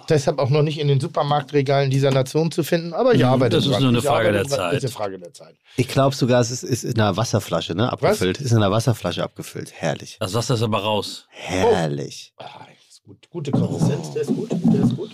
Deshalb 0.09 0.39
auch 0.39 0.49
noch 0.49 0.63
nicht 0.63 0.79
in 0.79 0.87
den 0.87 0.99
Supermarktregalen 0.99 1.91
dieser 1.91 2.09
Nation 2.09 2.49
zu 2.51 2.63
finden. 2.63 2.93
Aber 2.93 3.13
ich 3.13 3.23
arbeite 3.23 3.57
Mhm, 3.57 3.59
das 3.59 3.65
ist 3.67 3.73
dran. 3.73 3.81
nur 3.83 3.89
eine 3.91 4.01
Frage 4.01 4.29
arbeite 4.29 4.49
der. 4.49 4.57
Zeit. 4.57 4.73
Ist 4.77 4.83
eine 4.85 4.91
Frage 4.91 5.19
der 5.19 5.33
Zeit. 5.33 5.55
Ich 5.77 5.87
glaube 5.87 6.15
sogar, 6.15 6.41
es 6.41 6.49
ist, 6.49 6.63
ist 6.63 6.83
in 6.83 6.99
einer 6.99 7.15
Wasserflasche, 7.15 7.75
ne? 7.75 7.91
Abgefüllt. 7.91 8.41
Ist 8.41 8.51
in 8.51 8.57
einer 8.57 8.71
Wasserflasche 8.71 9.21
abgefüllt. 9.23 9.71
Herrlich. 9.75 10.17
Das 10.19 10.33
Wasser 10.33 10.55
ist 10.55 10.63
aber 10.63 10.79
raus. 10.79 11.27
Herrlich. 11.29 12.33
Ah, 12.37 12.45
ist 12.89 13.03
gut. 13.03 13.29
Gute 13.29 13.51
Konsistenz. 13.51 14.13
Der 14.13 14.23
ist 14.23 14.29
gut. 14.35 14.49
Der 14.51 14.81
ist 14.83 14.95
gut. 14.97 15.11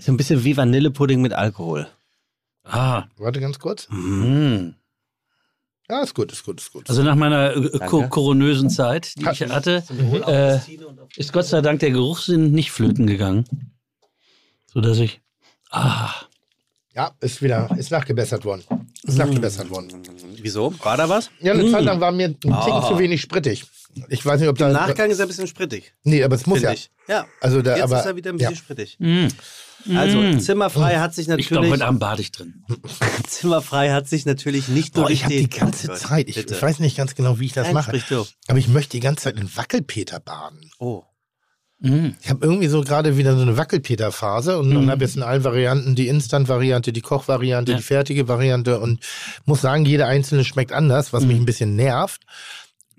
So 0.00 0.10
ein 0.12 0.16
bisschen 0.16 0.42
wie 0.42 0.56
Vanillepudding 0.56 1.20
mit 1.22 1.32
Alkohol. 1.32 1.86
Ah, 2.70 3.04
Warte 3.16 3.40
ganz 3.40 3.58
kurz. 3.58 3.88
mh. 3.90 4.74
Ja, 5.90 6.02
ist 6.02 6.14
gut, 6.14 6.30
ist 6.32 6.44
gut, 6.44 6.60
ist 6.60 6.70
gut. 6.72 6.88
Also 6.90 7.02
nach 7.02 7.14
meiner 7.14 7.56
äh, 7.56 7.78
koronösen 8.10 8.68
Zeit, 8.68 9.14
die 9.16 9.22
ich 9.22 9.40
hatte, 9.50 9.82
äh, 10.26 10.58
ist 11.16 11.32
Gott 11.32 11.46
sei 11.46 11.62
Dank 11.62 11.80
der 11.80 11.92
Geruchssinn 11.92 12.52
nicht 12.52 12.70
flöten 12.72 13.06
gegangen. 13.06 13.46
So 14.66 14.82
dass 14.82 14.98
ich. 14.98 15.22
Ah, 15.70 16.10
ja, 16.94 17.12
ist 17.20 17.40
wieder, 17.40 17.70
ist 17.78 17.90
nachgebessert 17.90 18.44
worden. 18.44 18.64
Ist 19.02 19.16
nachgebessert 19.16 19.70
worden. 19.70 20.02
Wieso? 20.42 20.74
War 20.84 20.98
da 20.98 21.08
was? 21.08 21.30
Ja, 21.40 21.52
eine 21.54 21.70
Zeit 21.70 21.84
lang 21.84 22.00
war 22.00 22.12
mir 22.12 22.26
ein 22.28 22.38
Ticken 22.38 22.52
Ah. 22.52 22.86
zu 22.86 22.98
wenig 22.98 23.22
sprittig. 23.22 23.64
Ich 24.10 24.24
weiß 24.26 24.40
nicht, 24.40 24.48
ob 24.50 24.58
da. 24.58 24.66
Im 24.66 24.74
Nachgang 24.74 25.08
ist 25.10 25.18
er 25.20 25.24
ein 25.24 25.28
bisschen 25.28 25.46
sprittig. 25.46 25.94
Nee, 26.04 26.22
aber 26.22 26.34
es 26.36 26.46
muss 26.46 26.60
ja. 26.60 26.72
ich. 26.72 26.90
Ja. 27.08 27.26
Also 27.40 27.62
da, 27.62 27.76
Jetzt 27.76 27.84
aber, 27.84 28.00
ist 28.00 28.06
er 28.06 28.16
wieder 28.16 28.30
ein 28.30 28.38
ja. 28.38 28.50
bisschen 28.50 28.62
sprittig. 28.64 28.96
mh. 28.98 29.28
Also, 29.94 30.18
Mm. 30.20 30.40
Zimmerfrei 30.40 30.98
hat 30.98 31.14
sich 31.14 31.28
ich 31.28 31.48
glaube, 31.48 31.66
natürlich. 31.66 31.72
heute 31.72 31.86
Abend 31.86 32.00
bade 32.00 32.20
ich 32.22 32.32
drin. 32.32 32.64
Zimmerfrei 33.26 33.90
hat 33.92 34.08
sich 34.08 34.26
natürlich 34.26 34.68
nicht 34.68 34.96
nur 34.96 35.04
Boah, 35.06 35.10
ich 35.10 35.24
habe 35.24 35.34
die 35.34 35.48
ganze 35.48 35.86
Gott, 35.88 35.98
Zeit, 35.98 36.28
ich, 36.28 36.34
bitte. 36.34 36.54
ich 36.54 36.62
weiß 36.62 36.80
nicht 36.80 36.96
ganz 36.96 37.14
genau, 37.14 37.38
wie 37.38 37.46
ich 37.46 37.52
das 37.52 37.66
Nein, 37.66 37.74
mache, 37.74 38.02
aber 38.48 38.58
ich 38.58 38.68
möchte 38.68 38.92
die 38.96 39.00
ganze 39.00 39.24
Zeit 39.24 39.38
in 39.38 39.54
Wackelpeter 39.56 40.20
baden. 40.20 40.70
Oh. 40.78 41.02
Mhm. 41.80 42.16
Ich 42.20 42.28
habe 42.28 42.44
irgendwie 42.44 42.66
so 42.66 42.80
gerade 42.80 43.16
wieder 43.16 43.36
so 43.36 43.42
eine 43.42 43.56
Wackelpeter-Phase 43.56 44.58
und 44.58 44.74
dann 44.74 44.90
habe 44.90 45.04
jetzt 45.04 45.16
in 45.16 45.22
allen 45.22 45.44
Varianten 45.44 45.94
die 45.94 46.08
Instant-Variante, 46.08 46.92
die 46.92 47.00
Koch-Variante, 47.02 47.70
Ja. 47.72 47.78
die 47.78 47.84
fertige 47.84 48.26
Variante 48.26 48.80
und 48.80 48.98
muss 49.44 49.60
sagen, 49.60 49.84
jede 49.86 50.06
einzelne 50.06 50.44
schmeckt 50.44 50.72
anders, 50.72 51.12
was 51.12 51.24
mich 51.24 51.36
ein 51.36 51.44
bisschen 51.46 51.76
nervt. 51.76 52.22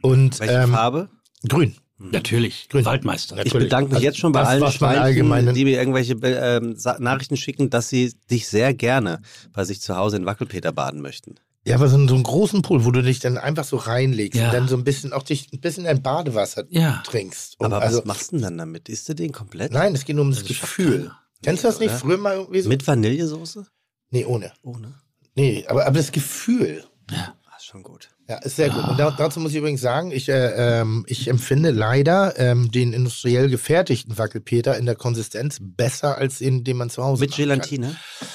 Und 0.02 0.40
Welche 0.40 0.54
ähm, 0.54 0.72
Farbe? 0.72 1.10
grün. 1.46 1.76
Natürlich. 2.00 2.70
Grün. 2.70 2.86
Waldmeister. 2.86 3.38
Ich 3.40 3.46
Natürlich. 3.46 3.66
bedanke 3.68 3.90
mich 3.90 3.96
Also 3.98 4.06
jetzt 4.06 4.18
schon 4.18 4.32
bei 4.32 4.40
das, 4.40 4.50
allen 4.50 4.72
Schweinchen, 4.72 5.54
die 5.54 5.66
mir 5.66 5.78
irgendwelche 5.78 6.14
ähm, 6.14 6.78
Nachrichten 7.00 7.36
schicken, 7.38 7.70
dass 7.70 7.90
sie 7.90 8.14
dich 8.32 8.48
sehr 8.48 8.74
gerne 8.74 9.22
bei 9.52 9.66
sich 9.66 9.82
zu 9.82 9.96
Hause 9.98 10.18
in 10.18 10.26
Wackelpeter 10.26 10.72
baden 10.72 11.02
möchten. 11.02 11.36
Ja, 11.66 11.76
aber 11.76 11.90
so, 11.90 11.98
einen- 11.98 12.08
so 12.08 12.16
einen 12.16 12.24
großen 12.24 12.62
Pool, 12.62 12.86
wo 12.86 12.92
du 12.92 13.04
dich 13.04 13.20
dann 13.20 13.38
einfach 13.38 13.66
so 13.66 13.76
reinlegst 13.76 14.40
Ja. 14.40 14.46
und 14.48 14.54
dann 14.54 14.68
so 14.70 14.78
ein 14.78 14.86
bisschen 14.86 15.12
auch 15.12 15.24
dich 15.24 15.52
ein 15.52 15.60
bisschen 15.60 15.86
in 15.86 16.02
Badewasser 16.02 16.64
Ja. 16.70 17.04
trinkst. 17.06 17.60
Und 17.60 17.66
Aber 17.74 17.82
also, 17.82 17.98
was 18.00 18.06
machst 18.06 18.32
du 18.32 18.38
denn 18.38 18.44
dann 18.44 18.58
damit? 18.58 18.88
Isst 18.88 19.10
du 19.10 19.14
den 19.14 19.34
komplett? 19.34 19.74
Nein, 19.74 19.94
es 19.94 20.06
geht 20.06 20.16
nur 20.16 20.24
um 20.24 20.32
das 20.32 20.40
Das 20.40 20.48
Gefühl. 20.48 21.12
Kennst 21.44 21.64
du 21.64 21.68
das 21.68 21.80
nicht? 21.80 21.90
oder? 21.90 22.00
Früher 22.00 22.18
mal 22.18 22.36
irgendwie 22.38 22.62
so? 22.62 22.70
Mit 22.70 22.88
Vanillesoße? 22.88 23.68
Nee, 24.12 24.24
ohne. 24.26 24.54
Ohne. 24.64 24.96
Nee, 25.36 25.66
aber, 25.68 25.86
aber 25.86 25.98
das 25.98 26.12
Gefühl. 26.14 26.84
Ah, 27.12 27.34
ist 27.58 27.66
schon 27.66 27.84
gut. 27.84 28.10
Ja, 28.30 28.38
ist 28.38 28.58
sehr 28.58 28.70
gut. 28.70 28.88
Und 28.88 29.00
da, 29.00 29.10
dazu 29.10 29.40
muss 29.40 29.52
ich 29.52 29.58
übrigens 29.58 29.82
sagen, 29.82 30.12
ich, 30.12 30.30
äh, 30.30 30.82
ähm, 30.82 31.04
ich 31.08 31.28
empfinde 31.28 31.72
leider 31.72 32.38
ähm, 32.38 32.70
den 32.70 32.94
industriell 32.94 33.50
gefertigten 33.50 34.20
Wackelpeter 34.20 34.78
in 34.78 34.86
der 34.86 34.94
Konsistenz 34.94 35.58
besser 35.60 36.20
als 36.20 36.38
den, 36.38 36.64
den 36.64 36.78
man 36.78 36.92
zu 36.92 37.04
Hause 37.04 37.22
Mit 37.22 37.36
Gelatine? 37.36 37.98
Kann. 38.20 38.28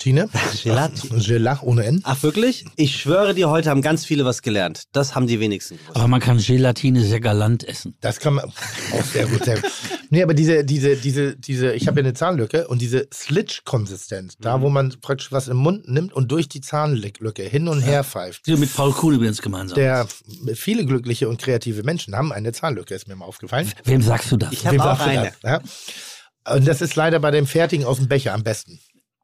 Gelatine. 0.00 0.28
Gelatine. 0.62 1.20
Gelat 1.20 1.62
ohne 1.62 1.84
N. 1.84 2.00
Ach 2.04 2.22
wirklich? 2.22 2.64
Ich 2.76 2.96
schwöre 3.00 3.34
dir, 3.34 3.50
heute 3.50 3.68
haben 3.68 3.82
ganz 3.82 4.04
viele 4.04 4.24
was 4.24 4.42
gelernt. 4.42 4.84
Das 4.92 5.16
haben 5.16 5.26
die 5.26 5.40
wenigsten 5.40 5.76
gewusst. 5.76 5.96
Aber 5.96 6.06
man 6.06 6.20
kann 6.20 6.38
Gelatine 6.38 7.02
sehr 7.04 7.18
galant 7.18 7.66
essen. 7.66 7.96
Das 8.00 8.20
kann 8.20 8.34
man 8.34 8.44
auch 8.44 9.04
sehr 9.12 9.26
gut, 9.26 9.44
sehr 9.44 9.60
gut. 9.60 9.70
Nee, 10.10 10.22
aber 10.22 10.34
diese, 10.34 10.64
diese, 10.64 10.96
diese, 10.96 11.36
diese, 11.36 11.72
ich 11.74 11.88
habe 11.88 12.00
ja 12.00 12.06
eine 12.06 12.14
Zahnlücke 12.14 12.68
und 12.68 12.80
diese 12.80 13.08
Slitch-Konsistenz, 13.12 14.36
da 14.38 14.62
wo 14.62 14.70
man 14.70 14.94
praktisch 15.00 15.32
was 15.32 15.48
im 15.48 15.56
Mund 15.56 15.88
nimmt 15.88 16.12
und 16.12 16.30
durch 16.30 16.48
die 16.48 16.60
Zahnlücke 16.60 17.42
hin 17.42 17.66
und 17.66 17.80
her 17.80 18.04
pfeift. 18.04 18.46
Die 18.46 18.52
du 18.52 18.58
mit 18.58 18.72
Paul 18.72 18.92
Kuhn 18.92 19.12
übrigens 19.12 19.42
gemeinsam. 19.42 19.74
Der 19.74 20.06
viele 20.54 20.86
glückliche 20.86 21.28
und 21.28 21.40
kreative 21.42 21.82
Menschen 21.82 22.14
haben 22.14 22.32
eine 22.32 22.52
Zahnlücke, 22.52 22.94
ist 22.94 23.08
mir 23.08 23.16
mal 23.16 23.26
aufgefallen. 23.26 23.70
Wem 23.84 24.00
sagst 24.00 24.30
du 24.30 24.36
das? 24.36 24.52
Ich 24.52 24.64
habe 24.64 24.76
Wem 24.76 24.80
auch 24.82 25.00
eine. 25.00 25.32
das? 25.42 25.64
Ja? 26.46 26.54
Und 26.54 26.66
das 26.66 26.80
ist 26.80 26.96
leider 26.96 27.20
bei 27.20 27.30
dem 27.30 27.46
Fertigen 27.46 27.84
aus 27.84 27.98
dem 27.98 28.08
Becher 28.08 28.32
am 28.32 28.42
besten. 28.42 28.80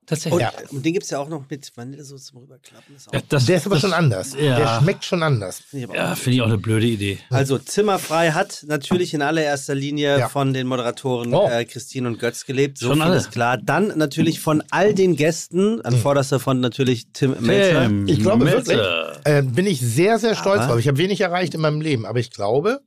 Tatsächlich. 0.07 0.33
Und, 0.35 0.41
Ja. 0.41 0.53
und 0.71 0.85
den 0.85 0.93
gibt 0.93 1.05
es 1.05 1.11
ja 1.11 1.19
auch 1.19 1.29
noch 1.29 1.45
mit 1.49 1.71
Vanillesoße 1.75 2.25
zum 2.27 2.39
Rüberklappen. 2.41 2.95
Ist 2.97 3.09
auch 3.09 3.13
Ja, 3.15 3.21
das, 3.29 3.47
Der 3.47 3.57
ist 3.57 3.67
aber 3.67 3.77
das, 3.77 3.83
schon 3.83 3.93
anders. 3.93 4.35
ja. 4.39 4.57
Der 4.57 4.81
schmeckt 4.81 5.05
schon 5.05 5.23
anders. 5.23 5.61
Finde 5.61 5.85
ich 5.85 5.91
aber 5.91 5.99
auch 5.99 6.09
Ja, 6.11 6.15
finde 6.15 6.37
ich 6.37 6.43
auch 6.43 6.47
eine 6.47 6.59
blöde 6.59 6.87
Idee. 6.87 7.19
Also 7.31 7.59
Zimmerfrei 7.59 8.33
hat 8.33 8.65
natürlich 8.67 9.15
in 9.15 9.23
allererster 9.23 9.75
Linie 9.75 10.19
Ja. 10.19 10.29
von 10.29 10.53
den 10.53 10.67
Moderatoren 10.67 11.33
Oh. 11.35 11.49
äh, 11.49 11.65
Christine 11.65 12.09
und 12.09 12.19
Götz 12.19 12.45
gelebt. 12.45 12.79
So 12.79 12.89
Schon 12.89 12.97
viel 12.97 13.03
alle. 13.03 13.17
ist 13.17 13.33
klar. 13.33 13.57
Dann 13.59 13.93
natürlich 13.97 14.41
von 14.41 14.63
all 14.71 14.95
den 14.95 15.17
Gästen, 15.17 15.81
an 15.83 15.97
vorderster 15.97 16.41
Front 16.41 16.61
natürlich 16.61 17.07
Tim 17.13 17.37
Melzer. 17.41 17.83
Tim 17.85 18.07
Ich 18.09 18.21
glaube 18.21 18.45
Melzer. 18.45 18.67
wirklich, 18.77 19.27
äh, 19.27 19.43
bin 19.43 19.67
ich 19.67 19.81
sehr, 19.81 20.19
sehr 20.19 20.35
stolz 20.35 20.61
Aber- 20.61 20.73
drauf. 20.73 20.81
Ich 20.81 20.89
habe 20.89 20.99
wenig 20.99 21.21
erreicht 21.21 21.55
in 21.55 21.61
meinem 21.61 21.81
Leben, 21.81 22.05
aber 22.07 22.19
ich 22.19 22.31
glaube, 22.31 22.81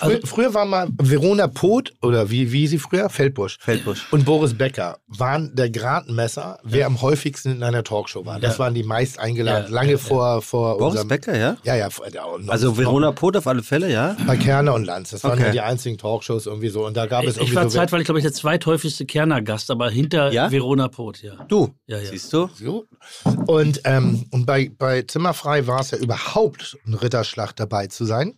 Also- 0.00 0.26
früher 0.26 0.54
war 0.54 0.64
mal 0.64 0.88
Verona 0.98 1.46
Poth, 1.48 1.92
oder 2.02 2.30
wie, 2.30 2.52
wie 2.52 2.66
sie 2.66 2.78
früher? 2.78 3.08
Feldbusch. 3.10 3.58
Feldbusch. 3.60 4.06
Und 4.12 4.24
Boris 4.24 4.54
Becker 4.54 4.98
waren 5.06 5.54
der 5.54 5.70
Gradmesser, 5.70 6.58
wer 6.62 6.86
am 6.86 7.00
häufigsten 7.02 7.50
in 7.52 7.62
einer 7.62 7.82
Talkshow 7.84 8.24
war. 8.26 8.38
Das 8.40 8.54
Ja. 8.54 8.58
waren 8.60 8.74
die 8.74 8.82
meist 8.84 9.18
eingeladen, 9.18 9.66
Ja, 9.68 9.74
lange 9.74 9.92
ja, 9.92 9.96
ja. 9.96 9.98
vor, 9.98 10.42
vor 10.42 10.78
Boris 10.78 10.92
unserem... 10.92 11.08
Becker, 11.08 11.36
ja? 11.36 11.56
Ja, 11.64 11.74
ja. 11.76 11.88
ja, 12.12 12.24
Also 12.46 12.76
Verona 12.78 13.12
Pot 13.12 13.36
auf 13.36 13.46
alle 13.46 13.62
Fälle, 13.62 13.90
ja? 13.90 14.16
Bei 14.26 14.36
Kerner 14.36 14.74
und 14.74 14.84
Lanz. 14.84 15.10
Das 15.10 15.24
waren 15.24 15.32
Okay. 15.34 15.46
ja 15.46 15.50
die 15.52 15.60
einzigen 15.60 15.98
Talkshows 15.98 16.46
irgendwie 16.46 16.68
so. 16.68 16.86
Und 16.86 16.96
da 16.96 17.06
gab 17.06 17.24
es 17.24 17.30
Ich 17.34 17.36
irgendwie 17.38 17.56
war 17.56 17.70
so... 17.70 17.78
zeitweilig, 17.78 18.04
glaube 18.04 18.20
ich, 18.20 18.24
der 18.24 18.32
zweithäufigste 18.32 19.06
Kerner-Gast, 19.06 19.70
aber 19.70 19.90
hinter 19.90 20.32
Ja? 20.32 20.50
Verona 20.50 20.88
Pot, 20.88 21.22
ja. 21.22 21.34
Du, 21.48 21.74
Ja, 21.86 21.98
ja. 21.98 22.04
siehst 22.10 22.32
du? 22.32 22.48
So. 22.54 22.84
Und, 23.46 23.80
ähm, 23.84 24.26
und 24.30 24.46
bei, 24.46 24.70
bei 24.76 25.02
Zimmerfrei 25.02 25.66
war 25.66 25.80
es 25.80 25.90
ja 25.90 25.98
überhaupt 25.98 26.76
ein 26.86 26.94
Ritterschlag 26.94 27.54
dabei 27.56 27.86
zu 27.86 28.04
sein. 28.04 28.34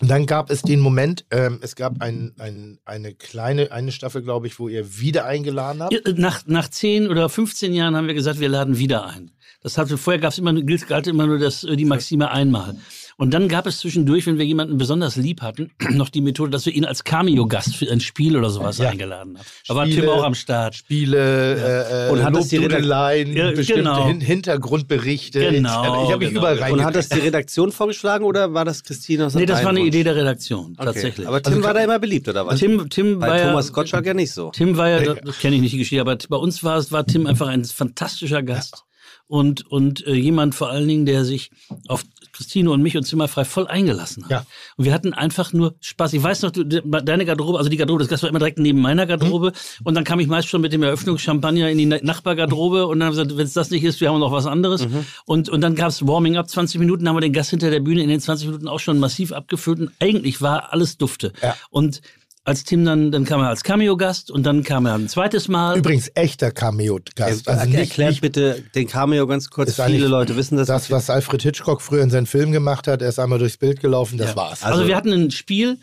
Und 0.00 0.08
dann 0.08 0.26
gab 0.26 0.50
es 0.50 0.62
den 0.62 0.78
Moment, 0.78 1.24
ähm, 1.32 1.58
es 1.60 1.74
gab 1.74 2.00
ein, 2.00 2.32
ein, 2.38 2.78
eine 2.84 3.14
kleine, 3.14 3.72
eine 3.72 3.90
Staffel, 3.90 4.22
glaube 4.22 4.46
ich, 4.46 4.58
wo 4.60 4.68
ihr 4.68 5.00
wieder 5.00 5.24
eingeladen 5.26 5.82
habt. 5.82 5.92
Ja, 5.92 6.00
Nach, 6.14 6.46
nach 6.46 6.68
10 6.68 7.08
oder 7.08 7.28
15 7.28 7.72
Jahren 7.72 7.96
haben 7.96 8.06
wir 8.06 8.14
gesagt, 8.14 8.38
wir 8.38 8.48
laden 8.48 8.78
wieder 8.78 9.06
ein. 9.06 9.32
Das 9.60 9.76
hatte, 9.76 9.98
vorher 9.98 10.20
gab 10.20 10.30
es 10.30 10.38
immer, 10.38 10.54
galt 10.54 11.08
immer 11.08 11.26
nur 11.26 11.38
das, 11.38 11.64
äh, 11.64 11.74
die 11.74 11.84
Maxime 11.84 12.30
einmal. 12.30 12.76
Und 13.20 13.34
dann 13.34 13.48
gab 13.48 13.66
es 13.66 13.78
zwischendurch, 13.80 14.26
wenn 14.26 14.38
wir 14.38 14.44
jemanden 14.46 14.78
besonders 14.78 15.16
lieb 15.16 15.42
hatten, 15.42 15.72
noch 15.90 16.08
die 16.08 16.20
Methode, 16.20 16.52
dass 16.52 16.64
wir 16.66 16.72
ihn 16.72 16.84
als 16.84 17.02
Cameo-Gast 17.02 17.74
für 17.74 17.90
ein 17.90 17.98
Spiel 17.98 18.36
oder 18.36 18.48
sowas 18.48 18.78
Ja. 18.78 18.90
eingeladen 18.90 19.36
haben. 19.36 19.44
Da 19.66 19.74
war 19.74 19.86
Tim 19.86 20.08
auch 20.08 20.22
am 20.22 20.34
Start. 20.36 20.76
Spiele, 20.76 21.16
äh, 21.18 22.06
äh, 22.06 22.10
Und 22.12 22.22
hat 22.22 22.36
das 22.36 22.46
die 22.46 22.58
Redakt- 22.58 22.74
Lobdudeleien, 22.74 23.36
Ja, 23.36 23.50
bestimmte 23.50 23.82
genau. 23.82 24.06
Hin 24.06 24.20
Hintergrundberichte. 24.20 25.40
Genau, 25.50 26.04
Ich 26.04 26.10
habe 26.12 26.18
mich 26.18 26.28
genau. 26.28 26.40
überall 26.52 26.72
Und 26.72 26.84
hat 26.84 26.94
das 26.94 27.08
die 27.08 27.18
Redaktion 27.18 27.72
vorgeschlagen 27.72 28.24
oder 28.24 28.54
war 28.54 28.64
das 28.64 28.84
Christine 28.84 29.26
aus 29.26 29.34
Nee, 29.34 29.46
das 29.46 29.62
war 29.64 29.70
eine? 29.70 29.80
Idee 29.80 30.04
der 30.04 30.14
Redaktion, 30.14 30.74
Okay. 30.76 30.84
tatsächlich. 30.84 31.26
Aber 31.26 31.42
Tim 31.42 31.54
Also 31.54 31.64
war 31.64 31.74
da 31.74 31.80
immer 31.80 31.98
beliebt, 31.98 32.28
oder 32.28 32.46
was? 32.46 32.60
Tim, 32.60 32.88
Tim 32.88 33.18
Bei 33.18 33.28
war 33.28 33.38
ja, 33.38 33.48
Thomas 33.48 33.72
Gottschalk 33.72 34.06
ja 34.06 34.14
nicht 34.14 34.30
so. 34.32 34.50
Tim 34.50 34.76
war 34.76 34.88
ja, 34.90 35.14
das 35.14 35.38
kenne 35.40 35.56
ich 35.56 35.62
nicht 35.62 35.72
die 35.74 35.78
Geschichte, 35.78 36.00
aber 36.00 36.16
bei 36.28 36.36
uns 36.36 36.62
war, 36.62 36.76
es- 36.78 36.92
war 36.92 37.04
Tim 37.04 37.26
einfach 37.26 37.48
ein 37.48 37.64
fantastischer 37.64 38.44
Gast. 38.44 38.84
und, 39.26 39.66
und 39.70 40.06
äh, 40.06 40.14
jemand 40.14 40.54
vor 40.54 40.70
allen 40.70 40.88
Dingen, 40.88 41.04
der 41.04 41.24
sich 41.24 41.50
auf 41.86 42.02
Christine 42.38 42.70
und 42.70 42.80
mich 42.82 42.96
und 42.96 43.02
Zimmerfrei 43.02 43.44
voll 43.44 43.66
eingelassen 43.66 44.24
hat. 44.24 44.30
Ja. 44.30 44.46
Und 44.76 44.84
wir 44.84 44.94
hatten 44.94 45.12
einfach 45.12 45.52
nur 45.52 45.74
Spaß. 45.80 46.12
Ich 46.12 46.22
weiß 46.22 46.42
noch, 46.42 46.50
du, 46.52 46.64
de- 46.64 46.82
deine 47.04 47.24
Garderobe, 47.26 47.58
also 47.58 47.68
die 47.68 47.76
Garderobe, 47.76 48.02
das 48.04 48.08
Gast 48.08 48.22
war 48.22 48.30
immer 48.30 48.38
direkt 48.38 48.58
neben 48.58 48.80
meiner 48.80 49.04
Garderobe. 49.06 49.52
Und 49.84 49.94
dann 49.94 50.04
kam 50.04 50.20
ich 50.20 50.28
meist 50.28 50.48
schon 50.48 50.60
mit 50.60 50.72
dem 50.72 50.82
Eröffnungschampagner 50.84 51.68
in 51.68 51.78
die 51.78 51.86
Na- 51.86 51.98
Nachbargarderobe 52.00 52.86
und 52.86 53.00
dann 53.00 53.08
haben 53.08 53.16
wir 53.16 53.24
gesagt, 53.24 53.36
wenn 53.38 53.46
es 53.46 53.52
das 53.52 53.70
nicht 53.70 53.82
ist, 53.84 54.00
wir 54.00 54.10
haben 54.10 54.20
noch 54.20 54.32
was 54.32 54.46
anderes. 54.46 54.86
Und, 55.26 55.48
und 55.48 55.60
dann 55.60 55.74
gab 55.74 55.88
es 55.88 56.06
Warming 56.06 56.36
Up, 56.36 56.48
20 56.48 56.78
Minuten, 56.78 57.08
haben 57.08 57.16
wir 57.16 57.20
den 57.20 57.32
Gast 57.32 57.50
hinter 57.50 57.70
der 57.70 57.80
Bühne 57.80 58.02
in 58.02 58.08
den 58.08 58.20
20 58.20 58.46
Minuten 58.46 58.68
auch 58.68 58.80
schon 58.80 58.98
massiv 58.98 59.32
abgefüllt. 59.32 59.80
Und 59.80 59.90
eigentlich 59.98 60.40
war 60.40 60.72
alles 60.72 60.96
Dufte. 60.96 61.32
Ja. 61.42 61.56
Und 61.70 62.00
als 62.48 62.64
Tim 62.64 62.84
dann, 62.84 63.12
dann 63.12 63.24
kam 63.24 63.40
er 63.40 63.48
als 63.48 63.62
Cameo-Gast 63.62 64.30
und 64.30 64.44
dann 64.44 64.64
kam 64.64 64.86
er 64.86 64.94
ein 64.94 65.08
zweites 65.08 65.48
Mal. 65.48 65.76
Übrigens 65.76 66.10
echter 66.14 66.50
Cameo-Gast. 66.50 67.46
Also 67.46 67.60
Also 67.60 67.70
nicht, 67.70 67.78
Erklärt 67.78 68.10
nicht 68.10 68.20
bitte 68.22 68.64
den 68.74 68.86
Cameo 68.86 69.26
ganz 69.26 69.50
kurz. 69.50 69.78
Viele 69.80 70.08
Leute 70.08 70.34
wissen 70.34 70.56
das. 70.56 70.66
das, 70.66 70.90
was 70.90 71.10
Alfred 71.10 71.42
Hitchcock 71.42 71.82
früher 71.82 72.02
in 72.02 72.10
seinen 72.10 72.26
Film 72.26 72.50
gemacht 72.50 72.88
hat. 72.88 73.02
Er 73.02 73.10
ist 73.10 73.18
einmal 73.18 73.38
durchs 73.38 73.58
Bild 73.58 73.80
gelaufen, 73.80 74.16
das 74.18 74.34
war's. 74.34 74.62
Also, 74.62 74.86
wir 74.86 74.96
hatten 74.96 75.12
ein 75.12 75.30
Spiel 75.30 75.78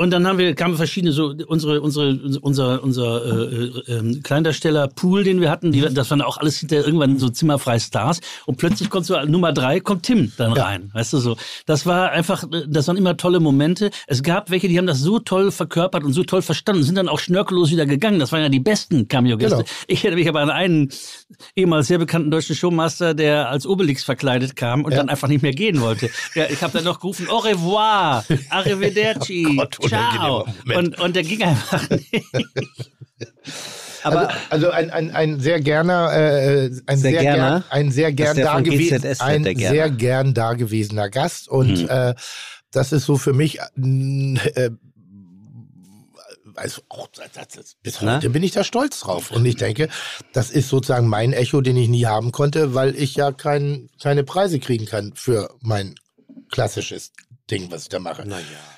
und 0.00 0.10
dann 0.12 0.26
haben 0.26 0.38
wir 0.38 0.54
kamen 0.54 0.76
verschiedene 0.76 1.12
so 1.12 1.34
unsere 1.46 1.82
unsere 1.82 2.18
unser 2.40 2.82
unser 2.82 3.22
äh, 3.22 3.54
äh, 3.54 3.98
ähm, 3.98 4.22
Kleindarsteller 4.22 4.88
Pool, 4.88 5.24
den 5.24 5.42
wir 5.42 5.50
hatten, 5.50 5.72
die, 5.72 5.82
das 5.82 6.10
waren 6.10 6.22
auch 6.22 6.38
alles 6.38 6.58
hinterher 6.58 6.86
irgendwann 6.86 7.18
so 7.18 7.28
zimmerfrei 7.28 7.78
Stars 7.78 8.20
und 8.46 8.56
plötzlich 8.56 8.88
kommt 8.88 9.04
so 9.04 9.20
Nummer 9.26 9.52
drei 9.52 9.78
kommt 9.78 10.04
Tim 10.04 10.32
dann 10.38 10.54
rein, 10.54 10.90
weißt 10.94 11.12
du 11.12 11.18
so. 11.18 11.36
Das 11.66 11.84
war 11.84 12.12
einfach, 12.12 12.44
das 12.66 12.88
waren 12.88 12.96
immer 12.96 13.18
tolle 13.18 13.40
Momente. 13.40 13.90
Es 14.06 14.22
gab 14.22 14.50
welche, 14.50 14.68
die 14.68 14.78
haben 14.78 14.86
das 14.86 15.00
so 15.00 15.18
toll 15.18 15.50
verkörpert 15.50 16.02
und 16.02 16.14
so 16.14 16.24
toll 16.24 16.40
verstanden, 16.40 16.82
sind 16.82 16.94
dann 16.94 17.10
auch 17.10 17.18
schnörkellos 17.18 17.70
wieder 17.70 17.84
gegangen. 17.84 18.20
Das 18.20 18.32
waren 18.32 18.40
ja 18.40 18.48
die 18.48 18.58
besten 18.58 19.06
Cameo-Gäste. 19.06 19.56
Genau. 19.56 19.68
Ich 19.86 20.02
erinnere 20.02 20.20
mich 20.20 20.28
aber 20.30 20.40
an 20.40 20.48
einen 20.48 20.88
ehemals 21.56 21.88
sehr 21.88 21.98
bekannten 21.98 22.30
deutschen 22.30 22.56
Showmaster, 22.56 23.12
der 23.12 23.50
als 23.50 23.66
Obelix 23.66 24.02
verkleidet 24.02 24.56
kam 24.56 24.86
und 24.86 24.94
dann 24.94 25.10
einfach 25.10 25.28
nicht 25.28 25.42
mehr 25.42 25.52
gehen 25.52 25.82
wollte. 25.82 26.08
Ja, 26.34 26.46
ich 26.48 26.62
habe 26.62 26.72
dann 26.72 26.84
noch 26.84 27.00
gerufen, 27.00 27.28
au 27.28 27.36
revoir, 27.36 28.24
arrivederci, 28.48 29.46
Oh 29.50 29.54
Gott, 29.56 29.89
Moment. 30.64 30.98
Und, 30.98 31.00
und 31.00 31.16
der 31.16 31.22
ging 31.22 31.42
einfach 31.42 31.88
nicht. 31.90 32.24
Aber 34.02 34.30
also, 34.48 34.70
also 34.70 34.70
ein, 34.70 34.90
ein, 34.90 35.10
ein 35.10 35.40
sehr 35.40 35.60
gerner, 35.60 36.12
äh, 36.12 36.70
ein 36.86 36.98
Sehr 36.98 37.12
sehr, 37.12 37.22
gerner? 37.22 37.60
gern, 37.60 37.64
ein 37.70 37.90
sehr 37.90 38.12
gern 38.12 38.36
dagewesener, 38.36 39.20
ein 39.20 39.44
sehr 39.44 39.90
gern 39.90 40.34
dagewesener 40.34 41.10
Gast 41.10 41.48
und 41.48 41.88
äh, 41.88 42.14
das 42.70 42.92
ist 42.92 43.04
so 43.04 43.18
für 43.18 43.32
mich 43.32 43.58
äh, 43.58 44.70
also 46.54 46.82
auch 46.88 47.08
das, 47.08 47.48
das, 47.54 47.76
bis 47.82 48.00
Na? 48.00 48.16
heute 48.16 48.30
bin 48.30 48.42
ich 48.42 48.52
da 48.52 48.64
stolz 48.64 49.00
drauf 49.00 49.30
und 49.30 49.44
ich 49.46 49.56
denke, 49.56 49.88
das 50.32 50.50
ist 50.50 50.68
sozusagen 50.68 51.08
mein 51.08 51.32
Echo, 51.32 51.60
den 51.60 51.76
ich 51.76 51.88
nie 51.88 52.06
haben 52.06 52.32
konnte, 52.32 52.74
weil 52.74 52.94
ich 52.96 53.16
ja 53.16 53.32
kein, 53.32 53.88
keine 54.02 54.24
Preise 54.24 54.58
kriegen 54.60 54.86
kann 54.86 55.12
für 55.14 55.54
mein 55.60 55.94
klassisches 56.50 57.12
Ding, 57.50 57.70
was 57.70 57.82
ich 57.82 57.88
da 57.88 57.98
mache. 57.98 58.24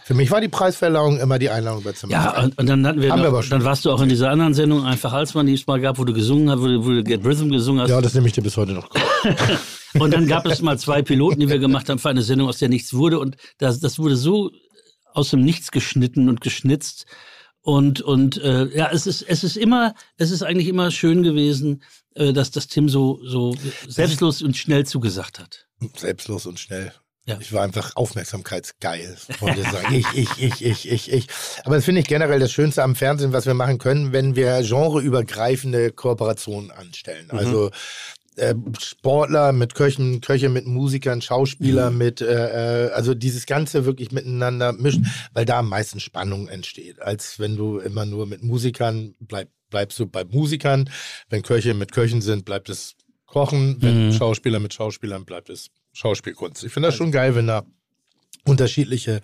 Für 0.05 0.15
mich 0.15 0.31
war 0.31 0.40
die 0.40 0.49
Preisverleihung 0.49 1.19
immer 1.20 1.39
die 1.39 1.51
Einladung 1.51 1.82
bei 1.82 1.93
Zimmer. 1.93 2.12
Ja, 2.12 2.43
und, 2.43 2.59
und 2.59 2.66
dann 2.66 2.86
hatten 2.86 3.01
wir, 3.01 3.15
noch, 3.15 3.32
wir 3.32 3.49
dann 3.49 3.65
warst 3.65 3.85
du 3.85 3.90
auch 3.90 4.01
in 4.01 4.09
dieser 4.09 4.31
anderen 4.31 4.55
Sendung 4.55 4.85
einfach 4.85 5.12
Halsmann, 5.12 5.47
die 5.47 5.55
es 5.55 5.66
mal 5.66 5.81
gab, 5.81 5.99
wo 5.99 6.05
du 6.05 6.12
gesungen 6.12 6.51
hast, 6.51 6.61
wo 6.61 6.66
du, 6.66 6.85
wo 6.85 6.90
du 6.90 7.05
Get 7.05 7.24
Rhythm 7.24 7.51
gesungen 7.51 7.82
hast. 7.82 7.90
ja, 7.90 8.01
das 8.01 8.15
nehme 8.15 8.27
ich 8.27 8.32
dir 8.32 8.43
bis 8.43 8.57
heute 8.57 8.73
noch. 8.73 8.90
Und 9.99 10.12
dann 10.12 10.27
gab 10.27 10.47
es 10.47 10.62
mal 10.62 10.78
zwei 10.78 11.03
Piloten, 11.03 11.40
die 11.40 11.49
wir 11.49 11.59
gemacht 11.59 11.89
haben 11.89 11.99
für 11.99 12.09
eine 12.09 12.23
Sendung, 12.23 12.49
aus 12.49 12.59
der 12.59 12.69
nichts 12.69 12.94
wurde. 12.94 13.19
Und 13.19 13.36
das, 13.59 13.81
das 13.81 13.99
wurde 13.99 14.16
so 14.16 14.51
aus 15.12 15.31
dem 15.31 15.43
Nichts 15.43 15.70
geschnitten 15.70 16.28
und 16.28 16.40
geschnitzt. 16.40 17.07
Und, 17.61 18.01
und 18.01 18.39
äh, 18.39 18.66
ja, 18.77 18.90
es 18.90 19.07
ist, 19.07 19.23
es 19.23 19.44
ist 19.44 19.57
immer, 19.57 19.94
es 20.16 20.31
ist 20.31 20.43
eigentlich 20.43 20.66
immer 20.66 20.90
schön 20.90 21.23
gewesen, 21.23 21.82
äh, 22.15 22.32
dass 22.32 22.51
das 22.51 22.66
Tim 22.66 22.89
so, 22.89 23.20
so 23.23 23.55
selbstlos 23.86 24.43
und 24.43 24.57
schnell 24.57 24.85
zugesagt 24.86 25.39
hat. 25.39 25.66
Selbstlos 25.97 26.47
und 26.47 26.59
schnell. 26.59 26.93
Ja. 27.24 27.39
Ich 27.40 27.53
war 27.53 27.62
einfach 27.62 27.94
aufmerksamkeitsgeil, 27.94 29.16
wollte 29.39 29.61
ich 29.61 29.70
sagen. 29.70 29.94
Ich, 29.94 30.07
ich, 30.15 30.43
ich, 30.43 30.65
ich, 30.65 30.90
ich, 30.90 31.12
ich. 31.12 31.27
Aber 31.65 31.77
das 31.77 31.85
finde 31.85 32.01
ich 32.01 32.09
generell 32.09 32.40
das 32.40 32.51
Schönste 32.51 32.82
am 32.82 32.97
Fernsehen, 32.97 33.32
was 33.32 33.47
wir 33.47 33.55
machen 33.55 33.78
können, 33.78 34.12
wenn 34.12 34.35
wir 34.35 34.61
genreübergreifende 34.62 35.93
Kooperationen 35.93 36.73
anstellen. 36.73 37.31
Also 37.31 37.70
äh, 38.36 38.55
Sportler 38.81 39.53
mit 39.53 39.74
Köchen, 39.74 40.20
Köche 40.20 40.49
mit 40.49 40.66
Musikern, 40.66 41.23
Schauspieler 41.23 41.90
mit, 41.93 42.20
äh, 42.20 42.86
äh, 42.86 42.90
also 42.90 43.15
dieses 43.15 43.47
Ganze 43.47 43.85
wirklich 43.85 44.11
miteinander 44.11 44.73
mischen, 44.73 45.07
weil 45.32 45.44
da 45.44 45.61
am 45.61 45.69
meisten 45.69 46.01
Spannung 46.01 46.49
entsteht, 46.49 47.01
als 47.01 47.39
wenn 47.39 47.57
du 47.57 47.78
immer 47.78 48.05
nur 48.05 48.27
mit 48.27 48.43
Musikern 48.43 49.15
bleib, 49.20 49.49
bleibst 49.70 49.99
du 50.01 50.07
bei 50.07 50.24
Musikern, 50.24 50.90
wenn 51.28 51.43
Köche 51.43 51.74
mit 51.74 51.93
Köchen 51.93 52.20
sind, 52.20 52.44
bleibt 52.44 52.69
es 52.69 52.97
Kochen, 53.27 53.77
wenn 53.81 54.12
Schauspieler 54.12 54.61
mit 54.61 54.74
Schauspielern 54.74 55.24
bleibt 55.24 55.49
es 55.49 55.70
Schauspielkunst. 55.93 56.64
Ich 56.64 56.73
finde 56.73 56.89
das 56.89 56.97
schon 56.97 57.12
geil, 57.12 57.35
wenn 57.35 57.47
da 57.47 57.64
unterschiedliche 58.44 59.20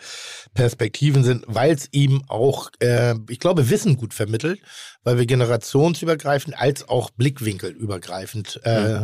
Perspektiven 0.55 1.25
sind, 1.25 1.45
weil 1.49 1.73
es 1.73 1.89
ihm 1.91 2.23
auch, 2.29 2.71
äh, 2.81 3.17
ich 3.29 3.41
glaube, 3.41 3.69
Wissen 3.69 3.97
gut 3.97 4.15
vermittelt, 4.15 4.61
weil 5.03 5.19
wir 5.19 5.27
generationsübergreifend 5.27 6.57
als 6.57 6.89
auch 6.89 7.11
blickwinkelübergreifend 7.11 8.61
äh, 8.65 9.01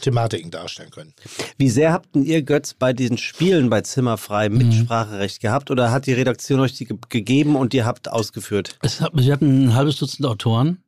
Thematiken 0.00 0.50
darstellen 0.50 0.90
können. 0.90 1.14
wie 1.56 1.68
sehr 1.68 1.92
habt 1.92 2.14
denn 2.14 2.22
ihr, 2.24 2.42
Götz, 2.42 2.74
bei 2.74 2.92
diesen 2.92 3.18
Spielen 3.18 3.68
bei 3.70 3.80
Zimmerfrei 3.82 4.48
Mhm. 4.48 4.58
Mitspracherecht 4.58 5.40
gehabt 5.40 5.70
oder 5.70 5.90
hat 5.90 6.06
die 6.06 6.12
Redaktion 6.12 6.60
euch 6.60 6.74
die 6.74 6.86
ge 6.86 6.96
gegeben 7.08 7.56
und 7.56 7.74
ihr 7.74 7.84
habt 7.84 8.10
ausgeführt? 8.10 8.78
Es 8.82 9.00
hat, 9.00 9.12
wir 9.14 9.32
hatten 9.32 9.66
ein 9.66 9.74
halbes 9.74 9.96
Dutzend 9.96 10.26
Autoren, 10.26 10.82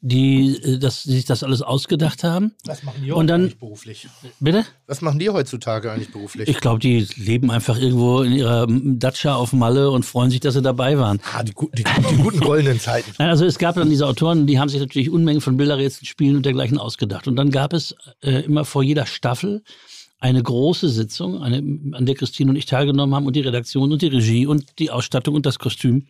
die, 0.00 0.56
äh, 0.62 0.78
das, 0.78 1.02
die 1.04 1.12
sich 1.12 1.24
das 1.24 1.42
alles 1.42 1.62
ausgedacht 1.62 2.22
haben. 2.22 2.52
Was 2.64 2.82
machen 2.82 3.02
die 3.02 3.12
Und 3.12 3.26
dann- 3.28 3.42
eigentlich 3.42 3.58
beruflich? 3.58 4.06
Bitte? 4.40 4.64
Was 4.86 5.00
machen 5.00 5.18
die 5.18 5.30
heutzutage 5.30 5.90
eigentlich 5.90 6.12
beruflich? 6.12 6.48
Ich 6.48 6.60
glaube, 6.60 6.78
die 6.80 7.06
leben 7.16 7.50
einfach 7.50 7.78
irgendwo 7.78 8.22
in 8.22 8.32
ihrer 8.32 8.66
Datscha 8.68 9.34
auf 9.34 9.52
Malle 9.52 9.90
und 9.90 10.04
freuen 10.04 10.30
sich, 10.30 10.40
dass 10.40 10.54
sie 10.54 10.62
dabei 10.62 10.98
waren. 10.98 11.20
ah, 11.34 11.42
die, 11.42 11.52
die, 11.74 11.84
die 11.84 12.16
guten 12.16 12.40
goldenen 12.40 12.78
Zeiten. 12.78 13.12
Nein, 13.18 13.30
also 13.30 13.44
es 13.46 13.58
gab 13.58 13.74
dann 13.76 13.90
diese 13.90 14.06
Autoren, 14.06 14.46
die 14.46 14.58
haben 14.58 14.68
sich 14.68 14.80
natürlich 14.80 15.10
Unmengen 15.10 15.40
von 15.40 15.56
Bilderrätseln, 15.56 16.06
Spielen 16.06 16.36
und 16.36 16.46
dergleichen 16.46 16.78
ausgedacht. 16.78 17.26
Und 17.26 17.36
dann 17.36 17.50
gab 17.50 17.72
es 17.72 17.94
äh, 18.22 18.40
immer 18.44 18.64
vor 18.64 18.82
jeder 18.82 19.06
Staffel 19.06 19.62
eine 20.18 20.42
große 20.42 20.88
Sitzung, 20.88 21.42
eine, 21.42 21.58
an 21.92 22.06
der 22.06 22.14
Christine 22.14 22.50
und 22.50 22.56
ich 22.56 22.64
teilgenommen 22.66 23.14
haben 23.14 23.26
und 23.26 23.36
die 23.36 23.40
Redaktion 23.42 23.92
und 23.92 24.00
die 24.02 24.06
Regie 24.06 24.46
und 24.46 24.78
die 24.78 24.90
Ausstattung 24.90 25.34
und 25.34 25.44
das 25.46 25.58
Kostüm. 25.58 26.06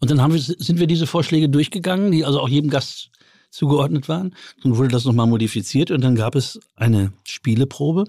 Und 0.00 0.10
dann 0.10 0.20
haben 0.20 0.32
wir, 0.32 0.40
sind 0.40 0.78
wir 0.78 0.86
diese 0.86 1.06
Vorschläge 1.06 1.48
durchgegangen, 1.48 2.10
die 2.10 2.24
also 2.24 2.40
auch 2.40 2.48
jedem 2.48 2.70
Gast 2.70 3.10
zugeordnet 3.50 4.08
waren. 4.08 4.34
Dann 4.62 4.76
wurde 4.76 4.88
das 4.88 5.04
nochmal 5.04 5.26
modifiziert 5.26 5.90
und 5.90 6.02
dann 6.02 6.14
gab 6.14 6.34
es 6.34 6.60
eine 6.76 7.12
Spieleprobe. 7.24 8.04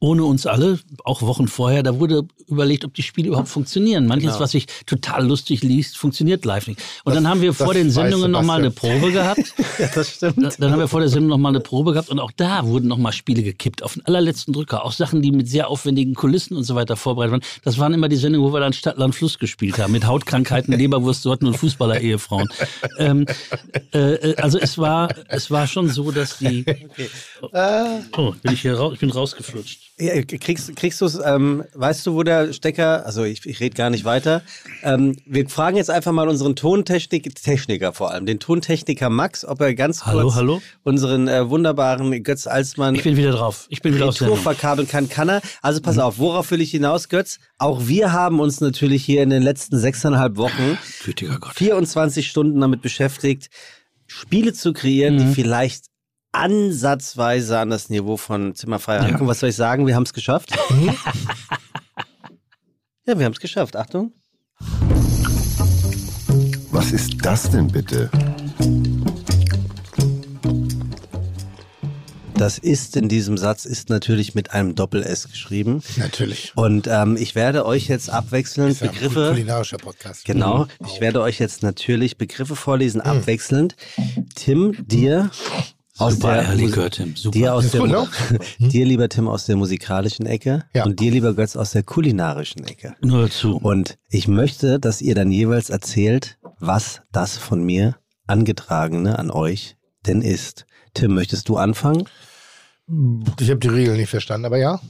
Ohne 0.00 0.24
uns 0.24 0.46
alle, 0.46 0.78
auch 1.04 1.22
Wochen 1.22 1.48
vorher, 1.48 1.82
da 1.82 1.98
wurde 1.98 2.22
überlegt, 2.46 2.84
ob 2.84 2.94
die 2.94 3.02
Spiele 3.02 3.28
überhaupt 3.28 3.48
funktionieren. 3.48 4.06
Manches, 4.06 4.28
Genau. 4.30 4.40
was 4.40 4.52
sich 4.52 4.66
total 4.86 5.26
lustig 5.26 5.62
liest, 5.62 5.98
funktioniert 5.98 6.44
live 6.44 6.68
nicht. 6.68 6.80
Und 7.04 7.14
dann 7.16 7.26
haben 7.28 7.40
wir 7.42 7.52
vor 7.52 7.68
das 7.74 7.76
den 7.82 7.90
Sendungen 7.90 8.30
nochmal 8.30 8.60
eine. 8.60 8.70
Probe 8.70 9.12
gehabt. 9.12 9.54
Ja, 9.78 9.88
das 9.94 10.14
stimmt. 10.16 10.56
Dann 10.58 10.72
haben 10.72 10.78
wir 10.80 10.88
vor 10.88 11.00
der 11.00 11.08
Sendung 11.08 11.30
nochmal 11.30 11.52
eine 11.52 11.60
Probe 11.60 11.92
gehabt 11.92 12.08
und 12.08 12.18
auch 12.18 12.32
da 12.32 12.66
wurden 12.66 12.88
nochmal 12.88 13.12
Spiele 13.12 13.42
gekippt, 13.42 13.82
auf 13.82 13.94
den 13.94 14.04
allerletzten 14.06 14.52
Drücker. 14.52 14.84
Auch 14.84 14.92
Sachen, 14.92 15.22
die 15.22 15.30
mit 15.30 15.48
sehr 15.48 15.68
aufwendigen 15.68 16.14
Kulissen 16.14 16.56
und 16.56 16.64
so 16.64 16.74
weiter 16.74 16.96
vorbereitet 16.96 17.32
waren. 17.32 17.42
Das 17.62 17.78
waren 17.78 17.92
immer 17.92 18.08
die 18.08 18.16
Sendungen, 18.16 18.48
wo 18.48 18.52
wir 18.52 18.60
dann 18.60 18.72
Stadt, 18.72 18.98
Land, 18.98 19.14
Fluss 19.14 19.38
gespielt 19.38 19.78
haben, 19.78 19.92
mit 19.92 20.06
Hautkrankheiten, 20.06 20.74
Leberwurstsorten 20.78 21.46
und 21.46 21.56
Fußballer-Ehefrauen. 21.56 22.48
Ähm, 22.98 23.26
äh, 23.92 23.98
äh, 24.14 24.36
also 24.36 24.58
es 24.58 24.78
war, 24.78 25.08
es 25.28 25.50
war 25.50 25.66
schon 25.66 25.88
so, 25.88 26.10
dass 26.10 26.38
die... 26.38 26.64
Oh, 28.16 28.32
bin 28.42 28.52
ich 28.54 28.62
hier 28.62 28.76
raus, 28.76 28.92
ich 28.94 29.00
bin 29.00 29.10
rausgeflutscht. 29.68 29.88
Ja, 30.00 30.22
kriegst 30.38 30.76
kriegst 30.76 31.00
du 31.00 31.06
es, 31.06 31.18
ähm, 31.24 31.64
weißt 31.74 32.06
du, 32.06 32.14
wo 32.14 32.22
der 32.22 32.52
Stecker, 32.52 33.04
also 33.04 33.24
ich, 33.24 33.44
ich 33.46 33.58
rede 33.58 33.74
gar 33.74 33.90
nicht 33.90 34.04
weiter. 34.04 34.42
Ähm, 34.84 35.16
wir 35.26 35.48
fragen 35.48 35.76
jetzt 35.76 35.90
einfach 35.90 36.12
mal 36.12 36.28
unseren 36.28 36.54
Tontechnik, 36.54 37.34
Techniker 37.34 37.92
vor 37.92 38.12
allem, 38.12 38.24
den 38.24 38.38
Tontechniker 38.38 39.10
Max, 39.10 39.44
ob 39.44 39.60
er 39.60 39.74
ganz 39.74 39.98
kurz 40.00 40.06
Hallo, 40.14 40.34
hallo? 40.36 40.62
unseren 40.84 41.26
äh, 41.26 41.50
wunderbaren 41.50 42.22
Götz 42.22 42.46
Alsmann 42.46 42.94
Ich 42.94 43.02
bin 43.02 43.16
wieder 43.16 43.32
drauf. 43.32 43.66
Ich 43.70 43.82
bin 43.82 43.92
wieder 43.94 44.04
Retour 44.06 44.18
Sendung. 44.28 44.36
verkabeln 44.38 44.86
kann, 44.86 45.08
kann 45.08 45.28
er. 45.28 45.42
Also 45.62 45.80
pass 45.80 45.98
auf, 45.98 46.18
worauf 46.18 46.48
will 46.52 46.60
ich 46.60 46.70
hinaus, 46.70 47.08
Götz? 47.08 47.40
Auch 47.58 47.88
wir 47.88 48.12
haben 48.12 48.38
uns 48.38 48.60
natürlich 48.60 49.04
hier 49.04 49.24
in 49.24 49.30
den 49.30 49.42
letzten 49.42 49.78
sechseinhalb 49.78 50.36
Wochen 50.36 50.78
Gütiger 51.04 51.38
Gott. 51.40 51.54
24 51.54 52.28
Stunden 52.30 52.60
damit 52.60 52.82
beschäftigt, 52.82 53.50
Spiele 54.06 54.52
zu 54.52 54.72
kreieren, 54.72 55.16
Mhm. 55.16 55.18
die 55.18 55.34
vielleicht 55.34 55.86
ansatzweise 56.32 57.58
an 57.58 57.70
das 57.70 57.88
Niveau 57.90 58.16
von 58.16 58.54
Zimmerfrei 58.54 58.98
rankommen. 58.98 59.28
Was 59.28 59.40
soll 59.40 59.50
ich 59.50 59.56
sagen? 59.56 59.86
Wir 59.86 59.94
haben 59.94 60.04
es 60.04 60.12
geschafft. 60.12 60.50
Mhm. 60.70 60.88
ja, 63.06 63.18
wir 63.18 63.24
haben 63.24 63.32
es 63.32 63.40
geschafft. 63.40 63.76
Achtung. 63.76 64.12
Was 66.70 66.92
ist 66.92 67.24
das 67.24 67.50
denn 67.50 67.68
bitte? 67.68 68.10
Das 72.34 72.56
ist 72.56 72.96
in 72.96 73.08
diesem 73.08 73.36
Satz 73.36 73.64
ist 73.64 73.88
natürlich 73.88 74.36
mit 74.36 74.52
einem 74.52 74.76
Doppel-S 74.76 75.28
geschrieben. 75.28 75.82
Natürlich. 75.96 76.52
Und 76.54 76.86
ähm, 76.86 77.16
ich 77.18 77.34
werde 77.34 77.66
euch 77.66 77.88
jetzt 77.88 78.10
abwechselnd 78.10 78.70
Ist 78.70 78.80
ja 78.80 78.86
ein 78.86 78.94
Begriffe. 78.94 79.30
kulinarischer 79.30 79.78
Podcast. 79.78 80.24
Genau. 80.24 80.66
Mhm. 80.66 80.86
Ich 80.86 81.00
werde 81.00 81.20
euch 81.20 81.40
jetzt 81.40 81.64
natürlich 81.64 82.16
Begriffe 82.16 82.54
vorlesen, 82.54 83.00
abwechselnd. 83.00 83.74
Tim, 84.36 84.76
dir 84.86 85.30
Aus 85.98 86.14
Super 86.14 86.34
der 86.34 86.48
Eierlikör, 86.50 86.84
Musik- 86.84 86.92
Tim. 86.92 87.16
Super. 87.16 87.38
Dir, 87.38 87.54
aus 87.54 87.70
der, 87.70 87.80
gut, 87.80 87.90
ne? 87.90 88.08
dir, 88.68 88.86
lieber 88.86 89.08
Tim, 89.08 89.28
aus 89.28 89.46
der 89.46 89.56
musikalischen 89.56 90.26
Ecke 90.26 90.64
Ja. 90.74 90.84
und 90.84 91.00
dir, 91.00 91.10
lieber 91.10 91.34
Götz, 91.34 91.56
aus 91.56 91.72
der 91.72 91.82
kulinarischen 91.82 92.64
Ecke. 92.64 92.94
Nur 93.00 93.30
zu. 93.30 93.56
Und 93.56 93.98
ich 94.08 94.28
möchte, 94.28 94.78
dass 94.78 95.02
ihr 95.02 95.14
dann 95.14 95.30
jeweils 95.30 95.70
erzählt, 95.70 96.38
was 96.60 97.02
das 97.12 97.36
von 97.36 97.62
mir 97.64 97.96
angetragene 98.26 99.18
an 99.18 99.30
euch 99.30 99.76
denn 100.06 100.22
ist. 100.22 100.66
Tim, 100.94 101.14
möchtest 101.14 101.48
du 101.48 101.56
anfangen? 101.56 102.04
Ich 103.40 103.50
habe 103.50 103.60
die 103.60 103.68
Regeln 103.68 103.96
nicht 103.96 104.08
verstanden, 104.10 104.46
aber 104.46 104.58
ja. 104.58 104.80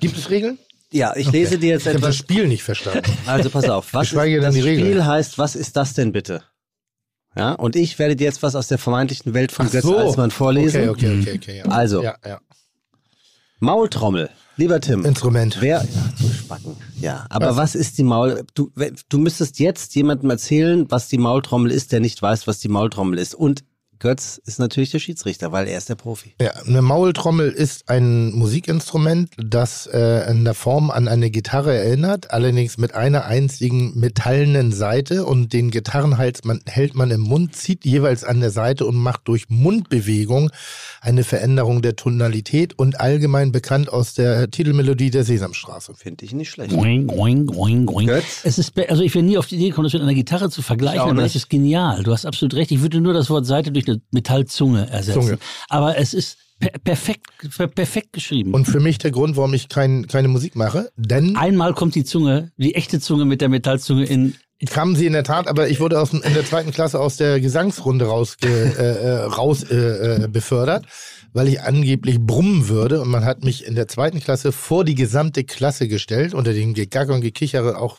Gibt 0.00 0.16
es 0.16 0.30
Regeln? 0.30 0.58
Ja, 0.92 1.14
ich 1.16 1.30
lese 1.32 1.58
dir 1.58 1.70
jetzt 1.70 1.82
Ich 1.82 1.88
habe 1.88 1.98
das 2.00 2.10
etwas. 2.10 2.16
Spiel 2.16 2.46
nicht 2.48 2.62
verstanden. 2.62 3.10
Also 3.26 3.50
pass 3.50 3.68
auf, 3.68 3.88
was 3.92 4.12
ist, 4.12 4.18
denn 4.18 4.40
das 4.42 4.54
die 4.54 4.60
Spiel 4.62 5.04
heißt, 5.04 5.38
was 5.38 5.56
ist 5.56 5.76
das 5.76 5.94
denn 5.94 6.12
bitte? 6.12 6.42
Ja, 7.36 7.52
und 7.52 7.74
ich 7.74 7.98
werde 7.98 8.16
dir 8.16 8.24
jetzt 8.24 8.42
was 8.42 8.54
aus 8.54 8.68
der 8.68 8.78
vermeintlichen 8.78 9.34
Welt 9.34 9.50
von 9.50 9.70
Götz 9.70 9.82
so. 9.82 9.96
Alsmann 9.96 10.30
vorlesen. 10.30 10.88
Okay, 10.88 11.08
okay, 11.08 11.20
okay, 11.20 11.34
okay. 11.36 11.58
Ja. 11.58 11.64
Also. 11.66 12.02
Ja, 12.02 12.14
ja. 12.24 12.40
Maultrommel. 13.60 14.30
Lieber 14.56 14.80
Tim. 14.80 15.04
Instrument. 15.04 15.56
Wer, 15.60 15.82
ja, 15.82 16.28
Spacken. 16.32 16.76
Ja, 17.00 17.26
aber 17.28 17.56
was 17.56 17.74
ist 17.74 17.98
die 17.98 18.04
Maul, 18.04 18.44
du, 18.54 18.70
du 19.08 19.18
müsstest 19.18 19.58
jetzt 19.58 19.96
jemandem 19.96 20.30
erzählen, 20.30 20.86
was 20.90 21.08
die 21.08 21.18
Maultrommel 21.18 21.72
ist, 21.72 21.90
der 21.90 21.98
nicht 21.98 22.22
weiß, 22.22 22.46
was 22.46 22.60
die 22.60 22.68
Maultrommel 22.68 23.18
ist. 23.18 23.34
Und 23.34 23.64
Götz 24.04 24.38
ist 24.44 24.58
natürlich 24.58 24.90
der 24.90 24.98
Schiedsrichter, 24.98 25.50
weil 25.50 25.66
er 25.66 25.78
ist 25.78 25.88
der 25.88 25.94
Profi. 25.94 26.34
Ja, 26.38 26.50
eine 26.66 26.82
Maultrommel 26.82 27.48
ist 27.48 27.88
ein 27.88 28.32
Musikinstrument, 28.32 29.30
das 29.38 29.86
äh, 29.86 30.30
in 30.30 30.44
der 30.44 30.52
Form 30.52 30.90
an 30.90 31.08
eine 31.08 31.30
Gitarre 31.30 31.74
erinnert, 31.74 32.30
allerdings 32.30 32.76
mit 32.76 32.94
einer 32.94 33.24
einzigen 33.24 33.98
metallenen 33.98 34.72
Seite 34.72 35.24
und 35.24 35.54
den 35.54 35.70
Gitarrenhals 35.70 36.44
man, 36.44 36.60
hält 36.66 36.94
man 36.94 37.10
im 37.10 37.22
Mund, 37.22 37.56
zieht 37.56 37.86
jeweils 37.86 38.24
an 38.24 38.40
der 38.40 38.50
Seite 38.50 38.84
und 38.84 38.94
macht 38.94 39.22
durch 39.24 39.48
Mundbewegung 39.48 40.50
eine 41.00 41.24
Veränderung 41.24 41.80
der 41.80 41.96
Tonalität 41.96 42.78
und 42.78 43.00
allgemein 43.00 43.52
bekannt 43.52 43.90
aus 43.90 44.12
der 44.12 44.50
Titelmelodie 44.50 45.10
der 45.10 45.24
Sesamstraße. 45.24 45.94
Finde 45.94 46.26
ich 46.26 46.34
nicht 46.34 46.50
schlecht. 46.50 46.74
Oing, 46.74 47.08
oing, 47.08 47.48
oing, 47.48 47.88
oing. 47.88 48.08
Götz? 48.08 48.42
Es 48.44 48.58
ist, 48.58 48.78
also 48.90 49.02
ich 49.02 49.14
wäre 49.14 49.24
nie 49.24 49.38
auf 49.38 49.46
die 49.46 49.54
Idee 49.54 49.70
gekommen, 49.70 49.86
das 49.86 49.94
mit 49.94 50.02
einer 50.02 50.12
Gitarre 50.12 50.50
zu 50.50 50.60
vergleichen, 50.60 51.00
aber 51.00 51.22
das 51.22 51.36
ist 51.36 51.48
genial. 51.48 52.02
Du 52.02 52.12
hast 52.12 52.26
absolut 52.26 52.52
recht. 52.52 52.70
Ich 52.70 52.82
würde 52.82 53.00
nur 53.00 53.14
das 53.14 53.30
Wort 53.30 53.46
Seite 53.46 53.72
durch 53.72 53.88
eine 53.88 53.93
Metallzunge 54.10 54.88
ersetzen. 54.90 55.22
Zunge. 55.22 55.38
Aber 55.68 55.98
es 55.98 56.14
ist 56.14 56.38
per 56.58 56.70
perfekt, 56.78 57.26
per 57.56 57.66
perfekt 57.66 58.12
geschrieben. 58.12 58.54
Und 58.54 58.66
für 58.66 58.80
mich 58.80 58.98
der 58.98 59.10
Grund, 59.10 59.36
warum 59.36 59.54
ich 59.54 59.68
kein, 59.68 60.06
keine 60.06 60.28
Musik 60.28 60.56
mache, 60.56 60.90
denn 60.96 61.36
Einmal 61.36 61.74
kommt 61.74 61.94
die 61.94 62.04
Zunge, 62.04 62.52
die 62.56 62.74
echte 62.74 63.00
Zunge 63.00 63.24
mit 63.24 63.40
der 63.40 63.48
Metallzunge 63.48 64.04
in. 64.04 64.34
kamen 64.70 64.96
sie 64.96 65.06
in 65.06 65.12
der 65.12 65.24
Tat, 65.24 65.48
aber 65.48 65.68
ich 65.68 65.80
wurde 65.80 66.00
aus, 66.00 66.12
in 66.12 66.34
der 66.34 66.44
zweiten 66.44 66.70
Klasse 66.70 67.00
aus 67.00 67.16
der 67.16 67.40
Gesangsrunde 67.40 68.06
raus, 68.06 68.36
äh, 68.44 68.48
äh, 68.48 69.24
raus 69.24 69.64
äh, 69.64 70.24
äh, 70.24 70.28
befördert, 70.28 70.86
weil 71.34 71.48
ich 71.48 71.60
angeblich 71.60 72.18
brummen 72.18 72.68
würde 72.68 73.02
und 73.02 73.08
man 73.10 73.24
hat 73.26 73.44
mich 73.44 73.66
in 73.66 73.74
der 73.74 73.86
zweiten 73.88 74.20
Klasse 74.20 74.52
vor 74.52 74.84
die 74.84 74.94
gesamte 74.94 75.44
Klasse 75.44 75.88
gestellt, 75.88 76.32
unter 76.32 76.54
dem 76.54 76.72
Gegacker 76.72 77.12
und 77.12 77.20
Gekichere 77.20 77.76
auch 77.78 77.98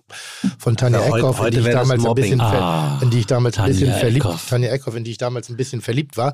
von 0.57 0.75
Tanja 0.77 0.99
Ja, 1.01 1.05
heute- 1.11 1.17
Eckhoff, 1.19 1.45
in 1.45 1.51
die 1.51 1.59
ich 1.59 1.69
damals 1.69 2.05
ein 2.05 2.15
bisschen, 2.15 2.41
Ah, 2.41 2.99
in 3.03 3.09
die 3.11 3.19
ich 3.19 3.25
damals 3.27 3.55
ein 3.57 3.65
Tanja 3.65 3.73
bisschen 3.79 3.93
verliebt, 3.99 4.25
Eckhoff. 4.25 4.49
Tanja 4.49 4.69
Eckhoff, 4.71 4.95
in 4.95 5.03
die 5.03 5.11
ich 5.11 5.17
damals 5.17 5.49
ein 5.49 5.57
bisschen 5.57 5.81
verliebt 5.81 6.17
war. 6.17 6.33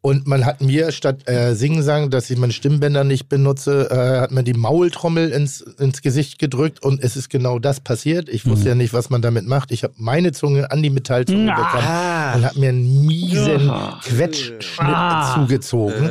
Und 0.00 0.26
man 0.26 0.46
hat 0.46 0.60
mir 0.62 0.92
statt 0.92 1.28
äh, 1.28 1.54
Singen 1.54 1.82
sagen, 1.82 2.10
dass 2.10 2.30
ich 2.30 2.38
meine 2.38 2.52
Stimmbänder 2.52 3.02
nicht 3.04 3.28
benutze, 3.28 3.90
äh, 3.90 4.20
hat 4.20 4.30
man 4.30 4.44
die 4.44 4.54
Maultrommel 4.54 5.30
ins, 5.30 5.60
ins 5.60 6.00
Gesicht 6.00 6.38
gedrückt 6.38 6.80
und 6.82 7.02
es 7.02 7.16
ist 7.16 7.28
genau 7.28 7.58
das 7.58 7.80
passiert. 7.80 8.28
Ich 8.28 8.46
wusste 8.46 8.68
ja 8.68 8.74
nicht, 8.76 8.92
was 8.94 9.10
man 9.10 9.20
damit 9.20 9.46
macht. 9.48 9.72
Ich 9.72 9.82
habe 9.82 9.94
meine 9.96 10.30
Zunge 10.32 10.70
an 10.70 10.80
die 10.82 10.90
Metallzunge 10.90 11.46
bekommen 11.52 12.34
und 12.36 12.44
habe 12.46 12.60
mir 12.60 12.68
einen 12.68 13.04
miesen 13.04 13.72
Quetschschnitt 14.04 14.78
Ah. 14.78 15.34
zugezogen 15.34 16.08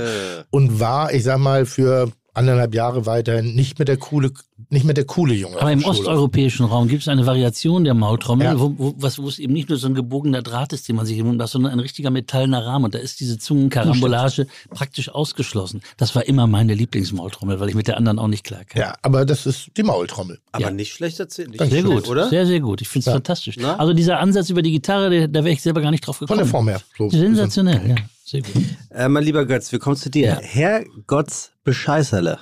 und 0.51 0.79
war, 0.79 1.13
ich 1.13 1.23
sag 1.23 1.39
mal, 1.39 1.65
für 1.65 2.11
anderthalb 2.37 2.75
Jahre 2.75 3.05
weiterhin 3.05 3.55
nicht 3.55 3.79
mehr 3.79 3.85
der 3.85 3.95
coole, 3.95 4.29
nicht 4.69 4.83
mehr 4.83 4.93
der 4.93 5.05
coole 5.05 5.33
Junge. 5.33 5.55
Aber 5.61 5.71
im 5.71 5.79
Schulhof. 5.79 5.99
osteuropäischen 5.99 6.65
Raum 6.65 6.89
gibt 6.89 7.03
es 7.03 7.07
eine 7.07 7.25
Variation 7.25 7.85
der 7.85 7.93
Maultrommel, 7.93 8.45
Ja. 8.45 8.59
wo, 8.59 8.73
wo, 8.77 8.93
was, 8.97 9.19
wo 9.19 9.27
es 9.29 9.39
eben 9.39 9.53
nicht 9.53 9.69
nur 9.69 9.77
so 9.77 9.87
ein 9.87 9.93
gebogener 9.95 10.41
Draht 10.41 10.73
ist, 10.73 10.89
den 10.89 10.97
man 10.97 11.05
sich 11.05 11.17
im 11.17 11.27
Mund 11.27 11.37
macht, 11.37 11.47
sondern 11.51 11.71
ein 11.71 11.79
richtiger 11.79 12.09
metallener 12.09 12.65
Rahmen. 12.65 12.83
Und 12.83 12.93
da 12.93 12.99
ist 12.99 13.21
diese 13.21 13.37
Zungenkarambolage 13.37 14.47
praktisch 14.69 15.07
ausgeschlossen. 15.07 15.81
Das 15.95 16.13
war 16.13 16.25
immer 16.25 16.45
meine 16.45 16.73
Lieblingsmaultrommel, 16.73 17.61
weil 17.61 17.69
ich 17.69 17.75
mit 17.75 17.87
der 17.87 17.95
anderen 17.95 18.19
auch 18.19 18.27
nicht 18.27 18.43
klar 18.43 18.65
kam. 18.65 18.81
Ja, 18.81 18.95
aber 19.01 19.23
das 19.25 19.45
ist 19.45 19.69
die 19.77 19.83
Maultrommel. 19.83 20.39
Aber 20.51 20.65
Ja. 20.65 20.71
nicht 20.71 20.91
schlecht 20.91 21.17
erzählt. 21.21 21.51
Nicht 21.51 21.59
Sehr 21.59 21.69
schlecht, 21.69 21.85
gut, 21.85 22.09
oder? 22.09 22.27
sehr, 22.27 22.45
sehr 22.45 22.59
gut. 22.59 22.81
Ich 22.81 22.89
finde 22.89 22.99
es 23.01 23.05
Ja. 23.05 23.11
fantastisch. 23.13 23.55
Na? 23.61 23.77
Also 23.77 23.93
dieser 23.93 24.19
Ansatz 24.19 24.49
über 24.49 24.61
die 24.61 24.71
Gitarre, 24.71 25.09
der, 25.09 25.27
da 25.29 25.45
wäre 25.45 25.53
ich 25.53 25.61
selber 25.61 25.79
gar 25.79 25.91
nicht 25.91 26.05
drauf 26.05 26.17
Von 26.17 26.25
gekommen. 26.27 26.39
der 26.39 26.47
Form 26.47 26.67
her. 26.67 26.81
So. 26.97 27.09
Sensationell, 27.09 27.81
ja. 27.91 27.95
Sehr 28.25 28.41
gut. 28.41 28.55
Äh, 28.89 29.07
mein 29.07 29.23
lieber 29.23 29.45
Götz, 29.45 29.71
wir 29.71 29.77
kommen 29.77 29.97
zu 29.97 30.09
dir. 30.09 30.39
Herr 30.41 30.83
Gotts 31.05 31.51
Bescheißerle. 31.63 32.39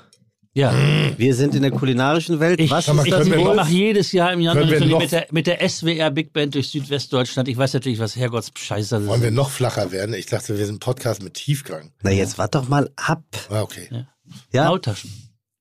Ja. 0.54 0.74
Wir 1.18 1.36
sind 1.36 1.56
in 1.56 1.62
der 1.62 1.72
kulinarischen 1.72 2.40
Welt. 2.40 2.62
Ich, 2.62 2.72
Was 2.72 2.86
Sag 2.86 2.96
mal, 2.96 3.06
ich, 3.06 3.56
mache 3.56 3.72
jedes 3.72 4.14
Jahr 4.14 4.32
im 4.32 4.40
Januar 4.40 4.66
mit, 4.66 5.12
der, 5.12 5.28
mit 5.32 5.46
der 5.46 5.68
SWR 5.68 6.10
Big 6.12 6.32
Band 6.32 6.56
durch 6.56 6.70
Südwestdeutschland. 6.70 7.50
Ich 7.50 7.58
weiß 7.58 7.74
natürlich, 7.74 8.00
was 8.00 8.16
Herrgotts 8.16 8.52
Scheiße 8.58 9.06
Wollen 9.08 9.24
wir 9.24 9.32
noch 9.32 9.50
flacher 9.50 9.92
werden? 9.92 10.16
Ich 10.16 10.28
dachte, 10.28 10.58
wir 10.58 10.66
sind 10.66 10.76
ein 10.76 10.80
Podcast 10.80 11.22
mit 11.22 11.34
Tiefgang. 11.34 11.92
Na, 12.02 12.12
jetzt 12.12 12.38
wart 12.38 12.56
doch 12.56 12.70
mal 12.70 12.90
ab. 12.96 13.24
Ah, 13.50 13.62
okay. 13.62 14.06
Ja, 14.54 14.66
Maultaschen. 14.66 15.12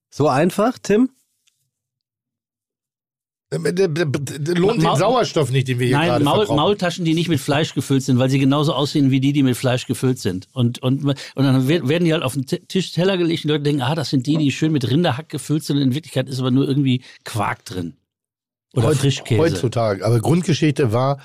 so 0.08 0.28
einfach, 0.28 0.78
Tim? 0.78 1.10
Äh, 3.52 3.72
d- 3.72 3.88
d- 3.88 4.52
Lohnt 4.54 4.82
den 4.82 4.96
Sauerstoff 4.96 5.50
nicht, 5.50 5.68
den 5.68 5.78
wir 5.78 5.86
hier 5.88 5.96
Nein, 5.98 6.08
gerade 6.08 6.24
Maul, 6.24 6.36
verbrauchen. 6.38 6.56
Maultaschen, 6.56 7.04
die 7.04 7.14
nicht 7.14 7.28
mit 7.28 7.38
Fleisch 7.40 7.74
gefüllt 7.74 8.02
sind, 8.02 8.18
weil 8.18 8.30
sie 8.30 8.38
genauso 8.38 8.72
aussehen 8.72 9.10
wie 9.10 9.20
die, 9.20 9.32
die 9.32 9.42
mit 9.42 9.56
Fleisch 9.56 9.86
gefüllt 9.86 10.18
sind. 10.18 10.48
Und, 10.52 10.78
und, 10.82 11.04
und 11.04 11.16
dann 11.36 11.68
wer- 11.68 11.86
werden 11.88 12.04
die 12.04 12.12
halt 12.12 12.22
auf 12.22 12.32
den 12.34 12.46
Ti- 12.46 12.60
Tisch 12.66 12.92
Teller 12.92 13.16
gelegt 13.18 13.44
und 13.44 13.50
Leute 13.50 13.64
denken, 13.64 13.82
ah, 13.82 13.94
das 13.94 14.10
sind 14.10 14.26
die, 14.26 14.36
die 14.38 14.50
schön 14.50 14.72
mit 14.72 14.88
Rinderhack 14.90 15.28
gefüllt 15.28 15.64
sind. 15.64 15.76
Und 15.76 15.82
in 15.82 15.94
Wirklichkeit 15.94 16.28
ist 16.28 16.40
aber 16.40 16.50
nur 16.50 16.66
irgendwie 16.66 17.02
Quark 17.24 17.64
drin. 17.64 17.94
Oder 18.74 18.88
Heut- 18.88 18.96
Frischkäse. 18.96 19.40
Heutzutage. 19.40 20.04
Aber 20.04 20.18
Grundgeschichte 20.20 20.92
war 20.92 21.18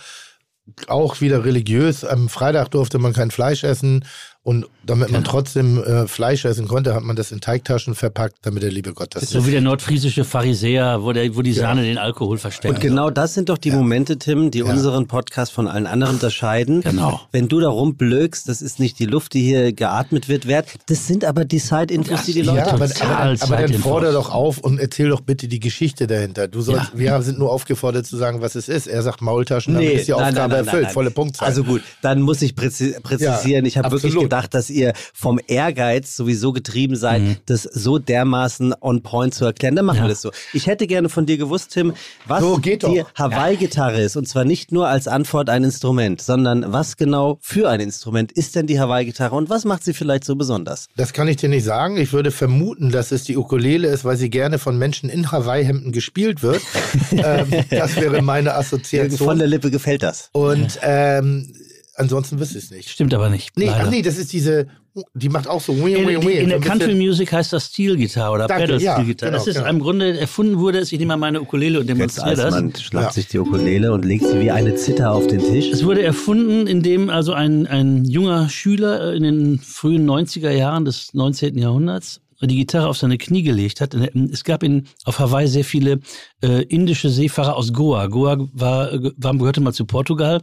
auch 0.88 1.22
wieder 1.22 1.46
religiös. 1.46 2.04
Am 2.04 2.28
Freitag 2.28 2.72
durfte 2.72 3.00
man 3.00 3.14
kein 3.14 3.32
Fleisch 3.32 3.64
essen. 3.64 4.04
Und 4.48 4.66
damit 4.86 5.12
man 5.12 5.26
trotzdem 5.26 5.84
äh, 5.84 6.08
Fleisch 6.08 6.46
essen 6.46 6.70
konnte, 6.70 6.96
hat 6.96 7.04
man 7.04 7.18
das 7.18 7.34
in 7.34 7.42
Teigtaschen 7.42 7.96
verpackt, 7.96 8.38
damit 8.44 8.64
der 8.64 8.72
liebe 8.72 8.94
Gott 8.94 9.14
das 9.14 9.30
so 9.30 9.46
wie 9.46 9.52
der 9.52 9.60
nordfriesische 9.60 10.24
Pharisäer, 10.24 11.04
wo, 11.04 11.12
der, 11.12 11.36
wo 11.36 11.42
die 11.42 11.52
Sahne 11.52 11.84
den 11.84 11.98
Alkohol 11.98 12.38
versteckt. 12.38 12.76
Und 12.76 12.80
genau 12.80 13.10
das 13.10 13.34
sind 13.34 13.50
doch 13.50 13.58
die 13.58 13.72
Momente, 13.72 14.18
Tim, 14.18 14.50
die 14.50 14.64
unseren 14.64 15.08
Podcast 15.08 15.52
von 15.52 15.68
allen 15.68 15.86
anderen 15.86 16.14
unterscheiden. 16.14 16.80
Genau. 16.80 17.20
Wenn 17.34 17.50
du 17.50 17.60
da 17.60 17.68
rumblökst, 17.68 18.48
das 18.48 18.62
ist 18.62 18.80
nicht 18.80 19.00
die 19.00 19.06
Luft, 19.06 19.34
die 19.34 19.42
hier 19.42 19.74
geatmet 19.74 20.30
wird, 20.30 20.48
wert. 20.48 20.70
Das 20.86 21.08
sind 21.08 21.26
aber 21.26 21.44
die 21.44 21.60
Side-Infos, 21.60 22.24
die 22.24 22.32
die 22.32 22.42
Leute 22.44 22.60
Ja, 22.60 22.68
aber, 22.68 22.86
aber, 23.02 23.36
aber 23.42 23.58
dann 23.58 23.74
fordere 23.74 24.14
doch 24.14 24.34
auf 24.34 24.60
und 24.60 24.80
erzähl 24.80 25.10
doch 25.10 25.20
bitte 25.20 25.50
die 25.50 25.60
Geschichte 25.60 26.08
dahinter. 26.08 26.48
Du 26.48 26.62
sollst, 26.62 26.98
Wir 26.98 27.22
sind 27.22 27.38
nur 27.38 27.52
aufgefordert 27.52 28.06
zu 28.06 28.16
sagen, 28.16 28.40
was 28.40 28.56
es 28.56 28.70
ist. 28.70 28.88
Er 28.88 29.02
sagt 29.02 29.22
Maultaschen, 29.22 29.74
damit 29.74 29.92
ist 29.92 30.08
die 30.08 30.14
Aufgabe 30.14 30.56
erfüllt. 30.56 30.92
Volle 30.92 31.12
Punktzahl. 31.12 31.50
Also 31.50 31.66
gut, 31.66 31.82
dann 32.02 32.22
muss 32.22 32.42
ich 32.42 32.56
präzi 32.56 32.96
präzisieren. 33.04 33.66
Ja, 33.66 33.68
ich 33.68 33.78
habe 33.78 33.92
wirklich 33.92 34.14
absolut. 34.14 34.37
Gedacht, 34.38 34.54
dass 34.54 34.70
ihr 34.70 34.94
vom 35.14 35.40
Ehrgeiz 35.48 36.16
sowieso 36.16 36.54
getrieben 36.54 36.96
seid, 36.96 37.22
das 37.48 37.64
so 37.64 37.98
dermaßen 37.98 38.74
on 38.82 39.02
point 39.04 39.34
zu 39.34 39.46
erklären. 39.46 39.76
Dann 39.76 39.86
machen 39.86 39.98
Ja. 39.98 40.04
wir 40.04 40.10
das 40.10 40.22
so. 40.22 40.32
Ich 40.54 40.68
hätte 40.68 40.88
gerne 40.88 41.10
von 41.10 41.26
dir 41.26 41.38
gewusst, 41.38 41.72
Tim, 41.72 41.94
was 42.28 42.42
So, 42.42 42.58
geht 42.58 42.84
die. 42.84 43.04
Hawaii-Gitarre 43.16 44.02
ist. 44.02 44.16
Und 44.16 44.28
zwar 44.28 44.46
nicht 44.46 44.72
nur 44.72 44.88
als 44.88 45.08
Antwort 45.08 45.50
ein 45.50 45.64
Instrument, 45.64 46.22
sondern 46.22 46.72
was 46.72 46.98
genau 46.98 47.38
für 47.42 47.70
ein 47.70 47.80
Instrument 47.80 48.32
ist 48.32 48.56
denn 48.56 48.68
die 48.68 48.80
Hawaii-Gitarre 48.80 49.36
und 49.36 49.50
was 49.50 49.66
macht 49.66 49.84
sie 49.84 49.94
vielleicht 49.94 50.24
so 50.24 50.36
besonders? 50.36 50.88
Das 50.96 51.14
kann 51.14 51.28
ich 51.28 51.38
dir 51.38 51.50
nicht 51.50 51.64
sagen. 51.64 51.98
Ich 51.98 52.14
würde 52.14 52.32
vermuten, 52.32 52.92
dass 52.92 53.12
es 53.12 53.24
die 53.24 53.38
Ukulele 53.38 53.88
ist, 53.88 54.06
weil 54.06 54.18
sie 54.18 54.30
gerne 54.30 54.60
von 54.60 54.78
Menschen 54.78 55.10
in 55.10 55.32
Hawaii-Hemden 55.32 55.92
gespielt 55.92 56.44
wird. 56.44 56.62
ähm, 57.12 57.48
das 57.70 57.96
wäre 57.96 58.22
meine 58.22 58.52
Von 58.52 58.60
Assoziation. 58.60 59.38
der 59.40 59.48
Lippe 59.48 59.72
gefällt 59.72 60.04
das. 60.04 60.30
Und 60.34 60.80
ähm, 60.84 61.52
ansonsten 61.98 62.40
wüsste 62.40 62.58
ich 62.58 62.66
es 62.66 62.72
nicht. 62.72 62.90
Stimmt 62.90 63.14
aber 63.14 63.30
nicht. 63.30 63.58
Nee, 63.58 63.66
leider. 63.66 63.86
ach 63.86 63.90
nee, 63.90 64.02
das 64.02 64.18
ist 64.18 64.32
diese, 64.32 64.68
die 65.14 65.30
macht 65.30 65.48
auch 65.48 65.62
so. 65.62 65.74
In, 65.74 66.22
die, 66.22 66.32
in 66.34 66.50
der 66.50 66.60
Country 66.60 66.96
Music 66.96 67.32
heißt 67.32 67.52
das 67.54 67.68
Steel-Gitarre 67.68 68.34
oder 68.34 68.48
Danke, 68.48 68.64
Pedal 68.66 68.82
ja, 68.82 68.94
Steel-Gitarre. 68.94 69.32
genau, 69.32 69.40
das 69.40 69.48
ist 69.48 69.58
genau. 69.58 69.70
im 69.70 69.80
Grunde 69.80 70.20
erfunden 70.20 70.60
wurde, 70.60 70.80
es, 70.80 70.92
ich 70.92 71.00
nehme 71.00 71.10
mal 71.10 71.18
meine 71.18 71.42
Ukulele 71.42 71.80
und 71.80 71.88
demonstriere 71.88 72.36
das. 72.36 72.46
Eismann 72.46 72.76
schlagt 72.76 73.08
Ja. 73.08 73.12
sich 73.14 73.28
die 73.28 73.40
Ukulele 73.40 73.92
und 73.92 74.06
legt 74.06 74.26
sie 74.26 74.40
wie 74.40 74.52
eine 74.52 74.76
Zither 74.76 75.12
auf 75.12 75.28
den 75.28 75.40
Tisch. 75.40 75.70
Es 75.72 75.84
wurde 75.84 76.04
erfunden, 76.04 76.68
indem 76.68 77.10
also 77.10 77.34
ein, 77.34 77.68
ein 77.68 78.06
junger 78.06 78.50
Schüler 78.50 79.14
äh, 79.14 79.18
in 79.18 79.24
den 79.24 79.60
frühen 79.60 80.10
90er 80.10 80.52
Jahren 80.52 80.86
des 80.86 81.14
19. 81.14 81.58
Jahrhunderts 81.58 82.22
die 82.40 82.56
Gitarre 82.56 82.88
auf 82.88 82.98
seine 82.98 83.18
Knie 83.18 83.42
gelegt 83.42 83.82
hat. 83.82 83.96
Es 83.96 84.44
gab 84.44 84.62
in, 84.62 84.88
auf 85.06 85.18
Hawaii 85.18 85.48
sehr 85.48 85.64
viele 85.64 86.02
äh, 86.44 86.62
indische 86.66 87.10
Seefahrer 87.10 87.56
aus 87.56 87.74
Goa. 87.74 88.06
Goa 88.06 88.38
war, 88.54 88.94
äh, 88.94 89.12
war, 89.18 89.36
gehörte 89.36 89.60
mal 89.62 89.74
zu 89.74 89.86
Portugal. 89.86 90.42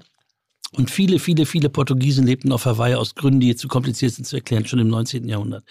Und 0.77 0.91
viele, 0.91 1.19
viele, 1.19 1.47
viele 1.47 1.69
Portugiesen 1.69 2.27
lebten 2.27 2.53
auf 2.53 2.67
Hawaii 2.67 2.95
aus 2.95 3.15
Gründen, 3.15 3.41
die 3.41 3.49
jetzt 3.49 3.61
zu 3.61 3.69
kompliziert 3.69 4.13
sind 4.13 4.25
zu 4.25 4.37
erklären, 4.37 4.67
schon 4.67 4.81
im 4.81 4.89
19. 4.89 5.29
Jahrhundert. 5.29 5.65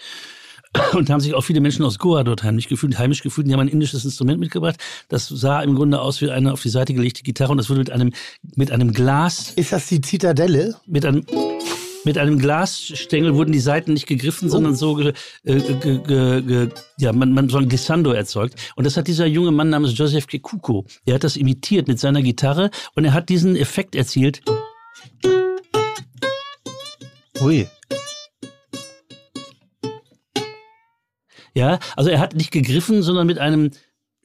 Und 0.94 1.10
haben 1.10 1.20
sich 1.20 1.34
auch 1.34 1.42
viele 1.42 1.60
Menschen 1.60 1.84
aus 1.84 1.98
Goa 1.98 2.24
dort 2.24 2.42
heimisch 2.42 2.68
gefühlt, 2.68 2.98
heimisch 2.98 3.22
gefühlt. 3.22 3.46
Die 3.46 3.52
haben 3.52 3.60
ein 3.60 3.68
indisches 3.68 4.04
Instrument 4.04 4.40
mitgebracht. 4.40 4.76
Das 5.08 5.28
sah 5.28 5.62
im 5.62 5.74
Grunde 5.74 6.00
aus 6.00 6.20
wie 6.20 6.30
eine 6.30 6.52
auf 6.52 6.62
die 6.62 6.68
Seite 6.70 6.94
gelegte 6.94 7.22
Gitarre 7.22 7.52
und 7.52 7.58
das 7.58 7.68
wurde 7.68 7.80
mit 7.80 7.90
einem, 7.90 8.12
mit 8.56 8.70
einem 8.70 8.92
Glas 8.92 9.52
Ist 9.56 9.72
das 9.72 9.86
die 9.86 10.00
Zitadelle? 10.00 10.76
mit 10.86 11.04
einem 11.04 11.24
Mit 12.04 12.18
einem 12.18 12.38
Glasstängel 12.38 13.34
wurden 13.34 13.52
die 13.52 13.60
Seiten 13.60 13.94
nicht 13.94 14.06
gegriffen, 14.06 14.50
sondern 14.50 14.74
so, 14.74 14.94
ge, 14.94 15.14
äh, 15.44 15.58
ge, 15.58 15.98
ge, 16.06 16.42
ge, 16.42 16.68
ja, 16.98 17.12
man, 17.14 17.32
man 17.32 17.48
so 17.48 17.56
ein 17.56 17.68
Glissando 17.68 18.12
erzeugt. 18.12 18.60
Und 18.76 18.84
das 18.84 18.98
hat 18.98 19.06
dieser 19.06 19.26
junge 19.26 19.52
Mann 19.52 19.70
namens 19.70 19.96
Joseph 19.96 20.26
Kekuko. 20.26 20.84
Der 21.06 21.14
hat 21.14 21.24
das 21.24 21.36
imitiert 21.36 21.88
mit 21.88 21.98
seiner 21.98 22.20
Gitarre 22.20 22.70
und 22.94 23.06
er 23.06 23.14
hat 23.14 23.30
diesen 23.30 23.56
Effekt 23.56 23.94
erzielt. 23.94 24.42
Ui. 27.40 27.68
Ja, 31.54 31.78
also 31.96 32.10
er 32.10 32.20
hat 32.20 32.34
nicht 32.34 32.50
gegriffen, 32.50 33.02
sondern 33.02 33.26
mit 33.26 33.38
einem 33.38 33.70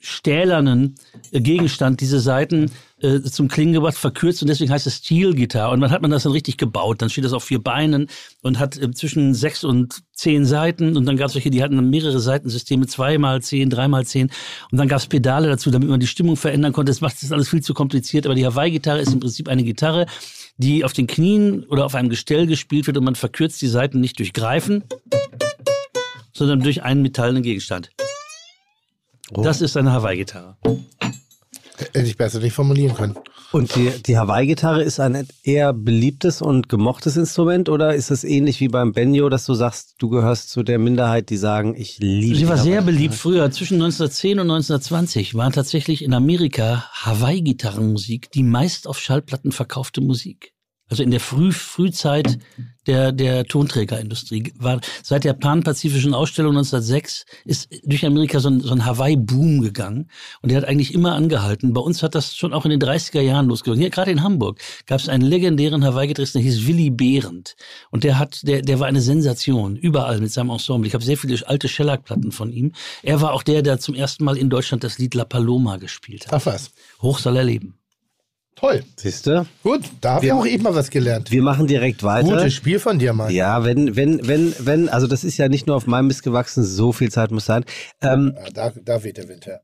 stählernen 0.01 0.95
äh, 1.31 1.41
Gegenstand 1.41 2.01
diese 2.01 2.19
Seiten 2.19 2.71
äh, 3.01 3.21
zum 3.21 3.47
Klingen 3.47 3.73
gebracht, 3.73 3.97
verkürzt 3.97 4.41
und 4.41 4.47
deswegen 4.47 4.71
heißt 4.71 4.87
es 4.87 4.97
Steel 4.97 5.35
Guitar. 5.35 5.71
Und 5.71 5.81
dann 5.81 5.91
hat 5.91 6.01
man 6.01 6.11
das 6.11 6.23
dann 6.23 6.31
richtig 6.31 6.57
gebaut. 6.57 7.01
Dann 7.01 7.09
steht 7.09 7.25
das 7.25 7.33
auf 7.33 7.43
vier 7.43 7.61
Beinen 7.61 8.07
und 8.41 8.59
hat 8.59 8.77
äh, 8.77 8.91
zwischen 8.91 9.33
sechs 9.33 9.63
und 9.63 10.01
zehn 10.13 10.45
Seiten 10.45 10.97
und 10.97 11.05
dann 11.05 11.17
gab 11.17 11.27
es 11.27 11.35
welche, 11.35 11.49
die 11.49 11.61
hatten 11.61 11.75
dann 11.75 11.89
mehrere 11.89 12.19
Seitensysteme, 12.19 12.87
zweimal 12.87 13.41
zehn, 13.41 13.69
dreimal 13.69 14.05
zehn 14.05 14.29
und 14.71 14.77
dann 14.77 14.87
gab 14.87 14.99
es 14.99 15.07
Pedale 15.07 15.47
dazu, 15.47 15.71
damit 15.71 15.89
man 15.89 15.99
die 15.99 16.07
Stimmung 16.07 16.37
verändern 16.37 16.73
konnte. 16.73 16.91
Das 16.91 17.01
macht 17.01 17.21
das 17.21 17.31
alles 17.31 17.49
viel 17.49 17.61
zu 17.61 17.73
kompliziert, 17.73 18.25
aber 18.25 18.35
die 18.35 18.45
Hawaii-Gitarre 18.45 18.99
ist 19.01 19.13
im 19.13 19.19
Prinzip 19.19 19.47
eine 19.47 19.63
Gitarre, 19.63 20.05
die 20.59 20.83
auf 20.83 20.93
den 20.93 21.07
Knien 21.07 21.63
oder 21.63 21.85
auf 21.85 21.95
einem 21.95 22.09
Gestell 22.09 22.45
gespielt 22.45 22.85
wird 22.85 22.97
und 22.97 23.05
man 23.05 23.15
verkürzt 23.15 23.61
die 23.61 23.67
Seiten 23.67 24.01
nicht 24.01 24.19
durch 24.19 24.33
Greifen, 24.33 24.83
sondern 26.33 26.59
durch 26.59 26.83
einen 26.83 27.01
metallenen 27.01 27.43
Gegenstand. 27.43 27.91
Das 29.31 29.61
ist 29.61 29.77
eine 29.77 29.93
Hawaii-Gitarre. 29.93 30.57
Hätte 31.79 31.99
ich 32.01 32.17
besser 32.17 32.39
nicht 32.39 32.53
formulieren 32.53 32.95
können. 32.95 33.15
Und 33.51 33.75
die, 33.75 33.91
die 34.03 34.17
Hawaii-Gitarre 34.17 34.83
ist 34.83 34.99
ein 34.99 35.27
eher 35.43 35.73
beliebtes 35.73 36.41
und 36.41 36.69
gemochtes 36.69 37.17
Instrument 37.17 37.69
oder 37.69 37.95
ist 37.95 38.11
es 38.11 38.23
ähnlich 38.23 38.59
wie 38.59 38.67
beim 38.67 38.91
Banjo, 38.91 39.29
dass 39.29 39.45
du 39.45 39.53
sagst, 39.53 39.95
du 39.97 40.09
gehörst 40.09 40.49
zu 40.49 40.61
der 40.61 40.77
Minderheit, 40.77 41.29
die 41.29 41.37
sagen, 41.37 41.73
ich 41.75 41.97
liebe 41.99 42.35
Sie 42.35 42.47
war 42.47 42.57
sehr 42.57 42.81
beliebt 42.81 43.15
früher. 43.15 43.49
Zwischen 43.49 43.75
1910 43.75 44.39
und 44.39 44.51
1920 44.51 45.35
war 45.35 45.51
tatsächlich 45.51 46.03
in 46.03 46.13
Amerika 46.13 46.85
Hawaii-Gitarrenmusik 46.91 48.29
die 48.31 48.43
meist 48.43 48.87
auf 48.87 48.99
Schallplatten 48.99 49.51
verkaufte 49.51 50.01
Musik. 50.01 50.53
Also 50.89 51.03
in 51.03 51.11
der 51.11 51.19
Früh 51.19 51.51
Frühzeit 51.51 52.39
der, 52.89 53.11
der 53.11 53.45
Tonträgerindustrie. 53.45 54.51
War, 54.57 54.81
seit 55.03 55.23
der 55.23 55.33
Pan-Pazifischen 55.33 56.13
Ausstellung 56.13 56.53
1906 56.57 57.25
ist 57.45 57.69
durch 57.83 58.05
Amerika 58.05 58.39
so 58.39 58.49
ein, 58.49 58.61
so 58.61 58.71
ein 58.71 58.85
Hawaii-Boom 58.85 59.61
gegangen. 59.61 60.09
Und 60.41 60.49
der 60.49 60.57
hat 60.57 60.67
eigentlich 60.67 60.93
immer 60.93 61.13
angehalten. 61.13 61.73
Bei 61.73 61.81
uns 61.81 62.01
hat 62.01 62.15
das 62.15 62.35
schon 62.35 62.53
auch 62.53 62.65
in 62.65 62.71
den 62.71 62.81
30er 62.81 63.21
Jahren 63.21 63.47
losgegangen. 63.47 63.79
Hier 63.79 63.91
gerade 63.91 64.11
in 64.11 64.23
Hamburg 64.23 64.59
gab 64.87 64.99
es 64.99 65.07
einen 65.07 65.23
legendären 65.23 65.85
Hawaii-Gitarristen, 65.85 66.41
der 66.41 66.51
hieß 66.51 66.65
Willy 66.65 66.89
Behrendt. 66.89 67.55
Und 67.91 68.03
der 68.03 68.17
hat, 68.17 68.39
der, 68.43 68.61
der 68.61 68.79
war 68.79 68.87
eine 68.87 69.01
Sensation. 69.01 69.75
Überall 69.75 70.19
mit 70.19 70.31
seinem 70.31 70.49
Ensemble. 70.49 70.87
Ich 70.87 70.95
habe 70.95 71.03
sehr 71.03 71.17
viele 71.17 71.47
alte 71.47 71.67
Shellac-Platten 71.67 72.31
von 72.31 72.51
ihm. 72.51 72.73
Er 73.03 73.21
war 73.21 73.33
auch 73.33 73.43
der, 73.43 73.61
der 73.61 73.79
zum 73.79 73.93
ersten 73.93 74.23
Mal 74.23 74.37
in 74.37 74.49
Deutschland 74.49 74.83
das 74.83 74.97
Lied 74.97 75.13
La 75.13 75.25
Paloma 75.25 75.77
gespielt 75.77 76.25
hat. 76.25 76.33
Ach 76.33 76.45
was. 76.45 76.71
Hoch 77.01 77.19
soll 77.19 77.37
er 77.37 77.43
leben. 77.43 77.78
Toll. 78.59 78.83
Siehst 78.97 79.25
du? 79.25 79.45
Gut, 79.63 79.83
da 80.01 80.15
habe 80.15 80.25
ich 80.25 80.31
auch 80.33 80.45
eben 80.45 80.63
mal 80.63 80.75
was 80.75 80.89
gelernt. 80.89 81.31
Wir 81.31 81.41
machen 81.41 81.65
direkt 81.67 82.03
weiter. 82.03 82.27
Gutes 82.27 82.53
Spiel 82.53 82.79
von 82.79 82.99
dir, 82.99 83.13
Mann. 83.13 83.31
Ja, 83.31 83.63
wenn, 83.63 83.95
wenn, 83.95 84.27
wenn, 84.27 84.53
wenn, 84.59 84.89
also 84.89 85.07
das 85.07 85.23
ist 85.23 85.37
ja 85.37 85.47
nicht 85.47 85.65
nur 85.67 85.75
auf 85.77 85.87
meinem 85.87 86.07
Mist 86.07 86.23
gewachsen, 86.23 86.63
so 86.65 86.91
viel 86.91 87.09
Zeit 87.11 87.31
muss 87.31 87.45
sein. 87.45 87.63
Ähm, 88.01 88.35
da, 88.53 88.71
da 88.83 89.03
weht 89.03 89.17
der 89.17 89.29
Wind 89.29 89.45
her. 89.45 89.61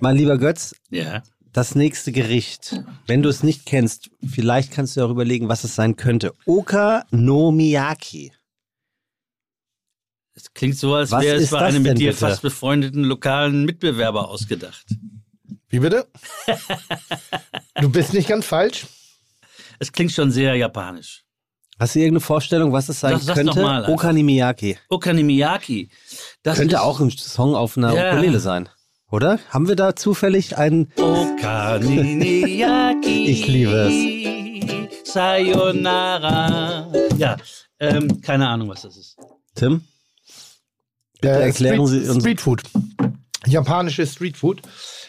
mein 0.00 0.16
lieber 0.16 0.38
Götz, 0.38 0.74
Ja. 0.90 1.22
das 1.52 1.74
nächste 1.74 2.10
Gericht, 2.12 2.82
wenn 3.06 3.22
du 3.22 3.28
es 3.28 3.42
nicht 3.42 3.66
kennst, 3.66 4.10
vielleicht 4.26 4.72
kannst 4.72 4.96
du 4.96 5.04
auch 5.04 5.10
überlegen, 5.10 5.48
was 5.48 5.64
es 5.64 5.74
sein 5.74 5.96
könnte. 5.96 6.32
Oka 6.46 7.04
no 7.10 7.50
Miyaki. 7.52 8.32
Es 10.34 10.52
klingt 10.54 10.76
so, 10.76 10.94
als 10.94 11.10
wäre 11.10 11.36
es 11.36 11.50
bei 11.50 11.58
einem 11.58 11.82
mit 11.82 11.98
dir 11.98 12.10
bitte? 12.12 12.20
fast 12.20 12.42
befreundeten 12.42 13.02
lokalen 13.04 13.64
Mitbewerber 13.64 14.28
ausgedacht. 14.28 14.86
Wie 15.70 15.80
bitte? 15.80 16.06
du 17.80 17.88
bist 17.90 18.12
nicht 18.14 18.28
ganz 18.28 18.46
falsch. 18.46 18.86
Es 19.78 19.92
klingt 19.92 20.12
schon 20.12 20.30
sehr 20.30 20.54
japanisch. 20.56 21.24
Hast 21.78 21.94
du 21.94 22.00
irgendeine 22.00 22.20
Vorstellung, 22.20 22.72
was 22.72 22.88
es 22.88 23.00
sein 23.00 23.12
Sag- 23.12 23.22
sag's 23.22 23.36
könnte? 23.38 23.52
doch 23.54 23.62
mal 23.62 23.78
einfach. 23.82 23.92
Oka 23.92 24.12
ni 24.12 24.22
Miyaki. 24.24 24.76
Okanimiyaki. 24.88 25.90
Das 26.42 26.56
Könnte 26.58 26.74
ist 26.76 26.80
auch 26.80 26.98
ein 27.00 27.10
Song 27.10 27.54
auf 27.54 27.76
einer 27.76 27.94
Ja. 27.94 28.12
Ukulele 28.12 28.40
sein. 28.40 28.68
Oder? 29.10 29.38
Haben 29.50 29.68
wir 29.68 29.76
da 29.76 29.94
zufällig 29.94 30.56
einen. 30.58 30.90
Okanimiyaki. 30.96 32.98
Ich 33.28 33.46
liebe 33.46 33.72
es. 33.72 35.12
Sayonara. 35.12 36.90
Ja, 37.16 37.36
ähm, 37.78 38.20
keine 38.20 38.48
Ahnung, 38.48 38.68
was 38.68 38.82
das 38.82 38.96
ist. 38.96 39.16
Tim? 39.54 39.84
Bitte 41.20 41.34
Äh, 41.34 41.42
erklären 41.46 41.86
Street, 41.86 42.02
Sie 42.04 42.08
uns. 42.10 42.20
Streetfood. 42.22 42.62
Japanisches 43.46 44.12
Streetfood. 44.14 44.62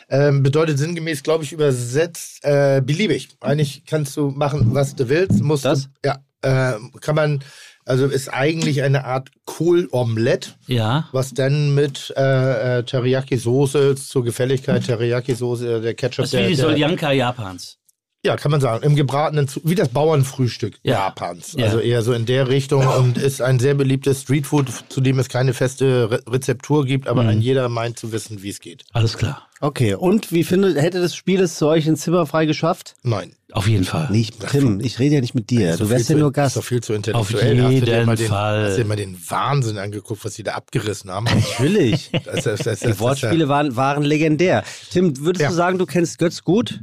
Ähm, 0.10 0.42
bedeutet 0.44 0.80
sinngemäß, 0.80 1.22
glaube 1.24 1.44
ich, 1.44 1.52
übersetzt 1.52 2.44
äh, 2.44 2.82
beliebig. 2.84 3.30
Eigentlich 3.42 3.84
kannst 3.86 4.18
du 4.18 4.32
machen, 4.32 4.74
was 4.74 4.96
du 4.96 5.08
willst. 5.10 5.42
Musst 5.44 5.66
Das? 5.66 5.90
Du, 6.02 6.10
ja, 6.10 6.18
äh, 6.42 6.80
kann 7.02 7.16
man, 7.16 7.44
also 7.86 8.06
ist 8.08 8.30
eigentlich 8.30 8.82
eine 8.82 9.06
Art 9.06 9.30
Kohl-Omelette, 9.46 10.52
Ja. 10.68 11.08
was 11.12 11.34
dann 11.34 11.76
mit 11.76 12.14
äh, 12.18 12.80
äh, 12.80 12.84
Teriyaki-Soße 12.84 13.96
zur 13.96 14.24
Gefälligkeit, 14.24 14.84
Teriyaki-Soße, 14.84 15.82
der 15.82 15.94
Ketchup, 15.94 16.24
Das 16.26 16.34
ist 16.34 16.34
wie 16.34 16.38
der, 16.42 16.50
die 16.50 16.56
der, 16.56 16.66
Soljanka 16.66 17.12
Japans. 17.12 17.78
Ja, 18.24 18.36
kann 18.36 18.52
man 18.52 18.60
sagen, 18.60 18.84
im 18.84 18.96
gebratenen, 18.96 19.48
Zu- 19.48 19.62
wie 19.64 19.76
das 19.76 19.90
Bauernfrühstück 19.90 20.76
Ja. 20.84 21.06
Japans. 21.08 21.54
Ja. 21.58 21.66
Also 21.66 21.80
eher 21.80 22.02
so 22.02 22.12
in 22.14 22.26
der 22.26 22.50
Richtung 22.50 22.86
und 22.86 23.18
ist 23.18 23.42
ein 23.42 23.60
sehr 23.60 23.76
beliebtes 23.76 24.24
Streetfood, 24.24 24.68
zu 24.90 25.00
dem 25.02 25.20
es 25.20 25.30
keine 25.30 25.54
feste 25.54 26.12
Re 26.12 26.24
Rezeptur 26.28 26.86
gibt, 26.86 27.08
aber 27.08 27.24
Mhm. 27.24 27.30
ein 27.30 27.42
jeder 27.42 27.70
meint 27.70 27.98
zu 27.98 28.12
wissen, 28.12 28.42
wie 28.44 28.50
es 28.50 28.60
geht. 28.60 28.84
Alles 28.94 29.18
klar. 29.18 29.44
Okay, 29.62 29.94
und 29.94 30.32
wie 30.32 30.46
findet, 30.46 30.78
hätte 30.78 31.02
das 31.02 31.14
Spiel 31.16 31.42
es 31.42 31.56
zu 31.56 31.68
euch 31.68 31.86
ins 31.86 32.02
Zimmer 32.02 32.26
frei 32.26 32.46
geschafft? 32.46 32.96
Nein. 33.04 33.34
Auf 33.52 33.68
jeden 33.68 33.84
Fall. 33.84 34.10
Nicht, 34.12 34.48
Tim, 34.52 34.80
ich 34.80 35.00
rede 35.00 35.16
ja 35.16 35.22
nicht 35.22 35.34
mit 35.34 35.50
dir. 35.50 35.72
Ist 35.72 35.80
doch 35.80 35.86
Du 35.88 35.90
wärst 35.92 36.08
ja 36.10 36.16
nur 36.16 36.28
Ist 36.30 36.34
Gast. 36.36 36.56
doch 36.58 36.64
viel 36.64 36.82
zu 36.84 36.94
Auf 36.94 36.98
intellektuell. 36.98 37.62
hast 37.64 37.72
du 37.72 37.86
jeden 37.92 38.06
mal 38.06 38.16
den, 38.16 38.28
Fall. 38.28 38.64
Hast 38.66 38.78
du 38.78 38.82
dir 38.84 38.88
mal 38.88 38.96
den 38.96 39.18
Wahnsinn 39.28 39.78
angeguckt, 39.80 40.24
was 40.24 40.36
sie 40.36 40.44
da 40.44 40.52
abgerissen 40.54 41.10
haben? 41.10 41.26
Natürlich. 41.26 42.12
Das, 42.26 42.44
das, 42.44 42.60
das, 42.62 42.80
Die 42.82 43.00
Wortspiele 43.00 43.48
waren, 43.50 43.76
waren 43.76 44.04
legendär. 44.04 44.64
Tim, 44.92 45.18
würdest 45.26 45.42
Ja. 45.42 45.50
du 45.50 45.56
sagen, 45.56 45.78
du 45.80 45.86
kennst 45.88 46.20
Götz 46.20 46.44
gut? 46.44 46.80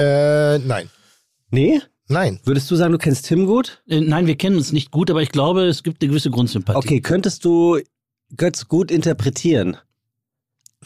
Äh, 0.00 0.58
nein. 0.60 0.88
Nee? 1.50 1.80
Nein. 2.08 2.40
Würdest 2.44 2.70
du 2.70 2.76
sagen, 2.76 2.92
du 2.92 2.98
kennst 2.98 3.26
Tim 3.26 3.46
gut? 3.46 3.82
Äh, 3.88 4.00
Nein, 4.00 4.26
wir 4.26 4.36
kennen 4.36 4.56
uns 4.56 4.72
nicht 4.72 4.90
gut, 4.90 5.10
aber 5.10 5.22
ich 5.22 5.30
glaube, 5.30 5.64
es 5.66 5.82
gibt 5.82 6.02
eine 6.02 6.08
gewisse 6.10 6.30
Grundsympathie. 6.30 6.78
Okay, 6.78 7.00
könntest 7.00 7.44
du 7.44 7.78
Götz 8.36 8.66
gut 8.66 8.90
interpretieren? 8.90 9.76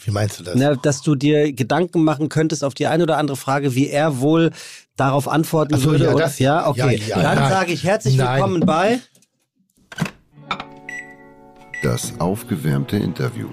Wie 0.04 0.10
meinst 0.10 0.40
du 0.40 0.44
das? 0.44 0.54
Na, 0.56 0.74
dass 0.74 1.02
du 1.02 1.14
dir 1.14 1.52
Gedanken 1.52 2.02
machen 2.02 2.28
könntest 2.28 2.64
auf 2.64 2.74
die 2.74 2.88
eine 2.88 3.04
oder 3.04 3.16
andere 3.18 3.36
Frage, 3.36 3.74
wie 3.76 3.88
er 3.88 4.18
wohl 4.20 4.50
darauf 4.96 5.28
antworten 5.28 5.76
so, 5.78 5.92
würde. 5.92 6.04
ja, 6.06 6.10
und- 6.12 6.18
das- 6.20 6.38
ja, 6.40 6.68
okay. 6.68 7.00
ja, 7.08 7.22
ja, 7.22 7.34
Dann 7.34 7.48
sage 7.50 7.72
ich 7.72 7.84
herzlich 7.84 8.16
Nein. 8.16 8.34
willkommen 8.34 8.60
bei. 8.66 8.98
Das 11.82 12.18
aufgewärmte 12.18 12.96
Interview. 12.96 13.48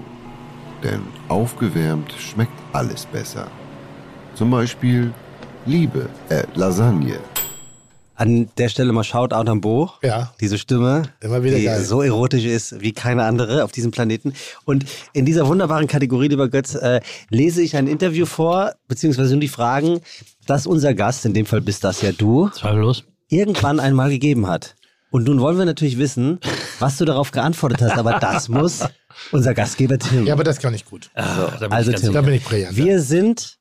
Denn 0.82 1.02
aufgewärmt 1.28 2.12
schmeckt 2.18 2.52
alles 2.72 3.06
besser. 3.06 3.46
Zum 4.34 4.50
Beispiel 4.50 5.12
Liebe, 5.66 6.08
äh, 6.28 6.42
Lasagne. 6.54 7.18
An 8.14 8.48
der 8.58 8.68
Stelle 8.68 8.92
mal 8.92 9.04
Shoutout 9.04 9.50
an 9.50 9.60
Bo. 9.60 9.90
Ja. 10.02 10.32
Diese 10.40 10.58
Stimme, 10.58 11.02
Immer 11.20 11.42
wieder 11.42 11.56
die 11.56 11.64
geil. 11.64 11.82
so 11.84 12.02
erotisch 12.02 12.44
ist 12.44 12.80
wie 12.80 12.92
keine 12.92 13.24
andere 13.24 13.64
auf 13.64 13.72
diesem 13.72 13.90
Planeten. 13.90 14.34
Und 14.64 14.84
in 15.12 15.24
dieser 15.24 15.46
wunderbaren 15.46 15.86
Kategorie, 15.88 16.28
lieber 16.28 16.48
Götz, 16.48 16.74
äh, 16.74 17.00
lese 17.30 17.62
ich 17.62 17.76
ein 17.76 17.86
Interview 17.86 18.26
vor, 18.26 18.74
beziehungsweise 18.86 19.30
nur 19.32 19.40
die 19.40 19.48
Fragen, 19.48 20.00
dass 20.46 20.66
unser 20.66 20.94
Gast, 20.94 21.24
in 21.24 21.32
dem 21.34 21.46
Fall 21.46 21.62
bist 21.62 21.84
das 21.84 22.02
ja 22.02 22.12
du, 22.12 22.48
Zweifellos. 22.50 23.04
irgendwann 23.28 23.80
einmal 23.80 24.10
gegeben 24.10 24.46
hat. 24.46 24.76
Und 25.10 25.24
nun 25.24 25.40
wollen 25.40 25.58
wir 25.58 25.64
natürlich 25.64 25.98
wissen, 25.98 26.38
was 26.78 26.96
du 26.98 27.04
darauf 27.04 27.30
geantwortet 27.32 27.82
hast, 27.82 27.98
aber 27.98 28.18
das 28.18 28.48
muss 28.48 28.80
unser 29.32 29.54
Gastgeber 29.54 29.98
Tim. 29.98 30.26
Ja, 30.26 30.34
aber 30.34 30.44
das 30.44 30.58
kann 30.58 30.74
ich 30.74 30.84
gut. 30.84 31.10
Da 31.14 31.56
bin 31.60 31.72
also 31.72 31.90
ich 31.90 31.96
ganz 31.96 32.04
Tim, 32.04 32.12
Da 32.14 32.22
bin 32.22 32.34
ich 32.34 32.44
brillant. 32.44 32.76
wir 32.76 33.00
sind 33.00 33.58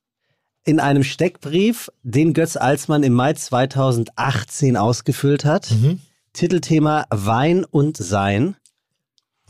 in 0.63 0.79
einem 0.79 1.03
Steckbrief, 1.03 1.91
den 2.03 2.33
Götz 2.33 2.55
Alsmann 2.55 3.03
im 3.03 3.13
Mai 3.13 3.33
2018 3.33 4.77
ausgefüllt 4.77 5.45
hat. 5.45 5.71
Mhm. 5.71 6.01
Titelthema 6.33 7.05
Wein 7.09 7.65
und 7.65 7.97
Sein. 7.97 8.55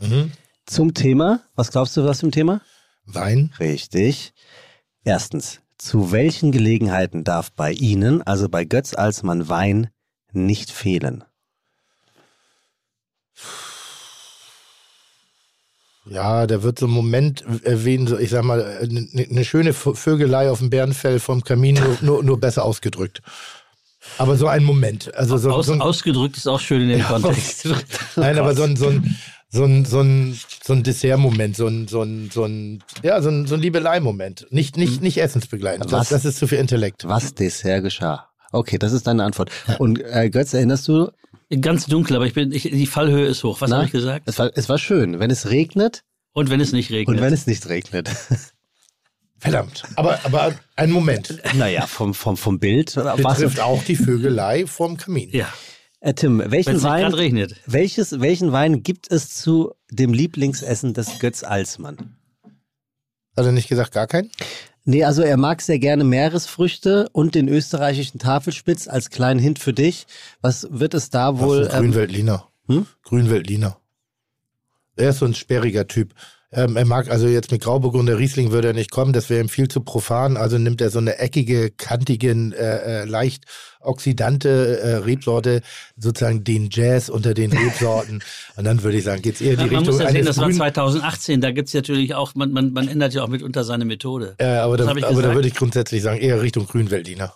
Mhm. 0.00 0.32
Zum 0.66 0.94
Thema, 0.94 1.40
was 1.54 1.70
glaubst 1.70 1.96
du, 1.96 2.04
was 2.04 2.18
zum 2.18 2.30
Thema? 2.30 2.60
Wein. 3.04 3.52
Richtig. 3.58 4.32
Erstens, 5.04 5.60
zu 5.76 6.12
welchen 6.12 6.52
Gelegenheiten 6.52 7.24
darf 7.24 7.52
bei 7.52 7.72
Ihnen, 7.72 8.22
also 8.22 8.48
bei 8.48 8.64
Götz 8.64 8.94
Alsmann, 8.94 9.48
Wein 9.48 9.90
nicht 10.32 10.70
fehlen? 10.70 11.24
Ja, 16.04 16.46
da 16.46 16.62
wird 16.62 16.78
so 16.78 16.86
ein 16.86 16.92
Moment 16.92 17.44
erwähnt, 17.62 18.08
so, 18.08 18.18
ich 18.18 18.30
sag 18.30 18.44
mal, 18.44 18.78
eine 18.80 19.06
ne 19.12 19.44
schöne 19.44 19.72
Vögelei 19.72 20.50
auf 20.50 20.58
dem 20.58 20.70
Bärenfell 20.70 21.20
vom 21.20 21.44
Kamin, 21.44 21.76
nur, 21.76 21.98
nur, 22.00 22.24
nur 22.24 22.40
besser 22.40 22.64
ausgedrückt. 22.64 23.22
Aber 24.18 24.36
so 24.36 24.48
ein 24.48 24.64
Moment. 24.64 25.14
Also 25.14 25.38
so, 25.38 25.52
Aus, 25.52 25.66
so 25.66 25.72
ein, 25.72 25.80
ausgedrückt 25.80 26.36
ist 26.36 26.48
auch 26.48 26.60
schön 26.60 26.82
in 26.82 26.88
dem 26.88 27.02
Kontext. 27.04 27.68
Nein, 28.16 28.36
aber 28.36 28.54
so 28.56 28.64
ein, 28.64 28.74
so 28.74 28.88
ein, 28.88 29.16
so 29.48 29.64
ein, 29.64 29.84
so 29.84 30.00
ein, 30.00 30.38
so 30.64 30.72
ein 30.72 30.82
Dessert-Moment, 30.82 31.56
so 31.56 31.68
ein, 31.68 31.86
so 31.86 32.02
ein, 32.02 32.30
so 32.32 32.44
ein, 32.44 32.82
ja, 33.02 33.22
so 33.22 33.28
ein, 33.28 33.46
so 33.46 33.54
ein 33.54 33.60
Liebelei-Moment. 33.60 34.48
Nicht, 34.50 34.76
nicht, 34.76 35.02
nicht 35.02 35.18
essensbegleitend. 35.18 35.92
Das, 35.92 35.92
Was? 35.92 36.08
das 36.08 36.24
ist 36.24 36.38
zu 36.38 36.48
viel 36.48 36.58
Intellekt. 36.58 37.06
Was 37.06 37.34
Dessert 37.34 37.84
geschah. 37.84 38.31
Okay, 38.52 38.78
das 38.78 38.92
ist 38.92 39.06
deine 39.06 39.24
Antwort. 39.24 39.50
Und 39.78 40.00
äh, 40.02 40.30
Götz, 40.30 40.52
erinnerst 40.54 40.86
du? 40.88 41.10
Ganz 41.60 41.86
dunkel, 41.86 42.16
aber 42.16 42.26
ich 42.26 42.34
bin, 42.34 42.52
ich, 42.52 42.62
die 42.62 42.86
Fallhöhe 42.86 43.26
ist 43.26 43.42
hoch. 43.44 43.60
Was 43.60 43.70
habe 43.72 43.84
ich 43.86 43.92
gesagt? 43.92 44.26
Es 44.28 44.38
war, 44.38 44.50
es 44.54 44.68
war 44.68 44.78
schön, 44.78 45.18
wenn 45.20 45.30
es 45.30 45.50
regnet 45.50 46.02
Und 46.32 46.48
wenn 46.50 46.60
es 46.60 46.72
nicht 46.72 46.90
regnet. 46.90 47.16
und 47.16 47.22
wenn 47.22 47.32
es 47.32 47.46
nicht 47.46 47.68
regnet. 47.68 48.08
Verdammt. 49.38 49.82
Aber, 49.96 50.20
aber 50.24 50.54
ein 50.76 50.90
Moment. 50.90 51.40
naja, 51.56 51.86
vom, 51.86 52.14
vom, 52.14 52.36
vom 52.36 52.58
Bild. 52.60 52.94
war's- 52.96 53.16
Betrifft 53.38 53.60
auch 53.60 53.82
die 53.82 53.96
Vögelei 53.96 54.66
vorm 54.66 54.96
Kamin. 54.96 55.30
ja, 55.32 55.52
Äh, 56.00 56.14
Tim, 56.14 56.38
wenn 56.38 56.50
welchen 56.52 56.70
es 56.76 56.82
nicht 56.82 56.84
Wein, 56.84 57.02
gerade 57.02 57.18
regnet. 57.18 57.56
welches, 57.66 58.20
welchen 58.20 58.52
Wein 58.52 58.82
gibt 58.82 59.10
es 59.10 59.34
zu 59.34 59.72
dem 59.90 60.12
Lieblingsessen 60.12 60.94
des 60.94 61.18
Götz 61.18 61.42
Alsmann? 61.42 62.16
Hat 63.36 63.46
er 63.46 63.52
nicht 63.52 63.68
gesagt, 63.68 63.92
gar 63.92 64.06
keinen? 64.06 64.30
Nee, 64.84 65.04
also 65.04 65.22
er 65.22 65.36
mag 65.36 65.62
sehr 65.62 65.78
gerne 65.78 66.02
Meeresfrüchte 66.02 67.08
und 67.12 67.34
den 67.34 67.48
österreichischen 67.48 68.18
Tafelspitz 68.18 68.88
als 68.88 69.10
kleinen 69.10 69.38
Hint 69.38 69.58
für 69.58 69.72
dich. 69.72 70.06
Was 70.40 70.66
wird 70.70 70.94
es 70.94 71.10
da 71.10 71.38
wohl? 71.38 71.68
Ein 71.68 71.82
Grünweltliner. 71.82 72.48
Hm? 72.66 72.86
Grünweltliner. 73.04 73.76
Er 74.96 75.10
ist 75.10 75.18
so 75.18 75.26
ein 75.26 75.34
sperriger 75.34 75.86
Typ. 75.86 76.14
Ähm, 76.54 76.76
er 76.76 76.84
mag 76.84 77.10
also 77.10 77.26
jetzt 77.26 77.50
mit 77.50 77.62
Grauburgunder 77.62 78.18
Riesling 78.18 78.52
würde 78.52 78.68
er 78.68 78.74
nicht 78.74 78.90
kommen, 78.90 79.14
das 79.14 79.30
wäre 79.30 79.40
ihm 79.40 79.48
viel 79.48 79.68
zu 79.68 79.80
profan. 79.80 80.36
Also 80.36 80.58
nimmt 80.58 80.82
er 80.82 80.90
so 80.90 80.98
eine 80.98 81.18
eckige, 81.18 81.70
kantigen, 81.70 82.52
äh, 82.52 83.02
äh, 83.02 83.04
leicht 83.04 83.44
oxidante 83.80 84.78
äh, 84.80 84.94
Rebsorte, 84.96 85.62
sozusagen 85.96 86.44
den 86.44 86.68
Jazz 86.70 87.08
unter 87.08 87.32
den 87.32 87.52
Rebsorten. 87.52 88.22
Und 88.56 88.64
dann 88.64 88.82
würde 88.82 88.98
ich 88.98 89.04
sagen, 89.04 89.22
geht's 89.22 89.40
eher 89.40 89.52
in 89.54 89.60
die 89.60 89.64
man 89.64 89.76
Richtung 89.78 89.94
muss 89.94 90.02
ja 90.02 90.10
sehen, 90.10 90.26
das 90.26 90.36
war 90.36 90.48
Grün- 90.48 90.56
2018. 90.56 91.40
Da 91.40 91.52
gibt 91.52 91.68
es 91.68 91.74
natürlich 91.74 92.14
auch, 92.14 92.34
man, 92.34 92.52
man, 92.52 92.72
man 92.72 92.86
ändert 92.86 93.14
ja 93.14 93.22
auch 93.22 93.28
mitunter 93.28 93.64
seine 93.64 93.86
Methode. 93.86 94.34
äh, 94.38 94.44
aber 94.44 94.76
da, 94.76 94.88
aber 94.88 95.22
da 95.22 95.34
würde 95.34 95.48
ich 95.48 95.54
grundsätzlich 95.54 96.02
sagen, 96.02 96.20
eher 96.20 96.42
Richtung 96.42 96.66
Grünweltliner. 96.66 97.34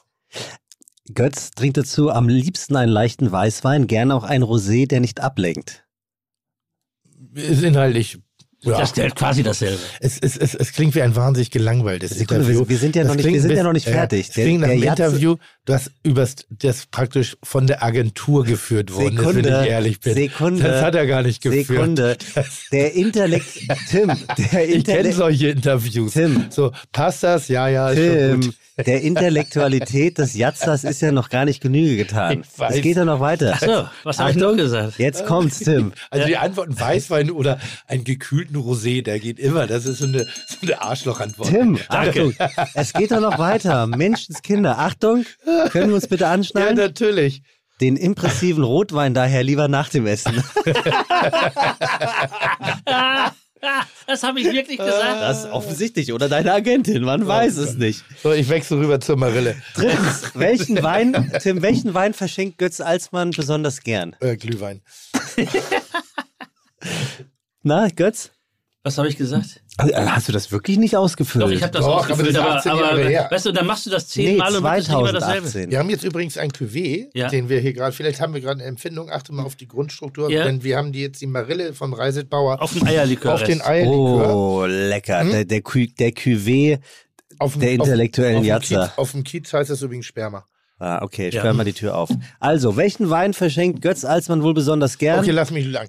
Götz 1.14 1.52
trinkt 1.52 1.76
dazu 1.76 2.10
am 2.10 2.28
liebsten 2.28 2.76
einen 2.76 2.92
leichten 2.92 3.30
Weißwein, 3.30 3.86
gerne 3.86 4.14
auch 4.14 4.24
ein 4.24 4.42
Rosé, 4.42 4.86
der 4.86 5.00
nicht 5.00 5.20
ablenkt. 5.20 5.84
Ist 7.34 7.62
inhaltlich. 7.62 8.18
Ja. 8.66 8.78
Das 8.80 8.92
ist 8.92 9.14
quasi 9.16 9.42
dasselbe. 9.42 9.78
Es, 10.00 10.18
es, 10.18 10.36
es, 10.36 10.54
es 10.54 10.72
klingt 10.72 10.94
wie 10.94 11.02
ein 11.02 11.14
wahnsinnig 11.16 11.50
gelangweiltes 11.50 12.10
Sekunde, 12.10 12.42
Interview. 12.42 12.60
wir- 12.60 12.68
wir 12.70 12.78
sind 12.78 12.96
ja 12.96 13.02
Das 13.02 13.08
noch 13.10 13.16
nicht- 13.16 13.26
wir 13.32 13.40
sind 13.40 13.48
bis- 13.48 13.56
ja 13.58 13.62
noch 13.64 13.72
nicht 13.72 13.88
fertig. 13.88 14.28
Es 14.28 14.34
Der- 14.34 14.44
klingt 14.44 14.60
nach 14.62 14.68
einem 14.68 14.82
Interview, 14.82 15.36
das 15.64 15.90
übers, 16.02 16.34
das 16.50 16.86
praktisch 16.86 17.36
von 17.42 17.66
der 17.66 17.82
Agentur 17.82 18.44
geführt 18.44 18.92
worden 18.92 19.16
ist, 19.18 19.24
wenn 19.24 19.34
Sekunde, 19.34 19.62
ich 19.64 19.70
ehrlich 19.70 20.00
bin. 20.00 20.14
Sekunde, 20.14 20.62
das 20.62 20.82
hat 20.82 20.94
er 20.94 21.06
gar 21.06 21.22
nicht 21.22 21.42
geführt. 21.42 21.66
Sekunde. 21.66 22.16
Der 22.72 22.94
Intellekt, 22.94 23.46
Tim, 23.90 24.08
der 24.12 24.14
Ich 24.38 24.50
kenne 24.50 24.62
Intellekt, 24.64 25.14
solche 25.16 25.48
Interviews. 25.48 26.12
Tim. 26.12 26.46
So, 26.50 26.72
passt 26.92 27.22
das? 27.22 27.48
Ja, 27.48 27.68
ja, 27.68 27.90
ist 27.90 27.98
schon 27.98 28.16
Tim, 28.16 28.40
gut. 28.40 28.54
Der 28.84 29.00
Intellektualität 29.00 30.18
des 30.18 30.34
Jatzers 30.34 30.84
ist 30.84 31.00
ja 31.00 31.10
noch 31.10 31.30
gar 31.30 31.46
nicht 31.46 31.62
Genüge 31.62 31.96
getan. 31.96 32.42
Es 32.68 32.82
geht 32.82 32.96
ja 32.96 33.06
noch 33.06 33.20
weiter. 33.20 33.52
Ach 33.56 33.60
so, 33.60 33.88
was 34.04 34.18
habe 34.18 34.32
ich 34.32 34.36
noch 34.36 34.54
gesagt? 34.54 34.98
Jetzt 34.98 35.24
kommt's, 35.24 35.60
Tim. 35.60 35.92
Also 36.10 36.26
die 36.26 36.36
Antworten 36.36 36.78
Weißwein 36.78 37.30
oder 37.30 37.58
einen 37.86 38.04
gekühlten 38.04 38.56
Rosé, 38.56 39.02
der 39.02 39.18
geht 39.18 39.38
immer. 39.38 39.66
Das 39.66 39.86
ist 39.86 40.00
so 40.00 40.04
eine, 40.06 40.26
so 40.46 40.56
eine 40.62 40.82
Arschlochantwort. 40.82 41.48
Tim, 41.48 41.78
Achtung, 41.88 42.34
es 42.74 42.92
geht 42.92 43.12
doch 43.12 43.20
noch 43.20 43.38
weiter. 43.38 43.86
Menschenskinder, 43.86 44.78
Achtung, 44.78 45.24
können 45.70 45.88
wir 45.88 45.94
uns 45.94 46.08
bitte 46.08 46.24
Ja, 46.24 46.32
anschneiden? 46.32 46.76
natürlich. 46.76 47.42
Den 47.80 47.96
impressiven 47.96 48.62
Rotwein 48.64 49.14
daher 49.14 49.42
lieber 49.42 49.68
nach 49.68 49.88
dem 49.88 50.06
Essen. 50.06 50.42
Das 54.06 54.22
habe 54.22 54.40
ich 54.40 54.46
wirklich 54.46 54.78
gesagt. 54.78 55.20
Das 55.20 55.44
ist 55.44 55.50
offensichtlich. 55.50 56.12
Oder 56.12 56.28
deine 56.28 56.52
Agentin, 56.52 57.02
man 57.02 57.26
weiß 57.26 57.56
es 57.56 57.74
nicht. 57.74 58.04
So, 58.22 58.32
ich 58.32 58.48
wechsle 58.48 58.78
rüber 58.78 59.00
zur 59.00 59.16
Marille. 59.16 59.56
Drittens, 59.74 60.30
welchen 60.34 60.82
Wein, 60.82 61.32
Tim, 61.42 61.60
welchen 61.62 61.92
Wein 61.92 62.14
verschenkt 62.14 62.58
Götz 62.58 62.80
Alsmann 62.80 63.30
besonders 63.32 63.80
gern? 63.82 64.14
Äh, 64.20 64.36
Glühwein. 64.36 64.82
Na, 67.62 67.88
Götz? 67.88 68.30
Was 68.86 68.98
habe 68.98 69.08
ich 69.08 69.16
gesagt? 69.16 69.60
Hast 69.80 70.28
du 70.28 70.32
das 70.32 70.52
wirklich 70.52 70.78
nicht 70.78 70.96
ausgefüllt? 70.96 71.44
Doch, 71.44 71.50
ich 71.50 71.60
habe 71.60 71.72
das 71.72 71.80
Doch, 71.84 71.88
aber 71.88 72.00
ausgefüllt, 72.02 72.36
das 72.36 72.36
aber, 72.36 72.54
18 72.54 72.70
aber, 72.70 72.98
her. 72.98 73.26
weißt 73.28 73.46
du, 73.46 73.50
dann 73.50 73.66
machst 73.66 73.84
du 73.84 73.90
das 73.90 74.14
nee, 74.14 74.26
zehnmal 74.26 74.54
und 74.54 74.62
machst 74.62 74.88
immer 74.88 75.12
dasselbe. 75.12 75.48
2018. 75.48 75.70
Wir 75.72 75.78
haben 75.80 75.90
jetzt 75.90 76.04
übrigens 76.04 76.38
ein 76.38 76.52
Cuvée, 76.52 77.06
Ja. 77.12 77.26
den 77.26 77.48
wir 77.48 77.58
hier 77.58 77.72
gerade, 77.72 77.90
vielleicht 77.90 78.20
haben 78.20 78.32
wir 78.32 78.40
gerade 78.40 78.60
eine 78.60 78.68
Empfindung, 78.68 79.10
achte 79.10 79.32
mal 79.32 79.42
auf 79.42 79.56
die 79.56 79.66
Grundstruktur, 79.66 80.30
Ja. 80.30 80.44
denn 80.44 80.62
wir 80.62 80.76
haben 80.76 80.92
die 80.92 81.00
jetzt 81.00 81.20
die 81.20 81.26
Marille 81.26 81.74
von 81.74 81.94
Reisetbauer 81.94 82.62
Auf 82.62 82.74
den 82.74 82.86
Eierlikör. 82.86 83.34
auf 83.34 83.42
den 83.42 83.60
Eierlikör. 83.60 84.36
Oh, 84.36 84.66
lecker. 84.66 85.24
Der, 85.24 85.44
der, 85.44 85.62
der 85.88 86.12
Cuvée 86.12 86.78
auf 87.40 87.54
dem, 87.54 87.62
der 87.62 87.72
intellektuellen 87.72 88.36
auf, 88.36 88.42
auf, 88.42 88.46
Jatzer. 88.46 88.76
dem 88.76 88.82
Kiez, 88.86 88.98
auf 88.98 89.10
dem 89.10 89.24
Kiez 89.24 89.52
heißt 89.52 89.68
das 89.70 89.82
übrigens 89.82 90.06
Sperma. 90.06 90.46
Ah, 90.78 91.02
okay, 91.02 91.30
Ja. 91.30 91.40
sperr 91.40 91.54
mal 91.54 91.64
die 91.64 91.72
Tür 91.72 91.96
auf. 91.96 92.10
Also, 92.38 92.76
welchen 92.76 93.08
Wein 93.08 93.32
verschenkt 93.32 93.80
Götz 93.80 94.04
Alsmann 94.04 94.42
wohl 94.42 94.52
besonders 94.54 94.98
gern? 94.98 95.20
Okay, 95.20 95.30
lass 95.30 95.50
mich 95.50 95.66
lang. 95.66 95.88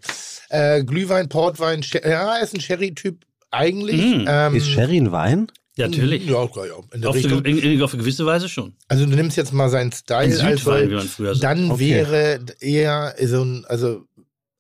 Äh, 0.50 0.84
Glühwein, 0.84 1.28
Portwein, 1.28 1.84
Sher 1.84 2.08
ja, 2.08 2.38
er 2.38 2.44
ist 2.44 2.54
ein 2.54 2.62
Sherry-Typ 2.62 3.26
eigentlich. 3.52 4.02
Mhm. 4.02 4.26
Ähm, 4.28 4.56
Ist 4.56 4.70
Sherry 4.70 4.98
ein 4.98 5.12
Wein? 5.12 5.48
Ja, 5.76 5.88
natürlich. 5.88 6.26
Ja, 6.26 6.44
ja, 6.44 6.66
ja, 6.66 6.74
in 6.94 7.02
der 7.02 7.10
Auf, 7.10 7.16
eine, 7.16 7.26
Richtung. 7.26 7.46
in, 7.46 7.58
in, 7.60 7.82
auf 7.84 7.94
eine 7.94 8.02
gewisse 8.02 8.26
Weise 8.26 8.50
schon. 8.50 8.76
Also 8.88 9.06
du 9.06 9.12
nimmst 9.16 9.38
jetzt 9.38 9.54
mal 9.54 9.70
seinen 9.70 9.92
Style. 9.92 10.20
Ein 10.22 10.32
Südwein, 10.32 10.74
also, 10.74 10.90
wie 10.90 10.96
man 10.96 11.08
früher 11.08 11.36
sagt. 11.36 11.44
Dann 11.44 11.70
Okay. 11.72 11.90
wäre 11.90 12.40
eher 12.60 13.14
so 13.24 13.44
ein, 13.44 13.66
also, 13.68 14.06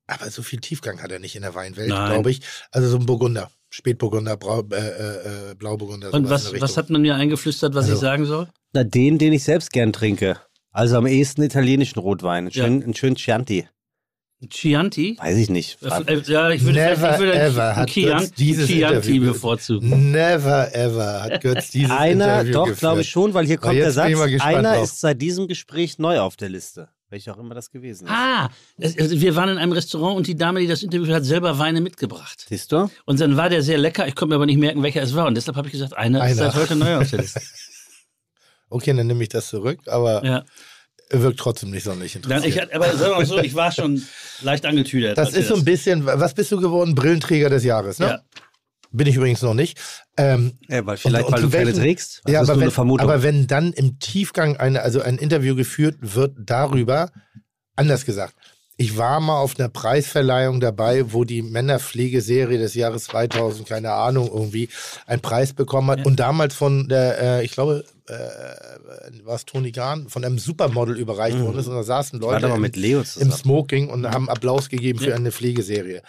aber 0.07 0.29
so 0.29 0.43
viel 0.43 0.59
Tiefgang 0.59 1.01
hat 1.01 1.11
er 1.11 1.19
nicht 1.19 1.35
in 1.35 1.41
der 1.41 1.55
Weinwelt, 1.55 1.89
glaube 1.89 2.29
ich. 2.31 2.41
Also 2.71 2.87
so 2.89 2.97
ein 2.97 3.05
Burgunder. 3.05 3.49
Spätburgunder, 3.69 4.37
Brau, 4.37 4.61
äh, 4.71 4.75
äh, 4.75 5.51
äh, 5.51 5.55
Blauburgunder. 5.55 6.13
Und 6.13 6.29
was, 6.29 6.59
was 6.61 6.77
hat 6.77 6.89
man 6.89 7.01
mir 7.01 7.15
eingeflüstert, 7.15 7.73
was 7.75 7.83
Also- 7.85 7.95
ich 7.95 7.99
sagen 8.01 8.25
soll? 8.25 8.47
Na, 8.73 8.83
den, 8.83 9.17
den 9.17 9.33
ich 9.33 9.43
selbst 9.43 9.71
gern 9.71 9.91
trinke. 9.93 10.37
Also 10.71 10.97
am 10.97 11.07
ehesten 11.07 11.41
italienischen 11.41 11.99
Rotwein. 11.99 12.45
Einen 12.45 12.49
Ja. 12.51 12.63
schönen, 12.63 12.83
einen 12.83 12.93
schönen 12.95 13.15
Chianti. 13.15 13.67
Chianti? 14.49 15.17
Weiß 15.19 15.35
ich 15.35 15.49
nicht. 15.49 15.79
Äh, 15.81 16.21
Ja, 16.27 16.51
ich 16.51 16.63
würde 16.63 16.79
Never 16.79 17.13
ich 17.13 17.19
würde 17.19 17.33
ever 17.39 17.69
ein 17.69 17.75
hat 17.75 17.89
Chian- 17.89 18.19
Götz 18.19 18.31
dieses 18.33 18.67
Chianti 18.67 18.95
Interview- 19.15 19.33
bevorzugen. 19.33 20.11
Never 20.11 20.75
ever 20.75 21.23
hat 21.23 21.41
Götz 21.41 21.71
dieses 21.71 21.89
Einer, 21.91 22.25
Interview 22.41 22.53
doch, 22.53 22.63
geführt. 22.65 22.79
glaube 22.79 23.01
ich 23.01 23.09
schon, 23.09 23.33
weil 23.33 23.47
hier 23.47 23.57
kommt 23.57 23.75
der 23.75 23.91
Satz. 23.91 24.13
Einer 24.41 24.75
drauf. 24.75 24.83
ist 24.83 24.99
seit 24.99 25.19
diesem 25.23 25.47
Gespräch 25.47 25.97
neu 25.97 26.19
auf 26.19 26.35
der 26.35 26.49
Liste. 26.49 26.89
Welcher 27.09 27.33
auch 27.35 27.39
immer 27.39 27.55
das 27.55 27.71
gewesen 27.71 28.05
ist. 28.05 28.11
Ah, 28.11 28.49
es, 28.77 28.97
also 28.99 29.21
wir 29.21 29.35
waren 29.37 29.47
in 29.49 29.57
einem 29.57 29.71
Restaurant 29.71 30.17
und 30.17 30.27
die 30.27 30.35
Dame, 30.35 30.59
die 30.59 30.67
das 30.67 30.83
Interview 30.83 31.13
hat, 31.13 31.23
selber 31.23 31.57
Weine 31.57 31.79
mitgebracht. 31.79 32.45
Siehst 32.49 32.71
du? 32.73 32.89
Und 33.05 33.19
dann 33.21 33.37
war 33.37 33.49
der 33.49 33.61
sehr 33.63 33.77
lecker. 33.77 34.05
Ich 34.07 34.15
konnte 34.15 34.31
mir 34.31 34.35
aber 34.35 34.45
nicht 34.45 34.57
merken, 34.59 34.83
welcher 34.83 35.01
es 35.03 35.15
war. 35.15 35.25
Und 35.27 35.35
deshalb 35.35 35.55
habe 35.55 35.67
ich 35.67 35.71
gesagt, 35.71 35.95
einer, 35.95 36.19
ist 36.29 36.39
Einer. 36.39 36.51
seit 36.51 36.55
heute 36.61 36.75
neu 36.75 36.97
auf 36.97 37.09
der 37.09 37.19
Liste. 37.19 37.41
Okay, 38.69 38.93
dann 38.93 39.07
nehme 39.07 39.23
ich 39.23 39.29
das 39.29 39.47
zurück, 39.47 39.79
aber 39.87 40.21
Ja. 40.25 40.43
er 41.09 41.21
wirkt 41.23 41.39
trotzdem 41.39 41.71
nicht 41.71 41.85
sonderlich 41.85 42.19
Dann, 42.21 42.23
interessiert. 42.43 42.67
ich, 42.69 42.75
aber 42.75 42.87
sagen 42.97 43.11
wir 43.11 43.17
mal 43.19 43.25
so, 43.25 43.37
ich 43.39 43.55
war 43.55 43.71
schon 43.71 44.05
leicht 44.41 44.65
angetüdert. 44.65 45.17
das 45.17 45.31
ist 45.33 45.47
so 45.47 45.55
ein 45.55 45.63
bisschen, 45.63 46.05
was 46.05 46.33
bist 46.33 46.51
du 46.51 46.59
geworden? 46.59 46.93
Brillenträger 46.93 47.49
des 47.49 47.63
Jahres, 47.63 47.97
ne? 47.99 48.07
Ja. 48.07 48.19
Bin 48.91 49.07
ich 49.07 49.15
übrigens 49.15 49.41
noch 49.41 49.53
nicht. 49.53 49.77
Ähm, 50.17 50.53
Ja, 50.67 50.85
weil 50.85 50.97
vielleicht, 50.97 51.25
Und- 51.27 51.33
und 51.33 51.33
weil 51.33 51.41
du 51.41 51.51
welchen- 51.67 51.81
trägst. 51.81 52.21
Das 52.23 52.31
ja, 52.33 52.39
aber 52.41 52.59
wenn, 52.59 52.67
aber 53.01 53.23
wenn 53.23 53.47
dann 53.47 53.73
im 53.73 53.99
Tiefgang 53.99 54.57
eine, 54.57 54.81
also 54.81 55.01
ein 55.01 55.17
Interview 55.17 55.55
geführt 55.55 55.95
wird 56.01 56.35
darüber, 56.39 57.11
anders 57.75 58.05
gesagt, 58.05 58.33
ich 58.79 58.95
war 58.95 59.19
mal 59.19 59.39
auf 59.39 59.59
einer 59.59 59.69
Preisverleihung 59.69 60.59
dabei, 60.59 61.11
wo 61.11 61.23
die 61.23 61.41
Männerpflegeserie 61.41 62.59
des 62.59 62.75
Jahres 62.75 63.05
2000, 63.05 63.67
keine 63.67 63.91
Ahnung, 63.91 64.27
irgendwie 64.31 64.69
einen 65.07 65.21
Preis 65.21 65.53
bekommen 65.53 65.89
hat. 65.89 66.05
Und 66.05 66.19
damals 66.19 66.53
von 66.53 66.87
der, 66.87 67.19
äh, 67.39 67.43
ich 67.45 67.51
glaube, 67.53 67.83
äh, 68.07 68.13
war 69.25 69.35
es 69.35 69.45
Toni 69.45 69.71
Gahn, 69.71 70.09
von 70.09 70.23
einem 70.23 70.37
Supermodel 70.37 70.95
überreicht 70.97 71.39
worden 71.39 71.57
ist. 71.59 71.67
Und 71.67 71.73
da 71.75 71.83
saßen 71.83 72.19
Leute 72.19 72.45
im- 72.57 72.61
im. 73.17 73.31
Smoking 73.31 73.89
und 73.89 74.07
haben 74.09 74.29
Applaus 74.29 74.69
gegeben 74.69 74.99
für 74.99 75.15
eine 75.15 75.31
Pflegeserie. 75.31 76.03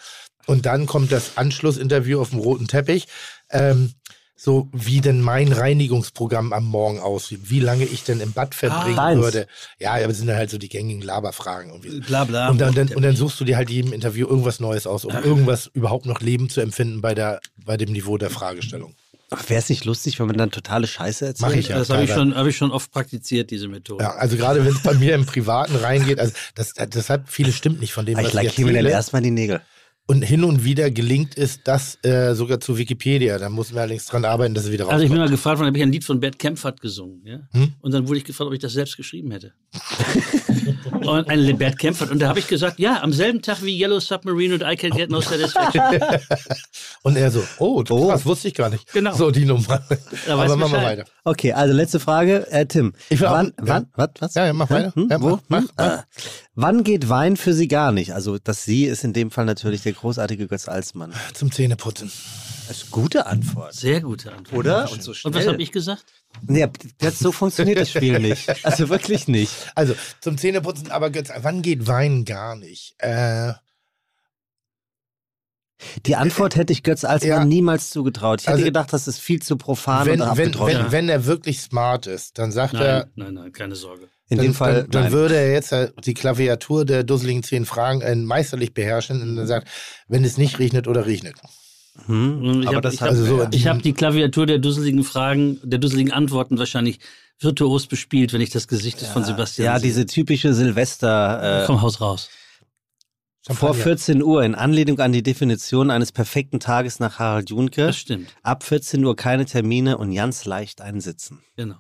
Und 0.49 0.65
dann 0.65 0.87
kommt 0.87 1.13
das 1.13 1.37
Anschlussinterview 1.37 2.21
auf 2.21 2.31
dem 2.31 2.39
roten 2.39 2.69
Teppich. 2.69 3.07
Ähm, 3.51 3.93
so 4.35 4.69
wie 4.73 5.01
denn 5.01 5.21
mein 5.21 5.53
Reinigungsprogramm 5.53 6.53
am 6.53 6.65
Morgen 6.65 7.01
aussieht, 7.01 7.51
wie 7.51 7.59
lange 7.59 7.85
ich 7.85 8.05
denn 8.05 8.21
im 8.21 8.33
Bad 8.33 8.55
verbringen 8.55 8.97
Deins. 8.97 9.21
würde. 9.21 9.47
Ja, 9.81 9.95
aber 9.95 10.07
das 10.07 10.19
sind 10.19 10.29
dann 10.29 10.37
halt 10.37 10.49
so 10.49 10.59
die 10.59 10.69
gängigen 10.69 11.03
Laberfragen. 11.03 11.71
Irgendwie. 11.73 12.01
Bla 12.01 12.25
bla. 12.25 12.49
Und 12.49 12.59
dann, 12.59 12.73
dann, 12.73 12.89
und 12.95 13.03
dann 13.03 13.17
suchst 13.17 13.39
du 13.41 13.45
dir 13.45 13.57
halt 13.57 13.69
jedem 13.69 13.93
Interview 13.93 14.29
irgendwas 14.29 14.61
Neues 14.61 14.87
aus, 14.87 15.05
um 15.05 15.13
irgendwas 15.13 15.67
überhaupt 15.75 16.07
noch 16.07 16.21
Leben 16.21 16.49
zu 16.49 16.61
empfinden 16.61 17.01
bei, 17.01 17.15
der, 17.15 17.41
bei 17.57 17.77
dem 17.77 17.91
Niveau 17.91 18.17
der 18.17 18.31
Fragestellung. 18.31 18.95
Wäre 19.49 19.59
es 19.59 19.69
nicht 19.69 19.85
lustig, 19.85 20.19
wenn 20.21 20.29
man 20.29 20.39
dann 20.39 20.51
totale 20.51 20.87
Scheiße 20.87 21.27
erzählt? 21.27 21.51
Mach 21.51 21.57
ich 21.57 21.69
ja. 21.69 21.79
das 21.79 21.91
habe 21.91 22.05
ich, 22.05 22.11
schon, 22.11 22.35
hab 22.35 22.47
ich 22.47 22.57
schon 22.57 22.71
oft 22.71 22.91
praktiziert, 22.91 23.51
diese 23.51 23.69
Methode. 23.69 24.05
Ja, 24.05 24.13
also 24.13 24.37
gerade 24.39 24.65
wenn 24.65 24.73
es 24.73 24.83
bei 24.83 24.95
mir 24.95 25.15
im 25.15 25.27
Privaten 25.27 25.77
reingeht, 25.77 26.19
also 26.21 26.33
das, 26.55 26.73
deshalb 26.75 27.29
vieles 27.29 27.57
stimmt 27.57 27.81
nicht 27.81 27.93
von 27.93 28.07
dem, 28.07 28.17
Ah, 28.17 28.21
was 28.21 28.29
Ich 28.29 28.35
ich 28.35 28.43
lackiere 28.43 28.71
mir 28.71 28.83
dann 28.83 28.91
erstmal 28.91 29.21
die 29.21 29.33
Nägel. 29.33 29.61
Und 30.11 30.23
hin 30.23 30.43
und 30.43 30.65
wieder 30.65 30.91
gelingt 30.91 31.37
es 31.37 31.63
das 31.63 31.99
äh, 32.03 32.35
sogar 32.35 32.61
zu 32.61 32.79
Wikipedia. 32.79 33.39
Da 33.39 33.51
muss 33.51 33.73
man 33.73 33.83
allerdings 33.83 34.07
dran 34.07 34.25
arbeiten, 34.25 34.55
dass 34.55 34.65
es 34.65 34.73
wieder 34.73 34.89
Also 34.89 35.05
ich 35.05 35.11
bin 35.11 35.19
rauskommt. 35.19 35.31
mal 35.31 35.37
gefragt 35.37 35.59
worden, 35.59 35.67
habe 35.67 35.77
ich 35.77 35.83
ein 35.83 35.93
Lied 35.93 36.03
von 36.03 36.19
Bert 36.19 36.39
Kempfert 36.39 36.81
gesungen. 36.81 37.21
Ja? 37.27 37.41
Hm? 37.53 37.75
Und 37.83 37.93
dann 37.93 38.09
wurde 38.09 38.19
ich 38.19 38.25
gefragt, 38.25 38.49
ob 38.49 38.55
ich 38.55 38.59
das 38.59 38.73
selbst 38.73 38.97
geschrieben 38.97 39.31
hätte. 39.33 39.53
und 41.11 41.29
ein 41.29 41.59
Bert 41.59 41.79
Kempfert. 41.79 42.11
Und 42.11 42.21
da 42.21 42.29
habe 42.29 42.39
ich 42.39 42.47
gesagt, 42.49 42.79
ja, 42.79 43.03
am 43.03 43.13
selben 43.13 43.43
Tag 43.43 43.63
wie 43.63 43.79
Yellow 43.81 44.01
Submarine 44.01 44.55
und 44.55 44.63
I 44.63 44.77
Can 44.77 44.91
Get 44.91 45.11
No 45.11 45.21
Satisfaction. 45.21 45.83
und 47.03 47.17
er 47.17 47.31
so, 47.31 47.43
oh, 47.59 47.83
das 47.83 48.25
wusste 48.27 48.49
ich 48.49 48.55
gar 48.55 48.71
nicht. 48.71 48.93
Genau. 48.93 49.15
So 49.15 49.31
die 49.31 49.45
Nummer. 49.45 49.83
Da 50.27 50.35
Aber 50.35 50.57
machen 50.57 50.73
wir 50.73 50.83
weiter. 50.83 51.05
Okay, 51.25 51.53
also 51.53 51.75
letzte 51.75 52.01
Frage, 52.01 52.51
äh, 52.51 52.67
Tim. 52.67 52.95
Ich 53.09 53.21
will 53.21 53.29
auch- 53.29 53.33
wann, 53.33 53.47
ja. 53.47 53.53
wann, 53.59 53.87
was, 53.95 54.09
was? 54.21 54.35
Ja, 54.35 54.47
ja, 54.47 54.53
mach 54.53 54.71
weiter. 54.71 54.93
Hm? 54.95 55.09
Ja, 55.11 55.21
Wo? 55.21 55.39
mach, 55.49 55.61
Hm? 55.61 55.69
mach. 55.77 55.87
Äh, 55.99 56.03
wann 56.55 56.85
geht 56.85 57.09
Wein 57.09 57.37
für 57.37 57.53
Sie 57.55 57.69
gar 57.69 57.93
nicht? 57.93 58.13
Also 58.15 58.39
das 58.43 58.65
Sie 58.65 58.85
ist 58.85 59.05
in 59.05 59.13
dem 59.13 59.31
Fall 59.31 59.45
natürlich 59.45 59.83
der 59.83 59.93
großartige 59.93 60.47
Götz 60.49 60.69
Alsmann. 60.69 61.13
Zum 61.35 61.53
Zähneputzen. 61.53 62.11
Das 62.69 62.77
ist 62.77 62.83
eine 62.85 62.91
gute 62.91 63.27
Antwort. 63.27 63.75
Sehr 63.75 64.01
gute 64.03 64.31
Antwort. 64.33 64.59
Oder? 64.59 64.93
Und 64.93 65.03
so 65.03 65.13
Und 65.25 65.35
was 65.35 65.47
habe 65.47 65.61
ich 65.63 65.73
gesagt? 65.73 66.05
Nee, 66.47 66.69
das, 66.99 67.19
so 67.19 67.33
funktioniert 67.33 67.79
das 67.81 67.91
Spiel 67.91 68.19
nicht. 68.21 68.49
Also 68.65 68.89
wirklich 68.91 69.27
nicht. 69.27 69.51
Also 69.75 69.95
zum 70.21 70.37
Zähneputzen, 70.39 70.91
aber 70.91 71.11
Götz, 71.11 71.31
wann 71.41 71.63
geht 71.63 71.87
Wein 71.87 72.25
gar 72.27 72.57
nicht? 72.57 72.95
Äh, 72.99 73.55
Die 76.07 76.17
Antwort 76.17 76.57
hätte 76.57 76.73
ich 76.73 76.83
Götz 76.83 77.05
Alsmann 77.05 77.31
Ja. 77.31 77.45
niemals 77.45 77.91
zugetraut. 77.91 78.41
Ich 78.41 78.47
hätte 78.47 78.55
Also, 78.55 78.65
gedacht, 78.67 78.93
das 78.93 79.09
ist 79.09 79.21
viel 79.21 79.41
zu 79.41 79.57
profan 79.57 80.07
wenn, 80.07 80.21
und 80.21 80.37
wenn, 80.37 80.55
wenn, 80.55 80.93
wenn 80.93 81.09
er 81.09 81.25
wirklich 81.25 81.61
smart 81.61 82.07
ist, 82.07 82.39
dann 82.39 82.53
sagt 82.53 82.75
er, 82.75 83.05
Nein, 83.05 83.11
nein, 83.15 83.35
nein, 83.35 83.53
keine 83.53 83.77
Sorge. 83.77 84.09
in 84.29 84.37
dann, 84.39 84.47
dem 84.47 84.55
Fall, 84.55 84.83
dann, 84.83 84.91
dann 84.91 85.03
nein. 85.05 85.13
würde 85.13 85.37
er 85.37 85.53
jetzt 85.53 85.73
äh, 85.73 85.91
die 86.05 86.15
Klaviatur 86.15 86.85
der 86.85 87.05
dusseligen 87.05 87.43
zehn 87.43 87.65
Fragen 87.65 88.01
äh, 88.03 88.15
meisterlich 88.15 88.75
beherrschen 88.75 89.23
und 89.23 89.37
dann 89.37 89.47
sagt, 89.47 89.69
wenn 90.09 90.25
es 90.25 90.37
nicht 90.37 90.59
regnet 90.59 90.87
oder 90.89 91.07
regnet. 91.07 91.37
Hm, 92.07 92.63
ich 92.63 92.67
habe 92.69 92.89
hab, 92.89 93.03
also 93.03 93.25
so- 93.25 93.49
ich 93.51 93.67
hab 93.67 93.83
die 93.83 93.93
Klaviatur 93.93 94.47
der 94.47 94.59
dusseligen 94.59 95.05
Fragen, 95.05 95.61
der 95.63 95.79
dusseligen 95.79 96.13
Antworten 96.13 96.59
wahrscheinlich 96.59 97.01
virtuos 97.41 97.87
bespielt, 97.87 98.33
wenn 98.33 98.41
ich 98.41 98.51
das 98.51 98.67
Gesicht 98.69 99.01
von 99.01 99.25
Sebastian 99.25 99.67
ja, 99.67 99.79
sehe. 99.79 99.89
diese 99.89 100.07
typische 100.07 100.55
Silvester. 100.55 101.63
Äh, 101.63 101.67
Vom 101.67 101.83
Haus 101.83 102.01
raus. 102.01 102.31
Vor 103.47 103.55
Champagner. 103.57 103.83
14 103.85 104.23
Uhr 104.23 104.43
in 104.45 104.55
Anlehnung 104.55 104.99
an 105.01 105.13
die 105.13 105.23
Definition 105.23 105.91
eines 105.91 106.13
perfekten 106.13 106.61
Tages 106.61 107.01
nach 107.01 107.19
Harald 107.19 107.49
Junke. 107.51 107.87
Das 107.87 107.97
stimmt, 107.97 108.29
Ab 108.43 108.63
14 108.63 109.03
Uhr 109.05 109.17
keine 109.17 109.47
Termine 109.47 109.97
und 109.97 110.13
ganz 110.15 110.45
leicht 110.45 110.81
einsitzen. 110.81 111.43
genau. 111.57 111.77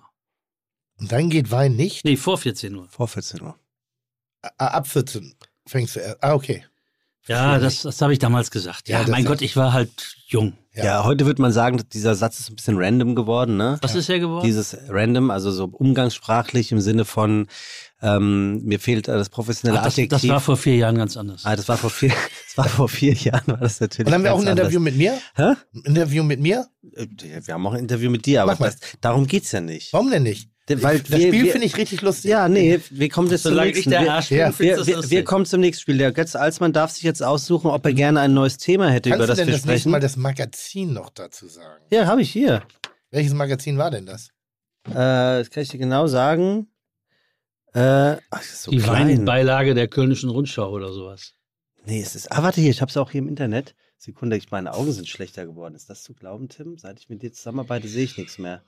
Und 1.00 1.12
dann 1.12 1.30
geht 1.30 1.52
Wein 1.52 1.76
nicht. 1.76 2.04
Nee, 2.04 2.16
vor 2.16 2.38
14 2.38 2.74
Uhr. 2.74 2.88
Vor 2.90 3.06
14 3.06 3.40
Uhr. 3.42 3.56
Ab 4.56 4.88
14 4.88 5.32
fängst 5.66 5.94
du 5.94 6.00
erst. 6.00 6.22
Ah, 6.24 6.34
okay. 6.34 6.64
Ja, 7.28 7.58
das, 7.58 7.82
das 7.82 8.00
habe 8.00 8.12
ich 8.12 8.18
damals 8.18 8.50
gesagt. 8.50 8.88
Ja, 8.88 9.02
Ja, 9.02 9.08
mein 9.08 9.24
Gott, 9.24 9.42
ich 9.42 9.56
war 9.56 9.72
halt 9.72 9.90
jung. 10.26 10.54
Ja. 10.74 10.84
Ja. 10.84 11.04
heute 11.04 11.26
wird 11.26 11.38
man 11.38 11.52
sagen, 11.52 11.82
dieser 11.92 12.14
Satz 12.14 12.38
ist 12.40 12.50
ein 12.50 12.56
bisschen 12.56 12.76
random 12.78 13.14
geworden, 13.14 13.56
ne? 13.56 13.78
Was 13.82 13.94
ist 13.94 14.08
er 14.08 14.20
geworden? 14.20 14.44
Dieses 14.46 14.76
random, 14.88 15.30
also 15.30 15.50
so 15.50 15.64
umgangssprachlich 15.64 16.70
im 16.72 16.80
Sinne 16.80 17.04
von, 17.04 17.48
ähm, 18.00 18.62
mir 18.62 18.78
fehlt 18.78 19.08
äh, 19.08 19.12
das 19.12 19.28
professionelle 19.28 19.80
Ach, 19.80 19.84
das, 19.84 19.94
Adjektiv. 19.94 20.20
das 20.20 20.28
war 20.28 20.40
vor 20.40 20.56
vier 20.56 20.76
Jahren 20.76 20.96
ganz 20.96 21.16
anders. 21.16 21.44
ah, 21.44 21.56
das 21.56 21.68
war 21.68 21.76
vor 21.76 21.90
vier, 21.90 22.10
das 22.46 22.56
war 22.56 22.68
vor 22.68 22.88
vier 22.88 23.12
Jahren, 23.12 23.42
war 23.48 23.56
das 23.56 23.80
natürlich. 23.80 24.06
Und 24.06 24.12
dann 24.12 24.14
haben 24.14 24.24
wir 24.24 24.34
auch 24.34 24.38
ein 24.38 24.44
ganz 24.46 24.60
Interview 24.60 24.80
mit 24.80 24.96
mir. 24.96 25.18
anders. 25.34 25.58
Ein 25.74 25.82
Interview 25.84 26.22
mit 26.22 26.40
mir? 26.40 26.66
Hä? 26.94 27.02
Äh, 27.02 27.46
Wir 27.46 27.54
haben 27.54 27.66
auch 27.66 27.72
ein 27.72 27.80
Interview 27.80 28.10
mit 28.10 28.24
dir, 28.26 28.42
aber 28.42 28.54
das, 28.54 28.76
darum 29.00 29.26
geht's 29.26 29.50
ja 29.52 29.60
nicht. 29.60 29.92
Warum 29.92 30.10
denn 30.10 30.22
nicht? 30.22 30.48
Weil 30.68 31.00
das 31.00 31.10
wir- 31.10 31.28
Spiel 31.28 31.44
wir- 31.44 31.52
finde 31.52 31.66
ich 31.66 31.76
richtig 31.76 32.02
lustig. 32.02 32.30
Ja, 32.30 32.48
nee, 32.48 32.80
wir 32.90 33.08
kommen 33.08 33.30
jetzt 33.30 33.42
zum 33.42 33.52
Solange 33.52 33.70
ich 33.70 33.76
nächsten. 33.76 33.90
der 33.90 34.02
wir, 34.02 34.12
Arsch 34.12 34.30
ja. 34.30 34.50
bin, 34.50 34.58
wir, 34.58 34.72
du 34.72 34.78
das 34.78 34.86
wir, 34.86 34.96
lustig. 34.96 35.10
wir 35.12 35.24
kommen 35.24 35.46
zum 35.46 35.60
nächsten 35.60 35.80
Spiel. 35.82 35.98
Der 35.98 36.12
Götz 36.12 36.36
Alsmann 36.36 36.72
darf 36.72 36.90
sich 36.90 37.02
jetzt 37.02 37.22
aussuchen, 37.22 37.70
ob 37.70 37.84
er 37.86 37.92
gerne 37.94 38.20
ein 38.20 38.34
neues 38.34 38.58
Thema 38.58 38.88
hätte, 38.90 39.10
Kannst 39.10 39.18
über 39.20 39.26
du 39.26 39.28
das 39.30 39.38
denn 39.38 39.46
wir 39.48 39.52
das 39.54 39.64
nächste 39.64 39.80
sprechen. 39.80 39.90
Mal 39.92 40.00
das 40.00 40.16
Magazin 40.16 40.92
noch 40.92 41.10
dazu 41.10 41.46
sagen? 41.48 41.82
Ja, 41.90 42.06
habe 42.06 42.22
ich 42.22 42.30
hier. 42.30 42.62
Welches 43.10 43.32
Magazin 43.34 43.78
war 43.78 43.90
denn 43.90 44.06
das? 44.06 44.28
Äh, 44.88 44.92
das 44.94 45.50
kann 45.50 45.62
ich 45.62 45.68
dir 45.70 45.78
genau 45.78 46.06
sagen. 46.06 46.68
Äh, 47.74 48.16
ach, 48.30 48.42
so 48.42 48.70
die 48.70 48.78
klein. 48.78 49.08
Weinbeilage 49.08 49.74
der 49.74 49.88
Kölnischen 49.88 50.30
Rundschau 50.30 50.70
oder 50.70 50.92
sowas. 50.92 51.34
Nee, 51.84 52.00
es 52.02 52.14
ist. 52.14 52.32
Ah, 52.32 52.42
warte 52.42 52.60
hier, 52.60 52.70
ich 52.70 52.80
habe 52.80 52.90
es 52.90 52.96
auch 52.96 53.10
hier 53.10 53.20
im 53.20 53.28
Internet. 53.28 53.74
Sekunde, 53.98 54.36
ich, 54.36 54.50
meine 54.50 54.74
Augen 54.74 54.92
sind 54.92 55.08
schlechter 55.08 55.44
geworden. 55.46 55.74
Ist 55.74 55.90
das 55.90 56.02
zu 56.02 56.14
glauben, 56.14 56.48
Tim? 56.48 56.78
Seit 56.78 56.98
ich 57.00 57.08
mit 57.08 57.22
dir 57.22 57.32
zusammenarbeite, 57.32 57.88
sehe 57.88 58.04
ich 58.04 58.16
nichts 58.16 58.38
mehr. 58.38 58.62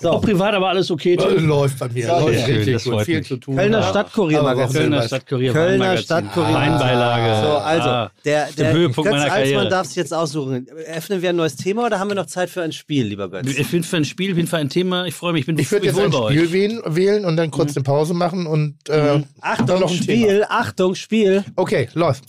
So, 0.00 0.10
Auch 0.10 0.22
privat 0.22 0.54
aber 0.54 0.68
alles 0.68 0.90
okay. 0.92 1.16
Tim? 1.16 1.46
Läuft 1.48 1.76
bei 1.80 1.88
mir. 1.88 2.06
Ja, 2.06 2.18
läuft 2.20 2.46
schön, 2.46 2.56
richtig 2.62 2.84
gut. 2.84 3.02
Viel 3.02 3.18
mich. 3.18 3.26
zu 3.26 3.36
tun. 3.36 3.56
Kölner 3.56 3.78
Aber- 3.78 3.86
Stadtkurier 3.88 4.38
aber 4.38 4.54
Magazin. 4.54 4.74
warum 4.76 4.90
Kölner? 4.90 5.02
Stadtkurier. 5.08 5.52
Kölner. 5.52 5.96
Stadtkurier. 5.96 6.54
Weinbeilage. 6.54 7.46
So, 7.46 7.52
also, 7.56 7.88
Ah, 7.88 8.10
der, 8.24 8.46
der 8.46 8.52
der 8.52 8.72
Höhepunkt 8.72 9.10
Götz 9.10 9.18
meiner 9.20 9.32
Alsmann 9.32 9.42
Karriere. 9.54 9.68
darf 9.68 9.86
sich 9.88 9.96
jetzt 9.96 10.14
aussuchen. 10.14 10.66
Öffnen 10.94 11.20
wir 11.20 11.30
ein 11.30 11.36
neues 11.36 11.56
Thema 11.56 11.84
oder 11.86 11.98
haben 11.98 12.08
wir 12.08 12.14
noch 12.14 12.26
Zeit 12.26 12.48
für 12.48 12.62
ein 12.62 12.70
Spiel, 12.72 13.06
lieber 13.06 13.28
Götz? 13.28 13.48
Ich 13.58 13.68
bin 13.70 13.82
für 13.82 13.96
ein 13.96 14.04
Spiel, 14.04 14.30
ich 14.30 14.36
bin 14.36 14.46
für 14.46 14.56
ein 14.58 14.68
Thema. 14.68 15.04
Ich 15.06 15.14
freue 15.14 15.32
mich, 15.32 15.40
ich 15.40 15.46
bin 15.46 15.58
Ich 15.58 15.70
würde 15.72 15.86
jetzt 15.86 15.98
ein. 15.98 16.12
Spiel 16.12 16.52
wählen, 16.52 16.80
wählen 16.86 17.24
und 17.24 17.36
dann 17.36 17.50
kurz 17.50 17.76
eine 17.76 17.82
Pause 17.82 18.14
machen 18.14 18.46
und 18.46 18.76
äh, 18.88 18.96
dann 18.98 19.26
Achtung, 19.40 19.80
noch 19.80 19.90
ein 19.90 19.96
Spiel, 19.96 20.26
Thema. 20.28 20.46
Achtung, 20.48 20.94
Spiel. 20.94 21.44
Okay, 21.56 21.88
läuft. 21.94 22.22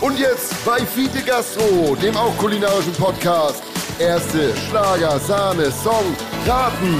Und 0.00 0.18
jetzt 0.18 0.64
bei 0.64 0.78
Fiete 0.78 1.20
Gastro, 1.26 1.94
dem 2.02 2.16
auch 2.16 2.34
kulinarischen 2.38 2.92
Podcast. 2.94 3.62
Erste 4.00 4.56
Schlager, 4.68 5.18
Sahne, 5.20 5.70
Song, 5.70 6.16
Raten. 6.46 6.96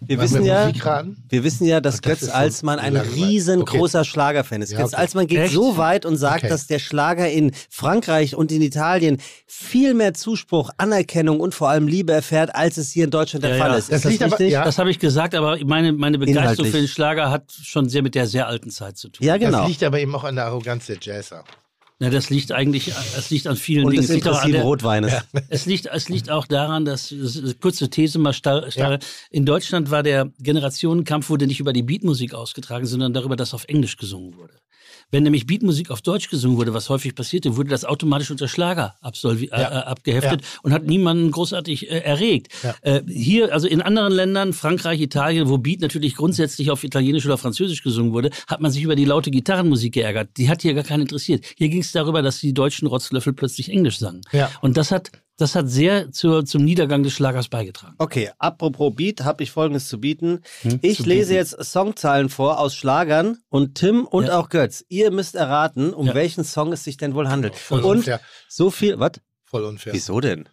Wir 0.00 0.18
wissen 0.22 0.42
ja, 0.42 0.72
wir 1.28 1.44
wissen 1.44 1.66
ja, 1.66 1.82
dass 1.82 2.00
das 2.00 2.20
Götz 2.20 2.30
Alsmann 2.30 2.78
ein 2.78 2.96
riesengroßer 2.96 4.04
Schlagerfan 4.06 4.62
ist. 4.62 4.72
Ja, 4.72 4.78
Götz 4.78 4.94
okay. 4.94 5.02
Alsmann 5.02 5.26
geht 5.26 5.38
Echt? 5.40 5.52
so 5.52 5.76
weit 5.76 6.06
und 6.06 6.16
sagt, 6.16 6.38
Okay. 6.44 6.48
dass 6.48 6.66
der 6.66 6.78
Schlager 6.78 7.28
in 7.30 7.52
Frankreich 7.68 8.34
und 8.34 8.50
in 8.50 8.62
Italien 8.62 9.18
viel 9.46 9.92
mehr 9.92 10.14
Zuspruch, 10.14 10.70
Anerkennung 10.78 11.40
und 11.40 11.54
vor 11.54 11.68
allem 11.68 11.86
Liebe 11.88 12.14
erfährt, 12.14 12.54
als 12.54 12.78
es 12.78 12.90
hier 12.90 13.04
in 13.04 13.10
Deutschland 13.10 13.44
der 13.44 13.56
Ja, 13.56 13.62
Fall 13.62 13.72
ja. 13.72 13.76
ist. 13.76 13.92
Das 13.92 14.06
ist 14.06 14.20
das. 14.22 14.38
Das 14.38 14.78
habe 14.78 14.90
ich 14.90 14.98
gesagt, 14.98 15.34
aber 15.34 15.58
meine, 15.66 15.92
meine 15.92 16.16
Begeisterung 16.18 16.44
Inhaltlich. 16.44 16.70
für 16.70 16.78
den 16.78 16.88
Schlager 16.88 17.30
hat 17.30 17.52
schon 17.52 17.90
sehr 17.90 18.02
mit 18.02 18.14
der 18.14 18.26
sehr 18.26 18.46
alten 18.48 18.70
Zeit 18.70 18.96
zu 18.96 19.10
tun. 19.10 19.26
ja, 19.26 19.36
genau. 19.36 19.58
Das 19.60 19.68
liegt 19.68 19.82
aber 19.84 20.00
eben 20.00 20.14
auch 20.14 20.24
an 20.24 20.36
der 20.36 20.46
Arroganz 20.46 20.86
der 20.86 20.96
Jazzer. 21.02 21.44
Ja, 22.00 22.10
das 22.10 22.30
liegt 22.30 22.52
eigentlich, 22.52 22.92
es 23.16 23.28
liegt 23.30 23.48
an 23.48 23.56
vielen 23.56 23.84
und 23.86 23.90
Dingen. 23.90 24.04
Es 24.04 24.10
liegt, 24.10 24.28
auch 24.28 24.40
an 24.40 24.52
der, 24.52 24.62
Rotweines. 24.62 25.12
es, 25.48 25.66
liegt, 25.66 25.86
es 25.86 26.08
liegt 26.08 26.30
auch 26.30 26.46
daran, 26.46 26.84
dass, 26.84 27.12
kurze 27.60 27.90
These 27.90 28.20
mal 28.20 28.32
starr, 28.32 28.70
starr, 28.70 28.92
Ja. 28.92 28.98
in 29.30 29.44
Deutschland 29.44 29.90
war 29.90 30.04
der 30.04 30.30
Generationenkampf 30.38 31.28
wurde 31.28 31.48
nicht 31.48 31.58
über 31.58 31.72
die 31.72 31.82
Beatmusik 31.82 32.34
ausgetragen, 32.34 32.86
sondern 32.86 33.14
darüber, 33.14 33.34
dass 33.34 33.52
auf 33.52 33.64
Englisch 33.64 33.96
gesungen 33.96 34.36
wurde. 34.36 34.54
Wenn 35.10 35.22
nämlich 35.22 35.46
Beatmusik 35.46 35.90
auf 35.90 36.02
Deutsch 36.02 36.28
gesungen 36.28 36.58
wurde, 36.58 36.74
was 36.74 36.90
häufig 36.90 37.14
passierte, 37.14 37.56
wurde 37.56 37.70
das 37.70 37.84
automatisch 37.84 38.30
unter 38.30 38.46
Schlager 38.46 38.94
absolvi- 39.02 39.50
äh, 39.50 39.60
äh, 39.60 39.64
abgeheftet 39.64 40.42
und 40.62 40.72
hat 40.72 40.84
niemanden 40.84 41.30
großartig 41.30 41.90
äh, 41.90 42.00
erregt. 42.00 42.48
Ja. 42.62 42.74
Äh, 42.82 43.02
hier, 43.08 43.52
also 43.52 43.66
in 43.68 43.80
anderen 43.80 44.12
Ländern, 44.12 44.52
Frankreich, 44.52 45.00
Italien, 45.00 45.48
wo 45.48 45.56
Beat 45.58 45.80
natürlich 45.80 46.14
grundsätzlich 46.14 46.70
auf 46.70 46.84
Italienisch 46.84 47.24
oder 47.24 47.38
Französisch 47.38 47.82
gesungen 47.82 48.12
wurde, 48.12 48.30
hat 48.46 48.60
man 48.60 48.70
sich 48.70 48.82
über 48.82 48.96
die 48.96 49.06
laute 49.06 49.30
Gitarrenmusik 49.30 49.94
geärgert. 49.94 50.30
Die 50.36 50.50
hat 50.50 50.62
hier 50.62 50.74
gar 50.74 50.84
keinen 50.84 51.02
interessiert. 51.02 51.44
Hier 51.56 51.70
ging 51.70 51.80
es 51.80 51.92
darüber, 51.92 52.20
dass 52.20 52.40
die 52.40 52.52
deutschen 52.52 52.86
Rotzlöffel 52.86 53.32
plötzlich 53.32 53.70
Englisch 53.70 53.98
sangen. 53.98 54.20
Ja. 54.32 54.50
Und 54.60 54.76
das 54.76 54.90
hat, 54.90 55.10
das 55.38 55.54
hat 55.54 55.70
sehr 55.70 56.12
zur, 56.12 56.44
zum 56.44 56.62
Niedergang 56.64 57.02
des 57.02 57.14
Schlagers 57.14 57.48
beigetragen. 57.48 57.94
Okay, 57.96 58.30
apropos 58.38 58.92
Beat, 58.94 59.24
habe 59.24 59.42
ich 59.42 59.50
folgendes 59.50 59.88
zu 59.88 59.98
bieten. 59.98 60.40
Hm, 60.62 60.78
ich 60.82 60.98
zu 60.98 61.04
lese 61.04 61.28
bieten. 61.28 61.36
jetzt 61.38 61.64
Songzeilen 61.72 62.28
vor 62.28 62.58
aus 62.60 62.74
Schlagern 62.74 63.38
und 63.48 63.74
Tim 63.76 64.04
und 64.04 64.26
Ja. 64.26 64.38
auch 64.38 64.50
Götz. 64.50 64.84
Ihr 64.88 65.10
müsst 65.10 65.34
erraten, 65.34 65.94
um 65.94 66.08
Ja. 66.08 66.14
welchen 66.14 66.44
Song 66.44 66.72
es 66.74 66.84
sich 66.84 66.96
denn 66.98 67.14
wohl 67.14 67.28
handelt. 67.30 67.56
Voll 67.56 67.80
und 67.80 67.98
unfair. 67.98 68.20
so 68.48 68.70
viel, 68.70 68.98
was? 68.98 69.12
Voll 69.46 69.64
unfair. 69.64 69.94
Wieso 69.94 70.20
denn? 70.20 70.48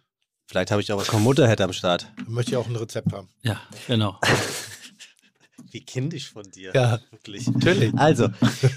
Vielleicht 0.48 0.70
habe 0.70 0.80
ich 0.80 0.92
auch 0.92 0.98
was 0.98 1.08
vom 1.08 1.22
Motorhead 1.24 1.60
am 1.60 1.72
Start. 1.72 2.06
Möchte 2.26 2.52
ich 2.52 2.56
auch 2.56 2.66
ein 2.68 2.76
Rezept 2.76 3.12
haben. 3.12 3.28
Ja, 3.42 3.60
genau. 3.86 4.18
Wie 5.70 5.80
kindisch 5.84 6.30
von 6.30 6.44
dir. 6.50 6.70
Ja. 6.74 7.00
wirklich. 7.10 7.46
Natürlich. 7.48 7.92
Also, 7.96 8.28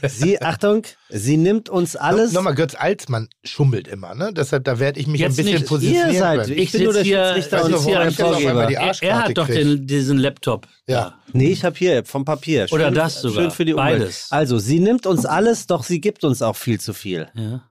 sie, 0.08 0.42
Achtung, 0.42 0.84
sie 1.10 1.38
nimmt 1.38 1.70
uns 1.70 1.96
alles. 1.96 2.32
Nochmal, 2.34 2.56
Götz 2.56 2.76
Alsmann 2.76 3.30
schummelt 3.44 3.88
immer, 3.88 4.16
ne? 4.16 4.32
Deshalb, 4.34 4.64
da 4.64 4.80
werde 4.80 5.00
ich 5.00 5.08
mich 5.08 5.22
Jetzt 5.22 5.34
ein 5.34 5.36
bisschen 5.46 5.54
nicht. 5.60 5.68
positionieren 5.68 6.14
Ihr 6.14 6.20
seid, 6.20 6.42
können. 6.46 6.58
ich, 6.58 6.72
bin 6.72 6.84
nur 6.84 6.94
der 6.94 7.04
hier- 7.04 7.34
Schiedsrichter 7.36 7.66
und 7.66 7.84
hier 7.86 8.00
ein 8.00 8.10
ich 8.10 8.16
Vorgeber. 8.16 8.72
Er, 8.72 8.96
er 9.02 9.24
hat 9.24 9.38
doch 9.38 9.48
den, 9.48 9.86
diesen 9.88 10.18
Laptop. 10.18 10.68
Ja. 10.88 11.20
Nee, 11.32 11.52
ich 11.52 11.64
habe 11.64 11.76
hier 11.78 12.04
vom 12.06 12.26
Papier. 12.26 12.68
Schön, 12.68 12.76
Oder 12.76 12.92
das 12.92 13.22
sogar. 13.22 13.44
Schön 13.44 13.52
für 13.52 13.66
die 13.66 13.74
Umwelt. 13.74 14.00
Beides. 14.00 14.28
Also, 14.32 14.58
sie 14.58 14.80
nimmt 14.80 15.06
uns 15.06 15.26
alles, 15.26 15.68
doch 15.68 15.84
sie 15.84 16.02
gibt 16.02 16.24
uns 16.24 16.42
auch 16.42 16.56
viel 16.56 16.80
zu 16.80 16.94
viel. 16.94 17.28
Ja. 17.36 17.69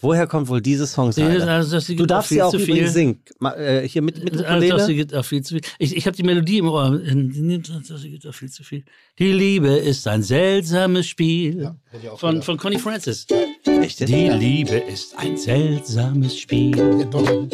Woher 0.00 0.28
kommt 0.28 0.48
wohl 0.48 0.60
diese 0.60 0.86
Songzeile? 0.86 1.44
Also, 1.50 1.80
du 1.94 2.06
darfst 2.06 2.28
viel 2.28 2.36
sie 2.36 2.42
auch 2.42 2.50
zu 2.52 2.60
viel. 2.60 2.86
singen. 2.88 3.20
Äh, 3.42 3.82
hier 3.88 4.00
mit, 4.02 4.22
mit 4.22 4.44
Also, 4.44 4.68
das 4.76 4.86
gibt 4.86 5.12
auch 5.14 5.24
viel 5.24 5.42
zu 5.42 5.54
viel. 5.54 5.62
Ich, 5.80 5.96
ich 5.96 6.06
habe 6.06 6.16
die 6.16 6.22
Melodie 6.22 6.58
im 6.58 6.68
Ohr. 6.68 7.00
Das 7.00 8.02
gibt 8.02 8.26
auch 8.26 8.32
viel 8.34 8.50
zu 8.50 8.62
viel. 8.62 8.84
Die 9.18 9.32
Liebe 9.32 9.68
ist 9.70 10.06
ein 10.06 10.22
seltsames 10.22 11.08
Spiel. 11.08 11.72
hätte 11.90 12.12
auch 12.12 12.18
von, 12.20 12.42
von 12.42 12.56
Connie 12.58 12.78
Francis. 12.78 13.26
Echt? 13.66 14.00
Die 14.08 14.28
Liebe 14.28 14.76
ist 14.76 15.18
ein 15.18 15.36
seltsames 15.36 16.38
Spiel. 16.38 16.76
Ja. 16.78 17.48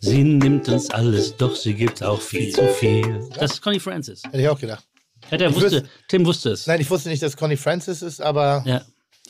Sie 0.00 0.22
nimmt 0.22 0.68
uns 0.68 0.90
alles, 0.90 1.36
doch 1.36 1.56
sie 1.56 1.74
gibt 1.74 2.02
auch 2.02 2.20
viel 2.20 2.50
zu 2.54 2.66
viel. 2.68 3.20
Das 3.38 3.52
ist 3.54 3.62
Connie 3.62 3.80
Francis. 3.80 4.22
Hätte 4.24 4.40
ich 4.42 4.48
auch 4.48 4.60
gedacht. 4.60 4.84
Ja, 5.30 5.36
der 5.38 5.48
Ich 5.50 5.56
wusste, 5.56 5.70
wüsste- 5.72 5.88
Tim 6.08 6.24
wusste 6.26 6.50
es. 6.50 6.66
Nein, 6.66 6.80
ich 6.80 6.88
wusste 6.90 7.08
nicht, 7.08 7.22
dass 7.22 7.36
Connie 7.36 7.56
Francis 7.56 8.02
ist, 8.02 8.20
aber 8.20 8.62
Ja. 8.66 8.82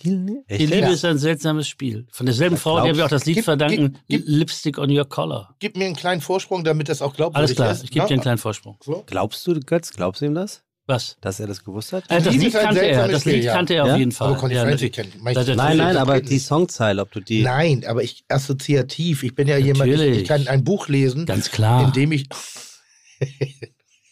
Die 0.04 0.42
Die 0.50 0.66
Liebe 0.66 0.88
ist 0.90 1.04
ein 1.04 1.18
seltsames 1.18 1.66
Spiel. 1.68 2.06
Von 2.12 2.26
derselben 2.26 2.56
Frau, 2.56 2.82
der 2.82 2.96
wir 2.96 3.04
auch 3.04 3.08
das 3.08 3.24
Lied 3.26 3.36
Gib- 3.36 3.44
verdanken, 3.44 3.98
gib- 4.08 4.24
gib- 4.24 4.28
Lipstick 4.28 4.78
on 4.78 4.90
your 4.96 5.04
collar. 5.08 5.54
Gib 5.58 5.76
mir 5.76 5.86
einen 5.86 5.96
kleinen 5.96 6.20
Vorsprung, 6.20 6.62
damit 6.64 6.88
das 6.88 7.02
auch 7.02 7.14
glaubwürdig 7.14 7.36
Alles 7.36 7.54
klar, 7.56 7.72
ist. 7.72 7.84
ich 7.84 7.90
gebe 7.90 8.04
dir 8.06 8.10
ne? 8.10 8.14
einen 8.14 8.22
kleinen 8.22 8.38
Vorsprung. 8.38 8.76
So. 8.82 9.02
Glaubst 9.06 9.46
du, 9.46 9.58
Götz, 9.60 9.90
glaubst 9.92 10.20
du 10.22 10.26
ihm 10.26 10.34
das? 10.34 10.62
Was? 10.86 11.18
Dass 11.20 11.38
er 11.38 11.46
das 11.46 11.64
gewusst 11.64 11.92
hat? 11.92 12.04
Äh, 12.08 12.22
das 12.22 12.32
Liebe 12.32 12.44
Lied 12.44 12.54
ist 12.54 12.60
kannte 12.62 12.80
er, 12.80 13.08
das 13.08 13.24
Lied 13.26 13.34
Spiel, 13.34 13.44
ja. 13.44 13.52
kannte 13.52 13.74
er 13.74 13.86
Ja? 13.86 13.92
auf 13.92 13.98
jeden 13.98 14.12
Fall. 14.12 14.28
Aber 14.28 14.36
Conny 14.38 14.54
Ja, 14.54 14.62
Francis 14.62 14.88
natürlich. 14.90 15.12
kennt. 15.22 15.56
Nein, 15.56 15.76
nein, 15.76 15.96
aber 15.98 16.20
die 16.22 16.36
ist. 16.36 16.46
Songzeile, 16.46 17.02
ob 17.02 17.12
du 17.12 17.20
die. 17.20 17.42
Nein, 17.42 17.84
aber 17.86 18.02
ich 18.02 18.24
assoziativ. 18.28 19.22
Ich 19.22 19.34
bin 19.34 19.48
ja 19.48 19.58
jemand, 19.58 19.90
ich, 19.90 19.96
Natürlich. 19.98 20.22
ich 20.22 20.28
kann 20.28 20.48
ein 20.48 20.64
Buch 20.64 20.88
lesen, 20.88 21.26
Ganz 21.26 21.50
klar. 21.50 21.84
in 21.84 21.92
dem 21.92 22.12
ich. 22.12 22.26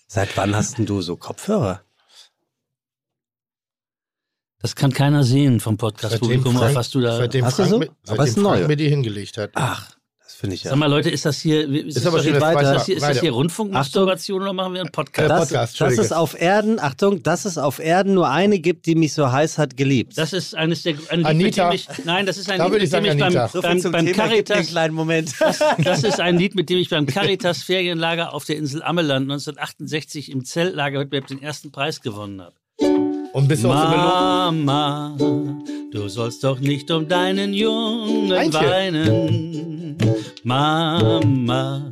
Seit 0.06 0.36
wann 0.36 0.54
hast 0.54 0.78
denn 0.78 0.86
du 0.86 1.00
so 1.00 1.16
Kopfhörer? 1.16 1.80
Das 4.66 4.74
kann 4.74 4.92
keiner 4.92 5.22
sehen 5.22 5.60
vom 5.60 5.76
Podcast-Publikum, 5.76 6.56
auf 6.56 6.74
was 6.74 6.90
du 6.90 7.00
da. 7.00 7.18
seitdem 7.18 7.44
Hast 7.44 7.60
du 7.60 7.66
Frank, 7.66 7.70
so? 7.70 7.82
es 7.82 7.86
ist 7.86 7.94
seitdem 8.02 8.42
Frank 8.42 8.60
neu. 8.62 8.66
mir 8.66 8.74
die 8.74 8.88
hingelegt 8.88 9.38
hat. 9.38 9.50
Ach, 9.54 9.92
das 10.24 10.34
finde 10.34 10.56
ich 10.56 10.64
ja. 10.64 10.70
Sag 10.70 10.78
mal, 10.80 10.90
Leute, 10.90 11.08
ist 11.08 11.24
das 11.24 11.38
hier. 11.40 11.68
Ist, 11.68 11.98
das 11.98 12.04
aber 12.04 12.16
doch- 12.16 12.24
schon 12.24 12.34
ist 12.34 12.42
das 12.42 12.54
das 12.62 12.86
hier, 12.86 12.96
ist 12.96 13.02
das 13.08 13.20
hier 13.20 13.30
Rundfunkmasturbation 13.30 14.42
oder 14.42 14.52
machen 14.52 14.74
wir 14.74 14.80
einen 14.80 14.90
Podcast? 14.90 15.30
das, 15.30 15.48
Podcast, 15.50 15.80
dass 15.80 15.98
es 15.98 16.10
auf 16.10 16.36
Erden, 16.40 16.80
Achtung, 16.80 17.22
dass 17.22 17.44
es 17.44 17.58
auf 17.58 17.78
Erden 17.78 18.14
nur 18.14 18.28
eine 18.28 18.58
gibt, 18.58 18.86
die 18.86 18.96
mich 18.96 19.14
so 19.14 19.30
heiß 19.30 19.56
hat 19.58 19.76
geliebt. 19.76 20.18
Das 20.18 20.32
ist 20.32 20.56
eines 20.56 20.82
der 20.82 20.96
ein 21.10 21.18
Lied, 21.20 21.26
Anita. 21.28 21.70
mit 21.70 21.86
dem 21.86 21.94
ich, 21.94 22.04
nein, 22.04 22.26
das 22.26 22.36
ist 22.36 22.50
ein 22.50 22.58
Da 22.58 22.66
Lied, 22.66 22.82
mit 22.82 22.92
dem 22.92 23.04
ich 23.04 23.18
beim, 23.18 23.48
so 23.48 23.62
beim, 23.62 23.80
Thema, 23.80 23.98
einen 23.98 24.12
Caritas, 24.14 24.66
kleinen 24.66 24.94
Moment. 24.94 25.32
das 25.78 26.02
ist 26.02 26.18
ein 26.18 26.38
Lied, 26.38 26.56
mit 26.56 26.68
dem 26.70 26.78
ich 26.78 26.90
beim 26.90 27.06
Caritas 27.06 27.62
Ferienlager 27.62 28.34
auf 28.34 28.44
der 28.44 28.56
Insel 28.56 28.82
Ammeland 28.82 29.30
1968 29.30 30.32
im 30.32 30.44
Zeltlagerwettbewerb 30.44 31.28
den 31.28 31.40
ersten 31.40 31.70
Preis 31.70 32.00
gewonnen 32.00 32.42
habe. 32.42 32.56
Und 33.36 33.48
bist 33.48 33.64
du 33.64 33.68
auch 33.68 33.90
so? 33.90 33.96
Mama, 33.98 35.14
du 35.92 36.08
sollst 36.08 36.42
doch 36.42 36.58
nicht 36.58 36.90
um 36.90 37.06
deinen 37.06 37.52
Jungen 37.52 38.32
Antje. 38.32 38.60
weinen. 38.60 39.98
Mama, 40.42 41.90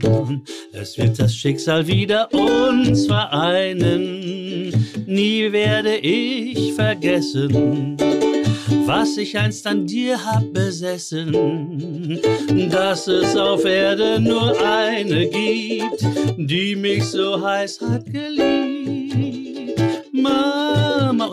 es 0.72 0.96
wird 0.96 1.18
das 1.18 1.36
Schicksal 1.36 1.86
wieder 1.86 2.32
uns 2.32 3.04
vereinen. 3.06 4.72
Nie 5.06 5.52
werde 5.52 5.96
ich 5.96 6.72
vergessen, 6.72 7.98
was 8.86 9.18
ich 9.18 9.36
einst 9.36 9.66
an 9.66 9.86
dir 9.86 10.24
hab 10.24 10.50
besessen, 10.50 12.18
dass 12.70 13.06
es 13.06 13.36
auf 13.36 13.66
Erde 13.66 14.18
nur 14.18 14.58
eine 14.66 15.28
gibt, 15.28 16.06
die 16.38 16.74
mich 16.74 17.04
so 17.04 17.38
heiß 17.38 17.82
hat 17.82 18.06
geliebt. 18.06 18.64
Mama 20.10 20.63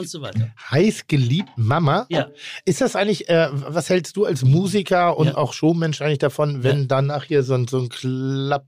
und 0.01 0.09
so 0.09 0.21
weiter. 0.21 0.49
Heiß 0.71 1.07
geliebt 1.07 1.49
Mama. 1.55 2.05
Ja. 2.09 2.30
Ist 2.65 2.81
das 2.81 2.95
eigentlich, 2.95 3.30
äh, 3.30 3.49
was 3.51 3.89
hältst 3.89 4.15
du 4.17 4.25
als 4.25 4.43
Musiker 4.43 5.17
und 5.17 5.27
Ja. 5.27 5.38
auch 5.38 5.53
Showmensch 5.53 6.01
eigentlich 6.01 6.19
davon, 6.19 6.63
wenn 6.63 6.81
Ja. 6.81 6.85
danach 6.88 7.23
hier 7.23 7.43
so 7.43 7.53
ein, 7.55 7.67
so 7.67 7.80
ein 7.80 7.89
Klapp, 7.89 8.65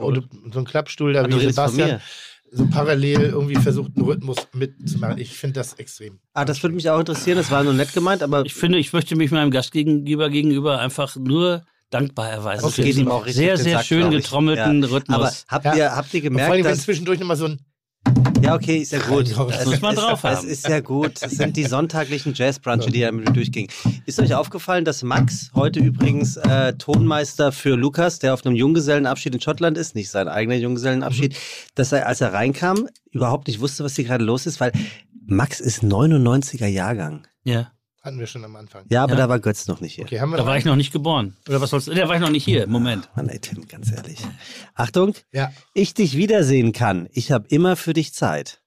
oder 0.00 0.22
so 0.52 0.58
ein 0.58 0.64
Klappstuhl 0.64 1.12
da 1.12 1.22
Ah, 1.22 1.28
wie 1.28 1.38
Sebastian 1.40 2.00
so 2.50 2.66
parallel 2.68 3.20
irgendwie 3.22 3.56
versucht, 3.56 3.92
einen 3.96 4.06
Rhythmus 4.06 4.38
mitzumachen? 4.52 5.18
Ich 5.18 5.36
finde 5.36 5.54
das 5.60 5.74
extrem. 5.74 6.20
Ah, 6.32 6.44
das 6.44 6.62
würde 6.62 6.74
mich 6.74 6.88
auch 6.88 6.98
interessieren, 6.98 7.36
das 7.36 7.50
war 7.50 7.62
nur 7.64 7.74
nett 7.74 7.92
gemeint, 7.92 8.22
aber 8.22 8.44
Ich 8.46 8.54
finde, 8.54 8.78
ich 8.78 8.92
möchte 8.92 9.14
mich 9.16 9.30
meinem 9.30 9.50
Gastgeber 9.50 10.30
gegenüber 10.30 10.78
einfach 10.80 11.16
nur 11.16 11.64
dankbar 11.90 12.30
erweisen. 12.30 12.62
das 12.64 12.74
für 12.74 12.82
geht 12.82 12.88
diesen 12.92 13.02
ihm 13.04 13.10
auch 13.10 13.20
richtig 13.24 13.36
sehr, 13.36 13.56
sehr 13.56 13.76
Sack, 13.78 13.86
schön 13.86 14.10
getrommelten 14.10 14.82
Ja. 14.82 14.88
Rhythmus. 14.88 15.16
Aber 15.16 15.32
habt 15.48 15.64
Ja. 15.64 15.74
ihr, 15.76 15.96
habt 15.96 16.14
ihr 16.14 16.22
Und 16.24 16.32
vor 16.32 16.40
allem, 16.42 16.50
gemerkt, 16.52 16.64
wenn 16.64 16.72
dass... 16.72 16.82
zwischendurch 16.82 17.20
nochmal 17.20 17.36
so 17.36 17.44
ein 17.46 17.60
Ja, 18.42 18.54
okay, 18.54 18.78
ist 18.78 18.92
ja 18.92 18.98
gut. 19.00 19.30
Das 19.30 19.64
muss 19.64 19.80
man 19.80 19.94
es, 19.94 20.00
drauf 20.00 20.22
Es 20.24 20.38
haben. 20.38 20.48
ist 20.48 20.68
ja 20.68 20.80
gut. 20.80 21.22
Das 21.22 21.32
sind 21.32 21.56
die 21.56 21.64
sonntaglichen 21.76 22.34
Jazzbrunche, 22.34 22.90
die 22.90 22.98
ja 23.00 23.10
mit 23.10 23.26
mir 23.26 23.32
durchgingen. 23.32 23.70
Ist 24.06 24.20
euch 24.20 24.34
aufgefallen, 24.34 24.84
dass 24.84 25.02
Max 25.02 25.50
heute 25.54 25.80
übrigens 25.80 26.36
äh, 26.36 26.74
Tonmeister 26.74 27.52
für 27.52 27.74
Lukas, 27.76 28.18
der 28.18 28.34
auf 28.34 28.44
einem 28.44 28.54
Junggesellenabschied 28.54 29.34
in 29.34 29.40
Schottland 29.40 29.78
ist, 29.78 29.94
nicht 29.94 30.10
sein 30.10 30.28
eigener 30.28 30.56
Junggesellenabschied, 30.56 31.32
Mhm. 31.32 31.38
dass 31.74 31.92
er, 31.92 32.06
als 32.06 32.20
er 32.20 32.32
reinkam, 32.34 32.88
überhaupt 33.12 33.46
nicht 33.48 33.60
wusste, 33.60 33.82
was 33.84 33.96
hier 33.96 34.04
gerade 34.04 34.24
los 34.24 34.44
ist, 34.46 34.60
weil 34.60 34.72
Max 35.26 35.60
ist 35.60 35.82
99er 35.82 36.66
Jahrgang. 36.66 37.26
ja. 37.44 37.70
Hatten 38.04 38.18
wir 38.18 38.26
schon 38.26 38.44
am 38.44 38.54
Anfang. 38.56 38.84
Ja, 38.90 39.02
aber 39.02 39.12
Ja. 39.14 39.18
da 39.20 39.28
war 39.30 39.40
Götz 39.40 39.66
noch 39.66 39.80
nicht 39.80 39.94
hier. 39.94 40.04
Okay, 40.04 40.20
haben 40.20 40.30
wir 40.30 40.36
Da 40.36 40.42
noch 40.42 40.48
war 40.50 40.58
ich 40.58 40.64
noch 40.64 40.76
nicht 40.76 40.92
geboren. 40.92 41.36
Oder 41.48 41.60
was 41.60 41.70
sollst 41.70 41.88
du? 41.88 41.94
Da 41.94 42.06
war 42.06 42.14
ich 42.16 42.20
noch 42.20 42.30
nicht 42.30 42.44
hier. 42.44 42.66
Moment. 42.66 43.08
Mann, 43.16 43.28
ey, 43.28 43.38
Tim, 43.38 43.66
ganz 43.66 43.90
ehrlich. 43.90 44.18
Achtung, 44.74 45.14
Ja. 45.32 45.52
ich 45.72 45.94
dich 45.94 46.16
wiedersehen 46.16 46.72
kann. 46.72 47.08
Ich 47.12 47.32
habe 47.32 47.46
immer 47.48 47.76
für 47.76 47.94
dich 47.94 48.12
Zeit. 48.12 48.60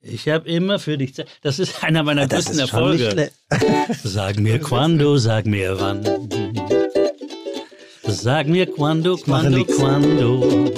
Ich 0.00 0.28
habe 0.28 0.48
immer 0.48 0.78
für 0.78 0.96
dich 0.96 1.14
Zeit. 1.14 1.28
Das 1.42 1.58
ist 1.58 1.82
einer 1.84 2.02
meiner 2.02 2.26
Das 2.26 2.46
größten 2.46 2.60
Erfolge. 2.60 3.30
Sag 4.04 4.38
mir 4.38 4.58
quando, 4.60 5.16
sag 5.18 5.44
mir 5.44 5.78
wann. 5.80 6.04
Sag 8.04 8.46
mir 8.46 8.66
quando, 8.72 9.16
quando, 9.16 9.64
quando 9.64 10.72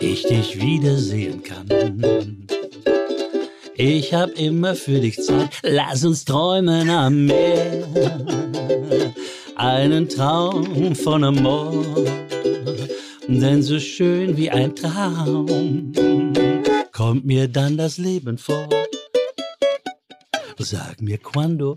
ich 0.00 0.22
dich 0.24 0.60
wiedersehen 0.60 1.42
kann. 1.42 2.46
Ich 3.80 4.12
hab 4.12 4.36
immer 4.36 4.74
für 4.74 4.98
dich 4.98 5.22
Zeit. 5.22 5.50
Lass 5.62 6.04
uns 6.04 6.24
träumen 6.24 6.90
am 6.90 7.26
Meer. 7.26 7.86
Einen 9.54 10.08
Traum 10.08 10.96
von 10.96 11.22
Amor. 11.22 11.86
Denn 13.28 13.62
so 13.62 13.78
schön 13.78 14.36
wie 14.36 14.50
ein 14.50 14.74
Traum 14.74 15.92
kommt 16.90 17.24
mir 17.24 17.46
dann 17.46 17.76
das 17.76 17.98
Leben 17.98 18.36
vor. 18.36 18.68
Sag 20.58 21.00
mir 21.00 21.18
quando, 21.18 21.76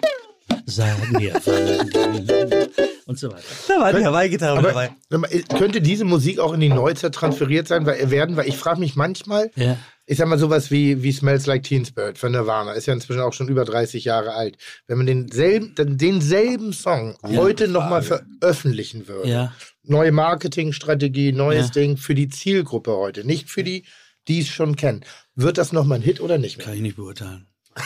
sag 0.66 1.12
mir 1.12 1.36
wann. 1.46 2.91
Und 3.12 3.20
so 3.20 3.30
weiter. 3.32 3.44
Da 3.68 3.80
war 3.80 3.94
die 3.94 4.06
Hawaii-Gitarre 4.06 4.62
dabei. 4.62 4.92
mal, 5.10 5.30
könnte 5.58 5.82
diese 5.82 6.06
Musik 6.06 6.40
auch 6.40 6.54
in 6.54 6.62
die 6.62 6.70
Neuzeit 6.70 7.14
transferiert 7.14 7.68
sein, 7.68 7.86
weil, 7.86 8.10
werden? 8.10 8.38
Weil 8.38 8.48
ich 8.48 8.58
frage 8.58 8.80
mich 8.80 8.96
manchmal, 8.96 9.52
Ja. 9.56 9.78
ich 10.06 10.18
sag 10.18 10.28
mal 10.30 10.40
sowas 10.40 10.72
wie, 10.72 11.04
wie 11.04 11.12
Smells 11.12 11.46
Like 11.46 11.64
Teen 11.64 11.86
Spirit 11.86 12.18
von 12.18 12.32
Nirvana, 12.32 12.72
ist 12.72 12.86
ja 12.88 12.94
inzwischen 12.94 13.20
auch 13.22 13.34
schon 13.34 13.50
über 13.50 13.66
30 13.66 14.06
Jahre 14.06 14.34
alt. 14.34 14.58
Wenn 14.88 14.98
man 14.98 15.08
denselben, 15.08 15.76
den- 15.76 15.98
denselben 15.98 16.72
Song 16.74 17.18
heute 17.24 17.68
nochmal 17.68 18.02
veröffentlichen 18.02 19.08
würde, 19.10 19.30
Ja. 19.30 19.54
neue 19.84 20.14
Marketingstrategie, 20.14 21.34
neues 21.34 21.68
Ja. 21.68 21.72
Ding 21.82 21.98
für 21.98 22.16
die 22.16 22.30
Zielgruppe 22.30 22.96
heute, 22.96 23.26
nicht 23.28 23.50
für 23.50 23.64
die, 23.64 23.84
die 24.30 24.40
es 24.40 24.48
schon 24.48 24.78
kennen, 24.78 25.04
wird 25.36 25.58
das 25.58 25.74
nochmal 25.74 26.00
ein 26.00 26.04
Hit 26.04 26.22
oder 26.22 26.38
nicht 26.38 26.58
mehr? 26.58 26.66
Kann 26.68 26.76
ich 26.76 26.82
nicht 26.82 26.96
beurteilen. 26.96 27.48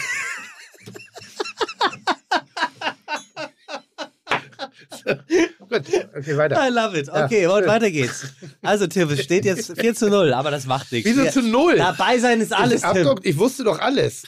Gut, 5.60 5.84
okay, 6.18 6.38
weiter. 6.38 6.68
I 6.68 6.72
love 6.72 6.98
it. 7.00 7.10
Okay, 7.10 7.46
und 7.48 7.66
weiter 7.68 7.90
geht's. 7.92 8.26
Also, 8.62 8.88
Tim, 8.88 9.10
es 9.10 9.24
steht 9.24 9.46
jetzt 9.46 9.78
4 9.80 9.96
zu 9.96 10.10
0, 10.10 10.34
aber 10.34 10.52
das 10.52 10.66
macht 10.66 10.92
nichts. 10.92 11.10
Wieso 11.10 11.30
zu 11.30 11.42
null? 11.42 11.78
Dabei 11.78 12.18
sein 12.20 12.42
ist 12.42 12.54
alles, 12.54 12.84
ich, 12.84 12.90
Tim. 12.92 13.04
doch, 13.04 13.20
ich 13.24 13.38
wusste 13.38 13.64
doch 13.64 13.80
alles. 13.80 14.24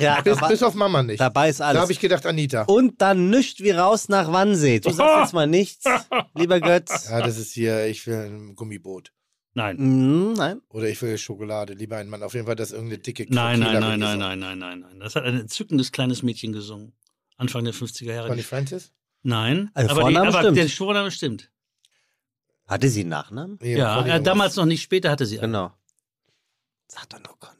Ja, 0.00 0.20
Bis, 0.22 0.36
dabei, 0.36 0.48
bis 0.48 0.62
auf 0.62 0.74
Mama 0.74 1.02
nicht. 1.02 1.20
dabei 1.20 1.48
ist 1.50 1.60
Da 1.60 1.66
alles. 1.68 1.82
habe 1.82 1.92
ich 1.92 2.00
gedacht, 2.00 2.24
Anita. 2.26 2.62
und 2.62 3.00
dann 3.00 3.30
nischt 3.30 3.60
wie 3.60 3.70
raus 3.70 4.08
nach 4.08 4.32
Wannsee. 4.32 4.80
Du 4.80 4.90
sagst 4.90 5.16
jetzt 5.24 5.32
mal 5.34 5.46
nichts, 5.46 5.84
lieber 6.34 6.60
Götz. 6.60 7.08
Ja, 7.10 7.20
das 7.20 7.38
ist 7.38 7.52
hier, 7.52 7.86
ich 7.86 8.06
will 8.06 8.14
ein 8.16 8.54
Gummiboot. 8.54 9.12
Nein. 9.54 9.76
Mm, 9.78 10.32
nein. 10.32 10.62
Oder 10.70 10.88
ich 10.88 11.02
will 11.02 11.18
Schokolade. 11.18 11.74
Lieber 11.74 11.98
ein 11.98 12.08
Mann. 12.08 12.22
Auf 12.22 12.32
jeden 12.32 12.46
Fall 12.46 12.56
das 12.56 12.72
irgendeine 12.72 12.98
dicke 13.02 13.26
Nein, 13.28 13.60
nein, 13.60 13.80
nein, 13.80 14.00
nein, 14.00 14.18
nein, 14.18 14.38
nein, 14.38 14.58
nein, 14.58 14.80
nein. 14.80 14.98
Das 15.00 15.14
hat 15.14 15.24
ein 15.24 15.38
entzückendes 15.40 15.92
kleines 15.92 16.22
Mädchen 16.22 16.52
gesungen. 16.54 16.94
Anfang 17.36 17.62
der 17.64 17.74
50er 17.74 18.14
Jahre. 18.14 18.28
Conny 18.28 18.42
Francis? 18.42 18.92
Nein, 19.22 19.70
Also 19.74 19.90
aber, 19.90 20.00
die, 20.00 20.14
Vorname 20.14 20.28
aber 20.28 20.38
stimmt. 20.40 20.56
der 20.56 20.68
Vorname 20.68 21.10
stimmt. 21.10 21.50
Hatte 22.66 22.88
sie 22.88 23.00
einen 23.00 23.10
Nachnamen? 23.10 23.58
Ja, 23.62 23.96
Conny 23.98 24.10
äh, 24.10 24.20
damals 24.22 24.56
noch 24.56 24.64
nicht, 24.64 24.82
später 24.82 25.10
hatte 25.10 25.26
sie 25.26 25.38
einen. 25.38 25.52
Genau. 25.52 25.72
Sag 26.88 27.08
doch 27.10 27.18
nur 27.18 27.38
Conny. 27.38 27.52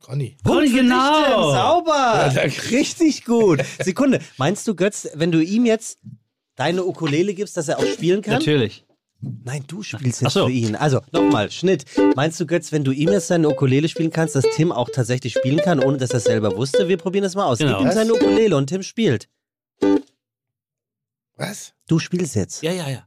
Conny. 0.00 0.36
Conny, 0.44 0.70
genau. 0.70 1.52
Sauber. 1.52 2.32
Ja, 2.34 2.42
Richtig 2.70 3.24
gut. 3.24 3.60
Sekunde. 3.80 4.20
Meinst 4.36 4.66
du, 4.66 4.74
Götz, 4.74 5.08
wenn 5.14 5.32
du 5.32 5.40
ihm 5.42 5.66
jetzt 5.66 5.98
deine 6.56 6.84
Ukulele 6.84 7.34
gibst, 7.34 7.56
dass 7.56 7.68
er 7.68 7.78
auch 7.78 7.86
spielen 7.86 8.22
kann? 8.22 8.34
Natürlich. 8.34 8.84
Nein, 9.20 9.64
du 9.66 9.82
spielst 9.82 10.22
jetzt 10.22 10.32
so. 10.32 10.46
für 10.46 10.52
ihn. 10.52 10.74
Also, 10.76 11.00
nochmal, 11.12 11.50
Schnitt. 11.50 11.84
Meinst 12.16 12.40
du, 12.40 12.46
Götz, 12.46 12.72
wenn 12.72 12.84
du 12.84 12.92
ihm 12.92 13.10
jetzt 13.10 13.26
seine 13.26 13.48
Ukulele 13.48 13.88
spielen 13.88 14.10
kannst, 14.10 14.34
dass 14.34 14.44
Tim 14.56 14.72
auch 14.72 14.88
tatsächlich 14.90 15.34
spielen 15.34 15.58
kann, 15.58 15.78
ohne 15.80 15.98
dass 15.98 16.10
er 16.10 16.16
es 16.16 16.24
selber 16.24 16.56
wusste? 16.56 16.88
Wir 16.88 16.96
probieren 16.96 17.24
das 17.24 17.34
mal 17.34 17.44
aus. 17.44 17.58
Genau. 17.58 17.78
Gib 17.78 17.88
ihm 17.88 17.92
seine 17.92 18.14
Ukulele 18.14 18.56
und 18.56 18.66
Tim 18.68 18.82
spielt. 18.82 19.28
Was? 21.40 21.72
Du 21.88 21.98
spielst 21.98 22.34
jetzt. 22.34 22.62
Ja, 22.62 22.70
ja, 22.70 22.86
ja. 22.90 23.02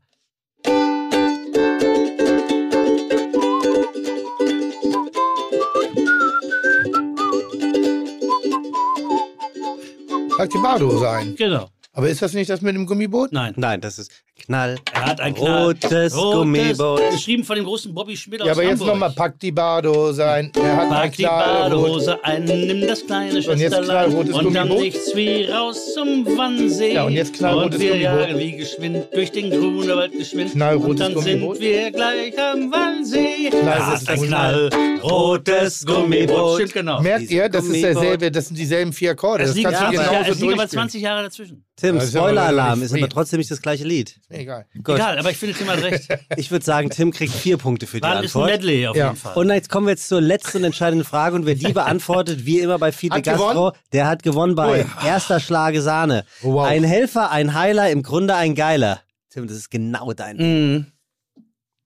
Frag 10.36 10.50
die 10.50 10.58
Badehose 10.58 11.12
ein. 11.12 11.36
Genau. 11.36 11.70
Aber 11.92 12.10
ist 12.10 12.24
das 12.24 12.34
nicht 12.34 12.50
das 12.50 12.62
mit 12.62 12.74
dem 12.74 12.88
Gummiboot? 12.88 13.32
Nein. 13.34 13.54
Nein, 13.56 13.82
das 13.82 14.00
ist. 14.00 14.12
Knall. 14.46 14.78
Er 14.94 15.06
hat 15.06 15.22
ein 15.22 15.34
rotes 15.36 16.14
Gummiboot. 16.14 17.02
Geschrieben 17.12 17.44
von 17.46 17.56
dem 17.56 17.64
großen 17.66 17.94
Bobby 17.94 18.18
Schmidt 18.18 18.40
Ja, 18.44 18.52
aus 18.52 18.58
aber 18.58 18.68
jetzt 18.68 18.80
nochmal, 18.84 19.12
pack 19.12 19.40
die 19.40 19.52
Badehose 19.54 20.26
ein. 20.28 20.52
Er 20.56 20.76
hat 20.76 20.90
Pack 20.90 21.04
ein 21.04 21.12
die 21.14 21.24
Badehose 21.24 22.24
ein, 22.26 22.44
nimm 22.44 22.82
das 22.88 23.06
kleine 23.06 23.30
Und 23.30 23.36
jetzt 23.38 23.46
Schwesterlein 23.46 24.10
knallrotes 24.10 24.34
und 24.36 24.54
dann 24.54 24.68
Gummiboot. 24.68 24.84
nichts 24.84 25.16
wie 25.16 25.46
raus 25.46 25.94
zum 25.94 26.26
Wannsee. 26.38 26.94
Ja, 26.94 27.04
und 27.06 27.14
jetzt 27.14 27.34
knallrotes 27.36 27.76
Und 27.76 27.82
wir 27.82 27.92
Gummiboot. 27.92 28.20
jagen 28.28 28.40
wie 28.40 28.52
geschwind 28.58 29.08
durch 29.14 29.32
den 29.32 29.50
Grunewald 29.50 30.12
geschwind. 30.12 30.52
Knallrotes 30.52 30.90
und 30.90 31.00
dann 31.00 31.14
Gummiboot. 31.14 31.58
sind 31.58 31.66
wir 31.66 31.92
gleich 31.92 32.34
am 32.40 32.72
Wannsee. 32.72 33.50
Knallrotes 33.50 33.86
Das 33.86 34.02
ist 34.04 34.10
ein 34.10 34.18
Gummiboot. 34.20 35.86
Gummiboot. 35.86 36.56
Stimmt 36.56 36.74
genau. 36.74 37.02
Merkt 37.02 37.30
ihr, 37.32 37.48
das 37.50 37.64
ist 37.66 37.70
Gummiboot. 37.72 37.96
derselbe, 37.96 38.32
das 38.32 38.48
sind 38.48 38.58
dieselben 38.58 38.92
vier 38.94 39.12
Akkorde. 39.12 39.44
Es 39.44 39.50
Das 39.52 39.56
liegen, 39.58 39.70
kannst 39.72 39.82
du 39.82 39.86
20 39.86 40.00
genauso 40.00 40.14
Jahre, 40.14 40.32
es 40.32 40.40
liegen 40.40 40.48
aber 40.54 40.58
durchspielen. 40.64 40.82
20 40.84 41.02
Jahre 41.02 41.24
dazwischen. 41.24 41.66
Tim, 41.76 41.96
Das 41.96 42.04
ist 42.06 42.16
aber 42.16 42.28
Spoiler-Alarm 42.30 42.82
ist 42.84 42.94
aber 42.94 43.10
trotzdem 43.10 43.40
nicht 43.40 43.52
das 43.52 43.62
gleiche 43.62 43.84
Lied. 43.84 44.20
Egal. 44.34 44.66
Gut. 44.84 44.96
Egal, 44.96 45.18
aber 45.20 45.32
ich 45.32 45.38
finde, 45.38 45.56
Tim 45.56 45.68
hat 45.70 45.82
recht. 45.84 46.08
Ich 46.38 46.52
würde 46.52 46.66
sagen, 46.66 46.90
Tim 46.90 47.12
kriegt 47.12 47.34
vier 47.34 47.58
Punkte 47.58 47.88
für 47.88 47.98
die 47.98 48.04
War 48.04 48.14
ist 48.24 48.36
ein 48.36 48.42
Antwort. 48.42 48.50
Medley 48.52 48.88
auf 48.88 48.96
Ja. 48.96 49.06
jeden 49.08 49.18
Fall. 49.18 49.36
Und 49.36 49.50
jetzt 49.50 49.70
kommen 49.70 49.88
wir 49.88 49.92
jetzt 49.92 50.08
zur 50.08 50.22
letzten 50.22 50.58
und 50.60 50.64
entscheidenden 50.66 51.06
Frage 51.06 51.36
und 51.36 51.46
wer 51.46 51.56
die 51.56 51.72
beantwortet, 51.74 52.46
wie 52.46 52.60
immer 52.60 52.80
bei 52.80 52.92
Fide 52.92 53.16
Hat 53.16 53.24
Gastro, 53.24 53.48
gewonnen? 53.50 53.72
der 53.94 54.08
hat 54.08 54.24
gewonnen 54.24 54.56
bei 54.56 54.86
erster 55.06 55.40
Schlage 55.40 55.82
Sahne. 55.82 56.26
Oh, 56.42 56.54
wow. 56.54 56.66
Ein 56.68 56.84
Helfer, 56.84 57.32
ein 57.32 57.54
Heiler, 57.54 57.90
im 57.92 58.04
Grunde 58.04 58.36
ein 58.36 58.56
Geiler. 58.56 59.02
Tim, 59.30 59.48
das 59.48 59.58
ist 59.58 59.70
genau 59.72 60.14
dein. 60.14 60.38
Mhm. 60.38 60.86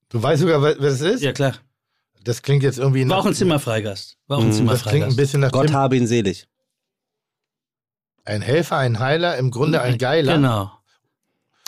Du 0.10 0.24
weißt 0.24 0.42
sogar, 0.42 0.62
was 0.62 0.76
was 0.80 0.94
es 0.94 1.02
ist? 1.02 1.24
Ja, 1.24 1.34
klar. 1.34 1.54
Das 2.24 2.42
klingt 2.42 2.64
jetzt 2.64 2.78
irgendwie 2.80 3.02
War 3.02 3.18
nach, 3.18 3.18
auch 3.18 3.26
ein 3.26 3.34
Zimmerfreigast. 3.34 4.18
War 4.28 4.38
auch 4.38 4.42
ein 4.42 4.48
das 4.50 4.58
klingt 4.58 4.70
ein 4.72 4.78
Zimmerfreigast. 4.78 5.18
bisschen 5.18 5.40
nach 5.42 5.52
Gott 5.52 5.68
Tim. 5.68 5.76
habe 5.76 5.96
ihn 5.98 6.08
selig. 6.08 6.48
Ein 8.26 8.42
Helfer, 8.42 8.78
ein 8.78 9.00
Heiler, 9.00 9.38
im 9.38 9.52
Grunde 9.52 9.82
ein 9.82 9.98
Geiler. 9.98 10.36
Genau. 10.36 10.72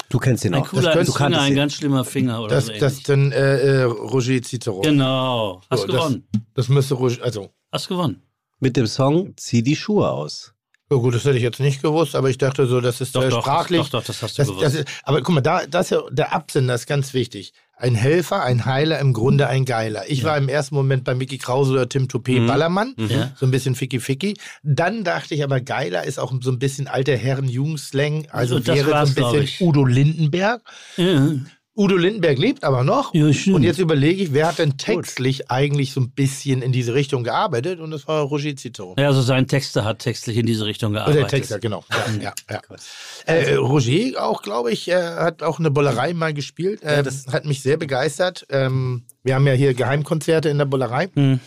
Du 0.09 0.17
kennst 0.17 0.43
ihn 0.43 0.53
Ein 0.55 0.61
auch. 0.63 0.69
cooler 0.69 0.89
ein 0.91 0.95
kannst 0.97 1.17
Finger, 1.17 1.41
ein 1.41 1.55
ganz 1.55 1.73
schlimmer 1.75 2.03
Finger 2.03 2.41
oder 2.41 2.55
Das, 2.55 2.65
so 2.65 2.73
das 2.79 3.03
dann 3.03 3.31
äh, 3.31 3.57
äh, 3.59 3.81
Roger 3.83 4.41
Cicero. 4.41 4.81
Genau. 4.81 5.61
Hast 5.69 5.81
So, 5.81 5.87
das- 5.87 5.95
gewonnen. 5.95 6.27
Das 6.55 6.67
müsste 6.69 6.95
Roger, 6.95 7.23
also, 7.23 7.49
Hast 7.71 7.87
gewonnen. 7.87 8.21
Mit 8.59 8.75
dem 8.75 8.87
Song 8.87 9.33
Zieh 9.37 9.61
die 9.61 9.75
Schuhe 9.75 10.09
aus. 10.09 10.53
ja 10.91 10.97
gut, 10.97 11.13
das 11.13 11.23
hätte 11.25 11.37
ich 11.37 11.43
jetzt 11.43 11.59
nicht 11.59 11.81
gewusst, 11.83 12.15
aber 12.15 12.29
ich 12.29 12.37
dachte 12.39 12.65
so, 12.65 12.81
das 12.81 12.99
ist 13.01 13.15
Doch, 13.15 13.23
äh, 13.23 13.29
doch, 13.29 13.41
sprachlich. 13.43 13.81
doch, 13.83 13.99
doch, 14.01 14.03
das 14.03 14.21
hast 14.23 14.37
du 14.37 14.41
das, 14.41 14.47
gewusst. 14.47 14.65
das 14.65 14.73
ist, 14.73 14.87
aber 15.03 15.21
guck 15.21 15.35
mal, 15.35 15.41
da, 15.41 15.65
das 15.67 15.85
ist 15.85 15.91
ja, 15.91 16.01
der 16.09 16.33
Absender 16.33 16.73
ist 16.73 16.87
ganz 16.87 17.13
wichtig. 17.13 17.53
Ein 17.81 17.95
Helfer, 17.95 18.43
ein 18.43 18.65
Heiler, 18.65 18.99
im 18.99 19.13
Grunde 19.13 19.47
ein 19.47 19.63
Geiler. 19.63 20.03
Ich 20.09 20.25
war 20.25 20.37
im 20.37 20.49
ersten 20.49 20.75
Moment 20.75 21.05
bei 21.05 21.15
Mickey 21.15 21.37
Krause 21.37 21.71
oder 21.71 21.87
Tim 21.87 22.09
Toupet 22.09 22.45
Ballermann, 22.45 22.93
Ja. 22.97 23.31
so 23.37 23.45
ein 23.45 23.51
bisschen 23.51 23.73
ficky-ficky. 23.73 24.35
Dann 24.63 25.05
dachte 25.05 25.33
ich 25.33 25.45
aber, 25.45 25.61
Geiler 25.61 26.03
ist 26.03 26.19
auch 26.19 26.33
so 26.41 26.51
ein 26.51 26.59
bisschen 26.59 26.87
alter 26.89 27.15
Herren-Jugend-Slang. 27.15 28.27
Also 28.31 28.65
wäre 28.67 28.89
so 29.07 29.21
ein 29.21 29.39
bisschen. 29.39 29.67
Udo 29.67 29.85
Lindenberg. 29.85 30.61
Ja. 30.97 31.31
Udo 31.79 31.95
Lindenberg 31.95 32.37
lebt 32.37 32.65
aber 32.65 32.83
noch. 32.83 33.13
Ja. 33.13 33.25
Und 33.25 33.63
jetzt 33.63 33.79
überlege 33.79 34.21
ich, 34.21 34.33
wer 34.33 34.49
hat 34.49 34.59
denn 34.59 34.77
textlich 34.77 35.49
eigentlich 35.49 35.93
so 35.93 36.01
ein 36.01 36.09
bisschen 36.09 36.61
in 36.61 36.73
diese 36.73 36.93
Richtung 36.93 37.23
gearbeitet? 37.23 37.79
Und 37.79 37.91
das 37.91 38.05
war 38.05 38.21
Roger 38.23 38.53
Cicero. 38.53 38.95
Ja, 38.99 39.07
also 39.07 39.21
sein 39.21 39.47
Texter 39.47 39.85
hat 39.85 39.99
textlich 39.99 40.35
in 40.35 40.45
diese 40.45 40.65
Richtung 40.65 40.91
Oder 40.91 41.05
gearbeitet. 41.05 41.21
der 41.21 41.39
Texter, 41.39 41.59
genau. 41.59 41.85
Ja, 41.89 42.33
ja, 42.49 42.61
ja. 42.69 43.33
Äh, 43.33 43.55
Roger 43.55 44.21
auch, 44.21 44.41
glaube 44.41 44.73
ich, 44.73 44.89
äh, 44.89 44.93
hat 44.93 45.41
auch 45.41 45.59
eine 45.59 45.71
Bollerei 45.71 46.13
mal 46.13 46.33
gespielt. 46.33 46.83
Äh, 46.83 47.01
das 47.01 47.27
hat 47.27 47.45
mich 47.45 47.61
sehr 47.61 47.77
begeistert. 47.77 48.45
Ähm, 48.49 49.03
wir 49.23 49.35
haben 49.35 49.47
ja 49.47 49.53
hier 49.53 49.73
Geheimkonzerte 49.73 50.49
in 50.49 50.57
der 50.57 50.65
Bollerei. 50.65 51.07
Hm. 51.15 51.39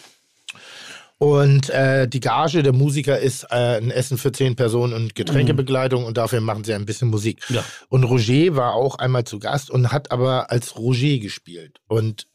Und 1.22 1.70
äh, 1.70 2.08
die 2.08 2.18
Gage 2.18 2.64
der 2.64 2.72
Musiker 2.72 3.16
ist 3.16 3.44
äh, 3.44 3.76
ein 3.76 3.92
Essen 3.92 4.18
für 4.18 4.32
zehn 4.32 4.56
Personen 4.56 4.92
und 4.92 5.14
Getränkebegleitung 5.14 6.04
und 6.04 6.16
dafür 6.16 6.40
machen 6.40 6.64
sie 6.64 6.74
ein 6.74 6.84
bisschen 6.84 7.10
Musik. 7.10 7.48
Ja. 7.48 7.64
Und 7.88 8.02
Roger 8.02 8.56
war 8.56 8.74
auch 8.74 8.96
einmal 8.96 9.22
zu 9.22 9.38
Gast 9.38 9.70
und 9.70 9.92
hat 9.92 10.10
aber 10.10 10.50
als 10.50 10.76
Roger 10.76 11.18
gespielt. 11.18 11.78
Und 11.86 12.26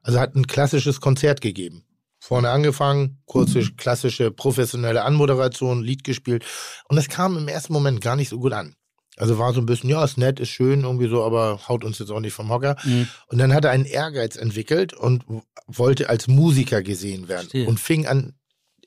also 0.00 0.20
hat 0.20 0.36
ein 0.36 0.46
klassisches 0.46 1.00
Konzert 1.00 1.40
gegeben. 1.40 1.82
Vorne 2.20 2.50
angefangen, 2.50 3.20
kurze, 3.24 3.62
klassische, 3.76 4.30
professionelle 4.30 5.02
Anmoderation, 5.02 5.82
Lied 5.82 6.04
gespielt. 6.04 6.44
Und 6.88 6.94
das 6.94 7.08
kam 7.08 7.36
im 7.36 7.48
ersten 7.48 7.72
Moment 7.72 8.00
gar 8.00 8.14
nicht 8.14 8.28
so 8.28 8.38
gut 8.38 8.52
an. 8.52 8.75
Also 9.16 9.38
war 9.38 9.52
so 9.54 9.60
ein 9.60 9.66
bisschen, 9.66 9.88
ja, 9.90 10.04
ist 10.04 10.18
nett, 10.18 10.40
ist 10.40 10.50
schön, 10.50 10.82
irgendwie 10.82 11.08
so, 11.08 11.24
aber 11.24 11.68
haut 11.68 11.84
uns 11.84 11.98
jetzt 11.98 12.10
auch 12.10 12.20
nicht 12.20 12.34
vom 12.34 12.50
Hocker. 12.50 12.76
Mhm. 12.84 13.08
Und 13.28 13.38
dann 13.38 13.54
hat 13.54 13.64
er 13.64 13.70
einen 13.70 13.86
Ehrgeiz 13.86 14.36
entwickelt 14.36 14.92
und 14.92 15.24
wollte 15.66 16.08
als 16.10 16.28
Musiker 16.28 16.82
gesehen 16.82 17.28
werden 17.28 17.48
Verstehe. 17.48 17.66
und 17.66 17.80
fing 17.80 18.06
an, 18.06 18.34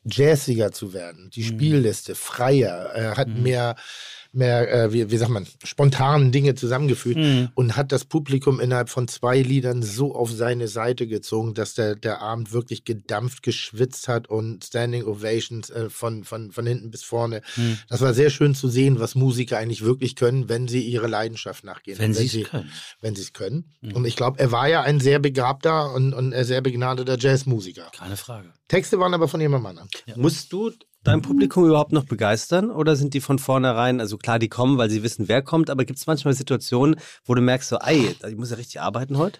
jazziger 0.04 0.72
zu 0.72 0.94
werden. 0.94 1.30
Die 1.34 1.44
Spielliste, 1.44 2.16
freier, 2.16 2.92
er 2.94 3.18
hat 3.18 3.28
mehr, 3.28 3.76
mehr 4.32 4.72
äh, 4.72 4.94
wie, 4.94 5.10
wie 5.10 5.18
sagt 5.18 5.32
man, 5.32 5.48
spontanen 5.64 6.32
Dinge 6.32 6.56
zusammengefügt 6.56 7.18
Mhm. 7.18 7.50
und 7.56 7.76
hat 7.76 7.92
das 7.92 8.06
Publikum 8.06 8.60
innerhalb 8.60 8.90
von 8.90 9.08
zwei 9.08 9.42
Liedern 9.42 9.82
so 9.82 10.14
auf 10.16 10.32
seine 10.32 10.68
Seite 10.68 11.08
gezogen, 11.08 11.54
dass 11.54 11.74
der, 11.74 11.96
der 11.96 12.22
Abend 12.22 12.52
wirklich 12.52 12.86
gedampft, 12.86 13.42
geschwitzt 13.44 14.08
hat 14.08 14.28
und 14.30 14.64
Standing 14.64 15.04
Ovations 15.06 15.70
äh, 15.72 15.90
von, 15.90 16.24
von, 16.24 16.52
von 16.52 16.66
hinten 16.68 16.92
bis 16.92 17.04
vorne. 17.04 17.42
Mhm. 17.56 17.80
Das 17.90 18.02
war 18.02 18.14
sehr 18.14 18.30
schön 18.30 18.54
zu 18.54 18.68
sehen, 18.68 19.00
was 19.00 19.16
Musiker 19.16 19.58
eigentlich 19.58 19.84
wirklich 19.84 20.16
können, 20.16 20.48
wenn 20.48 20.68
sie 20.68 20.82
ihre 20.82 21.08
Leidenschaft 21.08 21.64
nachgehen. 21.64 21.98
Wenn 21.98 22.12
Und 22.12 22.18
sie 22.18 22.42
es 22.42 22.50
können. 22.50 22.72
Wenn 23.02 23.16
sie 23.16 23.24
es 23.24 23.34
können. 23.34 23.72
Mhm. 23.82 23.94
Und 23.96 24.06
ich 24.06 24.16
glaube, 24.16 24.40
er 24.40 24.52
war 24.52 24.68
ja 24.68 24.82
ein 24.82 25.00
sehr 25.00 25.20
begabter 25.20 25.94
und, 25.94 26.14
und 26.14 26.34
ein 26.34 26.46
sehr 26.46 26.62
begnadeter 26.62 27.18
Jazzmusiker. 27.18 27.92
Keine 27.98 28.18
Frage. 28.18 28.54
Texte 28.68 29.00
waren 29.00 29.14
aber 29.16 29.28
von 29.28 29.42
jemandem 29.42 29.66
anderen. 29.66 29.90
Musst 30.16 30.54
du 30.54 30.72
dein 31.04 31.22
Publikum 31.22 31.66
überhaupt 31.66 31.92
noch 31.92 32.06
begeistern 32.06 32.72
oder 32.72 32.96
sind 32.96 33.14
die 33.14 33.22
von 33.22 33.40
vornherein, 33.40 34.00
also 34.00 34.18
klar, 34.18 34.40
die 34.40 34.50
kommen, 34.50 34.78
weil 34.78 34.90
sie 34.90 35.04
wissen, 35.04 35.28
wer 35.28 35.42
kommt, 35.42 35.70
aber 35.70 35.86
gibt 35.86 36.00
es 36.00 36.08
manchmal 36.08 36.34
Situationen, 36.34 37.00
wo 37.24 37.36
du 37.36 37.42
merkst, 37.42 37.70
so, 37.70 37.78
ey, 37.78 38.16
ich 38.28 38.36
muss 38.36 38.52
ja 38.52 38.58
richtig 38.58 38.82
arbeiten 38.82 39.18
heute? 39.18 39.40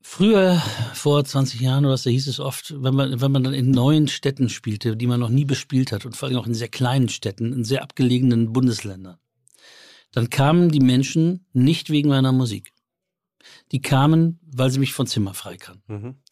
Früher, 0.00 0.62
vor 0.94 1.24
20 1.24 1.60
Jahren 1.60 1.84
oder 1.84 1.94
was, 1.94 2.04
da 2.04 2.10
hieß 2.10 2.28
es 2.28 2.40
oft, 2.40 2.74
wenn 2.82 2.94
man, 2.94 3.20
wenn 3.20 3.32
man 3.32 3.44
dann 3.44 3.52
in 3.52 3.70
neuen 3.70 4.08
Städten 4.08 4.48
spielte, 4.48 4.96
die 4.96 5.06
man 5.06 5.20
noch 5.20 5.28
nie 5.28 5.44
bespielt 5.44 5.92
hat 5.92 6.06
und 6.06 6.16
vor 6.16 6.28
allem 6.28 6.38
auch 6.38 6.46
in 6.46 6.54
sehr 6.54 6.68
kleinen 6.68 7.08
Städten, 7.08 7.52
in 7.52 7.64
sehr 7.64 7.82
abgelegenen 7.82 8.52
Bundesländern, 8.52 9.18
dann 10.12 10.30
kamen 10.30 10.70
die 10.70 10.80
Menschen 10.80 11.46
nicht 11.52 11.90
wegen 11.90 12.08
meiner 12.08 12.32
Musik. 12.32 12.72
Die 13.72 13.82
kamen, 13.82 14.40
weil 14.46 14.70
sie 14.70 14.78
mich 14.78 14.92
von 14.92 15.06
Zimmerfrei 15.06 15.56
kannten. 15.56 16.22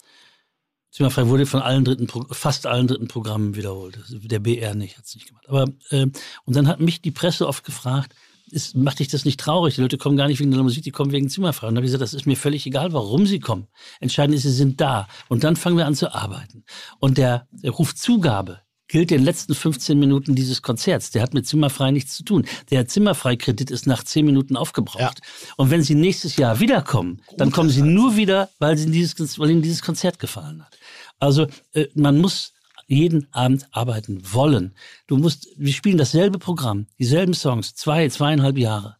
Zimmerfrei 0.90 1.28
wurde 1.28 1.46
von 1.46 1.60
allen 1.60 1.84
dritten, 1.84 2.08
fast 2.30 2.66
allen 2.66 2.86
dritten 2.86 3.08
Programmen 3.08 3.54
wiederholt. 3.54 3.98
Der 4.08 4.38
BR 4.38 4.74
nicht, 4.74 4.96
hat 4.96 5.04
es 5.04 5.14
nicht 5.14 5.28
gemacht. 5.28 5.48
Aber 5.48 5.64
äh, 5.90 6.06
und 6.44 6.56
dann 6.56 6.68
hat 6.68 6.80
mich 6.80 7.02
die 7.02 7.10
Presse 7.10 7.46
oft 7.46 7.64
gefragt, 7.64 8.14
ist, 8.50 8.76
macht 8.76 9.00
dich 9.00 9.08
das 9.08 9.24
nicht 9.24 9.40
traurig? 9.40 9.74
Die 9.74 9.80
Leute 9.80 9.98
kommen 9.98 10.16
gar 10.16 10.28
nicht 10.28 10.38
wegen 10.38 10.50
deiner 10.50 10.62
Musik, 10.62 10.84
die 10.84 10.92
kommen 10.92 11.12
wegen 11.12 11.28
Zimmerfrei. 11.28 11.66
Und 11.66 11.74
dann 11.74 11.78
habe 11.78 11.86
ich 11.86 11.92
gesagt, 11.92 12.02
das 12.02 12.14
ist 12.14 12.26
mir 12.26 12.36
völlig 12.36 12.64
egal, 12.66 12.92
warum 12.92 13.26
sie 13.26 13.40
kommen. 13.40 13.66
Entscheidend 14.00 14.36
ist, 14.36 14.42
sie 14.42 14.52
sind 14.52 14.80
da. 14.80 15.08
Und 15.28 15.44
dann 15.44 15.56
fangen 15.56 15.76
wir 15.76 15.86
an 15.86 15.94
zu 15.94 16.14
arbeiten. 16.14 16.64
Und 17.00 17.18
der, 17.18 17.48
der 17.50 17.72
Ruf 17.72 17.94
Zugabe 17.94 18.60
gilt 18.88 19.10
den 19.10 19.24
letzten 19.24 19.54
15 19.54 19.98
Minuten 19.98 20.34
dieses 20.34 20.62
Konzerts. 20.62 21.10
Der 21.10 21.22
hat 21.22 21.34
mit 21.34 21.46
Zimmerfrei 21.46 21.90
nichts 21.90 22.14
zu 22.14 22.24
tun. 22.24 22.46
Der 22.70 22.86
Zimmerfrei-Kredit 22.86 23.70
ist 23.70 23.86
nach 23.86 24.04
10 24.04 24.24
Minuten 24.24 24.56
aufgebraucht. 24.56 25.20
Und 25.56 25.70
wenn 25.70 25.82
Sie 25.82 25.94
nächstes 25.94 26.36
Jahr 26.36 26.60
wiederkommen, 26.60 27.22
dann 27.36 27.50
kommen 27.50 27.70
Sie 27.70 27.82
nur 27.82 28.16
wieder, 28.16 28.50
weil, 28.58 28.76
Sie 28.76 28.90
dieses, 28.90 29.38
weil 29.38 29.50
Ihnen 29.50 29.62
dieses 29.62 29.82
Konzert 29.82 30.18
gefallen 30.18 30.64
hat. 30.64 30.78
Also 31.18 31.46
äh, 31.72 31.86
man 31.94 32.18
muss 32.18 32.52
jeden 32.86 33.26
Abend 33.32 33.66
arbeiten 33.72 34.22
wollen. 34.32 34.74
Du 35.06 35.16
musst, 35.16 35.48
wir 35.56 35.72
spielen 35.72 35.98
dasselbe 35.98 36.38
Programm, 36.38 36.86
dieselben 36.98 37.34
Songs, 37.34 37.74
zwei, 37.74 38.08
zweieinhalb 38.08 38.56
Jahre. 38.56 38.96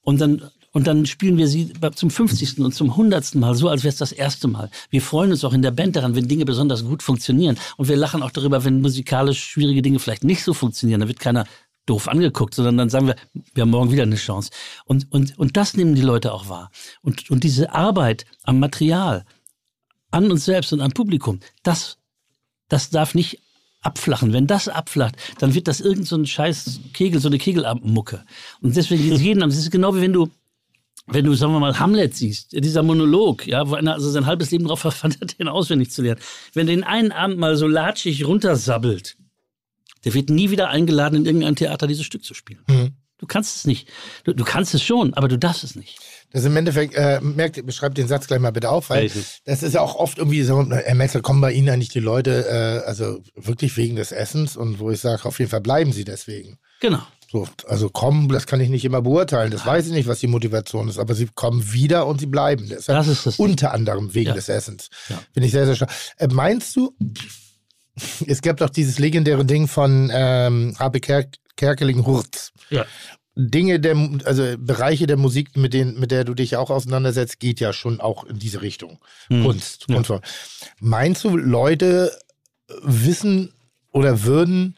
Und 0.00 0.20
dann, 0.20 0.50
und 0.72 0.86
dann 0.86 1.06
spielen 1.06 1.38
wir 1.38 1.48
sie 1.48 1.72
zum 1.94 2.10
50. 2.10 2.58
und 2.58 2.74
zum 2.74 2.90
100. 2.90 3.34
Mal 3.36 3.54
so, 3.54 3.68
als 3.68 3.84
wäre 3.84 3.92
es 3.92 3.96
das 3.96 4.12
erste 4.12 4.48
Mal. 4.48 4.70
Wir 4.90 5.02
freuen 5.02 5.30
uns 5.30 5.44
auch 5.44 5.54
in 5.54 5.62
der 5.62 5.70
Band 5.70 5.96
daran, 5.96 6.14
wenn 6.14 6.28
Dinge 6.28 6.44
besonders 6.44 6.84
gut 6.84 7.02
funktionieren. 7.02 7.58
Und 7.76 7.88
wir 7.88 7.96
lachen 7.96 8.22
auch 8.22 8.30
darüber, 8.30 8.64
wenn 8.64 8.80
musikalisch 8.80 9.42
schwierige 9.42 9.82
Dinge 9.82 9.98
vielleicht 9.98 10.24
nicht 10.24 10.44
so 10.44 10.52
funktionieren. 10.52 11.00
Da 11.00 11.08
wird 11.08 11.20
keiner 11.20 11.46
doof 11.86 12.08
angeguckt, 12.08 12.54
sondern 12.54 12.76
dann 12.76 12.90
sagen 12.90 13.06
wir, 13.06 13.16
wir 13.54 13.62
haben 13.62 13.70
morgen 13.70 13.90
wieder 13.90 14.02
eine 14.02 14.16
Chance. 14.16 14.50
Und, 14.84 15.10
und, 15.10 15.38
und 15.38 15.56
das 15.56 15.74
nehmen 15.74 15.94
die 15.94 16.02
Leute 16.02 16.32
auch 16.32 16.48
wahr. 16.48 16.70
Und, 17.00 17.30
und 17.30 17.44
diese 17.44 17.72
Arbeit 17.72 18.26
am 18.42 18.58
Material, 18.58 19.24
an 20.10 20.30
uns 20.30 20.44
selbst 20.44 20.72
und 20.72 20.80
am 20.80 20.92
Publikum, 20.92 21.40
das, 21.62 21.98
das 22.68 22.90
darf 22.90 23.14
nicht 23.14 23.40
abflachen. 23.80 24.32
Wenn 24.32 24.46
das 24.46 24.68
abflacht, 24.68 25.16
dann 25.38 25.54
wird 25.54 25.68
das 25.68 25.80
irgend 25.80 26.06
so 26.06 26.16
ein 26.16 26.26
scheiß 26.26 26.80
Kegel, 26.92 27.20
so 27.20 27.28
eine 27.28 27.38
Kegelmucke. 27.38 28.24
Und 28.60 28.76
deswegen 28.76 29.10
ist 29.10 29.20
jeden 29.22 29.42
Abend, 29.42 29.54
es 29.54 29.60
ist 29.60 29.70
genau 29.70 29.94
wie 29.94 30.00
wenn 30.00 30.12
du 30.12 30.28
wenn 31.10 31.24
du, 31.24 31.34
sagen 31.34 31.52
wir 31.52 31.60
mal, 31.60 31.78
Hamlet 31.78 32.14
siehst, 32.14 32.52
dieser 32.52 32.82
Monolog, 32.82 33.46
ja, 33.46 33.68
wo 33.68 33.74
einer 33.74 33.94
also 33.94 34.10
sein 34.10 34.26
halbes 34.26 34.50
Leben 34.50 34.64
darauf 34.64 34.80
verwandert, 34.80 35.38
den 35.38 35.48
auswendig 35.48 35.90
zu 35.90 36.02
lernen. 36.02 36.20
Wenn 36.54 36.66
den 36.66 36.84
einen 36.84 37.12
Abend 37.12 37.38
mal 37.38 37.56
so 37.56 37.66
latschig 37.66 38.26
runtersabbelt, 38.26 39.16
der 40.04 40.14
wird 40.14 40.30
nie 40.30 40.50
wieder 40.50 40.68
eingeladen, 40.68 41.16
in 41.16 41.26
irgendein 41.26 41.56
Theater 41.56 41.86
dieses 41.86 42.04
Stück 42.04 42.24
zu 42.24 42.34
spielen. 42.34 42.60
Mhm. 42.68 42.92
Du 43.18 43.26
kannst 43.26 43.56
es 43.56 43.66
nicht. 43.66 43.88
Du, 44.22 44.32
du 44.32 44.44
kannst 44.44 44.74
es 44.74 44.82
schon, 44.82 45.12
aber 45.14 45.26
du 45.26 45.36
darfst 45.36 45.64
es 45.64 45.74
nicht. 45.74 45.98
Das 46.30 46.42
ist 46.42 46.46
im 46.46 46.56
Endeffekt, 46.56 46.94
äh, 46.94 47.20
merkt, 47.20 47.64
beschreibt 47.66 47.98
den 47.98 48.06
Satz 48.06 48.28
gleich 48.28 48.38
mal 48.38 48.52
bitte 48.52 48.70
auf, 48.70 48.90
weil 48.90 49.02
Welchen? 49.02 49.24
das 49.44 49.62
ist 49.62 49.74
ja 49.74 49.80
auch 49.80 49.96
oft 49.96 50.18
irgendwie 50.18 50.42
so, 50.42 50.70
Herr 50.70 50.94
Metzler, 50.94 51.20
kommen 51.20 51.40
bei 51.40 51.52
Ihnen 51.52 51.68
eigentlich 51.68 51.88
die 51.88 52.00
Leute, 52.00 52.46
äh, 52.46 52.86
also 52.86 53.20
wirklich 53.34 53.76
wegen 53.76 53.96
des 53.96 54.12
Essens 54.12 54.56
und 54.56 54.78
wo 54.78 54.90
ich 54.90 55.00
sage, 55.00 55.24
auf 55.24 55.38
jeden 55.38 55.50
Fall 55.50 55.62
bleiben 55.62 55.92
Sie 55.92 56.04
deswegen. 56.04 56.58
Genau. 56.80 57.02
So, 57.30 57.46
also 57.66 57.90
kommen, 57.90 58.28
das 58.30 58.46
kann 58.46 58.58
ich 58.60 58.70
nicht 58.70 58.84
immer 58.86 59.02
beurteilen. 59.02 59.50
Das 59.50 59.66
weiß 59.66 59.86
ich 59.86 59.92
nicht, 59.92 60.08
was 60.08 60.18
die 60.20 60.26
Motivation 60.28 60.88
ist, 60.88 60.98
aber 60.98 61.14
sie 61.14 61.28
kommen 61.34 61.72
wieder 61.72 62.06
und 62.06 62.20
sie 62.20 62.26
bleiben. 62.26 62.68
Deshalb 62.70 62.98
Das 63.00 63.08
ist 63.08 63.26
das. 63.26 63.36
unter 63.38 63.72
anderem 63.74 64.14
wegen 64.14 64.28
Ja. 64.28 64.34
des 64.34 64.48
Essens. 64.48 64.88
Ja. 65.10 65.20
Finde 65.34 65.46
ich 65.46 65.52
sehr, 65.52 65.66
sehr 65.66 65.76
stark. 65.76 65.90
Äh, 66.16 66.28
meinst 66.28 66.74
du, 66.74 66.94
es 68.26 68.40
gab 68.40 68.56
doch 68.58 68.70
dieses 68.70 68.98
legendäre 68.98 69.44
Ding 69.44 69.68
von 69.68 70.10
ähm, 70.12 70.74
Habe 70.78 71.00
Ker 71.00 71.24
Kerkeling-Hurz. 71.56 72.52
Ja. 72.70 72.86
Dinge 73.34 73.78
der, 73.78 73.96
also 74.24 74.56
Bereiche 74.58 75.06
der 75.06 75.16
Musik, 75.16 75.56
mit 75.56 75.74
denen, 75.74 75.98
mit 76.00 76.10
der 76.12 76.24
du 76.24 76.34
dich 76.34 76.56
auch 76.56 76.70
auseinandersetzt, 76.70 77.40
geht 77.40 77.60
ja 77.60 77.72
schon 77.72 78.00
auch 78.00 78.24
in 78.24 78.38
diese 78.38 78.62
Richtung. 78.62 78.98
Hm. 79.28 79.44
Kunst. 79.44 79.84
Ja. 79.88 79.96
Kunst. 79.96 80.12
Meinst 80.80 81.24
du, 81.24 81.36
Leute 81.36 82.16
wissen 82.82 83.52
oder 83.92 84.22
würden 84.22 84.77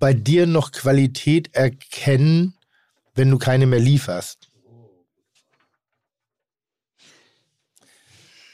bei 0.00 0.14
dir 0.14 0.46
noch 0.46 0.72
Qualität 0.72 1.54
erkennen, 1.54 2.54
wenn 3.14 3.30
du 3.30 3.38
keine 3.38 3.66
mehr 3.66 3.78
lieferst? 3.78 4.49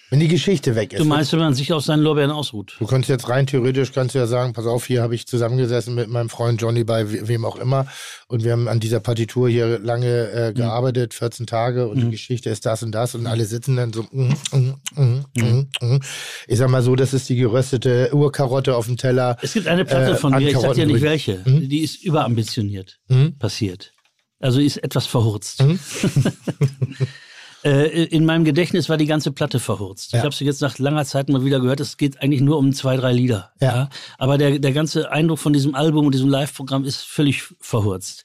Wenn 0.09 0.21
die 0.21 0.29
Geschichte 0.29 0.77
weg 0.77 0.93
ist. 0.93 1.01
Du 1.01 1.05
meinst, 1.05 1.33
wenn 1.33 1.41
man 1.41 1.55
sich 1.55 1.73
auf 1.73 1.85
seinen 1.85 2.01
Lorbeeren 2.01 2.31
ausruht? 2.31 2.77
Du 2.79 2.87
könntest 2.87 3.09
jetzt 3.11 3.29
rein 3.29 3.47
theoretisch, 3.49 3.91
kannst 3.93 4.15
du 4.15 4.21
ja 4.21 4.29
sagen, 4.29 4.53
pass 4.53 4.65
auf, 4.67 4.87
hier 4.87 5.03
habe 5.03 5.17
ich 5.17 5.27
zusammengesessen 5.27 5.97
mit 5.97 6.09
meinem 6.09 6.29
Freund 6.29 6.63
Johnny 6.63 6.85
bei 6.85 7.11
we- 7.11 7.27
wem 7.27 7.45
auch 7.45 7.57
immer 7.57 7.89
und 8.29 8.45
wir 8.45 8.53
haben 8.53 8.69
an 8.69 8.79
dieser 8.79 9.01
Partitur 9.01 9.49
hier 9.49 9.81
lange 9.81 10.31
äh, 10.31 10.53
gearbeitet, 10.53 11.13
14 11.13 11.47
Tage 11.49 11.89
und 11.89 12.01
die 12.01 12.11
Geschichte 12.11 12.51
ist 12.51 12.67
das 12.67 12.85
und 12.85 12.93
das 12.93 13.17
und 13.17 13.27
alle 13.27 13.45
sitzen 13.47 13.75
dann 13.77 13.93
so, 13.93 14.05
mm, 14.13 14.33
mm, 14.53 15.25
mm, 15.35 16.01
ich 16.47 16.59
sag 16.59 16.71
mal 16.71 16.83
so, 16.83 16.95
das 16.95 17.13
ist 17.13 17.29
die 17.29 17.35
geröstete 17.37 18.11
Urkarotte 18.15 18.77
auf 18.77 18.87
dem 18.87 18.97
Teller. 18.97 19.37
Es 19.43 19.55
gibt 19.55 19.67
eine 19.67 19.85
Platte 19.85 20.13
Äh, 20.13 20.17
von 20.17 20.33
mir, 20.33 20.49
ich 20.51 20.57
sag 20.59 20.75
dir 20.75 20.87
nicht 20.87 21.03
welche, 21.03 21.43
Mhm. 21.45 21.69
die 21.69 21.81
ist 21.81 22.05
überambitioniert 22.05 22.99
Mhm. 23.09 23.37
passiert. 23.39 23.93
Also 24.39 24.61
ist 24.61 24.77
etwas 24.85 25.07
verhurzt. 25.07 25.63
Mhm. 25.65 25.79
Äh, 27.67 28.05
in 28.05 28.25
meinem 28.25 28.45
Gedächtnis 28.45 28.89
war 28.89 28.97
die 28.97 29.07
ganze 29.07 29.33
Platte 29.33 29.59
verhurzt. 29.59 30.13
Ja. 30.13 30.21
Ich 30.21 30.25
habe 30.25 30.35
sie 30.35 30.45
jetzt 30.45 30.63
nach 30.63 30.79
langer 30.79 31.05
Zeit 31.05 31.29
mal 31.29 31.45
wieder 31.45 31.59
gehört. 31.59 31.81
Es 31.81 31.97
geht 31.97 32.23
eigentlich 32.23 32.41
nur 32.41 32.59
um 32.59 32.73
zwei, 32.73 32.97
drei 32.97 33.13
Lieder. 33.13 33.51
Ja. 33.61 33.89
Aber 34.19 34.39
der, 34.39 34.61
der 34.61 34.73
ganze 34.73 35.11
Eindruck 35.11 35.41
von 35.41 35.53
diesem 35.53 35.75
Album 35.75 36.07
und 36.07 36.15
diesem 36.15 36.29
Live-Programm 36.29 36.85
ist 36.85 37.03
völlig 37.03 37.43
verhurzt. 37.61 38.23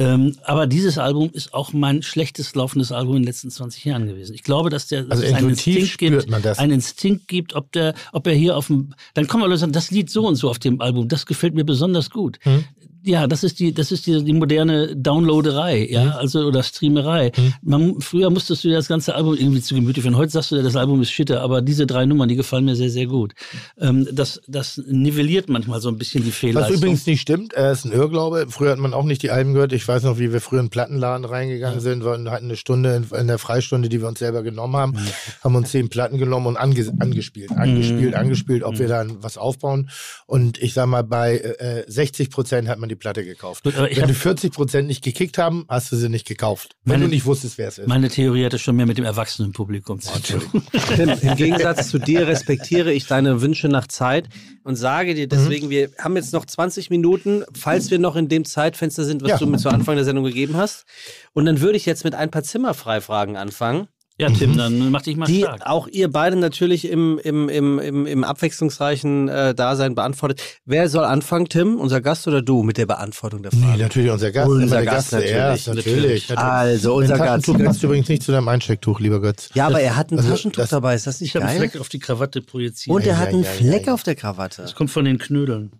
Ähm, 0.00 0.36
aber 0.42 0.66
dieses 0.66 0.98
Album 0.98 1.30
ist 1.32 1.54
auch 1.54 1.72
mein 1.72 2.02
schlechtest 2.02 2.56
laufendes 2.56 2.90
Album 2.90 3.16
in 3.16 3.22
den 3.22 3.26
letzten 3.26 3.50
20 3.50 3.84
Jahren 3.84 4.06
gewesen. 4.06 4.34
Ich 4.34 4.42
glaube, 4.42 4.70
dass 4.70 4.88
der 4.88 5.04
Also 5.08 5.22
es 5.22 5.34
einen 5.34 5.50
Instinkt 5.50 5.98
gibt, 5.98 6.58
einen 6.58 6.72
Instinkt 6.72 7.28
gibt, 7.28 7.54
ob 7.54 7.70
der, 7.70 7.94
ob 8.12 8.26
er 8.26 8.32
hier 8.32 8.56
auf 8.56 8.68
dem, 8.68 8.94
dann 9.14 9.28
kommen 9.28 9.48
wir 9.48 9.56
sagen, 9.56 9.72
das 9.72 9.90
Lied 9.90 10.10
so 10.10 10.26
und 10.26 10.34
so 10.36 10.48
auf 10.48 10.58
dem 10.58 10.80
Album, 10.80 11.06
das 11.06 11.26
gefällt 11.26 11.54
mir 11.54 11.64
besonders 11.64 12.10
gut. 12.10 12.38
Mhm. 12.44 12.64
Ja, 13.02 13.26
das 13.26 13.44
ist 13.44 13.58
die, 13.60 13.72
das 13.72 13.92
ist 13.92 14.06
die, 14.06 14.22
die 14.24 14.32
moderne 14.32 14.94
Downloaderei, 14.96 15.86
ja, 15.90 16.04
Mhm. 16.04 16.10
also 16.12 16.40
oder 16.46 16.62
Streamerei. 16.62 17.32
Man, 17.62 18.00
früher 18.00 18.30
musstest 18.30 18.64
du 18.64 18.70
das 18.70 18.88
ganze 18.88 19.14
Album 19.14 19.34
irgendwie 19.38 19.60
zu 19.62 19.74
Gemüte 19.74 20.02
führen. 20.02 20.16
Heute 20.16 20.32
sagst 20.32 20.50
du, 20.52 20.62
das 20.62 20.76
Album 20.76 21.00
ist 21.00 21.10
Shitter, 21.10 21.40
aber 21.40 21.62
diese 21.62 21.86
drei 21.86 22.04
Nummern, 22.04 22.28
die 22.28 22.36
gefallen 22.36 22.64
mir 22.66 22.76
sehr, 22.76 22.90
sehr 22.90 23.06
gut. 23.06 23.32
Ähm, 23.78 24.06
das, 24.12 24.40
das 24.48 24.82
nivelliert 24.86 25.48
manchmal 25.48 25.80
so 25.80 25.88
ein 25.88 25.96
bisschen 25.96 26.22
die 26.24 26.28
Was 26.30 26.36
Fehlleistung. 26.36 26.76
übrigens 26.76 27.06
nicht 27.06 27.20
stimmt, 27.22 27.54
er 27.54 27.72
ist 27.72 27.84
ein 27.86 27.92
Irrglaube. 27.92 28.46
Früher 28.50 28.72
hat 28.72 28.78
man 28.78 28.92
auch 28.92 29.04
nicht 29.04 29.22
die 29.22 29.30
Alben 29.30 29.54
gehört. 29.54 29.72
Ich 29.72 29.86
weiß 29.88 30.02
noch, 30.02 30.18
wie 30.18 30.32
wir 30.32 30.40
früher 30.42 30.60
in 30.60 30.66
den 30.66 30.70
Plattenladen 30.70 31.24
reingegangen 31.24 31.80
sind. 31.80 32.04
Wir 32.04 32.10
hatten 32.12 32.26
eine 32.44 32.56
Stunde 32.56 32.96
in, 32.96 33.16
in 33.18 33.26
der 33.28 33.38
Freistunde, 33.38 33.88
die 33.88 34.00
wir 34.00 34.08
uns 34.08 34.18
selber 34.18 34.42
genommen 34.42 34.76
haben, 34.76 34.98
haben 35.42 35.54
uns 35.54 35.70
zehn 35.70 35.88
Platten 35.88 36.18
genommen 36.18 36.46
und 36.46 36.56
ange, 36.58 36.92
angespielt, 36.98 37.50
angespielt, 37.52 38.14
angespielt, 38.14 38.62
ob 38.62 38.78
wir 38.78 38.88
dann 38.88 39.22
was 39.22 39.38
aufbauen. 39.38 39.88
Und 40.26 40.58
ich 40.62 40.74
sag 40.74 40.86
mal, 40.86 41.02
bei 41.04 41.38
äh, 41.38 41.84
60 41.86 42.30
Prozent 42.30 42.68
hat 42.68 42.78
man 42.78 42.89
die 42.90 42.96
Platte 42.96 43.24
gekauft. 43.24 43.64
Gut, 43.64 43.76
aber 43.76 43.90
ich 43.90 43.98
Wenn 44.00 44.08
du 44.08 44.14
40 44.14 44.52
Prozent 44.52 44.88
nicht 44.88 45.02
gekickt 45.02 45.38
haben, 45.38 45.64
hast 45.68 45.90
du 45.92 45.96
sie 45.96 46.08
nicht 46.08 46.26
gekauft. 46.26 46.76
Wenn 46.84 46.94
Meine- 46.94 47.04
du 47.04 47.10
nicht 47.10 47.24
wusstest, 47.26 47.56
wer 47.58 47.68
es 47.68 47.78
ist. 47.78 47.86
Meine 47.88 48.08
Theorie 48.08 48.44
hatte 48.44 48.58
schon 48.58 48.76
mehr 48.76 48.86
mit 48.86 48.98
dem 48.98 49.04
Erwachsenenpublikum 49.04 50.00
zu 50.00 50.20
tun. 50.20 50.62
Tim, 50.96 51.08
Im 51.22 51.36
Gegensatz 51.36 51.88
zu 51.90 51.98
dir 51.98 52.26
respektiere 52.26 52.92
ich 52.92 53.06
deine 53.06 53.40
Wünsche 53.40 53.68
nach 53.68 53.86
Zeit 53.86 54.28
und 54.64 54.76
sage 54.76 55.14
dir 55.14 55.28
deswegen, 55.28 55.70
wir 55.70 55.90
haben 55.98 56.16
jetzt 56.16 56.32
noch 56.32 56.44
20 56.44 56.90
Minuten, 56.90 57.44
falls 57.56 57.90
wir 57.90 57.98
noch 57.98 58.16
in 58.16 58.28
dem 58.28 58.44
Zeitfenster 58.44 59.04
sind, 59.04 59.22
was 59.22 59.30
Ja. 59.30 59.38
du 59.38 59.46
mir 59.46 59.58
zu 59.58 59.68
Anfang 59.70 59.96
der 59.96 60.04
Sendung 60.04 60.24
gegeben 60.24 60.56
hast. 60.56 60.84
Und 61.32 61.46
dann 61.46 61.60
würde 61.60 61.76
ich 61.76 61.86
jetzt 61.86 62.04
mit 62.04 62.14
ein 62.14 62.30
paar 62.30 62.42
Zimmerfreifragen 62.42 63.36
anfangen, 63.36 63.88
Ja, 64.20 64.28
Tim, 64.30 64.56
dann 64.56 64.90
mach 64.90 65.02
dich 65.02 65.16
mal 65.16 65.26
die 65.26 65.40
stark. 65.40 65.62
auch 65.66 65.88
ihr 65.88 66.10
beide 66.10 66.36
natürlich 66.36 66.88
im, 66.90 67.18
im, 67.22 67.48
im, 67.48 67.78
im, 67.78 68.06
im 68.06 68.24
abwechslungsreichen 68.24 69.28
äh, 69.28 69.54
Dasein 69.54 69.94
beantwortet. 69.94 70.42
Wer 70.64 70.88
soll 70.88 71.04
anfangen, 71.04 71.48
Tim, 71.48 71.78
unser 71.80 72.00
Gast 72.00 72.28
oder 72.28 72.42
du, 72.42 72.62
mit 72.62 72.76
der 72.78 72.86
Beantwortung 72.86 73.42
der 73.42 73.52
Nee, 73.54 73.62
Frage? 73.64 73.82
natürlich 73.82 74.10
unser 74.10 74.30
Gast. 74.30 74.48
Unser 74.50 74.76
der 74.76 74.84
Gast 74.84 75.10
Gast 75.10 75.12
natürlich, 75.12 75.66
natürlich. 75.66 76.28
natürlich. 76.28 76.38
Also, 76.38 76.94
unser 76.94 77.16
Gast. 77.18 77.46
Taschentuch 77.46 77.64
passt 77.64 77.82
übrigens 77.82 78.08
nicht 78.08 78.22
zu 78.22 78.32
deinem 78.32 78.48
Einstecktuch, 78.48 79.00
lieber 79.00 79.20
Götz. 79.20 79.50
Ja, 79.54 79.66
aber 79.66 79.80
er 79.80 79.96
hat 79.96 80.10
ein 80.12 80.18
Also, 80.18 80.30
Taschentuch 80.30 80.60
das- 80.62 80.70
dabei, 80.70 80.94
ist 80.94 81.06
das 81.06 81.20
nicht 81.20 81.30
Ich 81.30 81.36
habe 81.36 81.46
einen 81.46 81.58
geil? 81.60 81.70
Fleck 81.70 81.80
auf 81.80 81.88
die 81.88 81.98
Krawatte 81.98 82.42
projiziert. 82.42 82.94
Und 82.94 83.02
er 83.02 83.12
Ja, 83.14 83.16
hat 83.18 83.28
einen 83.28 83.42
ja, 83.44 83.48
Fleck 83.50 83.86
ja. 83.86 83.94
auf 83.94 84.02
der 84.02 84.14
Krawatte. 84.14 84.62
das 84.62 84.74
kommt 84.74 84.90
von 84.90 85.04
den 85.04 85.18
Knödeln. 85.18 85.72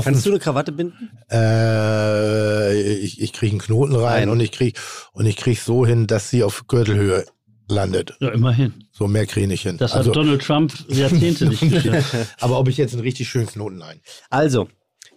Kannst 0.00 0.24
du 0.24 0.30
eine 0.30 0.38
Krawatte 0.38 0.72
binden? 0.72 1.10
Äh, 1.30 2.80
ich, 3.00 3.20
ich 3.20 3.32
kriege 3.32 3.52
einen 3.52 3.60
Knoten 3.60 3.94
rein 3.94 4.22
Nein. 4.22 4.28
und 4.30 4.40
ich 4.40 4.50
kriege 4.50 4.80
und 5.12 5.26
ich 5.26 5.36
kriege 5.36 5.60
so 5.60 5.84
hin, 5.84 6.06
dass 6.06 6.30
sie 6.30 6.42
auf 6.42 6.66
Gürtelhöhe 6.66 7.26
landet. 7.68 8.14
Ja, 8.20 8.30
immerhin. 8.30 8.86
So 8.90 9.06
mehr 9.06 9.26
kriege 9.26 9.42
ich 9.42 9.48
nicht 9.48 9.62
hin. 9.62 9.76
Das 9.76 9.92
also, 9.92 10.10
hat 10.10 10.16
Donald 10.16 10.42
Trump 10.42 10.72
Jahrzehnte 10.88 11.46
nicht 11.46 11.60
geschafft. 11.70 12.14
aber 12.40 12.58
ob 12.58 12.68
ich 12.68 12.76
jetzt 12.76 12.94
einen 12.94 13.02
richtig 13.02 13.28
schönen 13.28 13.46
Knoten 13.46 13.76
nein. 13.76 14.00
Also, 14.30 14.68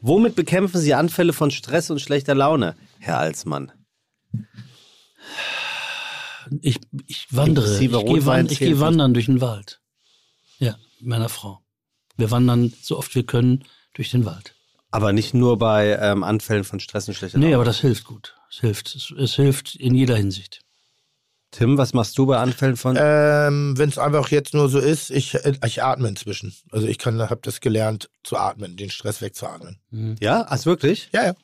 womit 0.01 0.35
bekämpfen 0.35 0.79
Sie 0.79 0.93
Anfälle 0.93 1.33
von 1.33 1.51
Stress 1.51 1.89
und 1.89 2.01
schlechter 2.01 2.35
Laune, 2.35 2.75
Herr 2.99 3.19
Alsmann? 3.19 3.71
Ich, 6.61 6.79
ich 7.07 7.27
wandere. 7.31 7.73
Ich 7.73 7.79
gehe 7.79 7.95
Rotwein 7.95 8.25
wan 8.25 8.45
ich 8.49 8.59
nicht. 8.59 8.79
wandern 8.79 9.13
durch 9.13 9.25
den 9.25 9.41
Wald. 9.41 9.81
Ja, 10.59 10.77
mit 10.99 11.09
meiner 11.09 11.29
Frau. 11.29 11.59
Wir 12.17 12.31
wandern 12.31 12.73
so 12.81 12.97
oft 12.97 13.15
wir 13.15 13.25
können 13.25 13.63
durch 13.93 14.11
den 14.11 14.25
Wald. 14.25 14.54
Aber 14.95 15.13
nicht 15.13 15.33
nur 15.33 15.57
bei 15.57 15.97
ähm, 15.99 16.23
Anfällen 16.23 16.63
von 16.63 16.79
Stress 16.79 17.07
und 17.07 17.13
schlechter 17.13 17.37
Laune. 17.37 17.49
Nee, 17.49 17.55
aber 17.55 17.65
das 17.65 17.79
hilft 17.79 18.05
gut. 18.05 18.35
Es 18.49 18.59
hilft. 18.59 18.95
Es, 18.95 19.11
es 19.11 19.35
hilft 19.35 19.75
in 19.75 19.93
jeder 19.93 20.15
Hinsicht. 20.15 20.61
Tim, 21.51 21.77
was 21.77 21.93
machst 21.93 22.17
du 22.17 22.25
bei 22.25 22.37
Anfällen 22.37 22.75
von... 22.75 22.97
Ähm, 22.99 23.77
Wenn 23.77 23.89
es 23.89 23.97
einfach 23.97 24.29
jetzt 24.29 24.53
nur 24.53 24.67
so 24.67 24.79
ist, 24.79 25.09
ich, 25.09 25.37
ich 25.65 25.83
atme 25.83 26.07
inzwischen. 26.07 26.53
Also 26.71 26.87
ich 26.87 26.97
kann, 26.97 27.21
habe 27.21 27.39
das 27.41 27.61
gelernt 27.61 28.09
zu 28.23 28.37
atmen, 28.37 28.75
den 28.75 28.89
Stress 28.89 29.21
wegzuatmen. 29.21 29.79
ja, 30.19 30.41
also 30.41 30.65
wirklich? 30.65 31.09
Ja, 31.13 31.25
ja. 31.25 31.35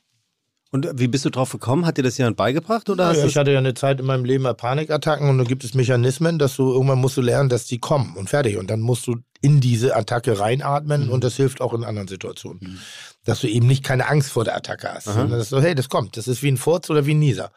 Und 0.74 0.88
wie 0.96 1.08
bist 1.08 1.26
du 1.26 1.30
drauf 1.30 1.52
gekommen? 1.52 1.86
Hat 1.86 1.98
dir 1.98 2.04
das 2.04 2.18
jemand 2.18 2.38
beigebracht? 2.38 2.90
Oder 2.90 3.14
Ja, 3.14 3.26
ich 3.26 3.36
hatte 3.36 3.52
ja 3.52 3.58
eine 3.58 3.74
Zeit 3.74 4.00
in 4.00 4.06
meinem 4.06 4.24
Leben 4.24 4.46
Panikattacken 4.56 5.30
und 5.30 5.38
da 5.38 5.44
gibt 5.44 5.66
es 5.66 5.74
Mechanismen, 5.74 6.40
dass 6.40 6.56
du 6.56 6.72
irgendwann 6.72 7.00
musst 7.00 7.18
du 7.18 7.22
lernen, 7.22 7.50
dass 7.50 7.66
die 7.66 7.80
kommen 7.80 8.16
und 8.16 8.30
fertig. 8.30 8.58
Und 8.58 8.70
dann 8.70 8.80
musst 8.80 9.06
du 9.06 9.18
in 9.42 9.60
diese 9.60 9.96
Attacke 9.98 10.40
reinatmen 10.40 11.10
und 11.10 11.24
das 11.26 11.36
hilft 11.36 11.60
auch 11.60 11.74
in 11.74 11.84
anderen 11.84 12.08
Situationen. 12.08 12.80
Dass 13.26 13.42
du 13.42 13.48
eben 13.48 13.68
nicht 13.68 13.84
keine 13.84 14.08
Angst 14.08 14.32
vor 14.32 14.46
der 14.46 14.56
Attacke 14.56 14.94
hast, 14.94 15.08
sondern 15.16 15.40
dass 15.40 15.50
du, 15.50 15.60
hey, 15.62 15.76
das 15.76 15.90
kommt. 15.90 16.16
Das 16.16 16.28
ist 16.30 16.42
wie 16.42 16.52
ein 16.52 16.58
Furz 16.58 16.90
oder 16.90 17.06
wie 17.06 17.16
ein 17.16 17.20
Nieser. 17.20 17.52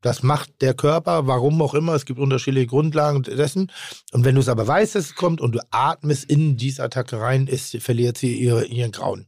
Das 0.00 0.22
macht 0.22 0.60
der 0.60 0.74
Körper, 0.74 1.26
warum 1.26 1.60
auch 1.62 1.74
immer. 1.74 1.94
Es 1.94 2.06
gibt 2.06 2.18
unterschiedliche 2.18 2.66
Grundlagen 2.66 3.22
dessen. 3.22 3.70
Und 4.12 4.24
wenn 4.24 4.34
du 4.36 4.40
es 4.40 4.48
aber 4.48 4.66
weißt, 4.66 4.94
dass 4.96 5.06
es 5.06 5.14
kommt 5.14 5.40
und 5.40 5.52
du 5.54 5.60
atmest 5.70 6.24
in 6.24 6.56
diese 6.56 6.82
Attacke 6.82 7.20
rein, 7.20 7.46
ist, 7.46 7.76
verliert 7.82 8.16
sie 8.18 8.36
ihre, 8.36 8.64
ihren 8.64 8.90
Grauen. 8.92 9.26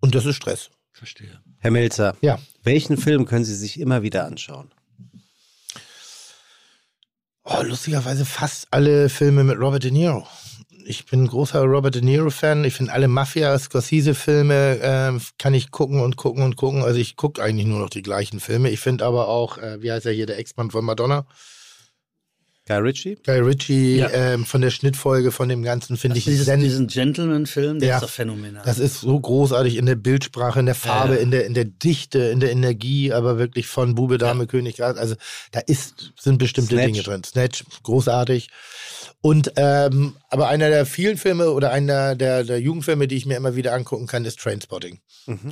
Und 0.00 0.14
das 0.14 0.24
ist 0.24 0.36
Stress. 0.36 0.70
Verstehe. 0.96 1.40
Herr 1.58 1.70
Melzer, 1.70 2.16
Ja. 2.22 2.38
welchen 2.62 2.96
Film 2.96 3.26
können 3.26 3.44
Sie 3.44 3.54
sich 3.54 3.78
immer 3.78 4.02
wieder 4.02 4.24
anschauen? 4.24 4.70
Oh, 7.44 7.62
lustigerweise 7.62 8.24
fast 8.24 8.66
alle 8.70 9.08
Filme 9.08 9.44
mit 9.44 9.58
Robert 9.58 9.84
De 9.84 9.90
Niro. 9.90 10.26
Ich 10.86 11.04
bin 11.06 11.24
ein 11.24 11.26
großer 11.28 11.60
Robert 11.62 11.96
De 11.96 12.02
Niro-Fan. 12.02 12.64
Ich 12.64 12.74
finde 12.74 12.92
alle 12.92 13.08
Mafia-Scorsese-Filme 13.08 14.78
äh, 14.78 15.20
kann 15.38 15.52
ich 15.54 15.70
gucken 15.70 16.00
und 16.00 16.16
gucken 16.16 16.42
und 16.44 16.56
gucken. 16.56 16.82
Also 16.82 16.98
ich 16.98 17.16
gucke 17.16 17.42
eigentlich 17.42 17.66
nur 17.66 17.80
noch 17.80 17.90
die 17.90 18.02
gleichen 18.02 18.40
Filme. 18.40 18.70
Ich 18.70 18.80
finde 18.80 19.04
aber 19.04 19.28
auch, 19.28 19.58
äh, 19.58 19.82
wie 19.82 19.92
heißt 19.92 20.06
er 20.06 20.12
hier, 20.12 20.26
der 20.26 20.38
Ex-Mann 20.38 20.70
von 20.70 20.84
Madonna? 20.84 21.26
Guy 22.68 22.78
Ritchie? 22.78 23.16
Guy 23.24 23.38
Ritchie, 23.38 23.98
Ja. 23.98 24.10
ähm, 24.10 24.44
von 24.44 24.60
der 24.60 24.70
Schnittfolge, 24.70 25.30
von 25.30 25.48
dem 25.48 25.62
Ganzen 25.62 25.96
finde 25.96 26.18
ich 26.18 26.24
Dieses, 26.24 26.46
sen- 26.46 26.58
diesen 26.60 26.88
Gentleman-Film, 26.88 27.78
der 27.78 27.88
Ja. 27.88 27.94
ist 27.96 28.02
doch 28.02 28.10
phänomenal. 28.10 28.62
Das 28.64 28.80
ist 28.80 29.00
so 29.00 29.20
großartig 29.20 29.76
in 29.76 29.86
der 29.86 29.94
Bildsprache, 29.94 30.58
in 30.58 30.66
der 30.66 30.74
Farbe, 30.74 31.14
Ja. 31.14 31.20
in, 31.20 31.30
der, 31.30 31.46
in 31.46 31.54
der 31.54 31.64
Dichte, 31.64 32.18
in 32.18 32.40
der 32.40 32.50
Energie, 32.50 33.12
aber 33.12 33.38
wirklich 33.38 33.68
von 33.68 33.94
Bube, 33.94 34.18
Dame, 34.18 34.48
König, 34.48 34.78
Gras. 34.78 34.96
Also 34.96 35.14
da 35.52 35.60
ist, 35.60 36.12
sind 36.18 36.38
bestimmte 36.38 36.74
Snatch. 36.74 36.86
Dinge 36.86 37.02
drin. 37.04 37.22
Snatch, 37.24 37.62
großartig. 37.84 38.48
Und 39.26 39.54
ähm, 39.56 40.14
aber 40.28 40.46
einer 40.46 40.70
der 40.70 40.86
vielen 40.86 41.16
Filme 41.16 41.50
oder 41.50 41.72
einer 41.72 42.14
der, 42.14 42.44
der 42.44 42.60
Jugendfilme, 42.60 43.08
die 43.08 43.16
ich 43.16 43.26
mir 43.26 43.36
immer 43.36 43.56
wieder 43.56 43.74
angucken 43.74 44.06
kann, 44.06 44.24
ist 44.24 44.38
Trainspotting. 44.38 45.00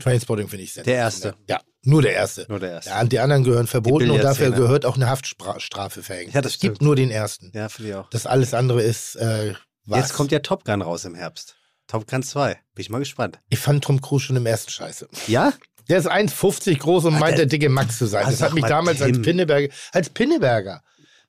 Trainspotting 0.00 0.46
finde 0.46 0.62
ich 0.62 0.74
sehr. 0.74 0.84
Mhm. 0.84 0.86
Der 0.86 0.94
erste. 0.94 1.34
Ja, 1.48 1.60
nur 1.82 2.00
der 2.00 2.12
erste. 2.12 2.46
Nur 2.48 2.60
der 2.60 2.70
erste. 2.70 2.90
Ja, 2.90 3.00
und 3.00 3.10
die 3.10 3.18
anderen 3.18 3.42
gehören 3.42 3.66
verboten 3.66 4.10
und 4.10 4.22
dafür 4.22 4.52
gehört 4.52 4.86
auch 4.86 4.94
eine 4.94 5.08
Haftstrafe 5.08 6.04
verhängt. 6.04 6.34
Ja, 6.34 6.40
das 6.40 6.52
es 6.52 6.60
gibt 6.60 6.82
nur 6.82 6.94
den 6.94 7.10
ersten. 7.10 7.50
Ja, 7.52 7.68
finde 7.68 7.90
ich 7.90 7.96
auch. 7.96 8.08
Das 8.10 8.26
alles 8.26 8.54
andere 8.54 8.80
ist 8.80 9.16
äh, 9.16 9.54
was? 9.86 9.98
Jetzt 9.98 10.12
kommt 10.14 10.30
ja 10.30 10.38
Top 10.38 10.64
Gun 10.64 10.80
raus 10.80 11.04
im 11.04 11.16
Herbst. 11.16 11.56
Top 11.88 12.06
Gun 12.06 12.22
2. 12.22 12.52
Bin 12.52 12.60
ich 12.76 12.90
mal 12.90 13.00
gespannt. 13.00 13.40
Ich 13.48 13.58
fand 13.58 13.82
Tom 13.82 14.00
Cruise 14.00 14.24
schon 14.24 14.36
im 14.36 14.46
ersten 14.46 14.70
Scheiße. 14.70 15.08
Ja? 15.26 15.52
Der 15.88 15.98
ist 15.98 16.08
1,50 16.08 16.78
groß 16.78 17.06
und 17.06 17.18
meint 17.18 17.38
der 17.38 17.46
dicke 17.46 17.68
Max 17.68 17.98
zu 17.98 18.06
sein. 18.06 18.24
Ah, 18.24 18.30
Das 18.30 18.40
hat 18.40 18.54
mich 18.54 18.62
mal, 18.62 18.68
damals 18.68 19.02
als 19.02 19.14
Tim. 19.14 19.22
Pinneberger, 19.22 19.74
als 19.90 20.10
Pinneberger. 20.10 20.82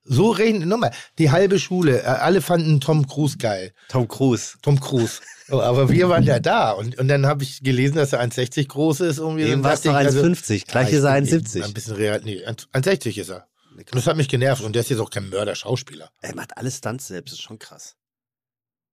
So 0.08 0.30
reden, 0.30 0.68
nochmal, 0.68 0.92
die 1.18 1.32
halbe 1.32 1.58
Schule, 1.60 2.02
äh, 2.04 2.06
alle 2.06 2.42
fanden 2.42 2.80
Tom 2.80 3.08
Cruise 3.08 3.38
geil. 3.38 3.74
Tom 3.90 4.08
Cruise. 4.08 4.58
Tom 4.62 4.80
Cruise. 4.80 5.20
Oh, 5.50 5.60
aber 5.60 5.90
wir 5.90 6.10
waren 6.10 6.24
ja 6.24 6.40
da 6.40 6.72
und, 6.72 6.98
und 7.00 7.08
dann 7.08 7.26
habe 7.26 7.44
ich 7.44 7.62
gelesen, 7.64 7.96
dass 7.96 8.14
er 8.14 8.22
1,60 8.22 8.68
groß 8.68 9.00
ist. 9.02 9.18
Irgendwie 9.18 9.44
Eben 9.44 9.64
war 9.64 9.74
es 9.74 9.82
doch 9.82 9.92
ich, 9.92 9.98
also- 9.98 10.22
1,50. 10.22 10.66
Gleich 10.68 10.92
ist 10.94 11.04
er 11.04 11.18
ich 11.20 11.30
bin 11.30 11.40
1,70. 11.44 11.64
Ein 11.64 11.74
bisschen 11.74 11.96
real, 11.96 12.22
nee, 12.24 12.46
1,60 12.46 13.18
ist 13.20 13.30
er. 13.30 13.48
Und 13.76 13.94
das 13.96 14.08
hat 14.08 14.16
mich 14.16 14.30
genervt 14.30 14.64
und 14.64 14.74
der 14.74 14.82
ist 14.82 14.90
jetzt 14.90 15.00
auch 15.00 15.10
kein 15.10 15.30
Mörder-Schauspieler. 15.30 16.10
Er 16.22 16.36
macht 16.36 16.56
alle 16.58 16.72
Stunts 16.72 17.08
selbst, 17.08 17.32
das 17.34 17.40
ist 17.40 17.44
schon 17.44 17.60
krass. 17.60 17.96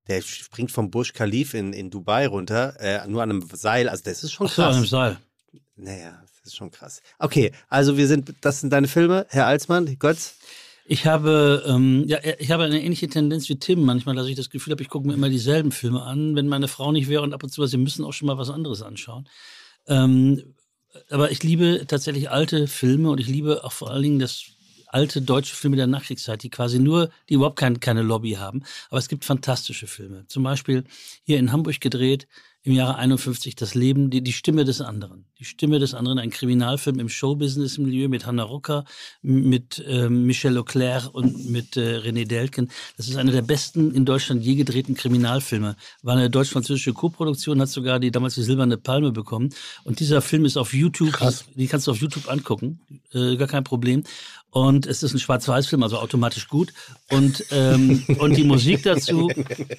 Der 0.08 0.20
springt 0.22 0.72
vom 0.72 0.90
Burj 0.90 1.12
Khalif 1.12 1.54
in, 1.54 1.72
in 1.72 1.88
Dubai 1.90 2.26
runter, 2.26 2.74
äh, 2.80 3.06
nur 3.06 3.22
an 3.22 3.30
einem 3.30 3.48
Seil. 3.52 3.88
Also 3.88 4.02
das 4.04 4.24
ist 4.24 4.32
schon 4.32 4.48
Ach 4.48 4.52
so, 4.52 4.62
an 4.62 4.68
krass. 4.68 4.76
einem 4.76 4.86
Seil. 4.86 5.16
Naja, 5.76 6.20
das 6.22 6.46
ist 6.52 6.56
schon 6.56 6.70
krass. 6.70 7.00
Okay, 7.18 7.52
also 7.68 7.96
wir 7.96 8.08
sind, 8.08 8.34
das 8.40 8.60
sind 8.60 8.70
deine 8.72 8.88
Filme, 8.88 9.26
Herr 9.30 9.46
Alsmann, 9.46 9.96
Götz. 9.98 10.34
Ich 10.84 11.06
habe, 11.06 11.62
ähm, 11.66 12.04
ja, 12.06 12.18
ich 12.38 12.50
habe 12.50 12.64
eine 12.64 12.82
ähnliche 12.82 13.08
Tendenz 13.08 13.48
wie 13.48 13.56
Tim 13.56 13.84
manchmal, 13.84 14.16
dass 14.16 14.26
ich 14.26 14.34
das 14.36 14.50
Gefühl 14.50 14.72
habe, 14.72 14.82
ich 14.82 14.88
gucke 14.88 15.06
mir 15.06 15.14
immer 15.14 15.28
dieselben 15.28 15.70
Filme 15.70 16.02
an, 16.02 16.34
wenn 16.34 16.48
meine 16.48 16.68
Frau 16.68 16.90
nicht 16.92 17.08
wäre 17.08 17.22
und 17.22 17.32
ab 17.34 17.42
und 17.42 17.50
zu, 17.50 17.64
sie 17.66 17.76
müssen 17.76 18.04
auch 18.04 18.12
schon 18.12 18.26
mal 18.26 18.38
was 18.38 18.50
anderes 18.50 18.82
anschauen. 18.82 19.28
Ähm, 19.86 20.54
aber 21.08 21.30
ich 21.30 21.42
liebe 21.42 21.84
tatsächlich 21.86 22.30
alte 22.30 22.66
Filme 22.66 23.10
und 23.10 23.20
ich 23.20 23.28
liebe 23.28 23.64
auch 23.64 23.72
vor 23.72 23.90
allen 23.90 24.02
Dingen 24.02 24.18
das 24.18 24.44
alte 24.88 25.22
deutsche 25.22 25.56
Filme 25.56 25.76
der 25.76 25.86
Nachkriegszeit, 25.86 26.42
die 26.42 26.50
quasi 26.50 26.78
nur, 26.78 27.10
die 27.28 27.34
überhaupt 27.34 27.58
kein, 27.58 27.80
keine 27.80 28.02
Lobby 28.02 28.32
haben. 28.32 28.62
Aber 28.90 28.98
es 28.98 29.08
gibt 29.08 29.24
fantastische 29.24 29.86
Filme. 29.86 30.26
Zum 30.26 30.42
Beispiel 30.42 30.84
hier 31.24 31.38
in 31.38 31.50
Hamburg 31.50 31.80
gedreht, 31.80 32.26
im 32.64 32.72
Jahre 32.72 32.96
51 32.96 33.56
das 33.56 33.74
Leben, 33.74 34.10
die, 34.10 34.22
die 34.22 34.32
Stimme 34.32 34.64
des 34.64 34.80
anderen. 34.80 35.24
Die 35.40 35.44
Stimme 35.44 35.80
des 35.80 35.94
anderen, 35.94 36.20
ein 36.20 36.30
Kriminalfilm 36.30 37.00
im 37.00 37.08
Showbusiness-Milieu 37.08 38.08
mit 38.08 38.24
Hannah 38.24 38.44
Rucker, 38.44 38.84
mit 39.20 39.82
ähm, 39.88 40.26
Michel 40.26 40.52
Leclerc 40.52 41.12
und 41.12 41.50
mit 41.50 41.76
äh, 41.76 41.98
René 41.98 42.24
Delken. 42.24 42.70
Das 42.96 43.08
ist 43.08 43.16
einer 43.16 43.32
der 43.32 43.42
besten 43.42 43.92
in 43.92 44.04
Deutschland 44.04 44.44
je 44.44 44.54
gedrehten 44.54 44.94
Kriminalfilme. 44.94 45.74
War 46.02 46.16
eine 46.16 46.30
deutsch-französische 46.30 46.92
Koproduktion, 46.92 47.60
hat 47.60 47.68
sogar 47.68 47.98
die 47.98 48.12
damals 48.12 48.36
die 48.36 48.42
Silberne 48.42 48.78
Palme 48.78 49.10
bekommen. 49.10 49.50
Und 49.82 49.98
dieser 49.98 50.22
Film 50.22 50.44
ist 50.44 50.56
auf 50.56 50.72
YouTube, 50.72 51.18
die 51.56 51.66
kannst 51.66 51.88
du 51.88 51.90
auf 51.90 51.98
YouTube 51.98 52.28
angucken, 52.28 52.80
äh, 53.12 53.36
gar 53.36 53.48
kein 53.48 53.64
Problem. 53.64 54.04
Und 54.52 54.86
es 54.86 55.02
ist 55.02 55.14
ein 55.14 55.18
Schwarz-Weiß-Film, 55.18 55.82
also 55.82 55.98
automatisch 55.98 56.46
gut. 56.46 56.74
Und, 57.08 57.42
ähm, 57.52 58.04
und 58.18 58.36
die 58.36 58.44
Musik 58.44 58.82
dazu, 58.82 59.30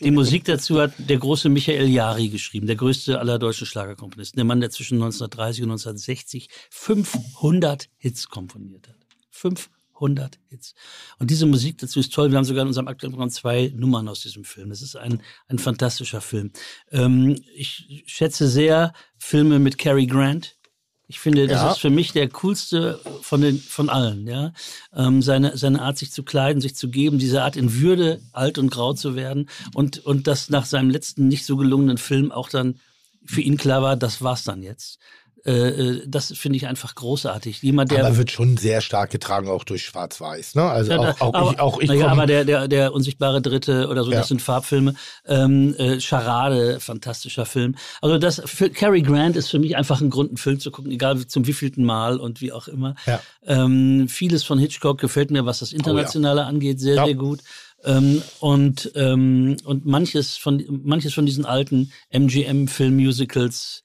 die 0.01 0.09
Musik 0.09 0.45
dazu 0.45 0.81
hat 0.81 0.93
der 0.97 1.17
große 1.17 1.47
Michael 1.47 1.87
Jari 1.89 2.29
geschrieben, 2.29 2.65
der 2.65 2.75
größte 2.75 3.19
aller 3.19 3.37
deutschen 3.37 3.67
Schlagerkomponisten. 3.67 4.35
Der 4.35 4.45
Mann, 4.45 4.61
der 4.61 4.71
zwischen 4.71 4.95
1930 4.95 5.61
und 5.61 5.69
1960 5.69 6.49
500 6.71 7.87
Hits 7.97 8.29
komponiert 8.29 8.87
hat. 8.87 8.95
500 9.29 10.39
Hits. 10.49 10.73
Und 11.19 11.29
diese 11.29 11.45
Musik 11.45 11.77
dazu 11.77 11.99
ist 11.99 12.11
toll. 12.11 12.31
Wir 12.31 12.39
haben 12.39 12.45
sogar 12.45 12.63
in 12.63 12.69
unserem 12.69 12.87
aktuellen 12.87 13.13
Programm 13.13 13.29
zwei 13.29 13.71
Nummern 13.75 14.07
aus 14.07 14.21
diesem 14.21 14.43
Film. 14.43 14.69
Das 14.69 14.81
ist 14.81 14.95
ein, 14.95 15.21
ein 15.49 15.59
fantastischer 15.59 16.19
Film. 16.19 16.51
Ähm, 16.89 17.39
ich 17.53 18.03
schätze 18.07 18.47
sehr 18.47 18.93
Filme 19.19 19.59
mit 19.59 19.77
Cary 19.77 20.07
Grant. 20.07 20.57
Ich 21.07 21.19
finde, 21.19 21.47
das 21.47 21.61
Ja. 21.61 21.71
ist 21.71 21.79
für 21.79 21.89
mich 21.89 22.13
der 22.13 22.29
coolste 22.29 22.99
von 23.21 23.41
den 23.41 23.59
von 23.59 23.89
allen. 23.89 24.25
Ja, 24.25 24.53
ähm, 24.95 25.21
seine 25.21 25.57
seine 25.57 25.81
Art, 25.81 25.97
sich 25.97 26.11
zu 26.11 26.23
kleiden, 26.23 26.61
sich 26.61 26.75
zu 26.75 26.89
geben, 26.89 27.19
diese 27.19 27.43
Art 27.43 27.55
in 27.55 27.73
Würde 27.81 28.21
alt 28.31 28.57
und 28.57 28.69
grau 28.69 28.93
zu 28.93 29.15
werden 29.15 29.49
und 29.73 29.99
und 30.05 30.27
das 30.27 30.49
nach 30.49 30.65
seinem 30.65 30.89
letzten 30.89 31.27
nicht 31.27 31.45
so 31.45 31.57
gelungenen 31.57 31.97
Film 31.97 32.31
auch 32.31 32.49
dann 32.49 32.79
für 33.25 33.41
ihn 33.41 33.57
klar 33.57 33.81
war, 33.81 33.95
das 33.95 34.21
war's 34.21 34.43
dann 34.43 34.63
jetzt. 34.63 34.99
Äh, 35.45 35.51
äh, 35.51 36.03
das 36.07 36.27
finde 36.37 36.55
ich 36.55 36.67
einfach 36.67 36.95
großartig. 36.95 37.61
Jemand, 37.61 37.91
der 37.91 38.05
aber 38.05 38.15
wird 38.17 38.31
schon 38.31 38.55
sehr 38.55 38.79
stark 38.79 39.09
getragen 39.11 39.49
auch 39.49 39.65
durch 39.65 39.83
Schwarz-Weiß. 39.83 40.55
Ne? 40.55 40.63
Also 40.63 40.91
ja, 40.93 40.99
auch, 40.99 41.19
auch 41.21 41.33
aber, 41.33 41.51
ich, 41.51 41.59
auch 41.59 41.79
ich 41.81 41.87
na 41.89 41.95
ja, 41.95 42.03
komm- 42.03 42.11
aber 42.13 42.25
der, 42.27 42.45
der, 42.45 42.67
der 42.69 42.93
unsichtbare 42.93 43.41
Dritte 43.41 43.89
oder 43.89 44.05
so, 44.05 44.11
Ja. 44.11 44.19
das 44.19 44.29
sind 44.29 44.41
Farbfilme. 44.41 44.93
Ähm, 45.25 45.75
äh, 45.77 45.99
Charade, 45.99 46.79
fantastischer 46.79 47.45
Film. 47.45 47.75
Also 48.01 48.17
das 48.17 48.41
für 48.45 48.69
Cary 48.69 49.01
Grant 49.01 49.35
ist 49.35 49.49
für 49.49 49.59
mich 49.59 49.75
einfach 49.75 49.99
ein 49.99 50.09
Grund, 50.09 50.29
einen 50.29 50.37
Film 50.37 50.59
zu 50.61 50.71
gucken, 50.71 50.91
egal 50.91 51.27
zum 51.27 51.45
wievielten 51.45 51.83
Mal 51.83 52.17
und 52.21 52.39
wie 52.39 52.53
auch 52.53 52.69
immer. 52.69 52.95
Ja. 53.05 53.19
Ähm, 53.45 54.07
vieles 54.07 54.43
von 54.45 54.57
Hitchcock 54.59 54.99
gefällt 55.01 55.29
mir, 55.29 55.45
was 55.45 55.59
das 55.59 55.73
Internationale 55.73 56.45
angeht, 56.45 56.79
sehr, 56.79 57.03
sehr 57.03 57.15
gut. 57.15 57.41
Ähm, 57.85 58.21
und 58.39 58.85
und 58.95 59.57
und 59.65 59.85
manches 59.85 60.37
von 60.37 60.63
manches 60.85 61.13
von 61.13 61.25
diesen 61.25 61.43
alten 61.45 61.91
MGM-Film-Musicals, 62.11 63.83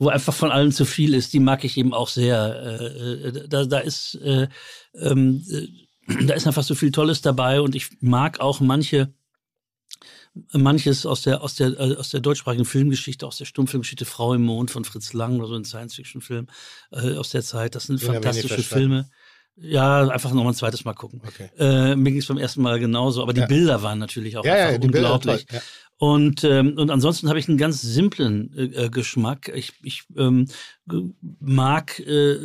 wo 0.00 0.08
einfach 0.08 0.34
von 0.34 0.50
allen 0.50 0.72
zu 0.72 0.84
viel 0.84 1.14
ist, 1.14 1.32
die 1.32 1.38
mag 1.40 1.62
ich 1.62 1.76
eben 1.76 1.94
auch 1.94 2.08
sehr. 2.08 2.80
Äh, 2.80 3.28
äh, 3.28 3.48
da, 3.48 3.64
da 3.66 3.78
ist 3.78 4.16
äh, 4.16 4.48
ähm, 4.94 5.44
äh, 5.48 5.68
da 6.26 6.34
ist 6.34 6.46
einfach 6.48 6.64
so 6.64 6.74
viel 6.74 6.90
Tolles 6.90 7.20
dabei 7.22 7.60
und 7.60 7.76
ich 7.76 7.90
mag 8.00 8.40
auch 8.40 8.58
manche 8.58 9.12
manches 10.52 11.06
aus 11.06 11.22
der 11.22 11.42
aus 11.42 11.54
der 11.56 11.78
äh, 11.78 11.96
aus 11.96 12.10
der 12.10 12.20
deutschsprachigen 12.20 12.64
Filmgeschichte, 12.64 13.26
aus 13.26 13.36
der 13.38 13.44
Stummfilmgeschichte 13.44 14.04
Frau 14.04 14.34
im 14.34 14.42
Mond 14.42 14.70
von 14.70 14.84
Fritz 14.84 15.12
Lang 15.12 15.38
oder 15.38 15.48
so 15.48 15.54
ein 15.54 15.64
Science-Fiction-Film 15.64 16.46
äh, 16.92 17.14
aus 17.16 17.30
der 17.30 17.42
Zeit. 17.42 17.74
Das 17.74 17.84
sind 17.84 18.00
Den 18.00 18.12
fantastische. 18.14 18.62
Filme. 18.62 19.08
Ja, 19.56 20.08
einfach 20.08 20.30
nochmal 20.32 20.52
ein 20.52 20.56
zweites 20.56 20.84
Mal 20.84 20.94
gucken. 20.94 21.20
Okay. 21.26 21.50
Äh, 21.58 21.94
mir 21.94 22.12
ging 22.12 22.20
es 22.20 22.26
beim 22.26 22.38
ersten 22.38 22.62
Mal 22.62 22.78
genauso, 22.78 23.20
aber 23.22 23.34
die 23.34 23.40
Ja. 23.40 23.46
Bilder 23.46 23.82
waren 23.82 23.98
natürlich 23.98 24.36
auch 24.38 24.44
Ja, 24.44 24.56
ja, 24.56 24.66
einfach 24.68 24.80
Bilder, 24.80 25.12
unglaublich. 25.14 25.46
ja. 25.52 25.60
Und, 26.00 26.44
ähm, 26.44 26.78
und 26.78 26.90
ansonsten 26.90 27.28
habe 27.28 27.38
ich 27.38 27.46
einen 27.46 27.58
ganz 27.58 27.82
simplen 27.82 28.54
äh, 28.56 28.86
äh, 28.86 28.88
Geschmack. 28.88 29.52
Ich, 29.54 29.74
ich 29.82 30.04
ähm, 30.16 30.46
mag, 31.40 31.98
äh, 32.00 32.38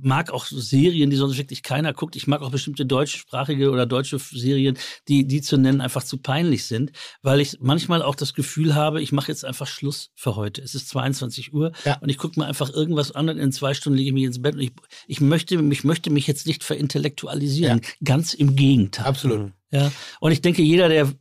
mag 0.00 0.30
auch 0.30 0.46
Serien, 0.46 1.10
die 1.10 1.16
sonst 1.16 1.36
wirklich 1.36 1.64
keiner 1.64 1.92
guckt. 1.92 2.14
Ich 2.14 2.28
mag 2.28 2.40
auch 2.40 2.52
bestimmte 2.52 2.86
deutschsprachige 2.86 3.72
oder 3.72 3.84
deutsche 3.84 4.20
Serien, 4.20 4.78
die, 5.08 5.26
die 5.26 5.40
zu 5.40 5.56
nennen 5.56 5.80
einfach 5.80 6.04
zu 6.04 6.18
peinlich 6.18 6.66
sind, 6.66 6.92
weil 7.20 7.40
ich 7.40 7.58
manchmal 7.60 8.00
auch 8.00 8.14
das 8.14 8.32
Gefühl 8.32 8.76
habe, 8.76 9.02
ich 9.02 9.10
mache 9.10 9.32
jetzt 9.32 9.44
einfach 9.44 9.66
Schluss 9.66 10.12
für 10.14 10.36
heute. 10.36 10.62
Es 10.62 10.76
ist 10.76 10.88
22 10.90 11.52
Uhr 11.52 11.72
Ja. 11.84 11.98
und 12.00 12.10
ich 12.10 12.16
gucke 12.16 12.38
mir 12.38 12.46
einfach 12.46 12.72
irgendwas 12.72 13.10
an 13.10 13.28
und 13.28 13.38
in 13.38 13.50
zwei 13.50 13.74
Stunden 13.74 13.96
lege 13.96 14.10
ich 14.10 14.14
mich 14.14 14.24
ins 14.24 14.40
Bett 14.40 14.54
und 14.54 14.60
ich, 14.60 14.70
ich, 15.08 15.20
möchte, 15.20 15.56
ich 15.56 15.82
möchte 15.82 16.10
mich 16.10 16.28
jetzt 16.28 16.46
nicht 16.46 16.62
verintellektualisieren. 16.62 17.80
Ganz 18.04 18.34
im 18.34 18.54
Gegenteil. 18.54 19.06
Absolut. 19.06 19.50
Ja, 19.72 19.90
und 20.20 20.30
ich 20.30 20.42
denke, 20.42 20.62
jeder, 20.62 20.88
der 20.88 21.12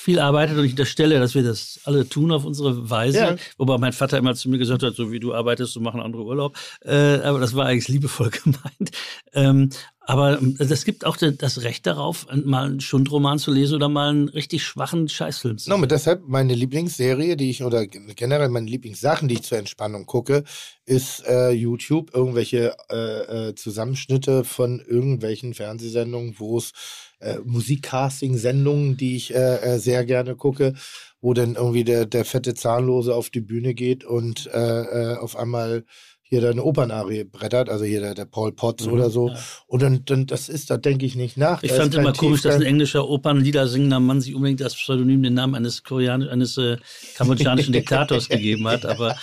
viel 0.00 0.18
arbeitet 0.18 0.56
und 0.56 0.64
ich 0.64 0.72
unterstelle, 0.72 1.18
dass 1.20 1.34
wir 1.34 1.42
das 1.42 1.80
alle 1.84 2.08
tun 2.08 2.32
auf 2.32 2.44
unsere 2.44 2.88
Weise, 2.88 3.18
Ja. 3.18 3.36
wobei 3.58 3.76
mein 3.78 3.92
Vater 3.92 4.16
immer 4.18 4.34
zu 4.34 4.48
mir 4.48 4.58
gesagt 4.58 4.82
hat, 4.82 4.94
so 4.94 5.12
wie 5.12 5.20
du 5.20 5.34
arbeitest, 5.34 5.74
so 5.74 5.80
machen 5.80 6.00
andere 6.00 6.24
Urlaub, 6.24 6.56
äh, 6.82 7.16
aber 7.20 7.38
das 7.38 7.54
war 7.54 7.66
eigentlich 7.66 7.88
liebevoll 7.88 8.30
gemeint. 8.44 8.90
Ähm, 9.34 9.68
aber 10.00 10.40
es 10.58 10.84
gibt 10.84 11.04
auch 11.04 11.16
das 11.16 11.62
Recht 11.62 11.86
darauf, 11.86 12.26
mal 12.44 12.66
einen 12.66 12.80
Schundroman 12.80 13.38
zu 13.38 13.52
lesen 13.52 13.74
oder 13.76 13.88
mal 13.88 14.08
einen 14.10 14.28
richtig 14.30 14.64
schwachen 14.64 15.08
Scheißfilm 15.08 15.58
zu 15.58 15.70
No, 15.70 15.78
mit 15.78 15.92
deshalb 15.92 16.26
meine 16.26 16.54
Lieblingsserie, 16.54 17.36
die 17.36 17.50
ich 17.50 17.62
oder 17.62 17.86
gen- 17.86 18.12
generell 18.16 18.48
meine 18.48 18.66
Lieblingssachen, 18.68 19.28
die 19.28 19.34
ich 19.34 19.42
zur 19.42 19.58
Entspannung 19.58 20.06
gucke, 20.06 20.42
ist 20.84 21.22
äh, 21.28 21.50
YouTube 21.50 22.12
irgendwelche 22.12 22.74
äh, 22.90 23.50
äh, 23.50 23.54
Zusammenschnitte 23.54 24.42
von 24.42 24.80
irgendwelchen 24.80 25.54
Fernsehsendungen, 25.54 26.34
wo 26.38 26.58
es 26.58 26.72
äh, 27.20 27.38
Musikcasting-Sendungen, 27.44 28.96
die 28.96 29.16
ich 29.16 29.34
äh, 29.34 29.56
äh, 29.56 29.78
sehr 29.78 30.04
gerne 30.04 30.36
gucke, 30.36 30.74
wo 31.20 31.34
dann 31.34 31.54
irgendwie 31.54 31.84
der, 31.84 32.06
der 32.06 32.24
fette 32.24 32.54
Zahnlose 32.54 33.14
auf 33.14 33.30
die 33.30 33.40
Bühne 33.40 33.74
geht 33.74 34.04
und 34.04 34.46
äh, 34.52 35.12
äh, 35.12 35.16
auf 35.16 35.36
einmal 35.36 35.84
hier 36.22 36.40
dann 36.40 36.52
eine 36.52 36.62
Opernarie 36.62 37.24
brettert, 37.24 37.68
also 37.68 37.84
hier 37.84 38.00
der, 38.00 38.14
der 38.14 38.24
Paul 38.24 38.52
Potts 38.52 38.86
Mhm, 38.86 38.92
oder 38.92 39.10
so. 39.10 39.30
ja. 39.30 39.38
Und 39.66 39.82
dann, 39.82 40.04
dann, 40.04 40.26
das 40.26 40.48
ist, 40.48 40.70
da 40.70 40.76
denke 40.76 41.04
ich 41.04 41.16
nicht 41.16 41.36
nach. 41.36 41.64
Ich 41.64 41.72
Da 41.72 41.78
fand 41.78 41.94
immer 41.96 42.12
komisch, 42.12 42.42
dass 42.42 42.54
ein 42.54 42.62
englischer 42.62 43.08
Opernlieder 43.08 43.66
singender 43.66 43.98
Mann 43.98 44.20
sich 44.20 44.36
unbedingt 44.36 44.62
als 44.62 44.76
Pseudonym 44.76 45.24
den 45.24 45.34
Namen 45.34 45.56
eines 45.56 45.82
koreanisch, 45.82 46.28
eines 46.28 46.56
äh, 46.56 46.76
kambodschanischen 47.16 47.72
Diktators 47.74 48.28
gegeben 48.28 48.68
hat. 48.68 48.86
Aber 48.86 49.16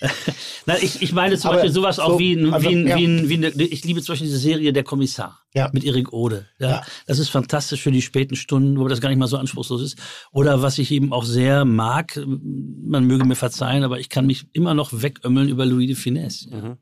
Nein, 0.66 0.78
ich, 0.82 1.00
ich 1.00 1.12
meine 1.12 1.38
zum 1.38 1.48
Aber 1.50 1.56
Beispiel 1.56 1.72
sowas 1.72 1.98
auch 1.98 2.12
so, 2.12 2.18
wie, 2.18 2.34
ein, 2.34 2.52
also, 2.52 2.68
wie, 2.68 2.74
ein, 2.74 2.86
ja. 2.86 2.96
wie, 2.98 3.04
ein, 3.06 3.28
wie 3.30 3.34
eine, 3.34 3.48
ich 3.48 3.84
liebe 3.84 4.02
zum 4.02 4.12
Beispiel 4.12 4.28
diese 4.28 4.38
Serie 4.38 4.74
Der 4.74 4.84
Kommissar 4.84 5.41
Ja. 5.54 5.68
mit 5.72 5.84
Erik 5.84 6.12
Ode. 6.12 6.46
Ja, 6.58 6.68
Ja. 6.70 6.82
Das 7.06 7.18
ist 7.18 7.28
fantastisch 7.28 7.82
für 7.82 7.92
die 7.92 8.00
späten 8.02 8.36
Stunden, 8.36 8.78
wo 8.78 8.88
das 8.88 9.00
gar 9.00 9.10
nicht 9.10 9.18
mal 9.18 9.26
so 9.26 9.36
anspruchslos 9.36 9.82
ist. 9.82 9.98
Oder 10.32 10.62
was 10.62 10.78
ich 10.78 10.90
eben 10.90 11.12
auch 11.12 11.24
sehr 11.24 11.64
mag, 11.66 12.18
man 12.26 13.04
möge 13.04 13.24
mir 13.26 13.34
verzeihen, 13.36 13.84
aber 13.84 14.00
ich 14.00 14.08
kann 14.08 14.26
mich 14.26 14.46
immer 14.52 14.72
noch 14.74 14.90
wegömmeln 15.02 15.48
über 15.48 15.66
Louis 15.66 15.86
de 15.88 15.96
Finesse. 15.96 16.48
Ja. 16.50 16.78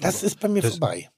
Das 0.00 0.22
ist 0.24 0.40
bei 0.40 0.48
mir 0.48 0.62
vorbei. 0.62 1.08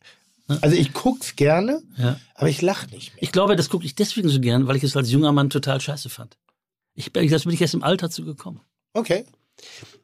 Also 0.61 0.77
ich 0.77 0.93
guck's 0.93 1.35
gerne, 1.35 1.83
Ja. 1.97 2.21
aber 2.35 2.49
ich 2.51 2.61
lach 2.63 2.87
nicht 2.89 3.15
mehr. 3.15 3.23
Ich 3.23 3.33
glaube, 3.33 3.57
das 3.57 3.69
gucke 3.69 3.85
ich 3.87 3.95
deswegen 3.95 4.29
so 4.29 4.39
gern, 4.39 4.67
weil 4.69 4.77
ich 4.77 4.85
es 4.85 4.97
als 4.97 5.11
junger 5.11 5.33
Mann 5.33 5.51
total 5.51 5.81
scheiße 5.81 6.09
fand. 6.11 6.37
Ich, 6.95 7.11
das 7.13 7.45
bin 7.45 7.53
ich 7.55 7.61
erst 7.61 7.75
im 7.75 7.83
Alter 7.83 8.11
zu 8.11 8.25
gekommen. 8.25 8.61
Okay. 8.93 9.25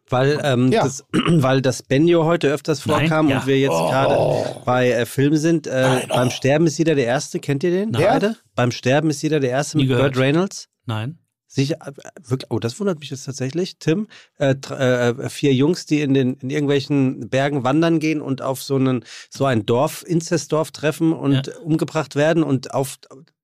Weil, 0.09 0.41
ähm, 0.43 0.71
Ja. 0.73 0.83
das, 0.85 1.05
weil 1.13 1.63
das 1.63 1.83
Benjo 1.83 2.25
heute 2.25 2.49
öfters 2.49 2.85
Nein, 2.87 3.01
vorkam 3.09 3.29
ja. 3.29 3.41
und 3.41 3.47
wir 3.47 3.59
jetzt 3.59 3.71
gerade 3.71 4.61
bei 4.65 4.91
äh, 4.91 5.07
Filmen 5.07 5.39
sind. 5.39 5.67
Äh, 5.67 6.07
beim 6.09 6.31
Sterben 6.31 6.67
ist 6.67 6.79
jeder 6.79 6.95
der 6.95 7.07
Erste. 7.07 7.39
Kennt 7.41 7.65
ihr 7.65 7.71
den? 7.71 7.91
Nein. 7.91 8.03
Beide? 8.05 8.37
Beim 8.55 8.73
Sterben 8.73 9.11
ist 9.11 9.23
jeder 9.23 9.41
der 9.41 9.51
Erste 9.51 9.79
Nie 9.79 9.85
mit 9.85 9.91
gehört. 9.91 10.15
Burt 10.15 10.25
Reynolds. 10.25 10.69
Nein. 10.87 11.19
sich, 11.47 11.73
äh, 11.73 11.93
wirklich, 12.27 12.51
oh, 12.51 12.59
das 12.59 12.81
wundert 12.81 12.99
mich 13.01 13.11
jetzt 13.11 13.25
tatsächlich, 13.25 13.79
Tim, 13.79 14.09
äh, 14.39 14.55
äh, 14.71 15.29
vier 15.29 15.53
Jungs, 15.55 15.85
die 15.87 16.01
in, 16.01 16.15
den, 16.15 16.35
in 16.35 16.49
irgendwelchen 16.51 17.29
Bergen 17.29 17.63
wandern 17.63 17.99
gehen 18.01 18.21
und 18.23 18.41
auf 18.43 18.63
so, 18.63 18.77
einen, 18.77 19.05
so 19.31 19.45
ein 19.45 19.67
Dorf, 19.67 20.03
Inzestdorf 20.07 20.71
treffen 20.71 21.13
und 21.13 21.49
umgebracht 21.59 22.17
werden 22.17 22.43
und 22.43 22.73
auf 22.73 22.97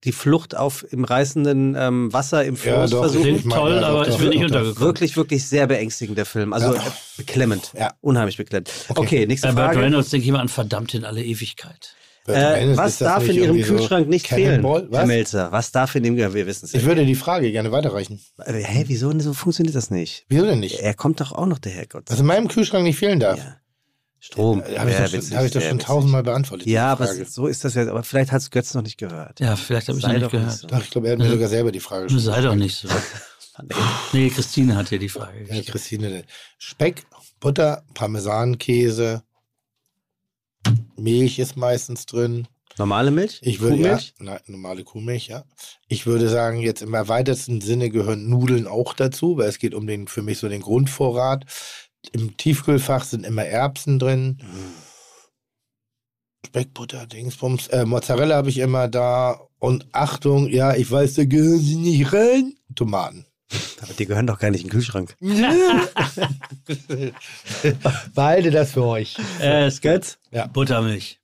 die 0.05 0.13
Flucht 0.13 0.57
auf 0.57 0.87
im 0.93 1.05
reißenden 1.05 1.75
ähm, 1.77 2.13
Wasser 2.13 2.45
im 2.45 2.55
Ja, 2.55 2.61
Floß 2.61 2.91
doch, 2.91 3.01
versuchen. 3.01 3.35
ich 3.37 3.43
toll, 3.43 3.73
ja, 3.75 3.81
doch, 3.81 3.89
aber 3.89 4.05
doch, 4.05 4.09
ist 4.09 4.19
mir 4.19 4.25
doch, 4.27 4.33
nicht 4.33 4.45
untergekommen. 4.45 4.81
Wirklich, 4.81 5.17
wirklich 5.17 5.45
sehr 5.47 5.67
beängstigend, 5.67 6.17
der 6.19 6.27
Film. 6.27 6.53
Also 6.53 6.75
Ja. 6.75 6.81
äh, 6.81 6.91
beklemmend. 7.17 7.73
Ja. 7.77 7.93
Unheimlich 8.01 8.37
beklemmend. 8.37 8.71
Okay, 8.95 9.27
nächste 9.27 9.49
Bei 9.49 9.55
Burt 9.55 9.65
Frage. 9.67 9.81
Reynolds 9.81 10.11
denke 10.11 10.27
ich 10.27 10.33
mal 10.33 10.41
an 10.41 10.49
verdammt 10.49 10.95
in 10.95 11.05
alle 11.05 11.23
Ewigkeit. 11.25 11.95
Äh, 12.29 12.77
was 12.77 12.99
darf 12.99 13.27
in 13.27 13.37
Ihrem 13.37 13.45
irgendwie 13.57 13.63
so 13.63 13.77
Kühlschrank 13.77 14.09
nicht 14.09 14.27
fehlen, 14.29 14.63
Cannonball? 14.63 14.83
Herr 14.83 14.91
Was? 15.01 15.07
Melzer? 15.07 15.51
Was 15.53 15.73
darf 15.73 15.95
in 15.95 16.03
dem, 16.03 16.19
ja, 16.19 16.35
wir 16.35 16.47
wissen 16.47 16.67
es 16.67 16.75
Ich 16.75 16.85
würde 16.85 17.07
die 17.07 17.15
Frage 17.15 17.51
gerne 17.51 17.73
weiterreichen. 17.73 18.21
Äh, 18.45 18.63
Hä, 18.63 18.85
wieso 18.87 19.19
so 19.19 19.33
funktioniert 19.33 19.75
das 19.75 19.91
nicht? 19.91 20.27
Wieso 20.29 20.45
denn 20.45 20.61
nicht? 20.61 20.79
Er 20.81 20.93
kommt 20.95 21.21
doch 21.23 21.33
auch 21.33 21.47
noch, 21.47 21.59
der 21.59 21.73
Herrgott. 21.73 22.05
Was 22.09 22.21
in 22.21 22.27
meinem 22.27 22.49
Kühlschrank 22.49 22.85
nicht 22.85 22.99
fehlen 22.99 23.19
darf. 23.19 23.39
Ja. 23.39 23.57
Strom. 24.21 24.63
Äh, 24.63 24.79
Habe 24.79 24.91
ich, 24.91 24.97
schon- 24.97 25.13
witzig, 25.13 25.37
hab 25.37 25.45
ich 25.45 25.53
sehr 25.53 25.63
schon 25.63 25.79
tausendmal 25.79 26.23
beantwortet. 26.23 26.67
Ja, 26.67 26.93
aber 26.93 27.07
so 27.25 27.47
ist 27.47 27.65
das 27.65 27.75
ja. 27.75 27.89
Aber 27.89 28.03
vielleicht 28.03 28.33
hat 28.33 28.41
es 28.43 28.51
Götz 28.51 28.75
noch 28.75 28.83
nicht 28.83 28.99
gehört. 28.99 29.39
Ja, 29.41 29.55
vielleicht 29.57 29.89
habe 29.89 29.99
ich 29.99 30.05
noch 30.05 30.13
nicht 30.13 30.25
doch 30.25 30.33
nicht 30.33 30.41
gehört. 30.43 30.59
so. 30.59 30.67
Doch, 30.67 30.83
ich 30.83 30.91
glaube, 30.91 31.07
er 31.09 31.13
hat 31.13 31.19
mir 31.21 31.31
sogar 31.31 31.49
selber 31.49 31.71
die 31.73 31.81
Frage 31.81 32.07
Du 32.09 32.19
sei 32.19 32.41
doch 32.41 32.55
nicht 32.55 32.77
so. 32.77 32.89
Nee. 34.13 34.31
Christine 34.31 34.77
hat 34.77 34.91
dir 34.93 35.01
die 35.01 35.09
Frage 35.09 35.33
Ja, 35.41 35.47
gestellt. 35.47 35.67
Christine. 35.67 36.23
Speck, 36.59 37.05
Butter, 37.41 37.83
Parmesankäse, 37.93 39.25
Milch 40.97 41.39
ist 41.41 41.57
meistens 41.57 42.07
drin. 42.07 42.47
Normale 42.77 43.11
Milch? 43.11 43.41
Ich 43.43 43.61
würde 43.61 43.75
ja, 43.77 43.83
Kuhmilch? 43.97 44.15
na, 44.21 44.41
normale 44.47 44.85
Kuhmilch, 44.85 45.27
ja. 45.27 45.45
Ich 45.89 46.07
würde 46.07 46.29
sagen, 46.29 46.61
jetzt 46.61 46.83
im 46.83 46.95
erweiterten 46.95 47.61
Sinne 47.61 47.91
gehören 47.91 48.29
Nudeln 48.29 48.69
auch 48.69 48.95
dazu, 48.95 49.37
weil 49.37 49.49
es 49.49 49.59
geht 49.59 49.75
um 49.75 49.89
den 49.89 50.07
für 50.07 50.23
mich 50.23 50.39
so 50.39 50.49
den 50.49 50.63
Grundvorrat. 50.63 51.45
Im 52.13 52.37
Tiefkühlfach 52.37 53.05
sind 53.05 53.27
immer 53.27 53.45
Erbsen 53.45 53.99
drin. 53.99 54.39
Speck, 56.47 56.73
Butter, 56.73 57.07
Dingsbums, 57.07 57.69
äh, 57.69 57.85
Mozzarella 57.85 58.37
habe 58.37 58.49
ich 58.49 58.59
immer 58.59 58.89
da. 58.89 59.41
Und 59.59 59.87
Achtung, 59.93 60.49
ja, 60.49 60.75
ich 60.75 60.91
weiß, 60.91 61.15
da 61.15 61.25
gehören 61.25 61.61
sie 61.61 61.77
nicht 61.77 62.13
rein. 62.13 62.55
Tomaten. 62.75 63.27
Aber 63.81 63.93
die 63.93 64.07
gehören 64.07 64.27
doch 64.27 64.39
gar 64.39 64.51
nicht 64.51 64.63
in 64.63 64.69
den 64.69 64.73
Kühlschrank. 64.73 65.17
Behalte 68.15 68.51
das 68.51 68.73
für 68.73 68.85
euch. 68.85 69.17
Äh, 69.41 69.67
es 69.67 69.81
Götz? 69.81 70.19
Ja. 70.31 70.47
Buttermilch. 70.47 71.18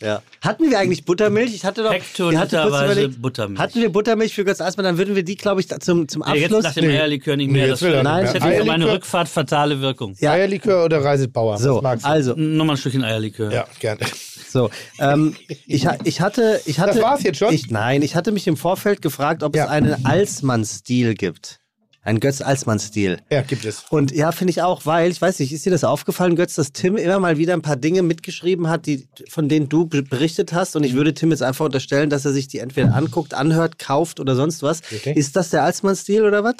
Ja. 0.00 0.22
Hatten 0.42 0.70
wir 0.70 0.78
eigentlich 0.78 1.04
Buttermilch? 1.04 1.54
Ich 1.54 1.64
hatte 1.64 1.82
doch. 1.82 1.90
wir 1.90 1.96
hatten 1.98 2.06
kurz 2.14 2.40
Hektoliterweise 2.40 2.84
überlegt, 2.92 3.22
Buttermilch. 3.22 3.60
Hatten 3.60 3.80
wir 3.80 3.88
Buttermilch 3.90 4.34
für 4.34 4.44
Götz 4.44 4.60
Eismann, 4.60 4.84
dann 4.84 4.96
würden 4.98 5.16
wir 5.16 5.24
die, 5.24 5.34
glaube 5.36 5.60
ich, 5.60 5.68
zum, 5.68 6.06
zum 6.06 6.22
Nee, 6.26 6.34
jetzt 6.38 6.44
Abschluss. 6.44 6.64
nach 6.64 6.74
dem 6.74 6.84
Eierlikör 6.90 7.36
nicht 7.36 7.50
mehr. 7.50 7.64
Nee, 7.64 7.70
das 7.70 7.82
er 7.82 8.02
Nein, 8.04 8.24
das 8.26 8.34
hätte 8.34 8.56
für 8.58 8.64
meine 8.64 8.90
Rückfahrt 8.92 9.28
fatale 9.28 9.80
Wirkung. 9.80 10.14
Ja. 10.20 10.32
Eierlikör 10.32 10.84
oder 10.84 11.02
Reisebauer? 11.04 11.58
so, 11.58 11.80
magst 11.82 12.04
du? 12.04 12.08
also, 12.08 12.34
Nochmal 12.36 12.76
ein 12.76 12.78
Stückchen 12.78 13.02
Eierlikör. 13.04 13.50
Ja, 13.52 13.66
gerne. 13.80 14.00
so. 14.48 14.70
Ähm, 15.00 15.34
ich, 15.66 15.86
ich 16.04 16.20
hatte. 16.20 16.60
Ich 16.66 16.78
hatte 16.78 16.94
Das 16.94 17.02
war's 17.02 17.22
jetzt 17.24 17.38
schon? 17.38 17.52
Ich, 17.52 17.70
nein, 17.70 18.02
ich 18.02 18.14
hatte 18.14 18.30
mich 18.30 18.46
im 18.46 18.56
Vorfeld 18.56 19.02
gefragt, 19.02 19.42
ob 19.42 19.56
Ja. 19.56 19.64
es 19.64 19.70
einen 19.70 20.06
Alsmann-Stil 20.06 21.14
gibt. 21.14 21.58
Einen 22.08 22.20
Götz-Alsmann-Stil. 22.20 23.20
Ja, 23.30 23.42
gibt 23.42 23.66
es. 23.66 23.84
Und 23.90 24.12
ja, 24.12 24.32
finde 24.32 24.52
ich 24.52 24.62
auch, 24.62 24.86
weil, 24.86 25.10
ich 25.10 25.20
weiß 25.20 25.40
nicht, 25.40 25.52
ist 25.52 25.66
dir 25.66 25.70
das 25.70 25.84
aufgefallen, 25.84 26.36
Götz, 26.36 26.54
dass 26.54 26.72
Tim 26.72 26.96
immer 26.96 27.20
mal 27.20 27.36
wieder 27.36 27.52
ein 27.52 27.60
paar 27.60 27.76
Dinge 27.76 28.00
mitgeschrieben 28.00 28.70
hat, 28.70 28.86
die, 28.86 29.06
von 29.28 29.50
denen 29.50 29.68
du 29.68 29.84
be- 29.84 30.02
berichtet 30.02 30.54
hast. 30.54 30.74
Und 30.74 30.84
ich 30.84 30.94
würde 30.94 31.12
Tim 31.12 31.32
jetzt 31.32 31.42
einfach 31.42 31.66
unterstellen, 31.66 32.08
dass 32.08 32.24
er 32.24 32.32
sich 32.32 32.48
die 32.48 32.60
entweder 32.60 32.94
anguckt, 32.94 33.34
anhört, 33.34 33.78
kauft 33.78 34.20
oder 34.20 34.34
sonst 34.36 34.62
was. 34.62 34.80
Okay. 34.90 35.12
Ist 35.12 35.36
das 35.36 35.50
der 35.50 35.64
Alsmann-Stil 35.64 36.24
oder 36.24 36.42
was? 36.44 36.54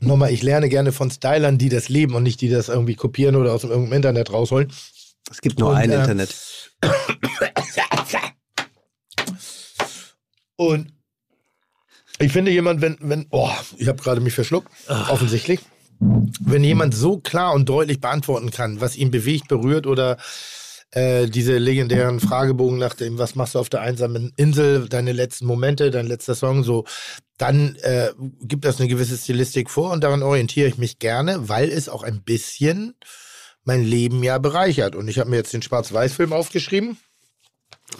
Nochmal, 0.00 0.32
ich 0.34 0.42
lerne 0.42 0.68
gerne 0.68 0.92
von 0.92 1.10
Stylern, 1.10 1.56
die 1.56 1.70
das 1.70 1.88
leben 1.88 2.14
und 2.14 2.24
nicht 2.24 2.42
die 2.42 2.50
das 2.50 2.68
irgendwie 2.68 2.96
kopieren 2.96 3.36
oder 3.36 3.54
aus 3.54 3.62
dem 3.62 3.70
irgendeinem 3.70 3.96
Internet 3.96 4.30
rausholen. 4.34 4.70
Es 5.30 5.40
gibt 5.40 5.58
nur 5.58 5.70
Und, 5.70 5.76
ein 5.76 5.90
äh, 5.90 5.94
Internet. 6.00 6.34
Und 10.56 10.92
ich 12.24 12.32
finde 12.32 12.50
jemand, 12.50 12.80
wenn, 12.80 12.96
wenn, 13.00 13.26
oh, 13.30 13.50
ich 13.76 13.88
habe 13.88 14.02
gerade 14.02 14.20
mich 14.20 14.34
verschluckt, 14.34 14.68
offensichtlich. 15.08 15.60
Wenn 16.00 16.64
jemand 16.64 16.94
so 16.94 17.18
klar 17.18 17.54
und 17.54 17.68
deutlich 17.68 18.00
beantworten 18.00 18.50
kann, 18.50 18.80
was 18.80 18.96
ihn 18.96 19.10
bewegt, 19.10 19.48
berührt 19.48 19.86
oder 19.86 20.16
äh, 20.90 21.26
diese 21.26 21.58
legendären 21.58 22.20
Fragebogen 22.20 22.78
nach 22.78 22.94
dem, 22.94 23.18
was 23.18 23.34
machst 23.34 23.54
du 23.54 23.58
auf 23.58 23.68
der 23.68 23.80
einsamen 23.80 24.32
Insel, 24.36 24.88
deine 24.88 25.12
letzten 25.12 25.46
Momente, 25.46 25.90
dein 25.90 26.06
letzter 26.06 26.34
Song, 26.34 26.64
so, 26.64 26.84
dann 27.36 27.76
äh, 27.82 28.10
gibt 28.40 28.64
das 28.64 28.80
eine 28.80 28.88
gewisse 28.88 29.16
Stilistik 29.16 29.70
vor 29.70 29.92
und 29.92 30.02
daran 30.02 30.22
orientiere 30.22 30.68
ich 30.68 30.78
mich 30.78 30.98
gerne, 30.98 31.48
weil 31.48 31.68
es 31.68 31.88
auch 31.88 32.02
ein 32.02 32.22
bisschen 32.22 32.94
mein 33.64 33.82
Leben 33.82 34.22
ja 34.22 34.38
bereichert. 34.38 34.94
Und 34.94 35.08
ich 35.08 35.18
habe 35.18 35.30
mir 35.30 35.36
jetzt 35.36 35.52
den 35.52 35.62
Schwarz-Weiß-Film 35.62 36.32
aufgeschrieben. 36.32 36.98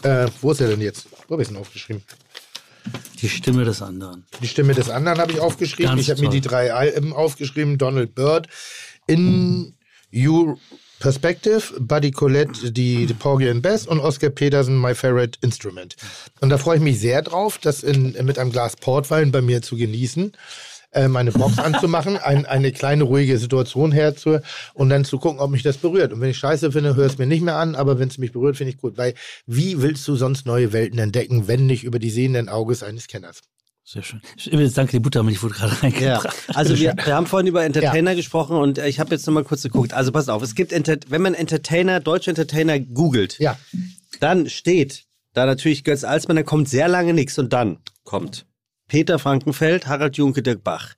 Äh, 0.02 0.28
wo 0.40 0.52
ist 0.52 0.60
er 0.60 0.68
denn 0.68 0.80
jetzt? 0.80 1.06
Wo 1.26 1.32
habe 1.32 1.42
ich 1.42 1.50
ihn 1.50 1.56
aufgeschrieben? 1.56 2.02
Die 3.20 3.28
Stimme 3.28 3.64
des 3.64 3.80
anderen. 3.80 4.26
Die 4.42 4.48
Stimme 4.48 4.74
des 4.74 4.90
anderen 4.90 5.18
habe 5.18 5.32
ich 5.32 5.40
aufgeschrieben. 5.40 5.96
Ganz 5.96 6.02
ich 6.02 6.10
habe 6.10 6.20
mir 6.20 6.28
die 6.28 6.40
drei 6.40 6.72
Alben 6.72 7.12
aufgeschrieben. 7.12 7.78
Donald 7.78 8.14
Byrd, 8.14 8.48
In 9.06 9.74
You 10.10 10.56
Perspective, 11.00 11.78
Buddy 11.80 12.12
Collette, 12.12 12.72
die, 12.72 13.06
die 13.06 13.14
Porgy 13.14 13.48
and 13.50 13.62
Bess 13.62 13.86
und 13.86 14.00
Oscar 14.00 14.30
Peterson, 14.30 14.80
My 14.80 14.94
Favorite 14.94 15.38
Instrument. 15.42 15.96
Und 16.40 16.50
da 16.50 16.56
freue 16.56 16.76
ich 16.76 16.82
mich 16.82 16.98
sehr 16.98 17.20
drauf, 17.20 17.58
das 17.58 17.82
in, 17.82 18.16
mit 18.24 18.38
einem 18.38 18.52
Glas 18.52 18.76
Portwein 18.76 19.30
bei 19.32 19.42
mir 19.42 19.60
zu 19.60 19.76
genießen, 19.76 20.32
äh, 20.94 21.08
meine 21.08 21.32
Box 21.32 21.58
anzumachen, 21.58 22.16
ein, 22.16 22.46
eine 22.46 22.72
kleine 22.72 23.04
ruhige 23.04 23.38
Situation 23.38 23.92
herzu 23.92 24.38
und 24.74 24.88
dann 24.90 25.04
zu 25.04 25.18
gucken, 25.18 25.40
ob 25.40 25.50
mich 25.50 25.62
das 25.62 25.76
berührt. 25.76 26.12
Und 26.12 26.20
wenn 26.20 26.30
ich 26.30 26.38
scheiße 26.38 26.72
finde, 26.72 26.96
höre 26.96 27.06
es 27.06 27.18
mir 27.18 27.26
nicht 27.26 27.42
mehr 27.42 27.56
an, 27.56 27.74
aber 27.74 27.98
wenn 27.98 28.08
es 28.08 28.18
mich 28.18 28.32
berührt, 28.32 28.56
finde 28.56 28.72
ich 28.72 28.78
gut. 28.78 28.96
Weil 28.96 29.14
wie 29.46 29.82
willst 29.82 30.06
du 30.08 30.16
sonst 30.16 30.46
neue 30.46 30.72
Welten 30.72 30.98
entdecken, 30.98 31.48
wenn 31.48 31.66
nicht 31.66 31.84
über 31.84 31.98
die 31.98 32.10
sehenden 32.10 32.48
Auges 32.48 32.82
eines 32.82 33.06
Kenners? 33.06 33.40
Sehr 33.86 34.02
schön. 34.02 34.22
Übrigens, 34.46 34.72
danke, 34.72 34.92
die 34.92 35.00
Buttermilch 35.00 35.42
wurde 35.42 35.54
gerade 35.56 35.74
Ja, 36.00 36.16
reingebracht. 36.16 36.36
also 36.54 36.78
wir, 36.78 36.94
wir 37.04 37.14
haben 37.14 37.26
vorhin 37.26 37.46
über 37.46 37.64
Entertainer 37.64 38.14
gesprochen 38.14 38.56
und 38.56 38.78
äh, 38.78 38.88
ich 38.88 38.98
habe 38.98 39.10
jetzt 39.14 39.26
nochmal 39.26 39.44
kurz 39.44 39.62
geguckt. 39.62 39.92
Also 39.92 40.10
pass 40.10 40.30
auf, 40.30 40.42
es 40.42 40.54
gibt, 40.54 40.72
Enter 40.72 40.96
wenn 41.08 41.20
man 41.20 41.34
Entertainer, 41.34 42.00
deutsche 42.00 42.30
Entertainer 42.30 42.80
googelt, 42.80 43.38
Ja. 43.40 43.58
dann 44.20 44.48
steht 44.48 45.04
da 45.34 45.44
natürlich 45.44 45.84
Götz 45.84 46.02
Alsmann, 46.02 46.36
da 46.36 46.42
kommt 46.44 46.68
sehr 46.70 46.88
lange 46.88 47.12
nichts 47.12 47.38
und 47.38 47.52
dann 47.52 47.76
kommt 48.04 48.46
Peter 48.88 49.18
Frankenfeld, 49.18 49.86
Harald 49.86 50.16
Junke, 50.16 50.42
Dirk 50.42 50.62
Bach, 50.64 50.94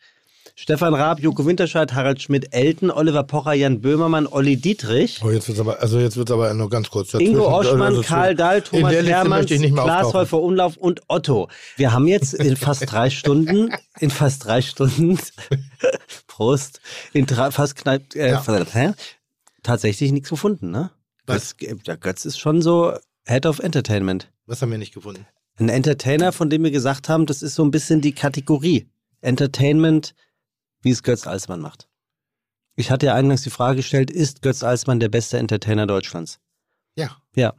Stefan 0.59 0.95
Raab, 0.95 1.21
Joko 1.21 1.45
Winterscheid, 1.45 1.93
Harald 1.93 2.23
Schmidt, 2.23 2.55
Elton, 2.55 2.91
Oliver 2.91 3.25
Pocher, 3.25 3.53
Jan 3.53 3.83
Böhmermann, 3.83 4.27
Olli 4.27 4.57
Dietrich, 4.57 5.21
Oh, 5.23 5.31
jetzt 5.31 5.49
wird's 5.49 5.61
aber, 5.61 5.81
also 5.81 5.99
jetzt 5.99 6.17
wird's 6.17 6.31
aber 6.31 6.55
nur 6.55 6.71
ganz 6.71 6.89
kurz. 6.89 7.13
Ingo. 7.15 7.47
Oschmann, 7.55 7.83
Also, 7.83 8.03
Karl 8.03 8.35
Dahl, 8.35 8.63
Thomas 8.63 8.91
mehr 8.93 9.45
Klaas. 9.73 10.15
Häufer 10.15 10.41
Umlauf 10.41 10.77
und 10.79 11.03
Otto. 11.09 11.49
Wir 11.77 11.93
haben 11.93 12.07
jetzt 12.09 12.33
in 12.33 12.57
fast 12.57 12.91
drei 12.91 13.11
Stunden, 13.11 13.75
in 14.01 14.09
fast 14.11 14.47
drei 14.47 14.63
Stunden, 14.63 15.19
Prost, 16.27 16.81
in 17.13 17.27
drei, 17.27 17.51
fast 17.51 17.77
knapp, 17.77 18.15
äh, 18.15 18.31
Ja. 18.31 18.95
tatsächlich 19.63 20.13
nichts 20.13 20.31
gefunden, 20.31 20.71
ne? 20.71 20.91
Was? 21.27 21.57
Götz, 21.59 21.83
der 21.87 21.97
Götz 21.97 22.25
ist 22.25 22.39
schon 22.39 22.63
so 22.63 22.95
Head 23.27 23.47
of 23.47 23.59
Entertainment. 23.59 24.31
Was 24.47 24.63
haben 24.63 24.71
wir 24.71 24.79
nicht 24.79 24.95
gefunden? 24.95 25.27
Ein 25.59 25.69
Entertainer, 25.69 26.33
von 26.33 26.51
dem 26.51 26.65
wir 26.65 26.71
gesagt 26.71 27.09
haben, 27.09 27.27
das 27.27 27.43
ist 27.43 27.55
so 27.55 27.65
ein 27.65 27.71
bisschen 27.71 28.01
die 28.01 28.13
Kategorie 28.13 28.89
Entertainment, 29.21 30.15
wie 30.83 30.91
es 30.91 31.03
Götz 31.03 31.27
Alsmann 31.27 31.61
macht. 31.61 31.89
Ich 32.77 32.91
hatte 32.91 33.07
ja 33.07 33.15
eingangs 33.15 33.43
die 33.43 33.51
Frage 33.51 33.77
gestellt, 33.77 34.11
ist 34.11 34.43
Götz 34.43 34.63
Alsmann 34.63 35.01
der 35.01 35.09
beste 35.09 35.39
Entertainer 35.39 35.87
Deutschlands? 35.87 36.39
Ja. 36.95 37.17
Ja. 37.35 37.55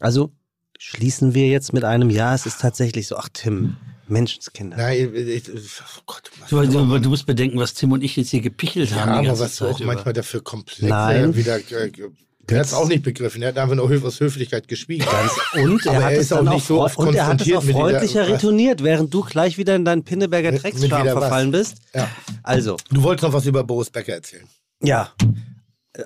Also 0.00 0.32
schließen 0.78 1.34
wir 1.34 1.48
jetzt 1.48 1.74
mit 1.74 1.84
einem 1.84 2.08
Ja, 2.08 2.34
es 2.34 2.46
ist 2.46 2.60
tatsächlich 2.60 3.06
so. 3.06 3.16
Ach, 3.16 3.28
Tim, 3.30 3.76
Menschenskinder. 4.08 4.78
Nein, 4.78 5.14
ich, 5.14 5.48
ich, 5.48 5.82
oh 5.98 6.02
Gott. 6.06 6.30
Du, 6.48 6.60
du, 6.62 6.98
du 6.98 7.08
musst 7.10 7.26
bedenken, 7.26 7.58
was 7.58 7.74
Tim 7.74 7.92
und 7.92 8.02
ich 8.02 8.16
jetzt 8.16 8.30
hier 8.30 8.40
gepichelt 8.40 8.90
ja, 8.90 9.06
haben 9.06 9.22
die 9.22 9.28
aber 9.28 9.38
was 9.38 9.56
du 9.56 9.66
auch 9.66 9.78
über. 9.78 9.92
manchmal 9.92 10.14
dafür 10.14 10.42
komplex 10.42 10.82
Nein. 10.82 11.36
wieder. 11.36 11.58
Äh, 11.58 11.92
er 12.48 12.58
hat 12.58 12.66
es 12.66 12.74
auch 12.74 12.88
nicht 12.88 13.02
begriffen. 13.02 13.40
Er 13.42 13.48
hat 13.48 13.58
einfach 13.58 13.76
nur 13.76 14.04
aus 14.04 14.20
Höflichkeit 14.20 14.68
geschwiegen. 14.68 15.06
Und 15.54 15.86
er 15.86 15.94
hat 16.02 16.12
er 16.12 16.18
es 16.18 16.24
ist 16.26 16.32
auch 16.32 16.42
nicht 16.42 16.66
so 16.66 16.82
oft 16.82 16.98
und 16.98 17.14
er 17.14 17.26
hat 17.26 17.40
es 17.40 17.52
auch 17.52 17.62
freundlicher 17.62 18.26
retourniert, 18.28 18.82
während 18.82 19.12
du 19.14 19.22
gleich 19.22 19.58
wieder 19.58 19.76
in 19.76 19.84
deinen 19.84 20.02
Pinneberger 20.04 20.52
Drecksschwarm 20.52 21.02
wieder 21.04 21.14
was? 21.14 21.20
verfallen 21.22 21.50
bist. 21.52 21.76
Ja. 21.94 22.08
Also, 22.42 22.76
Du 22.90 23.02
wolltest 23.02 23.22
noch 23.24 23.32
was 23.32 23.46
über 23.46 23.62
Boris 23.64 23.90
Becker 23.90 24.14
erzählen. 24.14 24.44
ja. 24.82 25.12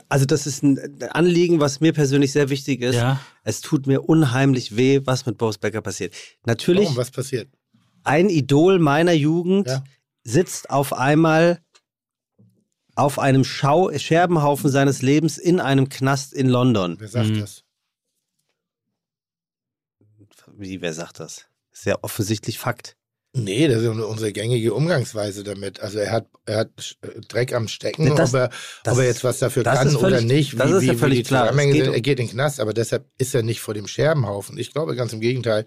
Also 0.08 0.26
das 0.26 0.48
ist 0.48 0.64
ein 0.64 0.80
Anliegen, 1.12 1.60
was 1.60 1.78
mir 1.78 1.92
persönlich 1.92 2.32
sehr 2.32 2.48
wichtig 2.50 2.82
ist. 2.82 2.96
Ja. 2.96 3.20
Es 3.44 3.60
tut 3.60 3.86
mir 3.86 4.02
unheimlich 4.02 4.76
weh, 4.76 5.00
was 5.04 5.26
mit 5.26 5.38
Boris 5.38 5.58
Becker 5.58 5.80
passiert. 5.80 6.12
Natürlich, 6.44 6.86
Warum? 6.86 6.96
Was 6.96 7.12
passiert? 7.12 7.48
ein 8.02 8.28
Idol 8.28 8.80
meiner 8.80 9.12
Jugend 9.12 9.68
Ja. 9.68 9.84
sitzt 10.24 10.70
auf 10.70 10.92
einmal 10.92 11.60
auf 12.96 13.18
einem 13.18 13.44
Schau 13.44 13.96
Scherbenhaufen 13.96 14.70
seines 14.70 15.02
Lebens 15.02 15.38
in 15.38 15.60
einem 15.60 15.88
Knast 15.88 16.32
in 16.32 16.48
London. 16.48 16.96
Wer 16.98 17.08
sagt 17.08 17.28
Mhm. 17.30 17.40
das? 17.40 17.62
Wie, 20.56 20.80
wer 20.80 20.92
sagt 20.94 21.20
das? 21.20 21.46
Ist 21.72 21.84
ja 21.86 21.98
offensichtlich 22.02 22.58
Fakt. 22.58 22.96
Nee, 23.34 23.68
das 23.68 23.82
ist 23.82 23.88
unsere 23.88 24.32
gängige 24.32 24.72
Umgangsweise 24.72 25.44
damit. 25.44 25.80
Also 25.80 25.98
er 25.98 26.10
hat, 26.10 26.26
er 26.46 26.56
hat 26.60 26.96
äh, 27.02 27.20
Dreck 27.28 27.52
am 27.52 27.68
Stecken, 27.68 28.16
Das- 28.16 28.30
ob, 28.32 28.40
er, 28.40 28.48
das- 28.82 28.94
ob 28.94 28.98
er 29.00 29.04
jetzt 29.06 29.24
was 29.24 29.38
dafür 29.40 29.62
kann 29.62 29.90
völlig- 29.90 29.96
oder 30.02 30.20
nicht. 30.22 30.58
das 30.58 30.70
ist 30.70 30.84
ja 30.84 30.94
völlig 30.94 31.18
die 31.18 31.22
klar. 31.24 31.42
Es 31.44 31.48
Zusammenhänge 31.50 31.72
geht 31.74 31.82
sind. 31.82 31.88
um- 31.90 31.94
Er 31.96 32.00
geht 32.00 32.18
in 32.18 32.26
den 32.26 32.32
Knast, 32.32 32.60
aber 32.60 32.72
deshalb 32.72 33.04
ist 33.18 33.34
er 33.34 33.42
nicht 33.42 33.60
vor 33.60 33.74
dem 33.74 33.86
Scherbenhaufen. 33.86 34.56
Ich 34.56 34.72
glaube 34.72 34.96
ganz 34.96 35.12
im 35.12 35.20
Gegenteil. 35.20 35.66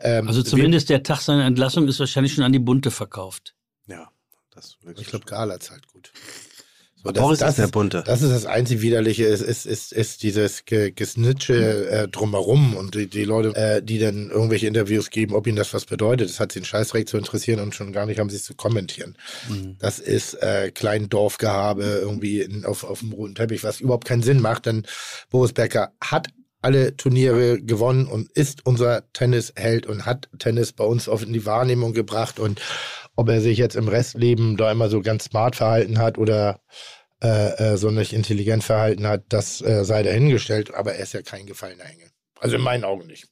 Ähm, 0.00 0.28
Also 0.28 0.44
zumindest 0.44 0.90
der 0.90 1.02
Tag 1.02 1.20
seiner 1.22 1.44
Entlassung 1.44 1.88
ist 1.88 1.98
wahrscheinlich 1.98 2.34
schon 2.34 2.44
an 2.44 2.52
die 2.52 2.60
Bunte 2.60 2.92
verkauft. 2.92 3.56
Ja, 3.88 4.08
das 4.52 4.76
Wir, 4.82 4.96
ich 4.96 5.08
glaube, 5.08 5.24
Gala 5.24 5.58
zahlt 5.58 5.88
gut. 5.88 6.12
So, 7.04 7.12
Boris 7.12 7.40
ist 7.42 7.58
der 7.58 7.66
Bunte. 7.68 8.02
Das 8.06 8.22
ist 8.22 8.30
das 8.30 8.46
einzig 8.46 8.80
Widerliche, 8.80 9.24
ist, 9.24 9.40
ist, 9.40 9.66
ist, 9.66 9.92
ist 9.92 10.22
dieses 10.22 10.64
Ge- 10.64 10.92
Gesnitsche 10.92 11.88
äh, 11.88 12.08
drumherum 12.08 12.76
und 12.76 12.94
die, 12.94 13.08
die 13.08 13.24
Leute, 13.24 13.56
äh, 13.56 13.82
die 13.82 13.98
dann 13.98 14.30
irgendwelche 14.30 14.68
Interviews 14.68 15.10
geben, 15.10 15.34
ob 15.34 15.46
ihnen 15.46 15.56
das 15.56 15.74
was 15.74 15.84
bedeutet. 15.84 16.28
Das 16.30 16.38
hat 16.38 16.52
sie 16.52 16.60
den 16.60 16.64
Scheißrecht 16.64 17.08
zu 17.08 17.16
interessieren 17.16 17.60
und 17.60 17.74
schon 17.74 17.92
gar 17.92 18.06
nicht 18.06 18.20
haben 18.20 18.30
sie 18.30 18.36
es 18.36 18.44
zu 18.44 18.54
kommentieren. 18.54 19.16
Das 19.78 19.98
ist 19.98 20.34
äh, 20.34 20.70
Kleindorfgehabe 20.72 21.82
irgendwie 22.02 22.40
in, 22.40 22.64
auf, 22.64 22.84
auf 22.84 23.00
dem 23.00 23.12
roten 23.12 23.34
Teppich, 23.34 23.64
was 23.64 23.80
überhaupt 23.80 24.06
keinen 24.06 24.22
Sinn 24.22 24.40
macht, 24.40 24.66
denn 24.66 24.86
Boris 25.30 25.52
Becker 25.52 25.92
hat 26.00 26.28
alle 26.64 26.96
Turniere 26.96 27.60
gewonnen 27.60 28.06
und 28.06 28.30
ist 28.30 28.64
unser 28.64 29.12
Tennisheld 29.12 29.86
und 29.86 30.06
hat 30.06 30.28
Tennis 30.38 30.72
bei 30.72 30.84
uns 30.84 31.08
auf 31.08 31.24
in 31.24 31.32
die 31.32 31.44
Wahrnehmung 31.44 31.92
gebracht 31.92 32.38
und 32.38 32.60
ob 33.16 33.28
er 33.28 33.40
sich 33.40 33.58
jetzt 33.58 33.76
im 33.76 33.88
Restleben 33.88 34.56
da 34.56 34.72
immer 34.72 34.88
so 34.88 35.00
ganz 35.00 35.24
smart 35.24 35.56
verhalten 35.56 35.98
hat 35.98 36.18
oder 36.18 36.60
äh, 37.22 37.72
äh, 37.72 37.76
so 37.76 37.90
nicht 37.90 38.12
intelligent 38.12 38.64
verhalten 38.64 39.06
hat, 39.06 39.24
das 39.28 39.60
äh, 39.60 39.84
sei 39.84 40.02
dahingestellt, 40.02 40.74
aber 40.74 40.94
er 40.94 41.04
ist 41.04 41.14
ja 41.14 41.22
kein 41.22 41.46
gefallener 41.46 41.84
Engel. 41.84 42.08
Also 42.40 42.56
in 42.56 42.62
meinen 42.62 42.84
Augen 42.84 43.06
nicht. 43.06 43.28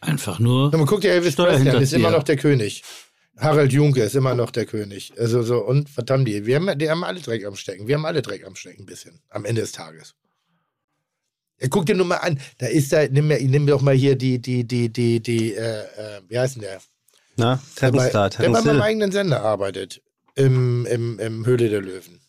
Einfach 0.00 0.38
nur. 0.38 0.70
Na, 0.70 0.78
man 0.78 0.86
guckt 0.86 1.04
ja 1.04 1.12
Elvis 1.12 1.36
Presley 1.36 1.82
ist 1.82 1.92
immer 1.92 2.10
noch 2.10 2.22
der 2.22 2.36
König. 2.36 2.82
Harald 3.36 3.72
Junke 3.72 4.02
ist 4.02 4.14
immer 4.14 4.34
noch 4.34 4.50
der 4.50 4.64
König. 4.64 5.12
Also 5.18 5.42
so, 5.42 5.58
und 5.58 5.88
haben 6.08 6.24
die? 6.24 6.46
Wir 6.46 6.56
haben, 6.56 6.78
die 6.78 6.88
haben 6.88 7.04
alle 7.04 7.20
Dreck 7.20 7.44
am 7.44 7.56
Stecken. 7.56 7.88
Wir 7.88 7.96
haben 7.96 8.06
alle 8.06 8.22
Dreck 8.22 8.46
am 8.46 8.54
Stecken 8.54 8.84
ein 8.84 8.86
bisschen. 8.86 9.20
Am 9.28 9.44
Ende 9.44 9.62
des 9.62 9.72
Tages. 9.72 10.14
Ja, 11.60 11.68
guck 11.68 11.86
dir 11.86 11.96
nur 11.96 12.06
mal 12.06 12.18
an. 12.18 12.40
Da 12.58 12.66
ist 12.66 12.92
da, 12.92 13.06
nimm, 13.08 13.28
mir, 13.28 13.40
nimm 13.40 13.66
doch 13.66 13.80
mal 13.80 13.94
hier 13.94 14.16
die, 14.16 14.40
die, 14.40 14.64
die, 14.64 14.92
die, 14.92 15.20
die, 15.20 15.54
äh, 15.54 15.82
äh, 15.82 16.20
wie 16.28 16.38
heißt 16.38 16.56
denn 16.56 16.62
der? 16.62 16.80
Na, 17.36 17.60
Der 17.80 17.90
bei, 17.90 18.08
Terrenstar, 18.10 18.30
der 18.30 18.50
bei 18.50 18.62
meinem 18.62 18.82
eigenen 18.82 19.12
Sender 19.12 19.42
arbeitet. 19.42 20.00
Im, 20.36 20.86
im, 20.86 21.18
im 21.18 21.46
Höhle 21.46 21.68
der 21.68 21.80
Löwen. 21.80 22.20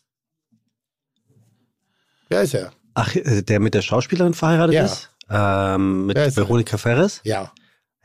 Wer 2.28 2.42
ist 2.42 2.54
er? 2.54 2.72
Ach, 2.94 3.14
äh, 3.14 3.42
der 3.42 3.60
mit 3.60 3.74
der 3.74 3.82
Schauspielerin 3.82 4.34
verheiratet 4.34 4.74
Ja. 4.74 4.84
ist? 4.84 5.10
Ähm, 5.28 6.06
mit 6.06 6.16
ist 6.16 6.36
er? 6.36 6.44
Veronika 6.44 6.76
Ferres? 6.76 7.20
Ja. 7.24 7.52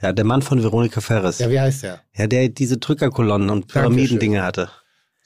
Ja, 0.02 0.12
der 0.14 0.26
Mann 0.26 0.42
von 0.42 0.62
Veronika 0.62 1.02
Ferres. 1.02 1.40
Ja, 1.40 1.50
wie 1.50 1.60
heißt 1.60 1.84
der? 1.84 2.02
Ja, 2.16 2.26
der 2.28 2.50
diese 2.50 2.78
Drückerkolonnen 2.78 3.50
und 3.52 3.68
Pyramidendinge 3.68 4.42
hatte. 4.42 4.70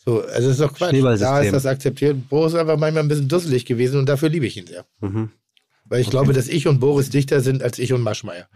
So, 0.05 0.21
also 0.21 0.33
das 0.49 0.59
ist 0.59 0.61
doch 0.61 0.73
Quatsch. 0.73 0.93
Da 1.21 1.39
ist 1.39 1.53
das 1.53 1.65
akzeptiert. 1.65 2.29
Boris 2.29 2.53
ist 2.53 2.59
einfach 2.59 2.77
manchmal 2.77 3.03
ein 3.03 3.07
bisschen 3.07 3.27
dusselig 3.27 3.65
gewesen 3.65 3.99
und 3.99 4.07
dafür 4.07 4.29
liebe 4.29 4.45
ich 4.45 4.57
ihn 4.57 4.67
sehr. 4.67 4.85
Mhm. 4.99 5.31
Weil 5.87 6.01
ich 6.01 6.09
glaube, 6.09 6.33
dass 6.33 6.47
ich 6.47 6.67
und 6.67 6.79
Boris 6.79 7.11
dichter 7.11 7.41
sind 7.41 7.61
als 7.61 7.77
ich 7.77 7.93
und 7.93 8.01
Maschmeyer. 8.01 8.47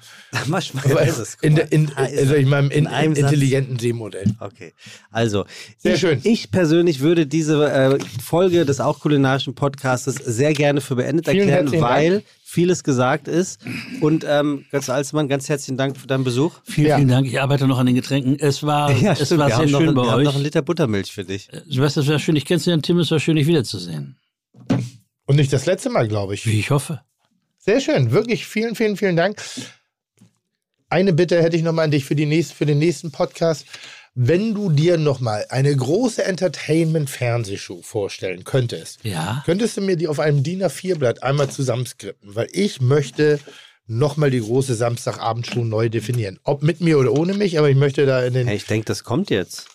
Maschmeyer 0.47 0.95
Weil 0.95 1.07
ist 1.07 1.19
es. 1.19 1.37
in, 1.41 1.57
in, 1.57 1.91
Ah, 1.95 2.05
also 2.05 2.33
er. 2.33 2.39
ich 2.39 2.47
meine, 2.47 2.67
in, 2.67 2.71
In 2.85 2.87
einem 2.87 3.13
in 3.13 3.21
Satz. 3.21 3.31
intelligenten 3.31 3.77
Seemodell. 3.77 4.33
Okay, 4.39 4.73
also 5.11 5.45
Sehr 5.77 5.93
ich, 5.93 5.99
schön. 6.01 6.19
ich 6.23 6.49
persönlich 6.49 7.01
würde 7.01 7.27
diese 7.27 7.71
äh, 7.71 7.99
Folge 8.23 8.65
des 8.65 8.79
auch 8.79 8.99
kulinarischen 8.99 9.53
Podcastes 9.53 10.15
sehr 10.15 10.53
gerne 10.53 10.81
für 10.81 10.95
beendet 10.95 11.29
Vielen 11.29 11.49
erklären, 11.49 11.81
weil 11.83 12.11
Dank. 12.11 12.23
vieles 12.43 12.83
gesagt 12.83 13.27
ist. 13.27 13.59
Und 14.01 14.25
ähm, 14.27 14.65
Götz 14.71 14.89
Alsmann, 14.89 15.27
ganz 15.27 15.47
herzlichen 15.49 15.77
Dank 15.77 15.97
für 15.97 16.07
deinen 16.07 16.23
Besuch. 16.23 16.55
Vielen, 16.63 16.87
Ja. 16.87 16.95
vielen 16.95 17.09
Dank. 17.09 17.27
Ich 17.27 17.39
arbeite 17.39 17.67
noch 17.67 17.77
an 17.77 17.85
den 17.85 17.93
Getränken. 17.95 18.37
Es 18.39 18.63
war, 18.63 18.91
Ja, 18.97 19.11
es 19.13 19.27
stimmt, 19.27 19.41
war 19.41 19.49
wir 19.49 19.55
sehr 19.55 19.65
haben 19.65 19.71
noch, 19.71 19.79
schön 19.81 19.93
bei 19.93 20.01
wir 20.01 20.11
haben 20.11 20.19
euch. 20.21 20.25
noch 20.25 20.33
einen 20.35 20.43
Liter 20.43 20.63
Buttermilch 20.63 21.11
für 21.11 21.25
dich. 21.25 21.47
Sebastian, 21.67 22.05
es 22.05 22.11
war 22.11 22.17
schön. 22.17 22.35
Ich 22.35 22.45
kenn's 22.45 22.65
ja, 22.65 22.75
Tim, 22.77 22.97
es 22.97 23.11
war 23.11 23.19
schön, 23.19 23.35
dich 23.35 23.45
wiederzusehen. 23.45 24.17
Und 25.27 25.35
nicht 25.35 25.53
das 25.53 25.67
letzte 25.67 25.91
Mal, 25.91 26.07
glaube 26.07 26.33
ich. 26.33 26.47
Wie 26.47 26.59
ich 26.59 26.71
hoffe. 26.71 27.01
Sehr 27.69 27.81
schön. 27.81 28.09
Wirklich 28.09 28.47
vielen, 28.47 28.73
vielen, 28.73 28.97
vielen 28.97 29.15
Dank. 29.15 29.39
Eine 30.89 31.13
Bitte 31.13 31.39
hätte 31.43 31.55
ich 31.55 31.61
nochmal 31.61 31.85
an 31.85 31.91
dich 31.91 32.03
für, 32.03 32.15
die 32.15 32.25
nächst, 32.25 32.53
für 32.53 32.65
den 32.65 32.79
nächsten 32.79 33.11
Podcast. 33.11 33.67
Wenn 34.15 34.55
du 34.55 34.71
dir 34.71 34.97
nochmal 34.97 35.45
eine 35.49 35.75
große 35.75 36.25
Entertainment-Fernsehshow 36.25 37.83
vorstellen 37.83 38.43
könntest, 38.43 39.03
Ja. 39.03 39.43
könntest 39.45 39.77
du 39.77 39.81
mir 39.81 39.97
die 39.97 40.07
auf 40.07 40.19
einem 40.19 40.41
DIN 40.41 40.63
A4-Blatt 40.63 41.21
einmal 41.21 41.51
zusammenskripten? 41.51 42.33
Weil 42.35 42.47
ich 42.53 42.81
möchte 42.81 43.39
nochmal 43.85 44.31
die 44.31 44.39
große 44.41 44.73
Samstagabendshow 44.73 45.63
neu 45.63 45.89
definieren. 45.89 46.39
Ob 46.43 46.63
mit 46.63 46.81
mir 46.81 46.97
oder 46.97 47.11
ohne 47.11 47.35
mich, 47.35 47.59
aber 47.59 47.69
ich 47.69 47.77
möchte 47.77 48.07
da 48.07 48.23
in 48.23 48.33
den. 48.33 48.47
Hey, 48.47 48.55
ich 48.57 48.65
denke, 48.65 48.85
das 48.85 49.03
kommt 49.03 49.29
jetzt. 49.29 49.67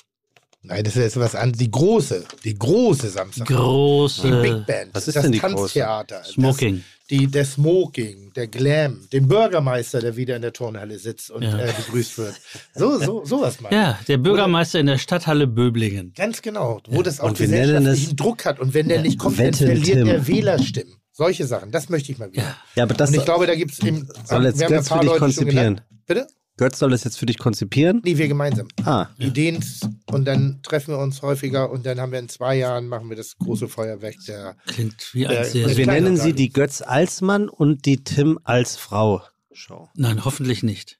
Nein, 0.62 0.82
das 0.82 0.96
ist 0.96 1.02
jetzt 1.02 1.20
was 1.20 1.36
anderes. 1.36 1.58
Die 1.58 1.70
große, 1.70 2.24
die 2.42 2.58
große 2.58 3.08
Samstag. 3.10 3.46
Große. 3.46 4.22
Die 4.22 4.48
Big 4.50 4.66
Band. 4.66 4.90
Was 4.94 5.06
ist 5.06 5.14
das 5.14 5.22
denn 5.22 5.32
die 5.32 5.38
Tanztheater. 5.38 6.24
Smoking. 6.24 6.78
Das, 6.78 6.93
die, 7.10 7.26
der 7.26 7.44
Smoking, 7.44 8.32
der 8.34 8.46
Glam, 8.46 9.06
den 9.12 9.28
Bürgermeister, 9.28 10.00
der 10.00 10.16
wieder 10.16 10.36
in 10.36 10.42
der 10.42 10.52
Turnhalle 10.52 10.98
sitzt 10.98 11.30
und 11.30 11.42
Ja. 11.42 11.58
äh, 11.58 11.72
begrüßt 11.72 12.16
wird. 12.18 12.34
So, 12.74 12.98
so, 12.98 13.24
sowas 13.24 13.60
mal. 13.60 13.72
Ja, 13.72 13.98
der 14.08 14.16
Bürgermeister 14.18 14.80
in 14.80 14.86
der 14.86 14.96
Stadthalle 14.98 15.46
Böblingen. 15.46 16.12
Ganz 16.16 16.40
genau. 16.40 16.80
Wo 16.88 17.02
das 17.02 17.20
auch 17.20 17.34
gesellschaftlichen 17.34 18.10
es- 18.12 18.16
Druck 18.16 18.44
hat. 18.46 18.58
Und 18.58 18.72
wenn 18.74 18.88
der 18.88 19.02
nicht 19.02 19.18
kommt, 19.18 19.38
dann 19.38 19.52
verliert 19.52 19.98
Tim. 19.98 20.06
er 20.06 20.26
Wählerstimmen. 20.26 20.94
Solche 21.12 21.46
Sachen. 21.46 21.70
Das 21.70 21.88
möchte 21.90 22.10
ich 22.10 22.18
mal 22.18 22.32
wieder. 22.32 22.56
Ja, 22.74 22.82
aber 22.84 22.94
das 22.94 23.10
und 23.10 23.16
ich 23.16 23.24
glaube, 23.24 23.46
da 23.46 23.54
gibt 23.54 23.72
es 23.72 23.78
eben. 23.80 24.08
soll 24.24 24.44
jetzt 24.46 24.58
wir 24.58 24.66
haben 24.66 24.72
ja 24.74 24.82
für 24.82 24.98
dich 24.98 25.08
schon 25.10 25.18
konzipieren. 25.18 25.56
genannt. 25.56 25.82
Bitte? 26.06 26.26
Götz 26.56 26.78
soll 26.78 26.90
das 26.90 27.02
jetzt 27.04 27.18
für 27.18 27.26
dich 27.26 27.38
konzipieren? 27.38 28.00
Nee, 28.04 28.16
wir 28.16 28.28
gemeinsam. 28.28 28.68
Ah, 28.84 29.08
Ideen 29.18 29.64
und 30.06 30.24
dann 30.24 30.60
treffen 30.62 30.92
wir 30.94 30.98
uns 30.98 31.20
häufiger 31.22 31.70
und 31.70 31.84
dann 31.84 32.00
haben 32.00 32.12
wir 32.12 32.20
in 32.20 32.28
zwei 32.28 32.56
Jahren 32.56 32.86
machen 32.86 33.08
wir 33.08 33.16
das 33.16 33.36
große 33.38 33.66
Feuerwerk 33.68 34.14
der 34.28 34.56
Klingt 34.66 35.10
wie 35.14 35.24
Der- 35.24 35.40
ein 35.40 35.44
sehr. 35.46 35.66
der- 35.66 35.76
wir 35.76 35.86
nennen 35.86 36.16
sie 36.16 36.32
die 36.32 36.50
Götz 36.50 36.80
Alsmann 36.80 37.48
und 37.48 37.86
die 37.86 38.04
Tim 38.04 38.38
als 38.44 38.76
Frau 38.76 39.22
Show. 39.52 39.88
Nein, 39.94 40.24
hoffentlich 40.24 40.62
nicht. 40.62 40.98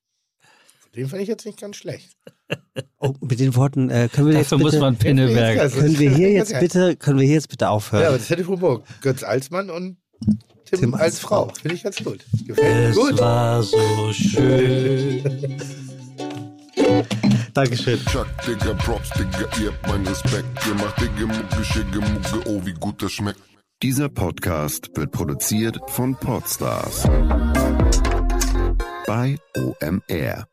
Den 0.96 1.08
fand 1.08 1.22
ich 1.22 1.28
jetzt 1.28 1.44
nicht 1.46 1.60
ganz 1.60 1.76
schlecht. 1.76 2.16
Oh, 2.98 3.14
mit 3.20 3.38
den 3.40 3.54
Worten 3.56 3.90
äh, 3.90 4.08
können 4.10 4.28
wir 4.28 4.34
Dafür 4.34 4.56
jetzt 4.58 4.62
muss 4.62 4.72
bitte, 4.72 4.80
man 4.80 4.96
Pinneberg. 4.96 5.58
Also, 5.58 5.80
können 5.80 5.98
wir 5.98 6.14
hier 6.14 6.30
jetzt 6.30 6.58
bitte, 6.58 6.96
können 6.96 7.18
wir 7.18 7.26
hier 7.26 7.34
jetzt 7.36 7.48
bitte 7.48 7.66
Ja, 7.66 7.70
aufhören? 7.70 8.04
aber 8.06 8.16
das 8.18 8.30
hätte 8.30 8.46
Humor. 8.46 8.82
Götz 9.02 9.22
Alsmann 9.22 9.68
und 9.70 9.98
Tim, 10.80 10.90
Tim 10.90 10.94
als 10.94 11.02
als 11.02 11.18
Frau. 11.20 11.46
Frau. 11.46 11.54
Finde 11.60 11.74
ich 11.76 11.82
ganz 11.82 12.02
gut. 12.02 12.24
Gefällt 12.46 12.56
mir 12.58 12.88
Es 12.90 12.96
gut. 12.96 13.18
war 13.20 13.62
so 13.62 14.12
schön. 14.12 15.22
Dankeschön. 17.54 18.00
Chuck, 18.06 18.26
Digga, 18.46 18.74
Props, 18.74 19.10
Digga, 19.10 19.46
ihr 19.62 19.70
habt 19.70 19.86
meinen 19.86 20.06
Respekt. 20.06 20.46
Ihr 20.66 20.74
macht 20.74 21.00
Digga, 21.00 21.26
Mucke, 21.26 21.64
Schicke, 21.64 22.00
Mucke, 22.00 22.48
oh, 22.48 22.60
wie 22.64 22.72
gut 22.72 23.00
das 23.02 23.12
schmeckt. 23.12 23.40
Dieser 23.82 24.08
Podcast 24.08 24.90
wird 24.94 25.12
produziert 25.12 25.78
von 25.88 26.16
Podstars 26.16 27.04
bei 29.06 29.36
OMR. 29.56 30.46